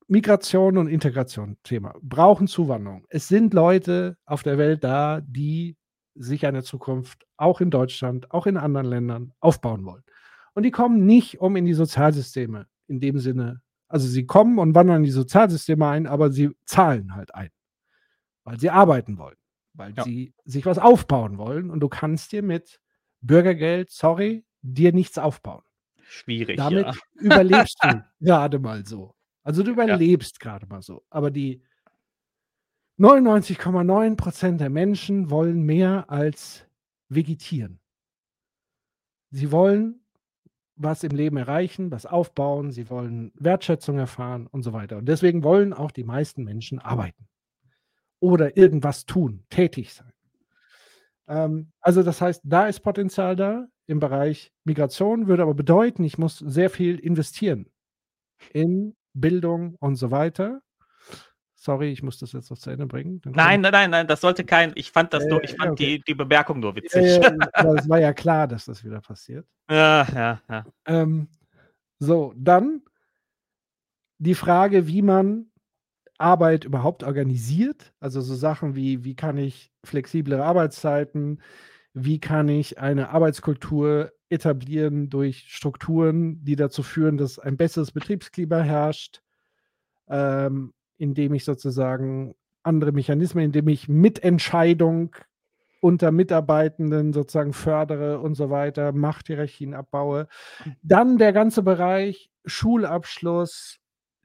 Migration 0.08 0.78
und 0.78 0.88
Integration 0.88 1.56
Thema. 1.62 1.94
Brauchen 2.02 2.46
Zuwanderung. 2.46 3.06
Es 3.08 3.28
sind 3.28 3.54
Leute 3.54 4.16
auf 4.24 4.42
der 4.42 4.58
Welt 4.58 4.82
da, 4.84 5.20
die 5.20 5.76
sich 6.14 6.46
eine 6.46 6.62
Zukunft 6.62 7.26
auch 7.36 7.60
in 7.60 7.70
Deutschland, 7.70 8.30
auch 8.30 8.46
in 8.46 8.56
anderen 8.56 8.86
Ländern 8.86 9.32
aufbauen 9.40 9.84
wollen. 9.84 10.04
Und 10.54 10.64
die 10.64 10.70
kommen 10.70 11.06
nicht, 11.06 11.40
um 11.40 11.56
in 11.56 11.64
die 11.64 11.72
Sozialsysteme 11.74 12.66
in 12.88 13.00
dem 13.00 13.18
Sinne 13.18 13.62
also, 13.92 14.06
sie 14.08 14.26
kommen 14.26 14.58
und 14.58 14.74
wandern 14.74 14.98
in 14.98 15.02
die 15.04 15.10
Sozialsysteme 15.10 15.86
ein, 15.86 16.06
aber 16.06 16.30
sie 16.32 16.50
zahlen 16.64 17.14
halt 17.14 17.34
ein, 17.34 17.50
weil 18.44 18.58
sie 18.58 18.70
arbeiten 18.70 19.18
wollen, 19.18 19.36
weil 19.74 19.94
Ja. 19.96 20.04
sie 20.04 20.34
sich 20.44 20.66
was 20.66 20.78
aufbauen 20.78 21.38
wollen 21.38 21.70
und 21.70 21.80
du 21.80 21.88
kannst 21.88 22.32
dir 22.32 22.42
mit 22.42 22.80
Bürgergeld, 23.20 23.90
sorry, 23.90 24.44
dir 24.62 24.92
nichts 24.92 25.18
aufbauen. 25.18 25.62
Schwierig, 26.02 26.56
Damit 26.58 26.86
ja. 26.86 26.92
überlebst 27.14 27.78
du 27.84 28.02
grade 28.24 28.58
mal 28.58 28.84
so. 28.86 29.14
Also, 29.44 29.62
du 29.62 29.72
überlebst 29.72 30.40
grade 30.40 30.66
mal 30.66 30.82
so. 30.82 31.04
Aber 31.10 31.30
die 31.30 31.62
99,9% 32.98 34.58
der 34.58 34.70
Menschen 34.70 35.30
wollen 35.30 35.62
mehr 35.62 36.10
als 36.10 36.66
vegetieren. 37.08 37.78
Sie 39.30 39.50
wollen 39.50 40.01
was 40.82 41.04
im 41.04 41.12
Leben 41.12 41.36
erreichen, 41.36 41.90
was 41.90 42.06
aufbauen, 42.06 42.70
sie 42.72 42.90
wollen 42.90 43.32
Wertschätzung 43.34 43.98
erfahren 43.98 44.46
und 44.46 44.62
so 44.62 44.72
weiter. 44.72 44.98
Und 44.98 45.06
deswegen 45.06 45.42
wollen 45.42 45.72
auch 45.72 45.90
die 45.90 46.04
meisten 46.04 46.44
Menschen 46.44 46.78
arbeiten 46.78 47.28
oder 48.20 48.56
irgendwas 48.56 49.06
tun, 49.06 49.44
tätig 49.50 49.92
sein. 49.92 50.12
Ähm, 51.28 51.72
also 51.80 52.02
das 52.02 52.20
heißt, 52.20 52.42
da 52.44 52.66
ist 52.66 52.80
Potenzial 52.80 53.36
da 53.36 53.66
im 53.86 54.00
Bereich 54.00 54.52
Migration, 54.64 55.26
würde 55.26 55.42
aber 55.42 55.54
bedeuten, 55.54 56.04
ich 56.04 56.18
muss 56.18 56.38
sehr 56.38 56.70
viel 56.70 56.98
investieren 56.98 57.66
in 58.52 58.94
Bildung 59.12 59.76
und 59.80 59.96
so 59.96 60.10
weiter. 60.10 60.62
Sorry, 61.62 61.92
ich 61.92 62.02
muss 62.02 62.18
das 62.18 62.32
jetzt 62.32 62.50
noch 62.50 62.58
zu 62.58 62.70
Ende 62.70 62.86
bringen. 62.86 63.20
Nein, 63.24 63.60
nein, 63.60 63.70
nein, 63.70 63.90
nein, 63.90 64.06
das 64.08 64.20
sollte 64.20 64.42
kein. 64.44 64.72
Ich 64.74 64.90
fand 64.90 65.14
das 65.14 65.22
Äh, 65.22 65.28
nur, 65.28 65.44
ich 65.44 65.54
fand 65.54 65.70
okay. 65.70 65.98
die, 65.98 66.02
die 66.02 66.14
Bemerkung 66.14 66.58
nur 66.58 66.74
witzig. 66.74 67.24
aber 67.52 67.76
es 67.76 67.88
war 67.88 68.00
ja 68.00 68.12
klar, 68.12 68.48
dass 68.48 68.64
das 68.64 68.84
wieder 68.84 69.00
passiert. 69.00 69.46
Ja, 69.70 70.04
ja, 70.12 70.40
ja. 70.50 70.64
Ähm, 70.86 71.28
so, 72.00 72.34
dann 72.36 72.82
die 74.18 74.34
Frage, 74.34 74.88
wie 74.88 75.02
man 75.02 75.52
Arbeit 76.18 76.64
überhaupt 76.64 77.04
organisiert. 77.04 77.92
Also 78.00 78.20
so 78.20 78.34
Sachen 78.34 78.74
wie, 78.74 79.04
wie 79.04 79.14
kann 79.14 79.38
ich 79.38 79.70
flexiblere 79.84 80.44
Arbeitszeiten, 80.44 81.40
wie 81.94 82.18
kann 82.18 82.48
ich 82.48 82.80
eine 82.80 83.10
Arbeitskultur 83.10 84.12
etablieren 84.30 85.10
durch 85.10 85.46
Strukturen, 85.48 86.44
die 86.44 86.56
dazu 86.56 86.82
führen, 86.82 87.18
dass 87.18 87.38
ein 87.38 87.56
besseres 87.56 87.92
Betriebsklima 87.92 88.62
herrscht, 88.62 89.22
ähm, 90.08 90.72
indem 91.02 91.34
ich 91.34 91.44
sozusagen 91.44 92.36
andere 92.62 92.92
Mechanismen, 92.92 93.46
indem 93.46 93.66
ich 93.66 93.88
Mitentscheidung 93.88 95.16
unter 95.80 96.12
Mitarbeitenden 96.12 97.12
sozusagen 97.12 97.52
fördere 97.52 98.20
und 98.20 98.36
so 98.36 98.50
weiter, 98.50 98.92
Machthierarchien 98.92 99.74
abbaue. 99.74 100.28
Dann 100.82 101.18
der 101.18 101.32
ganze 101.32 101.64
Bereich 101.64 102.30
Schulabschluss, 102.44 103.78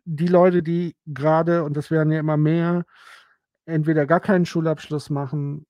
die 0.06 0.28
Leute, 0.28 0.62
die 0.62 0.96
gerade, 1.08 1.64
und 1.64 1.76
das 1.76 1.90
werden 1.90 2.14
ja 2.14 2.20
immer 2.20 2.38
mehr, 2.38 2.86
entweder 3.66 4.06
gar 4.06 4.20
keinen 4.20 4.46
Schulabschluss 4.46 5.10
machen, 5.10 5.66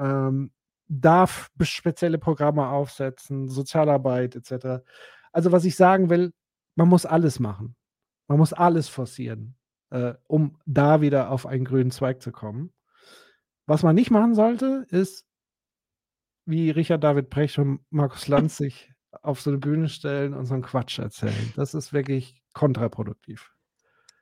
ähm, 0.00 0.50
darf 0.88 1.50
spezielle 1.62 2.18
Programme 2.18 2.66
aufsetzen, 2.66 3.48
Sozialarbeit 3.48 4.34
etc. 4.34 4.82
Also 5.30 5.52
was 5.52 5.64
ich 5.64 5.76
sagen 5.76 6.10
will, 6.10 6.32
man 6.74 6.88
muss 6.88 7.06
alles 7.06 7.38
machen. 7.38 7.76
Man 8.26 8.38
muss 8.38 8.52
alles 8.52 8.88
forcieren, 8.88 9.54
äh, 9.90 10.14
um 10.26 10.58
da 10.66 11.00
wieder 11.00 11.30
auf 11.30 11.46
einen 11.46 11.64
grünen 11.64 11.90
Zweig 11.90 12.22
zu 12.22 12.32
kommen. 12.32 12.72
Was 13.66 13.82
man 13.82 13.94
nicht 13.94 14.10
machen 14.10 14.34
sollte, 14.34 14.86
ist, 14.90 15.26
wie 16.44 16.70
Richard 16.70 17.04
David 17.04 17.30
Brecht 17.30 17.58
und 17.58 17.80
Markus 17.90 18.28
Lanz 18.28 18.56
sich 18.56 18.92
auf 19.22 19.40
so 19.40 19.50
eine 19.50 19.58
Bühne 19.58 19.88
stellen 19.88 20.34
und 20.34 20.46
so 20.46 20.54
einen 20.54 20.62
Quatsch 20.62 20.98
erzählen. 20.98 21.52
Das 21.56 21.74
ist 21.74 21.92
wirklich 21.92 22.42
kontraproduktiv. 22.52 23.52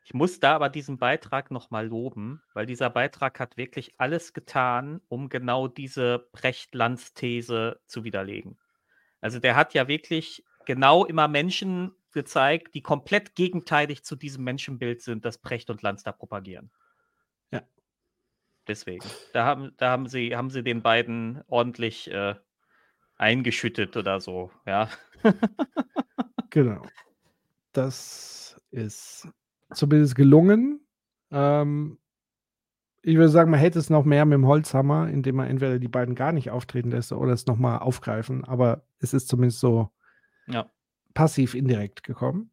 Ich 0.05 0.15
muss 0.15 0.39
da 0.39 0.55
aber 0.55 0.69
diesen 0.69 0.99
Beitrag 0.99 1.51
nochmal 1.51 1.89
loben, 1.89 2.41
weil 2.55 2.65
dieser 2.65 2.91
Beitrag 2.91 3.41
hat 3.41 3.57
wirklich 3.57 3.95
alles 3.99 4.33
getan, 4.33 5.01
um 5.09 5.29
genau 5.29 5.67
diese 5.67 6.29
Brecht-Lanz-These 6.31 7.81
zu 7.87 8.05
widerlegen. 8.05 8.57
Also 9.21 9.41
der 9.41 9.57
hat 9.57 9.75
ja 9.75 9.89
wirklich 9.89 10.45
genau 10.65 11.05
immer 11.05 11.27
Menschen 11.27 11.93
gezeigt, 12.17 12.75
die 12.75 12.81
komplett 12.81 13.35
gegenteilig 13.35 14.03
zu 14.03 14.17
diesem 14.17 14.43
Menschenbild 14.43 15.03
sind, 15.03 15.27
das 15.27 15.37
Brecht 15.37 15.69
und 15.69 15.83
Lanz 15.83 16.03
da 16.03 16.13
propagieren. 16.13 16.71
Ja. 17.53 17.63
Deswegen. 18.67 19.07
Da 19.35 19.45
haben, 19.45 19.75
da 19.77 19.91
haben 19.91 20.09
sie, 20.09 20.35
haben 20.35 20.49
sie 20.49 20.63
den 20.63 20.83
beiden 20.83 21.43
ordentlich 21.47 22.11
äh, 22.11 22.35
eingeschüttet 23.17 23.97
oder 23.97 24.21
so, 24.21 24.51
ja. 24.67 24.89
Genau. 26.51 26.87
Das 27.73 28.59
ist 28.71 29.29
zumindest 29.75 30.15
gelungen. 30.15 30.87
Ähm, 31.31 31.99
ich 33.03 33.17
würde 33.17 33.29
sagen, 33.29 33.51
man 33.51 33.61
hätte 33.61 33.79
es 33.79 33.91
noch 33.91 34.07
mehr 34.07 34.25
mit 34.25 34.35
dem 34.35 34.47
Holzhammer, 34.47 35.11
indem 35.11 35.37
man 35.37 35.49
entweder 35.49 35.79
die 35.79 35.89
beiden 35.89 36.15
gar 36.15 36.33
nicht 36.33 36.51
auftreten 36.51 36.93
lässt 36.93 37.13
oder 37.13 37.33
es 37.33 37.45
nochmal 37.45 37.81
aufgreifen. 37.81 38.43
Aber 38.47 38.87
es 39.01 39.13
ist 39.13 39.29
zumindest 39.29 39.61
so 39.61 39.91
Ja. 40.47 40.71
Passiv 41.17 41.55
indirekt 41.55 42.05
gekommen. 42.05 42.51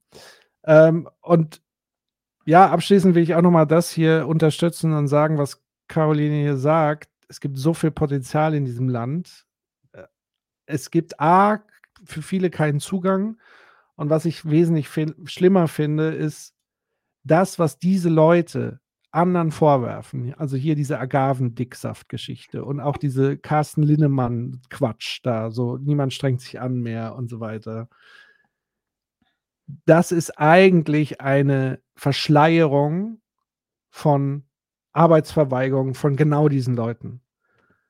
Ähm, 0.64 1.08
und 1.22 1.62
ja, 2.46 2.70
abschließend 2.72 3.14
will 3.14 3.22
ich 3.24 3.36
auch 3.36 3.42
nochmal 3.42 3.68
das 3.68 3.92
hier 3.92 4.26
unterstützen 4.28 4.94
und 4.94 5.08
sagen, 5.08 5.38
was 5.38 5.62
Caroline 5.88 6.42
hier 6.42 6.58
sagt. 6.58 7.10
Es 7.28 7.40
gibt 7.40 7.58
so 7.58 7.74
viel 7.74 7.92
Potenzial 7.92 8.56
in 8.56 8.66
diesem 8.66 8.90
Land. 8.90 9.46
Äh, 9.92 10.04
Es 10.66 10.90
gibt 10.90 11.20
A, 11.20 11.64
für 12.06 12.22
viele 12.22 12.50
keinen 12.50 12.80
Zugang. 12.80 13.38
Und 13.96 14.10
was 14.10 14.26
ich 14.26 14.50
wesentlich 14.50 14.90
schlimmer 15.26 15.68
finde, 15.68 16.10
ist 16.10 16.56
das, 17.24 17.60
was 17.60 17.78
diese 17.78 18.10
Leute 18.10 18.80
anderen 19.12 19.52
vorwerfen. 19.52 20.34
Also 20.36 20.58
hier 20.58 20.76
diese 20.76 21.00
Agavendicksaft-Geschichte 21.00 22.66
und 22.66 22.80
auch 22.80 22.98
diese 22.98 23.38
Carsten 23.38 23.84
Linnemann-Quatsch 23.84 25.20
da, 25.22 25.52
so 25.52 25.78
niemand 25.78 26.14
strengt 26.14 26.42
sich 26.42 26.60
an 26.60 26.82
mehr 26.82 27.16
und 27.16 27.30
so 27.30 27.40
weiter. 27.40 27.90
Das 29.86 30.12
ist 30.12 30.38
eigentlich 30.38 31.22
eine 31.22 31.82
Verschleierung 31.96 33.22
von 33.90 34.44
Arbeitsverweigerung 34.92 35.96
von 35.96 36.16
genau 36.16 36.50
diesen 36.50 36.76
Leuten. 36.76 37.22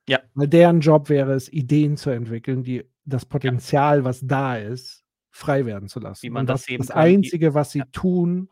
Ja. 0.08 0.20
Weil 0.34 0.48
deren 0.48 0.80
Job 0.80 1.08
wäre 1.08 1.32
es, 1.32 1.52
Ideen 1.52 1.96
zu 1.96 2.10
entwickeln, 2.10 2.62
die 2.62 2.84
das 3.04 3.24
Potenzial, 3.26 4.04
was 4.04 4.20
da 4.22 4.56
ist, 4.56 5.04
frei 5.30 5.66
werden 5.66 5.88
zu 5.88 6.00
lassen. 6.00 6.22
Wie 6.22 6.30
man 6.30 6.42
Und 6.42 6.46
das 6.48 6.62
was, 6.62 6.68
eben 6.68 6.82
das 6.82 6.88
kann, 6.88 7.02
Einzige, 7.02 7.54
was 7.54 7.72
sie 7.72 7.82
tun, 7.92 8.48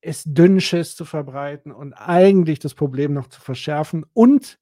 ist 0.00 0.26
Dünnschiss 0.26 0.94
zu 0.94 1.04
verbreiten 1.04 1.72
und 1.72 1.92
eigentlich 1.94 2.58
das 2.58 2.74
Problem 2.74 3.12
noch 3.12 3.28
zu 3.28 3.40
verschärfen 3.40 4.04
und 4.12 4.58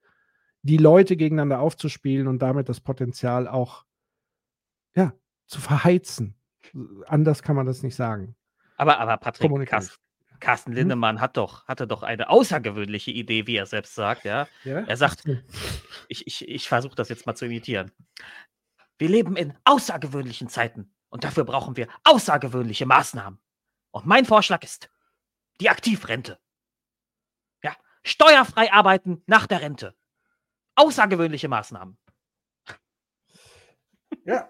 die 0.63 0.79
Leute 0.79 1.17
gegeneinander 1.17 1.61
aufzuspielen 1.61 2.27
und 2.27 2.41
damit 2.41 2.69
das 2.69 2.81
Potenzial 2.81 3.47
auch 3.47 3.85
ja, 4.97 5.13
zu 5.47 5.61
verheizen. 5.61 6.37
Anders 7.07 7.43
kann 7.43 7.57
man 7.57 7.67
das 7.67 7.83
nicht 7.83 7.95
sagen. 7.97 8.37
Aber, 8.77 8.99
aber 8.99 9.17
Patrick. 9.19 9.69
Carsten, 9.69 9.97
Carsten 10.41 10.71
Hm? 10.73 10.77
Lindemann 10.77 11.21
hat 11.21 11.37
doch, 11.37 11.67
hatte 11.67 11.87
doch 11.87 12.03
eine 12.03 12.29
außergewöhnliche 12.29 13.11
Idee, 13.11 13.47
wie 13.47 13.57
er 13.57 13.67
selbst 13.67 13.95
sagt. 13.95 14.25
Ja? 14.25 14.49
Ja? 14.65 14.81
Er 14.81 14.97
sagt, 14.97 15.25
ich, 16.09 16.27
ich, 16.27 16.49
ich 16.49 16.69
versuche 16.69 16.95
das 16.95 17.09
jetzt 17.09 17.27
mal 17.27 17.35
zu 17.35 17.47
imitieren. 17.47 17.93
Wir 18.99 19.09
leben 19.09 19.37
in 19.37 19.57
außergewöhnlichen 19.65 20.49
Zeiten 20.49 20.95
und 21.09 21.25
dafür 21.25 21.45
brauchen 21.45 21.77
wir 21.77 21.89
außergewöhnliche 22.05 22.87
Maßnahmen. 22.87 23.41
Und 23.91 24.07
mein 24.07 24.25
Vorschlag 24.25 24.63
ist 24.63 24.91
die 25.61 25.71
Aktivrente. 25.71 26.39
Ja, 27.63 27.75
steuerfrei 28.05 28.73
arbeiten 28.73 29.23
nach 29.27 29.47
der 29.47 29.61
Rente. 29.63 29.95
Außergewöhnliche 30.77 31.49
Maßnahmen. 31.49 31.97
Ja. 34.25 34.49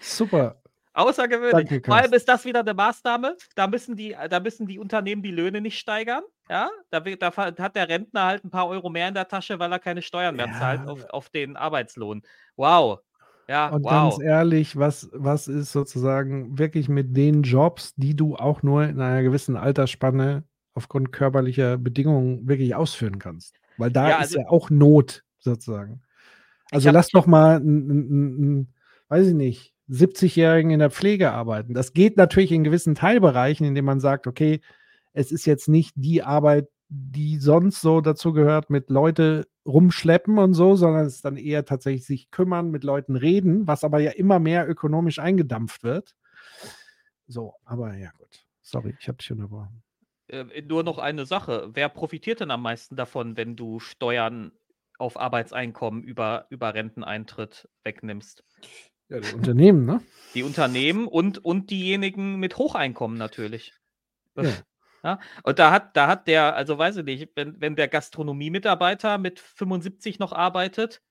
Super. 0.00 0.60
Außergewöhnlich. 0.94 1.68
Danke, 1.68 1.82
Vor 1.84 1.96
allem 1.96 2.12
ist 2.12 2.28
das 2.28 2.44
wieder 2.44 2.60
eine 2.60 2.72
Maßnahme. 2.72 3.36
Da 3.56 3.66
müssen 3.66 3.96
die, 3.96 4.16
da 4.30 4.40
müssen 4.40 4.66
die 4.66 4.78
Unternehmen 4.78 5.22
die 5.22 5.32
Löhne 5.32 5.60
nicht 5.60 5.78
steigern. 5.78 6.22
Ja, 6.48 6.70
da, 6.90 7.00
da 7.00 7.34
hat 7.36 7.76
der 7.76 7.88
Rentner 7.88 8.24
halt 8.26 8.44
ein 8.44 8.50
paar 8.50 8.68
Euro 8.68 8.90
mehr 8.90 9.08
in 9.08 9.14
der 9.14 9.26
Tasche, 9.28 9.58
weil 9.58 9.72
er 9.72 9.78
keine 9.80 10.02
Steuern 10.02 10.36
mehr 10.36 10.52
zahlt 10.52 10.86
auf, 10.88 11.04
auf 11.10 11.28
den 11.30 11.56
Arbeitslohn. 11.56 12.22
Wow. 12.56 13.00
Ja, 13.48 13.68
Und 13.68 13.84
wow. 13.84 13.90
ganz 13.90 14.22
ehrlich, 14.22 14.76
was, 14.78 15.10
was 15.12 15.48
ist 15.48 15.72
sozusagen 15.72 16.58
wirklich 16.58 16.88
mit 16.88 17.16
den 17.16 17.42
Jobs, 17.42 17.94
die 17.96 18.14
du 18.16 18.36
auch 18.36 18.62
nur 18.62 18.84
in 18.84 19.00
einer 19.00 19.22
gewissen 19.22 19.56
Altersspanne 19.56 20.44
aufgrund 20.74 21.12
körperlicher 21.12 21.76
Bedingungen 21.76 22.48
wirklich 22.48 22.74
ausführen 22.74 23.18
kannst? 23.18 23.56
Weil 23.76 23.90
da 23.90 24.08
Ja, 24.08 24.16
ist 24.18 24.36
also- 24.36 24.38
ja 24.40 24.48
auch 24.48 24.70
Not 24.70 25.24
sozusagen. 25.40 26.02
Also 26.70 26.90
lass 26.90 27.08
doch 27.08 27.26
mal, 27.26 27.56
n, 27.56 27.90
n, 27.90 28.08
n, 28.10 28.38
n, 28.38 28.74
weiß 29.08 29.26
ich 29.28 29.34
nicht, 29.34 29.73
70-Jährigen 29.88 30.70
in 30.70 30.78
der 30.78 30.90
Pflege 30.90 31.32
arbeiten. 31.32 31.74
Das 31.74 31.92
geht 31.92 32.16
natürlich 32.16 32.52
in 32.52 32.64
gewissen 32.64 32.94
Teilbereichen, 32.94 33.66
indem 33.66 33.84
man 33.84 34.00
sagt, 34.00 34.26
okay, 34.26 34.60
es 35.12 35.30
ist 35.30 35.46
jetzt 35.46 35.68
nicht 35.68 35.92
die 35.96 36.22
Arbeit, 36.22 36.68
die 36.88 37.38
sonst 37.38 37.80
so 37.80 38.00
dazu 38.00 38.32
gehört, 38.32 38.70
mit 38.70 38.90
Leute 38.90 39.46
rumschleppen 39.66 40.38
und 40.38 40.54
so, 40.54 40.76
sondern 40.76 41.06
es 41.06 41.16
ist 41.16 41.24
dann 41.24 41.36
eher 41.36 41.64
tatsächlich 41.64 42.06
sich 42.06 42.30
kümmern, 42.30 42.70
mit 42.70 42.84
Leuten 42.84 43.16
reden, 43.16 43.66
was 43.66 43.84
aber 43.84 44.00
ja 44.00 44.10
immer 44.10 44.38
mehr 44.38 44.68
ökonomisch 44.68 45.18
eingedampft 45.18 45.82
wird. 45.82 46.14
So, 47.26 47.54
aber 47.64 47.94
ja 47.94 48.10
gut. 48.18 48.46
Sorry, 48.62 48.94
ich 48.98 49.08
habe 49.08 49.18
dich 49.18 49.30
unterbrochen. 49.32 49.82
Äh, 50.28 50.62
nur 50.62 50.82
noch 50.82 50.98
eine 50.98 51.26
Sache. 51.26 51.70
Wer 51.72 51.88
profitiert 51.88 52.40
denn 52.40 52.50
am 52.50 52.62
meisten 52.62 52.96
davon, 52.96 53.36
wenn 53.36 53.56
du 53.56 53.80
Steuern 53.80 54.52
auf 54.98 55.18
Arbeitseinkommen 55.18 56.02
über, 56.02 56.46
über 56.50 56.74
Renteneintritt 56.74 57.68
wegnimmst? 57.82 58.44
Ja, 59.08 59.20
die 59.20 59.34
Unternehmen, 59.34 59.84
ne? 59.84 60.02
Die 60.34 60.42
Unternehmen 60.42 61.06
und, 61.06 61.44
und 61.44 61.70
diejenigen 61.70 62.36
mit 62.36 62.56
Hocheinkommen 62.56 63.18
natürlich. 63.18 63.74
Ja. 64.36 64.44
Ja, 65.04 65.20
und 65.42 65.58
da 65.58 65.70
hat, 65.70 65.94
da 65.98 66.06
hat 66.06 66.26
der, 66.28 66.56
also 66.56 66.78
weiß 66.78 66.96
ich 66.96 67.04
nicht, 67.04 67.32
wenn, 67.36 67.60
wenn 67.60 67.76
der 67.76 67.88
Gastronomiemitarbeiter 67.88 69.18
mit 69.18 69.38
75 69.38 70.18
noch 70.18 70.32
arbeitet, 70.32 71.02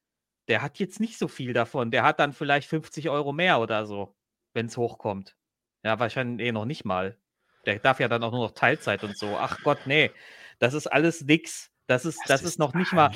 der 0.47 0.63
hat 0.63 0.79
jetzt 0.79 0.99
nicht 0.99 1.19
so 1.19 1.27
viel 1.27 1.53
davon. 1.53 1.91
Der 1.91 2.03
hat 2.03 2.19
dann 2.19 2.33
vielleicht 2.33 2.67
50 2.67 3.09
Euro 3.09 3.33
mehr 3.33 3.59
oder 3.59 3.85
so. 3.85 4.15
wenn 4.53 4.67
es 4.67 4.77
hochkommt. 4.77 5.35
Ja, 5.83 5.99
wahrscheinlich 5.99 6.47
eh 6.47 6.51
noch 6.51 6.65
nicht 6.65 6.85
mal. 6.85 7.17
Der 7.65 7.79
darf 7.79 7.99
ja 7.99 8.07
dann 8.07 8.23
auch 8.23 8.31
nur 8.31 8.45
noch 8.47 8.53
Teilzeit 8.53 9.03
und 9.03 9.17
so. 9.17 9.37
Ach 9.37 9.59
Gott, 9.63 9.79
nee. 9.85 10.11
Das 10.59 10.73
ist 10.73 10.87
alles 10.87 11.21
nix. 11.21 11.71
Das 11.87 12.05
ist, 12.05 12.19
das, 12.27 12.43
ist 12.43 12.59
noch 12.59 12.73
nicht 12.73 12.93
mal. 12.93 13.11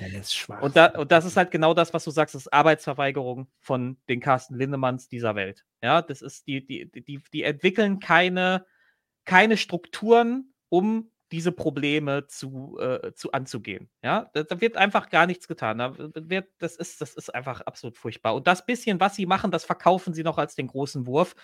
Und, 0.61 0.75
da, 0.75 0.87
und 0.87 1.11
das 1.11 1.23
ist 1.23 1.37
halt 1.37 1.51
genau 1.51 1.73
das, 1.73 1.93
was 1.93 2.03
du 2.03 2.11
sagst, 2.11 2.35
das 2.35 2.43
ist 2.43 2.53
Arbeitsverweigerung 2.53 3.47
von 3.61 3.97
den 4.09 4.19
Carsten 4.19 4.55
Lindemanns 4.55 5.07
dieser 5.07 5.35
Welt. 5.35 5.65
Ja, 5.81 6.01
das 6.01 6.21
ist, 6.21 6.47
die, 6.47 6.65
die, 6.65 6.89
die, 6.91 7.21
die 7.31 7.43
entwickeln 7.43 7.99
keine, 7.99 8.65
keine 9.23 9.55
Strukturen, 9.55 10.53
um 10.67 11.11
diese 11.31 11.51
Probleme 11.51 12.27
zu, 12.27 12.77
äh, 12.79 13.13
zu 13.13 13.31
anzugehen. 13.31 13.89
Ja, 14.03 14.29
da, 14.33 14.43
da 14.43 14.61
wird 14.61 14.77
einfach 14.77 15.09
gar 15.09 15.27
nichts 15.27 15.47
getan. 15.47 15.77
Da 15.77 15.93
wird, 15.97 16.49
das, 16.57 16.75
ist, 16.77 17.01
das 17.01 17.15
ist 17.15 17.33
einfach 17.33 17.61
absolut 17.61 17.97
furchtbar. 17.97 18.35
Und 18.35 18.47
das 18.47 18.65
bisschen, 18.65 18.99
was 18.99 19.15
sie 19.15 19.25
machen, 19.25 19.51
das 19.51 19.65
verkaufen 19.65 20.13
sie 20.13 20.23
noch 20.23 20.37
als 20.37 20.55
den 20.55 20.67
großen 20.67 21.05
Wurf. 21.05 21.35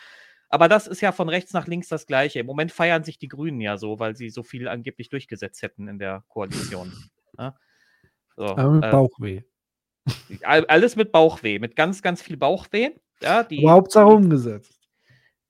Aber 0.54 0.68
das 0.68 0.86
ist 0.86 1.02
ja 1.02 1.12
von 1.12 1.30
rechts 1.30 1.52
nach 1.54 1.66
links 1.66 1.88
das 1.88 2.06
Gleiche. 2.06 2.38
Im 2.38 2.46
Moment 2.46 2.72
feiern 2.72 3.04
sich 3.04 3.18
die 3.18 3.28
Grünen 3.28 3.60
ja 3.60 3.76
so, 3.76 3.98
weil 3.98 4.16
sie 4.16 4.30
so 4.30 4.44
viel 4.44 4.68
angeblich 4.68 5.10
durchgesetzt 5.10 5.64
hätten 5.64 5.88
in 5.88 5.98
der 5.98 6.24
Koalition. 6.28 6.94
Ja? 7.40 7.58
So, 8.38 8.46
Aber 8.46 8.70
mit 8.70 8.84
äh, 8.84 8.92
Bauchweh. 8.92 9.42
all- 10.44 10.68
alles 10.68 10.96
mit 10.96 11.12
Bauchweh, 11.12 11.58
mit 11.58 11.76
ganz, 11.76 12.04
ganz 12.04 12.22
viel 12.22 12.38
Bauchweh. 12.38 12.92
Ja, 13.20 13.42
die, 13.42 13.58
Aber 13.58 13.72
Hauptsache 13.72 14.06
umgesetzt. 14.06 14.80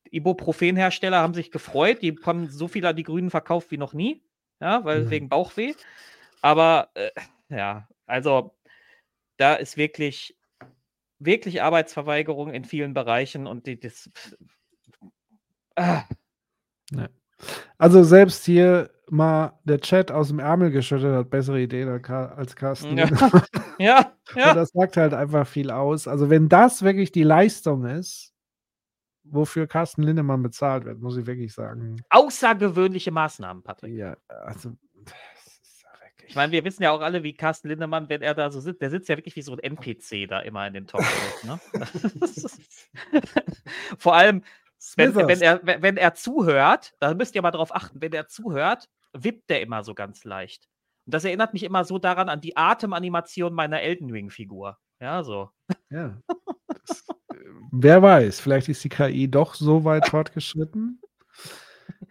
Ibuprofen-Hersteller 0.10 1.18
haben 1.20 1.34
sich 1.34 1.52
gefreut. 1.52 2.02
Die 2.02 2.16
haben 2.24 2.50
so 2.50 2.70
viel 2.70 2.86
an 2.86 2.96
die 2.96 3.04
Grünen 3.04 3.30
verkauft 3.30 3.72
wie 3.72 3.78
noch 3.78 3.92
nie. 3.92 4.24
Ja, 4.62 4.86
weil 4.86 5.04
Mhm. 5.04 5.10
wegen 5.10 5.28
Bauchweh. 5.28 5.74
Aber 6.42 6.92
äh, 6.94 7.12
ja, 7.50 7.90
also 8.06 8.56
da 9.36 9.56
ist 9.56 9.76
wirklich, 9.76 10.38
wirklich 11.20 11.62
Arbeitsverweigerung 11.62 12.54
in 12.54 12.64
vielen 12.64 12.94
Bereichen 12.94 13.48
und 13.48 13.68
die, 13.68 13.78
das. 13.78 14.10
Ah, 15.76 16.04
Ja. 16.92 17.10
Also 17.78 18.04
selbst 18.04 18.46
hier 18.46 18.90
mal 19.10 19.60
der 19.66 19.80
Chat 19.82 20.12
aus 20.12 20.30
dem 20.30 20.40
Ärmel 20.40 20.72
geschüttelt 20.72 21.16
hat 21.16 21.30
bessere 21.30 21.62
Ideen 21.62 21.90
als 21.90 22.56
Carsten. 22.56 22.98
Ja. 22.98 23.08
Ja, 23.80 24.14
ja. 24.36 24.54
Das 24.54 24.70
sagt 24.70 24.98
halt 24.98 25.16
einfach 25.16 25.48
viel 25.48 25.72
aus. 25.72 26.08
Also 26.08 26.30
wenn 26.30 26.48
das 26.48 26.84
wirklich 26.84 27.12
die 27.12 27.24
Leistung 27.24 27.86
ist, 27.86 28.32
wofür 29.24 29.66
Carsten 29.68 30.04
Lindemann 30.04 30.44
bezahlt 30.44 30.86
wird, 30.86 31.00
muss 31.02 31.18
ich 31.18 31.26
wirklich 31.26 31.54
sagen. 31.54 31.98
außergewöhnliche 32.12 33.10
Maßnahmen, 33.12 33.64
Patrick. 33.64 33.94
Ja, 33.96 34.16
also 34.28 34.74
Ich 36.28 36.36
meine, 36.36 36.52
wir 36.52 36.64
wissen 36.64 36.84
ja 36.84 36.92
auch 36.92 37.02
alle, 37.02 37.24
wie 37.24 37.34
Carsten 37.34 37.68
Lindemann, 37.70 38.10
wenn 38.10 38.22
er 38.22 38.36
da 38.36 38.52
so 38.52 38.60
sitzt, 38.62 38.82
der 38.82 38.92
sitzt 38.92 39.10
ja 39.10 39.18
wirklich 39.18 39.36
wie 39.36 39.42
so 39.42 39.54
ein 39.54 39.60
NPC 39.60 40.28
da 40.30 40.40
immer 40.42 40.68
in 40.68 40.74
den 40.76 40.86
Talkshows. 40.88 41.44
Ne? 41.44 41.60
Vor 43.98 44.16
allem, 44.16 44.44
Smithers. 44.84 45.28
wenn, 45.28 45.42
er, 45.42 45.60
wenn 45.64 45.82
wenn 45.82 45.98
er 45.98 46.14
zuhört, 46.14 46.94
da 47.00 47.14
müsst 47.14 47.36
ihr 47.36 47.42
mal 47.42 47.52
drauf 47.52 47.74
achten, 47.74 48.02
wenn 48.02 48.12
er 48.12 48.28
zuhört, 48.28 48.90
wippt 49.14 49.50
der 49.50 49.62
immer 49.62 49.84
so 49.84 49.94
ganz 49.94 50.26
leicht. 50.26 50.68
Und 51.06 51.14
das 51.14 51.24
erinnert 51.24 51.54
mich 51.54 51.64
immer 51.64 51.86
so 51.86 52.00
daran 52.00 52.28
an 52.28 52.42
die 52.42 52.58
Atemanimation 52.58 53.54
meiner 53.54 53.82
Elden 53.82 54.12
Ring-Figur. 54.12 54.78
Ja, 55.00 55.24
so. 55.24 55.50
Ja. 55.90 56.18
Das, 56.68 57.06
äh, 57.34 57.38
wer 57.72 58.02
weiß, 58.02 58.42
vielleicht 58.42 58.68
ist 58.68 58.84
die 58.84 58.90
KI 58.90 59.30
doch 59.30 59.56
so 59.56 59.86
weit 59.86 60.08
fortgeschritten, 60.10 61.02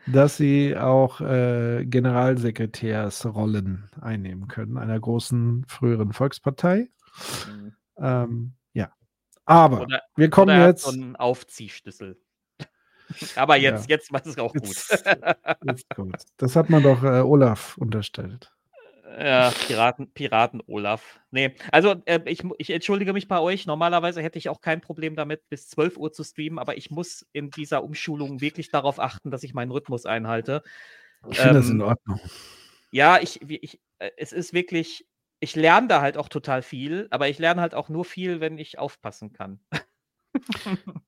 dass 0.07 0.37
sie 0.37 0.77
auch 0.77 1.21
äh, 1.21 1.85
Generalsekretärsrollen 1.85 3.91
einnehmen 4.01 4.49
können, 4.49 4.79
einer 4.79 4.99
großen 4.99 5.65
früheren 5.69 6.13
Volkspartei. 6.13 6.89
Ähm, 7.99 8.55
ja. 8.73 8.93
Aber 9.45 9.83
Oder, 9.83 10.03
wir 10.17 10.31
kommen 10.31 10.51
er 10.51 10.69
jetzt. 10.69 10.85
so 10.85 10.91
einen 10.91 11.17
Aufziehschlüssel. 11.17 12.22
Aber 13.37 13.57
jetzt, 13.57 13.89
Ja. 13.89 13.97
jetzt 13.97 14.13
war 14.13 14.25
es 14.25 14.39
auch 14.39 14.53
gut. 14.53 14.67
Jetzt, 14.67 15.05
jetzt 15.65 15.89
kommt's. 15.95 16.25
Das 16.37 16.57
hat 16.57 16.71
man 16.71 16.83
doch 16.83 17.03
äh, 17.03 17.21
Olaf 17.21 17.77
unterstellt. 17.79 18.53
Ja, 19.19 19.51
Piraten, 19.67 20.11
Piraten 20.13 20.63
Olaf. 20.67 21.21
Nee, 21.31 21.55
also 21.71 21.97
äh, 22.07 22.21
ich, 22.25 22.43
ich 22.57 22.71
entschuldige 22.71 23.13
mich 23.13 23.29
bei 23.29 23.39
euch. 23.41 23.67
Normalerweise 23.67 24.23
hätte 24.23 24.39
ich 24.39 24.49
auch 24.49 24.63
kein 24.63 24.81
Problem 24.81 25.17
damit, 25.17 25.47
bis 25.51 25.69
12 25.69 25.99
Uhr 25.99 26.13
zu 26.13 26.25
streamen, 26.25 26.59
aber 26.59 26.79
ich 26.79 26.91
muss 26.91 27.27
in 27.33 27.51
dieser 27.51 27.85
Umschulung 27.85 28.41
wirklich 28.41 28.71
darauf 28.71 28.99
achten, 28.99 29.31
dass 29.31 29.43
ich 29.43 29.53
meinen 29.53 29.71
Rhythmus 29.71 30.07
einhalte. 30.07 30.63
Ich 31.29 31.39
finde 31.39 31.55
das 31.55 31.69
in 31.69 31.81
Ähm, 31.81 31.87
Ordnung. 31.89 32.21
Ja, 32.91 33.19
ich, 33.21 33.41
ich, 33.49 33.81
äh, 33.99 34.11
es 34.17 34.33
ist 34.33 34.55
wirklich, 34.55 35.07
ich 35.41 35.57
lerne 35.57 35.89
da 35.89 36.01
halt 36.01 36.17
auch 36.17 36.31
total 36.31 36.63
viel, 36.63 37.07
aber 37.11 37.29
ich 37.29 37.39
lerne 37.39 37.61
halt 37.61 37.75
auch 37.75 37.91
nur 37.91 38.07
viel, 38.07 38.41
wenn 38.41 38.57
ich 38.57 38.79
aufpassen 38.79 39.33
kann. 39.35 39.61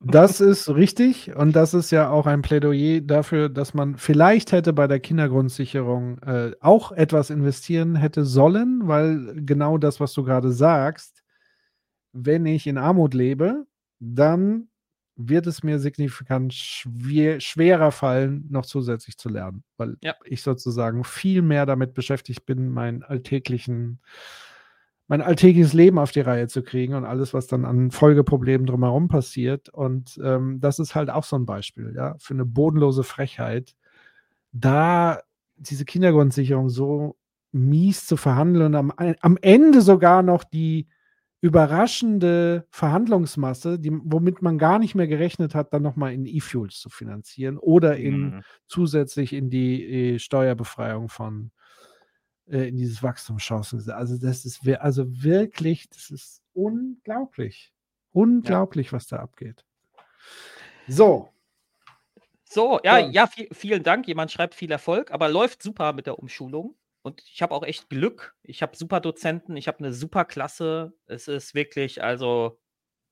Das 0.01 0.41
ist 0.41 0.69
richtig 0.69 1.35
und 1.35 1.57
das 1.57 1.75
ist 1.75 1.91
ja 1.91 2.11
auch 2.11 2.27
ein 2.27 2.43
Plädoyer 2.43 3.01
dafür, 3.01 3.49
dass 3.49 3.75
man 3.75 3.97
vielleicht 3.97 4.53
hätte 4.53 4.73
bei 4.73 4.87
der 4.87 5.01
Kindergrundsicherung 5.01 6.19
äh, 6.19 6.53
auch 6.61 6.93
etwas 6.93 7.31
investieren 7.31 7.97
hätte 7.97 8.25
sollen, 8.25 8.83
weil 8.85 9.35
genau 9.45 9.79
das, 9.79 10.01
was 10.01 10.13
du 10.13 10.25
gerade 10.25 10.53
sagst, 10.53 11.23
wenn 12.13 12.47
ich 12.47 12.67
in 12.67 12.79
Armut 12.79 13.15
lebe, 13.15 13.67
dann 14.01 14.69
wird 15.17 15.47
es 15.47 15.63
mir 15.63 15.79
signifikant 15.79 16.55
schwer, 16.55 17.41
schwerer 17.41 17.93
fallen, 17.93 18.47
noch 18.51 18.67
zusätzlich 18.67 19.19
zu 19.19 19.29
lernen, 19.29 19.65
weil 19.79 19.97
Ja. 20.03 20.15
ich 20.25 20.43
sozusagen 20.43 21.05
viel 21.05 21.43
mehr 21.43 21.67
damit 21.67 21.95
beschäftigt 21.95 22.47
bin, 22.47 22.71
meinen 22.71 23.03
alltäglichen 23.05 24.01
mein 25.07 25.21
alltägliches 25.21 25.73
Leben 25.75 25.99
auf 25.99 26.13
die 26.13 26.21
Reihe 26.21 26.49
zu 26.49 26.63
kriegen 26.63 26.95
und 26.95 27.05
alles, 27.05 27.35
was 27.35 27.47
dann 27.47 27.65
an 27.65 27.91
Folgeproblemen 27.91 28.67
drumherum 28.67 29.09
passiert. 29.09 29.69
Und 29.69 30.19
ähm, 30.25 30.61
das 30.61 30.79
ist 30.79 30.95
halt 30.95 31.11
auch 31.11 31.25
so 31.25 31.37
ein 31.37 31.47
Beispiel, 31.47 31.93
ja, 31.95 32.17
für 32.19 32.35
eine 32.35 32.47
bodenlose 32.47 33.05
Frechheit, 33.05 33.75
da 34.53 35.21
diese 35.57 35.85
Kindergrundsicherung 35.85 36.69
so 36.71 37.17
mies 37.53 38.07
zu 38.07 38.17
verhandeln 38.17 38.67
und 38.67 38.75
am, 38.75 38.93
am 39.21 39.39
Ende 39.41 39.81
sogar 39.81 40.23
noch 40.23 40.45
die 40.45 40.89
überraschende 41.41 42.67
Verhandlungsmasse, 42.71 43.79
die, 43.79 43.93
womit 43.93 44.41
man 44.41 44.57
gar 44.57 44.79
nicht 44.79 44.95
mehr 44.95 45.07
gerechnet 45.07 45.55
hat, 45.55 45.75
dann 45.75 45.83
nochmal 45.83 46.15
in 46.15 46.25
E-Fuels 46.25 46.81
zu 46.81 46.89
finanzieren 46.89 47.59
oder 47.59 47.97
in 47.99 48.21
Mhm. 48.23 48.43
zusätzlich 48.67 49.35
in 49.35 49.51
die 49.51 50.15
äh, 50.15 50.19
Steuerbefreiung 50.19 51.11
von 51.11 51.51
äh, 52.49 52.69
in 52.69 52.77
dieses 52.77 53.03
Wachstumschancen. 53.03 53.91
Also 53.91 54.17
das 54.19 54.45
ist 54.45 54.67
also 54.81 55.23
wirklich, 55.23 55.89
das 55.89 56.11
ist 56.11 56.43
unglaublich. 56.55 57.73
Unglaublich, 58.13 58.93
was 58.93 59.07
da 59.07 59.17
abgeht. 59.19 59.65
So. 60.87 61.29
So, 62.45 62.79
ja, 62.85 62.99
Ja. 62.99 63.09
ja, 63.11 63.25
vi- 63.27 63.53
vielen 63.53 63.83
Dank. 63.83 64.07
Jemand 64.07 64.31
schreibt 64.31 64.55
viel 64.55 64.71
Erfolg, 64.71 65.11
aber 65.11 65.29
läuft 65.29 65.63
super 65.63 65.93
mit 65.93 66.07
der 66.07 66.19
Umschulung. 66.19 66.77
Und 67.03 67.21
ich 67.27 67.43
habe 67.43 67.55
auch 67.55 67.65
echt 67.65 67.91
Glück. 67.91 68.35
Ich 68.43 68.63
habe 68.63 68.77
super 68.77 69.01
Dozenten, 69.01 69.57
ich 69.57 69.67
habe 69.69 69.79
eine 69.79 69.93
super 69.93 70.25
Klasse. 70.25 70.95
Es 71.07 71.29
ist 71.29 71.55
wirklich, 71.55 72.03
also 72.03 72.59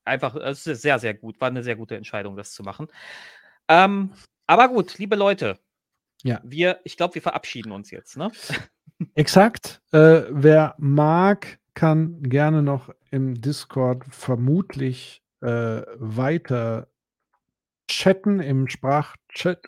einfach, 0.05 0.35
es 0.35 0.65
ist 0.65 0.81
sehr, 0.81 0.97
sehr 0.99 1.13
gut. 1.13 1.39
War 1.41 1.49
eine 1.49 1.63
sehr 1.63 1.75
gute 1.75 1.95
Entscheidung, 1.95 2.35
das 2.35 2.53
zu 2.53 2.63
machen. 2.63 2.87
Ähm, 3.67 4.13
aber 4.47 4.69
gut, 4.69 4.97
liebe 4.97 5.15
Leute, 5.15 5.59
Ja. 6.23 6.41
wir, 6.43 6.79
ich 6.83 6.97
glaube, 6.97 7.15
wir 7.15 7.21
verabschieden 7.21 7.71
uns 7.71 7.89
jetzt, 7.91 8.17
ne? 8.17 8.31
Exakt. 9.15 9.81
Äh, 9.91 10.23
wer 10.29 10.75
mag, 10.77 11.59
kann 11.73 12.21
gerne 12.23 12.61
noch 12.63 12.93
im 13.11 13.41
Discord 13.41 14.05
vermutlich 14.09 15.21
äh, 15.41 15.81
weiter 15.95 16.87
chatten 17.87 18.39
im 18.39 18.69
Sprachchat. 18.69 19.65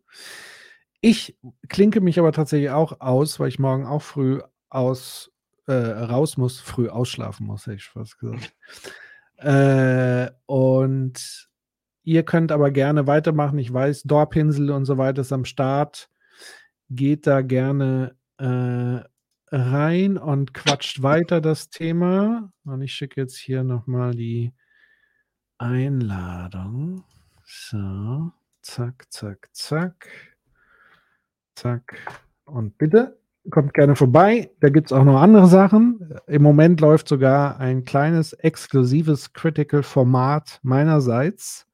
Ich 1.02 1.38
klinke 1.68 2.00
mich 2.02 2.20
aber 2.20 2.32
tatsächlich 2.32 2.70
auch 2.70 3.02
aus, 3.02 3.40
weil 3.40 3.48
ich 3.50 3.60
morgen 3.60 3.86
auch 3.86 4.02
früh 4.02 4.42
aus 4.70 5.32
äh, 5.68 5.74
raus 5.74 6.38
muss, 6.38 6.60
früh 6.60 6.90
ausschlafen 6.90 7.48
muss, 7.48 7.66
hätte 7.66 7.78
ich 7.78 7.86
fast 7.86 8.20
gesagt. 8.20 8.54
äh, 9.38 10.30
und 10.46 11.50
Ihr 12.06 12.24
könnt 12.24 12.52
aber 12.52 12.70
gerne 12.70 13.08
weitermachen. 13.08 13.58
Ich 13.58 13.74
weiß, 13.74 14.04
Dorpinsel 14.04 14.70
und 14.70 14.86
so 14.86 15.00
weiter 15.00 15.22
ist 15.22 15.34
am 15.34 15.44
Start. 15.44 16.08
Geht 16.92 17.26
da 17.26 17.42
gerne 17.42 18.16
äh, 18.38 19.00
rein 19.52 20.18
und 20.20 20.54
quatscht 20.54 21.02
weiter 21.02 21.42
das 21.42 21.72
Thema. 21.72 22.54
Und 22.64 22.84
ich 22.84 22.94
schicke 22.94 23.22
jetzt 23.22 23.38
hier 23.38 23.64
nochmal 23.64 24.12
die 24.12 24.54
Einladung. 25.58 27.04
So, 27.44 28.32
zack, 28.62 29.08
zack, 29.10 29.50
zack. 29.52 30.08
Zack. 31.56 31.98
Und 32.46 32.78
bitte 32.78 33.18
kommt 33.51 33.74
gerne 33.74 33.95
vorbei. 33.95 34.51
Da 34.59 34.69
gibt 34.69 34.88
es 34.88 34.93
auch 34.93 35.03
noch 35.03 35.22
andere 35.22 35.48
Sachen. 35.48 36.17
Im 36.27 36.43
Moment 36.43 36.82
läuft 36.82 37.07
sogar 37.07 37.59
ein 37.59 37.83
kleines 37.85 38.33
exklusives 38.33 39.33
Critical-Format 39.33 40.59
meinerseits 40.64 41.67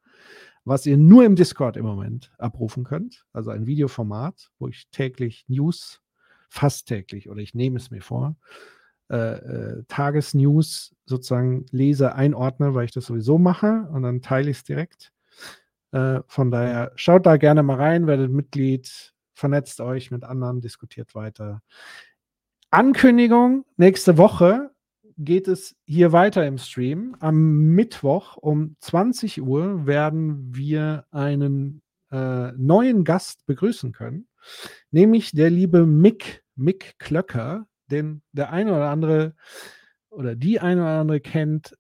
was 0.66 0.86
ihr 0.86 0.98
nur 0.98 1.26
im 1.26 1.36
Discord 1.36 1.78
im 1.78 1.86
Moment 1.86 2.32
abrufen 2.38 2.84
könnt. 2.84 3.26
Also 3.34 3.52
ein 3.52 3.66
Videoformat, 3.66 4.52
wo 4.60 4.68
ich 4.68 4.88
täglich 4.92 5.46
News, 5.48 6.02
fast 6.50 6.88
täglich, 6.88 7.30
oder 7.30 7.42
ich 7.42 7.56
nehme 7.56 7.78
es 7.78 7.92
mir 7.92 8.02
vor, 8.02 8.36
äh, 9.10 9.16
äh, 9.16 9.84
Tagesnews 9.88 10.96
sozusagen 11.06 11.66
lese, 11.72 12.16
einordne, 12.16 12.74
weil 12.74 12.86
ich 12.86 12.92
das 12.92 13.06
sowieso 13.06 13.38
mache 13.38 13.88
und 13.92 14.04
dann 14.04 14.22
teile 14.22 14.50
ich 14.50 14.58
es 14.58 14.64
direkt. 14.64 15.12
Äh, 15.92 16.22
von 16.28 16.52
daher 16.52 16.92
schaut 16.96 17.26
da 17.26 17.38
gerne 17.38 17.64
mal 17.64 17.78
rein, 17.78 18.08
werdet 18.08 18.32
Mitglied, 18.32 19.14
vernetzt 19.42 19.82
euch 19.82 20.12
mit 20.12 20.24
anderen, 20.24 20.62
diskutiert 20.62 21.16
weiter. 21.16 21.62
Ankündigung, 22.70 23.66
nächste 23.76 24.18
Woche 24.18 24.72
geht 25.18 25.48
es 25.48 25.76
hier 25.86 26.12
weiter 26.14 26.46
im 26.46 26.58
Stream. 26.58 27.18
Am 27.20 27.74
Mittwoch 27.76 28.38
um 28.38 28.76
20 28.80 29.42
Uhr 29.42 29.86
werden 29.88 30.56
wir 30.56 31.06
einen 31.12 31.82
äh, 32.12 32.52
neuen 32.54 33.04
Gast 33.04 33.46
begrüßen 33.48 33.92
können, 33.92 34.28
nämlich 34.92 35.32
der 35.32 35.50
liebe 35.50 35.86
Mick, 35.86 36.44
Mick 36.56 37.00
Klöcker, 37.00 37.68
den 37.88 38.22
der 38.32 38.52
eine 38.52 38.74
oder 38.74 38.90
andere 38.90 39.36
oder 40.12 40.36
die 40.36 40.60
eine 40.60 40.82
oder 40.82 41.00
andere 41.00 41.20
kennt 41.20 41.76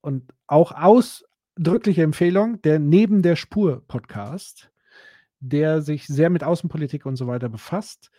und 0.00 0.32
auch 0.46 0.72
ausdrückliche 0.72 2.02
Empfehlung, 2.02 2.62
der 2.62 2.78
Neben 2.78 3.22
der 3.22 3.36
Spur 3.36 3.86
Podcast, 3.86 4.71
der 5.42 5.82
sich 5.82 6.06
sehr 6.06 6.30
mit 6.30 6.44
Außenpolitik 6.44 7.04
und 7.04 7.16
so 7.16 7.26
weiter 7.26 7.48
befasst. 7.48 8.10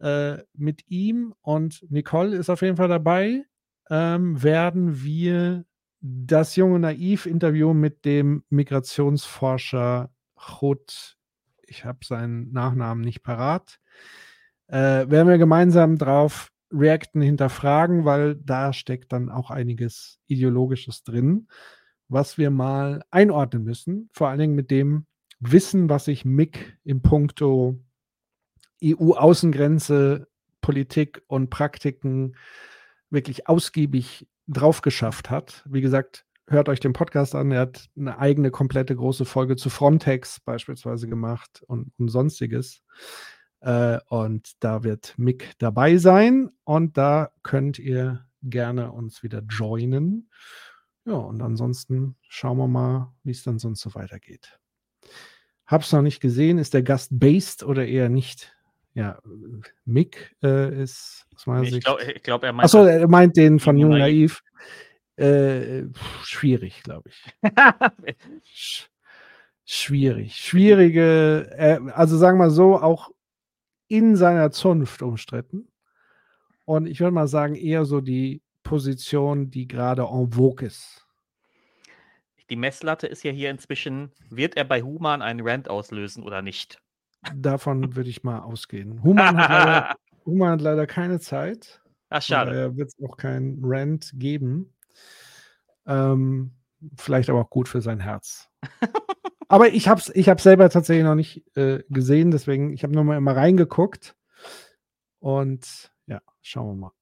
Äh, 0.00 0.38
mit 0.54 0.88
ihm 0.88 1.34
und 1.42 1.84
Nicole 1.90 2.34
ist 2.34 2.50
auf 2.50 2.62
jeden 2.62 2.76
Fall 2.76 2.88
dabei, 2.88 3.44
ähm, 3.90 4.42
werden 4.42 5.02
wir 5.02 5.64
das 6.00 6.56
junge 6.56 6.80
Naiv-Interview 6.80 7.74
mit 7.74 8.04
dem 8.04 8.42
Migrationsforscher 8.48 10.10
Chut, 10.36 11.16
ich 11.66 11.84
habe 11.84 12.00
seinen 12.04 12.52
Nachnamen 12.52 13.04
nicht 13.04 13.22
parat, 13.22 13.78
äh, 14.66 15.08
werden 15.08 15.28
wir 15.28 15.38
gemeinsam 15.38 15.98
drauf 15.98 16.48
reacten, 16.72 17.20
hinterfragen, 17.20 18.04
weil 18.04 18.34
da 18.36 18.72
steckt 18.72 19.12
dann 19.12 19.28
auch 19.28 19.50
einiges 19.50 20.18
Ideologisches 20.26 21.04
drin, 21.04 21.48
was 22.08 22.38
wir 22.38 22.50
mal 22.50 23.04
einordnen 23.10 23.62
müssen, 23.62 24.08
vor 24.12 24.28
allen 24.28 24.40
Dingen 24.40 24.54
mit 24.54 24.70
dem 24.70 25.06
Wissen, 25.44 25.88
was 25.88 26.04
sich 26.04 26.24
MIG 26.24 26.78
im 26.84 27.02
Punkto 27.02 27.78
EU-Außengrenze, 28.82 30.28
Politik 30.60 31.22
und 31.26 31.50
Praktiken 31.50 32.36
wirklich 33.10 33.48
ausgiebig 33.48 34.28
drauf 34.46 34.82
geschafft 34.82 35.30
hat. 35.30 35.64
Wie 35.68 35.80
gesagt, 35.80 36.24
hört 36.46 36.68
euch 36.68 36.78
den 36.78 36.92
Podcast 36.92 37.34
an. 37.34 37.50
Er 37.50 37.62
hat 37.62 37.88
eine 37.96 38.18
eigene 38.18 38.50
komplette 38.52 38.94
große 38.94 39.24
Folge 39.24 39.56
zu 39.56 39.68
Frontex 39.68 40.40
beispielsweise 40.40 41.08
gemacht 41.08 41.62
und, 41.66 41.92
und 41.98 42.08
sonstiges. 42.08 42.82
Äh, 43.60 43.98
und 44.08 44.52
da 44.60 44.84
wird 44.84 45.14
Mick 45.16 45.52
dabei 45.58 45.96
sein 45.96 46.50
und 46.64 46.96
da 46.96 47.32
könnt 47.42 47.78
ihr 47.78 48.26
gerne 48.42 48.92
uns 48.92 49.22
wieder 49.22 49.42
joinen. 49.48 50.30
Ja, 51.04 51.14
und 51.14 51.42
ansonsten 51.42 52.16
schauen 52.28 52.58
wir 52.58 52.68
mal, 52.68 53.12
wie 53.24 53.32
es 53.32 53.42
dann 53.42 53.58
sonst 53.58 53.80
so 53.80 53.94
weitergeht. 53.94 54.60
Hab's 55.66 55.92
noch 55.92 56.02
nicht 56.02 56.20
gesehen. 56.20 56.58
Ist 56.58 56.74
der 56.74 56.82
Gast 56.82 57.10
based 57.18 57.62
oder 57.62 57.86
eher 57.86 58.08
nicht? 58.08 58.54
Ja, 58.94 59.18
Mick 59.86 60.36
äh, 60.42 60.82
ist 60.82 61.26
aus 61.34 61.46
meiner 61.46 61.62
Ich 61.62 61.70
Sicht. 61.70 61.84
glaube, 61.86 62.04
glaub, 62.22 62.42
er 62.42 62.52
meint. 62.52 62.64
Achso, 62.64 62.84
er 62.84 63.08
meint 63.08 63.36
den 63.36 63.58
von 63.58 63.78
Jung 63.78 63.90
Naiv. 63.90 64.42
Äh, 65.16 65.84
schwierig, 66.24 66.82
glaube 66.82 67.08
ich. 67.08 67.24
Sch- 68.44 68.86
Schwierig. 69.64 70.34
Schwierige, 70.36 71.48
äh, 71.56 71.78
also 71.92 72.16
sagen 72.18 72.38
wir 72.38 72.50
so, 72.50 72.76
auch 72.78 73.10
in 73.88 74.16
seiner 74.16 74.50
Zunft 74.50 75.00
umstritten. 75.02 75.68
Und 76.64 76.86
ich 76.86 77.00
würde 77.00 77.12
mal 77.12 77.28
sagen, 77.28 77.54
eher 77.54 77.84
so 77.84 78.00
die 78.00 78.42
Position, 78.62 79.50
die 79.50 79.66
gerade 79.68 80.02
en 80.02 80.32
vogue 80.32 80.66
ist. 80.66 81.06
Die 82.52 82.56
Messlatte 82.56 83.06
ist 83.06 83.24
ja 83.24 83.32
hier 83.32 83.48
inzwischen, 83.48 84.12
wird 84.28 84.58
er 84.58 84.64
bei 84.64 84.82
Human 84.82 85.22
einen 85.22 85.40
Rant 85.40 85.70
auslösen 85.70 86.22
oder 86.22 86.42
nicht? 86.42 86.82
Davon 87.34 87.96
würde 87.96 88.10
ich 88.10 88.24
mal 88.24 88.40
ausgehen. 88.40 89.02
Human 89.02 89.38
hat 89.38 89.48
leider, 89.48 89.96
Human 90.26 90.50
hat 90.50 90.60
leider 90.60 90.86
keine 90.86 91.18
Zeit. 91.18 91.80
Ach, 92.10 92.20
schade. 92.20 92.50
Daher 92.50 92.76
wird 92.76 92.88
es 92.88 93.02
auch 93.02 93.16
keinen 93.16 93.58
Rant 93.64 94.12
geben. 94.16 94.74
Ähm, 95.86 96.52
vielleicht 96.98 97.30
aber 97.30 97.40
auch 97.40 97.48
gut 97.48 97.68
für 97.68 97.80
sein 97.80 98.00
Herz. 98.00 98.50
aber 99.48 99.68
ich 99.68 99.88
habe 99.88 100.02
es 100.02 100.14
ich 100.14 100.28
hab's 100.28 100.42
selber 100.42 100.68
tatsächlich 100.68 101.06
noch 101.06 101.14
nicht 101.14 101.56
äh, 101.56 101.82
gesehen, 101.88 102.30
deswegen, 102.32 102.74
ich 102.74 102.82
habe 102.82 102.92
nur 102.92 103.04
mal 103.04 103.16
immer 103.16 103.34
reingeguckt. 103.34 104.14
Und 105.20 105.90
ja, 106.04 106.20
schauen 106.42 106.66
wir 106.66 106.74
mal, 106.74 106.92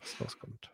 was 0.00 0.20
rauskommt. 0.20 0.72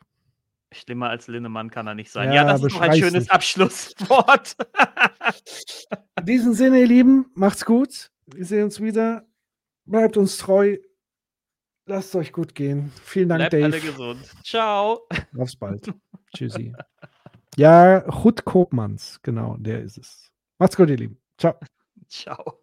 Schlimmer 0.72 1.08
als 1.10 1.28
Linnemann 1.28 1.70
kann 1.70 1.86
er 1.86 1.94
nicht 1.94 2.10
sein. 2.10 2.28
Ja, 2.28 2.34
Ja, 2.36 2.44
das 2.44 2.62
ist 2.62 2.74
doch 2.74 2.80
ein 2.80 2.94
schönes 2.96 3.14
nicht. 3.24 3.30
Abschlusswort. 3.32 4.56
In 6.18 6.26
diesem 6.26 6.54
Sinne, 6.54 6.80
ihr 6.80 6.86
Lieben, 6.86 7.26
macht's 7.34 7.64
gut. 7.64 8.10
Wir 8.26 8.44
sehen 8.44 8.64
uns 8.64 8.80
wieder. 8.80 9.26
Bleibt 9.84 10.16
uns 10.16 10.38
treu. 10.38 10.76
Lasst 11.86 12.14
euch 12.14 12.32
gut 12.32 12.54
gehen. 12.54 12.92
Vielen 13.02 13.28
Dank, 13.28 13.40
Bleibt 13.40 13.52
Dave. 13.54 13.64
alle 13.64 13.80
gesund. 13.80 14.30
Ciao. 14.44 15.00
Aufs 15.36 15.56
bald. 15.56 15.92
Tschüssi. 16.36 16.72
Ja, 17.56 18.04
Hut 18.22 18.44
Kopmanns, 18.44 19.20
genau, 19.22 19.56
der 19.58 19.82
ist 19.82 19.98
es. 19.98 20.30
Macht's 20.58 20.76
gut, 20.76 20.88
ihr 20.90 20.96
Lieben. 20.96 21.20
Ciao. 21.36 21.54
Ciao. 22.08 22.61